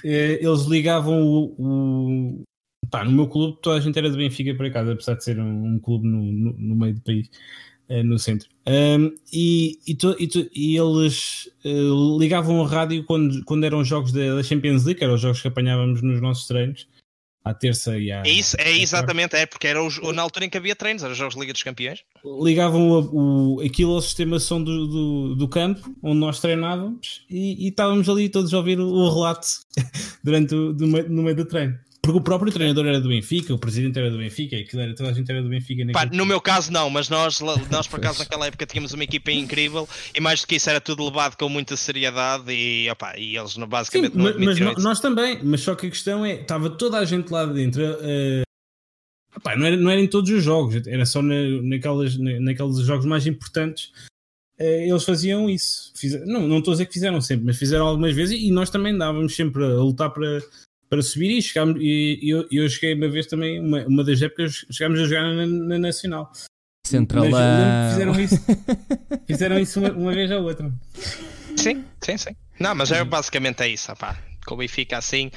Eh, 0.05 0.39
eles 0.43 0.63
ligavam 0.63 1.23
o, 1.23 1.55
o, 1.59 2.43
Pá, 2.91 3.05
no 3.05 3.13
meu 3.13 3.29
clube 3.29 3.59
toda 3.63 3.79
a 3.79 3.81
gente 3.81 3.99
era 3.99 4.11
do 4.11 4.17
Benfica 4.17 4.55
para 4.55 4.71
casa, 4.71 4.93
apesar 4.93 5.15
de 5.15 5.25
ser 5.25 5.39
um, 5.39 5.75
um 5.75 5.79
clube 5.79 6.07
no, 6.07 6.21
no, 6.21 6.53
no, 6.59 6.77
meio 6.77 6.95
do 6.95 7.01
país, 7.01 7.31
uh, 7.89 8.03
no 8.03 8.19
centro. 8.19 8.49
Um, 8.67 9.15
e, 9.33 9.79
e, 9.87 9.95
to, 9.95 10.17
e, 10.19 10.27
to, 10.27 10.51
e, 10.55 10.77
eles 10.77 11.49
uh, 11.65 12.19
ligavam 12.19 12.63
a 12.63 12.69
rádio 12.69 13.05
quando, 13.05 13.43
quando 13.45 13.65
eram 13.65 13.85
jogos 13.85 14.13
da, 14.13 14.35
da 14.35 14.43
Champions 14.43 14.85
League, 14.85 15.03
eram 15.03 15.15
os 15.15 15.21
jogos 15.21 15.41
que 15.41 15.49
apanhávamos 15.49 16.03
nos 16.03 16.21
nossos 16.21 16.47
treinos 16.47 16.87
à 17.45 17.53
terça 17.53 17.99
e 17.99 18.11
à. 18.11 18.23
É 18.25 18.31
isso, 18.31 18.57
é 18.59 18.71
exatamente, 18.71 19.35
é, 19.35 19.47
porque 19.47 19.67
era 19.67 19.83
o, 19.83 20.13
na 20.13 20.23
altura 20.23 20.45
em 20.45 20.51
que 20.51 20.57
havia 20.57 20.77
treinos, 20.77 21.03
eram 21.03 21.13
os 21.13 21.19
Jogos 21.19 21.35
de 21.35 21.41
Liga 21.41 21.53
dos 21.53 21.63
Campeões. 21.63 22.01
Ligavam 22.43 22.91
o, 22.91 23.57
o, 23.57 23.61
aquilo 23.61 23.95
ao 23.95 24.03
sistema 24.03 24.39
som 24.39 24.63
do, 24.63 24.87
do, 24.87 25.35
do, 25.35 25.49
campo, 25.49 25.95
onde 26.03 26.19
nós 26.19 26.41
treinávamos, 26.41 27.25
e, 27.29 27.67
e, 27.67 27.69
estávamos 27.69 28.09
ali 28.09 28.29
todos 28.29 28.53
a 28.55 28.59
ouvir 28.59 28.79
o, 28.79 28.87
o 28.87 29.13
relato 29.13 29.49
durante 30.23 30.55
o, 30.55 30.73
do, 30.73 30.87
no 30.87 31.23
meio 31.23 31.37
do 31.37 31.45
treino. 31.45 31.79
Porque 32.05 32.19
o 32.19 32.21
próprio 32.21 32.53
treinador 32.53 32.85
era 32.85 33.01
do 33.01 33.09
Benfica, 33.09 33.55
o 33.55 33.59
presidente 33.59 33.97
era 33.97 34.11
do 34.11 34.19
Benfica, 34.19 34.57
e 34.57 34.67
era, 34.75 34.93
toda 34.93 35.11
a 35.11 35.13
gente 35.13 35.31
era 35.31 35.41
do 35.41 35.49
Benfica. 35.49 35.85
Pá, 35.93 36.05
no 36.05 36.27
meu 36.27 36.41
caso, 36.41 36.73
não, 36.73 36.91
mas 36.91 37.09
nós, 37.09 37.39
nós 37.71 37.87
por 37.87 38.01
acaso 38.01 38.19
naquela 38.19 38.45
época 38.49 38.67
tínhamos 38.67 38.93
uma 38.93 39.05
equipa 39.05 39.31
incrível 39.31 39.89
e 40.13 40.21
mais 40.21 40.41
do 40.41 40.49
que 40.49 40.57
isso 40.57 40.69
era 40.69 40.81
tudo 40.81 41.05
levado 41.05 41.37
com 41.37 41.49
muita 41.49 41.77
seriedade 41.77 42.53
e, 42.53 42.91
opa, 42.91 43.17
e 43.17 43.37
eles 43.37 43.57
basicamente 43.57 44.15
Sim, 44.15 44.19
não 44.19 44.25
mas, 44.37 44.59
mas 44.59 44.83
nós 44.83 44.99
também, 44.99 45.39
mas 45.45 45.61
só 45.61 45.77
que 45.77 45.87
a 45.87 45.91
questão 45.91 46.27
é, 46.27 46.41
estava 46.41 46.71
toda 46.71 46.99
a 46.99 47.05
gente 47.05 47.31
lá 47.31 47.47
dentro. 47.47 47.81
Uh, 47.81 48.43
opa, 49.37 49.55
não, 49.55 49.65
era, 49.65 49.77
não 49.77 49.89
era 49.89 50.01
em 50.01 50.09
todos 50.09 50.29
os 50.29 50.43
jogos, 50.43 50.85
era 50.85 51.07
só 51.07 51.23
na, 51.23 51.37
naquelas, 51.63 52.19
na, 52.19 52.41
naqueles 52.41 52.79
jogos 52.79 53.07
mais 53.07 53.29
importantes 53.29 53.93
uh, 54.59 54.65
eles 54.65 55.05
faziam 55.05 55.49
isso. 55.49 55.93
Fiz, 55.95 56.21
não, 56.27 56.49
não 56.49 56.59
estou 56.59 56.73
a 56.73 56.75
dizer 56.75 56.87
que 56.87 56.95
fizeram 56.95 57.21
sempre, 57.21 57.47
mas 57.47 57.57
fizeram 57.57 57.87
algumas 57.87 58.13
vezes 58.13 58.41
e 58.41 58.51
nós 58.51 58.71
também 58.71 58.99
dávamos 58.99 59.37
sempre 59.37 59.63
a 59.63 59.69
lutar 59.69 60.11
para, 60.11 60.41
para 60.93 61.01
subir 61.01 61.39
e, 61.39 61.41
chegámos, 61.41 61.81
e, 61.81 62.21
eu, 62.23 62.47
eu 62.53 62.69
cheguei 62.69 62.93
uma 62.93 63.09
vez 63.09 63.27
também, 63.27 63.59
uma, 63.59 63.83
uma 63.87 64.05
das 64.05 64.21
épocas, 64.21 64.67
chegámos 64.71 65.01
a 65.01 65.05
jogar 65.05 65.23
na, 65.23 65.47
na 65.47 65.79
Nacional. 65.79 66.31
Central 66.87 67.31
mas, 67.31 67.93
fizeram 67.95 68.21
isso, 68.21 68.37
fizeram 69.27 69.59
isso 69.59 69.81
uma, 69.81 69.91
uma, 69.91 70.13
vez 70.13 70.31
ou 70.31 70.43
outra. 70.43 70.71
Sim, 71.57 71.83
sim, 72.05 72.19
sim. 72.19 72.37
Não, 72.61 72.75
mas 72.75 72.93
é, 72.93 73.03
basicamente 73.05 73.63
é 73.63 73.69
isso, 73.69 73.91
opá. 73.91 74.19
Com 74.45 74.53
o 74.53 74.59
Benfica 74.59 74.99
assim, 74.99 75.31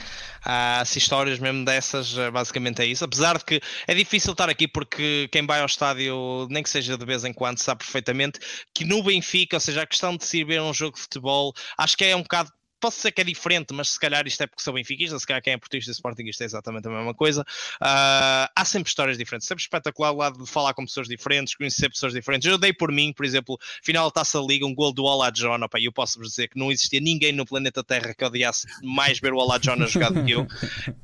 há 0.43 0.81
as 0.81 0.93
histórias 0.93 1.39
mesmo 1.39 1.63
dessas, 1.63 2.17
é, 2.17 2.29
basicamente 2.29 2.81
é 2.81 2.85
isso. 2.87 3.05
Apesar 3.05 3.37
de 3.37 3.45
que 3.45 3.61
é 3.87 3.93
difícil 3.93 4.33
estar 4.33 4.49
aqui 4.49 4.67
porque 4.67 5.29
quem 5.31 5.45
vai 5.45 5.61
ao 5.61 5.67
estádio, 5.67 6.49
nem 6.49 6.63
que 6.63 6.69
seja 6.69 6.97
de 6.97 7.05
vez 7.05 7.23
em 7.23 7.31
quando, 7.31 7.59
sabe 7.59 7.77
perfeitamente 7.77 8.41
que 8.73 8.83
no 8.83 9.01
Benfica, 9.01 9.55
ou 9.55 9.61
seja, 9.61 9.83
a 9.83 9.87
questão 9.87 10.17
de 10.17 10.25
se 10.25 10.39
ir 10.39 10.43
ver 10.43 10.61
um 10.61 10.73
jogo 10.73 10.97
de 10.97 11.03
futebol, 11.03 11.53
acho 11.77 11.95
que 11.95 12.03
é 12.03 12.13
um 12.13 12.23
bocado 12.23 12.51
posso 12.85 12.97
dizer 12.97 13.13
que 13.13 13.21
é 13.21 13.23
diferente, 13.23 13.73
mas 13.73 13.89
se 13.89 13.99
calhar 13.99 14.27
isto 14.27 14.43
é 14.43 14.45
porque 14.45 14.61
sou 14.61 14.71
benfiquista, 14.71 15.17
se 15.17 15.25
calhar 15.25 15.41
quem 15.41 15.53
é 15.53 15.57
portista 15.57 15.89
e 15.89 15.93
sportingista 15.93 16.43
é 16.43 16.45
exatamente 16.45 16.87
a 16.87 16.91
mesma 16.91 17.15
coisa. 17.15 17.41
Uh, 17.41 18.45
há 18.55 18.63
sempre 18.63 18.89
histórias 18.89 19.17
diferentes, 19.17 19.47
sempre 19.47 19.63
espetacular 19.63 20.11
o 20.11 20.17
lado 20.17 20.43
de 20.43 20.47
falar 20.47 20.71
com 20.75 20.85
pessoas 20.85 21.07
diferentes, 21.07 21.55
conhecer 21.55 21.89
pessoas 21.89 22.13
diferentes. 22.13 22.47
Eu 22.47 22.59
dei 22.59 22.71
por 22.71 22.91
mim, 22.91 23.11
por 23.11 23.25
exemplo, 23.25 23.57
final 23.81 24.05
da 24.05 24.11
Taça 24.11 24.37
Liga, 24.37 24.67
um 24.67 24.75
gol 24.75 24.93
do 24.93 25.03
Ola 25.03 25.31
John, 25.31 25.63
opa, 25.63 25.79
eu 25.79 25.91
posso-vos 25.91 26.29
dizer 26.29 26.47
que 26.47 26.59
não 26.59 26.71
existia 26.71 26.99
ninguém 26.99 27.31
no 27.31 27.43
planeta 27.43 27.83
Terra 27.83 28.13
que 28.13 28.23
odiasse 28.23 28.67
mais 28.83 29.19
ver 29.19 29.33
o 29.33 29.37
Ola 29.37 29.57
John 29.57 29.81
a 29.81 29.87
jogar 29.87 30.11
do 30.11 30.23
que 30.23 30.33
eu. 30.33 30.45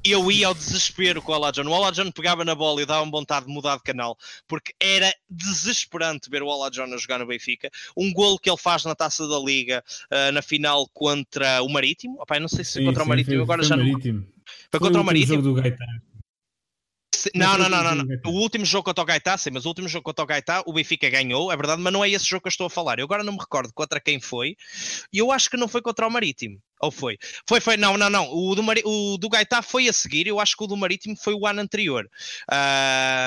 Eu 0.04 0.32
ia 0.32 0.48
ao 0.48 0.54
desespero 0.54 1.20
com 1.20 1.32
o 1.32 1.36
Ola 1.36 1.52
John. 1.52 1.66
O 1.66 1.72
Ola 1.72 1.92
John 1.92 2.12
pegava 2.12 2.46
na 2.46 2.54
bola 2.54 2.80
e 2.84 2.86
dava-me 2.86 3.12
vontade 3.12 3.48
de 3.48 3.52
mudar 3.52 3.78
de 3.78 3.84
canal, 3.84 4.16
porque 4.48 4.72
era 4.80 5.12
desesperante 5.28 6.30
ver 6.30 6.44
o 6.44 6.48
Ola 6.48 6.70
John 6.70 6.94
a 6.94 6.98
jogar 6.98 7.18
no 7.18 7.26
Benfica. 7.26 7.72
Um 7.98 8.14
gol 8.14 8.38
que 8.38 8.52
ele 8.52 8.58
faz 8.58 8.86
na 8.86 8.94
Taça 8.94 9.28
da 9.28 9.40
Liga, 9.40 9.84
uh, 10.12 10.32
na 10.32 10.44
final 10.44 10.88
contra 10.94 11.64
o 11.64 11.71
Marítimo. 11.72 12.22
Opa, 12.22 12.40
não 12.40 12.48
sei 12.48 12.64
se 12.64 12.74
foi 12.74 12.86
contra 12.86 13.04
sim, 13.04 13.08
o 13.08 13.10
Marítimo, 13.10 13.36
foi, 13.36 13.44
agora 13.44 13.62
foi 13.62 13.70
já 13.70 13.78
Marítimo. 13.78 14.20
não. 14.20 14.26
Foi, 14.26 14.56
foi 14.72 14.80
contra 14.80 15.02
o 15.02 15.04
Marítimo. 15.06 15.36
Jogo 15.36 15.56
do 15.56 15.62
Gaetano. 15.62 16.02
Não, 17.36 17.58
não, 17.58 17.70
não, 17.70 17.96
não. 17.96 18.06
O 18.26 18.42
último 18.42 18.66
jogo 18.66 18.84
contra 18.84 19.04
o 19.04 19.06
Gaetá, 19.06 19.38
sim, 19.38 19.50
mas 19.52 19.66
o 19.66 19.70
último 19.70 19.88
jogo 19.88 20.04
contra 20.04 20.24
o 20.24 20.28
Gaetá, 20.28 20.64
o 20.66 20.74
Benfica 20.74 21.10
ganhou, 21.10 21.52
é 21.52 21.56
verdade, 21.56 21.82
mas 21.82 21.94
não 21.94 22.04
é 22.04 22.10
esse 22.10 22.26
jogo 22.26 22.42
que 22.42 22.48
eu 22.48 22.52
estou 22.52 22.68
a 22.68 22.70
falar. 22.70 23.00
Eu 23.00 23.06
agora 23.06 23.24
não 23.24 23.34
me 23.34 23.40
recordo 23.40 23.74
contra 23.74 24.00
quem 24.00 24.20
foi, 24.20 24.56
e 25.12 25.18
eu 25.18 25.32
acho 25.32 25.50
que 25.50 25.58
não 25.58 25.68
foi 25.68 25.82
contra 25.82 26.08
o 26.08 26.12
Marítimo. 26.12 26.60
Ou 26.82 26.90
foi? 26.90 27.18
Foi, 27.48 27.62
foi, 27.62 27.78
não, 27.78 27.96
não, 27.96 28.10
não. 28.10 28.28
O 28.34 28.56
do, 28.56 28.64
Mari... 28.64 28.82
o 28.84 29.16
do 29.18 29.30
Gaetá 29.30 29.62
foi 29.62 29.88
a 29.88 29.94
seguir, 29.94 30.26
eu 30.26 30.40
acho 30.40 30.58
que 30.58 30.64
o 30.64 30.68
do 30.68 30.76
Marítimo 30.76 31.16
foi 31.16 31.34
o 31.36 31.46
ano 31.46 31.62
anterior. 31.62 32.10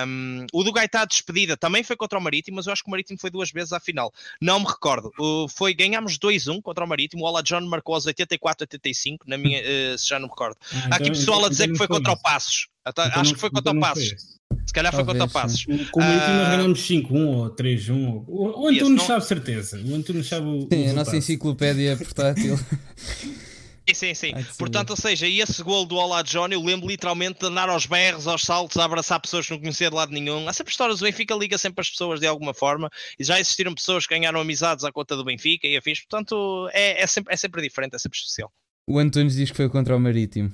Um, 0.07 0.45
o 0.53 0.65
do 0.65 0.73
Gaetá 0.73 1.05
despedida 1.05 1.57
também 1.57 1.85
foi 1.85 1.97
contra 1.97 2.19
o 2.19 2.23
Marítimo, 2.23 2.57
mas 2.57 2.67
eu 2.67 2.73
acho 2.73 2.83
que 2.83 2.89
o 2.89 2.91
Marítimo 2.91 3.19
foi 3.19 3.31
duas 3.31 3.53
vezes 3.53 3.73
à 3.73 3.79
final. 3.79 4.13
Não 4.41 4.59
me 4.59 4.67
recordo. 4.67 5.13
O, 5.19 5.47
foi, 5.49 5.73
ganhámos 5.73 6.19
2-1 6.19 6.61
contra 6.63 6.85
o 6.85 6.89
Marítimo, 6.89 7.23
o 7.23 7.27
Ola 7.27 7.43
John 7.45 7.61
marcou 7.61 7.95
aos 7.95 8.07
84-85, 8.07 9.19
na 9.27 9.39
minha, 9.39 9.61
uh, 9.61 9.99
se 9.99 10.09
já 10.09 10.19
não 10.19 10.27
me 10.27 10.33
recordo. 10.33 10.57
Ah, 10.73 10.89
Há 10.91 10.97
aqui 10.97 11.05
então, 11.05 11.15
pessoal 11.15 11.39
então, 11.39 11.47
a 11.47 11.51
dizer 11.51 11.65
então 11.65 11.73
que 11.75 11.79
foi 11.79 11.89
contra 11.89 12.13
o 12.13 12.21
Passos. 12.21 12.67
Então, 12.87 13.05
acho 13.05 13.35
que 13.35 13.41
foi 13.41 13.51
contra 13.51 13.73
o 13.73 13.81
Passos. 13.81 14.35
Se 14.67 14.73
calhar 14.73 14.95
foi 14.95 15.05
contra 15.05 15.25
o 15.25 15.31
Passos. 15.31 15.65
Com 15.91 16.01
o 16.01 16.03
Marítimo 16.03 16.35
nós 16.35 16.49
ganhamos 16.49 16.89
5-1 16.89 17.27
ou 17.27 17.57
3-1. 17.57 18.25
O, 18.27 18.63
o 18.63 18.69
Antunes 18.69 18.99
não... 18.99 19.07
sabe 19.07 19.25
certeza. 19.25 19.81
O 19.85 19.95
Antunes 19.95 20.27
sabe 20.27 20.47
o. 20.47 20.69
Sim, 20.71 20.87
o 20.87 20.91
a 20.91 20.93
nossa 20.93 21.17
enciclopédia 21.17 21.97
portátil. 21.97 22.59
Sim, 23.87 24.15
sim, 24.15 24.15
sim. 24.15 24.33
Portanto, 24.59 24.91
ou 24.91 24.97
seja, 24.97 25.29
esse 25.29 25.63
gol 25.63 25.85
do 25.85 25.97
Olá 25.97 26.23
John, 26.23 26.49
eu 26.49 26.63
lembro 26.63 26.89
literalmente 26.89 27.41
de 27.41 27.47
andar 27.47 27.69
aos 27.69 27.85
berros, 27.85 28.27
aos 28.27 28.43
saltos, 28.43 28.79
a 28.79 28.85
abraçar 28.85 29.21
pessoas 29.21 29.45
que 29.45 29.53
não 29.53 29.61
conhecia 29.61 29.91
de 29.91 29.95
lado 29.95 30.11
nenhum. 30.11 30.49
Há 30.49 30.55
sempre 30.55 30.71
histórias 30.71 31.01
do 31.01 31.05
Benfica, 31.05 31.35
liga 31.35 31.59
sempre 31.59 31.83
as 31.83 31.91
pessoas 31.91 32.19
de 32.19 32.27
alguma 32.27 32.55
forma, 32.55 32.91
e 33.19 33.25
já 33.25 33.39
existiram 33.39 33.75
pessoas 33.75 34.07
que 34.07 34.15
ganharam 34.15 34.41
amizades 34.41 34.85
à 34.85 34.91
conta 34.91 35.15
do 35.15 35.23
Benfica 35.25 35.67
e 35.67 35.77
afins, 35.77 36.01
portanto, 36.01 36.67
é, 36.73 37.03
é, 37.03 37.07
sempre, 37.07 37.35
é 37.35 37.37
sempre 37.37 37.61
diferente, 37.61 37.95
é 37.95 37.99
sempre 37.99 38.17
especial. 38.17 38.51
O 38.89 38.99
Antunes 38.99 39.35
diz 39.35 39.51
que 39.51 39.57
foi 39.57 39.69
contra 39.69 39.95
o 39.95 40.01
Marítimo. 40.01 40.51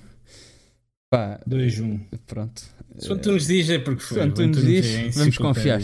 Pá, 1.10 1.40
2-1. 1.48 2.00
Pronto. 2.26 2.62
Se 2.96 3.10
o 3.10 3.14
Antunes 3.14 3.46
diz 3.46 3.68
é 3.68 3.78
porque 3.78 4.00
foi. 4.00 4.18
Se 4.18 4.20
o 4.20 4.26
Antunes 4.26 4.64
diz, 4.64 4.94
é 4.94 5.08
vamos 5.10 5.38
confiar 5.38 5.80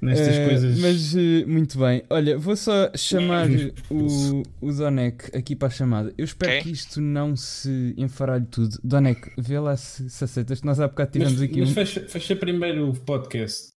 nestas 0.00 0.36
uh, 0.36 0.48
coisas. 0.48 0.78
Mas 0.78 1.14
uh, 1.14 1.48
muito 1.48 1.78
bem. 1.78 2.02
Olha, 2.08 2.38
vou 2.38 2.56
só 2.56 2.90
chamar 2.94 3.48
o, 3.90 4.42
o 4.60 4.72
Donek 4.72 5.36
aqui 5.36 5.56
para 5.56 5.68
a 5.68 5.70
chamada. 5.70 6.14
Eu 6.16 6.24
espero 6.24 6.52
okay. 6.52 6.62
que 6.62 6.70
isto 6.70 7.00
não 7.00 7.36
se 7.36 7.94
enfaralhe 7.96 8.46
tudo. 8.46 8.78
Donek, 8.84 9.32
vê 9.36 9.58
lá 9.58 9.76
se, 9.76 10.08
se 10.08 10.24
aceitas. 10.24 10.62
Nós 10.62 10.78
há 10.80 10.88
bocado 10.88 11.10
tivemos 11.10 11.34
mas, 11.34 11.42
aqui 11.42 11.60
mas 11.60 11.70
um. 11.70 11.74
Fecha, 11.74 12.00
fecha 12.08 12.36
primeiro 12.36 12.88
o 12.88 12.94
podcast. 12.94 13.70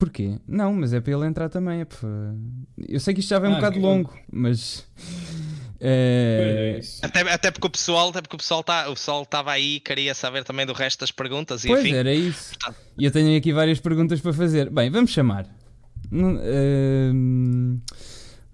Porquê? 0.00 0.38
Não, 0.48 0.72
mas 0.72 0.92
é 0.94 1.00
para 1.00 1.12
ele 1.12 1.26
entrar 1.26 1.48
também. 1.48 1.82
É 1.82 1.84
para... 1.84 2.34
Eu 2.88 2.98
sei 2.98 3.12
que 3.12 3.20
isto 3.20 3.28
já 3.28 3.38
vem 3.38 3.50
ah, 3.50 3.52
um 3.52 3.56
bocado 3.56 3.78
longo, 3.78 4.18
mas. 4.32 4.86
É... 5.82 6.78
Até, 7.00 7.20
até 7.20 7.50
porque 7.50 7.66
o 7.66 7.70
pessoal, 7.70 8.10
até 8.10 8.20
porque 8.20 8.36
o 8.36 8.38
pessoal 8.38 8.62
tá, 8.62 8.90
o 8.90 8.94
pessoal 8.94 9.22
estava 9.22 9.50
aí 9.50 9.76
e 9.76 9.80
queria 9.80 10.14
saber 10.14 10.44
também 10.44 10.66
do 10.66 10.74
resto 10.74 11.00
das 11.00 11.10
perguntas. 11.10 11.64
E 11.64 11.68
pois 11.68 11.84
enfim. 11.84 11.94
era 11.94 12.12
isso. 12.12 12.52
E 12.98 13.04
eu 13.06 13.10
tenho 13.10 13.36
aqui 13.36 13.50
várias 13.52 13.80
perguntas 13.80 14.20
para 14.20 14.34
fazer. 14.34 14.68
Bem, 14.68 14.90
vamos 14.90 15.10
chamar. 15.10 15.46
Uh, 16.12 17.80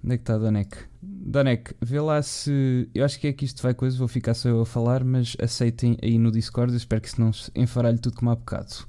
onde 0.04 0.14
é 0.14 0.16
que 0.16 0.22
está 0.22 0.38
Donek? 0.38 0.76
Donek, 1.02 1.74
vê 1.82 2.00
lá 2.00 2.22
se. 2.22 2.88
Eu 2.94 3.04
acho 3.04 3.18
que 3.18 3.26
é 3.26 3.32
que 3.32 3.44
isto 3.44 3.60
vai 3.60 3.74
coisa, 3.74 3.98
vou 3.98 4.06
ficar 4.06 4.34
só 4.34 4.48
eu 4.48 4.60
a 4.60 4.66
falar, 4.66 5.02
mas 5.02 5.36
aceitem 5.40 5.96
aí 6.00 6.18
no 6.18 6.30
Discord. 6.30 6.72
Eu 6.72 6.76
espero 6.76 7.00
que 7.00 7.08
isso 7.08 7.20
não 7.20 7.32
enfaralhe 7.56 7.98
tudo 7.98 8.16
como 8.16 8.30
há 8.30 8.36
bocado. 8.36 8.86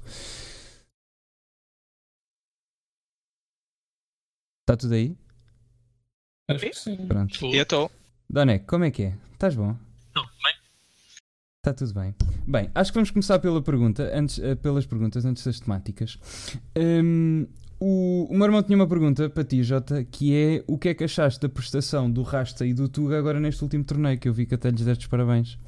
Está 4.62 4.76
tudo 4.76 4.94
aí? 4.94 5.16
Acho 6.48 6.60
que 6.60 6.74
sim. 6.74 6.96
Pronto. 7.08 7.46
Eu 7.46 7.62
estou. 7.62 7.90
Donek, 8.30 8.66
como 8.66 8.84
é 8.84 8.90
que 8.90 9.04
é? 9.04 9.14
Estás 9.32 9.54
bom? 9.54 9.74
Não, 10.14 10.22
bem. 10.22 10.54
Está 11.56 11.72
tudo 11.72 11.94
bem. 11.94 12.14
Bem, 12.46 12.70
acho 12.74 12.92
que 12.92 12.96
vamos 12.96 13.10
começar 13.10 13.38
pela 13.38 13.62
pergunta, 13.62 14.10
antes, 14.14 14.36
uh, 14.36 14.54
pelas 14.56 14.84
perguntas 14.84 15.24
antes 15.24 15.42
das 15.42 15.58
temáticas. 15.58 16.18
Um, 16.76 17.46
o, 17.80 18.26
o 18.30 18.34
meu 18.36 18.44
irmão 18.44 18.62
tinha 18.62 18.76
uma 18.76 18.86
pergunta 18.86 19.30
para 19.30 19.44
ti, 19.44 19.62
Jota, 19.62 20.04
que 20.04 20.34
é 20.34 20.62
o 20.66 20.76
que 20.76 20.90
é 20.90 20.94
que 20.94 21.04
achaste 21.04 21.40
da 21.40 21.48
prestação 21.48 22.10
do 22.10 22.20
Rasta 22.20 22.66
e 22.66 22.74
do 22.74 22.86
Tuga 22.86 23.18
agora 23.18 23.40
neste 23.40 23.62
último 23.62 23.82
torneio, 23.84 24.18
que 24.18 24.28
eu 24.28 24.34
vi 24.34 24.44
que 24.44 24.54
até 24.54 24.68
lhes 24.68 24.84
deste 24.84 25.08
parabéns. 25.08 25.58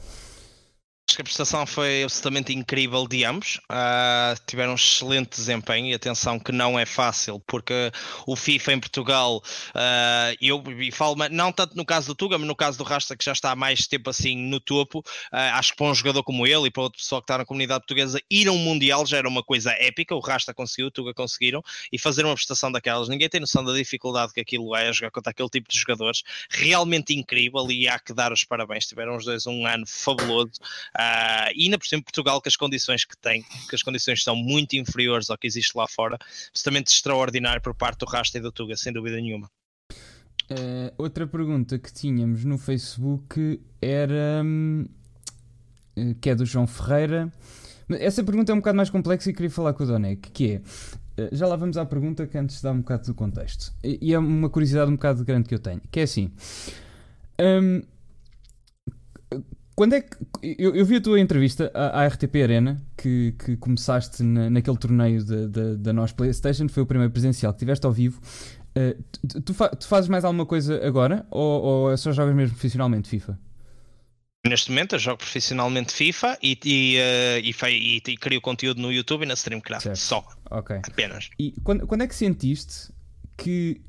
Acho 1.11 1.17
que 1.17 1.23
a 1.23 1.25
prestação 1.25 1.67
foi 1.67 2.05
absolutamente 2.05 2.53
incrível 2.53 3.05
de 3.05 3.25
ambos. 3.25 3.57
Uh, 3.69 4.41
tiveram 4.47 4.71
um 4.71 4.75
excelente 4.77 5.31
desempenho 5.31 5.89
e 5.89 5.93
atenção 5.93 6.39
que 6.39 6.53
não 6.53 6.79
é 6.79 6.87
fácil, 6.87 7.43
porque 7.49 7.91
o 8.29 8.37
FIFA 8.37 8.75
em 8.75 8.79
Portugal, 8.79 9.43
uh, 9.71 10.37
eu 10.41 10.63
e 10.81 10.93
falo, 10.93 11.17
não 11.29 11.51
tanto 11.51 11.77
no 11.77 11.85
caso 11.85 12.07
do 12.07 12.15
Tuga, 12.15 12.39
mas 12.39 12.47
no 12.47 12.55
caso 12.55 12.79
do 12.79 12.85
Rasta, 12.85 13.17
que 13.17 13.25
já 13.25 13.33
está 13.33 13.51
há 13.51 13.57
mais 13.57 13.89
tempo 13.89 14.09
assim 14.09 14.37
no 14.37 14.61
topo, 14.61 15.01
uh, 15.01 15.37
acho 15.55 15.73
que 15.73 15.79
para 15.79 15.87
um 15.89 15.95
jogador 15.97 16.23
como 16.23 16.47
ele 16.47 16.69
e 16.69 16.71
para 16.71 16.85
outra 16.85 16.97
pessoa 16.97 17.21
que 17.21 17.25
está 17.25 17.39
na 17.39 17.45
comunidade 17.45 17.81
portuguesa, 17.81 18.23
ir 18.31 18.47
a 18.47 18.53
um 18.53 18.59
Mundial 18.59 19.05
já 19.05 19.19
era 19.19 19.29
uma 19.29 19.43
coisa 19.43 19.73
épica. 19.73 20.15
O 20.15 20.21
Rasta 20.21 20.55
conseguiu, 20.55 20.87
o 20.87 20.91
Tuga 20.93 21.13
conseguiram, 21.13 21.61
e 21.91 21.99
fazer 21.99 22.25
uma 22.25 22.35
prestação 22.35 22.71
daquelas. 22.71 23.09
Ninguém 23.09 23.29
tem 23.29 23.41
noção 23.41 23.65
da 23.65 23.73
dificuldade 23.73 24.33
que 24.33 24.41
aquilo 24.41 24.77
é, 24.77 24.93
jogar 24.93 25.11
contra 25.11 25.33
aquele 25.33 25.49
tipo 25.49 25.69
de 25.69 25.77
jogadores. 25.77 26.23
Realmente 26.49 27.13
incrível 27.19 27.69
e 27.69 27.89
há 27.89 27.99
que 27.99 28.15
dar 28.15 28.33
os 28.33 28.45
parabéns. 28.45 28.87
Tiveram 28.87 29.17
os 29.17 29.25
dois 29.25 29.45
um 29.49 29.67
ano 29.67 29.85
fabuloso. 29.89 30.53
Uh, 31.01 31.49
e 31.57 31.65
ainda 31.65 31.79
por 31.79 31.87
cima 31.87 32.03
Portugal, 32.03 32.43
com 32.43 32.49
as 32.49 32.57
condições 32.57 33.07
que 33.07 33.17
tem, 33.17 33.43
que 33.69 33.75
as 33.75 33.83
condições 33.83 34.23
são 34.23 34.37
muito 34.37 34.77
inferiores 34.77 35.31
ao 35.31 35.39
que 35.39 35.47
existe 35.47 35.73
lá 35.75 35.89
fora, 35.89 36.19
absolutamente 36.49 36.93
extraordinário 36.93 37.63
por 37.63 37.75
parte 37.75 38.01
do 38.01 38.07
Rasta 38.07 38.37
e 38.37 38.41
do 38.41 38.53
Tuga, 38.53 38.77
sem 38.77 38.93
dúvida 38.93 39.17
nenhuma. 39.17 39.51
Uh, 40.51 40.93
outra 40.99 41.27
pergunta 41.27 41.79
que 41.79 41.93
tínhamos 41.93 42.45
no 42.45 42.59
Facebook 42.59 43.61
era. 43.81 44.43
Hum, 44.45 44.87
que 46.21 46.31
é 46.31 46.35
do 46.35 46.45
João 46.45 46.67
Ferreira. 46.67 47.33
Essa 47.89 48.23
pergunta 48.23 48.53
é 48.53 48.55
um 48.55 48.59
bocado 48.59 48.77
mais 48.77 48.91
complexa 48.91 49.31
e 49.31 49.33
queria 49.33 49.51
falar 49.51 49.73
com 49.73 49.85
o 49.85 49.87
Donec, 49.87 50.31
que 50.31 50.53
é. 50.55 51.29
Já 51.33 51.47
lá 51.47 51.57
vamos 51.57 51.77
à 51.77 51.85
pergunta 51.85 52.27
que 52.27 52.39
antes 52.39 52.63
dá 52.63 52.73
um 52.73 52.79
bocado 52.79 53.07
do 53.07 53.15
contexto. 53.15 53.73
E 53.83 54.13
é 54.13 54.19
uma 54.19 54.49
curiosidade 54.49 54.91
um 54.91 54.95
bocado 54.95 55.25
grande 55.25 55.49
que 55.49 55.55
eu 55.55 55.59
tenho. 55.59 55.81
Que 55.91 56.01
é 56.01 56.03
assim. 56.05 56.33
Um, 57.39 57.83
quando 59.81 59.95
é 59.95 60.03
que. 60.03 60.15
Eu, 60.43 60.77
eu, 60.77 60.85
vi 60.85 60.97
a 60.97 61.01
tua 61.01 61.19
entrevista 61.19 61.71
à, 61.73 62.03
à 62.03 62.07
RTP 62.07 62.43
Arena, 62.43 62.85
que, 62.99 63.35
que 63.43 63.57
começaste 63.57 64.23
na, 64.23 64.51
naquele 64.51 64.77
torneio 64.77 65.25
da 65.25 65.91
nós 65.91 66.13
PlayStation, 66.13 66.69
foi 66.69 66.83
o 66.83 66.87
primeiro 66.87 67.11
presencial 67.11 67.51
que 67.55 67.61
tiveste 67.61 67.87
ao 67.87 67.93
vivo. 67.93 68.21
Uh, 68.77 69.03
tu, 69.27 69.41
tu, 69.41 69.77
tu, 69.79 69.89
fazes 69.89 70.11
mais 70.11 70.23
alguma 70.23 70.45
coisa 70.45 70.87
agora 70.87 71.27
ou, 71.31 71.63
ou 71.63 71.97
só 71.97 72.13
jogas 72.13 72.35
mesmo 72.35 72.55
profissionalmente 72.55 73.09
FIFA? 73.09 73.39
Neste 74.47 74.69
momento 74.69 74.97
eu 74.97 74.99
jogo 74.99 75.17
profissionalmente 75.17 75.95
FIFA 75.95 76.39
e, 76.43 76.59
e, 76.63 76.99
uh, 76.99 77.41
e, 77.43 77.55
e, 77.71 78.03
e, 78.07 78.17
crio 78.19 78.41
conteúdo 78.43 78.83
no 78.83 78.93
YouTube 78.93 79.23
e 79.23 79.27
na 79.27 79.35
Streamcraft. 79.35 79.85
Certo. 79.85 79.97
Só. 79.97 80.29
Ok. 80.51 80.77
Apenas. 80.77 81.31
E 81.39 81.55
quando, 81.65 81.87
quando 81.87 82.03
é 82.03 82.07
que 82.07 82.15
sentiste 82.15 82.93
que, 83.35 83.81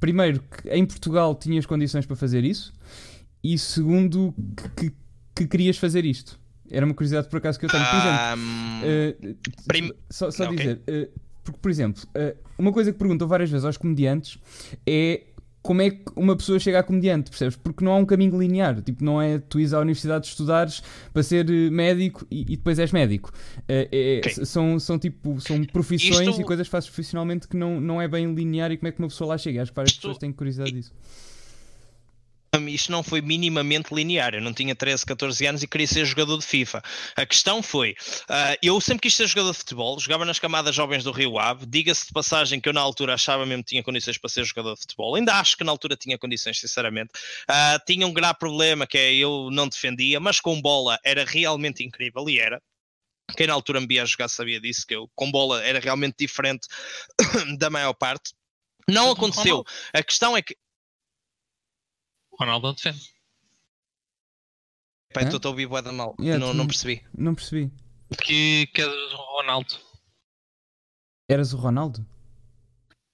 primeiro, 0.00 0.40
que 0.40 0.70
em 0.70 0.86
Portugal 0.86 1.34
tinhas 1.34 1.66
condições 1.66 2.06
para 2.06 2.16
fazer 2.16 2.42
isso 2.42 2.72
e, 3.44 3.58
segundo, 3.58 4.34
que, 4.56 4.90
que, 4.90 4.96
que 5.36 5.46
querias 5.46 5.76
fazer 5.76 6.04
isto? 6.04 6.38
Era 6.70 6.84
uma 6.84 6.94
curiosidade 6.94 7.28
por 7.28 7.36
acaso 7.36 7.58
que 7.58 7.66
eu 7.66 7.70
tenho. 7.70 7.84
Por 7.84 7.96
exemplo, 7.96 8.42
um, 8.42 9.32
uh, 9.32 9.36
prim... 9.68 9.92
só, 10.10 10.30
só 10.30 10.44
okay. 10.44 10.56
dizer, 10.56 10.80
uh, 10.88 11.20
porque, 11.44 11.60
por 11.60 11.70
exemplo, 11.70 12.02
uma 12.58 12.72
coisa 12.72 12.92
que 12.92 12.98
perguntam 12.98 13.28
várias 13.28 13.48
vezes 13.48 13.64
aos 13.64 13.76
comediantes 13.76 14.36
é 14.84 15.22
como 15.66 15.82
é 15.82 15.90
que 15.90 16.04
uma 16.14 16.36
pessoa 16.36 16.60
chega 16.60 16.78
a 16.78 16.82
comediante, 16.82 17.28
percebes? 17.28 17.56
Porque 17.56 17.84
não 17.84 17.92
há 17.92 17.96
um 17.96 18.06
caminho 18.06 18.38
linear. 18.38 18.80
Tipo, 18.80 19.04
não 19.04 19.20
é 19.20 19.38
tu 19.38 19.58
ires 19.58 19.72
à 19.72 19.80
universidade 19.80 20.22
de 20.24 20.30
estudares 20.30 20.80
para 21.12 21.24
ser 21.24 21.50
eh, 21.50 21.70
médico 21.70 22.24
e, 22.30 22.42
e 22.42 22.56
depois 22.56 22.78
és 22.78 22.92
médico. 22.92 23.32
É, 23.68 24.20
okay. 24.24 24.44
são, 24.46 24.78
são 24.78 24.96
tipo, 24.96 25.40
são 25.40 25.64
profissões 25.64 26.28
Isto... 26.28 26.40
e 26.40 26.44
coisas 26.44 26.68
que 26.68 26.70
fazes 26.70 26.88
profissionalmente 26.88 27.48
que 27.48 27.56
não, 27.56 27.80
não 27.80 28.00
é 28.00 28.06
bem 28.06 28.32
linear 28.32 28.70
e 28.70 28.76
como 28.76 28.88
é 28.88 28.92
que 28.92 29.00
uma 29.00 29.08
pessoa 29.08 29.30
lá 29.30 29.38
chega. 29.38 29.62
Acho 29.62 29.72
que 29.72 29.76
várias 29.76 29.90
Isto... 29.90 30.02
pessoas 30.02 30.18
têm 30.18 30.32
curiosidade 30.32 30.70
disso 30.70 30.92
isto 32.68 32.90
não 32.90 33.02
foi 33.02 33.20
minimamente 33.20 33.94
linear. 33.94 34.34
Eu 34.34 34.40
não 34.40 34.52
tinha 34.52 34.74
13, 34.74 35.04
14 35.04 35.46
anos 35.46 35.62
e 35.62 35.66
queria 35.66 35.86
ser 35.86 36.04
jogador 36.04 36.38
de 36.38 36.46
FIFA. 36.46 36.82
A 37.14 37.26
questão 37.26 37.62
foi: 37.62 37.92
uh, 37.92 38.56
eu 38.62 38.80
sempre 38.80 39.02
quis 39.02 39.14
ser 39.14 39.26
jogador 39.26 39.52
de 39.52 39.58
futebol, 39.58 39.98
jogava 40.00 40.24
nas 40.24 40.38
camadas 40.38 40.74
jovens 40.74 41.04
do 41.04 41.12
Rio 41.12 41.38
Ave. 41.38 41.66
Diga-se 41.66 42.06
de 42.06 42.12
passagem 42.12 42.60
que 42.60 42.68
eu 42.68 42.72
na 42.72 42.80
altura 42.80 43.14
achava 43.14 43.44
mesmo 43.44 43.62
que 43.62 43.70
tinha 43.70 43.82
condições 43.82 44.18
para 44.18 44.30
ser 44.30 44.44
jogador 44.44 44.74
de 44.74 44.80
futebol. 44.80 45.14
Ainda 45.14 45.34
acho 45.34 45.56
que 45.56 45.64
na 45.64 45.72
altura 45.72 45.96
tinha 45.96 46.18
condições, 46.18 46.58
sinceramente. 46.58 47.10
Uh, 47.48 47.84
tinha 47.86 48.06
um 48.06 48.12
grave 48.12 48.38
problema 48.38 48.86
que 48.86 48.98
é 48.98 49.14
eu 49.14 49.48
não 49.50 49.68
defendia, 49.68 50.18
mas 50.20 50.40
com 50.40 50.60
bola 50.60 50.98
era 51.04 51.24
realmente 51.24 51.84
incrível 51.84 52.28
e 52.28 52.38
era. 52.38 52.60
Quem 53.36 53.46
na 53.46 53.54
altura 53.54 53.80
me 53.80 53.86
via 53.86 54.06
jogar 54.06 54.28
sabia 54.28 54.60
disso, 54.60 54.86
que 54.86 54.94
eu 54.94 55.10
com 55.14 55.30
bola 55.30 55.62
era 55.64 55.80
realmente 55.80 56.14
diferente 56.18 56.68
da 57.58 57.68
maior 57.68 57.92
parte. 57.92 58.32
Não 58.88 59.10
aconteceu. 59.10 59.64
A 59.92 60.02
questão 60.02 60.36
é 60.36 60.42
que 60.42 60.56
Ronaldo 62.38 62.72
defende. 62.72 63.14
Pai, 65.12 65.24
estou 65.24 65.40
a 65.42 65.48
ouvir 65.48 65.68
da 65.82 65.92
mal. 65.92 66.14
Yeah, 66.20 66.44
não, 66.44 66.52
não 66.52 66.66
percebi. 66.66 67.02
Não 67.16 67.34
percebi. 67.34 67.72
Que, 68.22 68.66
que 68.66 68.82
eras 68.82 69.12
o 69.12 69.16
Ronaldo. 69.16 69.74
Eras 71.28 71.52
o 71.52 71.56
Ronaldo? 71.56 72.06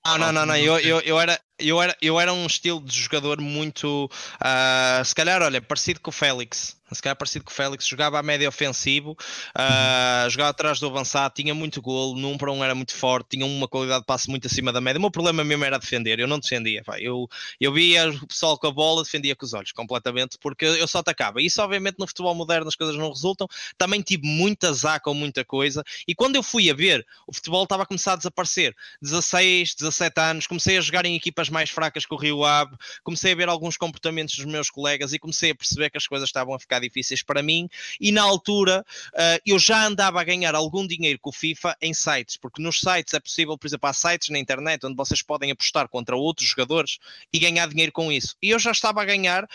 Não, 0.05 0.19
não, 0.19 0.32
não, 0.32 0.47
não. 0.47 0.57
Eu, 0.57 0.78
eu, 0.81 1.01
eu, 1.01 1.20
era, 1.20 1.40
eu, 1.62 1.80
era, 1.80 1.97
eu 2.01 2.18
era 2.20 2.32
um 2.32 2.47
estilo 2.47 2.80
de 2.80 3.01
jogador 3.01 3.40
muito. 3.40 4.10
Uh, 4.40 5.05
se 5.05 5.14
calhar, 5.14 5.43
olha, 5.43 5.60
parecido 5.60 6.01
com 6.01 6.10
o 6.10 6.12
Félix 6.12 6.76
se 6.94 7.02
calhar 7.02 7.16
parecido 7.16 7.44
com 7.44 7.51
o 7.51 7.55
Félix, 7.55 7.86
jogava 7.86 8.18
a 8.18 8.22
média 8.22 8.48
ofensivo, 8.48 9.12
uh, 9.12 10.30
jogava 10.30 10.51
atrás 10.51 10.78
do 10.78 10.86
avançado, 10.86 11.34
tinha 11.34 11.55
muito 11.55 11.80
golo, 11.80 12.18
num 12.18 12.36
para 12.36 12.52
um 12.52 12.62
era 12.62 12.74
muito 12.74 12.94
forte, 12.94 13.36
tinha 13.36 13.47
uma 13.47 13.68
qualidade 13.68 14.01
de 14.01 14.06
passe 14.06 14.28
muito 14.28 14.47
acima 14.47 14.72
da 14.72 14.80
média. 14.80 14.98
O 14.98 15.01
meu 15.01 15.10
problema 15.10 15.44
mesmo 15.44 15.64
era 15.64 15.78
defender, 15.78 16.18
eu 16.18 16.26
não 16.26 16.39
defendia. 16.39 16.82
Pá. 16.84 17.01
Eu, 17.01 17.28
eu 17.60 17.72
via 17.72 18.10
o 18.10 18.26
pessoal 18.26 18.59
com 18.59 18.66
a 18.66 18.70
bola, 18.70 19.02
defendia 19.02 19.34
com 19.34 19.44
os 19.44 19.52
olhos 19.52 19.72
completamente, 19.72 20.36
porque 20.40 20.64
eu 20.64 20.86
só 20.86 20.98
atacava. 20.98 21.40
Isso, 21.40 21.60
obviamente, 21.62 21.97
no 21.98 22.06
futebol 22.06 22.34
moderno 22.34 22.68
as 22.68 22.76
coisas 22.76 22.97
não 22.97 23.09
resultam. 23.09 23.48
Também 23.78 24.01
tive 24.01 24.26
muita 24.26 24.68
azar 24.68 25.01
com 25.01 25.14
muita 25.14 25.44
coisa, 25.44 25.82
e 26.06 26.14
quando 26.14 26.36
eu 26.36 26.43
fui 26.43 26.70
a 26.70 26.74
ver, 26.74 27.06
o 27.26 27.34
futebol 27.34 27.64
estava 27.64 27.82
a 27.82 27.86
começar 27.86 28.14
a 28.14 28.16
desaparecer. 28.16 28.74
16, 29.01 29.74
17 29.74 30.20
anos, 30.20 30.47
comecei 30.47 30.78
a 30.78 30.80
jogar 30.80 31.05
em 31.06 31.14
equipas 31.14 31.48
mais 31.52 31.70
fracas 31.70 32.06
que 32.06 32.14
o 32.14 32.16
Rio 32.16 32.44
Ave, 32.44 32.76
comecei 33.04 33.32
a 33.32 33.34
ver 33.34 33.48
alguns 33.48 33.76
comportamentos 33.76 34.34
dos 34.36 34.44
meus 34.46 34.70
colegas 34.70 35.12
e 35.12 35.18
comecei 35.18 35.50
a 35.50 35.54
perceber 35.54 35.90
que 35.90 35.98
as 35.98 36.06
coisas 36.06 36.28
estavam 36.28 36.54
a 36.54 36.58
ficar 36.58 36.80
difíceis 36.80 37.22
para 37.22 37.42
mim, 37.42 37.68
e 38.00 38.10
na 38.10 38.22
altura 38.22 38.84
uh, 39.14 39.40
eu 39.46 39.58
já 39.58 39.86
andava 39.86 40.20
a 40.20 40.24
ganhar 40.24 40.54
algum 40.54 40.86
dinheiro 40.86 41.18
com 41.20 41.30
o 41.30 41.32
FIFA 41.32 41.76
em 41.80 41.94
sites, 41.94 42.36
porque 42.36 42.62
nos 42.62 42.80
sites 42.80 43.14
é 43.14 43.20
possível, 43.20 43.56
por 43.56 43.66
exemplo, 43.66 43.88
há 43.88 43.92
sites 43.92 44.30
na 44.30 44.38
internet 44.38 44.84
onde 44.86 44.96
vocês 44.96 45.22
podem 45.22 45.50
apostar 45.50 45.88
contra 45.88 46.16
outros 46.16 46.48
jogadores 46.48 46.98
e 47.32 47.38
ganhar 47.38 47.68
dinheiro 47.68 47.92
com 47.92 48.10
isso. 48.10 48.36
E 48.42 48.50
eu 48.50 48.58
já 48.58 48.70
estava 48.70 49.02
a 49.02 49.04
ganhar 49.04 49.44
uh, 49.44 49.48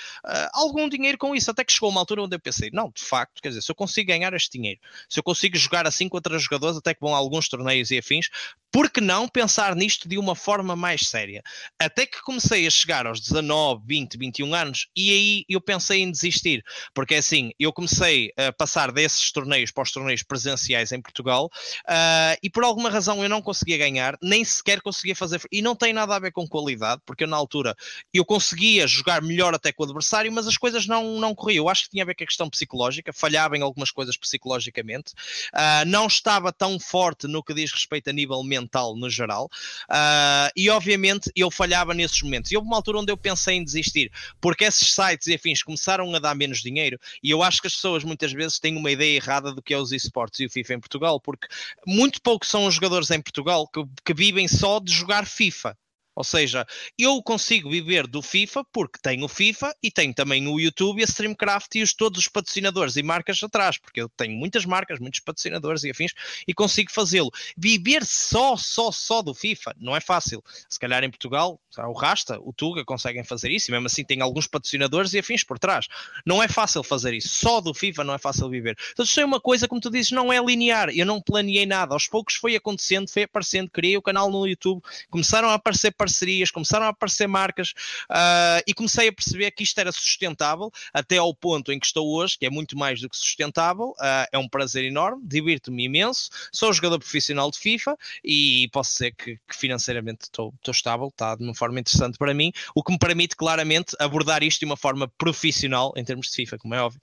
algum 0.54 0.88
dinheiro 0.88 1.18
com 1.18 1.36
isso, 1.36 1.52
até 1.52 1.64
que 1.64 1.74
chegou 1.74 1.90
uma 1.90 2.00
altura 2.00 2.24
onde 2.24 2.36
eu 2.36 2.40
pensei, 2.40 2.70
não, 2.72 2.92
de 2.92 3.04
facto, 3.04 3.42
quer 3.42 3.50
dizer, 3.50 3.62
se 3.62 3.72
eu 3.72 3.76
consigo 3.76 4.08
ganhar 4.08 4.34
este 4.34 4.58
dinheiro, 4.58 4.80
se 5.10 5.20
eu 5.20 5.24
consigo 5.24 5.58
jogar 5.58 5.88
assim 5.88 6.08
contra 6.08 6.38
jogadores, 6.38 6.78
até 6.78 6.94
que 6.94 7.02
vão 7.02 7.14
a 7.14 7.18
alguns 7.18 7.50
torneios 7.50 7.92
e 7.92 7.98
afins, 7.98 8.30
por 8.72 8.90
que 8.90 9.02
não 9.02 9.28
pensar 9.28 9.76
nisto 9.76 10.08
de 10.08 10.18
uma 10.18 10.36
forma 10.36 10.76
mais 10.76 11.08
séria? 11.08 11.42
Até 11.80 12.08
que 12.08 12.24
comecei 12.24 12.66
a 12.66 12.72
chegar 12.72 13.06
aos 13.06 13.20
19, 13.20 13.84
20, 13.86 14.18
21 14.18 14.56
anos 14.56 14.88
e 14.96 15.12
aí 15.12 15.46
eu 15.48 15.62
pensei 15.62 16.02
em 16.02 16.10
desistir, 16.10 16.64
porque 16.92 17.14
é 17.14 17.18
assim, 17.20 17.52
eu 17.60 17.72
comecei 17.72 18.32
a 18.36 18.52
passar 18.52 18.92
desses 18.92 19.32
torneios 19.32 19.70
para 19.70 19.84
os 19.84 19.92
torneios 19.92 20.24
presenciais 20.24 20.92
em 20.92 21.00
Portugal 21.00 21.46
uh, 21.46 22.38
e 22.42 22.50
por 22.50 22.64
alguma 22.64 22.90
razão 22.90 23.22
eu 23.22 23.30
não 23.30 23.44
conseguia 23.44 23.78
ganhar, 23.78 24.18
nem 24.24 24.44
sequer 24.44 24.82
conseguia 24.82 25.16
fazer, 25.16 25.40
e 25.52 25.62
não 25.62 25.76
tem 25.76 25.94
nada 25.94 26.16
a 26.16 26.20
ver 26.20 26.32
com 26.32 26.48
qualidade, 26.48 27.00
porque 27.06 27.26
eu, 27.26 27.28
na 27.28 27.38
altura 27.38 27.76
eu 28.12 28.26
conseguia 28.26 28.88
jogar 28.88 29.22
melhor 29.22 29.54
até 29.54 29.72
com 29.72 29.84
o 29.84 29.86
adversário, 29.86 30.32
mas 30.32 30.48
as 30.48 30.58
coisas 30.58 30.88
não, 30.88 31.20
não 31.20 31.36
corriam. 31.36 31.66
Eu 31.66 31.70
acho 31.70 31.84
que 31.84 31.92
tinha 31.92 32.04
a 32.04 32.08
ver 32.08 32.16
com 32.16 32.24
a 32.24 32.28
questão 32.28 32.50
psicológica, 32.50 33.14
falhava 33.14 33.56
em 33.56 33.62
algumas 33.62 33.92
coisas 33.92 34.18
psicologicamente, 34.18 35.14
uh, 35.54 35.86
não 35.86 36.08
estava 36.08 36.52
tão 36.52 36.80
forte 36.80 37.28
no 37.28 37.44
que 37.44 37.54
diz 37.54 37.72
respeito 37.72 38.10
a 38.10 38.14
nível 38.14 38.44
mental 38.44 38.96
no 38.96 39.12
geral, 39.12 39.46
uh, 39.92 40.50
e 40.56 40.72
obviamente 40.72 41.32
eu 41.36 41.52
falhava 41.52 41.67
nesses 41.94 42.22
momentos. 42.22 42.52
E 42.52 42.58
houve 42.58 42.68
uma 42.68 42.78
altura 42.78 43.00
onde 43.00 43.12
eu 43.12 43.18
pensei 43.18 43.56
em 43.56 43.64
desistir, 43.64 44.12
porque 44.40 44.66
esses 44.66 44.94
sites 44.94 45.28
e 45.28 45.36
afins 45.36 45.64
começaram 45.64 46.14
a 46.14 46.20
dar 46.20 46.36
menos 46.36 46.62
dinheiro, 46.62 47.00
e 47.24 47.30
eu 47.30 47.44
acho 47.44 47.62
que 47.62 47.68
as 47.68 47.76
pessoas 47.76 48.04
muitas 48.04 48.32
vezes 48.32 48.60
têm 48.60 48.76
uma 48.76 48.92
ideia 48.92 49.16
errada 49.16 49.54
do 49.54 49.62
que 49.62 49.74
é 49.74 49.78
os 49.78 49.92
esportes 49.92 50.40
e 50.40 50.46
o 50.46 50.50
FIFA 50.50 50.74
em 50.76 50.80
Portugal, 50.80 51.20
porque 51.20 51.48
muito 51.86 52.22
poucos 52.22 52.50
são 52.50 52.66
os 52.66 52.76
jogadores 52.76 53.12
em 53.12 53.22
Portugal 53.22 53.68
que, 53.68 53.84
que 54.06 54.14
vivem 54.14 54.48
só 54.48 54.80
de 54.80 54.92
jogar 54.92 55.26
FIFA. 55.26 55.78
Ou 56.18 56.24
seja, 56.24 56.66
eu 56.98 57.22
consigo 57.22 57.70
viver 57.70 58.08
do 58.08 58.24
FIFA 58.24 58.64
porque 58.74 58.98
tenho 59.00 59.26
o 59.26 59.28
FIFA 59.28 59.72
e 59.84 59.92
tenho 59.92 60.12
também 60.16 60.48
o 60.48 60.60
YouTube 60.60 61.04
a 61.04 61.06
Streamcraft 61.06 61.76
e 61.76 61.84
os, 61.84 61.94
todos 61.94 62.22
os 62.22 62.28
patrocinadores 62.28 62.96
e 62.96 63.04
marcas 63.04 63.42
atrás, 63.44 63.78
porque 63.78 64.02
eu 64.02 64.10
tenho 64.10 64.36
muitas 64.36 64.66
marcas, 64.66 64.98
muitos 65.00 65.20
patrocinadores 65.20 65.84
e 65.84 65.92
afins 65.92 66.14
e 66.48 66.56
consigo 66.56 66.92
fazê-lo. 66.92 67.30
Viver 67.56 68.04
só, 68.04 68.58
só, 68.58 68.92
só 68.92 69.22
do 69.22 69.36
FIFA 69.36 69.76
não 69.78 69.96
é 69.96 70.00
fácil. 70.00 70.44
Se 70.68 70.80
calhar 70.80 71.04
em 71.04 71.12
Portugal, 71.12 71.62
o 71.78 71.94
Rasta, 71.94 72.40
o 72.42 72.52
Tuga 72.52 72.84
conseguem 72.84 73.24
fazer 73.24 73.52
isso 73.52 73.70
e 73.70 73.72
mesmo 73.72 73.86
assim 73.86 74.04
tem 74.04 74.20
alguns 74.20 74.48
patrocinadores 74.48 75.14
e 75.14 75.20
afins 75.20 75.44
por 75.44 75.60
trás. 75.60 75.86
Não 76.26 76.42
é 76.42 76.48
fácil 76.48 76.82
fazer 76.82 77.14
isso. 77.14 77.30
Só 77.30 77.62
do 77.62 77.76
FIFA 77.76 78.04
não 78.04 78.16
é 78.16 78.18
fácil 78.18 78.50
viver. 78.50 78.76
Então, 78.92 79.06
isso 79.06 79.20
é 79.20 79.26
uma 79.26 79.40
coisa, 79.40 79.68
como 79.68 79.80
tu 79.80 79.92
dizes, 79.92 80.10
não 80.10 80.34
é 80.34 80.44
linear. 80.44 80.90
Eu 80.90 81.06
não 81.06 81.22
planeei 81.22 81.68
nada. 81.68 81.94
Aos 81.94 82.08
poucos 82.08 82.34
foi 82.34 82.56
acontecendo, 82.56 83.08
foi 83.08 83.22
aparecendo, 83.22 83.70
criei 83.70 83.96
o 83.96 84.02
canal 84.02 84.32
no 84.32 84.48
YouTube, 84.48 84.82
começaram 85.12 85.50
a 85.50 85.54
aparecer 85.54 85.92
parcerias, 86.08 86.50
começaram 86.50 86.86
a 86.86 86.90
aparecer 86.90 87.28
marcas 87.28 87.72
uh, 88.10 88.64
e 88.66 88.74
comecei 88.74 89.10
a 89.10 89.14
perceber 89.14 89.52
que 89.52 89.64
isto 89.64 89.78
era 89.78 89.92
sustentável 89.92 90.72
até 90.94 91.18
ao 91.18 91.36
ponto 91.36 91.72
em 91.72 91.80
que 91.80 91.86
estou 91.86 92.08
hoje, 92.16 92.38
que 92.38 92.46
é 92.46 92.50
muito 92.50 92.78
mais 92.78 93.02
do 93.02 93.10
que 93.10 93.18
sustentável. 93.18 93.90
Uh, 94.00 94.28
é 94.32 94.38
um 94.38 94.48
prazer 94.48 94.86
enorme, 94.86 95.22
divirto-me 95.26 95.86
imenso. 95.86 96.30
Sou 96.52 96.72
jogador 96.72 97.00
profissional 97.00 97.52
de 97.52 97.60
FIFA 97.60 97.98
e 98.24 98.70
posso 98.72 98.94
dizer 98.94 99.12
que, 99.12 99.38
que 99.48 99.56
financeiramente 99.56 100.24
estou, 100.24 100.54
estou 100.56 100.72
estável, 100.72 101.08
está 101.10 101.36
de 101.36 101.44
uma 101.44 101.54
forma 101.54 101.80
interessante 101.80 102.18
para 102.18 102.34
mim, 102.34 102.52
o 102.74 102.82
que 102.82 102.92
me 102.92 103.00
permite 103.00 103.36
claramente 103.36 103.96
abordar 104.00 104.44
isto 104.44 104.60
de 104.60 104.66
uma 104.66 104.78
forma 104.78 105.08
profissional 105.18 105.94
em 105.98 106.04
termos 106.04 106.28
de 106.28 106.36
FIFA, 106.36 106.58
como 106.58 106.74
é 106.74 106.82
óbvio. 106.82 107.02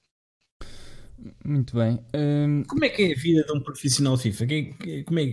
Muito 1.44 1.76
bem. 1.76 1.98
Um... 2.14 2.64
Como 2.64 2.84
é 2.84 2.88
que 2.88 3.02
é 3.02 3.12
a 3.12 3.16
vida 3.16 3.44
de 3.44 3.52
um 3.52 3.60
profissional 3.60 4.16
de 4.16 4.22
FIFA? 4.22 4.46
Como 5.06 5.18
é, 5.18 5.24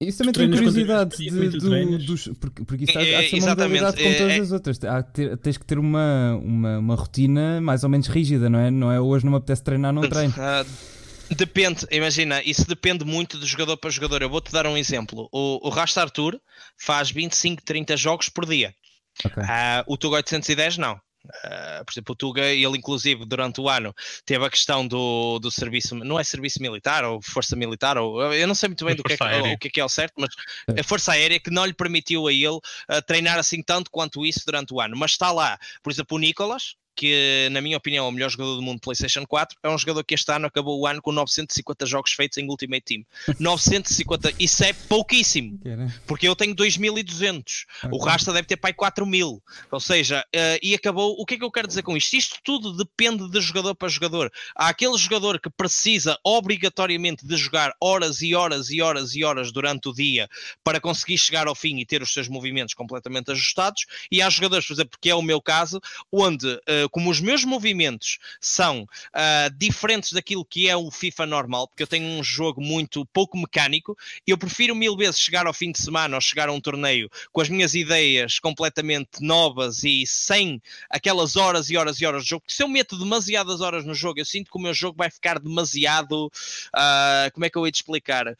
isso 0.00 0.18
também 0.18 0.32
tem 0.32 0.50
curiosidade 0.50 1.16
de, 1.16 1.30
do, 1.30 1.98
dos, 1.98 2.28
porque, 2.40 2.64
porque 2.64 2.84
isso 2.84 2.98
há, 2.98 3.00
há 3.00 3.22
de 3.22 3.30
ser 3.30 3.38
uma 3.38 3.48
modalidade 3.50 4.02
como 4.02 4.16
todas 4.16 4.32
é, 4.32 4.38
as 4.38 4.52
outras. 4.52 4.84
Há, 4.84 5.02
ter, 5.02 5.36
tens 5.38 5.56
que 5.56 5.64
ter 5.64 5.78
uma, 5.78 6.34
uma, 6.42 6.78
uma, 6.78 6.94
rotina 6.96 7.60
mais 7.60 7.84
ou 7.84 7.90
menos 7.90 8.08
rígida, 8.08 8.50
não 8.50 8.58
é? 8.58 8.70
Não 8.70 8.90
é 8.90 9.00
hoje 9.00 9.24
não 9.24 9.32
me 9.32 9.38
apetece 9.38 9.62
treinar, 9.62 9.92
não 9.92 10.02
treino. 10.02 10.34
Uh, 10.34 10.66
depende, 11.34 11.86
imagina, 11.90 12.42
isso 12.44 12.66
depende 12.66 13.04
muito 13.04 13.38
de 13.38 13.46
jogador 13.46 13.76
para 13.76 13.90
jogador. 13.90 14.20
Eu 14.20 14.28
vou-te 14.28 14.52
dar 14.52 14.66
um 14.66 14.76
exemplo. 14.76 15.28
O, 15.32 15.66
o 15.66 15.70
Rasta 15.70 16.02
Arthur 16.02 16.40
faz 16.76 17.10
25, 17.10 17.62
30 17.64 17.96
jogos 17.96 18.28
por 18.28 18.46
dia. 18.46 18.74
Ok. 19.24 19.42
Ah, 19.46 19.84
o 19.86 19.96
Tuga 19.96 20.16
810 20.16 20.76
não. 20.76 21.00
Ah, 21.42 21.82
por 21.84 21.92
exemplo, 21.92 22.12
o 22.12 22.16
Tuga, 22.16 22.42
ele 22.42 22.76
inclusive 22.76 23.24
durante 23.24 23.60
o 23.60 23.68
ano 23.68 23.94
teve 24.24 24.44
a 24.44 24.50
questão 24.50 24.86
do, 24.86 25.38
do 25.38 25.50
serviço, 25.50 25.94
não 25.94 26.20
é 26.20 26.24
serviço 26.24 26.60
militar 26.60 27.04
ou 27.04 27.20
força 27.22 27.56
militar, 27.56 27.96
ou 27.96 28.32
eu 28.34 28.46
não 28.46 28.54
sei 28.54 28.68
muito 28.68 28.84
bem 28.84 28.94
do 28.94 29.02
que 29.02 29.14
é, 29.14 29.16
aérea. 29.20 29.54
o 29.54 29.58
que 29.58 29.68
é 29.68 29.70
que 29.70 29.80
é 29.80 29.84
o 29.84 29.88
certo, 29.88 30.14
mas 30.18 30.30
a 30.78 30.82
força 30.82 31.12
aérea 31.12 31.40
que 31.40 31.50
não 31.50 31.64
lhe 31.64 31.72
permitiu 31.72 32.26
a 32.26 32.32
ele 32.32 32.58
ah, 32.88 33.00
treinar 33.00 33.38
assim 33.38 33.62
tanto 33.62 33.90
quanto 33.90 34.24
isso 34.24 34.42
durante 34.44 34.74
o 34.74 34.80
ano. 34.80 34.96
Mas 34.96 35.12
está 35.12 35.32
lá, 35.32 35.58
por 35.82 35.90
exemplo, 35.90 36.16
o 36.16 36.20
Nicolas, 36.20 36.76
que 36.94 37.48
na 37.50 37.60
minha 37.60 37.76
opinião 37.76 38.06
é 38.06 38.08
o 38.08 38.12
melhor 38.12 38.30
jogador 38.30 38.56
do 38.56 38.62
mundo 38.62 38.80
PlayStation 38.80 39.24
4, 39.26 39.58
é 39.62 39.68
um 39.68 39.78
jogador 39.78 40.04
que 40.04 40.14
este 40.14 40.30
ano 40.32 40.46
acabou 40.46 40.80
o 40.80 40.86
ano 40.86 41.00
com 41.02 41.12
950 41.12 41.86
jogos 41.86 42.12
feitos 42.12 42.38
em 42.38 42.48
Ultimate 42.48 42.82
Team. 42.82 43.04
950, 43.38 44.32
isso 44.38 44.64
é 44.64 44.72
pouquíssimo. 44.72 45.58
Porque 46.06 46.28
eu 46.28 46.36
tenho 46.36 46.54
2200, 46.54 47.66
o 47.90 47.96
Ok. 47.96 48.10
Rasta 48.10 48.32
deve 48.32 48.46
ter 48.46 48.56
pai 48.56 48.72
4000, 48.72 49.42
ou 49.70 49.80
seja, 49.80 50.24
eh, 50.32 50.58
e 50.62 50.74
acabou. 50.74 51.14
O 51.18 51.24
que 51.24 51.34
é 51.34 51.38
que 51.38 51.44
eu 51.44 51.50
quero 51.50 51.66
dizer 51.66 51.82
com 51.82 51.96
isto? 51.96 52.14
Isto 52.14 52.38
tudo 52.44 52.76
depende 52.76 53.28
de 53.30 53.40
jogador 53.40 53.74
para 53.74 53.88
jogador. 53.88 54.30
Há 54.54 54.68
aquele 54.68 54.96
jogador 54.98 55.40
que 55.40 55.50
precisa 55.50 56.18
obrigatoriamente 56.24 57.26
de 57.26 57.36
jogar 57.36 57.72
horas 57.80 58.22
e 58.22 58.34
horas 58.34 58.70
e 58.70 58.80
horas 58.80 59.14
e 59.14 59.24
horas 59.24 59.52
durante 59.52 59.88
o 59.88 59.92
dia 59.92 60.28
para 60.62 60.80
conseguir 60.80 61.18
chegar 61.18 61.46
ao 61.46 61.54
fim 61.54 61.78
e 61.78 61.86
ter 61.86 62.02
os 62.02 62.12
seus 62.12 62.28
movimentos 62.28 62.74
completamente 62.74 63.30
ajustados, 63.30 63.86
e 64.10 64.22
há 64.22 64.30
jogadores, 64.30 64.66
por 64.66 64.74
exemplo, 64.74 64.98
que 65.00 65.10
é 65.10 65.14
o 65.14 65.22
meu 65.22 65.40
caso, 65.40 65.80
onde, 66.12 66.60
eh, 66.66 66.83
como 66.88 67.10
os 67.10 67.20
meus 67.20 67.44
movimentos 67.44 68.18
são 68.40 68.86
ah, 69.12 69.48
diferentes 69.56 70.12
daquilo 70.12 70.44
que 70.44 70.68
é 70.68 70.76
o 70.76 70.90
FIFA 70.90 71.26
normal, 71.26 71.68
porque 71.68 71.82
eu 71.82 71.86
tenho 71.86 72.06
um 72.06 72.22
jogo 72.22 72.60
muito 72.60 73.04
pouco 73.06 73.36
mecânico, 73.36 73.96
eu 74.26 74.38
prefiro 74.38 74.74
mil 74.74 74.96
vezes 74.96 75.20
chegar 75.20 75.46
ao 75.46 75.52
fim 75.52 75.72
de 75.72 75.80
semana 75.80 76.16
ou 76.16 76.20
chegar 76.20 76.48
a 76.48 76.52
um 76.52 76.60
torneio 76.60 77.10
com 77.32 77.40
as 77.40 77.48
minhas 77.48 77.74
ideias 77.74 78.38
completamente 78.38 79.20
novas 79.20 79.84
e 79.84 80.06
sem 80.06 80.60
aquelas 80.90 81.36
horas 81.36 81.70
e 81.70 81.76
horas 81.76 82.00
e 82.00 82.06
horas 82.06 82.24
de 82.24 82.30
jogo. 82.30 82.42
Porque 82.42 82.54
se 82.54 82.62
eu 82.62 82.68
meto 82.68 82.98
demasiadas 82.98 83.60
horas 83.60 83.84
no 83.84 83.94
jogo, 83.94 84.20
eu 84.20 84.24
sinto 84.24 84.50
que 84.50 84.56
o 84.56 84.60
meu 84.60 84.74
jogo 84.74 84.96
vai 84.96 85.10
ficar 85.10 85.38
demasiado. 85.38 86.30
ah, 86.72 87.30
como 87.32 87.44
é 87.44 87.50
que 87.50 87.56
eu 87.58 87.66
ia 87.66 87.72
te 87.72 87.76
explicar? 87.76 88.28
Ah, 88.28 88.34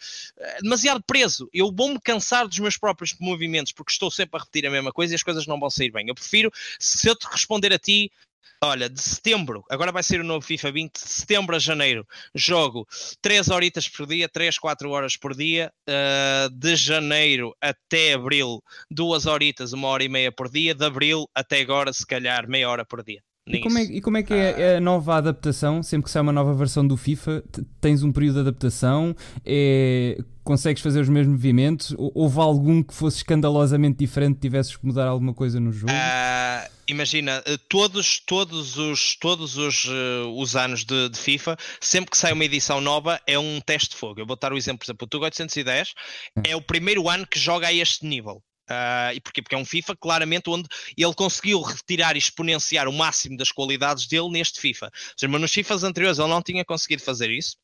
demasiado 0.63 1.03
preso. 1.03 1.49
Eu 1.53 1.73
vou-me 1.73 2.01
cansar 2.01 2.47
dos 2.47 2.59
meus 2.59 2.77
próprios 2.77 3.15
movimentos 3.19 3.73
porque 3.73 3.93
estou 3.93 4.11
sempre 4.11 4.39
a 4.39 4.41
repetir 4.41 4.67
a 4.67 4.71
mesma 4.71 4.93
coisa 4.93 5.15
e 5.15 5.17
as 5.17 5.23
coisas 5.23 5.47
não 5.47 5.59
vão 5.59 5.71
sair 5.71 5.91
bem. 5.91 6.09
Eu 6.09 6.15
prefiro, 6.15 6.53
se 6.79 7.09
eu 7.09 7.17
te 7.17 7.27
responder 7.27 7.73
a 7.73 7.79
ti. 7.79 8.11
Olha, 8.63 8.89
de 8.89 9.01
setembro, 9.01 9.65
agora 9.71 9.93
vai 9.93 10.03
ser 10.03 10.21
o 10.21 10.25
novo 10.25 10.47
FIFA 10.47 10.73
20, 10.73 10.93
de 10.95 11.01
setembro 11.01 11.55
a 11.55 11.59
janeiro, 11.59 12.07
jogo 12.35 12.87
3 13.21 13.49
horitas 13.49 13.89
por 13.89 14.07
dia, 14.07 14.29
3, 14.29 14.59
4 14.59 14.91
horas 14.91 15.17
por 15.17 15.35
dia, 15.35 15.73
uh, 15.89 16.51
de 16.51 16.75
janeiro 16.77 17.55
até 17.61 18.15
abril, 18.15 18.63
duas 18.91 19.27
horitas, 19.27 19.73
uma 19.73 19.89
hora 19.89 20.05
e 20.05 20.09
meia 20.09 20.33
por 20.33 20.49
dia, 20.51 20.75
de 20.75 20.85
abril 20.85 21.29
até 21.35 21.61
agora, 21.61 21.93
se 21.93 22.07
calhar, 22.07 22.49
meia 22.49 22.69
hora 22.69 22.85
por 22.85 23.03
dia. 23.05 23.23
E 23.47 23.61
como, 23.61 23.79
é, 23.79 23.83
e 23.83 24.01
como 24.01 24.17
é 24.17 24.23
que 24.23 24.33
é 24.33 24.77
a 24.77 24.81
nova 24.81 25.17
adaptação? 25.17 25.83
Sempre 25.83 26.05
que 26.07 26.11
sai 26.11 26.23
uma 26.23 26.33
nova 26.33 26.55
versão 26.55 26.87
do 26.87 26.97
FIFA, 26.97 27.45
tens 27.79 28.03
um 28.03 28.11
período 28.11 28.37
de 28.37 28.41
adaptação? 28.49 29.15
É, 29.45 30.17
consegues 30.43 30.83
fazer 30.83 31.01
os 31.01 31.11
mesmos 31.11 31.35
movimentos? 31.37 31.95
Ou- 31.99 32.11
Houve 32.15 32.41
algum 32.41 32.83
que 32.83 32.95
fosse 32.95 33.19
escandalosamente 33.19 33.99
diferente, 33.99 34.39
tivesses 34.41 34.75
que 34.75 34.87
mudar 34.87 35.07
alguma 35.09 35.35
coisa 35.35 35.61
no 35.61 35.71
jogo? 35.73 35.93
Ah, 35.95 36.67
imagina, 36.89 37.43
eh, 37.45 37.59
todos, 37.69 38.19
todos, 38.21 38.79
os, 38.79 39.15
todos 39.17 39.59
os, 39.59 39.85
eh, 39.91 40.23
os 40.35 40.57
anos 40.57 40.83
de, 40.83 41.11
de 41.11 41.19
FIFA, 41.19 41.55
sempre 41.83 42.13
que 42.13 42.17
sai 42.17 42.33
uma 42.33 42.45
edição 42.47 42.81
nova, 42.81 43.21
é 43.27 43.39
um 43.39 43.61
teste 43.61 43.91
de 43.91 43.97
fogo. 43.97 44.21
Eu 44.21 44.27
vou 44.27 44.39
dar 44.41 44.55
o 44.55 44.57
exemplo, 44.57 44.79
por 44.79 44.87
exemplo, 44.87 45.05
o 45.05 45.09
Tuga 45.09 45.27
810 45.27 45.93
é 46.47 46.57
o 46.57 46.63
primeiro 46.63 47.11
ano 47.11 47.27
que 47.27 47.39
joga 47.39 47.67
a 47.67 47.73
este 47.75 48.07
nível. 48.07 48.43
Ah, 48.69 49.13
e 49.15 49.21
porquê? 49.21 49.43
Porque 49.43 49.55
é 49.55 49.59
um 49.59 49.65
FIFA 49.65 49.97
claramente 49.97 50.49
onde 50.49 50.69
ele 50.97 51.15
conseguiu 51.15 51.61
retirar 51.61 52.17
e 52.17 52.19
exponenciar 52.19 52.89
o 52.89 52.93
máximo 52.93 53.37
das 53.37 53.53
qualidades 53.53 54.07
dele 54.07 54.31
neste 54.31 54.61
FIFA. 54.61 54.91
Seja, 55.17 55.31
mas 55.31 55.41
nos 55.41 55.53
FIFAs 55.53 55.85
anteriores 55.85 56.19
ele 56.19 56.29
não 56.29 56.43
tinha 56.43 56.65
conseguido 56.65 57.03
fazer 57.03 57.31
isso. 57.31 57.57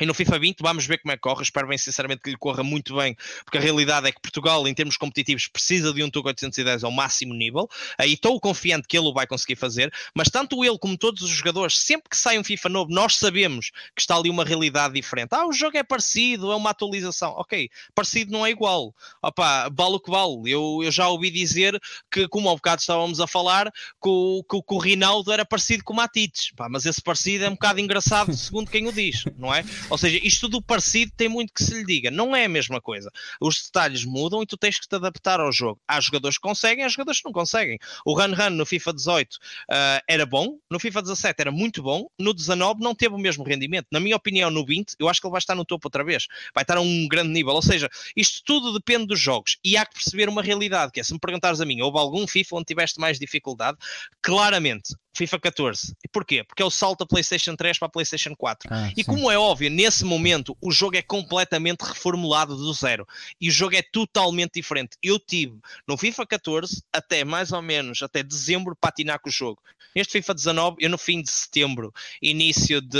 E 0.00 0.06
no 0.06 0.14
FIFA 0.14 0.38
20 0.38 0.60
vamos 0.62 0.86
ver 0.86 0.98
como 0.98 1.12
é 1.12 1.16
que 1.16 1.20
corre. 1.20 1.42
Espero 1.42 1.68
bem 1.68 1.76
sinceramente 1.76 2.22
que 2.22 2.30
lhe 2.30 2.36
corra 2.36 2.62
muito 2.62 2.96
bem, 2.96 3.14
porque 3.44 3.58
a 3.58 3.60
realidade 3.60 4.08
é 4.08 4.12
que 4.12 4.20
Portugal, 4.20 4.66
em 4.66 4.72
termos 4.72 4.96
competitivos, 4.96 5.46
precisa 5.46 5.92
de 5.92 6.02
um 6.02 6.10
Tuga 6.10 6.28
810 6.28 6.84
ao 6.84 6.90
máximo 6.90 7.34
nível. 7.34 7.68
Aí 7.98 8.14
estou 8.14 8.40
confiante 8.40 8.88
que 8.88 8.96
ele 8.96 9.08
o 9.08 9.12
vai 9.12 9.26
conseguir 9.26 9.56
fazer, 9.56 9.92
mas 10.14 10.28
tanto 10.28 10.64
ele 10.64 10.78
como 10.78 10.96
todos 10.96 11.20
os 11.20 11.30
jogadores, 11.30 11.78
sempre 11.78 12.08
que 12.08 12.16
sai 12.16 12.38
um 12.38 12.44
FIFA 12.44 12.68
novo, 12.70 12.90
nós 12.90 13.16
sabemos 13.16 13.70
que 13.94 14.00
está 14.00 14.16
ali 14.16 14.30
uma 14.30 14.44
realidade 14.44 14.94
diferente. 14.94 15.34
Ah, 15.34 15.46
o 15.46 15.52
jogo 15.52 15.76
é 15.76 15.82
parecido, 15.82 16.50
é 16.50 16.56
uma 16.56 16.70
atualização. 16.70 17.32
Ok, 17.36 17.68
parecido 17.94 18.32
não 18.32 18.46
é 18.46 18.50
igual. 18.50 18.94
Opa, 19.22 19.68
vale 19.70 19.96
o 19.96 20.00
que 20.00 20.10
vale. 20.10 20.50
Eu, 20.50 20.80
eu 20.82 20.90
já 20.90 21.08
ouvi 21.08 21.30
dizer 21.30 21.78
que, 22.10 22.26
como 22.28 22.48
há 22.48 22.54
bocado 22.54 22.80
estávamos 22.80 23.20
a 23.20 23.26
falar, 23.26 23.70
que 23.70 24.08
o, 24.08 24.42
que, 24.48 24.62
que 24.62 24.74
o 24.74 24.78
Rinaldo 24.78 25.30
era 25.30 25.44
parecido 25.44 25.84
com 25.84 25.92
o 25.92 25.96
Matites. 25.96 26.52
Mas 26.70 26.86
esse 26.86 27.02
parecido 27.02 27.44
é 27.44 27.48
um 27.48 27.52
bocado 27.52 27.80
engraçado, 27.80 28.32
segundo 28.34 28.70
quem 28.70 28.86
o 28.88 28.92
diz, 28.92 29.24
não 29.36 29.54
é? 29.54 29.62
Ou 29.90 29.98
seja, 29.98 30.18
isto 30.22 30.48
do 30.48 30.62
parecido 30.62 31.12
tem 31.16 31.28
muito 31.28 31.52
que 31.52 31.62
se 31.62 31.74
lhe 31.74 31.84
diga. 31.84 32.10
Não 32.10 32.34
é 32.34 32.44
a 32.44 32.48
mesma 32.48 32.80
coisa. 32.80 33.10
Os 33.40 33.62
detalhes 33.64 34.04
mudam 34.04 34.42
e 34.42 34.46
tu 34.46 34.56
tens 34.56 34.78
que 34.78 34.86
te 34.86 34.94
adaptar 34.94 35.40
ao 35.40 35.52
jogo. 35.52 35.80
Há 35.86 36.00
jogadores 36.00 36.38
que 36.38 36.42
conseguem, 36.42 36.84
há 36.84 36.88
jogadores 36.88 37.20
que 37.20 37.26
não 37.26 37.32
conseguem. 37.32 37.78
O 38.06 38.14
Run 38.14 38.34
Run 38.34 38.50
no 38.50 38.64
FIFA 38.64 38.92
18 38.92 39.38
ah, 39.70 40.02
era 40.08 40.24
bom, 40.24 40.58
no 40.70 40.78
FIFA 40.78 41.02
17 41.02 41.40
era 41.40 41.50
muito 41.50 41.82
bom, 41.82 42.06
no 42.18 42.32
19 42.32 42.80
não 42.80 42.94
teve 42.94 43.14
o 43.14 43.18
mesmo 43.18 43.44
rendimento. 43.44 43.86
Na 43.90 44.00
minha 44.00 44.16
opinião, 44.16 44.50
no 44.50 44.64
20, 44.64 44.94
eu 44.98 45.08
acho 45.08 45.20
que 45.20 45.26
ele 45.26 45.32
vai 45.32 45.40
estar 45.40 45.54
no 45.54 45.64
topo 45.64 45.88
outra 45.88 46.04
vez. 46.04 46.26
Vai 46.54 46.62
estar 46.62 46.76
a 46.76 46.80
um 46.80 47.08
grande 47.08 47.30
nível. 47.30 47.52
Ou 47.52 47.62
seja, 47.62 47.88
isto 48.16 48.42
tudo 48.44 48.72
depende 48.72 49.06
dos 49.06 49.20
jogos 49.20 49.58
e 49.64 49.76
há 49.76 49.84
que 49.84 49.94
perceber 49.94 50.28
uma 50.28 50.42
realidade, 50.42 50.92
que 50.92 51.00
é, 51.00 51.02
se 51.02 51.12
me 51.12 51.18
perguntares 51.18 51.60
a 51.60 51.66
mim, 51.66 51.80
houve 51.80 51.98
algum 51.98 52.26
FIFA 52.26 52.56
onde 52.56 52.66
tiveste 52.66 53.00
mais 53.00 53.18
dificuldade? 53.18 53.76
Claramente, 54.22 54.94
FIFA 55.14 55.40
14. 55.40 55.94
E 56.04 56.08
porquê? 56.08 56.44
Porque 56.44 56.62
é 56.62 56.64
o 56.66 56.70
salto 56.70 57.00
da 57.00 57.06
PlayStation 57.06 57.56
3 57.56 57.78
para 57.78 57.86
a 57.86 57.90
PlayStation 57.90 58.34
4. 58.34 58.68
Ah, 58.72 58.90
E 58.96 59.02
sim. 59.02 59.04
como 59.04 59.30
é 59.30 59.38
óbvio, 59.38 59.70
nesse 59.70 60.04
momento 60.04 60.56
o 60.60 60.70
jogo 60.70 60.96
é 60.96 61.02
completamente 61.02 61.82
reformulado 61.82 62.56
do 62.56 62.72
zero 62.72 63.06
e 63.40 63.48
o 63.48 63.52
jogo 63.52 63.74
é 63.76 63.82
totalmente 63.82 64.54
diferente. 64.54 64.96
Eu 65.02 65.18
tive 65.18 65.58
no 65.86 65.96
FIFA 65.96 66.26
14 66.26 66.82
até 66.92 67.24
mais 67.24 67.52
ou 67.52 67.60
menos 67.62 68.02
até 68.02 68.22
dezembro 68.22 68.76
patinar 68.76 69.18
com 69.20 69.28
o 69.28 69.32
jogo. 69.32 69.60
Neste 69.92 70.12
FIFA 70.12 70.34
19, 70.34 70.76
eu 70.78 70.88
no 70.88 70.96
fim 70.96 71.20
de 71.20 71.28
setembro, 71.28 71.92
início 72.22 72.80
de, 72.80 72.98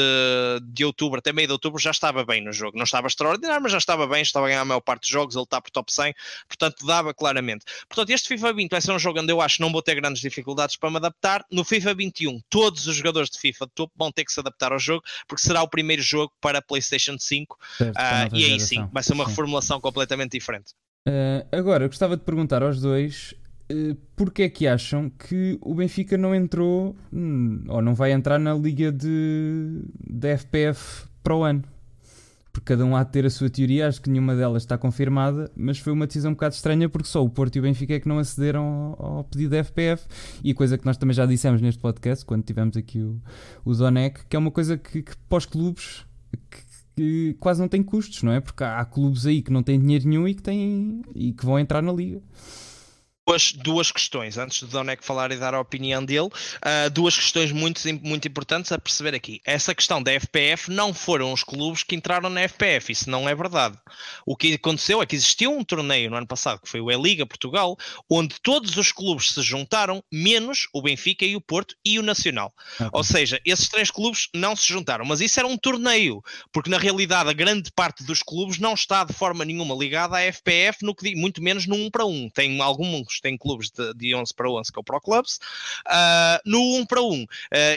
de 0.73 0.85
outubro, 0.85 1.21
até 1.21 1.33
meio 1.33 1.47
de 1.47 1.53
outubro, 1.53 1.81
já 1.81 1.93
estava 1.93 2.25
bem 2.25 2.43
no 2.43 2.53
jogo. 2.53 2.77
Não 2.77 2.83
estava 2.83 3.07
extraordinário, 3.07 3.63
mas 3.63 3.71
já 3.71 3.79
estava 3.79 4.09
bem, 4.09 4.23
estava 4.23 4.47
a 4.47 4.49
ganhar 4.49 4.63
a 4.63 4.65
maior 4.65 4.81
parte 4.81 5.03
dos 5.03 5.09
jogos, 5.11 5.37
ele 5.37 5.45
está 5.45 5.61
por 5.61 5.71
top 5.71 5.93
100, 5.93 6.13
portanto 6.49 6.85
dava 6.85 7.15
claramente. 7.15 7.65
Portanto, 7.89 8.11
este 8.11 8.27
FIFA 8.27 8.53
20 8.55 8.71
vai 8.73 8.81
ser 8.81 8.91
um 8.91 8.99
jogo 8.99 9.21
onde 9.21 9.33
eu 9.33 9.41
acho 9.41 9.57
que 9.59 9.63
não 9.63 9.71
vou 9.71 9.81
ter 9.81 9.95
grandes 9.95 10.21
dificuldades 10.21 10.75
para 10.75 10.91
me 10.91 10.97
adaptar. 10.97 11.45
No 11.49 11.63
FIFA 11.63 11.95
21, 12.01 12.41
todos 12.49 12.87
os 12.87 12.97
jogadores 12.97 13.29
de 13.31 13.39
FIFA 13.39 13.67
de 13.67 13.73
topo 13.73 13.93
vão 13.97 14.11
ter 14.11 14.25
que 14.25 14.33
se 14.33 14.41
adaptar 14.41 14.73
ao 14.73 14.79
jogo, 14.79 15.03
porque 15.29 15.43
será 15.43 15.63
o 15.63 15.69
primeiro 15.69 16.03
jogo 16.03 16.33
para 16.41 16.59
a 16.59 16.63
PlayStation 16.63 17.17
5 17.19 17.59
Certo, 17.77 17.97
ah, 17.97 18.25
nova 18.25 18.37
e 18.39 18.45
aí 18.45 18.51
geração. 18.59 18.67
sim, 18.85 18.89
vai 18.93 19.03
ser 19.03 19.13
uma 19.13 19.25
Sim. 19.25 19.31
reformulação 19.31 19.81
completamente 19.81 20.33
diferente. 20.33 20.73
Ah, 21.07 21.47
agora, 21.53 21.85
eu 21.85 21.89
gostava 21.89 22.17
de 22.17 22.23
perguntar 22.25 22.63
aos 22.63 22.81
dois 22.81 23.35
uh, 23.71 23.95
porque 24.17 24.43
é 24.43 24.49
que 24.49 24.67
acham 24.67 25.11
que 25.11 25.59
o 25.61 25.75
Benfica 25.75 26.17
não 26.17 26.35
entrou 26.35 26.97
hum, 27.13 27.65
ou 27.69 27.83
não 27.83 27.95
vai 27.95 28.13
entrar 28.13 28.39
na 28.39 28.55
liga 28.55 28.91
de, 28.91 29.83
de 30.09 30.37
FPF 30.37 31.07
para 31.23 31.35
o 31.35 31.43
ano. 31.43 31.65
Porque 32.53 32.67
cada 32.67 32.85
um 32.85 32.97
há 32.97 33.05
de 33.05 33.13
ter 33.13 33.25
a 33.25 33.31
sua 33.31 33.49
teoria, 33.49 33.87
acho 33.87 34.01
que 34.01 34.11
nenhuma 34.11 34.35
delas 34.35 34.63
está 34.63 34.77
confirmada, 34.77 35.51
mas 35.57 35.79
foi 35.79 35.93
uma 35.93 36.07
decisão 36.07 36.33
um 36.33 36.35
bocado 36.35 36.55
estranha 36.55 36.89
porque 36.89 37.09
só 37.09 37.25
o 37.25 37.31
Porto 37.31 37.57
e 37.57 37.59
o 37.61 37.63
Benfica 37.63 37.95
é 37.95 38.01
que 38.01 38.09
não 38.09 38.19
acederam 38.19 38.97
ao, 38.99 39.19
ao 39.19 39.25
pedido 39.25 39.51
da 39.51 39.63
FPF 39.63 40.07
e 40.43 40.53
coisa 40.53 40.77
que 40.77 40.85
nós 40.85 40.97
também 40.97 41.15
já 41.15 41.27
dissemos 41.27 41.61
neste 41.61 41.81
podcast, 41.81 42.25
quando 42.25 42.43
tivemos 42.43 42.77
aqui 42.77 43.01
o, 43.01 43.21
o 43.65 43.73
Zonec, 43.73 44.27
que 44.29 44.35
é 44.35 44.39
uma 44.39 44.51
coisa 44.51 44.77
que, 44.77 45.03
que 45.03 45.17
para 45.29 45.39
os 45.39 45.47
clubes 45.47 46.05
que, 46.51 46.63
que 46.97 47.37
quase 47.39 47.61
não 47.61 47.69
tem 47.69 47.83
custos, 47.83 48.23
não 48.23 48.33
é? 48.33 48.41
Porque 48.41 48.65
há, 48.65 48.81
há 48.81 48.85
clubes 48.85 49.27
aí 49.27 49.43
que 49.43 49.53
não 49.53 49.63
têm 49.63 49.79
dinheiro 49.79 50.09
nenhum 50.09 50.27
e 50.27 50.35
que, 50.35 50.43
têm, 50.43 51.03
e 51.15 51.33
que 51.33 51.47
vão 51.47 51.59
entrar 51.59 51.83
na 51.83 51.93
liga. 51.93 52.21
Duas, 53.31 53.53
duas 53.53 53.93
questões, 53.93 54.37
antes 54.37 54.61
do 54.61 54.67
Donec 54.67 55.05
falar 55.05 55.31
e 55.31 55.37
dar 55.37 55.55
a 55.55 55.61
opinião 55.61 56.05
dele, 56.05 56.29
ah, 56.63 56.89
duas 56.89 57.15
questões 57.15 57.53
muito, 57.53 57.81
muito 58.03 58.27
importantes 58.27 58.73
a 58.73 58.79
perceber 58.79 59.15
aqui. 59.15 59.41
Essa 59.45 59.73
questão 59.73 60.03
da 60.03 60.11
FPF 60.11 60.69
não 60.69 60.93
foram 60.93 61.33
os 61.33 61.45
clubes 61.45 61.85
que 61.85 61.95
entraram 61.95 62.29
na 62.29 62.41
FPF, 62.49 62.91
isso 62.91 63.09
não 63.09 63.29
é 63.29 63.35
verdade. 63.37 63.79
O 64.27 64.37
que 64.37 64.55
aconteceu 64.55 65.01
é 65.01 65.07
que 65.07 65.15
existiu 65.15 65.57
um 65.57 65.63
torneio 65.63 66.11
no 66.11 66.17
ano 66.17 66.27
passado, 66.27 66.61
que 66.61 66.69
foi 66.69 66.81
o 66.81 66.91
E-Liga 66.91 67.25
Portugal, 67.25 67.77
onde 68.11 68.35
todos 68.43 68.77
os 68.77 68.91
clubes 68.91 69.31
se 69.31 69.43
juntaram, 69.43 70.03
menos 70.13 70.67
o 70.75 70.83
Benfica 70.83 71.25
e 71.25 71.37
o 71.37 71.41
Porto 71.41 71.77
e 71.85 72.01
o 72.01 72.03
Nacional. 72.03 72.53
Ou 72.93 73.05
seja, 73.05 73.41
esses 73.45 73.69
três 73.69 73.93
clubes 73.93 74.29
não 74.35 74.57
se 74.57 74.67
juntaram, 74.67 75.05
mas 75.05 75.21
isso 75.21 75.39
era 75.39 75.47
um 75.47 75.57
torneio, 75.57 76.21
porque 76.53 76.69
na 76.69 76.79
realidade 76.79 77.31
a 77.31 77.33
grande 77.33 77.71
parte 77.71 78.03
dos 78.03 78.25
clubes 78.25 78.59
não 78.59 78.75
está 78.75 79.05
de 79.05 79.13
forma 79.13 79.45
nenhuma 79.45 79.77
ligada 79.77 80.17
à 80.17 80.33
FPF, 80.33 80.85
no 80.85 80.97
que, 80.97 81.15
muito 81.15 81.41
menos 81.41 81.65
no 81.65 81.77
1 81.77 81.91
para 81.93 82.05
1. 82.05 82.31
Tem 82.31 82.61
alguns 82.61 83.20
têm 83.21 83.37
clubes 83.37 83.71
de, 83.71 83.95
de 83.95 84.15
11 84.15 84.35
para 84.35 84.51
11, 84.51 84.73
que 84.73 84.79
é 84.79 84.81
o 84.81 84.85
Pro 84.85 85.01
Clubs. 85.01 85.39
Uh, 85.87 86.41
no 86.45 86.77
1 86.79 86.87
para 86.87 87.03
1, 87.03 87.23
uh, 87.23 87.27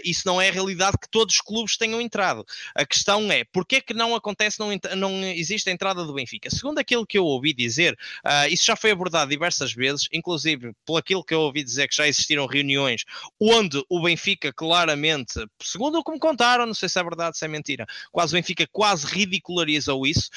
isso 0.03 0.23
não 0.25 0.41
é 0.41 0.49
a 0.49 0.51
realidade 0.51 0.97
que 0.99 1.09
todos 1.09 1.35
os 1.35 1.41
clubes 1.41 1.77
tenham 1.77 2.01
entrado. 2.01 2.45
A 2.75 2.85
questão 2.85 3.31
é, 3.31 3.43
porquê 3.45 3.81
que 3.81 3.93
não 3.93 4.15
acontece, 4.15 4.59
não, 4.59 4.69
não 4.95 5.23
existe 5.25 5.69
a 5.69 5.73
entrada 5.73 6.05
do 6.05 6.13
Benfica? 6.13 6.49
Segundo 6.49 6.79
aquilo 6.79 7.05
que 7.05 7.17
eu 7.17 7.25
ouvi 7.25 7.53
dizer, 7.53 7.93
uh, 8.25 8.47
isso 8.49 8.65
já 8.65 8.75
foi 8.75 8.91
abordado 8.91 9.29
diversas 9.29 9.73
vezes, 9.73 10.07
inclusive 10.11 10.73
por 10.85 10.97
aquilo 10.97 11.23
que 11.23 11.33
eu 11.33 11.41
ouvi 11.41 11.63
dizer 11.63 11.87
que 11.87 11.95
já 11.95 12.07
existiram 12.07 12.45
reuniões 12.45 13.03
onde 13.39 13.83
o 13.89 14.01
Benfica 14.01 14.51
claramente, 14.53 15.33
segundo 15.61 15.99
o 15.99 16.03
que 16.03 16.11
me 16.11 16.19
contaram, 16.19 16.65
não 16.65 16.73
sei 16.73 16.89
se 16.89 16.99
é 16.99 17.03
verdade, 17.03 17.37
se 17.37 17.45
é 17.45 17.47
mentira, 17.47 17.85
quase 18.11 18.33
o 18.33 18.37
Benfica 18.37 18.67
quase 18.71 19.05
ridicularizou 19.05 20.05
isso, 20.05 20.29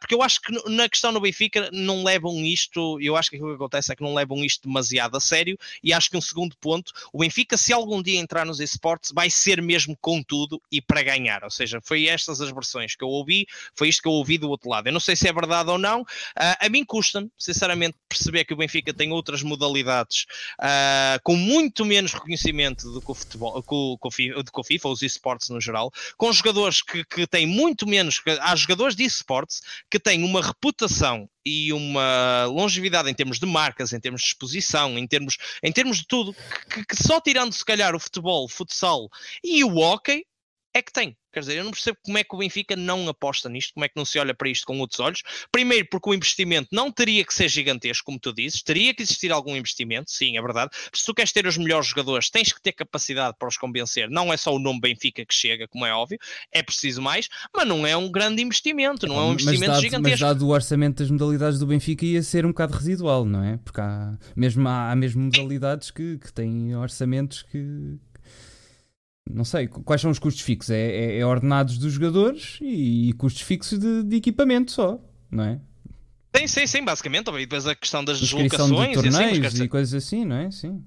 porque 0.00 0.14
eu 0.14 0.22
acho 0.22 0.40
que 0.40 0.52
na 0.70 0.88
questão 0.88 1.12
no 1.12 1.20
Benfica 1.20 1.70
não 1.72 2.04
levam 2.04 2.44
isto, 2.44 3.00
eu 3.00 3.16
acho 3.16 3.30
que 3.30 3.36
aquilo 3.36 3.50
que 3.50 3.56
acontece 3.56 3.92
é 3.92 3.96
que 3.96 4.02
não 4.02 4.14
levam 4.14 4.35
isto 4.44 4.66
demasiado 4.66 5.16
a 5.16 5.20
sério, 5.20 5.58
e 5.82 5.92
acho 5.92 6.10
que 6.10 6.16
um 6.16 6.20
segundo 6.20 6.56
ponto, 6.56 6.92
o 7.12 7.18
Benfica, 7.18 7.56
se 7.56 7.72
algum 7.72 8.02
dia 8.02 8.18
entrar 8.18 8.44
nos 8.44 8.60
esportes, 8.60 9.12
vai 9.14 9.30
ser 9.30 9.62
mesmo 9.62 9.96
com 10.00 10.22
tudo 10.22 10.60
e 10.70 10.80
para 10.80 11.02
ganhar, 11.02 11.44
ou 11.44 11.50
seja, 11.50 11.80
foi 11.82 12.06
estas 12.06 12.40
as 12.40 12.50
versões 12.50 12.94
que 12.94 13.04
eu 13.04 13.08
ouvi, 13.08 13.46
foi 13.74 13.88
isto 13.88 14.02
que 14.02 14.08
eu 14.08 14.12
ouvi 14.12 14.38
do 14.38 14.48
outro 14.48 14.68
lado. 14.68 14.86
Eu 14.86 14.92
não 14.92 15.00
sei 15.00 15.16
se 15.16 15.28
é 15.28 15.32
verdade 15.32 15.70
ou 15.70 15.78
não, 15.78 16.02
uh, 16.02 16.06
a 16.60 16.68
mim 16.68 16.84
custa-me, 16.84 17.30
sinceramente, 17.38 17.96
perceber 18.08 18.44
que 18.44 18.54
o 18.54 18.56
Benfica 18.56 18.92
tem 18.92 19.12
outras 19.12 19.42
modalidades 19.42 20.26
uh, 20.60 21.20
com 21.22 21.36
muito 21.36 21.84
menos 21.84 22.12
reconhecimento 22.12 22.90
do 22.90 23.00
que 23.00 23.10
o 23.10 23.14
futebol, 23.14 23.62
com, 23.62 23.96
com, 23.98 24.08
o 24.08 24.64
FIFA, 24.64 24.88
os 24.88 25.02
esportes 25.02 25.48
no 25.48 25.60
geral, 25.60 25.92
com 26.16 26.32
jogadores 26.32 26.82
que, 26.82 27.04
que 27.04 27.26
têm 27.26 27.46
muito 27.46 27.86
menos, 27.86 28.20
há 28.40 28.54
jogadores 28.56 28.96
de 28.96 29.04
esportes 29.04 29.62
que 29.90 29.98
têm 29.98 30.24
uma 30.24 30.42
reputação 30.42 31.28
e 31.46 31.72
uma 31.72 32.46
longevidade 32.46 33.08
em 33.08 33.14
termos 33.14 33.38
de 33.38 33.46
marcas, 33.46 33.92
em 33.92 34.00
termos 34.00 34.20
de 34.20 34.26
exposição, 34.26 34.98
em 34.98 35.06
termos, 35.06 35.36
em 35.62 35.70
termos 35.70 35.98
de 35.98 36.06
tudo, 36.08 36.34
que, 36.68 36.84
que 36.84 36.96
só 36.96 37.20
tirando 37.20 37.52
se 37.52 37.64
calhar 37.64 37.94
o 37.94 38.00
futebol, 38.00 38.44
o 38.44 38.48
futsal 38.48 39.08
e 39.44 39.62
o 39.62 39.76
hockey 39.76 40.24
é 40.76 40.82
que 40.82 40.92
tem. 40.92 41.16
Quer 41.36 41.40
dizer, 41.40 41.58
eu 41.58 41.64
não 41.64 41.70
percebo 41.70 41.98
como 42.02 42.16
é 42.16 42.24
que 42.24 42.34
o 42.34 42.38
Benfica 42.38 42.74
não 42.74 43.06
aposta 43.10 43.46
nisto, 43.50 43.74
como 43.74 43.84
é 43.84 43.88
que 43.88 43.94
não 43.94 44.06
se 44.06 44.18
olha 44.18 44.32
para 44.32 44.48
isto 44.48 44.64
com 44.64 44.78
outros 44.78 44.98
olhos. 45.00 45.22
Primeiro, 45.52 45.86
porque 45.90 46.08
o 46.08 46.14
investimento 46.14 46.68
não 46.72 46.90
teria 46.90 47.22
que 47.26 47.34
ser 47.34 47.46
gigantesco, 47.46 48.06
como 48.06 48.18
tu 48.18 48.32
dizes, 48.32 48.62
teria 48.62 48.94
que 48.94 49.02
existir 49.02 49.30
algum 49.30 49.54
investimento, 49.54 50.10
sim, 50.10 50.38
é 50.38 50.40
verdade. 50.40 50.70
Se 50.94 51.04
tu 51.04 51.12
queres 51.12 51.32
ter 51.32 51.46
os 51.46 51.58
melhores 51.58 51.88
jogadores, 51.88 52.30
tens 52.30 52.54
que 52.54 52.62
ter 52.62 52.72
capacidade 52.72 53.36
para 53.38 53.48
os 53.48 53.58
convencer. 53.58 54.08
Não 54.08 54.32
é 54.32 54.36
só 54.38 54.54
o 54.54 54.58
nome 54.58 54.80
Benfica 54.80 55.26
que 55.26 55.34
chega, 55.34 55.68
como 55.68 55.84
é 55.84 55.92
óbvio, 55.92 56.18
é 56.50 56.62
preciso 56.62 57.02
mais, 57.02 57.28
mas 57.54 57.68
não 57.68 57.86
é 57.86 57.94
um 57.94 58.10
grande 58.10 58.40
investimento, 58.40 59.06
não 59.06 59.18
é 59.18 59.22
um 59.24 59.32
investimento 59.34 59.60
mas 59.60 59.68
dado, 59.72 59.82
gigantesco. 59.82 60.10
Mas 60.10 60.20
dado 60.20 60.46
o 60.46 60.50
orçamento 60.50 61.02
das 61.02 61.10
modalidades 61.10 61.58
do 61.58 61.66
Benfica, 61.66 62.06
ia 62.06 62.22
ser 62.22 62.46
um 62.46 62.48
bocado 62.48 62.72
residual, 62.72 63.26
não 63.26 63.44
é? 63.44 63.58
Porque 63.58 63.82
há 63.82 64.16
mesmo, 64.34 64.66
há, 64.66 64.90
há 64.90 64.96
mesmo 64.96 65.22
modalidades 65.22 65.90
que, 65.90 66.16
que 66.16 66.32
têm 66.32 66.74
orçamentos 66.74 67.42
que, 67.42 67.98
não 69.30 69.44
sei, 69.44 69.66
quais 69.66 70.00
são 70.00 70.10
os 70.10 70.18
custos 70.18 70.42
fixos? 70.42 70.70
É, 70.70 70.80
é, 70.80 71.18
é 71.18 71.26
ordenados 71.26 71.78
dos 71.78 71.92
jogadores 71.92 72.58
e, 72.60 73.08
e 73.08 73.12
custos 73.14 73.42
fixos 73.42 73.78
de, 73.78 74.04
de, 74.04 74.16
equipamento 74.16 74.70
só, 74.70 75.00
não 75.30 75.44
é? 75.44 75.60
Sim, 76.36 76.46
sim, 76.46 76.66
sim, 76.66 76.84
basicamente. 76.84 77.28
E 77.30 77.40
depois 77.40 77.66
a 77.66 77.74
questão 77.74 78.04
das 78.04 78.20
deslocações 78.20 78.88
de 78.88 78.94
torneios 78.94 79.38
e, 79.38 79.46
assim, 79.46 79.64
e 79.64 79.68
coisas 79.68 79.94
assim, 79.94 80.24
não 80.24 80.36
é? 80.36 80.50
Sim. 80.50 80.84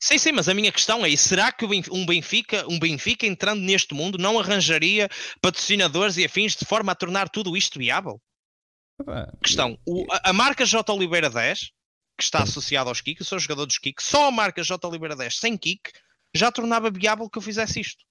Sim, 0.00 0.18
sim, 0.18 0.32
mas 0.32 0.48
a 0.48 0.54
minha 0.54 0.70
questão 0.70 1.06
é: 1.06 1.16
será 1.16 1.50
que 1.50 1.64
um 1.90 2.04
Benfica, 2.04 2.66
um 2.68 2.78
Benfica 2.78 3.26
entrando 3.26 3.62
neste 3.62 3.94
mundo 3.94 4.18
não 4.18 4.38
arranjaria 4.38 5.08
patrocinadores 5.40 6.16
e 6.18 6.24
afins 6.24 6.54
de 6.54 6.64
forma 6.64 6.92
a 6.92 6.94
tornar 6.94 7.28
tudo 7.28 7.56
isto 7.56 7.78
viável? 7.78 8.20
Questão: 9.42 9.78
o, 9.86 10.04
a, 10.12 10.30
a, 10.30 10.32
marca 10.32 10.66
J 10.66 10.92
Oliveira 10.92 11.30
10, 11.30 11.60
que 12.18 12.24
está 12.24 12.42
associada 12.42 12.90
aos 12.90 13.00
Kik, 13.00 13.20
eu 13.20 13.26
sou 13.26 13.38
jogador 13.38 13.66
dos 13.66 13.78
Kik, 13.78 14.02
só 14.02 14.28
a 14.28 14.30
marca 14.30 14.62
J 14.62 14.86
Oliveira 14.86 15.16
10 15.16 15.38
sem 15.38 15.56
Kik 15.56 15.90
já 16.36 16.52
tornava 16.52 16.90
viável 16.90 17.28
que 17.28 17.38
eu 17.38 17.42
fizesse 17.42 17.80
isto. 17.80 18.04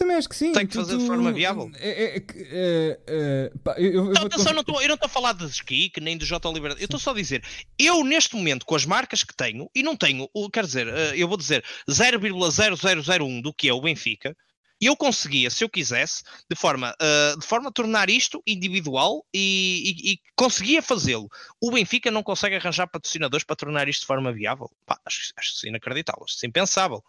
Também 0.00 0.16
acho 0.16 0.30
que 0.30 0.36
sim. 0.36 0.52
Tem 0.52 0.66
que 0.66 0.74
fazer 0.74 0.94
tu, 0.94 1.00
de 1.00 1.06
forma 1.06 1.30
viável. 1.30 1.70
É, 1.74 2.16
é, 2.16 3.00
é, 3.06 3.52
pá, 3.62 3.74
eu, 3.78 3.92
eu, 3.92 4.04
não, 4.12 4.22
atenção, 4.22 4.54
não 4.54 4.64
tô, 4.64 4.80
eu 4.80 4.88
não 4.88 4.94
estou 4.94 5.06
a 5.06 5.10
falar 5.10 5.34
de 5.34 5.44
Skik 5.44 6.00
nem 6.00 6.16
do 6.16 6.24
J 6.24 6.48
Oliveira. 6.48 6.74
Eu 6.78 6.86
estou 6.86 6.98
só 6.98 7.10
a 7.10 7.14
dizer, 7.14 7.44
eu 7.78 8.02
neste 8.02 8.34
momento, 8.34 8.64
com 8.64 8.74
as 8.74 8.86
marcas 8.86 9.22
que 9.22 9.36
tenho, 9.36 9.68
e 9.74 9.82
não 9.82 9.94
tenho, 9.94 10.26
quer 10.50 10.64
dizer, 10.64 10.88
eh, 10.88 11.12
eu 11.16 11.28
vou 11.28 11.36
dizer 11.36 11.62
0,0001 11.86 13.42
do 13.42 13.52
que 13.52 13.68
é 13.68 13.74
o 13.74 13.80
Benfica, 13.82 14.34
eu 14.80 14.96
conseguia, 14.96 15.50
se 15.50 15.62
eu 15.62 15.68
quisesse, 15.68 16.22
de 16.48 16.56
forma, 16.56 16.94
uh, 16.94 17.38
de 17.38 17.46
forma 17.46 17.68
a 17.68 17.72
tornar 17.72 18.08
isto 18.08 18.42
individual 18.46 19.26
e, 19.34 19.82
e, 19.84 20.12
e 20.12 20.20
conseguia 20.34 20.80
fazê-lo. 20.80 21.28
O 21.60 21.70
Benfica 21.70 22.10
não 22.10 22.22
consegue 22.22 22.56
arranjar 22.56 22.86
patrocinadores 22.86 23.44
para 23.44 23.56
tornar 23.56 23.86
isto 23.88 24.00
de 24.00 24.06
forma 24.06 24.32
viável. 24.32 24.70
Pá, 24.86 24.98
acho, 25.04 25.34
acho 25.36 25.66
inacreditável, 25.66 26.24
acho 26.24 26.46
impensável. 26.46 27.04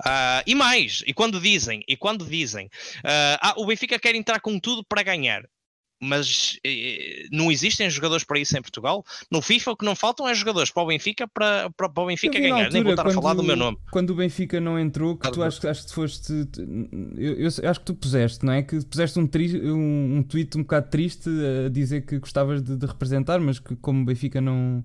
Uh, 0.00 0.42
e 0.46 0.54
mais, 0.54 1.02
e 1.06 1.12
quando 1.12 1.40
dizem, 1.40 1.82
e 1.86 1.96
quando 1.96 2.24
dizem, 2.24 2.66
uh, 2.66 3.38
ah, 3.40 3.54
o 3.56 3.66
Benfica 3.66 3.98
quer 3.98 4.14
entrar 4.14 4.40
com 4.40 4.58
tudo 4.58 4.84
para 4.84 5.02
ganhar 5.02 5.42
mas 6.02 6.58
eh, 6.64 7.26
não 7.30 7.52
existem 7.52 7.88
jogadores 7.90 8.24
para 8.24 8.38
isso 8.38 8.56
em 8.56 8.62
Portugal. 8.62 9.04
No 9.30 9.42
FIFA 9.42 9.72
o 9.72 9.76
que 9.76 9.84
não 9.84 9.94
faltam 9.94 10.26
é 10.26 10.34
jogadores 10.34 10.70
para 10.70 10.82
o 10.82 10.86
Benfica 10.86 11.28
para, 11.28 11.68
para, 11.76 11.88
para 11.90 12.02
o 12.02 12.06
Benfica 12.06 12.38
ganhar. 12.38 12.64
Altura, 12.64 12.70
Nem 12.70 12.82
vou 12.82 12.92
estar 12.92 13.06
a 13.06 13.10
falar 13.10 13.34
do 13.34 13.42
meu 13.42 13.56
nome. 13.56 13.76
Quando 13.90 14.10
o 14.10 14.14
Benfica 14.14 14.58
não 14.60 14.78
entrou, 14.78 15.16
que 15.16 15.30
tu 15.30 15.42
acho, 15.42 15.68
acho 15.68 15.86
que 15.86 15.92
foste. 15.92 16.32
Eu, 17.18 17.34
eu, 17.34 17.46
acho 17.48 17.80
que 17.80 17.86
tu 17.86 17.94
puseste, 17.94 18.44
não 18.44 18.54
é? 18.54 18.62
Que 18.62 18.82
puseste 18.84 19.18
um, 19.18 19.26
tri, 19.26 19.60
um, 19.60 20.16
um 20.16 20.22
tweet 20.22 20.56
um 20.56 20.62
bocado 20.62 20.88
triste 20.88 21.28
a 21.66 21.68
dizer 21.68 22.06
que 22.06 22.18
gostavas 22.18 22.62
de, 22.62 22.76
de 22.76 22.86
representar, 22.86 23.38
mas 23.38 23.58
que 23.58 23.76
como 23.76 24.00
o 24.00 24.04
Benfica 24.06 24.40
não 24.40 24.82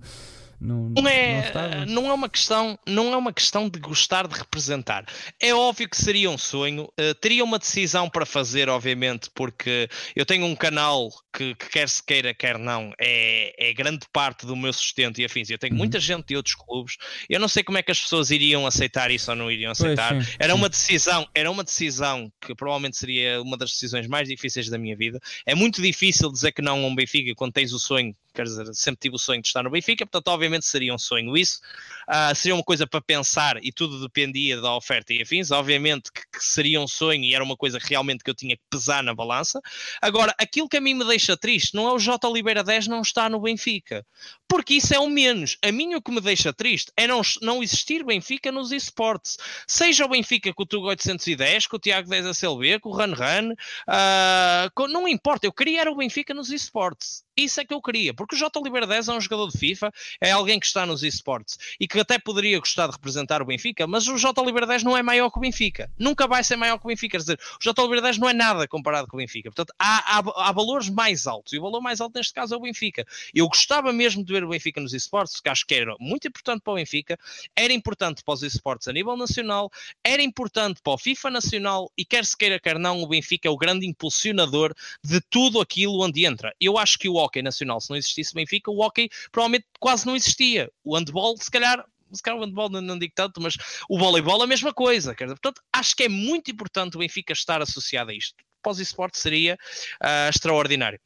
não, 0.65 0.89
não, 0.89 1.07
é, 1.07 1.85
não, 1.85 2.01
não, 2.01 2.09
é 2.09 2.13
uma 2.13 2.29
questão, 2.29 2.79
não 2.85 3.13
é 3.13 3.17
uma 3.17 3.31
questão 3.33 3.69
de 3.69 3.79
gostar 3.79 4.27
de 4.27 4.37
representar. 4.37 5.05
É 5.39 5.53
óbvio 5.53 5.89
que 5.89 5.97
seria 5.97 6.29
um 6.29 6.37
sonho. 6.37 6.85
Uh, 6.99 7.13
teria 7.21 7.43
uma 7.43 7.59
decisão 7.59 8.09
para 8.09 8.25
fazer, 8.25 8.69
obviamente, 8.69 9.29
porque 9.33 9.87
eu 10.15 10.25
tenho 10.25 10.45
um 10.45 10.55
canal 10.55 11.09
que, 11.33 11.55
que 11.55 11.69
quer 11.69 11.87
se 11.89 12.03
queira, 12.03 12.33
quer 12.33 12.57
não, 12.57 12.91
é, 12.99 13.69
é 13.69 13.73
grande 13.73 14.05
parte 14.11 14.45
do 14.45 14.55
meu 14.55 14.73
sustento 14.73 15.19
e 15.19 15.25
afins. 15.25 15.49
Eu 15.49 15.57
tenho 15.57 15.73
uhum. 15.73 15.79
muita 15.79 15.99
gente 15.99 16.27
de 16.27 16.35
outros 16.35 16.55
clubes. 16.55 16.97
Eu 17.29 17.39
não 17.39 17.47
sei 17.47 17.63
como 17.63 17.77
é 17.77 17.83
que 17.83 17.91
as 17.91 17.99
pessoas 17.99 18.31
iriam 18.31 18.65
aceitar 18.65 19.11
isso 19.11 19.29
ou 19.31 19.37
não 19.37 19.51
iriam 19.51 19.71
aceitar. 19.71 20.13
Pois, 20.13 20.25
sim, 20.25 20.35
era 20.39 20.53
sim. 20.53 20.59
uma 20.59 20.69
decisão, 20.69 21.27
era 21.33 21.51
uma 21.51 21.63
decisão 21.63 22.31
que 22.41 22.55
provavelmente 22.55 22.97
seria 22.97 23.41
uma 23.41 23.57
das 23.57 23.71
decisões 23.71 24.07
mais 24.07 24.27
difíceis 24.27 24.69
da 24.69 24.77
minha 24.77 24.95
vida. 24.95 25.19
É 25.45 25.53
muito 25.53 25.81
difícil 25.81 26.31
dizer 26.31 26.51
que 26.51 26.61
não 26.61 26.83
a 26.83 26.87
um 26.87 26.95
Benfica 26.95 27.33
quando 27.35 27.53
tens 27.53 27.73
o 27.73 27.79
sonho 27.79 28.15
quer 28.35 28.43
dizer, 28.43 28.73
sempre 28.73 28.99
tive 29.01 29.15
o 29.15 29.19
sonho 29.19 29.41
de 29.41 29.47
estar 29.47 29.63
no 29.63 29.69
Benfica, 29.71 30.05
portanto, 30.05 30.27
obviamente 30.27 30.65
seria 30.65 30.93
um 30.93 30.97
sonho 30.97 31.37
isso. 31.37 31.59
Uh, 32.07 32.35
seria 32.35 32.53
uma 32.53 32.63
coisa 32.63 32.85
para 32.85 33.01
pensar 33.01 33.57
e 33.63 33.71
tudo 33.71 34.01
dependia 34.01 34.59
da 34.59 34.75
oferta 34.75 35.13
e 35.13 35.21
afins. 35.21 35.51
Obviamente 35.51 36.11
que, 36.11 36.21
que, 36.21 36.43
seria 36.43 36.79
um 36.81 36.87
sonho 36.87 37.23
e 37.23 37.33
era 37.33 37.43
uma 37.43 37.55
coisa 37.55 37.79
realmente 37.81 38.23
que 38.23 38.29
eu 38.29 38.35
tinha 38.35 38.55
que 38.57 38.63
pesar 38.69 39.01
na 39.01 39.15
balança. 39.15 39.61
Agora, 40.01 40.35
aquilo 40.37 40.67
que 40.67 40.77
a 40.77 40.81
mim 40.81 40.93
me 40.93 41.05
deixa 41.05 41.37
triste 41.37 41.73
não 41.73 41.87
é 41.87 41.93
o 41.93 41.99
J. 41.99 42.27
Oliveira 42.27 42.63
10 42.63 42.87
não 42.87 43.01
estar 43.01 43.29
no 43.29 43.39
Benfica, 43.39 44.05
porque 44.47 44.75
isso 44.75 44.93
é 44.93 44.99
o 44.99 45.09
menos. 45.09 45.57
A 45.63 45.71
mim 45.71 45.95
o 45.95 46.01
que 46.01 46.11
me 46.11 46.21
deixa 46.21 46.53
triste 46.53 46.91
é 46.97 47.07
não, 47.07 47.21
não 47.41 47.63
existir 47.63 48.03
Benfica 48.03 48.51
nos 48.51 48.71
esportes. 48.71 49.37
Seja 49.67 50.05
o 50.05 50.09
Benfica 50.09 50.53
com 50.53 50.63
o 50.63 50.65
Tugo 50.65 50.87
810, 50.87 51.67
com 51.67 51.77
o 51.77 51.79
Tiago 51.79 52.09
10 52.09 52.25
ACLB, 52.27 52.79
com 52.79 52.89
o 52.89 52.93
Run 52.93 53.13
Run, 53.13 53.53
uh, 53.53 54.87
não 54.87 55.07
importa, 55.07 55.47
eu 55.47 55.53
queria 55.53 55.85
era 55.85 55.91
o 55.91 55.95
Benfica 55.95 56.33
nos 56.33 56.51
esportes. 56.51 57.23
Isso 57.37 57.59
é 57.59 57.65
que 57.65 57.73
eu 57.73 57.81
queria, 57.81 58.13
porque 58.13 58.24
o 58.33 58.37
J. 58.37 58.59
Oliveira 58.59 58.87
10 58.87 59.09
é 59.09 59.13
um 59.13 59.21
jogador 59.21 59.51
de 59.51 59.57
FIFA, 59.57 59.91
é 60.19 60.31
alguém 60.31 60.59
que 60.59 60.65
está 60.65 60.85
nos 60.85 61.03
esportes 61.03 61.57
e 61.79 61.87
que 61.87 61.99
até 61.99 62.17
poderia 62.17 62.57
gostar 62.57 62.87
de 62.87 62.93
representar 62.93 63.41
o 63.41 63.45
Benfica, 63.45 63.85
mas 63.85 64.07
o 64.07 64.17
J. 64.17 64.41
Oliveira 64.41 64.65
10 64.65 64.83
não 64.83 64.97
é 64.97 65.03
maior 65.03 65.29
que 65.29 65.37
o 65.37 65.41
Benfica. 65.41 65.91
Nunca 65.99 66.27
vai 66.27 66.43
ser 66.43 66.55
maior 66.55 66.77
que 66.79 66.85
o 66.85 66.87
Benfica. 66.87 67.11
Quer 67.11 67.17
dizer, 67.17 67.39
o 67.39 67.63
J. 67.63 67.81
Oliveira 67.81 68.01
10 68.01 68.17
não 68.17 68.29
é 68.29 68.33
nada 68.33 68.67
comparado 68.67 69.07
com 69.07 69.17
o 69.17 69.19
Benfica. 69.19 69.49
Portanto, 69.49 69.73
há, 69.77 70.17
há, 70.17 70.49
há, 70.49 70.51
valores 70.51 70.89
mais 70.89 71.27
altos 71.27 71.53
e 71.53 71.59
o 71.59 71.61
valor 71.61 71.81
mais 71.81 72.01
alto 72.01 72.17
neste 72.17 72.33
caso 72.33 72.53
é 72.53 72.57
o 72.57 72.61
Benfica. 72.61 73.05
Eu 73.33 73.47
gostava 73.47 73.93
mesmo 73.93 74.23
de 74.23 74.33
ver 74.33 74.43
o 74.43 74.49
Benfica 74.49 74.81
nos 74.81 74.93
esportes, 74.93 75.39
que 75.39 75.49
acho 75.49 75.65
que 75.65 75.75
era 75.75 75.95
muito 75.99 76.27
importante 76.27 76.61
para 76.61 76.73
o 76.73 76.75
Benfica, 76.75 77.17
era 77.55 77.71
importante 77.73 78.23
para 78.23 78.33
os 78.33 78.43
esportes 78.43 78.87
a 78.87 78.93
nível 78.93 79.15
nacional, 79.15 79.69
era 80.03 80.21
importante 80.21 80.81
para 80.81 80.93
o 80.93 80.97
FIFA 80.97 81.29
nacional 81.29 81.91
e 81.97 82.03
quer 82.03 82.25
se 82.25 82.35
queira, 82.35 82.59
quer 82.59 82.79
não, 82.79 83.01
o 83.01 83.07
Benfica 83.07 83.47
é 83.47 83.51
o 83.51 83.57
grande 83.57 83.85
impulsionador 83.85 84.73
de 85.03 85.21
tudo 85.21 85.59
aquilo 85.61 86.01
onde 86.01 86.25
entra. 86.25 86.53
Eu 86.59 86.77
acho 86.77 86.97
que 86.97 87.07
o 87.07 87.15
hockey 87.15 87.41
nacional, 87.41 87.79
se 87.79 87.89
não 87.89 87.97
existisse 87.97 88.14
Benfica, 88.33 88.71
o 88.71 88.81
hockey 88.81 89.09
provavelmente 89.31 89.65
quase 89.79 90.05
não 90.05 90.15
existia. 90.15 90.71
O 90.83 90.95
handball, 90.95 91.37
se 91.37 91.49
calhar, 91.49 91.85
se 92.11 92.21
calhar 92.21 92.39
o 92.39 92.43
handball 92.43 92.69
não, 92.69 92.81
não 92.81 92.99
digo 92.99 93.13
tanto, 93.15 93.41
mas 93.41 93.55
o 93.89 93.97
voleibol 93.97 94.41
é 94.41 94.43
a 94.43 94.47
mesma 94.47 94.73
coisa. 94.73 95.13
Portanto, 95.15 95.61
acho 95.73 95.95
que 95.95 96.03
é 96.03 96.09
muito 96.09 96.51
importante 96.51 96.95
o 96.95 96.99
Benfica 96.99 97.33
estar 97.33 97.61
associado 97.61 98.11
a 98.11 98.13
isto. 98.13 98.35
Pós 98.61 98.79
esporte 98.79 99.17
seria 99.19 99.57
uh, 100.03 100.29
extraordinário. 100.29 100.99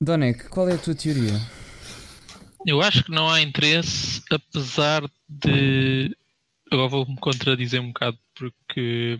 Donek, 0.00 0.48
qual 0.48 0.68
é 0.68 0.74
a 0.74 0.78
tua 0.78 0.94
teoria? 0.94 1.40
Eu 2.66 2.80
acho 2.80 3.04
que 3.04 3.10
não 3.10 3.28
há 3.28 3.40
interesse, 3.40 4.22
apesar 4.30 5.02
de. 5.28 6.16
Agora 6.70 6.88
vou-me 6.88 7.16
contradizer 7.18 7.80
um 7.80 7.88
bocado, 7.88 8.18
porque 8.34 9.18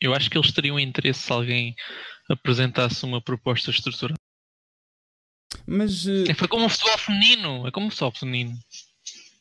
eu 0.00 0.12
acho 0.12 0.28
que 0.28 0.36
eles 0.36 0.52
teriam 0.52 0.78
interesse 0.78 1.20
se 1.20 1.32
alguém 1.32 1.74
apresentasse 2.28 3.04
uma 3.04 3.20
proposta 3.20 3.70
estruturada. 3.70 4.18
Mas. 5.66 6.06
Uh... 6.06 6.34
Foi 6.34 6.48
como 6.48 6.66
o 6.66 6.68
futebol 6.68 6.98
feminino. 6.98 7.66
É 7.66 7.70
como 7.70 7.88
o 7.88 7.90
futebol 7.90 8.12
feminino. 8.12 8.58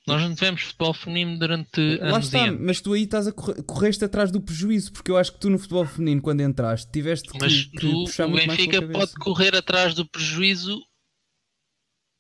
Nós 0.08 0.22
não 0.22 0.36
tivemos 0.36 0.62
futebol 0.62 0.94
feminino 0.94 1.40
durante 1.40 1.98
Lá 1.98 2.10
anos 2.10 2.26
e 2.26 2.28
está, 2.28 2.44
anos. 2.46 2.62
mas 2.62 2.80
tu 2.80 2.94
aí 2.94 3.04
estás 3.04 3.28
a 3.28 3.32
correr, 3.32 3.64
correste 3.64 4.06
atrás 4.06 4.32
do 4.32 4.40
prejuízo, 4.40 4.92
porque 4.94 5.10
eu 5.10 5.18
acho 5.18 5.34
que 5.34 5.40
tu 5.40 5.50
no 5.50 5.58
futebol 5.58 5.86
feminino, 5.86 6.22
quando 6.22 6.42
entraste, 6.42 6.92
tiveste 6.92 7.28
que, 7.28 7.40
Mas 7.40 7.64
que 7.64 7.80
tu, 7.80 8.04
puxar 8.06 8.28
o 8.28 8.30
muito 8.30 8.46
mais 8.46 8.60
Benfica 8.60 8.82
pela 8.82 8.94
pode 8.94 9.14
correr 9.16 9.56
atrás 9.56 9.96
do 9.96 10.06
prejuízo, 10.06 10.80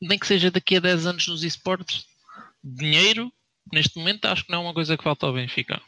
nem 0.01 0.17
que 0.17 0.25
seja 0.25 0.49
daqui 0.49 0.77
a 0.77 0.79
10 0.79 1.05
anos 1.05 1.27
nos 1.27 1.43
esportes. 1.43 2.05
Dinheiro, 2.63 3.31
neste 3.71 3.95
momento, 3.99 4.25
acho 4.25 4.43
que 4.43 4.51
não 4.51 4.59
é 4.59 4.61
uma 4.63 4.73
coisa 4.73 4.97
que 4.97 5.03
falta 5.03 5.27
ao 5.27 5.33
Benfica. 5.33 5.79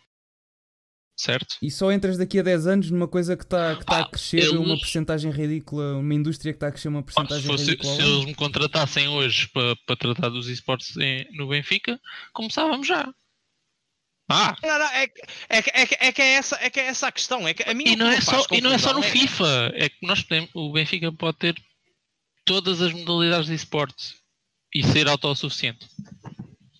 Certo? 1.19 1.55
E 1.63 1.71
só 1.71 1.91
entras 1.91 2.15
daqui 2.15 2.39
a 2.39 2.43
10 2.43 2.67
anos 2.67 2.91
numa 2.91 3.07
coisa 3.07 3.35
que 3.35 3.43
está 3.43 3.75
que 3.75 3.83
tá 3.85 3.97
Ah, 3.97 4.01
a 4.01 4.07
crescer 4.07 4.37
eles- 4.37 4.51
uma 4.51 4.77
porcentagem 4.77 5.31
ridícula, 5.31 5.97
uma 5.97 6.13
indústria 6.13 6.53
que 6.53 6.57
está 6.57 6.67
a 6.67 6.71
crescer 6.71 6.89
uma 6.89 7.01
porcentagem 7.01 7.55
ridícula. 7.55 7.95
se 7.95 8.01
eles 8.03 8.25
me 8.25 8.35
contratassem 8.35 9.07
hoje 9.07 9.47
para, 9.47 9.75
para 9.87 9.95
tratar 9.95 10.29
dos 10.29 10.47
esportes 10.47 10.95
em- 10.97 11.25
no 11.35 11.47
Benfica, 11.47 11.99
começávamos 12.33 12.85
já. 12.85 13.11
Ah, 14.29 14.55
Não, 14.61 14.77
não, 14.77 14.85
é, 14.91 15.07
que- 15.07 15.21
é, 15.49 15.57
é, 15.59 16.07
é 16.09 16.11
que 16.11 16.21
é 16.21 16.33
essa, 16.33 16.55
é 16.61 16.69
que 16.69 16.79
é 16.79 16.85
essa 16.87 17.07
a 17.07 17.11
questão. 17.11 17.47
É 17.47 17.53
que 17.53 17.63
a 17.67 17.73
mim 17.73 17.85
e 17.87 17.95
não, 17.95 18.09
é 18.09 18.21
só, 18.21 18.45
e 18.51 18.61
não 18.61 18.71
é 18.73 18.77
só 18.77 18.93
no 18.93 19.01
FIFA. 19.01 19.71
É 19.73 19.89
que 19.89 20.05
nós 20.05 20.21
podemos, 20.21 20.49
o 20.53 20.71
Benfica 20.71 21.11
pode 21.13 21.37
ter 21.37 21.55
todas 22.45 22.79
as 22.81 22.91
modalidades 22.93 23.47
de 23.47 23.55
esporte 23.55 24.15
e 24.75 24.83
ser 24.83 25.07
autossuficiente. 25.07 25.87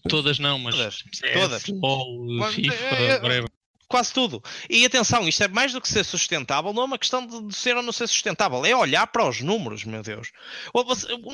Todas 0.09 0.37
não, 0.39 0.59
mas 0.59 0.75
Todas, 0.75 1.03
CS, 1.11 1.33
todas. 1.33 1.67
LOL, 1.67 2.27
Mas, 2.37 2.53
FIFA, 2.55 2.73
é, 2.73 3.05
é, 3.07 3.13
whatever. 3.21 3.49
Quase 3.89 4.11
tudo. 4.13 4.43
E 4.69 4.85
atenção, 4.85 5.25
isto 5.29 5.41
é 5.43 5.47
mais 5.47 5.71
do 5.71 5.79
que 5.79 5.87
ser 5.87 6.03
sustentável, 6.03 6.73
não 6.73 6.81
é 6.81 6.85
uma 6.85 6.97
questão 6.99 7.25
de, 7.25 7.55
ser 7.55 7.77
ou 7.77 7.81
não 7.81 7.93
ser 7.93 8.05
sustentável, 8.07 8.65
é 8.65 8.75
olhar 8.75 9.07
para 9.07 9.27
os 9.29 9.39
números, 9.41 9.85
meu 9.85 10.03
Deus. 10.03 10.31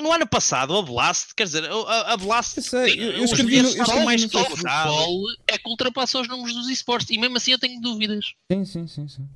No 0.00 0.12
ano 0.12 0.24
passado, 0.26 0.76
a 0.76 0.82
Blast, 0.82 1.34
quer 1.34 1.44
dizer, 1.44 1.64
a, 1.68 2.12
a 2.12 2.16
Blast. 2.16 2.56
Eu 2.58 2.62
sei, 2.62 2.94
eu- 3.00 3.10
eu 3.10 3.24
os 3.24 3.30
escrevi 3.32 3.56
bilhetes 3.56 3.74
eu 3.76 4.04
mais 4.04 4.22
no 4.22 4.28
disputados. 4.28 4.58
futebol 4.60 5.20
é 5.48 5.58
que 5.58 5.68
ultrapassa 5.68 6.20
os 6.20 6.28
números 6.28 6.54
dos 6.54 6.68
esportes 6.68 7.10
e 7.10 7.18
mesmo 7.18 7.36
assim 7.36 7.50
eu 7.52 7.58
tenho 7.58 7.80
dúvidas. 7.80 8.34
Sim, 8.52 8.64
sim, 8.64 8.86
sim, 8.86 9.08
sim. 9.08 9.28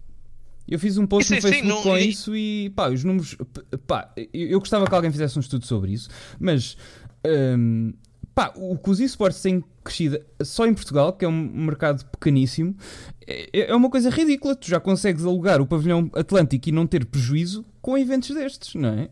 Eu 0.68 0.78
fiz 0.78 0.96
um 0.98 1.06
post 1.06 1.28
no 1.32 1.36
sim, 1.36 1.42
Facebook 1.42 1.68
não- 1.68 1.82
com 1.82 1.96
isso 1.98 2.36
e 2.36 2.70
pá, 2.70 2.88
os 2.88 3.02
números. 3.02 3.36
Pá, 3.86 4.12
eu, 4.16 4.48
eu 4.48 4.58
gostava 4.60 4.86
que 4.86 4.94
alguém 4.94 5.10
fizesse 5.10 5.36
um 5.36 5.40
estudo 5.40 5.66
sobre 5.66 5.92
isso, 5.92 6.08
mas 6.38 6.76
hum, 7.26 7.92
pá, 8.38 8.52
o 8.54 8.78
que 8.78 8.88
os 8.88 9.00
esportes 9.00 9.42
têm 9.42 9.64
crescido 9.82 10.20
só 10.44 10.64
em 10.64 10.72
Portugal, 10.72 11.12
que 11.12 11.24
é 11.24 11.28
um 11.28 11.32
mercado 11.32 12.04
pequeníssimo, 12.04 12.76
é, 13.26 13.68
é 13.68 13.74
uma 13.74 13.90
coisa 13.90 14.10
ridícula. 14.10 14.54
Tu 14.54 14.68
já 14.68 14.78
consegues 14.78 15.24
alugar 15.24 15.60
o 15.60 15.66
pavilhão 15.66 16.08
Atlântico 16.14 16.68
e 16.68 16.72
não 16.72 16.86
ter 16.86 17.04
prejuízo 17.04 17.64
com 17.82 17.98
eventos 17.98 18.32
destes, 18.32 18.76
não 18.76 18.90
é? 18.90 19.08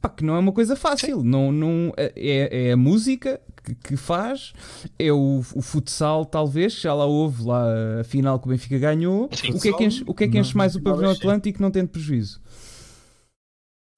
Pá, 0.00 0.08
que 0.08 0.24
não 0.24 0.36
é 0.36 0.38
uma 0.38 0.52
coisa 0.52 0.76
fácil. 0.76 1.24
Não, 1.24 1.50
não, 1.50 1.92
é, 1.96 2.68
é 2.68 2.72
a 2.72 2.76
música 2.76 3.40
que, 3.64 3.74
que 3.74 3.96
faz, 3.96 4.52
é 4.96 5.12
o, 5.12 5.42
o 5.52 5.60
futsal, 5.60 6.24
talvez, 6.24 6.74
já 6.74 6.94
lá 6.94 7.06
houve 7.06 7.42
lá 7.42 7.64
a 8.00 8.04
final 8.04 8.38
que 8.38 8.46
o 8.46 8.50
Benfica 8.50 8.78
ganhou. 8.78 9.28
Sim. 9.32 9.50
o, 9.50 9.60
que 9.60 9.68
é 9.68 9.72
que 9.72 9.84
enche, 9.84 10.04
o 10.06 10.14
que 10.14 10.24
é 10.24 10.28
que 10.28 10.38
enche 10.38 10.56
mais 10.56 10.76
o 10.76 10.80
pavilhão 10.80 11.10
Atlântico 11.10 11.60
não 11.60 11.72
tendo 11.72 11.88
prejuízo? 11.88 12.40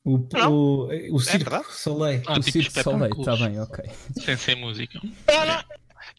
O, 0.04 0.26
Não. 0.32 0.52
o, 0.52 1.14
o 1.14 1.20
Circo 1.20 1.50
verdade. 1.50 1.72
Soleil. 1.72 2.22
Ah, 2.26 2.32
o 2.32 2.40
tipo 2.40 2.52
Circo 2.52 2.74
de 2.74 2.82
Soleil, 2.82 3.12
está 3.18 3.36
bem, 3.36 3.60
ok. 3.60 3.84
Sem 4.24 4.36
ser 4.36 4.56
música. 4.56 5.00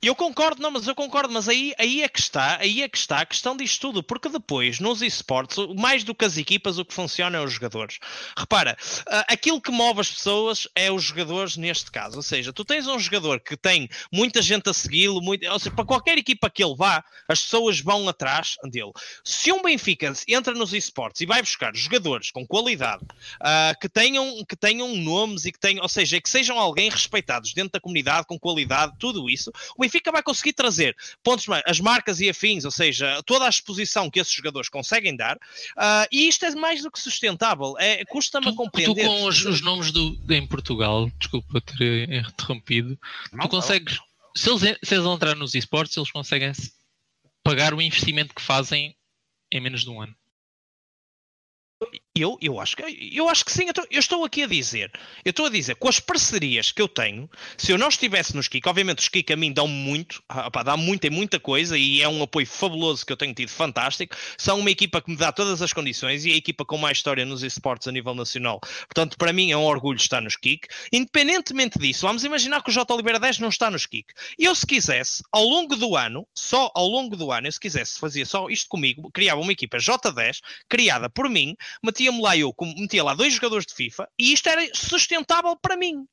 Eu 0.04 0.14
concordo, 0.14 0.62
não, 0.62 0.70
mas 0.70 0.86
eu 0.86 0.94
concordo, 0.94 1.34
mas 1.34 1.48
aí, 1.48 1.74
aí 1.80 2.04
é 2.04 2.10
que 2.10 2.20
está, 2.20 2.58
aí 2.60 2.82
é 2.82 2.90
que 2.90 2.98
está 2.98 3.22
a 3.22 3.26
questão 3.26 3.56
disto 3.56 3.80
tudo, 3.80 4.04
porque 4.04 4.28
depois 4.28 4.82
nos 4.82 5.02
esportes, 5.02 5.56
mais 5.78 6.04
do 6.04 6.14
que 6.14 6.26
as 6.26 6.36
equipas, 6.36 6.78
o 6.78 6.84
que 6.84 6.94
funciona 6.94 7.38
é 7.38 7.42
os 7.42 7.54
jogadores. 7.54 8.00
Repara, 8.38 8.76
ah, 9.08 9.26
aquilo 9.30 9.62
que 9.62 9.72
move 9.72 10.02
as 10.02 10.12
pessoas 10.12 10.68
é 10.76 10.92
os 10.92 11.04
jogadores 11.04 11.56
neste 11.56 11.90
caso, 11.90 12.18
ou 12.18 12.22
seja, 12.22 12.52
tu 12.52 12.66
tens 12.66 12.86
um 12.86 13.00
jogador 13.00 13.40
que 13.40 13.56
tem 13.56 13.88
muita 14.12 14.42
gente 14.42 14.70
a 14.70 14.74
segui-lo, 14.74 15.22
ou 15.24 15.60
seja, 15.60 15.74
para 15.74 15.86
qualquer 15.86 16.18
equipa 16.18 16.50
que 16.50 16.62
ele 16.62 16.76
vá, 16.76 17.02
as 17.26 17.42
pessoas 17.42 17.80
vão 17.80 18.10
atrás 18.10 18.56
dele. 18.66 18.92
Se 19.24 19.54
um 19.54 19.62
Benfica 19.62 20.12
entra 20.28 20.54
nos 20.54 20.74
esportes 20.74 21.22
e 21.22 21.26
vai 21.26 21.42
buscar 21.42 21.74
jogadores 21.74 22.30
com 22.30 22.46
qualidade, 22.46 23.06
ah, 23.40 23.74
que, 23.80 23.88
tenham, 23.88 24.44
que 24.44 24.58
tenham 24.58 24.98
nomes 24.98 25.46
e 25.46 25.52
que 25.54 25.60
tenham, 25.60 25.82
ou 25.82 25.88
seja, 25.88 26.20
que 26.20 26.30
sejam 26.30 26.60
alguém 26.60 26.90
respeitados 26.90 27.54
dentro 27.54 27.72
da 27.72 27.80
comunidade, 27.80 28.28
com 28.28 28.38
qualidade, 28.38 28.92
tudo 29.00 29.30
isso, 29.30 29.50
o 29.78 29.93
vai 30.12 30.24
conseguir 30.24 30.54
trazer 30.54 30.96
pontos, 31.24 31.46
as 31.66 31.80
marcas 31.80 32.20
e 32.20 32.30
afins, 32.30 32.66
ou 32.66 32.72
seja, 32.72 33.22
toda 33.24 33.46
a 33.46 33.50
exposição 33.50 34.10
que 34.10 34.20
esses 34.20 34.34
jogadores 34.34 34.70
conseguem 34.70 35.16
dar, 35.16 35.38
ah, 35.78 36.08
e 36.12 36.28
isto 36.28 36.46
é 36.46 36.52
mais 36.56 36.82
do 36.82 36.92
que 36.92 37.00
sustentável. 37.00 37.76
É, 37.80 38.04
Custa-me 38.06 38.48
a 38.48 38.50
Tu, 38.50 38.54
tu 38.54 38.58
compreender. 38.58 39.06
com 39.06 39.26
os, 39.26 39.46
os 39.46 39.62
nomes 39.62 39.92
do, 39.92 40.18
em 40.30 40.46
Portugal, 40.48 41.10
desculpa 41.20 41.62
ter 41.62 42.12
interrompido, 42.12 42.98
Não, 43.32 43.42
tu 43.46 43.50
consegues, 43.50 44.00
se 44.36 44.50
eles, 44.50 44.62
se 44.84 44.96
eles 44.96 45.06
entrar 45.06 45.36
nos 45.36 45.56
esportes, 45.56 45.96
eles 45.98 46.12
conseguem 46.12 46.52
pagar 47.44 47.74
o 47.74 47.82
investimento 47.82 48.34
que 48.34 48.42
fazem 48.42 48.96
em 49.52 49.60
menos 49.62 49.84
de 49.84 49.90
um 49.90 50.02
ano. 50.02 50.16
Eu, 52.16 52.38
eu, 52.40 52.60
acho 52.60 52.76
que, 52.76 53.10
eu 53.12 53.28
acho 53.28 53.44
que 53.44 53.52
sim, 53.52 53.64
eu 53.64 53.70
estou, 53.72 53.88
eu 53.90 54.00
estou 54.00 54.24
aqui 54.24 54.44
a 54.44 54.48
dizer. 54.48 54.92
Eu 55.26 55.32
estou 55.32 55.48
a 55.48 55.50
dizer, 55.50 55.76
com 55.78 55.90
as 55.90 56.00
parcerias 56.00 56.72
que 56.72 56.80
eu 56.80 56.88
tenho, 56.88 57.28
se 57.58 57.72
eu 57.72 57.78
não 57.78 57.88
estivesse 57.88 58.36
nos 58.36 58.48
Kik, 58.48 58.70
obviamente 58.70 59.00
os 59.00 59.10
Kik 59.10 59.34
a 59.34 59.36
mim 59.36 59.52
dão 59.52 59.68
muito, 59.68 60.22
ah, 60.30 60.52
pá, 60.52 60.62
dá 60.62 60.78
muita 60.78 61.08
e 61.08 61.10
muita 61.10 61.40
coisa 61.40 61.76
e 61.76 62.04
é 62.04 62.08
um 62.08 62.22
apoio 62.22 62.46
fabuloso 62.46 63.04
que 63.04 63.12
eu 63.12 63.18
tenho 63.18 63.34
tido, 63.34 63.50
fantástico. 63.50 64.16
São 64.38 64.60
uma 64.60 64.70
equipa 64.70 65.02
que 65.02 65.10
me 65.10 65.18
dá 65.18 65.32
todas 65.32 65.60
as 65.64 65.74
condições 65.74 66.24
e 66.24 66.32
a 66.32 66.36
equipa 66.36 66.64
com 66.64 66.78
mais 66.78 67.00
história 67.00 67.26
nos 67.26 67.42
esportes 67.42 67.88
a 67.88 67.92
nível 67.92 68.14
nacional. 68.14 68.60
Portanto, 68.60 69.18
para 69.18 69.34
mim 69.34 69.50
é 69.50 69.58
um 69.58 69.66
orgulho 69.66 69.98
estar 69.98 70.22
nos 70.22 70.36
Kik. 70.36 70.68
Independentemente 70.92 71.80
disso, 71.80 72.06
vamos 72.06 72.24
imaginar 72.24 72.62
que 72.62 72.70
o 72.70 72.74
J. 72.74 72.94
Oliveira 72.94 73.20
10 73.20 73.40
não 73.40 73.50
está 73.50 73.72
nos 73.72 73.88
Kik. 73.88 74.14
Eu, 74.38 74.54
se 74.54 74.68
quisesse, 74.68 75.24
ao 75.32 75.44
longo 75.44 75.76
do 75.76 75.96
ano, 75.96 76.28
só 76.36 76.72
ao 76.76 76.86
longo 76.86 77.16
do 77.16 77.32
ano, 77.32 77.48
eu 77.48 77.52
se 77.52 77.60
quisesse, 77.60 77.98
fazia 77.98 78.24
só 78.24 78.50
isto 78.50 78.70
comigo, 78.70 79.10
criava 79.12 79.42
uma 79.42 79.52
equipa 79.52 79.78
J10, 79.78 80.42
criada 80.70 81.10
por 81.10 81.28
mim, 81.28 81.56
metia-me 82.04 82.22
lá 82.22 82.38
eu, 82.38 82.54
como- 82.54 82.74
metia 82.76 83.04
lá 83.04 83.14
dois 83.14 83.34
jogadores 83.34 83.66
de 83.66 83.74
FIFA 83.74 84.08
e 84.20 84.34
isto 84.34 84.48
era 84.50 84.62
sustentável 84.74 85.56
para 85.56 85.78
mim. 85.78 86.06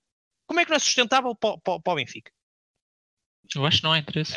Como 0.47 0.61
é 0.61 0.65
que 0.65 0.71
não 0.71 0.77
é 0.77 0.81
sustentável 0.81 1.35
para, 1.35 1.59
para, 1.59 1.81
para 1.81 1.93
o 1.93 1.97
Benfica? 1.97 2.31
Eu 3.55 3.65
acho 3.67 3.79
que 3.79 3.85
não 3.85 3.93
há 3.93 3.99
interesse. 3.99 4.37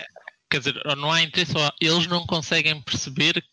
Quer 0.49 0.59
dizer, 0.59 0.81
não 0.97 1.11
há 1.11 1.21
interesse, 1.21 1.53
eles 1.81 2.07
não 2.07 2.25
conseguem 2.25 2.79
perceber 2.81 3.43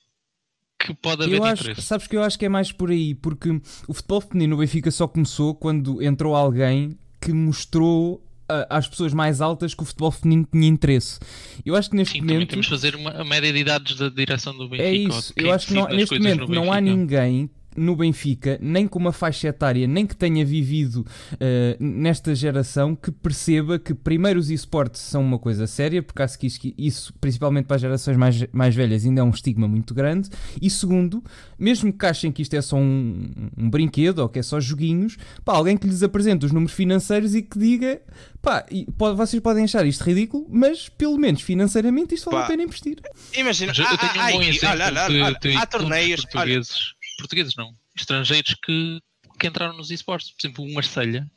que 0.79 0.95
pode 0.95 1.25
haver 1.25 1.37
Eu 1.37 1.45
acho, 1.45 1.63
interesse. 1.63 1.83
sabes 1.83 2.07
que 2.07 2.17
eu 2.17 2.23
acho 2.23 2.39
que 2.39 2.45
é 2.47 2.49
mais 2.49 2.73
por 2.73 2.91
aí, 2.91 3.15
porque 3.15 3.51
o 3.89 3.95
futebol 3.95 4.21
feminino 4.21 4.55
no 4.57 4.61
Benfica 4.61 4.91
só 4.91 5.07
começou 5.07 5.55
quando 5.55 6.03
entrou 6.03 6.35
alguém 6.35 6.99
que 7.21 7.33
mostrou 7.33 8.27
às 8.69 8.89
pessoas 8.89 9.13
mais 9.15 9.41
altas 9.41 9.75
que 9.75 9.83
o 9.83 9.87
futebol 9.87 10.11
feminino 10.11 10.49
tinha 10.51 10.67
interesse. 10.67 11.21
Eu 11.65 11.77
acho 11.77 11.89
que 11.91 11.97
neste 11.97 12.15
Sim, 12.19 12.21
momento 12.23 12.51
temos 12.51 12.67
de 12.67 12.71
fazer 12.71 12.97
uma, 12.97 13.11
a 13.13 13.25
média 13.25 13.53
de 13.53 13.59
idades 13.61 13.97
da 13.97 14.09
direção 14.09 14.57
do 14.57 14.69
Benfica. 14.69 14.89
é 14.89 14.93
isso. 14.95 15.33
Eu 15.37 15.53
acho 15.53 15.69
que 15.69 15.75
não- 15.75 15.87
neste 15.89 16.19
momento 16.19 16.49
não 16.49 16.73
há 16.73 16.81
ninguém 16.81 17.49
no 17.81 17.97
Benfica, 17.97 18.59
nem 18.61 18.87
com 18.87 18.99
uma 18.99 19.13
faixa 19.13 19.49
etária, 19.49 19.87
nem 19.87 20.07
que 20.07 20.15
tenha 20.15 20.45
vivido 20.45 21.07
eh, 21.41 21.77
nesta 21.81 22.35
geração, 22.35 22.95
que 22.95 23.11
perceba 23.11 23.79
que 23.79 23.95
primeiro 23.95 24.39
os 24.39 24.51
esportes 24.51 25.01
são 25.01 25.23
uma 25.23 25.39
coisa 25.39 25.67
séria, 25.67 26.03
porque 26.03 26.23
acho 26.23 26.39
que 26.39 26.47
isso, 26.47 26.61
isso, 26.77 27.15
principalmente 27.21 27.67
para 27.67 27.77
as 27.77 27.83
gerações 27.83 28.17
mais, 28.17 28.47
mais 28.53 28.75
velhas, 28.75 29.05
ainda 29.07 29.21
é 29.21 29.25
um 29.25 29.31
estigma 29.31 29.67
muito 29.67 29.95
grande. 29.95 30.29
E 30.61 30.69
segundo, 30.69 31.23
mesmo 31.59 31.93
que 31.93 32.05
achem 32.07 32.31
que 32.31 32.43
isto 32.43 32.55
é 32.55 32.61
só 32.63 32.77
um, 32.77 33.31
um 33.57 33.71
brinquedo 33.71 34.19
ou 34.21 34.29
que 34.29 34.39
é 34.39 34.43
só 34.43 34.61
joguinhos, 34.61 35.17
pá, 35.45 35.55
alguém 35.55 35.77
que 35.77 35.87
lhes 35.87 36.03
apresente 36.03 36.45
os 36.47 36.53
números 36.53 36.75
financeiros 36.75 37.35
e 37.35 37.43
que 37.43 37.59
diga, 37.59 38.01
pá, 38.43 38.67
e 38.71 38.85
pode- 38.99 39.17
vocês 39.17 39.43
podem 39.43 39.65
achar 39.65 39.87
isto 39.87 40.05
ridículo, 40.05 40.47
mas 40.51 40.89
pelo 40.89 41.17
menos 41.17 41.41
financeiramente 41.43 42.15
isto 42.15 42.31
vale 42.31 42.43
a 42.45 42.47
pena 42.47 42.63
investir. 42.63 42.99
Imagina, 43.35 43.73
eu 43.77 43.85
há- 43.87 43.97
tenho 43.97 44.13
um 44.13 44.33
bom 44.33 44.43
exemplo 44.43 44.69
olha, 44.69 44.85
olha, 44.85 45.09
de, 45.09 45.21
olha, 45.23 45.39
de 45.41 45.57
há 45.57 45.67
torneios. 45.67 46.21
Portugueses, 46.27 46.95
portugueses 47.21 47.55
não, 47.55 47.73
estrangeiros 47.97 48.55
que, 48.55 49.01
que 49.39 49.47
entraram 49.47 49.77
nos 49.77 49.91
esportes. 49.91 50.31
Por 50.33 50.41
exemplo, 50.47 50.65
o 50.65 50.75
Marselha 50.75 51.31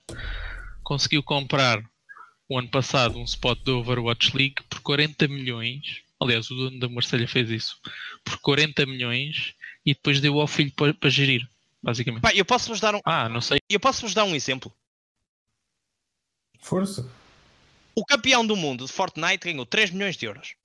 conseguiu 0.83 1.21
comprar 1.21 1.83
o 2.49 2.57
ano 2.57 2.67
passado 2.69 3.17
um 3.19 3.23
spot 3.23 3.59
da 3.63 3.73
Overwatch 3.73 4.35
League 4.35 4.55
por 4.69 4.79
40 4.81 5.27
milhões. 5.27 6.01
Aliás, 6.19 6.49
o 6.51 6.55
dono 6.55 6.79
da 6.79 6.89
Marselha 6.89 7.27
fez 7.27 7.49
isso 7.49 7.77
por 8.23 8.37
40 8.39 8.85
milhões 8.85 9.53
e 9.85 9.93
depois 9.93 10.19
deu 10.21 10.39
ao 10.39 10.47
filho 10.47 10.71
para, 10.73 10.93
para 10.93 11.09
gerir, 11.09 11.47
basicamente. 11.81 12.21
pá, 12.21 12.33
eu 12.33 12.45
posso-vos 12.45 12.79
dar 12.79 12.95
um, 12.95 12.99
Ah, 13.03 13.27
não 13.27 13.41
sei. 13.41 13.59
eu 13.69 13.79
posso-vos 13.79 14.13
dar 14.13 14.23
um 14.23 14.33
exemplo. 14.35 14.73
Força. 16.59 17.09
O 17.95 18.05
campeão 18.05 18.45
do 18.45 18.55
mundo 18.55 18.85
de 18.85 18.91
Fortnite 18.91 19.45
ganhou 19.45 19.65
3 19.65 19.91
milhões 19.91 20.15
de 20.17 20.25
euros. 20.25 20.55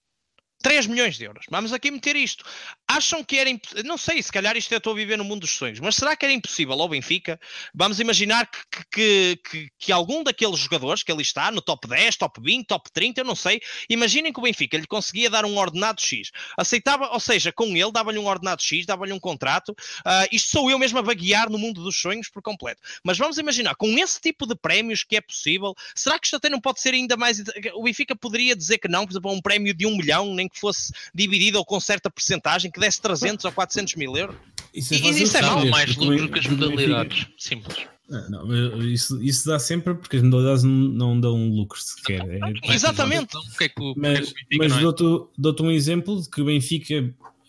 3 0.63 0.87
milhões 0.87 1.17
de 1.17 1.25
euros. 1.25 1.45
Vamos 1.51 1.73
aqui 1.73 1.91
meter 1.91 2.17
isto. 2.17 2.45
Acham 2.87 3.23
que 3.23 3.37
era. 3.39 3.49
imp- 3.49 3.83
Não 3.85 3.97
sei, 3.97 4.23
se 4.23 4.33
calhar 4.33 4.57
isto 4.57 4.73
eu 4.73 4.79
estou 4.79 4.93
a 4.93 4.97
viver 4.97 5.17
no 5.17 5.25
mundo 5.25 5.41
dos 5.43 5.51
sonhos, 5.51 5.79
mas 5.79 5.95
será 5.95 6.17
que 6.17 6.25
era 6.25 6.33
impossível 6.33 6.75
ao 6.81 6.89
Benfica? 6.89 7.39
Vamos 7.75 8.01
imaginar 8.01 8.51
que, 8.51 8.59
que, 8.91 9.41
que, 9.51 9.69
que 9.79 9.93
algum 9.93 10.25
daqueles 10.25 10.59
jogadores 10.59 11.03
que 11.03 11.13
ali 11.13 11.23
está, 11.23 11.51
no 11.53 11.63
top 11.63 11.87
10, 11.87 12.17
top 12.17 12.41
20, 12.41 12.67
top 12.67 12.91
30, 12.93 13.21
eu 13.21 13.25
não 13.25 13.37
sei, 13.37 13.61
imaginem 13.89 14.33
que 14.33 14.41
o 14.41 14.43
Benfica 14.43 14.77
lhe 14.77 14.87
conseguia 14.87 15.31
dar 15.31 15.45
um 15.45 15.57
ordenado 15.57 16.01
X. 16.01 16.31
Aceitava, 16.57 17.09
ou 17.13 17.21
seja, 17.21 17.53
com 17.53 17.67
ele 17.77 17.93
dava-lhe 17.93 18.19
um 18.19 18.27
ordenado 18.27 18.61
X, 18.63 18.85
dava-lhe 18.85 19.13
um 19.13 19.21
contrato. 19.21 19.75
Ah, 20.05 20.27
isto 20.33 20.51
sou 20.51 20.71
eu 20.71 20.79
mesmo 20.79 20.99
a 20.99 21.03
vaguear 21.03 21.49
no 21.51 21.59
mundo 21.59 21.83
dos 21.83 21.97
sonhos 22.01 22.29
por 22.29 22.43
completo. 22.43 22.81
Mas 23.05 23.17
vamos 23.17 23.39
imaginar, 23.39 23.77
com 23.77 23.87
esse 23.99 24.21
tipo 24.21 24.47
de 24.47 24.57
prémios 24.57 25.05
que 25.05 25.17
é 25.17 25.21
possível, 25.21 25.75
será 25.95 26.19
que 26.19 26.27
isto 26.27 26.37
até 26.37 26.49
não 26.49 26.61
pode 26.61 26.81
ser 26.81 26.95
ainda 26.95 27.17
mais. 27.17 27.39
O 27.75 27.85
Benfica 27.85 28.17
poderia 28.17 28.57
dizer 28.57 28.79
que 28.79 28.89
não, 28.89 29.07
por 29.07 29.13
exemplo, 29.13 29.31
um 29.33 29.41
prémio 29.41 29.73
de 29.73 29.87
um 29.87 29.97
milhão, 29.97 30.35
nem 30.35 30.48
que 30.49 30.59
fosse 30.59 30.93
dividido 31.15 31.59
ou 31.59 31.65
com 31.65 31.79
certa 31.81 32.11
percentagem, 32.11 32.71
que 32.71 32.81
desse 32.81 33.01
300 33.01 33.45
ou 33.45 33.53
400 33.53 33.95
mil 33.97 34.17
euros? 34.17 34.37
Isso 34.75 34.95
E- 34.95 34.99
fácil 34.99 35.23
isso 35.25 35.37
é 35.37 35.43
saber, 35.43 35.71
mais 35.71 35.97
lucro 35.97 36.29
que 36.31 36.39
as 36.39 36.47
modalidades. 36.47 37.27
Simples. 37.39 37.87
Ah, 38.11 38.27
não, 38.31 38.47
mas 38.47 38.85
isso, 38.87 39.23
isso 39.23 39.47
dá 39.49 39.59
sempre 39.59 39.95
porque 39.95 40.17
as 40.17 40.23
modalidades 40.23 40.63
não, 40.63 40.73
não 40.73 41.21
dão 41.21 41.49
lucro 41.51 41.79
sequer. 41.81 42.21
É- 42.29 42.39
Mas, 42.39 42.75
Exatamente. 42.77 43.25
então, 43.37 43.41
é 43.43 43.95
Mas, 43.97 44.33
porque 44.33 44.55
é 44.55 44.57
mas 44.59 44.73
não 44.73 44.79
é? 44.79 44.83
dou-te 44.83 45.31
dou-te 45.37 45.63
um 45.63 45.71
exemplo 45.71 46.23
de 46.23 46.31
que 46.31 46.41
o 46.41 46.45
Benfica 46.47 46.95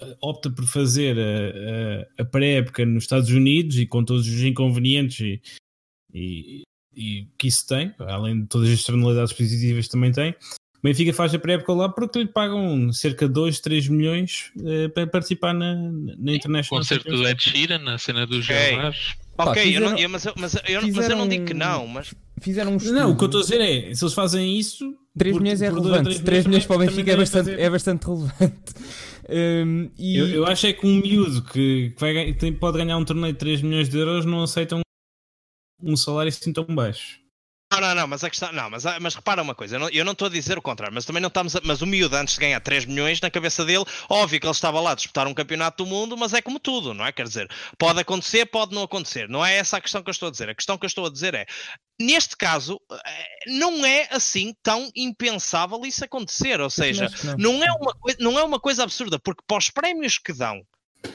eh, 0.02 0.18
opta 0.22 0.50
por 0.50 0.66
fazer 0.66 1.18
a, 1.18 2.20
a, 2.20 2.24
a 2.24 2.26
pré-época 2.26 2.86
nos 2.86 3.04
Estados 3.04 3.30
Unidos 3.30 3.78
e 3.78 3.86
com 3.86 4.04
todos 4.04 4.28
os 4.28 4.42
inconvenientes 4.44 5.20
e, 5.22 5.42
e, 6.14 6.64
e 6.94 7.28
que 7.38 7.48
isso 7.48 7.66
tem, 7.68 7.94
além 8.00 8.42
de 8.42 8.48
todas 8.48 8.68
as 8.70 8.80
externalidades 8.80 9.32
positivas 9.34 9.86
que 9.86 9.92
também 9.92 10.12
tem. 10.12 10.36
O 10.80 10.82
Benfica 10.84 11.12
faz 11.14 11.34
a 11.36 11.40
pré-época 11.40 11.74
lá 11.74 11.90
porque 11.90 12.20
lhe 12.20 12.28
pagam 12.28 12.92
cerca 12.94 13.28
de 13.28 13.34
2, 13.34 13.60
3 13.60 13.88
milhões 13.90 14.52
eh, 14.66 14.88
para 14.88 15.06
participar 15.08 15.54
na, 15.54 15.76
na 15.76 16.32
O 16.32 16.36
International 16.36 16.82
concerto 16.82 17.10
do 17.10 17.28
Ed 17.28 17.42
Sheeran, 17.44 17.80
na 17.80 17.98
cena 17.98 18.26
dos 18.26 18.46
Ok. 18.46 18.56
Jaguares. 18.56 19.16
Pá, 19.36 19.46
ok, 19.52 19.76
eu 19.78 19.82
não- 19.82 19.90
fizeram- 19.90 19.98
eu- 20.00 20.10
mas, 20.10 20.26
eu, 20.26 20.34
mas, 20.38 20.54
eu, 20.56 20.62
mas 20.64 20.70
eu 20.70 20.82
não 20.82 20.88
fizeram 21.02 21.28
digo 21.28 21.46
que 21.46 21.54
não, 21.54 21.88
mas. 21.88 22.14
Fizeram 22.42 22.74
um 22.74 22.78
estudo. 22.78 22.96
Não, 22.96 23.12
o 23.12 23.18
que 23.18 23.24
eu 23.24 23.26
estou 23.26 23.40
a 23.42 23.44
dizer 23.44 23.60
é, 23.62 23.94
se 23.94 24.04
eles 24.04 24.14
fazem 24.14 24.58
isso... 24.58 24.94
3 25.18 25.34
por- 25.36 25.42
milhões 25.42 25.62
é 25.62 25.70
por 25.70 25.82
relevante. 25.82 26.22
3 26.24 26.46
milhões 26.46 26.66
para 26.66 26.76
o 26.76 26.80
Benfica 26.80 27.12
é 27.12 27.16
bastante, 27.18 27.46
fazer. 27.50 27.60
é 27.60 27.70
bastante 27.70 28.06
relevante. 28.06 28.56
Hum, 29.32 29.92
e 29.96 30.18
Eu, 30.18 30.28
eu 30.28 30.46
acho 30.48 30.66
é 30.66 30.74
que 30.74 30.88
um 30.88 30.96
miúdo 31.00 31.44
que, 31.44 31.92
que 31.92 32.00
vai 32.00 32.34
pode 32.54 32.80
ganhar 32.80 32.98
um 32.98 33.06
torneio 33.06 33.32
de 33.32 33.38
3 33.38 33.62
milhões 33.62 33.88
de 33.88 33.96
euros 33.96 34.26
não 34.26 34.42
aceita 34.42 34.76
um, 34.76 34.82
um 35.84 35.96
salário 35.96 36.30
assim 36.30 36.52
tão 36.52 36.64
baixo. 36.66 37.20
Não, 37.72 37.80
não, 37.80 37.94
não, 37.94 38.08
mas 38.08 38.24
a 38.24 38.30
questão. 38.32 38.52
Não, 38.52 38.68
mas, 38.68 38.84
mas 39.00 39.14
repara 39.14 39.44
uma 39.44 39.54
coisa, 39.54 39.78
eu 39.92 40.04
não, 40.04 40.12
estou 40.12 40.26
a 40.26 40.32
dizer 40.32 40.58
o 40.58 40.62
contrário, 40.62 40.94
mas 40.94 41.06
também 41.06 41.22
não 41.22 41.28
estamos. 41.28 41.56
A, 41.56 41.62
mas 41.64 41.84
o 41.84 41.86
miúdo, 41.86 42.16
antes 42.16 42.34
de 42.34 42.40
ganhar 42.40 42.60
3 42.60 42.86
milhões, 42.86 43.22
na 43.22 43.30
cabeça 43.30 43.64
dele, 43.64 43.86
óbvio 44.10 44.40
que 44.40 44.48
ele 44.48 44.52
estava 44.52 44.82
lá 44.82 44.94
a 44.94 44.96
disputar 44.96 45.28
um 45.28 45.36
campeonato 45.36 45.84
do 45.84 45.90
mundo, 45.90 46.18
mas 46.18 46.34
é 46.34 46.42
como 46.42 46.60
tudo, 46.60 46.96
não 46.96 47.06
é? 47.06 47.12
Quer 47.12 47.28
dizer, 47.28 47.48
pode 47.78 48.00
acontecer, 48.00 48.48
pode 48.48 48.74
não 48.74 48.82
acontecer. 48.82 49.30
Não 49.30 49.46
é 49.46 49.56
essa 49.56 49.78
a 49.78 49.82
questão 49.82 50.02
que 50.02 50.10
eu 50.10 50.12
estou 50.12 50.30
a 50.30 50.32
dizer. 50.32 50.50
A 50.50 50.56
questão 50.56 50.80
que 50.80 50.86
eu 50.86 50.88
estou 50.88 51.06
a 51.06 51.12
dizer 51.12 51.36
é. 51.36 51.46
Neste 52.02 52.36
caso, 52.36 52.82
eh, 52.92 53.26
não 53.48 53.86
é 53.86 54.08
assim 54.10 54.56
tão 54.64 54.90
impensável 54.96 55.86
isso 55.86 56.04
acontecer. 56.04 56.60
Ou 56.60 56.72
seja, 56.72 57.08
não. 57.38 57.54
não 57.54 57.64
é, 57.64 57.72
uma 57.72 57.94
coisa, 57.94 58.18
não 58.20 58.40
é 58.40 58.44
uma 58.44 58.60
coisa 58.60 58.84
absurda, 58.84 59.20
porque 59.20 59.44
para 59.46 59.58
os 59.58 59.70
prémios 59.70 60.18
que 60.18 60.34
dão, 60.34 60.64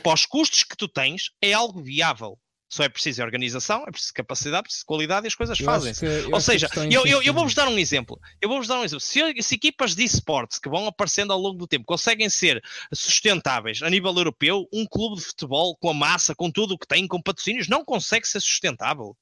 para 0.05 0.15
os 0.15 0.25
custos 0.25 0.63
que 0.63 0.77
tu 0.77 0.87
tens, 0.87 1.31
é 1.43 1.53
algo 1.53 1.83
viável. 1.83 2.39
Só 2.75 2.83
é 2.83 2.89
preciso 2.89 3.23
organização, 3.23 3.85
é 3.87 3.91
preciso 3.93 4.13
capacidade, 4.15 4.59
é 4.59 4.63
preciso 4.65 4.85
qualidade 4.85 5.27
e 5.27 5.29
as 5.29 5.35
coisas 5.37 5.57
fazem-se. 5.61 6.05
Ou 6.33 6.41
seja, 6.41 6.67
é 6.77 6.87
eu, 6.93 7.07
eu, 7.07 7.23
eu 7.23 7.33
vou-vos 7.33 7.55
dar 7.55 7.69
um 7.69 7.79
exemplo. 7.79 8.21
Eu 8.41 8.49
vou-vos 8.49 8.67
dar 8.67 8.81
um 8.81 8.85
exemplo. 8.85 9.01
Se, 9.01 9.21
se 9.43 9.55
equipas 9.55 9.95
de 9.95 10.03
esportes 10.03 10.59
que 10.59 10.69
vão 10.69 10.85
aparecendo 10.89 11.33
ao 11.33 11.39
longo 11.39 11.57
do 11.57 11.69
tempo 11.69 11.85
conseguem 11.85 12.29
ser 12.29 12.61
sustentáveis 12.93 13.81
a 13.81 13.89
nível 13.89 14.13
europeu, 14.13 14.69
um 14.73 14.85
clube 14.87 15.21
de 15.21 15.23
futebol 15.27 15.77
com 15.77 15.89
a 15.89 15.95
massa, 15.95 16.35
com 16.35 16.51
tudo 16.51 16.75
o 16.75 16.79
que 16.79 16.87
tem, 16.89 17.07
com 17.07 17.23
patrocínios, 17.23 17.69
não 17.69 17.85
consegue 17.85 18.27
ser 18.27 18.41
sustentável. 18.41 19.17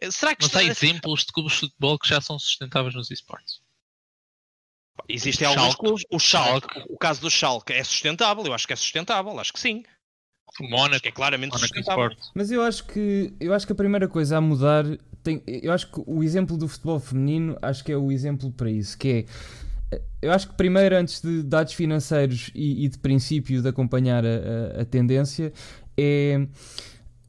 Eh, 0.00 0.12
Será 0.12 0.36
que 0.36 0.44
Mas 0.44 0.54
há 0.54 0.62
está- 0.62 0.86
exemplos 0.86 1.24
de 1.24 1.32
clubes 1.32 1.54
de 1.54 1.58
futebol 1.58 1.98
que 1.98 2.06
já 2.08 2.20
são 2.20 2.38
sustentáveis 2.38 2.94
nos 2.94 3.10
esportes. 3.10 3.60
existem 5.08 5.46
alguns 5.48 5.74
clubes? 5.74 6.04
O 6.08 6.20
Schalke, 6.20 6.72
Schalke. 6.72 6.92
o 6.92 6.96
caso 6.96 7.20
do 7.20 7.28
Schalke 7.30 7.72
é 7.72 7.82
sustentável. 7.82 8.46
Eu 8.46 8.54
acho 8.54 8.64
que 8.64 8.72
é 8.72 8.76
sustentável, 8.76 9.40
acho 9.40 9.52
que 9.52 9.58
sim. 9.58 9.82
O 10.60 10.68
Mónaco, 10.68 11.02
que 11.02 11.08
é 11.08 11.12
claramente 11.12 11.52
Mónaco 11.52 11.66
sustentável. 11.68 12.04
Sport. 12.10 12.18
Mas 12.34 12.50
eu 12.50 12.62
acho 12.62 12.84
que 12.86 13.32
eu 13.40 13.52
acho 13.52 13.66
que 13.66 13.72
a 13.72 13.76
primeira 13.76 14.06
coisa 14.08 14.36
a 14.36 14.40
mudar 14.40 14.84
tem, 15.22 15.42
eu 15.46 15.72
acho 15.72 15.90
que 15.90 16.02
o 16.06 16.22
exemplo 16.22 16.56
do 16.56 16.68
futebol 16.68 17.00
feminino 17.00 17.56
acho 17.62 17.82
que 17.84 17.90
é 17.90 17.96
o 17.96 18.12
exemplo 18.12 18.50
para 18.52 18.70
isso, 18.70 18.96
que 18.96 19.08
é 19.92 19.98
eu 20.20 20.32
acho 20.32 20.48
que 20.48 20.54
primeiro 20.54 20.96
antes 20.96 21.20
de 21.20 21.42
dados 21.42 21.72
financeiros 21.72 22.50
e, 22.54 22.84
e 22.84 22.88
de 22.88 22.98
princípio 22.98 23.62
de 23.62 23.68
acompanhar 23.68 24.24
a, 24.24 24.78
a- 24.78 24.82
a 24.82 24.84
tendência 24.84 25.52
é 25.96 26.46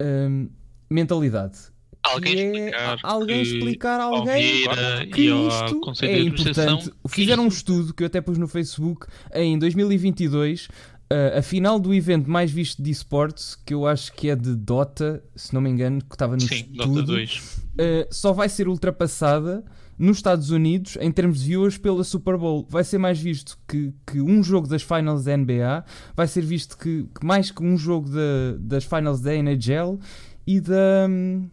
hum, 0.02 0.50
mentalidade. 0.90 1.58
Alguém 2.04 2.38
é 2.38 2.70
explicar. 2.70 3.00
alguém 3.02 3.44
que 3.44 3.50
explicar 3.56 4.00
a 4.00 4.04
alguém 4.04 5.10
que 5.12 5.22
e 5.24 5.30
ao 5.32 5.48
isto 5.48 6.06
é 6.06 6.20
importante. 6.20 6.92
Fizeram 7.10 7.46
um 7.46 7.48
estudo 7.48 7.94
que 7.96 8.04
eu 8.04 8.08
até 8.08 8.22
pus 8.22 8.38
no 8.38 8.48
Facebook 8.48 9.08
em 9.34 9.58
2022. 9.58 10.68
Uh, 11.12 11.38
a 11.40 11.42
final 11.42 11.80
do 11.80 11.94
evento 11.94 12.30
mais 12.30 12.52
visto 12.52 12.82
de 12.82 12.92
esportes, 12.92 13.56
que 13.56 13.74
eu 13.74 13.86
acho 13.88 14.12
que 14.14 14.30
é 14.30 14.36
de 14.36 14.56
Dota, 14.56 15.24
se 15.36 15.54
não 15.54 15.62
me 15.62 15.70
engano, 15.70 16.00
que 16.02 16.16
estava 16.16 16.36
no 16.36 16.42
Sim, 16.42 16.56
estudo, 16.56 16.94
Dota 16.94 17.04
2. 17.04 17.38
uh, 17.38 18.08
só 18.12 18.34
vai 18.34 18.50
ser 18.50 18.68
ultrapassada 18.68 19.64
nos 19.98 20.18
Estados 20.18 20.50
Unidos 20.50 20.98
em 21.00 21.10
termos 21.12 21.40
de 21.40 21.48
viewers 21.48 21.78
pela 21.78 22.04
Super 22.04 22.38
Bowl. 22.38 22.68
Vai 22.70 22.84
ser 22.84 22.98
mais 22.98 23.18
visto 23.20 23.58
que, 23.68 23.94
que 24.06 24.20
um 24.20 24.44
jogo 24.44 24.68
das 24.68 24.82
finals 24.84 25.24
da 25.24 25.38
NBA, 25.38 25.86
vai 26.16 26.28
ser 26.28 26.42
visto 26.42 26.78
que, 26.78 27.08
que 27.18 27.26
mais 27.26 27.50
que 27.50 27.64
um 27.64 27.78
jogo 27.78 28.10
da- 28.10 28.58
das 28.60 28.84
finals 28.84 29.22
da 29.22 29.34
NHL 29.34 29.98
e 30.46 30.60
da. 30.60 31.08
hum, 31.10 31.48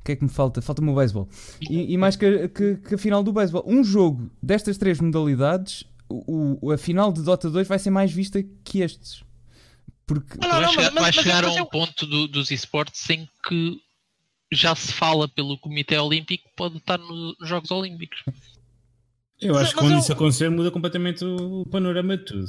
O 0.00 0.04
que 0.04 0.12
é 0.12 0.16
que 0.16 0.22
me 0.24 0.28
falta? 0.28 0.60
Falta-me 0.60 0.90
o 0.90 0.94
beisebol. 0.94 1.26
E, 1.70 1.94
e 1.94 1.96
mais 1.96 2.14
que, 2.16 2.48
que, 2.48 2.76
que 2.76 2.94
a 2.96 2.98
final 2.98 3.22
do 3.22 3.32
beisebol. 3.32 3.64
Um 3.66 3.82
jogo 3.82 4.30
destas 4.42 4.76
três 4.76 5.00
modalidades, 5.00 5.84
o, 6.26 6.58
o- 6.68 6.70
a 6.72 6.78
final 6.78 7.12
de 7.12 7.22
Dota 7.22 7.50
2 7.50 7.66
vai 7.68 7.78
ser 7.78 7.90
mais 7.90 8.12
vista 8.12 8.42
que 8.64 8.80
estes. 8.80 9.22
Porque. 10.06 10.36
Não, 10.40 10.48
não, 10.48 10.60
vai 10.60 10.68
chegar, 10.70 10.82
mas- 10.82 10.94
vai 10.94 11.02
mas- 11.02 11.14
chegar 11.14 11.42
mas 11.42 11.50
a 11.52 11.54
um 11.54 11.58
eu- 11.58 11.66
ponto 11.66 12.06
do- 12.06 12.28
dos 12.28 12.50
esportes 12.50 13.08
em 13.10 13.28
que 13.48 13.80
já 14.52 14.74
se 14.74 14.92
fala 14.92 15.26
pelo 15.28 15.58
Comitê 15.58 15.98
Olímpico 15.98 16.44
que 16.48 16.54
pode 16.56 16.76
estar 16.76 16.98
no- 16.98 17.34
nos 17.38 17.48
Jogos 17.48 17.70
Olímpicos. 17.70 18.22
Eu 19.40 19.54
Mas- 19.54 19.64
acho 19.64 19.72
que 19.74 19.80
quando 19.80 19.92
eu- 19.94 19.98
isso 19.98 20.12
acontecer 20.12 20.48
muda 20.50 20.70
completamente 20.70 21.24
o, 21.24 21.62
o 21.62 21.66
panorama 21.66 22.16
de 22.16 22.24
tudo. 22.24 22.48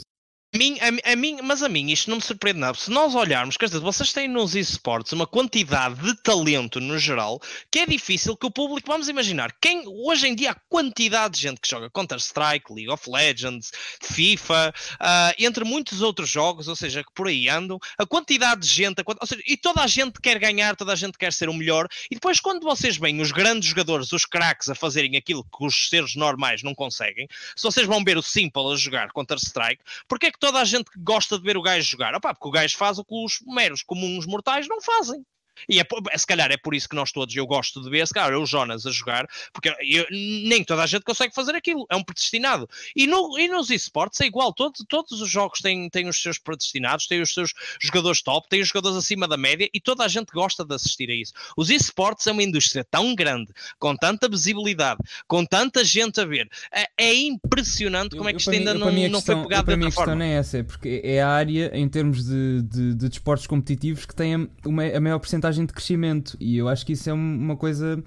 A 0.55 0.57
mim, 0.57 0.77
a, 0.79 1.11
a 1.11 1.15
mim, 1.17 1.37
mas 1.43 1.61
a 1.61 1.67
mim 1.67 1.91
isto 1.91 2.09
não 2.09 2.15
me 2.15 2.23
surpreende 2.23 2.61
nada. 2.61 2.77
Se 2.77 2.89
nós 2.89 3.13
olharmos, 3.13 3.57
quer 3.57 3.65
dizer, 3.65 3.81
vocês 3.81 4.13
têm 4.13 4.29
nos 4.29 4.55
esportes 4.55 5.11
uma 5.11 5.27
quantidade 5.27 6.01
de 6.01 6.15
talento 6.23 6.79
no 6.79 6.97
geral 6.97 7.41
que 7.69 7.79
é 7.79 7.85
difícil 7.85 8.37
que 8.37 8.45
o 8.45 8.51
público, 8.51 8.87
vamos 8.87 9.09
imaginar, 9.09 9.53
quem 9.59 9.83
hoje 9.85 10.29
em 10.29 10.33
dia 10.33 10.51
há 10.51 10.55
quantidade 10.69 11.35
de 11.35 11.41
gente 11.41 11.59
que 11.59 11.69
joga 11.69 11.89
Counter-Strike, 11.89 12.71
League 12.71 12.89
of 12.89 13.03
Legends, 13.09 13.69
FIFA, 14.01 14.73
ah, 14.97 15.35
entre 15.37 15.65
muitos 15.65 16.01
outros 16.01 16.29
jogos, 16.29 16.69
ou 16.69 16.75
seja, 16.77 17.03
que 17.03 17.11
por 17.13 17.27
aí 17.27 17.49
andam, 17.49 17.77
a 17.97 18.05
quantidade 18.05 18.61
de 18.61 18.67
gente, 18.67 19.01
a 19.01 19.03
ou 19.05 19.27
seja, 19.27 19.43
e 19.45 19.57
toda 19.57 19.81
a 19.81 19.87
gente 19.87 20.21
quer 20.21 20.39
ganhar, 20.39 20.77
toda 20.77 20.93
a 20.93 20.95
gente 20.95 21.17
quer 21.17 21.33
ser 21.33 21.49
o 21.49 21.53
melhor, 21.53 21.85
e 22.09 22.15
depois 22.15 22.39
quando 22.39 22.63
vocês 22.63 22.95
veem 22.95 23.19
os 23.19 23.33
grandes 23.33 23.67
jogadores, 23.67 24.13
os 24.13 24.25
craques, 24.25 24.69
a 24.69 24.75
fazerem 24.75 25.17
aquilo 25.17 25.43
que 25.43 25.65
os 25.65 25.89
seres 25.89 26.15
normais 26.15 26.63
não 26.63 26.73
conseguem, 26.73 27.27
se 27.57 27.63
vocês 27.63 27.85
vão 27.85 28.01
ver 28.05 28.17
o 28.17 28.23
Simple 28.23 28.71
a 28.71 28.77
jogar 28.77 29.11
Counter-Strike, 29.11 29.83
porque 30.07 30.27
é 30.27 30.31
que 30.31 30.44
toda 30.45 30.59
a 30.59 30.65
gente 30.65 30.91
gosta 30.97 31.37
de 31.37 31.43
ver 31.43 31.57
o 31.57 31.61
gajo 31.61 31.89
jogar? 31.89 32.13
Opá, 32.13 32.31
porque 32.31 32.47
o 32.47 32.51
gajo 32.51 32.77
faz 32.77 32.99
o 32.99 33.03
que 33.03 33.15
os 33.15 33.39
meros 33.47 33.81
comuns 33.81 34.27
mortais 34.27 34.67
não 34.67 34.79
fazem. 34.79 35.25
E 35.69 35.79
é, 35.79 35.85
se 36.17 36.27
calhar 36.27 36.51
é 36.51 36.57
por 36.57 36.73
isso 36.75 36.87
que 36.89 36.95
nós 36.95 37.11
todos, 37.11 37.35
eu 37.35 37.45
gosto 37.47 37.81
de 37.81 37.89
ver, 37.89 38.05
se 38.07 38.13
calhar, 38.13 38.37
o 38.37 38.45
Jonas 38.45 38.85
a 38.85 38.91
jogar, 38.91 39.27
porque 39.53 39.69
eu- 39.81 40.05
nem 40.11 40.63
toda 40.63 40.83
a 40.83 40.87
gente 40.87 41.03
consegue 41.03 41.33
fazer 41.33 41.55
aquilo, 41.55 41.85
é 41.89 41.95
um 41.95 42.03
predestinado. 42.03 42.67
E, 42.95 43.07
no, 43.07 43.37
e 43.39 43.47
nos 43.47 43.69
esportes 43.69 44.19
é 44.21 44.25
igual, 44.25 44.53
todos, 44.53 44.83
todos 44.87 45.21
os 45.21 45.29
jogos 45.29 45.59
têm, 45.59 45.89
têm 45.89 46.07
os 46.07 46.21
seus 46.21 46.37
predestinados, 46.37 47.07
têm 47.07 47.21
os 47.21 47.33
seus 47.33 47.51
jogadores 47.81 48.21
top, 48.21 48.47
têm 48.49 48.61
os 48.61 48.67
jogadores 48.67 48.97
acima 48.97 49.27
da 49.27 49.37
média 49.37 49.69
e 49.73 49.79
toda 49.79 50.03
a 50.03 50.07
gente 50.07 50.31
gosta 50.31 50.63
de 50.65 50.73
assistir 50.75 51.09
a 51.09 51.13
isso. 51.15 51.33
Os 51.57 51.69
esportes 51.69 52.27
é 52.27 52.31
uma 52.31 52.43
indústria 52.43 52.83
tão 52.83 53.15
grande, 53.15 53.51
com 53.79 53.95
tanta 53.95 54.27
visibilidade, 54.29 54.99
com 55.27 55.45
tanta 55.45 55.83
gente 55.83 56.19
a 56.19 56.25
ver, 56.25 56.49
é, 56.71 56.87
é 56.97 57.13
impressionante 57.15 58.15
como 58.15 58.29
é 58.29 58.33
que 58.33 58.39
isto 58.39 58.49
para 58.49 58.57
ainda 58.59 58.73
mim- 58.73 58.79
não, 58.79 58.87
para 58.87 58.95
a 58.95 59.09
não 59.09 59.21
foi 59.21 59.35
questão- 59.35 59.43
pegado 59.43 59.65
para 59.65 59.73
de 59.73 59.79
mim 59.79 59.85
a 59.85 59.87
outra 59.87 59.89
questão 59.89 60.05
forma. 60.05 60.15
não 60.15 60.25
é 60.25 60.35
essa, 60.35 60.57
é 60.57 60.63
porque 60.63 61.01
é 61.03 61.21
a 61.21 61.29
área 61.29 61.71
em 61.73 61.87
termos 61.87 62.25
de, 62.25 62.61
de, 62.63 62.93
de 62.95 63.09
desportos 63.09 63.47
competitivos 63.47 64.05
que 64.05 64.15
tem 64.15 64.35
a, 64.35 64.47
uma- 64.65 64.85
a 64.85 64.99
maior 64.99 65.19
porcentagem 65.19 65.44
de 65.51 65.73
crescimento 65.73 66.35
e 66.39 66.57
eu 66.57 66.67
acho 66.67 66.85
que 66.85 66.93
isso 66.93 67.09
é 67.09 67.13
um- 67.13 67.37
uma 67.37 67.55
coisa 67.57 68.03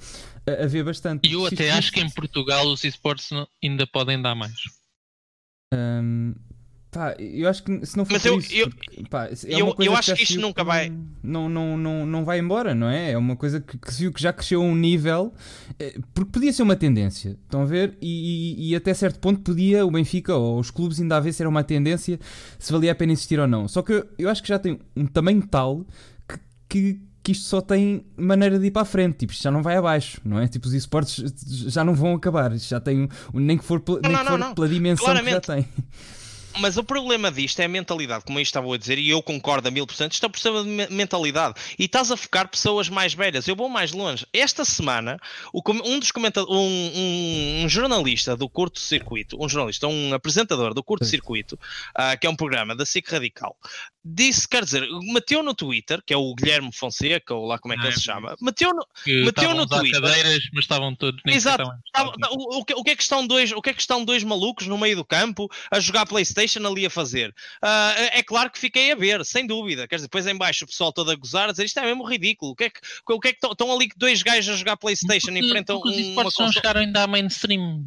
a, 0.47 0.65
a 0.65 0.67
ver 0.67 0.85
bastante. 0.85 1.29
E 1.29 1.33
eu 1.33 1.47
até 1.47 1.71
acho 1.71 1.93
que 1.93 2.01
em 2.01 2.11
Portugal 2.11 2.67
os 2.67 2.85
esportes 2.85 3.29
ainda 3.63 3.87
podem 3.87 4.21
dar 4.21 4.35
mais. 4.35 4.55
Hum, 5.75 6.35
Pá, 6.91 7.15
eu 7.19 7.47
acho 7.51 7.63
que 7.65 7.85
se 7.85 7.99
não 7.99 8.05
for 8.07 8.15
Mas 8.15 8.25
eu- 8.25 8.39
isso, 8.39 8.51
eu- 8.55 8.71
porque, 8.71 9.05
pá, 9.11 9.27
é 9.27 9.33
eu- 9.47 9.75
eu 9.79 9.95
acho 9.95 10.09
já 10.11 10.17
que 10.17 10.23
isto 10.23 10.41
nunca 10.41 10.65
vai- 10.65 10.91
Não, 11.23 11.47
não, 11.47 11.77
não, 11.77 12.07
não 12.07 12.25
vai 12.25 12.39
embora, 12.39 12.75
não 12.75 12.89
é? 12.89 13.11
É 13.13 13.19
uma 13.19 13.37
coisa 13.37 13.61
que, 13.61 13.77
que 13.77 13.93
se 13.93 14.01
viu 14.01 14.11
que 14.13 14.23
já 14.23 14.33
cresceu 14.33 14.63
a 14.63 14.65
um 14.65 14.75
nível. 14.75 15.35
eh, 15.79 15.99
Porque 16.15 16.33
podia 16.33 16.51
ser 16.51 16.63
uma 16.63 16.75
tendência, 16.75 17.39
estão 17.45 17.61
a 17.61 17.67
ver? 17.67 17.99
E, 18.01 18.55
e- 18.57 18.71
e 18.71 18.75
até 18.75 18.95
certo 18.95 19.21
ponto 19.21 19.43
podia 19.43 19.85
o 19.85 19.91
Benfica 19.91 20.35
ou 20.35 20.59
os 20.59 20.71
clubes 20.71 20.99
ainda 20.99 21.19
a 21.19 21.21
ver 21.21 21.35
se 21.35 21.43
era 21.43 21.49
uma 21.51 21.63
tendência, 21.63 22.19
se 22.59 22.73
valia 22.73 22.93
a 22.93 22.95
pena 22.95 23.13
existir 23.13 23.39
ou 23.39 23.47
não. 23.47 23.69
Só 23.69 23.83
que 23.83 23.93
eu, 23.93 24.09
eu 24.19 24.31
acho 24.31 24.43
que 24.43 24.49
já 24.49 24.59
tem 24.59 24.81
um 24.97 25.07
tamanho 25.07 25.47
tal 25.47 25.85
que, 26.27 26.39
que, 26.71 27.01
que 27.29 27.33
isto 27.33 27.45
só 27.47 27.61
tem 27.61 28.07
maneira 28.17 28.59
de 28.59 28.67
ir 28.67 28.71
para 28.71 28.81
a 28.83 28.85
frente. 28.87 29.19
Tipo, 29.19 29.33
isto 29.35 29.43
já 29.43 29.51
não 29.51 29.63
vai 29.63 29.77
abaixo, 29.77 30.19
não 30.25 30.39
é? 30.39 30.49
Tipo, 30.49 30.67
os 30.67 30.73
esportes 30.73 31.23
já 31.67 31.85
não 31.85 31.95
vão 31.95 32.15
acabar. 32.15 32.51
Isto 32.55 32.71
já 32.71 32.81
tem 32.81 33.07
um, 33.35 33.39
nem 33.39 33.59
que 33.59 33.65
for, 33.65 33.81
pela- 33.81 34.01
nem 34.03 34.13
não, 34.13 34.19
que 34.21 34.25
não, 34.25 34.31
for 34.33 34.39
não. 34.39 34.55
pela 34.55 34.69
dimensão 34.69 35.05
Claramente. 35.05 35.41
que 35.43 35.47
já 35.47 35.55
tem. 35.57 35.69
Mas 36.61 36.77
o 36.77 36.83
problema 36.83 37.31
disto 37.31 37.61
é 37.61 37.67
a 37.67 37.69
mentalidade, 37.69 38.25
como 38.25 38.39
eu 38.39 38.43
estava 38.43 38.73
a 38.75 38.79
dizer, 38.79 38.99
e 38.99 39.11
eu 39.11 39.23
concordo 39.23 39.69
a 39.69 39.71
mil 39.71 39.87
por 39.87 39.95
cento, 39.95 40.13
isto 40.13 40.27
é 40.27 40.29
por 40.29 40.41
cima 40.41 40.63
de 40.65 40.69
me- 40.69 40.89
mentalidade. 40.89 41.55
E 41.79 41.85
estás 41.85 42.11
a 42.11 42.17
focar 42.17 42.49
pessoas 42.49 42.89
mais 42.89 43.15
velhas. 43.15 43.47
Eu 43.47 43.55
vou 43.55 43.69
mais 43.69 43.93
longe. 43.93 44.27
Esta 44.33 44.65
semana, 44.65 45.19
um 45.85 45.99
dos 46.01 46.11
comentadores, 46.11 46.53
um, 46.57 46.61
um- 46.61 47.65
um 47.65 47.69
jornalista 47.69 48.37
do 48.37 48.49
curto-circuito, 48.49 49.37
um 49.41 49.49
jornalista, 49.49 49.87
um 49.87 50.13
apresentador 50.15 50.75
do 50.75 50.83
curto-circuito, 50.83 51.59
ah, 51.95 52.17
que 52.17 52.27
é 52.27 52.31
um 52.31 52.37
programa 52.37 52.75
da 52.75 52.85
SIC 52.85 53.09
Radical, 53.09 53.57
disse, 54.05 54.49
quer 54.49 54.65
dizer, 54.65 54.89
meteu 55.13 55.43
no 55.43 55.55
Twitter, 55.55 56.03
que 56.05 56.15
é 56.15 56.17
o 56.17 56.35
Guilherme 56.35 56.71
Fonseca, 56.73 57.35
ou 57.35 57.47
lá 57.47 57.59
como 57.59 57.75
é 57.75 57.77
que 57.77 57.83
Ah, 57.83 57.89
ele 57.89 57.95
se 57.95 58.01
é. 58.01 58.15
chama, 58.15 58.35
meteu 58.41 58.73
no, 58.75 58.85
Que 59.05 59.23
Meteu 59.25 59.29
estavam 59.45 59.55
no 59.57 59.67
Twitter. 59.67 60.01
cadeiras, 60.01 60.43
mas 60.55 60.65
estavam 60.65 60.95
todos 60.97 61.21
nem 61.25 61.37
Exato. 61.37 61.71
estavam 61.87 62.15
o, 62.31 62.59
o 62.61 62.65
que, 62.65 62.75
o 62.75 62.83
que 62.83 62.91
é 62.91 62.97
que 62.97 63.03
estão 63.03 63.25
dois, 63.27 63.53
o 63.53 63.61
que 63.61 63.71
é 63.71 63.75
que 63.75 63.81
estão 63.81 64.05
dois 64.05 64.25
malucos 64.25 64.67
no 64.67 64.79
meio 64.79 64.97
do 64.97 65.05
campo 65.05 65.49
a 65.71 65.79
jogar 65.79 66.07
Playstation 66.07 66.38
ali 66.69 66.87
a 66.87 66.91
fazer? 66.91 67.35
Ah, 67.63 67.95
é 68.13 68.23
claro 68.23 68.51
que 68.51 68.59
fiquei 68.59 68.93
a 68.93 68.95
ver, 68.95 69.25
sem 69.25 69.47
dúvida. 69.47 69.87
Quer 69.89 69.97
dizer, 69.97 70.07
depois 70.07 70.27
em 70.27 70.37
baixo 70.37 70.65
o 70.65 70.69
pessoal 70.69 70.93
todo 70.93 71.11
a 71.11 71.15
gozar, 71.15 71.49
a 71.49 71.53
dizer 71.53 71.65
isto 71.65 71.79
é 71.79 71.83
mesmo 71.83 72.05
ridículo. 72.05 72.53
O 72.53 72.57
que 72.57 72.65
é 72.65 72.71
que, 72.71 72.81
o 73.09 73.21
que, 73.21 73.29
é 73.29 73.33
que 73.33 73.37
estão, 73.39 73.53
estão 73.53 73.73
ali 73.75 73.89
dois 73.97 74.23
gajos 74.23 74.55
a 74.55 74.57
jogar 74.59 74.77
Playstation 74.77 75.31
e 75.33 75.39
enfrentam 75.41 75.81
porque 75.81 75.91
os 75.91 75.97
um- 75.97 76.01
uma 76.13 76.23
esportes 76.23 76.39
não 76.39 76.53
chegaram 76.53 76.81
ainda 76.81 77.03
à 77.03 77.07
mainstream. 77.07 77.87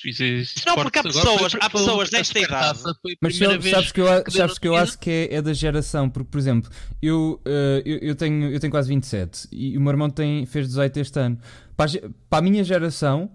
Fizes 0.00 0.54
Não, 0.64 0.76
porque 0.76 1.00
há 1.00 1.02
pessoas- 1.02 1.54
há 1.60 1.68
pessoas 1.68 2.08
a 2.08 2.16
desta 2.18 2.38
idade. 2.38 2.78
A 2.88 2.92
Mas 3.20 3.36
sabes, 3.36 3.56
vez 3.64 3.74
sabes 3.74 3.90
que 3.92 4.00
eu, 4.00 4.12
a- 4.12 4.22
que 4.22 4.30
sabes 4.30 4.58
que 4.60 4.68
eu 4.68 4.76
acho 4.76 4.96
que 4.96 5.10
é, 5.10 5.34
é 5.34 5.42
da 5.42 5.52
geração, 5.52 6.08
porque, 6.08 6.30
por 6.30 6.38
exemplo, 6.38 6.70
eu, 7.02 7.42
eh, 7.44 7.82
eu, 7.84 7.98
eu 7.98 8.14
tenho, 8.14 8.48
eu 8.52 8.60
tenho 8.60 8.70
quase 8.70 8.88
27 8.88 9.48
e 9.50 9.76
o 9.76 9.80
meu 9.80 9.90
irmão 9.90 10.08
tem, 10.08 10.46
fez 10.46 10.68
18 10.68 10.98
este 10.98 11.18
ano. 11.18 11.38
Para 11.76 11.90
a, 11.90 12.10
para 12.30 12.38
a 12.38 12.42
minha 12.42 12.62
geração, 12.62 13.28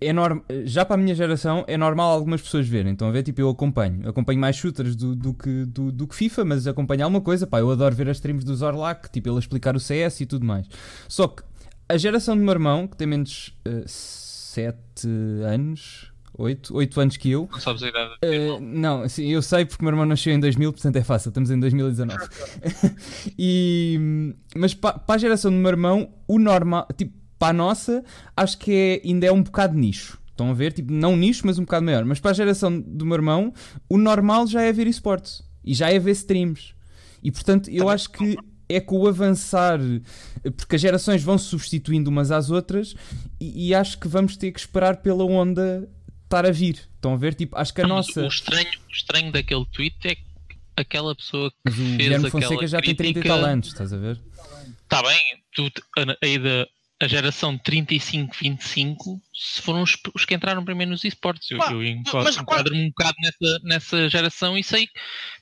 é 0.00 0.12
norm, 0.12 0.40
eh, 0.48 0.62
já 0.64 0.84
para 0.84 0.94
a 0.94 0.96
minha 0.96 1.14
geração 1.14 1.64
é 1.66 1.76
normal 1.76 2.12
algumas 2.12 2.40
pessoas 2.40 2.68
verem. 2.68 2.92
Então, 2.92 3.08
a 3.08 3.10
ver, 3.10 3.22
tipo, 3.22 3.40
eu 3.40 3.48
acompanho. 3.48 4.08
Acompanho 4.08 4.38
mais 4.38 4.56
shooters 4.56 4.94
do, 4.96 5.14
do, 5.14 5.34
que, 5.34 5.64
do, 5.66 5.90
do 5.90 6.06
que 6.06 6.14
FIFA, 6.14 6.44
mas 6.44 6.66
acompanho 6.66 7.04
alguma 7.04 7.20
coisa. 7.20 7.46
Pá, 7.46 7.60
eu 7.60 7.70
adoro 7.70 7.94
ver 7.94 8.08
as 8.08 8.16
streams 8.18 8.44
do 8.44 8.54
Zorlak, 8.54 9.10
tipo, 9.10 9.28
ele 9.28 9.38
explicar 9.38 9.76
o 9.76 9.80
CS 9.80 10.20
e 10.20 10.26
tudo 10.26 10.44
mais. 10.46 10.66
Só 11.08 11.28
que 11.28 11.42
a 11.88 11.96
geração 11.96 12.36
do 12.36 12.42
meu 12.42 12.52
irmão, 12.52 12.86
que 12.86 12.96
tem 12.96 13.06
menos 13.06 13.54
7 13.86 14.78
anos, 15.44 16.12
8, 16.36 16.74
8 16.74 17.00
anos 17.00 17.16
que 17.16 17.30
eu, 17.30 17.48
Não 17.50 17.60
sabes 17.60 17.82
a 17.82 17.88
idade. 17.88 18.14
Uh, 18.24 18.60
não, 18.60 19.08
sim, 19.08 19.30
eu 19.30 19.40
sei 19.42 19.64
porque 19.64 19.82
o 19.82 19.84
meu 19.84 19.92
irmão 19.92 20.06
nasceu 20.06 20.32
em 20.32 20.40
2000, 20.40 20.72
portanto 20.72 20.96
é 20.96 21.04
fácil, 21.04 21.28
estamos 21.28 21.50
em 21.50 21.60
2019. 21.60 22.18
e, 23.38 24.34
mas 24.56 24.74
para 24.74 25.00
a 25.06 25.18
geração 25.18 25.50
do 25.50 25.56
meu 25.56 25.70
irmão, 25.70 26.08
o 26.26 26.38
normal, 26.38 26.88
tipo, 26.96 27.23
para 27.44 27.50
a 27.50 27.52
nossa, 27.52 28.04
acho 28.36 28.58
que 28.58 28.72
é, 29.04 29.08
ainda 29.08 29.26
é 29.26 29.32
um 29.32 29.42
bocado 29.42 29.74
nicho. 29.76 30.18
Estão 30.30 30.50
a 30.50 30.54
ver? 30.54 30.72
Tipo, 30.72 30.92
não 30.92 31.16
nicho, 31.16 31.42
mas 31.46 31.58
um 31.58 31.62
bocado 31.62 31.84
maior. 31.86 32.04
Mas 32.04 32.18
para 32.18 32.32
a 32.32 32.34
geração 32.34 32.80
do 32.80 33.06
meu 33.06 33.14
irmão, 33.14 33.52
o 33.88 33.96
normal 33.96 34.46
já 34.46 34.62
é 34.62 34.72
ver 34.72 34.86
esportes 34.86 35.42
e 35.64 35.72
já 35.74 35.90
é 35.90 35.98
ver 35.98 36.10
streams. 36.12 36.74
E 37.22 37.30
portanto, 37.30 37.70
eu 37.70 37.88
acho 37.88 38.10
que 38.10 38.36
é 38.68 38.80
com 38.80 38.98
o 38.98 39.06
avançar, 39.06 39.78
porque 40.56 40.74
as 40.76 40.80
gerações 40.80 41.22
vão 41.22 41.38
se 41.38 41.44
substituindo 41.46 42.10
umas 42.10 42.30
às 42.30 42.50
outras, 42.50 42.94
e, 43.40 43.68
e 43.68 43.74
acho 43.74 43.98
que 44.00 44.08
vamos 44.08 44.36
ter 44.36 44.50
que 44.52 44.58
esperar 44.58 44.96
pela 44.96 45.24
onda 45.24 45.88
estar 46.24 46.44
a 46.46 46.50
vir. 46.50 46.80
Estão 46.96 47.12
a 47.12 47.16
ver? 47.16 47.34
Tipo, 47.34 47.56
acho 47.56 47.72
que 47.72 47.80
a 47.82 47.86
Não, 47.86 47.96
nossa. 47.96 48.22
O 48.22 48.26
estranho, 48.26 48.66
o 48.88 48.92
estranho 48.92 49.30
daquele 49.30 49.64
tweet 49.66 49.96
é 50.08 50.14
que 50.16 50.24
aquela 50.76 51.14
pessoa 51.14 51.50
que 51.50 51.56
Mas 51.64 51.74
o 51.74 51.76
fez 51.76 51.96
Guilherme 51.96 52.26
aquela 52.26 52.42
Fonseca 52.42 52.66
já 52.66 52.80
tem 52.80 52.94
30 52.94 53.02
e 53.10 53.12
crítica- 53.22 53.28
tal 53.36 53.44
anos, 53.44 53.68
estás 53.68 53.92
a 53.92 53.96
ver? 53.96 54.20
Está 54.82 55.02
bem, 55.02 55.18
tu, 55.54 55.70
a, 55.98 56.02
a, 56.02 56.04
da- 56.38 56.66
a 57.04 57.08
geração 57.08 57.58
35-25 57.58 59.20
se 59.32 59.62
foram 59.62 59.82
os, 59.82 59.96
os 60.14 60.24
que 60.24 60.34
entraram 60.34 60.64
primeiro 60.64 60.90
nos 60.92 61.04
esportes. 61.04 61.50
Eu, 61.50 61.58
Pá, 61.58 61.70
eu 61.72 61.82
enquadro-me 61.82 62.82
um 62.82 62.88
bocado 62.88 63.16
nessa, 63.20 63.58
nessa 63.62 64.08
geração 64.08 64.56
e 64.56 64.64
sei 64.64 64.86
que 64.86 64.92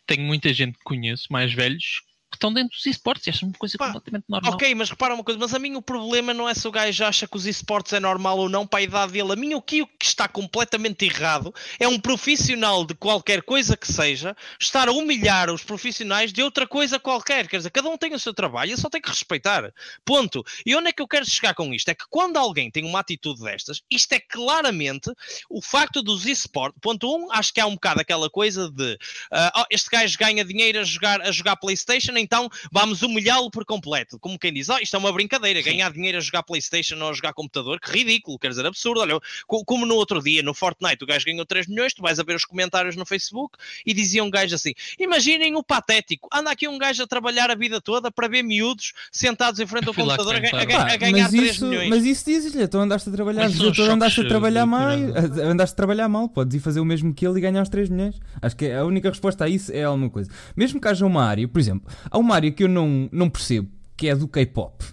tenho 0.06 0.26
muita 0.26 0.52
gente 0.52 0.76
que 0.76 0.84
conheço, 0.84 1.26
mais 1.30 1.52
velhos, 1.52 2.02
que 2.32 2.36
estão 2.36 2.52
dentro 2.52 2.74
dos 2.74 2.86
esportes. 2.86 3.26
E 3.26 3.30
acho 3.30 3.44
uma 3.44 3.54
coisa 3.54 3.76
Pá, 3.76 3.86
completamente 3.88 4.24
normal. 4.26 4.54
Ok, 4.54 4.74
mas 4.74 4.88
repara 4.88 5.14
uma 5.14 5.22
coisa, 5.22 5.38
mas 5.38 5.52
a 5.54 5.59
mim 5.59 5.76
o 5.76 5.82
problema 5.82 6.32
não 6.32 6.48
é 6.48 6.54
se 6.54 6.66
o 6.66 6.70
gajo 6.72 7.04
acha 7.04 7.28
que 7.28 7.36
os 7.36 7.46
esportes 7.46 7.92
é 7.92 8.00
normal 8.00 8.38
ou 8.38 8.48
não 8.48 8.66
para 8.66 8.80
a 8.80 8.82
idade 8.82 9.12
dele. 9.12 9.32
A 9.32 9.36
mim 9.36 9.54
o 9.54 9.60
que, 9.60 9.82
o 9.82 9.86
que 9.86 10.06
está 10.06 10.26
completamente 10.26 11.04
errado 11.04 11.54
é 11.78 11.86
um 11.86 12.00
profissional 12.00 12.84
de 12.84 12.94
qualquer 12.94 13.42
coisa 13.42 13.76
que 13.76 13.86
seja 13.86 14.34
estar 14.59 14.88
a 14.88 14.92
humilhar 14.92 15.50
os 15.50 15.62
profissionais 15.62 16.32
de 16.32 16.42
outra 16.42 16.66
coisa 16.66 16.98
qualquer. 16.98 17.46
Quer 17.46 17.59
dizer, 17.59 17.70
cada 17.70 17.88
um 17.88 17.98
tem 17.98 18.14
o 18.14 18.18
seu 18.18 18.32
trabalho 18.32 18.72
e 18.72 18.76
só 18.76 18.88
tem 18.88 19.00
que 19.00 19.10
respeitar. 19.10 19.70
Ponto. 20.04 20.42
E 20.64 20.74
onde 20.74 20.88
é 20.88 20.92
que 20.92 21.02
eu 21.02 21.09
quero 21.09 21.28
chegar 21.28 21.54
com 21.54 21.74
isto? 21.74 21.90
É 21.90 21.94
que 21.94 22.04
quando 22.09 22.38
alguém 22.38 22.70
tem 22.70 22.84
uma 22.84 23.00
atitude 23.00 23.42
destas, 23.42 23.82
isto 23.90 24.12
é 24.12 24.20
claramente 24.20 25.12
o 25.50 25.60
facto 25.60 26.02
dos 26.02 26.24
esportes. 26.24 26.80
Ponto 26.80 27.14
um, 27.14 27.30
acho 27.30 27.52
que 27.52 27.60
há 27.60 27.66
um 27.66 27.74
bocado 27.74 28.00
aquela 28.00 28.30
coisa 28.30 28.70
de 28.70 28.98
ah, 29.30 29.52
oh, 29.62 29.64
este 29.70 29.90
gajo 29.90 30.16
ganha 30.18 30.44
dinheiro 30.44 30.80
a 30.80 30.84
jogar, 30.84 31.20
a 31.20 31.30
jogar 31.30 31.56
Playstation, 31.56 32.16
então 32.23 32.49
vamos 32.70 33.03
humilhá-lo 33.03 33.51
por 33.51 33.65
completo. 33.65 34.19
Como 34.19 34.39
quem 34.39 34.53
diz, 34.53 34.69
oh, 34.69 34.78
isto 34.78 34.94
é 34.97 34.99
uma 34.99 35.12
brincadeira, 35.12 35.61
ganhar 35.62 35.93
dinheiro 35.93 36.19
a 36.19 36.20
jogar 36.20 36.43
Playstation 36.43 36.97
ou 37.03 37.11
a 37.11 37.12
jogar 37.12 37.32
computador, 37.32 37.81
que 37.81 37.90
ridículo, 37.90 38.39
quer 38.39 38.49
dizer, 38.49 38.65
absurdo. 38.66 39.01
Olha, 39.01 39.19
co- 39.47 39.65
como 39.65 39.85
no 39.86 39.94
outro 39.94 40.23
dia, 40.23 40.43
no 40.43 40.55
Fortnite, 40.55 41.03
o 41.03 41.07
gajo 41.07 41.24
ganhou 41.24 41.44
3 41.44 41.66
milhões, 41.66 41.93
tu 41.94 42.03
vais 42.03 42.19
a 42.19 42.23
ver 42.23 42.36
os 42.36 42.44
comentários 42.44 42.97
no 42.97 43.05
Facebook 43.05 43.57
e 43.85 43.93
dizia 43.93 44.23
um 44.24 44.31
gajo 44.31 44.55
assim: 44.55 44.73
imaginem 44.99 45.55
o 45.57 45.62
patético, 45.62 46.28
anda 46.32 46.51
aqui 46.51 46.69
um 46.69 46.78
gajo 46.78 47.03
a 47.03 47.07
trabalhar 47.07 47.51
a 47.51 47.55
vida 47.55 47.81
toda 47.81 48.11
para 48.11 48.28
ver 48.28 48.43
miúdos 48.43 48.93
sentados 49.11 49.59
em 49.61 49.66
frente 49.66 49.89
ao 49.89 49.94
computador 49.94 50.36
a, 50.36 50.39
a 50.39 50.93
a 50.93 50.97
ganhar 50.97 51.23
mas, 51.24 51.31
3 51.32 51.51
isso, 51.51 51.66
milhões. 51.66 51.89
mas 51.89 52.05
isso 52.05 52.24
diz-lhe, 52.24 52.62
então 52.62 52.81
andaste 52.81 53.09
a 53.09 53.12
trabalhar, 53.12 53.51
são 53.51 53.69
então 53.69 53.85
andaste 53.86 54.20
a 54.20 54.23
choques, 54.23 54.28
trabalhar 54.28 54.62
eh, 54.62 54.66
mal, 54.66 54.90
tirando. 54.97 55.40
andaste 55.40 55.73
a 55.73 55.77
trabalhar 55.77 56.09
mal, 56.09 56.28
podes 56.28 56.55
ir 56.55 56.61
fazer 56.61 56.81
o 56.81 56.85
mesmo 56.85 57.12
que 57.15 57.27
ele 57.27 57.39
e 57.39 57.40
ganhar 57.40 57.62
os 57.62 57.69
3 57.69 57.89
milhões. 57.89 58.20
Acho 58.40 58.57
que 58.57 58.70
a 58.70 58.85
única 58.85 59.09
resposta 59.09 59.44
a 59.44 59.49
isso 59.49 59.73
é 59.73 59.85
alguma 59.85 60.11
coisa. 60.11 60.31
Mesmo 60.57 60.81
que 60.81 60.89
haja 60.89 61.05
uma 61.07 61.24
área, 61.24 61.47
por 61.49 61.59
exemplo, 61.61 61.90
há 62.12 62.18
uma 62.18 62.34
área 62.34 62.51
que 62.52 62.62
eu 62.64 62.68
não, 62.68 63.09
não 63.10 63.28
percebo, 63.30 63.68
que 63.97 64.09
é 64.09 64.14
do 64.14 64.28
K-pop. 64.28 64.84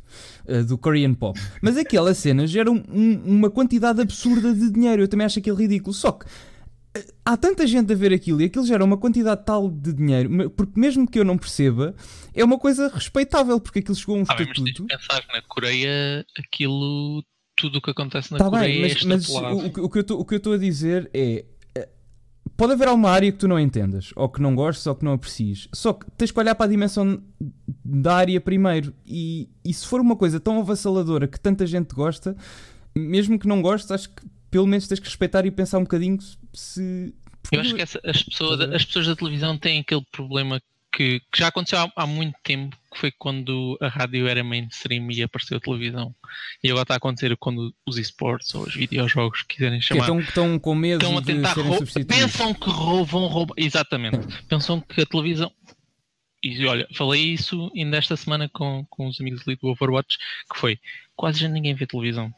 eh, 0.48 0.64
Do 0.64 0.78
Korean 0.80 1.14
Pop, 1.14 1.40
mas 1.62 1.78
aquela 1.78 2.12
cena 2.16 2.48
gera 2.48 2.72
um- 2.72 2.84
um- 2.92 3.22
uma 3.24 3.50
quantidade 3.52 4.02
absurda 4.02 4.52
de 4.54 4.72
dinheiro. 4.72 5.04
Eu 5.04 5.08
também 5.08 5.26
acho 5.26 5.38
aquilo 5.38 5.56
ridículo. 5.58 5.94
Só 5.94 6.12
que 6.14 6.26
eh, 6.96 7.06
há 7.24 7.38
tanta 7.38 7.68
gente 7.68 7.94
a 7.94 7.96
ver 7.96 8.12
aquilo 8.12 8.42
e 8.42 8.46
aquilo 8.46 8.66
gera 8.66 8.84
uma 8.84 8.98
quantidade 8.98 9.46
tal 9.46 9.70
de 9.70 9.94
dinheiro, 9.94 10.50
porque 10.50 10.80
mesmo 10.80 11.08
que 11.08 11.20
eu 11.20 11.24
não 11.24 11.38
perceba, 11.38 11.94
é 12.34 12.44
uma 12.44 12.58
coisa 12.58 12.88
respeitável, 12.92 13.60
porque 13.60 13.78
aquilo 13.80 13.96
chegou 13.96 14.16
a 14.16 14.20
um 14.20 14.24
Ah, 14.28 14.36
mas 14.40 14.42
estatuto. 14.42 14.72
de 14.82 14.88
pensar 14.88 15.22
que 15.22 15.32
na 15.34 15.42
Coreia 15.44 16.26
aquilo, 16.40 17.24
tudo 17.56 17.78
o 17.78 17.82
que 17.82 17.92
acontece 17.92 18.32
na 18.32 18.40
Tá 18.40 18.50
Coreia 18.50 18.72
bem, 18.74 18.82
mas, 18.82 19.04
é 19.04 19.06
mas 19.08 19.30
o, 19.30 19.84
o 19.86 20.26
que 20.26 20.34
eu 20.34 20.38
estou 20.38 20.54
a 20.54 20.58
dizer 20.58 21.08
é. 21.14 21.46
Pode 22.60 22.74
haver 22.74 22.90
alguma 22.90 23.10
área 23.10 23.32
que 23.32 23.38
tu 23.38 23.48
não 23.48 23.58
entendas, 23.58 24.12
ou 24.18 24.28
que 24.28 24.42
não 24.42 24.54
gostes, 24.54 24.86
ou 24.86 24.94
que 24.94 25.06
não 25.06 25.14
aprecies. 25.14 25.70
Só 25.74 25.94
que 25.94 26.06
tens 26.18 26.30
que 26.30 26.38
olhar 26.40 26.54
para 26.56 26.66
a 26.66 26.70
dimensão 26.70 27.24
da 27.86 28.18
área 28.18 28.42
primeiro. 28.42 28.94
E, 29.08 29.48
e 29.64 29.74
se 29.74 29.88
for 29.88 30.02
uma 30.02 30.14
coisa 30.18 30.42
tão 30.42 30.60
avassaladora 30.60 31.26
que 31.26 31.40
tanta 31.40 31.66
gente 31.66 31.96
gosta, 31.96 32.36
mesmo 32.94 33.40
que 33.40 33.48
não 33.48 33.62
gostes, 33.62 33.90
acho 33.92 34.10
que 34.10 34.22
pelo 34.52 34.68
menos 34.68 34.90
tens 34.90 35.00
que 35.00 35.06
respeitar 35.08 35.46
e 35.46 35.52
pensar 35.52 35.78
um 35.78 35.84
bocadinho 35.84 36.18
se. 36.54 37.16
Eu 37.50 37.62
acho 37.62 37.74
que 37.76 37.82
essa- 37.82 38.02
as, 38.04 38.22
pessoas, 38.24 38.60
as 38.60 38.84
pessoas 38.84 39.08
da 39.08 39.16
televisão 39.16 39.58
têm 39.58 39.80
aquele 39.80 40.04
problema 40.12 40.62
que, 40.92 41.20
que 41.32 41.40
já 41.40 41.48
aconteceu 41.48 41.80
há, 41.80 41.92
há 41.96 42.08
muito 42.08 42.36
tempo, 42.44 42.76
que 42.92 43.00
foi 43.00 43.12
quando 43.12 43.78
a 43.82 43.88
rádio 43.88 44.28
era 44.28 44.44
mainstream 44.44 45.10
e 45.12 45.22
apareceu 45.24 45.58
a 45.58 45.60
televisão. 45.60 46.14
E 46.64 46.70
agora 46.70 46.84
está 46.84 46.96
a 46.96 46.98
acontecer 46.98 47.36
quando 47.38 47.74
os 47.86 47.98
esportes 47.98 48.54
ou 48.56 48.64
os 48.64 48.76
videojogos 48.76 49.44
quiserem 49.44 49.80
que 49.80 49.86
chamar. 49.86 50.02
estão, 50.02 50.20
estão 50.20 50.60
com 50.60 50.74
medo 50.76 51.04
Estão 51.04 51.18
a 51.18 51.22
de 51.22 51.28
tentar 51.28 51.54
roubar. 51.54 51.78
substituídos. 51.78 52.16
Pensam 52.16 52.54
que 52.54 52.70
rou- 52.70 53.06
vão 53.06 53.28
roubar. 53.28 53.54
Exatamente. 53.58 54.18
Pensam 54.48 54.82
que 54.82 55.02
a 55.02 55.06
televisão. 55.06 55.52
E 56.44 56.66
olha, 56.66 56.88
falei 56.96 57.22
isso 57.34 57.70
ainda 57.76 57.98
esta 57.98 58.16
semana 58.16 58.50
com, 58.50 58.86
com 58.90 59.08
os 59.08 59.20
amigos 59.20 59.44
do 59.44 59.58
Overwatch, 59.68 60.18
que 60.52 60.58
foi 60.60 60.80
quase 61.16 61.40
já 61.42 61.48
ninguém 61.50 61.74
vê 61.76 61.86
televisão. 61.86 62.34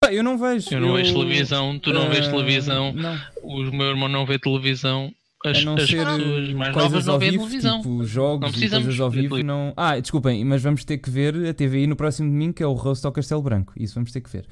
Pá, 0.00 0.12
Eu 0.12 0.22
não 0.22 0.38
vejo. 0.38 0.68
Eu 0.72 0.80
não 0.80 0.88
eu- 0.90 0.94
vejo 0.94 1.12
televisão, 1.14 1.78
tu 1.78 1.92
não 1.92 2.08
vês 2.08 2.26
ah, 2.28 2.30
televisão, 2.30 2.92
Não. 2.92 3.20
o 3.42 3.62
meu 3.72 3.88
irmão 3.88 4.08
não 4.08 4.24
vê 4.26 4.38
televisão, 4.38 5.12
as, 5.44 5.58
a 5.58 5.62
não 5.62 5.74
as 5.74 5.86
ser 5.86 6.04
pessoas 6.04 6.52
mais 6.52 6.72
coisas 6.72 6.92
novas 6.92 7.08
ao 7.08 7.18
vivo, 7.18 7.48
tipo 7.48 8.04
jogos 8.04 8.52
Não 8.52 8.62
e 8.62 8.70
coisas 8.70 9.00
ao 9.00 9.10
vivo 9.10 9.42
não... 9.42 9.72
Ah, 9.76 10.00
desculpem, 10.00 10.44
mas 10.44 10.62
vamos 10.62 10.84
ter 10.84 10.98
que 10.98 11.10
ver 11.10 11.34
a 11.46 11.52
TVI 11.52 11.86
no 11.86 11.94
próximo 11.94 12.28
domingo 12.30 12.54
que 12.54 12.62
é 12.62 12.66
o 12.66 12.72
Roast 12.72 13.04
ao 13.04 13.12
Castelo 13.12 13.42
Branco, 13.42 13.72
isso 13.76 13.94
vamos 13.94 14.10
ter 14.10 14.20
que 14.20 14.30
ver 14.30 14.46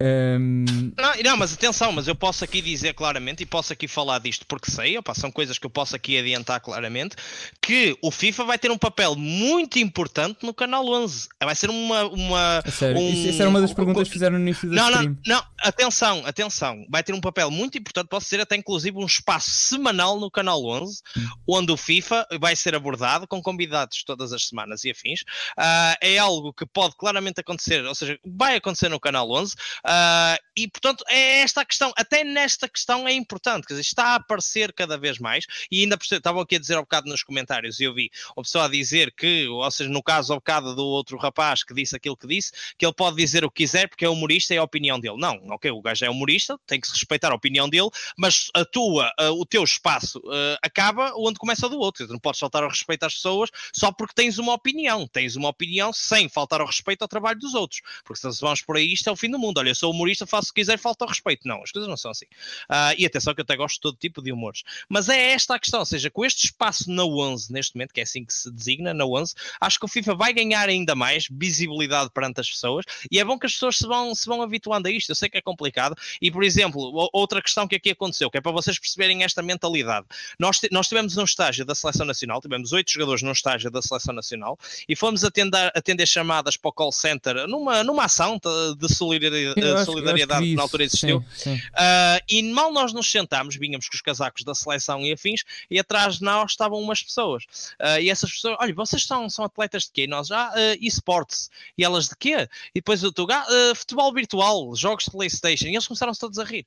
Um... 0.00 0.92
Não, 0.96 1.22
não, 1.22 1.36
mas 1.36 1.52
atenção, 1.52 1.92
mas 1.92 2.08
eu 2.08 2.14
posso 2.14 2.44
aqui 2.44 2.60
dizer 2.60 2.92
claramente 2.94 3.42
e 3.42 3.46
posso 3.46 3.72
aqui 3.72 3.86
falar 3.86 4.18
disto 4.18 4.44
porque 4.46 4.70
sei, 4.70 4.98
opa, 4.98 5.14
são 5.14 5.30
coisas 5.30 5.58
que 5.58 5.66
eu 5.66 5.70
posso 5.70 5.94
aqui 5.94 6.18
adiantar 6.18 6.60
claramente, 6.60 7.16
que 7.60 7.96
o 8.02 8.10
FIFA 8.10 8.44
vai 8.44 8.58
ter 8.58 8.70
um 8.70 8.78
papel 8.78 9.14
muito 9.14 9.78
importante 9.78 10.44
no 10.44 10.52
canal 10.52 10.86
11. 10.86 11.28
Vai 11.42 11.54
ser 11.54 11.70
uma. 11.70 12.04
uma 12.04 12.62
sério? 12.70 13.00
Um... 13.00 13.08
Isso, 13.10 13.28
isso, 13.28 13.40
era 13.40 13.48
uma 13.48 13.60
das 13.60 13.72
perguntas 13.72 14.08
que 14.08 14.12
fizeram 14.12 14.38
no 14.38 14.42
início 14.42 14.68
da 14.68 14.74
não, 14.74 14.90
stream. 14.90 15.18
Não, 15.26 15.36
não, 15.36 15.44
atenção, 15.58 16.26
atenção. 16.26 16.84
Vai 16.88 17.02
ter 17.02 17.12
um 17.12 17.20
papel 17.20 17.50
muito 17.50 17.78
importante, 17.78 18.08
posso 18.08 18.26
dizer 18.26 18.40
até 18.40 18.56
inclusive 18.56 18.96
um 18.98 19.06
espaço 19.06 19.50
semanal 19.50 20.18
no 20.18 20.30
canal 20.30 20.64
11, 20.64 21.00
hum. 21.16 21.28
onde 21.48 21.72
o 21.72 21.76
FIFA 21.76 22.26
vai 22.40 22.56
ser 22.56 22.74
abordado 22.74 23.26
com 23.26 23.40
convidados 23.40 24.02
todas 24.04 24.32
as 24.32 24.46
semanas 24.46 24.84
e 24.84 24.90
afins. 24.90 25.20
Uh, 25.58 25.96
é 26.00 26.18
algo 26.18 26.52
que 26.52 26.66
pode 26.66 26.96
claramente 26.96 27.40
acontecer, 27.40 27.84
ou 27.84 27.94
seja, 27.94 28.18
vai 28.24 28.56
acontecer 28.56 28.88
no 28.88 28.98
canal 28.98 29.30
11. 29.30 29.54
Uh, 29.84 30.38
e 30.56 30.68
portanto 30.68 31.04
é 31.08 31.40
esta 31.40 31.62
a 31.62 31.64
questão, 31.64 31.92
até 31.96 32.22
nesta 32.22 32.68
questão 32.68 33.08
é 33.08 33.12
importante, 33.12 33.66
quer 33.66 33.74
dizer, 33.74 33.82
está 33.82 34.04
a 34.04 34.14
aparecer 34.16 34.72
cada 34.72 34.96
vez 34.96 35.18
mais, 35.18 35.44
e 35.70 35.82
ainda 35.82 35.98
estavam 36.00 36.40
aqui 36.40 36.56
a 36.56 36.58
dizer 36.58 36.76
ao 36.76 36.82
bocado 36.82 37.08
nos 37.08 37.22
comentários, 37.22 37.80
e 37.80 37.84
eu 37.84 37.94
vi 37.94 38.10
uma 38.36 38.42
pessoa 38.42 38.66
a 38.66 38.68
dizer 38.68 39.12
que, 39.12 39.46
ou 39.48 39.70
seja, 39.70 39.90
no 39.90 40.02
caso 40.02 40.32
ao 40.32 40.38
bocado 40.38 40.74
do 40.74 40.84
outro 40.84 41.16
rapaz 41.16 41.64
que 41.64 41.74
disse 41.74 41.96
aquilo 41.96 42.16
que 42.16 42.26
disse, 42.26 42.52
que 42.78 42.86
ele 42.86 42.94
pode 42.94 43.16
dizer 43.16 43.44
o 43.44 43.50
que 43.50 43.62
quiser 43.64 43.88
porque 43.88 44.04
é 44.04 44.08
humorista 44.08 44.54
e 44.54 44.56
é 44.56 44.60
a 44.60 44.64
opinião 44.64 45.00
dele. 45.00 45.16
Não, 45.18 45.36
ok, 45.50 45.70
o 45.70 45.82
gajo 45.82 46.04
é 46.04 46.10
humorista, 46.10 46.58
tem 46.66 46.80
que 46.80 46.86
se 46.86 46.92
respeitar 46.92 47.32
a 47.32 47.34
opinião 47.34 47.68
dele, 47.68 47.88
mas 48.16 48.48
a 48.54 48.64
tua, 48.64 49.12
uh, 49.20 49.32
o 49.40 49.46
teu 49.46 49.64
espaço 49.64 50.18
uh, 50.18 50.58
acaba 50.62 51.12
onde 51.16 51.38
começa 51.38 51.66
o 51.66 51.70
do 51.70 51.78
outro, 51.78 52.06
não 52.08 52.18
podes 52.18 52.40
faltar 52.40 52.62
ao 52.62 52.68
respeito 52.68 53.04
às 53.04 53.14
pessoas 53.14 53.50
só 53.72 53.90
porque 53.92 54.14
tens 54.14 54.38
uma 54.38 54.54
opinião, 54.54 55.06
tens 55.08 55.36
uma 55.36 55.48
opinião 55.48 55.92
sem 55.92 56.28
faltar 56.28 56.60
ao 56.60 56.66
respeito 56.66 57.02
ao 57.02 57.08
trabalho 57.08 57.38
dos 57.38 57.54
outros, 57.54 57.80
porque 58.04 58.20
se 58.20 58.40
vamos 58.40 58.62
por 58.62 58.76
aí 58.76 58.92
isto 58.92 59.08
é 59.08 59.12
o 59.12 59.16
fim 59.16 59.30
do 59.30 59.38
mundo, 59.38 59.58
olha, 59.58 59.71
sou 59.74 59.92
humorista, 59.92 60.26
faço 60.26 60.50
o 60.50 60.54
que 60.54 60.60
quiser, 60.60 60.78
falta 60.78 61.06
respeito. 61.06 61.46
Não, 61.46 61.62
as 61.62 61.70
coisas 61.70 61.88
não 61.88 61.96
são 61.96 62.10
assim. 62.10 62.26
Uh, 62.70 62.94
e 62.98 63.06
atenção 63.06 63.34
que 63.34 63.40
eu 63.40 63.44
até 63.44 63.56
gosto 63.56 63.76
de 63.76 63.80
todo 63.80 63.96
tipo 63.96 64.22
de 64.22 64.32
humores. 64.32 64.62
Mas 64.88 65.08
é 65.08 65.32
esta 65.32 65.54
a 65.54 65.58
questão, 65.58 65.80
ou 65.80 65.86
seja, 65.86 66.10
com 66.10 66.24
este 66.24 66.46
espaço 66.46 66.90
na 66.90 67.04
11, 67.04 67.52
neste 67.52 67.74
momento, 67.74 67.92
que 67.92 68.00
é 68.00 68.02
assim 68.02 68.24
que 68.24 68.32
se 68.32 68.50
designa, 68.50 68.94
na 68.94 69.04
11, 69.04 69.34
acho 69.60 69.78
que 69.78 69.84
o 69.84 69.88
FIFA 69.88 70.14
vai 70.14 70.32
ganhar 70.32 70.68
ainda 70.68 70.94
mais 70.94 71.26
visibilidade 71.30 72.10
perante 72.10 72.40
as 72.40 72.48
pessoas 72.48 72.84
e 73.10 73.18
é 73.18 73.24
bom 73.24 73.38
que 73.38 73.46
as 73.46 73.52
pessoas 73.52 73.76
se 73.76 73.86
vão, 73.86 74.14
se 74.14 74.26
vão 74.26 74.42
habituando 74.42 74.88
a 74.88 74.90
isto. 74.90 75.10
Eu 75.10 75.16
sei 75.16 75.28
que 75.28 75.38
é 75.38 75.42
complicado. 75.42 75.96
E, 76.20 76.30
por 76.30 76.44
exemplo, 76.44 77.08
outra 77.12 77.42
questão 77.42 77.66
que 77.66 77.76
aqui 77.76 77.90
aconteceu, 77.90 78.30
que 78.30 78.38
é 78.38 78.40
para 78.40 78.52
vocês 78.52 78.78
perceberem 78.78 79.24
esta 79.24 79.42
mentalidade. 79.42 80.06
Nós, 80.38 80.60
nós 80.70 80.88
tivemos 80.88 81.16
um 81.16 81.24
estágio 81.24 81.64
da 81.64 81.74
Seleção 81.74 82.06
Nacional, 82.06 82.40
tivemos 82.40 82.72
oito 82.72 82.90
jogadores 82.90 83.22
num 83.22 83.32
estágio 83.32 83.70
da 83.70 83.82
Seleção 83.82 84.14
Nacional 84.14 84.58
e 84.88 84.94
fomos 84.94 85.24
atender, 85.24 85.72
atender 85.74 86.06
chamadas 86.06 86.56
para 86.56 86.68
o 86.68 86.72
call 86.72 86.92
center 86.92 87.46
numa, 87.46 87.82
numa 87.82 88.04
ação 88.04 88.38
de 88.76 88.94
solidariedade, 88.94 89.60
solidariedade 89.62 89.86
solidariedade 89.86 90.44
que 90.46 90.54
na 90.54 90.62
altura 90.62 90.84
existiu. 90.84 91.24
Sim, 91.34 91.56
sim. 91.56 91.56
Uh, 91.56 92.24
e 92.28 92.42
mal 92.52 92.72
nós 92.72 92.92
nos 92.92 93.10
sentámos, 93.10 93.56
vínhamos 93.56 93.88
com 93.88 93.94
os 93.94 94.00
casacos 94.00 94.44
da 94.44 94.54
seleção 94.54 95.00
e 95.00 95.12
afins, 95.12 95.42
e 95.70 95.78
atrás 95.78 96.16
de 96.16 96.22
nós 96.22 96.52
estavam 96.52 96.80
umas 96.80 97.02
pessoas. 97.02 97.44
Uh, 97.80 98.00
e 98.00 98.10
essas 98.10 98.30
pessoas, 98.30 98.56
olha, 98.60 98.74
vocês 98.74 99.04
são, 99.04 99.28
são 99.28 99.44
atletas 99.44 99.84
de 99.84 99.92
quê? 99.92 100.02
E 100.04 100.06
nós, 100.06 100.30
ah, 100.30 100.52
uh, 100.52 100.78
esportes. 100.80 101.50
E 101.76 101.84
elas 101.84 102.08
de 102.08 102.16
quê? 102.16 102.48
E 102.74 102.80
depois 102.80 103.02
eu 103.02 103.10
estou, 103.10 103.26
ah, 103.30 103.46
futebol 103.74 104.12
virtual, 104.12 104.74
jogos 104.74 105.04
de 105.04 105.10
Playstation. 105.10 105.66
E 105.66 105.74
eles 105.74 105.86
começaram-se 105.86 106.20
todos 106.20 106.38
a 106.38 106.44
rir. 106.44 106.66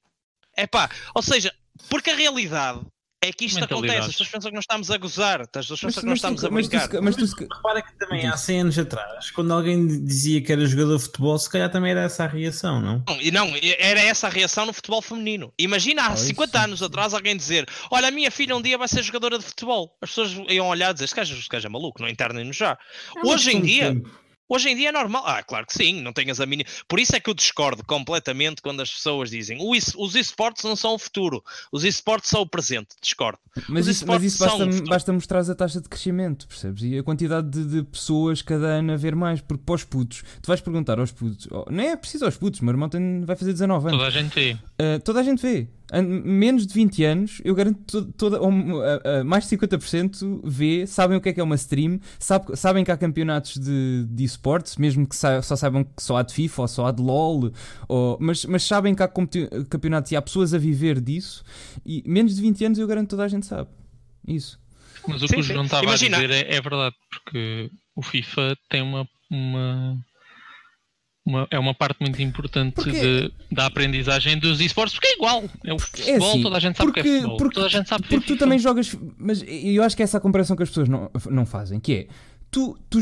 É 0.56 0.66
pá, 0.66 0.90
ou 1.14 1.22
seja, 1.22 1.54
porque 1.90 2.10
a 2.10 2.16
realidade 2.16 2.82
é 3.28 3.34
que 3.34 3.46
isto 3.46 3.64
acontece, 3.64 4.00
as 4.00 4.08
pessoas 4.08 4.30
pensam 4.30 4.52
que 4.52 4.56
nós 4.56 4.64
estamos 4.64 4.92
a 4.92 4.98
gozar, 4.98 5.42
as 5.42 5.48
pessoas 5.48 5.80
pensam 5.82 6.02
que 6.02 6.10
nós 6.10 6.18
estamos 6.18 6.44
a 6.44 6.50
brincar. 6.50 6.90
Mas, 7.02 7.16
tu, 7.16 7.26
repara 7.26 7.82
que 7.82 7.98
também 7.98 8.28
há 8.28 8.38
100 8.38 8.62
anos 8.62 8.80
atrás, 8.80 9.32
quando 9.32 9.54
alguém 9.54 10.06
dizia 10.06 10.42
que 10.42 10.52
era 10.52 10.66
jogador 10.66 10.98
de 10.98 11.04
futebol, 11.04 11.38
se 11.38 11.50
calhar 11.50 11.70
também 11.70 11.92
era 11.92 12.02
essa 12.02 12.24
a 12.24 12.28
reação, 12.28 12.82
não? 12.82 13.04
Não, 13.32 13.48
não 13.48 13.56
era 13.80 14.00
essa 14.02 14.28
a 14.28 14.30
reação 14.30 14.66
no 14.66 14.74
futebol 14.74 15.02
feminino. 15.02 15.54
Imagina 15.58 16.08
há 16.08 16.16
50 16.16 16.60
anos 16.60 16.84
atrás 16.84 17.14
alguém 17.14 17.36
dizer: 17.36 17.68
Olha, 17.92 18.08
a 18.08 18.12
minha 18.12 18.32
filha 18.32 18.56
um 18.56 18.62
dia 18.62 18.78
vai 18.78 18.88
ser 18.88 19.04
jogadora 19.04 19.38
de 19.38 19.46
futebol. 19.46 19.96
As 20.02 20.10
pessoas 20.10 20.32
iam 20.50 20.68
olhar 20.68 20.92
e 20.92 20.94
dizer: 20.94 21.06
Este 21.06 21.16
gajo, 21.16 21.36
este 21.36 21.50
gajo 21.50 21.68
é 21.68 21.70
maluco, 21.70 22.02
não 22.02 22.10
internem-nos 22.10 22.56
já. 22.56 22.78
É 23.16 23.28
Hoje 23.28 23.52
em 23.52 23.62
dia. 23.62 23.94
Tempo 23.94 24.25
Hoje 24.48 24.70
em 24.70 24.76
dia 24.76 24.90
é 24.90 24.92
normal. 24.92 25.24
Ah, 25.26 25.42
claro 25.42 25.66
que 25.66 25.74
sim, 25.74 26.02
não 26.02 26.14
tenhas 26.14 26.40
a 26.40 26.46
mínima. 26.46 26.70
Por 26.88 27.00
isso 27.00 27.16
é 27.16 27.20
que 27.20 27.30
eu 27.30 27.34
discordo 27.34 27.84
completamente 27.84 28.62
quando 28.62 28.82
as 28.82 28.92
pessoas 28.92 29.30
dizem 29.30 29.58
os 29.62 30.16
esportes 30.16 30.64
não 30.64 30.76
são 30.76 30.94
o 30.94 31.00
futuro, 31.00 31.44
os 31.72 31.84
esportes 31.84 32.30
são 32.30 32.42
o 32.42 32.48
presente. 32.48 32.90
Discordo. 33.02 33.40
Mas 33.68 33.88
isso, 33.88 34.06
mas 34.06 34.24
isso 34.24 34.40
basta, 34.40 34.66
basta, 34.88 35.14
mostrar 35.14 35.40
a 35.40 35.56
taxa 35.56 35.82
de 35.82 35.90
crescimento, 35.90 36.48
percebes? 36.48 36.84
E 36.84 36.98
a 36.98 37.04
quantidade 37.04 37.50
de, 37.50 37.66
de, 37.66 37.84
pessoas 37.84 38.42
cada 38.42 38.68
ano 38.68 38.94
a 38.94 38.98
ver 38.98 39.16
mais. 39.16 39.42
Porque 39.42 39.64
para 39.66 39.76
os 39.76 39.84
putos, 39.84 40.24
tu 40.42 40.48
vais 40.48 40.62
perguntar 40.62 41.00
aos 41.00 41.12
putos, 41.12 41.48
oh, 41.52 41.66
não 41.72 41.84
é 41.84 41.96
preciso 41.96 42.26
aos 42.26 42.38
putos, 42.38 42.60
meu 42.62 42.72
irmão 42.72 42.90
tem, 42.90 43.22
vai 43.26 43.36
fazer 43.36 43.54
19 43.54 43.88
anos. 43.88 43.98
Toda 43.98 44.08
a 44.08 44.22
gente 44.22 44.34
vê. 44.34 44.54
Uh, 44.54 45.00
toda 45.04 45.20
a 45.20 45.24
gente 45.24 45.42
vê 45.42 45.68
menos 46.02 46.68
de 46.68 46.74
20 46.74 47.04
anos, 47.04 47.42
eu 47.44 47.56
garanto 47.56 48.06
toda, 48.14 48.42
uh, 48.42 48.48
uh, 48.48 49.26
mais 49.26 49.48
de 49.48 49.58
50% 49.58 50.42
vê, 50.44 50.86
sabem 50.86 51.18
o 51.18 51.22
que 51.22 51.30
é 51.30 51.34
que 51.34 51.40
é 51.40 51.44
uma 51.44 51.56
stream, 51.56 52.00
sabe, 52.20 52.56
sabem 52.56 52.84
que 52.84 52.92
há 52.92 52.98
campeonatos 52.98 53.58
de, 53.58 54.06
de 54.10 54.24
esportes, 54.24 54.78
mesmo 54.78 55.08
que 55.08 55.16
sa 55.16 55.42
só 55.42 55.56
saibam 55.56 55.84
que 55.84 56.02
só 56.02 56.18
há 56.18 56.24
de 56.24 56.34
FIFA 56.34 56.62
ou 56.62 56.68
só 56.68 56.88
há 56.88 56.92
de 56.92 57.02
LOL, 57.02 57.52
ou, 57.88 58.18
mas, 58.20 58.46
mas 58.46 58.64
sabem 58.64 58.94
que 58.94 59.04
há 59.04 59.10
campeonatos 59.70 60.12
e 60.12 60.16
há 60.16 60.22
pessoas 60.22 60.54
a 60.54 60.58
viver 60.58 61.00
disso, 61.00 61.44
e 61.86 62.04
menos 62.06 62.36
de 62.36 62.42
20 62.42 62.66
anos 62.66 62.80
eu 62.80 62.88
garanto 62.88 63.10
toda 63.10 63.24
a 63.24 63.28
gente 63.28 63.46
sabe. 63.46 63.70
Isso. 64.28 64.60
Mas 65.08 65.22
o 65.22 65.28
que 65.28 65.40
o 65.40 65.44
João 65.44 65.66
estava 65.66 65.94
a 65.94 65.96
dizer 65.96 66.32
é, 66.32 66.56
é 66.56 66.62
verdade, 66.62 66.96
porque 67.10 67.70
o 67.96 68.02
FIFA 68.02 68.58
tem 68.70 68.82
uma, 68.82 69.08
uma 69.30 69.98
uma, 71.26 71.48
é 71.50 71.58
uma 71.58 71.74
parte 71.74 71.98
muito 72.02 72.22
importante 72.22 72.84
de, 72.84 73.32
da 73.52 73.66
aprendizagem 73.66 74.38
dos 74.38 74.62
esportes, 74.62 74.94
porque 74.94 75.08
é 75.08 75.14
igual. 75.16 75.44
É 75.66 75.74
o 75.74 75.76
é 75.76 75.80
futebol, 75.80 76.14
é 76.14 76.30
assim, 76.30 76.42
toda 76.44 76.58
a 76.58 76.60
gente 76.60 76.78
sabe 76.78 76.92
porque, 76.92 77.02
que 77.02 77.10
é 77.10 77.14
futebol. 77.14 77.38
Porque, 77.38 77.56
toda 77.56 77.66
a 77.66 77.70
gente 77.70 77.90
sabe 77.90 78.08
porque 78.08 78.28
tu 78.28 78.38
também 78.38 78.60
jogas. 78.60 78.96
Mas 79.18 79.44
eu 79.48 79.84
acho 79.84 79.98
que 79.98 80.04
essa 80.04 80.18
é 80.18 80.20
a 80.20 80.22
comparação 80.22 80.56
que 80.56 80.64
as 80.64 80.70
pessoas 80.70 80.88
não, 80.88 81.10
não 81.30 81.46
fazem, 81.46 81.80
que 81.80 81.94
é 81.94 82.08
tu, 82.56 82.78
tu 82.90 83.00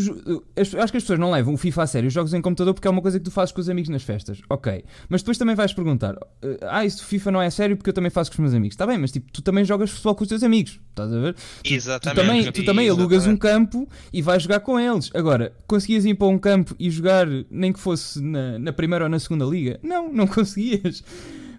acho 0.57 0.71
que 0.73 0.97
as 0.97 1.03
pessoas 1.03 1.19
não 1.19 1.30
levam 1.30 1.53
o 1.53 1.57
FIFA 1.57 1.84
a 1.84 1.88
sério, 1.88 2.07
os 2.07 2.13
jogos 2.13 2.34
em 2.34 2.41
computador, 2.41 2.73
porque 2.73 2.88
é 2.88 2.91
uma 2.91 3.03
coisa 3.03 3.19
que 3.19 3.25
tu 3.25 3.30
fazes 3.30 3.53
com 3.53 3.61
os 3.61 3.69
amigos 3.69 3.88
nas 3.88 4.01
festas. 4.01 4.41
Ok. 4.49 4.84
Mas 5.07 5.21
depois 5.21 5.38
também 5.38 5.55
vais 5.55 5.71
perguntar: 5.71 6.15
ah, 6.63 6.84
isso 6.84 7.05
FIFA 7.05 7.31
não 7.31 7.39
é 7.39 7.51
sério 7.51 7.77
porque 7.77 7.91
eu 7.91 7.93
também 7.93 8.09
faço 8.09 8.31
com 8.31 8.35
os 8.35 8.39
meus 8.39 8.53
amigos. 8.55 8.73
Está 8.73 8.88
bem, 8.88 8.97
mas 8.97 9.11
tipo, 9.11 9.31
tu 9.31 9.43
também 9.43 9.63
jogas 9.63 9.91
futebol 9.91 10.15
com 10.15 10.23
os 10.23 10.30
teus 10.30 10.41
amigos. 10.41 10.80
Estás 10.89 11.13
a 11.13 11.19
ver? 11.19 11.35
Exatamente. 11.63 12.15
Tu, 12.15 12.23
tu 12.23 12.25
também, 12.25 12.51
tu 12.51 12.65
também 12.65 12.89
alugas 12.89 13.27
um 13.27 13.38
campo 13.38 13.88
e 14.11 14.23
vais 14.23 14.41
jogar 14.41 14.59
com 14.61 14.80
eles. 14.80 15.11
Agora, 15.13 15.53
conseguias 15.67 16.03
ir 16.03 16.15
para 16.15 16.27
um 16.27 16.39
campo 16.39 16.75
e 16.80 16.89
jogar 16.89 17.27
nem 17.51 17.71
que 17.71 17.80
fosse 17.80 18.19
na, 18.19 18.57
na 18.57 18.73
primeira 18.73 19.05
ou 19.05 19.09
na 19.09 19.19
segunda 19.19 19.45
liga? 19.45 19.80
Não, 19.84 20.11
não 20.11 20.25
conseguias. 20.27 21.03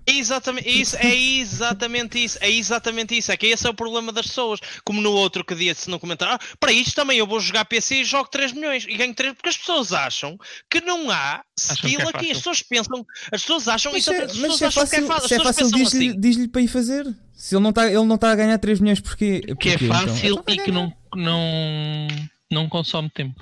Exatamente 0.06 0.68
isso, 0.68 0.97
é 0.97 1.14
exatamente 1.14 2.22
isso, 2.22 2.39
é 2.40 2.51
exatamente 2.51 3.16
isso. 3.16 3.32
É 3.32 3.36
que 3.36 3.47
esse 3.47 3.66
é 3.66 3.70
o 3.70 3.74
problema 3.74 4.12
das 4.12 4.26
pessoas. 4.26 4.60
Como 4.85 5.01
no 5.01 5.10
outro 5.12 5.44
que 5.44 5.55
disse 5.55 5.89
no 5.89 5.98
comentário, 5.98 6.35
ah, 6.35 6.56
para 6.60 6.72
isto 6.72 6.94
também 6.94 7.18
eu 7.18 7.26
vou 7.26 7.40
jogar 7.40 7.64
PC 7.64 7.97
e 7.97 8.05
jogo 8.05 8.28
3 8.28 8.52
milhões 8.52 8.85
e 8.86 8.97
ganho 8.97 9.14
3, 9.14 9.35
porque 9.35 9.48
as 9.48 9.56
pessoas 9.56 9.93
acham 9.93 10.39
que 10.70 10.81
não 10.82 11.10
há 11.10 11.43
skill 11.59 12.01
é 12.01 12.09
aqui. 12.09 12.31
As 12.31 12.39
pessoas 12.39 12.62
pensam, 12.62 13.06
as 13.32 13.43
pessoas 13.43 13.68
acham 13.68 13.93
mas 13.93 14.06
é, 14.09 14.26
mas 14.36 14.56
se 14.56 14.64
é 14.64 14.70
fácil, 14.70 14.90
que 14.90 15.05
é 15.05 15.06
fácil. 15.06 15.28
Se 15.28 15.35
é 15.35 15.43
fácil 15.43 15.70
diz-lhe 15.70 16.09
assim. 16.09 16.20
diz 16.20 16.47
para 16.48 16.60
ir 16.60 16.68
fazer. 16.68 17.06
Se 17.32 17.55
ele 17.55 17.62
não 17.62 17.70
está 17.70 17.86
ele 17.86 18.05
não 18.05 18.18
tá 18.18 18.31
a 18.31 18.36
ganhar 18.36 18.59
3 18.59 18.81
milhões 18.81 19.01
porque. 19.01 19.40
Que 19.59 19.70
é 19.70 19.78
fácil 19.78 20.43
então? 20.47 20.55
e 20.55 20.59
que 20.59 20.70
não, 20.70 20.93
não, 21.14 22.09
não 22.51 22.68
consome 22.68 23.10
tempo. 23.10 23.40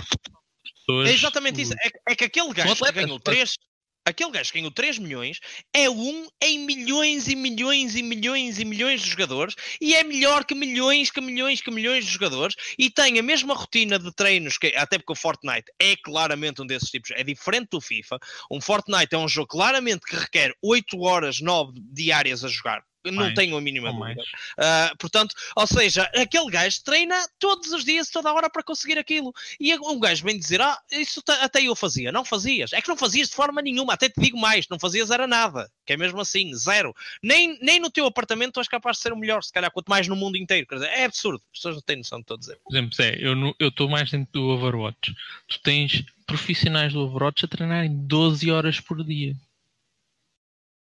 Pessoas, 0.87 1.09
é 1.09 1.13
exatamente 1.13 1.61
isso. 1.61 1.75
É, 1.75 2.13
é 2.13 2.15
que 2.15 2.25
aquele 2.25 2.53
gajo 2.53 2.75
que 2.77 2.93
ganhou 2.93 3.19
3, 3.21 3.57
aquele 4.05 4.31
gajo 4.31 4.53
que 4.53 4.59
ganhou 4.59 4.73
3 4.73 4.99
milhões 4.99 5.41
é 5.73 5.89
um 5.89 6.29
em 6.41 6.59
milhões 6.61 7.29
e 7.29 7.37
milhões 7.37 7.95
e 7.95 8.03
milhões 8.03 8.59
e 8.59 8.65
milhões 8.65 9.01
de 9.01 9.11
jogadores 9.11 9.55
e 9.81 9.95
é 9.95 10.03
melhor 10.03 10.45
que 10.45 10.55
milhões, 10.55 11.11
que 11.11 11.21
milhões, 11.21 11.61
que 11.61 11.71
milhões 11.71 12.05
de 12.05 12.11
jogadores 12.11 12.57
e 12.79 12.91
tem 12.91 13.19
a 13.19 13.23
mesma 13.23 13.55
rotina 13.55 13.99
de 13.99 14.13
treinos, 14.15 14.59
que 14.59 14.69
até 14.77 14.99
porque 14.99 15.13
o 15.13 15.17
Fortnite 15.17 15.73
é 15.81 15.97
claramente 15.97 16.61
um 16.63 16.67
desses 16.67 16.91
tipos, 16.91 17.11
é 17.13 17.23
diferente 17.23 17.69
do 17.71 17.81
FIFA. 17.81 18.19
Um 18.51 18.61
Fortnite 18.61 19.15
é 19.15 19.19
um 19.19 19.29
jogo 19.29 19.49
claramente 19.49 20.07
que 20.07 20.17
requer 20.17 20.53
8 20.63 21.01
horas, 21.01 21.41
9 21.41 21.73
diárias 21.93 22.45
a 22.45 22.49
jogar 22.49 22.83
não 23.05 23.25
mais, 23.25 23.35
tenho 23.35 23.57
a 23.57 23.61
mínima 23.61 23.93
dúvida. 23.93 24.23
Uh, 24.23 24.97
portanto, 24.99 25.35
ou 25.57 25.67
seja, 25.67 26.05
aquele 26.15 26.51
gajo 26.51 26.83
treina 26.85 27.17
todos 27.39 27.73
os 27.73 27.85
dias, 27.85 28.09
toda 28.11 28.31
a 28.31 28.33
hora 28.33 28.49
para 28.49 28.63
conseguir 28.63 28.99
aquilo. 28.99 29.33
E 29.59 29.75
um 29.75 29.99
gajo 29.99 30.25
vem 30.25 30.39
dizer: 30.39 30.61
Ah, 30.61 30.79
isso 30.91 31.23
até 31.27 31.63
eu 31.63 31.75
fazia. 31.75 32.13
Não 32.13 32.25
fazias. 32.25 32.73
É 32.73 32.81
que 32.81 32.89
não 32.89 32.97
fazias 32.97 33.29
de 33.29 33.35
forma 33.35 33.61
nenhuma. 33.61 33.95
Até 33.95 34.09
te 34.09 34.21
digo 34.21 34.39
mais: 34.39 34.69
não 34.69 34.79
fazias 34.79 35.11
era 35.11 35.27
nada. 35.27 35.71
Que 35.85 35.95
é 35.95 35.97
mesmo 35.97 36.21
assim, 36.21 36.55
zero. 36.55 36.95
Nem, 37.23 37.59
nem 37.61 37.81
no 37.81 37.91
teu 37.91 38.07
apartamento 38.07 38.55
tu 38.55 38.61
és 38.61 38.69
capaz 38.69 38.97
de 38.97 39.03
ser 39.03 39.13
o 39.13 39.17
melhor, 39.17 39.43
se 39.43 39.53
calhar, 39.53 39.71
quanto 39.71 39.89
mais 39.89 40.07
no 40.07 40.15
mundo 40.15 40.37
inteiro. 40.37 40.67
Quer 40.67 40.77
dizer, 40.77 40.89
é 40.89 41.05
absurdo. 41.05 41.43
As 41.53 41.59
pessoas 41.59 41.75
não 41.77 41.83
têm 41.83 41.97
noção 41.97 42.21
de 42.21 42.27
todo 42.27 42.41
dizer. 42.41 42.59
Por 42.65 42.73
exemplo, 42.73 42.95
Zé, 42.95 43.19
eu 43.21 43.69
estou 43.69 43.89
mais 43.89 44.11
dentro 44.11 44.33
do 44.33 44.49
Overwatch. 44.49 45.15
Tu 45.49 45.61
tens 45.63 46.05
profissionais 46.27 46.93
do 46.93 47.01
Overwatch 47.01 47.45
a 47.45 47.49
treinarem 47.49 48.07
12 48.07 48.51
horas 48.51 48.81
por 48.81 49.03
dia. 49.05 49.35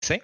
Sim. 0.02 0.20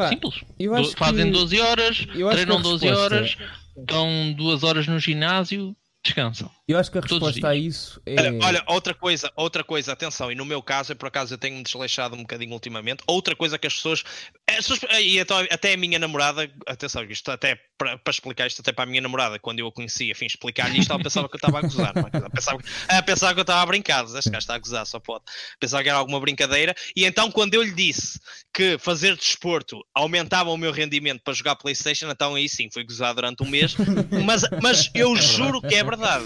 Pá, 0.00 0.08
Simples. 0.08 0.44
Do, 0.58 0.96
fazem 0.96 1.26
que... 1.26 1.32
12 1.32 1.60
horas, 1.60 2.06
treinam 2.30 2.62
12 2.62 2.86
resposta... 2.86 3.14
horas, 3.16 3.36
estão 3.76 4.32
2 4.32 4.62
horas 4.62 4.86
no 4.86 4.98
ginásio, 4.98 5.76
descansam. 6.02 6.50
Eu 6.70 6.78
acho 6.78 6.90
que 6.90 6.98
a 6.98 7.00
resposta 7.00 7.48
a 7.48 7.54
isso 7.56 8.00
é. 8.06 8.14
Olha, 8.20 8.38
olha, 8.42 8.64
outra 8.66 8.94
coisa, 8.94 9.32
outra 9.36 9.64
coisa, 9.64 9.92
atenção, 9.92 10.30
e 10.30 10.34
no 10.34 10.44
meu 10.44 10.62
caso, 10.62 10.92
eu 10.92 10.96
por 10.96 11.08
acaso 11.08 11.34
eu 11.34 11.38
tenho-me 11.38 11.62
desleixado 11.62 12.14
um 12.14 12.20
bocadinho 12.20 12.52
ultimamente. 12.52 13.02
Outra 13.06 13.34
coisa 13.34 13.58
que 13.58 13.66
as 13.66 13.74
pessoas, 13.74 14.04
as 14.48 14.66
pessoas- 14.68 14.80
e 15.00 15.18
então, 15.18 15.38
até 15.50 15.72
a 15.72 15.76
minha 15.76 15.98
namorada, 15.98 16.50
atenção, 16.66 17.02
isto 17.04 17.30
até 17.30 17.58
para, 17.76 17.96
para 17.98 18.10
explicar 18.10 18.46
isto 18.46 18.60
até 18.60 18.72
para 18.72 18.84
a 18.84 18.86
minha 18.86 19.00
namorada, 19.00 19.38
quando 19.38 19.58
eu 19.58 19.66
a 19.66 19.72
conhecia, 19.72 20.14
fim 20.14 20.26
explicar-lhe 20.26 20.78
isto, 20.78 20.92
ela 20.92 21.02
pensava 21.02 21.28
que 21.28 21.34
eu 21.34 21.38
estava 21.38 21.58
a 21.58 21.62
gozar, 21.62 21.92
é? 21.96 22.16
Ela 22.16 22.30
pensava, 22.30 22.58
ela 22.88 23.02
pensava 23.02 23.34
que 23.34 23.40
eu 23.40 23.42
estava 23.42 23.62
a 23.62 23.66
brincar, 23.66 24.04
este 24.04 24.30
gajo 24.30 24.38
está 24.38 24.54
a 24.54 24.58
gozar, 24.58 24.86
só 24.86 25.00
pode. 25.00 25.24
Pensava 25.58 25.82
que 25.82 25.88
era 25.88 25.98
alguma 25.98 26.20
brincadeira, 26.20 26.74
e 26.94 27.04
então 27.04 27.30
quando 27.30 27.54
eu 27.54 27.62
lhe 27.62 27.72
disse 27.72 28.20
que 28.54 28.76
fazer 28.78 29.16
desporto 29.16 29.80
aumentava 29.94 30.50
o 30.50 30.56
meu 30.56 30.72
rendimento 30.72 31.22
para 31.22 31.32
jogar 31.32 31.56
Playstation, 31.56 32.10
então 32.10 32.34
aí 32.34 32.48
sim, 32.48 32.68
foi 32.72 32.84
gozar 32.84 33.14
durante 33.14 33.42
um 33.42 33.46
mês, 33.46 33.74
mas, 34.24 34.42
mas 34.62 34.90
eu 34.94 35.16
juro 35.16 35.60
que 35.62 35.74
é 35.74 35.82
verdade. 35.82 36.24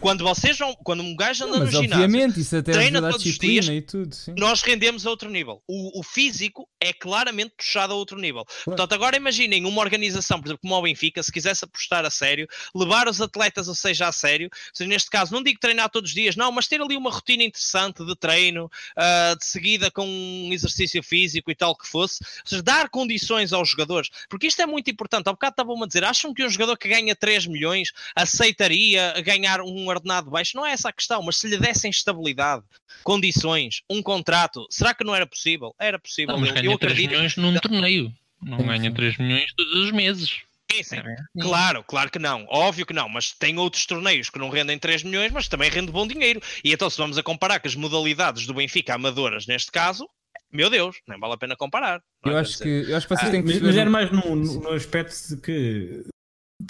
Quando 0.00 0.24
vocês 0.24 0.58
vão, 0.58 0.74
quando 0.82 1.00
um 1.00 1.14
gajo 1.14 1.44
anda 1.44 1.52
Não, 1.52 1.64
mas 1.64 1.74
no 1.74 1.82
ginásio, 1.82 2.04
obviamente 2.04 2.40
isso 2.40 2.56
até 2.56 2.72
treina 2.72 3.00
todos 3.00 3.24
os 3.24 3.38
dias, 3.38 3.68
e 3.68 3.80
tudo. 3.80 4.12
Sim. 4.12 4.34
nós 4.36 4.60
rendemos 4.60 5.06
a 5.06 5.10
outro 5.10 5.30
nível. 5.30 5.62
O, 5.68 6.00
o 6.00 6.02
físico 6.02 6.68
é 6.80 6.92
claramente 6.92 7.54
puxado 7.56 7.92
a 7.92 7.96
outro 7.96 8.18
nível. 8.18 8.44
Portanto, 8.64 8.92
agora 8.92 9.16
imaginem 9.16 9.64
uma 9.64 9.80
organização, 9.80 10.40
por 10.40 10.48
exemplo, 10.48 10.62
como 10.62 10.74
o 10.74 10.82
Benfica, 10.82 11.22
se 11.22 11.30
quisesse 11.30 11.64
apostar 11.64 12.04
a 12.04 12.10
sério, 12.10 12.48
levar 12.74 13.08
os 13.08 13.20
atletas, 13.20 13.68
ou 13.68 13.74
seja, 13.74 14.08
a 14.08 14.12
sério, 14.12 14.50
seja, 14.74 14.88
neste 14.88 15.08
caso, 15.08 15.32
não 15.32 15.42
digo 15.42 15.60
treinar 15.60 15.88
todos 15.88 16.10
os 16.10 16.14
dias, 16.14 16.34
não, 16.34 16.50
mas 16.50 16.66
ter 16.66 16.80
ali 16.80 16.96
uma 16.96 17.10
rotina 17.10 17.44
interessante 17.44 18.04
de 18.04 18.16
treino, 18.16 18.68
ah, 18.96 19.36
de 19.38 19.44
seguida 19.44 19.90
com 19.90 20.04
um 20.04 20.52
exercício 20.52 21.02
físico 21.02 21.50
e 21.50 21.54
tal 21.54 21.76
que 21.76 21.86
fosse, 21.86 22.18
seja, 22.44 22.62
dar 22.62 22.88
condições 22.88 23.52
aos 23.52 23.70
jogadores, 23.70 24.10
porque 24.28 24.48
isto 24.48 24.60
é 24.60 24.66
muito 24.66 24.90
importante. 24.90 25.28
Há 25.28 25.32
bocado 25.32 25.52
estavam 25.52 25.80
a 25.82 25.86
dizer, 25.86 26.04
acham 26.04 26.34
que 26.34 26.44
um 26.44 26.50
jogador 26.50 26.76
que 26.76 26.88
ganha 26.88 27.14
3 27.14 27.46
milhões 27.46 27.92
aceitaria 28.16 29.14
ganhar 29.22 29.60
um 29.62 29.86
ordenado 29.88 30.30
baixo? 30.30 30.56
Não 30.56 30.64
é 30.66 30.72
essa 30.72 30.88
a 30.88 30.92
questão, 30.92 31.22
mas 31.22 31.36
se 31.36 31.48
lhe 31.48 31.56
dessem 31.58 31.90
estabilidade, 31.90 32.64
condições, 33.02 33.82
um 33.90 34.02
contrato, 34.02 34.66
será 34.70 34.94
que 34.94 35.04
não 35.04 35.14
era 35.14 35.26
possível? 35.26 35.74
Era 35.78 35.98
possível. 35.98 36.36
Não, 36.38 36.46
eu, 36.46 36.54
ganha 36.54 36.66
eu 36.66 36.78
3 36.78 36.92
acredito. 36.92 37.10
milhões 37.10 37.36
num 37.36 37.54
torneio. 37.58 38.12
Não 38.42 38.58
Sim, 38.58 38.66
ganha 38.66 38.90
sim. 38.90 38.94
3 38.94 39.18
milhões 39.18 39.52
todos 39.56 39.74
os 39.74 39.92
meses. 39.92 40.40
Sim, 40.72 40.82
sim. 40.82 40.96
É. 40.96 41.16
Claro, 41.40 41.84
claro 41.84 42.10
que 42.10 42.18
não. 42.18 42.46
Óbvio 42.48 42.86
que 42.86 42.94
não, 42.94 43.08
mas 43.08 43.30
tem 43.32 43.58
outros 43.58 43.84
torneios 43.86 44.30
que 44.30 44.38
não 44.38 44.48
rendem 44.48 44.78
3 44.78 45.02
milhões, 45.02 45.30
mas 45.30 45.46
também 45.46 45.70
rende 45.70 45.92
bom 45.92 46.06
dinheiro. 46.06 46.40
E 46.64 46.72
então, 46.72 46.88
se 46.88 46.96
vamos 46.96 47.18
a 47.18 47.22
comparar 47.22 47.60
com 47.60 47.68
as 47.68 47.74
modalidades 47.74 48.46
do 48.46 48.54
Benfica 48.54 48.94
amadoras 48.94 49.46
neste 49.46 49.70
caso, 49.70 50.08
meu 50.50 50.70
Deus, 50.70 50.96
nem 51.06 51.18
vale 51.20 51.34
a 51.34 51.36
pena 51.36 51.54
comparar. 51.56 52.02
é? 52.24 52.28
Eu 52.30 52.36
acho, 52.38 52.58
que, 52.58 52.68
eu 52.88 52.96
acho 52.96 53.06
que 53.06 53.14
vocês 53.14 53.28
Ah, 53.28 53.30
têm 53.30 53.42
que 53.42 53.48
mas, 53.48 53.58
perceber. 53.60 53.66
mas 53.66 53.76
era 53.76 53.90
mais 53.90 54.10
no, 54.10 54.34
no- 54.34 54.60
no 54.60 54.70
aspecto 54.70 55.28
de 55.28 55.36
que 55.42 56.04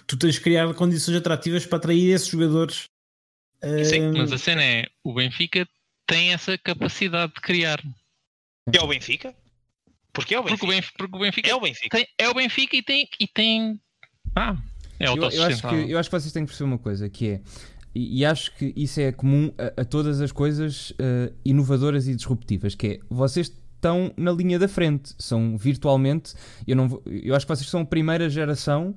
tu 0.07 0.17
tens 0.17 0.35
de 0.35 0.41
criar 0.41 0.73
condições 0.75 1.17
atrativas 1.17 1.67
para 1.67 1.79
atrair 1.79 2.11
esses 2.13 2.29
jogadores. 2.29 2.85
Sim, 3.85 4.03
Hum, 4.09 4.13
Mas 4.17 4.33
a 4.33 4.39
cena 4.39 4.63
é, 4.63 4.87
o 5.05 5.15
Benfica 5.15 5.67
tem 6.07 6.33
essa 6.33 6.59
capacidade 6.59 7.33
de 7.35 7.41
criar. 7.41 7.81
É 8.73 8.81
o 8.83 8.89
Benfica? 8.89 9.35
Porque 10.13 10.35
é 10.35 10.41
o 10.41 10.43
Porque 10.43 10.67
Benfica. 10.67 10.67
o 10.67 10.69
Benfica, 10.75 10.99
porque 10.99 11.17
o 11.17 11.21
Benfica 11.21 11.51
É 11.51 11.55
o 11.55 11.61
Benfica. 11.61 11.97
tem, 11.97 12.07
é 12.19 12.29
o 12.29 12.35
Benfica 12.35 12.77
e 12.77 12.83
tem. 12.83 13.09
E 13.21 13.27
tem 13.29 13.81
ah, 14.35 14.57
é 14.99 15.09
Eu, 15.09 15.17
eu, 15.17 15.43
acho 15.45 15.69
que, 15.69 15.75
eu 15.91 15.99
acho 15.99 16.11
que 16.11 16.21
vocês 16.21 16.33
têm 16.33 16.43
que 16.45 16.49
perceber 16.49 16.69
uma 16.71 16.79
coisa, 16.79 17.09
que 17.09 17.29
é, 17.29 17.41
e, 17.95 18.21
e 18.21 18.25
acho 18.25 18.55
que 18.57 18.73
isso 18.77 19.01
é 19.01 19.13
comum 19.13 19.53
a, 19.59 19.83
a 19.83 19.85
todas 19.85 20.21
as 20.21 20.33
coisas 20.33 20.93
eh, 20.99 21.33
inovadoras 21.45 22.09
e 22.09 22.15
disruptivas, 22.15 22.75
que 22.75 22.87
é, 22.87 23.01
vocês 23.11 23.49
estão 23.75 24.13
na 24.17 24.31
linha 24.33 24.59
da 24.59 24.69
frente, 24.69 25.13
são 25.19 25.57
virtualmente, 25.59 26.35
eu, 26.67 26.77
não, 26.77 27.03
eu 27.07 27.35
acho 27.35 27.45
que 27.47 27.55
vocês 27.55 27.69
são 27.69 27.81
a 27.81 27.85
primeira 27.85 28.31
geração 28.31 28.97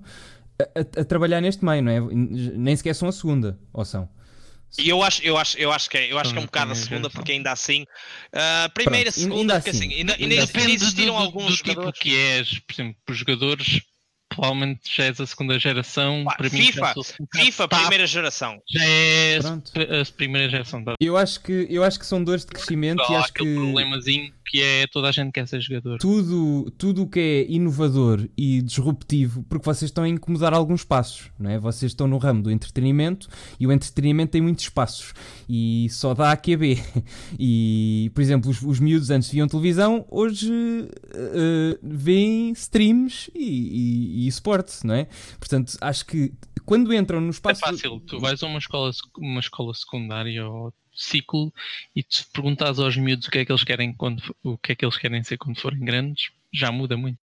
a, 0.59 1.01
a- 1.01 1.05
trabalhar 1.05 1.41
neste 1.41 1.63
meio, 1.63 1.81
não 1.83 1.91
é? 1.91 1.99
Nem 1.99 2.75
sequer 2.75 2.95
são 2.95 3.07
a 3.07 3.11
segunda, 3.11 3.59
ou 3.73 3.83
são? 3.85 4.09
E 4.77 4.89
eu 4.89 5.01
acho, 5.01 5.23
eu 5.23 5.37
acho, 5.37 5.57
eu 5.57 5.71
acho 5.71 5.89
que 5.89 5.97
é, 5.97 6.11
eu 6.11 6.19
acho 6.19 6.33
que 6.33 6.37
é 6.37 6.41
um 6.41 6.45
bocado 6.45 6.71
a 6.71 6.75
primeira 6.75 6.89
segunda, 6.89 7.09
porque 7.09 7.31
ainda 7.31 7.51
assim, 7.51 7.85
ah, 8.33 8.69
primeira, 8.73 9.09
Pronto, 9.09 9.23
segunda, 9.23 9.53
ainda 9.53 9.55
porque 9.55 9.69
assim, 9.69 9.87
assim, 9.87 9.93
ainda, 9.99 10.15
ainda, 10.19 10.43
assim. 10.43 10.71
existiram 10.71 11.13
do, 11.13 11.19
alguns 11.21 11.45
do 11.45 11.55
tipo 11.57 11.69
jogadores. 11.69 11.99
que 11.99 12.13
és, 12.15 12.59
por 12.59 12.73
exemplo, 12.73 12.95
os 13.09 13.17
jogadores, 13.17 13.81
provavelmente 14.27 14.81
já 14.93 15.05
és 15.05 15.21
a 15.21 15.25
segunda 15.25 15.57
geração. 15.57 16.25
Pá, 16.25 16.35
para 16.35 16.49
mim, 16.49 16.57
FIFA, 16.57 16.93
FIFA, 17.33 17.67
top, 17.69 17.81
primeira 17.83 18.05
geração. 18.07 18.61
Já 18.69 18.83
é 18.83 19.37
a 19.37 20.13
primeira 20.17 20.49
geração. 20.49 20.83
Tá? 20.83 20.95
Eu 20.99 21.15
acho 21.15 21.39
que, 21.39 21.67
eu 21.69 21.81
acho 21.81 21.97
que 21.97 22.05
são 22.05 22.21
dores 22.21 22.43
de 22.43 22.51
crescimento 22.51 23.01
e 23.09 23.15
Há 23.15 23.19
acho 23.19 23.33
que 23.33 23.55
problemazinho 23.55 24.33
que 24.45 24.61
é 24.61 24.87
toda 24.87 25.09
a 25.09 25.11
gente 25.11 25.31
quer 25.31 25.47
ser 25.47 25.59
jogador. 25.61 25.97
tudo 25.99 26.71
tudo 26.77 27.03
o 27.03 27.07
que 27.07 27.19
é 27.19 27.51
inovador 27.51 28.27
e 28.37 28.61
disruptivo, 28.61 29.43
porque 29.49 29.65
vocês 29.65 29.89
estão 29.89 30.03
a 30.03 30.09
incomodar 30.09 30.53
alguns 30.53 30.81
espaços, 30.81 31.29
não 31.39 31.49
é? 31.49 31.57
Vocês 31.57 31.91
estão 31.91 32.07
no 32.07 32.17
ramo 32.17 32.43
do 32.43 32.51
entretenimento 32.51 33.27
e 33.59 33.65
o 33.65 33.71
entretenimento 33.71 34.31
tem 34.31 34.41
muitos 34.41 34.65
espaços 34.65 35.13
e 35.49 35.87
só 35.89 36.13
dá 36.13 36.31
a 36.31 36.37
QB. 36.37 36.77
E, 37.39 38.11
por 38.13 38.21
exemplo, 38.21 38.49
os, 38.49 38.61
os 38.61 38.79
miúdos 38.79 39.09
antes 39.09 39.29
viam 39.29 39.47
televisão, 39.47 40.05
hoje 40.09 40.51
eh, 41.13 41.77
veem 41.83 42.51
streams 42.51 43.29
e, 43.35 43.43
e, 43.43 44.25
e 44.25 44.27
esporte, 44.27 44.85
não 44.85 44.95
é? 44.95 45.07
Portanto, 45.39 45.77
acho 45.81 46.05
que 46.05 46.31
quando 46.65 46.93
entram 46.93 47.19
no 47.21 47.27
É 47.27 47.31
espaço. 47.31 47.61
fácil, 47.61 47.99
tu 48.01 48.19
vais 48.19 48.41
a 48.41 48.47
uma 48.47 48.57
escola, 48.59 48.91
uma 49.17 49.39
escola 49.39 49.73
secundária 49.73 50.47
ou 50.47 50.73
ciclo 50.95 51.53
e 51.95 52.01
te 52.03 52.25
perguntas 52.33 52.79
aos 52.79 52.95
miúdos 52.97 53.27
o 53.27 53.31
que 53.31 53.39
é 53.39 53.45
que 53.45 53.51
eles 53.51 53.63
querem 53.63 53.93
quando 53.93 54.21
o 54.43 54.57
que 54.57 54.71
é 54.71 54.75
que 54.75 54.85
eles 54.85 54.97
querem 54.97 55.23
ser 55.23 55.37
quando 55.37 55.59
forem 55.59 55.79
grandes, 55.79 56.29
já 56.53 56.71
muda 56.71 56.95
muito. 56.97 57.17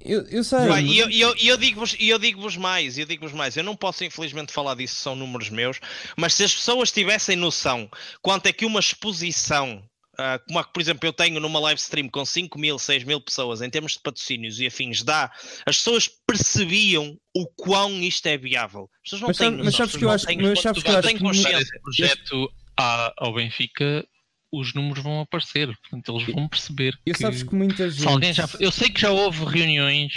Eu, 0.00 0.22
eu 0.28 0.44
sei. 0.44 0.58
Vai, 0.68 0.82
mas- 0.82 0.90
E 0.92 0.98
eu, 0.98 1.10
e 1.10 1.20
eu, 1.20 1.36
e 1.36 1.48
eu 1.48 1.56
digo-vos 1.56 1.96
e 1.98 2.08
eu 2.08 2.18
digo-vos 2.18 2.56
mais, 2.56 2.96
eu 2.98 3.04
digo-vos 3.06 3.32
mais, 3.32 3.56
eu 3.56 3.64
não 3.64 3.74
posso 3.74 4.04
infelizmente 4.04 4.52
falar 4.52 4.74
disso, 4.76 4.94
são 4.96 5.16
números 5.16 5.50
meus, 5.50 5.80
mas 6.16 6.34
se 6.34 6.44
as 6.44 6.54
pessoas 6.54 6.92
tivessem 6.92 7.34
noção 7.36 7.90
quanto 8.22 8.46
é 8.46 8.52
que 8.52 8.64
uma 8.64 8.78
exposição, 8.78 9.82
ah, 10.16 10.38
como 10.46 10.58
a 10.60 10.64
que, 10.64 10.72
por 10.72 10.80
exemplo, 10.80 11.08
eu 11.08 11.12
tenho 11.12 11.40
numa 11.40 11.58
live 11.58 11.80
stream 11.80 12.08
com 12.08 12.24
5 12.24 12.56
mil, 12.60 12.78
6 12.78 13.02
mil 13.02 13.20
pessoas, 13.20 13.60
em 13.60 13.68
termos 13.68 13.92
de 13.94 13.98
patrocínios 14.00 14.60
e 14.60 14.66
afins, 14.68 15.02
dá, 15.02 15.32
as 15.66 15.78
pessoas 15.78 16.08
percebiam 16.26 17.18
o 17.34 17.46
quão 17.48 18.00
isto 18.00 18.24
é 18.26 18.36
viável. 18.38 18.88
As 19.04 19.10
pessoas 19.10 19.20
não 19.22 19.28
Mas 19.28 19.36
têm 19.38 19.50
mas 19.50 19.74
sabes 19.74 19.96
que 19.96 20.04
eu 20.04 20.10
acho- 20.10 20.26
mas 20.26 20.60
sabes 20.60 20.82
que 20.84 20.88
eu 20.90 20.92
acho 20.98 21.08
têm 21.08 21.16
que 21.16 21.22
consciência. 21.24 21.56
esse 21.58 21.80
projeto 21.80 22.52
à- 22.78 23.12
ao 23.18 23.34
Benfica, 23.34 24.06
os 24.52 24.72
números 24.74 25.02
vão 25.02 25.20
aparecer, 25.20 25.66
portanto 25.78 26.12
eles 26.16 26.34
vão 26.34 26.48
perceber 26.48 26.98
eu 27.04 27.14
que, 27.14 27.20
sabes 27.20 27.42
que 27.42 27.54
muita 27.54 27.90
gente. 27.90 28.06
alguém 28.08 28.32
já, 28.32 28.48
eu 28.60 28.70
sei 28.72 28.88
que 28.88 29.00
já 29.00 29.10
houve 29.10 29.44
reuniões 29.44 30.12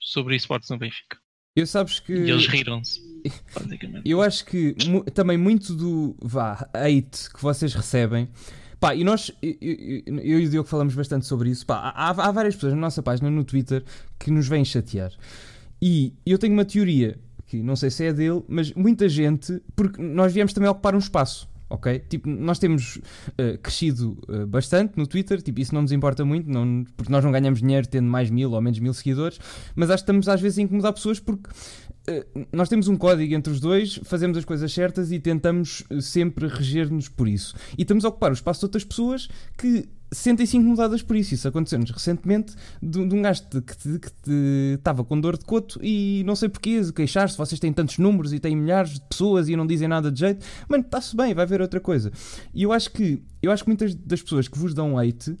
sobre 0.00 0.34
esportes 0.34 0.68
no 0.70 0.78
Benfica 0.78 1.18
Eu 1.54 1.66
sabes 1.66 2.00
que. 2.00 2.12
e 2.12 2.30
eles 2.30 2.46
riram-se. 2.46 3.00
Eu 4.04 4.22
acho 4.22 4.44
que 4.46 4.74
também 5.14 5.36
muito 5.36 5.74
do 5.74 6.16
vá, 6.22 6.68
hate 6.72 7.32
que 7.32 7.42
vocês 7.42 7.74
recebem. 7.74 8.28
Pá, 8.80 8.94
e 8.94 9.02
nós, 9.02 9.32
eu, 9.42 9.56
eu- 9.60 10.18
eu 10.20 10.40
e 10.40 10.46
o 10.46 10.50
Diogo 10.50 10.68
falamos 10.68 10.94
bastante 10.94 11.26
sobre 11.26 11.50
isso. 11.50 11.66
Pá, 11.66 11.92
há, 11.94 12.10
há 12.10 12.30
várias 12.32 12.54
pessoas 12.54 12.74
na 12.74 12.80
nossa 12.80 13.02
página 13.02 13.28
no 13.28 13.42
Twitter 13.44 13.84
que 14.18 14.30
nos 14.30 14.46
vêm 14.46 14.64
chatear. 14.64 15.12
E 15.82 16.14
eu 16.24 16.38
tenho 16.38 16.52
uma 16.54 16.64
teoria, 16.64 17.18
que 17.46 17.56
não 17.60 17.74
sei 17.74 17.90
se 17.90 18.04
é 18.04 18.12
dele, 18.12 18.42
mas 18.48 18.72
muita 18.74 19.08
gente, 19.08 19.60
porque 19.74 20.00
nós 20.00 20.32
viemos 20.32 20.52
também 20.52 20.70
ocupar 20.70 20.94
um 20.94 20.98
espaço. 20.98 21.48
Ok? 21.70 21.98
Tipo, 22.08 22.28
nós 22.30 22.58
temos 22.58 22.98
eh, 23.36 23.58
crescido 23.58 24.18
eh, 24.28 24.46
bastante 24.46 24.96
no 24.96 25.06
Twitter, 25.06 25.42
tipo, 25.42 25.60
isso 25.60 25.74
não 25.74 25.82
nos 25.82 25.92
importa 25.92 26.24
muito, 26.24 26.48
não, 26.48 26.84
porque 26.96 27.12
nós 27.12 27.22
não 27.22 27.30
ganhamos 27.30 27.60
dinheiro 27.60 27.86
tendo 27.86 28.08
mais 28.08 28.30
mil 28.30 28.52
ou 28.52 28.60
menos 28.60 28.78
mil 28.78 28.94
seguidores, 28.94 29.38
mas 29.76 29.90
acho 29.90 30.02
que 30.02 30.10
estamos 30.10 30.28
às 30.28 30.40
vezes 30.40 30.58
a 30.58 30.62
incomodar 30.62 30.94
pessoas 30.94 31.20
porque 31.20 31.50
eh, 32.06 32.26
nós 32.50 32.70
temos 32.70 32.88
um 32.88 32.96
código 32.96 33.34
entre 33.34 33.52
os 33.52 33.60
dois, 33.60 34.00
fazemos 34.04 34.38
as 34.38 34.44
coisas 34.46 34.72
certas 34.72 35.12
e 35.12 35.20
tentamos 35.20 35.84
sempre 36.00 36.48
reger-nos 36.48 37.06
por 37.08 37.28
isso. 37.28 37.54
E 37.76 37.82
estamos 37.82 38.04
a 38.04 38.08
ocupar 38.08 38.30
o 38.30 38.34
espaço 38.34 38.60
de 38.60 38.66
outras 38.66 38.84
pessoas 38.84 39.28
que 39.58 39.86
sentem-se 40.10 40.56
incomodadas 40.56 41.02
por 41.02 41.16
isso. 41.16 41.34
Isso 41.34 41.46
aconteceu-nos 41.48 41.90
recentemente 41.90 42.54
de, 42.82 43.06
de 43.06 43.14
um 43.14 43.22
gajo 43.22 43.42
que 43.44 44.74
estava 44.76 45.04
com 45.04 45.20
dor 45.20 45.36
de 45.36 45.44
coto 45.44 45.78
e 45.82 46.22
não 46.26 46.34
sei 46.36 46.48
porquê, 46.48 46.80
queixar-se, 46.92 47.36
vocês 47.36 47.58
têm 47.60 47.72
tantos 47.72 47.98
números 47.98 48.32
e 48.32 48.38
têm 48.40 48.56
milhares 48.56 48.94
de 48.94 49.00
pessoas 49.02 49.48
e 49.48 49.56
não 49.56 49.66
dizem 49.66 49.88
nada 49.88 50.10
de 50.10 50.20
jeito. 50.20 50.44
Mano, 50.68 50.84
está-se 50.84 51.14
bem, 51.16 51.34
vai 51.34 51.46
ver 51.46 51.60
outra 51.60 51.80
coisa. 51.80 52.10
E 52.54 52.62
eu 52.62 52.72
acho 52.72 52.90
que 52.90 53.22
eu 53.42 53.50
acho 53.52 53.62
que 53.64 53.68
muitas 53.70 53.94
das 53.94 54.22
pessoas 54.22 54.48
que 54.48 54.58
vos 54.58 54.74
dão 54.74 54.98
hate 54.98 55.36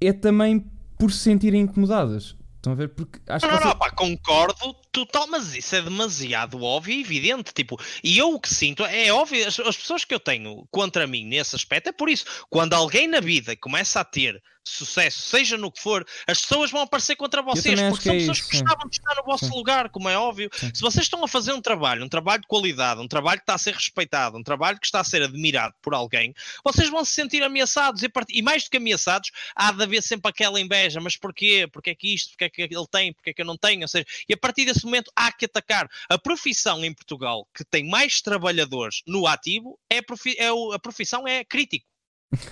é 0.00 0.12
também 0.12 0.64
por 0.98 1.10
se 1.12 1.18
sentirem 1.18 1.62
incomodadas. 1.62 2.36
Estão 2.56 2.72
a 2.74 2.76
ver? 2.76 2.90
Porque 2.90 3.18
acho 3.26 3.44
Não, 3.44 3.50
que 3.50 3.56
não, 3.56 3.62
vocês- 3.62 3.74
não, 3.74 3.78
pá, 3.78 3.90
concordo 3.90 4.76
total, 4.92 5.26
mas 5.26 5.54
isso 5.54 5.74
é 5.74 5.82
demasiado 5.82 6.62
óbvio 6.62 6.94
e 6.94 7.00
evidente. 7.00 7.52
Tipo, 7.52 7.80
e 8.04 8.18
eu 8.18 8.34
o 8.34 8.40
que 8.40 8.52
sinto 8.52 8.84
é 8.84 9.12
óbvio, 9.12 9.46
as, 9.46 9.58
as 9.58 9.76
pessoas 9.76 10.04
que 10.04 10.14
eu 10.14 10.20
tenho 10.20 10.66
contra 10.70 11.06
mim 11.06 11.24
nesse 11.24 11.56
aspecto 11.56 11.88
é 11.88 11.92
por 11.92 12.08
isso. 12.08 12.24
Quando 12.50 12.74
alguém 12.74 13.08
na 13.08 13.20
vida 13.20 13.56
começa 13.56 14.00
a 14.00 14.04
ter 14.04 14.42
sucesso, 14.64 15.22
seja 15.22 15.58
no 15.58 15.72
que 15.72 15.82
for, 15.82 16.06
as 16.24 16.40
pessoas 16.40 16.70
vão 16.70 16.82
aparecer 16.82 17.16
contra 17.16 17.42
vocês, 17.42 17.80
porque 17.80 17.96
que 17.96 18.04
são 18.04 18.14
é 18.14 18.18
pessoas 18.18 18.38
isso, 18.38 18.48
que 18.48 18.60
gostavam 18.60 18.88
de 18.88 18.96
estar 18.96 19.16
no 19.16 19.24
vosso 19.24 19.46
Sim. 19.46 19.54
lugar, 19.54 19.88
como 19.88 20.08
é 20.08 20.16
óbvio. 20.16 20.48
Sim. 20.54 20.70
Se 20.72 20.80
vocês 20.80 21.04
estão 21.04 21.24
a 21.24 21.26
fazer 21.26 21.52
um 21.52 21.60
trabalho, 21.60 22.04
um 22.04 22.08
trabalho 22.08 22.42
de 22.42 22.46
qualidade, 22.46 23.00
um 23.00 23.08
trabalho 23.08 23.40
que 23.40 23.42
está 23.42 23.54
a 23.54 23.58
ser 23.58 23.74
respeitado, 23.74 24.38
um 24.38 24.42
trabalho 24.44 24.78
que 24.78 24.86
está 24.86 25.00
a 25.00 25.04
ser 25.04 25.20
admirado 25.20 25.74
por 25.82 25.94
alguém, 25.94 26.32
vocês 26.64 26.88
vão 26.88 27.04
se 27.04 27.12
sentir 27.12 27.42
ameaçados 27.42 28.04
e, 28.04 28.08
part- 28.08 28.30
e 28.32 28.40
mais 28.40 28.62
do 28.62 28.70
que 28.70 28.76
ameaçados, 28.76 29.32
há 29.56 29.72
de 29.72 29.82
haver 29.82 30.00
sempre 30.00 30.30
aquela 30.30 30.60
inveja, 30.60 31.00
mas 31.00 31.16
porquê? 31.16 31.66
Porque 31.72 31.90
é 31.90 31.94
que 31.96 32.14
isto? 32.14 32.30
Porque 32.30 32.44
é 32.44 32.48
que 32.48 32.62
ele 32.62 32.86
tem? 32.88 33.12
Porque 33.12 33.30
é 33.30 33.34
que 33.34 33.42
eu 33.42 33.46
não 33.46 33.56
tenho? 33.56 33.82
Ou 33.82 33.88
seja, 33.88 34.06
e 34.28 34.32
a 34.32 34.36
partir 34.36 34.64
desse 34.64 34.81
nesse 34.82 34.86
momento 34.86 35.12
há 35.16 35.32
que 35.32 35.46
atacar. 35.46 35.88
A 36.08 36.18
profissão 36.18 36.84
em 36.84 36.92
Portugal 36.92 37.48
que 37.54 37.64
tem 37.64 37.88
mais 37.88 38.20
trabalhadores 38.20 39.02
no 39.06 39.26
ativo 39.26 39.78
é 39.90 39.98
a, 39.98 40.74
é 40.74 40.78
profissão 40.78 41.26
é 41.26 41.44
crítico. 41.44 41.86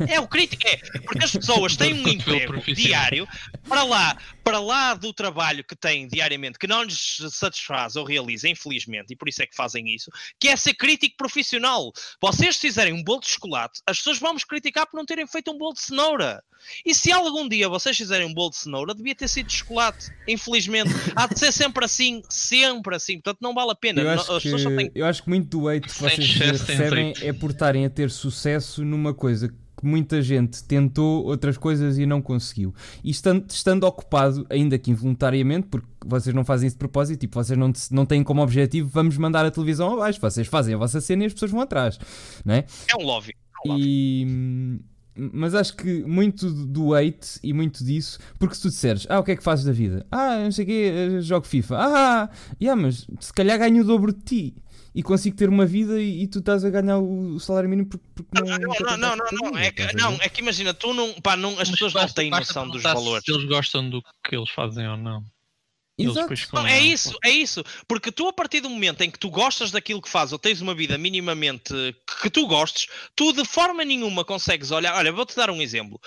É 0.09 0.21
o 0.21 0.29
crítico, 0.29 0.67
é, 0.67 0.77
porque 1.01 1.25
as 1.25 1.33
pessoas 1.33 1.77
têm 1.77 1.95
um 1.95 2.09
emprego 2.09 2.61
diário 2.75 3.27
para 3.69 3.83
lá, 3.83 4.17
para 4.45 4.61
lá 4.61 4.95
do 4.95 5.13
trabalho 5.13 5.65
que 5.65 5.75
têm 5.75 6.07
diariamente, 6.07 6.59
que 6.59 6.67
não 6.67 6.83
lhes 6.83 7.19
satisfaz 7.31 7.97
ou 7.97 8.05
realiza, 8.05 8.49
infelizmente, 8.49 9.13
e 9.13 9.17
por 9.17 9.29
isso 9.29 9.43
é 9.43 9.47
que 9.47 9.57
fazem 9.57 9.95
isso, 9.95 10.11
que 10.39 10.49
é 10.49 10.57
ser 10.57 10.75
crítico 10.75 11.17
profissional. 11.17 11.93
Vocês 12.21 12.57
fizerem 12.57 12.93
um 12.93 13.03
bolo 13.03 13.21
de 13.21 13.29
chocolate, 13.29 13.81
as 13.87 13.99
pessoas 13.99 14.19
vão-nos 14.19 14.45
criticar 14.45 14.87
por 14.87 14.97
não 14.97 15.07
terem 15.07 15.27
feito 15.27 15.51
um 15.51 15.59
bolo 15.59 15.75
de 15.75 15.81
cenoura. 15.81 16.43
E 16.85 16.95
se 16.95 17.11
algum 17.11 17.49
dia 17.49 17.69
vocês 17.69 17.97
fizerem 17.97 18.27
um 18.27 18.35
bolo 18.35 18.51
de 18.51 18.57
cenoura, 18.57 18.95
devia 18.95 19.15
ter 19.15 19.29
sido 19.29 19.47
de 19.47 19.55
chocolate. 19.55 20.11
Infelizmente, 20.29 20.91
há 21.17 21.27
de 21.27 21.39
ser 21.39 21.53
sempre 21.53 21.85
assim, 21.85 22.23
sempre 22.29 22.97
assim. 22.97 23.15
Portanto, 23.15 23.39
não 23.41 23.55
vale 23.55 23.71
a 23.71 23.75
pena. 23.75 24.03
Eu 24.03 24.11
acho, 24.11 24.41
que, 24.41 24.77
têm... 24.77 24.91
eu 24.95 25.07
acho 25.07 25.23
que 25.23 25.29
muito 25.29 25.49
do 25.49 25.69
hate 25.69 25.89
que 25.89 25.99
vocês 25.99 26.35
recebem 26.35 27.15
é 27.23 27.33
por 27.33 27.51
estarem 27.51 27.87
a 27.87 27.91
ter 27.91 28.11
sucesso 28.11 28.85
numa 28.85 29.15
coisa 29.15 29.49
que 29.49 29.55
muita 29.87 30.23
gente 30.23 30.63
tentou 30.65 31.25
outras 31.25 31.57
coisas 31.57 31.99
e 31.99 32.07
não 32.07 32.21
conseguiu. 32.21 32.75
E 33.03 33.11
estando, 33.11 33.49
estando 33.49 33.85
ocupado, 33.85 34.47
ainda 34.51 34.79
que 34.79 34.91
involuntariamente, 34.91 35.69
porque 35.69 35.89
vocês 36.05 36.35
não 36.35 36.45
fazem 36.45 36.67
isso 36.67 36.77
de 36.77 36.81
propósito, 36.81 37.21
tipo, 37.21 37.43
vocês 37.43 37.59
não, 37.59 37.73
não 37.91 38.07
têm 38.07 38.23
como 38.23 38.43
objetivo, 38.43 38.89
vamos 38.89 39.17
mandar 39.17 39.45
a 39.45 39.51
televisão 39.51 39.93
abaixo, 39.93 40.21
vocês 40.21 40.47
fazem 40.47 40.75
a 40.75 40.79
vossa 40.79 41.01
cena 41.01 41.25
e 41.25 41.27
as 41.27 41.33
pessoas 41.33 41.51
vão 41.51 41.61
atrás, 41.61 41.99
não 42.45 42.55
é? 42.55 42.65
É 42.89 42.97
um 42.97 43.05
lobby. 43.05 43.35
É 43.67 43.69
um 43.69 43.73
lobby. 43.73 43.83
E 43.83 44.81
mas 45.33 45.55
acho 45.55 45.77
que 45.77 46.03
muito 46.05 46.51
do 46.51 46.95
hate 46.95 47.39
e 47.43 47.53
muito 47.53 47.85
disso, 47.85 48.19
porque 48.39 48.55
se 48.55 48.63
tu 48.63 48.69
disseres, 48.69 49.07
ah, 49.09 49.19
o 49.19 49.25
que 49.25 49.33
é 49.33 49.37
que 49.37 49.43
fazes 49.43 49.65
da 49.65 49.73
vida? 49.73 50.07
Ah, 50.11 50.39
não 50.45 50.53
sei 50.53 50.65
o 50.65 50.69
quê, 50.69 50.93
eh, 50.95 51.21
jogo 51.21 51.47
FIFA. 51.47 51.77
Ah, 51.79 52.31
yeah, 52.61 52.81
mas 52.81 53.07
se 53.21 53.33
calhar 53.33 53.59
ganho 53.59 53.83
o 53.83 53.87
dobro 53.87 54.13
de 54.13 54.21
ti 54.23 54.55
e 54.95 55.03
consigo 55.03 55.37
ter 55.37 55.49
uma 55.49 55.67
vida 55.67 56.01
e, 56.01 56.23
e 56.23 56.29
tu 56.29 56.41
estás 56.41 56.65
a 56.65 56.71
ganhar 56.71 56.99
o, 56.99 57.39
salário 57.39 57.69
mínimo 57.69 57.89
porque, 57.89 58.07
porque 58.15 58.41
não, 58.41 58.59
não, 58.59 58.59
não, 58.59 58.97
não, 58.97 59.17
não, 59.17 59.51
não, 59.51 59.59
é 59.59 59.71
que, 59.71 59.97
não, 59.97 60.13
é 60.15 60.29
que 60.29 60.41
imagina, 60.41 60.75
tu 60.75 60.93
não, 60.93 61.13
pá, 61.21 61.37
não 61.37 61.59
as 61.59 61.71
pessoas 61.71 61.95
não 61.95 62.09
têm 62.09 62.31
noção 62.31 62.69
dos 62.69 62.83
valores. 62.83 63.25
Se 63.25 63.33
eles 63.33 63.45
gostam 63.45 63.89
do 63.89 64.03
que 64.25 64.37
eles 64.37 64.51
fazem 64.51 64.89
ou 64.89 64.97
não. 64.97 65.25
Não, 66.53 66.67
é 66.67 66.81
isso, 66.81 67.17
é 67.23 67.31
isso. 67.31 67.63
Porque 67.87 68.11
tu, 68.11 68.27
a 68.29 68.33
partir 68.33 68.61
do 68.61 68.71
momento 68.71 69.03
em 69.03 69.11
que 69.11 69.19
tu 69.19 69.31
gostas 69.31 69.71
daquilo 69.71 70.01
que 70.01 70.09
fazes 70.09 70.33
ou 70.33 70.39
tens 70.39 70.61
uma 70.61 70.75
vida 70.75 70.97
minimamente 70.97 71.75
que 72.23 72.31
tu 72.31 72.47
gostes, 72.47 72.87
tu 73.15 73.33
de 73.33 73.45
forma 73.45 73.85
nenhuma 73.85 74.25
consegues 74.25 74.71
olhar. 74.71 74.95
Olha, 74.95 75.13
vou-te 75.13 75.37
dar 75.37 75.51
um 75.51 75.61
exemplo. 75.61 76.01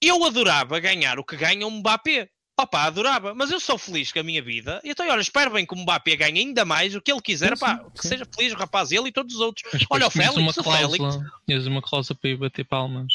Eu 0.00 0.24
adorava 0.24 0.78
ganhar 0.78 1.18
o 1.18 1.24
que 1.24 1.36
ganha 1.36 1.66
um 1.66 1.78
Mbappé. 1.78 2.28
Opa, 2.58 2.84
adorava, 2.84 3.34
mas 3.34 3.50
eu 3.50 3.60
sou 3.60 3.76
feliz 3.76 4.10
com 4.10 4.18
a 4.18 4.22
minha 4.22 4.40
vida. 4.40 4.80
E 4.82 4.90
então, 4.90 5.06
olha, 5.06 5.20
espero 5.20 5.50
bem 5.50 5.66
que 5.66 5.74
o 5.74 5.76
Mbappé 5.76 6.16
ganhe 6.16 6.40
ainda 6.40 6.64
mais 6.64 6.94
o 6.94 7.02
que 7.02 7.12
ele 7.12 7.20
quiser, 7.20 7.54
sim, 7.54 7.60
pá, 7.60 7.76
sim, 7.76 7.90
que 7.90 8.08
seja 8.08 8.24
feliz 8.24 8.54
o 8.54 8.56
rapaz, 8.56 8.92
ele 8.92 9.08
e 9.08 9.12
todos 9.12 9.34
os 9.34 9.40
outros. 9.42 9.86
olha, 9.90 10.06
o 10.06 10.10
Félix, 10.10 10.36
uma 10.36 10.50
o 10.50 10.54
cláusula, 10.54 11.12
Félix. 11.46 11.66
uma 11.66 11.82
cláusula 11.82 12.18
para 12.18 12.30
ir 12.30 12.36
bater 12.36 12.64
palmas. 12.64 13.12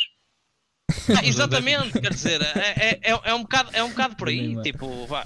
Ah, 1.18 1.26
exatamente, 1.26 2.00
quer 2.00 2.14
dizer, 2.14 2.42
é, 2.42 3.00
é, 3.02 3.20
é, 3.24 3.34
um 3.34 3.42
bocado, 3.42 3.70
é 3.74 3.84
um 3.84 3.90
bocado 3.90 4.16
por 4.16 4.28
aí, 4.28 4.62
tipo, 4.62 5.08
vá. 5.08 5.26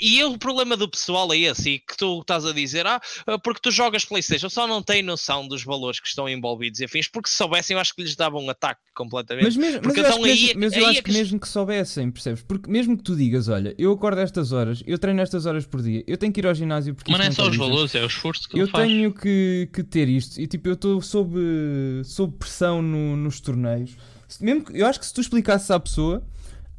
E 0.00 0.22
o 0.24 0.38
problema 0.38 0.76
do 0.76 0.88
pessoal 0.88 1.32
é 1.32 1.38
esse, 1.38 1.70
e 1.70 1.78
que 1.78 1.96
tu 1.96 2.20
estás 2.20 2.44
a 2.44 2.52
dizer, 2.52 2.86
ah, 2.86 3.00
porque 3.42 3.60
tu 3.62 3.70
jogas 3.70 4.04
Playstation, 4.04 4.48
só 4.48 4.66
não 4.66 4.82
têm 4.82 5.02
noção 5.02 5.46
dos 5.46 5.62
valores 5.62 6.00
que 6.00 6.08
estão 6.08 6.28
envolvidos 6.28 6.80
e 6.80 6.84
afins, 6.84 7.08
porque 7.08 7.28
se 7.28 7.36
soubessem 7.36 7.74
eu 7.74 7.80
acho 7.80 7.94
que 7.94 8.02
lhes 8.02 8.16
dava 8.16 8.38
um 8.38 8.48
ataque 8.48 8.80
completamente. 8.94 9.44
Mas, 9.44 9.56
mesmo, 9.56 9.80
mas 9.84 9.96
eu 9.96 10.02
então 10.04 10.16
acho, 10.16 10.24
aí, 10.24 10.46
mesmo, 10.46 10.60
mas 10.60 10.72
eu 10.72 10.86
acho 10.86 10.98
é 10.98 11.02
que, 11.02 11.10
que 11.10 11.12
mesmo 11.12 11.40
que 11.40 11.48
soubessem, 11.48 12.10
percebes? 12.10 12.42
Porque 12.42 12.70
mesmo 12.70 12.96
que 12.96 13.02
tu 13.02 13.16
digas, 13.16 13.48
olha, 13.48 13.74
eu 13.78 13.92
acordo 13.92 14.20
estas 14.20 14.52
horas, 14.52 14.82
eu 14.86 14.98
treino 14.98 15.20
estas 15.20 15.46
horas 15.46 15.66
por 15.66 15.82
dia, 15.82 16.04
eu 16.06 16.16
tenho 16.16 16.32
que 16.32 16.40
ir 16.40 16.46
ao 16.46 16.54
ginásio 16.54 16.94
porque... 16.94 17.10
Mas 17.10 17.20
não 17.20 17.26
é 17.26 17.30
só 17.30 17.48
os 17.48 17.56
valores, 17.56 17.94
é 17.94 18.02
o 18.02 18.06
esforço 18.06 18.48
que 18.48 18.58
Eu 18.58 18.68
faz. 18.68 18.86
tenho 18.86 19.12
que, 19.12 19.68
que 19.72 19.82
ter 19.82 20.08
isto, 20.08 20.40
e 20.40 20.46
tipo, 20.46 20.68
eu 20.68 20.74
estou 20.74 21.00
sob, 21.02 21.38
sob 22.04 22.36
pressão 22.36 22.80
no, 22.80 23.16
nos 23.16 23.40
torneios. 23.40 23.96
Mesmo, 24.40 24.64
eu 24.72 24.86
acho 24.86 24.98
que 24.98 25.06
se 25.06 25.14
tu 25.14 25.20
explicasses 25.20 25.70
à 25.70 25.78
pessoa 25.78 26.22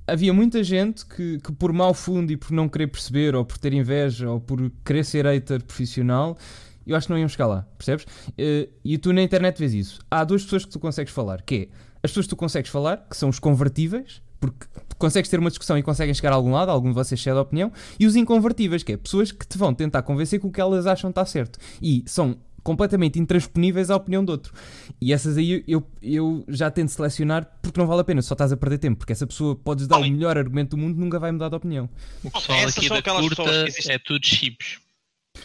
havia 0.08 0.34
muita 0.34 0.64
gente 0.64 1.06
que, 1.06 1.40
que, 1.40 1.52
por 1.52 1.74
mau 1.74 1.94
fundo 1.94 2.32
e 2.32 2.38
por 2.38 2.52
não 2.52 2.70
querer 2.70 2.88
perceber, 2.88 3.36
ou 3.36 3.44
por 3.44 3.58
ter 3.58 3.74
inveja, 3.74 4.30
ou 4.30 4.40
por 4.40 4.72
querer 4.84 5.04
ser 5.04 5.26
hater 5.26 5.64
profissional, 5.64 6.38
eu 6.86 6.96
acho 6.96 7.08
que 7.08 7.14
não 7.14 7.20
iam 7.20 7.28
chegar 7.28 7.48
lá, 7.48 7.68
percebes? 7.78 8.06
Eh, 8.38 8.70
e 8.84 8.98
tu 8.98 9.12
na 9.12 9.22
internet 9.22 9.58
vês 9.58 9.74
isso. 9.74 10.00
Há 10.10 10.24
duas 10.24 10.44
pessoas 10.44 10.66
que 10.66 10.72
tu 10.72 10.80
consegues 10.80 11.12
falar, 11.12 11.42
que 11.42 11.56
é 11.56 11.68
as 12.04 12.12
pessoas 12.12 12.28
que 12.28 12.30
tu 12.30 12.36
consegues 12.36 12.70
falar, 12.70 13.08
que 13.10 13.18
são 13.18 13.30
os 13.30 13.40
convertíveis, 13.40 14.22
porque 14.40 14.68
consegues 15.00 15.30
ter 15.30 15.40
uma 15.40 15.50
discussão 15.50 15.78
e 15.78 15.82
conseguem 15.82 16.14
chegar 16.14 16.32
a 16.32 16.36
algum 16.36 16.52
lado, 16.52 16.70
algum 16.70 16.90
de 16.90 16.94
vocês 16.94 17.20
cede 17.20 17.38
a 17.38 17.42
opinião, 17.42 17.72
e 18.00 18.06
os 18.06 18.16
inconvertíveis, 18.16 18.84
que 18.84 18.94
é 18.94 18.98
pessoas 18.98 19.32
que 19.32 19.48
te 19.48 19.58
vão 19.58 19.74
tentar 19.74 20.04
convencer 20.04 20.40
que 20.40 20.46
o 20.46 20.52
que 20.52 20.62
elas 20.62 20.86
acham 20.86 21.10
está 21.10 21.26
certo. 21.26 21.58
E 21.82 22.04
são 22.06 22.38
completamente 22.66 23.20
intransponíveis 23.20 23.92
à 23.92 23.96
opinião 23.96 24.26
do 24.26 24.32
outro. 24.32 24.52
E 25.00 25.14
essas 25.14 25.38
aí 25.38 25.64
eu, 25.68 25.88
eu 26.02 26.44
já 26.50 26.72
tento 26.72 26.90
selecionar 26.90 27.48
porque 27.62 27.80
não 27.80 27.86
vale 27.86 28.02
a 28.02 28.04
pena, 28.04 28.24
só 28.24 28.34
estás 28.34 28.52
a 28.52 28.58
perder 28.58 28.80
tempo, 28.80 28.98
porque 28.98 29.14
essa 29.14 29.28
pessoa 29.28 29.56
podes 29.56 29.88
dar 29.88 29.98
o 29.98 30.02
melhor 30.02 30.36
argumento 30.36 30.72
do 30.72 30.78
mundo, 30.78 30.98
nunca 30.98 31.20
vai 31.20 31.32
mudar 31.32 31.48
de 31.50 31.56
opinião. 31.56 31.88
O 32.24 32.32
pessoal 32.32 32.58
Essas 32.58 32.78
aqui 32.78 32.90
da 32.90 33.02
curta 33.04 33.44
é 33.88 34.00
tudo 34.00 34.26
chips. 34.26 34.80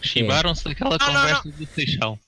Chibaram-se 0.01 0.67
é. 0.67 0.71
daquela 0.71 0.99
conversa 0.99 1.43
não, 1.45 1.53
não. 1.53 1.59
do 1.59 1.67
Seixal. 1.67 2.19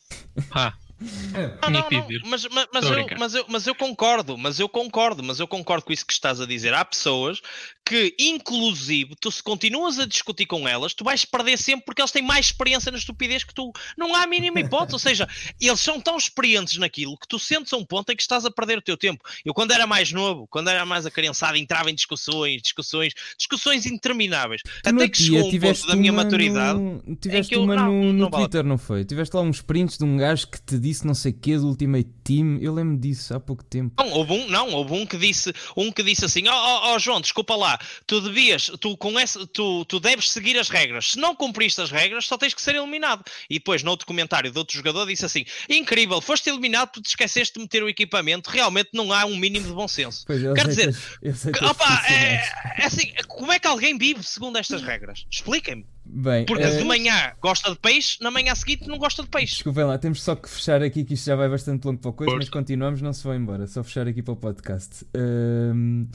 Pá. 0.50 0.74
Não, 1.02 1.70
não, 1.70 1.90
não, 1.90 2.06
mas, 2.24 2.46
mas, 2.46 2.68
mas, 2.72 2.84
eu, 2.84 3.06
mas, 3.18 3.34
eu, 3.34 3.44
mas 3.48 3.66
eu 3.66 3.74
concordo, 3.74 4.38
mas 4.38 4.58
eu 4.60 4.68
concordo, 4.68 5.22
mas 5.22 5.40
eu 5.40 5.48
concordo 5.48 5.84
com 5.84 5.92
isso 5.92 6.06
que 6.06 6.12
estás 6.12 6.40
a 6.40 6.46
dizer. 6.46 6.74
Há 6.74 6.84
pessoas 6.84 7.40
que, 7.84 8.14
inclusive, 8.18 9.14
tu 9.20 9.30
se 9.30 9.42
continuas 9.42 9.98
a 9.98 10.06
discutir 10.06 10.46
com 10.46 10.68
elas, 10.68 10.94
tu 10.94 11.04
vais 11.04 11.24
perder 11.24 11.58
sempre 11.58 11.84
porque 11.84 12.00
eles 12.00 12.12
têm 12.12 12.22
mais 12.22 12.46
experiência 12.46 12.92
na 12.92 12.98
estupidez 12.98 13.44
que 13.44 13.54
tu. 13.54 13.72
Não 13.96 14.14
há 14.14 14.22
a 14.22 14.26
mínima 14.26 14.60
hipótese. 14.60 14.94
Ou 14.94 14.98
seja, 14.98 15.28
eles 15.60 15.80
são 15.80 16.00
tão 16.00 16.16
experientes 16.16 16.78
naquilo 16.78 17.16
que 17.16 17.26
tu 17.26 17.38
sentes 17.38 17.72
a 17.72 17.76
um 17.76 17.84
ponto 17.84 18.10
em 18.10 18.16
que 18.16 18.22
estás 18.22 18.44
a 18.44 18.50
perder 18.50 18.78
o 18.78 18.82
teu 18.82 18.96
tempo. 18.96 19.22
Eu, 19.44 19.52
quando 19.52 19.72
era 19.72 19.86
mais 19.86 20.12
novo, 20.12 20.46
quando 20.48 20.68
era 20.68 20.84
mais 20.86 21.06
acriançado, 21.06 21.56
entrava 21.56 21.90
em 21.90 21.94
discussões, 21.94 22.62
discussões, 22.62 23.12
discussões 23.36 23.86
intermináveis. 23.86 24.62
Tu 24.62 24.88
até 24.88 25.08
que 25.08 25.18
chegou 25.18 25.48
um 25.48 25.58
ponto 25.58 25.86
da 25.86 25.96
minha 25.96 26.12
maturidade. 26.12 26.78
No... 26.78 27.16
Tiveste 27.16 27.56
uma 27.56 27.74
eu, 27.74 28.12
no, 28.12 28.30
Twitter, 28.30 28.60
vale. 28.60 28.68
não 28.68 28.78
foi? 28.78 29.04
Tiveste 29.04 29.34
lá 29.34 29.42
uns 29.42 29.60
prints 29.60 29.98
de 29.98 30.04
um 30.04 30.16
gajo 30.16 30.46
que 30.46 30.60
te 30.60 30.78
disse 30.78 30.91
não 31.00 31.14
sei 31.14 31.32
o 31.32 31.34
que 31.34 31.56
do 31.56 31.68
Ultimate 31.68 32.08
Team. 32.22 32.58
Eu 32.60 32.74
lembro 32.74 32.96
disso 32.96 33.34
há 33.34 33.40
pouco 33.40 33.64
tempo. 33.64 33.94
Não, 33.98 34.10
houve 34.12 34.32
um, 34.32 34.48
não, 34.48 34.70
houve 34.70 34.94
um 34.94 35.06
que 35.06 35.16
disse, 35.16 35.52
um 35.76 35.90
que 35.90 36.02
disse 36.02 36.24
assim: 36.24 36.46
Ó 36.48 36.52
oh, 36.52 36.90
oh, 36.90 36.94
oh, 36.94 36.98
João, 36.98 37.20
desculpa 37.20 37.56
lá 37.56 37.78
tu 38.06 38.20
devias, 38.20 38.70
tu, 38.80 38.96
com 38.96 39.18
essa, 39.18 39.46
tu, 39.46 39.84
tu 39.84 40.00
deves 40.00 40.30
seguir 40.30 40.58
as 40.58 40.68
regras. 40.68 41.12
Se 41.12 41.18
não 41.18 41.34
cumpriste 41.34 41.80
as 41.80 41.90
regras, 41.90 42.26
só 42.26 42.36
tens 42.36 42.54
que 42.54 42.62
ser 42.62 42.74
eliminado. 42.74 43.24
E 43.48 43.54
depois, 43.54 43.82
no 43.82 43.90
outro 43.90 44.06
comentário 44.06 44.50
de 44.50 44.58
outro 44.58 44.76
jogador, 44.76 45.06
disse 45.06 45.24
assim: 45.24 45.44
Incrível, 45.68 46.20
foste 46.20 46.48
eliminado 46.48 46.88
porque 46.88 47.02
te 47.02 47.10
esqueceste 47.10 47.54
de 47.54 47.60
meter 47.60 47.82
o 47.82 47.88
equipamento. 47.88 48.50
Realmente 48.50 48.90
não 48.92 49.12
há 49.12 49.24
um 49.24 49.36
mínimo 49.36 49.66
de 49.66 49.72
bom 49.72 49.88
senso. 49.88 50.24
Pois, 50.26 50.42
Quer 50.54 50.68
dizer, 50.68 50.94
que, 51.22 51.64
opa, 51.64 52.02
é, 52.08 52.82
é, 52.82 52.86
assim, 52.86 53.12
como 53.28 53.52
é 53.52 53.58
que 53.58 53.66
alguém 53.66 53.96
vive 53.96 54.22
segundo 54.22 54.58
estas 54.58 54.82
regras? 54.82 55.24
Expliquem-me. 55.30 55.86
Bem, 56.04 56.44
Porque 56.46 56.64
é... 56.64 56.76
de 56.76 56.84
manhã 56.84 57.32
gosta 57.40 57.70
de 57.70 57.78
peixe, 57.78 58.18
na 58.20 58.30
manhã 58.30 58.54
seguinte 58.54 58.88
não 58.88 58.98
gosta 58.98 59.22
de 59.22 59.28
peixe. 59.28 59.54
Desculpem 59.54 59.84
lá, 59.84 59.96
temos 59.98 60.22
só 60.22 60.34
que 60.34 60.48
fechar 60.48 60.82
aqui, 60.82 61.04
que 61.04 61.14
isto 61.14 61.26
já 61.26 61.36
vai 61.36 61.48
bastante 61.48 61.84
longo 61.84 62.00
para 62.00 62.10
a 62.10 62.14
coisa, 62.14 62.36
mas 62.36 62.48
continuamos, 62.48 63.00
não 63.00 63.12
se 63.12 63.22
vão 63.22 63.34
embora. 63.34 63.66
Só 63.66 63.82
fechar 63.82 64.06
aqui 64.08 64.22
para 64.22 64.32
o 64.32 64.36
podcast. 64.36 65.06
Um... 65.16 66.08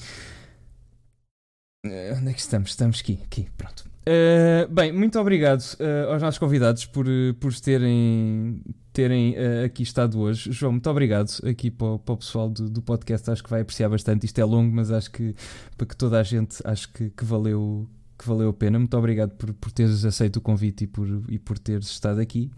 Uh, 1.86 2.18
onde 2.18 2.30
é 2.30 2.34
que 2.34 2.40
estamos? 2.40 2.72
Estamos 2.72 3.00
aqui, 3.00 3.20
aqui, 3.24 3.48
pronto. 3.58 3.86
Uh, 4.08 4.72
bem, 4.74 4.92
muito 4.92 5.20
obrigado 5.20 5.62
uh, 5.62 6.12
aos 6.12 6.22
nossos 6.22 6.38
convidados 6.38 6.86
por, 6.86 7.06
por 7.40 7.54
terem, 7.60 8.62
terem 8.94 9.36
aqui 9.64 9.84
estado 9.84 10.20
hoje. 10.20 10.52
João, 10.52 10.74
muito 10.74 10.90
obrigado 10.90 11.30
aqui 11.46 11.70
para 11.72 11.88
o, 11.88 12.00
para 12.00 12.14
o 12.14 12.18
pessoal 12.18 12.50
do, 12.50 12.70
do, 12.70 12.82
podcast. 12.82 13.30
Acho 13.30 13.44
que 13.44 13.50
vai 13.50 13.62
apreciar 13.62 13.90
bastante. 13.90 14.26
Isto 14.26 14.40
é 14.40 14.46
longo, 14.46 14.74
mas 14.74 14.92
acho 14.92 15.12
que 15.12 15.36
para 15.78 15.88
que 15.88 15.96
toda 15.96 16.20
a 16.20 16.24
gente 16.24 16.58
acho 16.64 16.92
que, 16.92 17.10
que 17.10 17.26
valeu, 17.26 17.88
que 18.18 18.28
valeu 18.28 18.50
a 18.50 18.54
pena. 18.54 18.80
Muito 18.80 18.98
obrigado 18.98 19.32
por, 19.32 19.54
por 19.54 19.72
teres 19.72 20.04
aceito 20.06 20.38
o 20.38 20.42
convite 20.42 20.86
e 20.86 20.88
por, 20.88 21.08
e 21.30 21.38
por 21.38 21.58
teres 21.60 21.88
estado 21.88 22.20
aqui. 22.20 22.52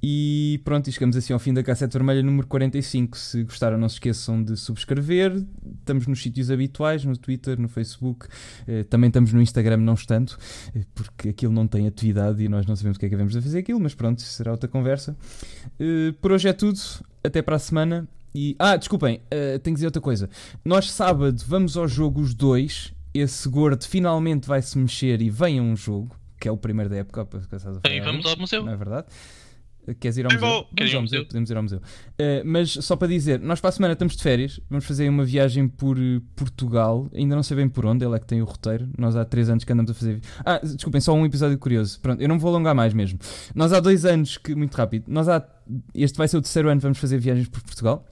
E 0.00 0.60
pronto, 0.64 0.88
e 0.88 0.92
chegamos 0.92 1.16
assim 1.16 1.32
ao 1.32 1.40
fim 1.40 1.52
da 1.52 1.62
cassete 1.62 1.92
vermelha 1.92 2.22
número 2.22 2.46
45. 2.46 3.16
Se 3.18 3.42
gostaram, 3.42 3.76
não 3.76 3.88
se 3.88 3.96
esqueçam 3.96 4.42
de 4.42 4.56
subscrever. 4.56 5.44
Estamos 5.80 6.06
nos 6.06 6.22
sítios 6.22 6.50
habituais, 6.50 7.04
no 7.04 7.16
Twitter, 7.16 7.60
no 7.60 7.68
Facebook. 7.68 8.28
Eh, 8.66 8.84
também 8.84 9.08
estamos 9.08 9.32
no 9.32 9.42
Instagram, 9.42 9.78
não 9.78 9.94
estando, 9.94 10.36
eh, 10.74 10.84
porque 10.94 11.30
aquilo 11.30 11.52
não 11.52 11.66
tem 11.66 11.88
atividade 11.88 12.42
e 12.44 12.48
nós 12.48 12.64
não 12.64 12.76
sabemos 12.76 12.96
o 12.96 13.00
que 13.00 13.06
é 13.06 13.08
que 13.08 13.16
devemos 13.16 13.34
fazer 13.34 13.58
aquilo, 13.58 13.80
mas 13.80 13.94
pronto, 13.94 14.22
será 14.22 14.52
outra 14.52 14.68
conversa. 14.68 15.16
Eh, 15.80 16.14
por 16.20 16.30
hoje 16.30 16.48
é 16.48 16.52
tudo. 16.52 16.78
Até 17.24 17.42
para 17.42 17.56
a 17.56 17.58
semana. 17.58 18.08
E, 18.32 18.54
ah, 18.58 18.76
desculpem, 18.76 19.20
tenho 19.28 19.60
que 19.62 19.72
dizer 19.72 19.86
outra 19.86 20.00
coisa. 20.00 20.30
Nós 20.64 20.90
sábado 20.90 21.42
vamos 21.46 21.76
ao 21.76 21.88
jogo 21.88 22.20
os 22.20 22.32
dois. 22.34 22.94
Esse 23.12 23.48
gordo 23.48 23.84
finalmente 23.86 24.46
vai 24.46 24.62
se 24.62 24.78
mexer 24.78 25.20
e 25.22 25.30
vem 25.30 25.58
a 25.58 25.62
um 25.62 25.76
jogo, 25.76 26.14
que 26.40 26.48
é 26.48 26.52
o 26.52 26.56
primeiro 26.56 26.90
da 26.90 26.96
época. 26.96 27.26
E 27.84 28.00
vamos 28.00 28.26
ao 28.26 28.36
museu. 28.36 28.64
Não 28.64 28.72
é 28.72 28.76
verdade? 28.76 29.06
Queres 29.94 30.18
ir 30.18 30.26
ao 30.26 30.32
Eu 30.32 30.40
museu? 30.40 30.66
Quero 30.76 30.90
ir 30.90 30.96
ao 30.96 31.02
museu, 31.02 31.24
podemos 31.24 31.50
ir 31.50 31.56
ao 31.56 31.62
museu. 31.62 31.78
Uh, 31.78 32.42
mas 32.44 32.72
só 32.72 32.96
para 32.96 33.08
dizer, 33.08 33.40
nós 33.40 33.60
para 33.60 33.70
a 33.70 33.72
semana 33.72 33.92
estamos 33.92 34.16
de 34.16 34.22
férias, 34.22 34.60
vamos 34.68 34.84
fazer 34.84 35.08
uma 35.08 35.24
viagem 35.24 35.66
por 35.66 35.98
uh, 35.98 36.20
Portugal, 36.36 37.08
ainda 37.14 37.34
não 37.34 37.42
sei 37.42 37.56
bem 37.56 37.68
por 37.68 37.86
onde, 37.86 38.04
ele 38.04 38.14
é 38.14 38.18
que 38.18 38.26
tem 38.26 38.42
o 38.42 38.44
roteiro. 38.44 38.88
Nós 38.98 39.16
há 39.16 39.24
três 39.24 39.48
anos 39.48 39.64
que 39.64 39.72
andamos 39.72 39.90
a 39.90 39.94
fazer. 39.94 40.20
Ah, 40.44 40.58
desculpem, 40.58 41.00
só 41.00 41.14
um 41.14 41.24
episódio 41.24 41.56
curioso. 41.58 41.98
Pronto, 42.00 42.20
eu 42.20 42.28
não 42.28 42.38
vou 42.38 42.50
alongar 42.50 42.74
mais 42.74 42.92
mesmo. 42.92 43.18
Nós 43.54 43.72
há 43.72 43.80
dois 43.80 44.04
anos, 44.04 44.36
que 44.36 44.54
muito 44.54 44.74
rápido, 44.74 45.04
nós 45.08 45.28
há. 45.28 45.46
Este 45.94 46.16
vai 46.18 46.28
ser 46.28 46.36
o 46.36 46.42
terceiro 46.42 46.68
ano 46.68 46.80
que 46.80 46.82
vamos 46.82 46.98
fazer 46.98 47.18
viagens 47.18 47.48
por 47.48 47.62
Portugal. 47.62 48.04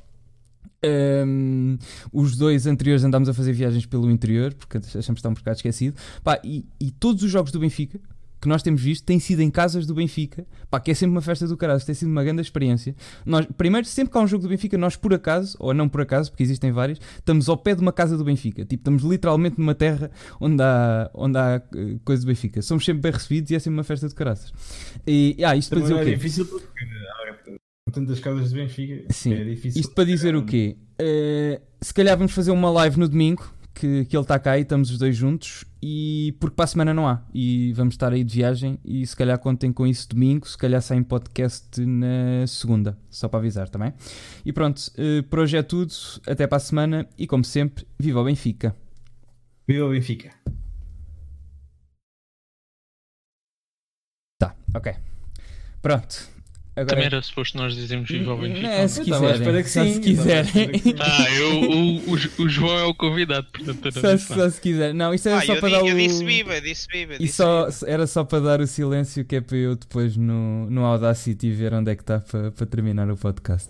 Um, 0.84 1.78
os 2.12 2.36
dois 2.36 2.66
anteriores 2.66 3.02
andámos 3.02 3.28
a 3.28 3.34
fazer 3.34 3.52
viagens 3.52 3.86
pelo 3.86 4.10
interior, 4.10 4.55
porque 4.55 4.78
achamos 4.78 5.05
que 5.05 5.12
está 5.12 5.28
um 5.28 5.34
bocado 5.34 5.56
esquecido. 5.56 5.96
Pá, 6.22 6.38
e, 6.44 6.66
e 6.80 6.90
todos 6.90 7.22
os 7.22 7.30
jogos 7.30 7.50
do 7.50 7.58
Benfica 7.58 7.98
que 8.40 8.48
nós 8.48 8.62
temos 8.62 8.80
visto 8.82 9.05
têm 9.05 9.18
sido 9.18 9.40
em 9.40 9.50
casas 9.50 9.86
do 9.86 9.94
Benfica, 9.94 10.46
pá, 10.70 10.78
que 10.78 10.90
é 10.90 10.94
sempre 10.94 11.12
uma 11.12 11.22
festa 11.22 11.46
do 11.46 11.56
caralho, 11.56 11.84
tem 11.84 11.94
sido 11.94 12.08
uma 12.08 12.22
grande 12.22 12.42
experiência. 12.42 12.94
Nós, 13.24 13.46
primeiro, 13.56 13.86
sempre 13.86 14.12
que 14.12 14.18
há 14.18 14.20
um 14.20 14.26
jogo 14.26 14.42
do 14.42 14.48
Benfica, 14.48 14.76
nós 14.76 14.94
por 14.96 15.14
acaso, 15.14 15.56
ou 15.58 15.72
não 15.72 15.88
por 15.88 16.00
acaso, 16.00 16.30
porque 16.30 16.42
existem 16.42 16.70
vários, 16.70 17.00
estamos 17.16 17.48
ao 17.48 17.56
pé 17.56 17.74
de 17.74 17.80
uma 17.80 17.92
casa 17.92 18.16
do 18.16 18.24
Benfica. 18.24 18.64
Tipo, 18.64 18.82
estamos 18.82 19.02
literalmente 19.02 19.58
numa 19.58 19.74
terra 19.74 20.10
onde 20.40 20.62
há, 20.62 21.10
onde 21.14 21.38
há 21.38 21.62
eh, 21.74 21.96
coisa 22.05 22.22
do 22.22 22.26
Benfica. 22.26 22.62
Somos 22.62 22.84
sempre 22.84 23.02
bem 23.02 23.12
recebidos 23.12 23.50
e 23.50 23.55
é 23.55 23.58
sempre 23.58 23.78
uma 23.78 23.84
festa 23.84 24.08
de 24.08 24.14
caraças. 24.14 24.52
E, 25.06 25.36
ah, 25.44 25.56
isto 25.56 25.70
para 25.70 25.80
dizer 25.80 25.94
o 25.94 25.98
é 25.98 26.05
quê? 26.05 26.14
difícil 26.14 26.46
porque 26.46 26.68
tantas 27.92 28.20
casas 28.20 28.50
de 28.50 28.56
Benfica. 28.56 29.12
Sim. 29.12 29.34
É 29.34 29.44
difícil. 29.44 29.81
Isto 29.81 29.94
para 29.94 30.05
dizer 30.05 30.36
o 30.36 30.44
quê? 30.44 30.76
Eh, 30.98 31.60
se 31.81 31.94
calhar 31.94 32.16
vamos 32.16 32.32
fazer 32.32 32.50
uma 32.50 32.70
live 32.70 32.98
no 32.98 33.08
domingo, 33.08 33.55
que, 33.74 34.06
que 34.06 34.16
ele 34.16 34.23
está 34.23 34.39
cá 34.39 34.58
e 34.58 34.62
estamos 34.62 34.90
os 34.90 34.98
dois 34.98 35.15
juntos, 35.15 35.65
e 35.82 36.34
porque 36.40 36.56
para 36.56 36.65
a 36.65 36.68
semana 36.68 36.94
não 36.94 37.06
há. 37.06 37.23
E 37.32 37.73
vamos 37.74 37.94
estar 37.94 38.12
aí 38.12 38.24
de 38.24 38.34
viagem, 38.34 38.78
e 38.84 39.06
se 39.06 39.15
calhar 39.15 39.39
contem 39.39 39.73
com 39.73 39.86
isso 39.86 40.08
domingo, 40.08 40.48
se 40.48 40.56
calhar 40.56 40.81
sai 40.82 40.98
em 40.98 41.02
podcast 41.02 41.81
na 41.84 42.47
segunda, 42.47 42.98
só 43.10 43.28
para 43.28 43.39
avisar 43.39 43.68
também. 43.68 43.92
E 44.44 44.52
pronto, 44.52 44.82
eh, 44.97 45.23
por 45.23 45.40
hoje 45.40 45.56
é 45.56 45.62
tudo, 45.62 45.92
até 46.26 46.47
para 46.47 46.56
a 46.56 46.60
semana, 46.60 47.08
e 47.16 47.26
como 47.26 47.44
sempre, 47.44 47.86
viva 47.98 48.20
o 48.20 48.24
Benfica! 48.24 48.74
Viva 49.68 49.84
o 49.86 49.90
Benfica. 49.90 50.32
Tá, 54.39 54.55
ok. 54.74 54.94
Pronto. 55.82 56.35
Agora 56.76 56.88
Também 56.90 57.06
era 57.06 57.22
suposto 57.22 57.56
nós 57.56 57.74
dizermos 57.74 58.06
viva 58.10 58.32
ao 58.32 58.38
Benfica. 58.38 58.66
É, 58.68 58.86
se 58.86 59.00
Eu 59.00 59.05
quiserem, 59.06 59.30
espera 59.32 59.62
que 59.62 59.70
só 59.70 59.82
sim, 59.82 59.90
se 59.92 59.96
eu 59.96 60.02
quiserem. 60.02 60.70
Ah, 61.00 61.30
eu, 61.30 61.60
o, 61.70 62.42
o, 62.44 62.48
João 62.50 62.78
é 62.78 62.84
o 62.84 62.94
convidado, 62.94 63.46
portanto 63.50 63.86
era 63.86 64.00
Só, 64.00 64.12
isso. 64.12 64.34
só 64.34 64.50
se 64.50 64.60
quiser. 64.60 64.92
Não, 64.92 65.14
isto 65.14 65.26
era 65.26 65.38
Ah, 65.38 65.42
só 65.46 65.55
eu, 65.55 65.60
para 65.60 65.68
di- 65.70 65.74
dar 65.74 65.86
eu 65.88 65.94
o... 65.94 65.98
disse 65.98 66.22
viva, 66.22 66.60
disse 66.60 66.86
viva. 66.92 67.14
E 67.14 67.18
Disse 67.20 67.36
só, 67.36 67.64
viva. 67.70 67.86
era 67.90 68.06
só 68.06 68.24
para 68.24 68.40
dar 68.40 68.60
o 68.60 68.66
silêncio 68.66 69.24
que 69.24 69.36
é 69.36 69.40
para 69.40 69.56
eu 69.56 69.74
depois 69.74 70.18
no, 70.18 70.68
no 70.68 70.84
Audacity 70.84 71.50
ver 71.50 71.72
onde 71.72 71.90
é 71.92 71.96
que 71.96 72.02
está 72.02 72.20
para, 72.20 72.52
para 72.52 72.66
terminar 72.66 73.10
o 73.10 73.16
podcast. 73.16 73.68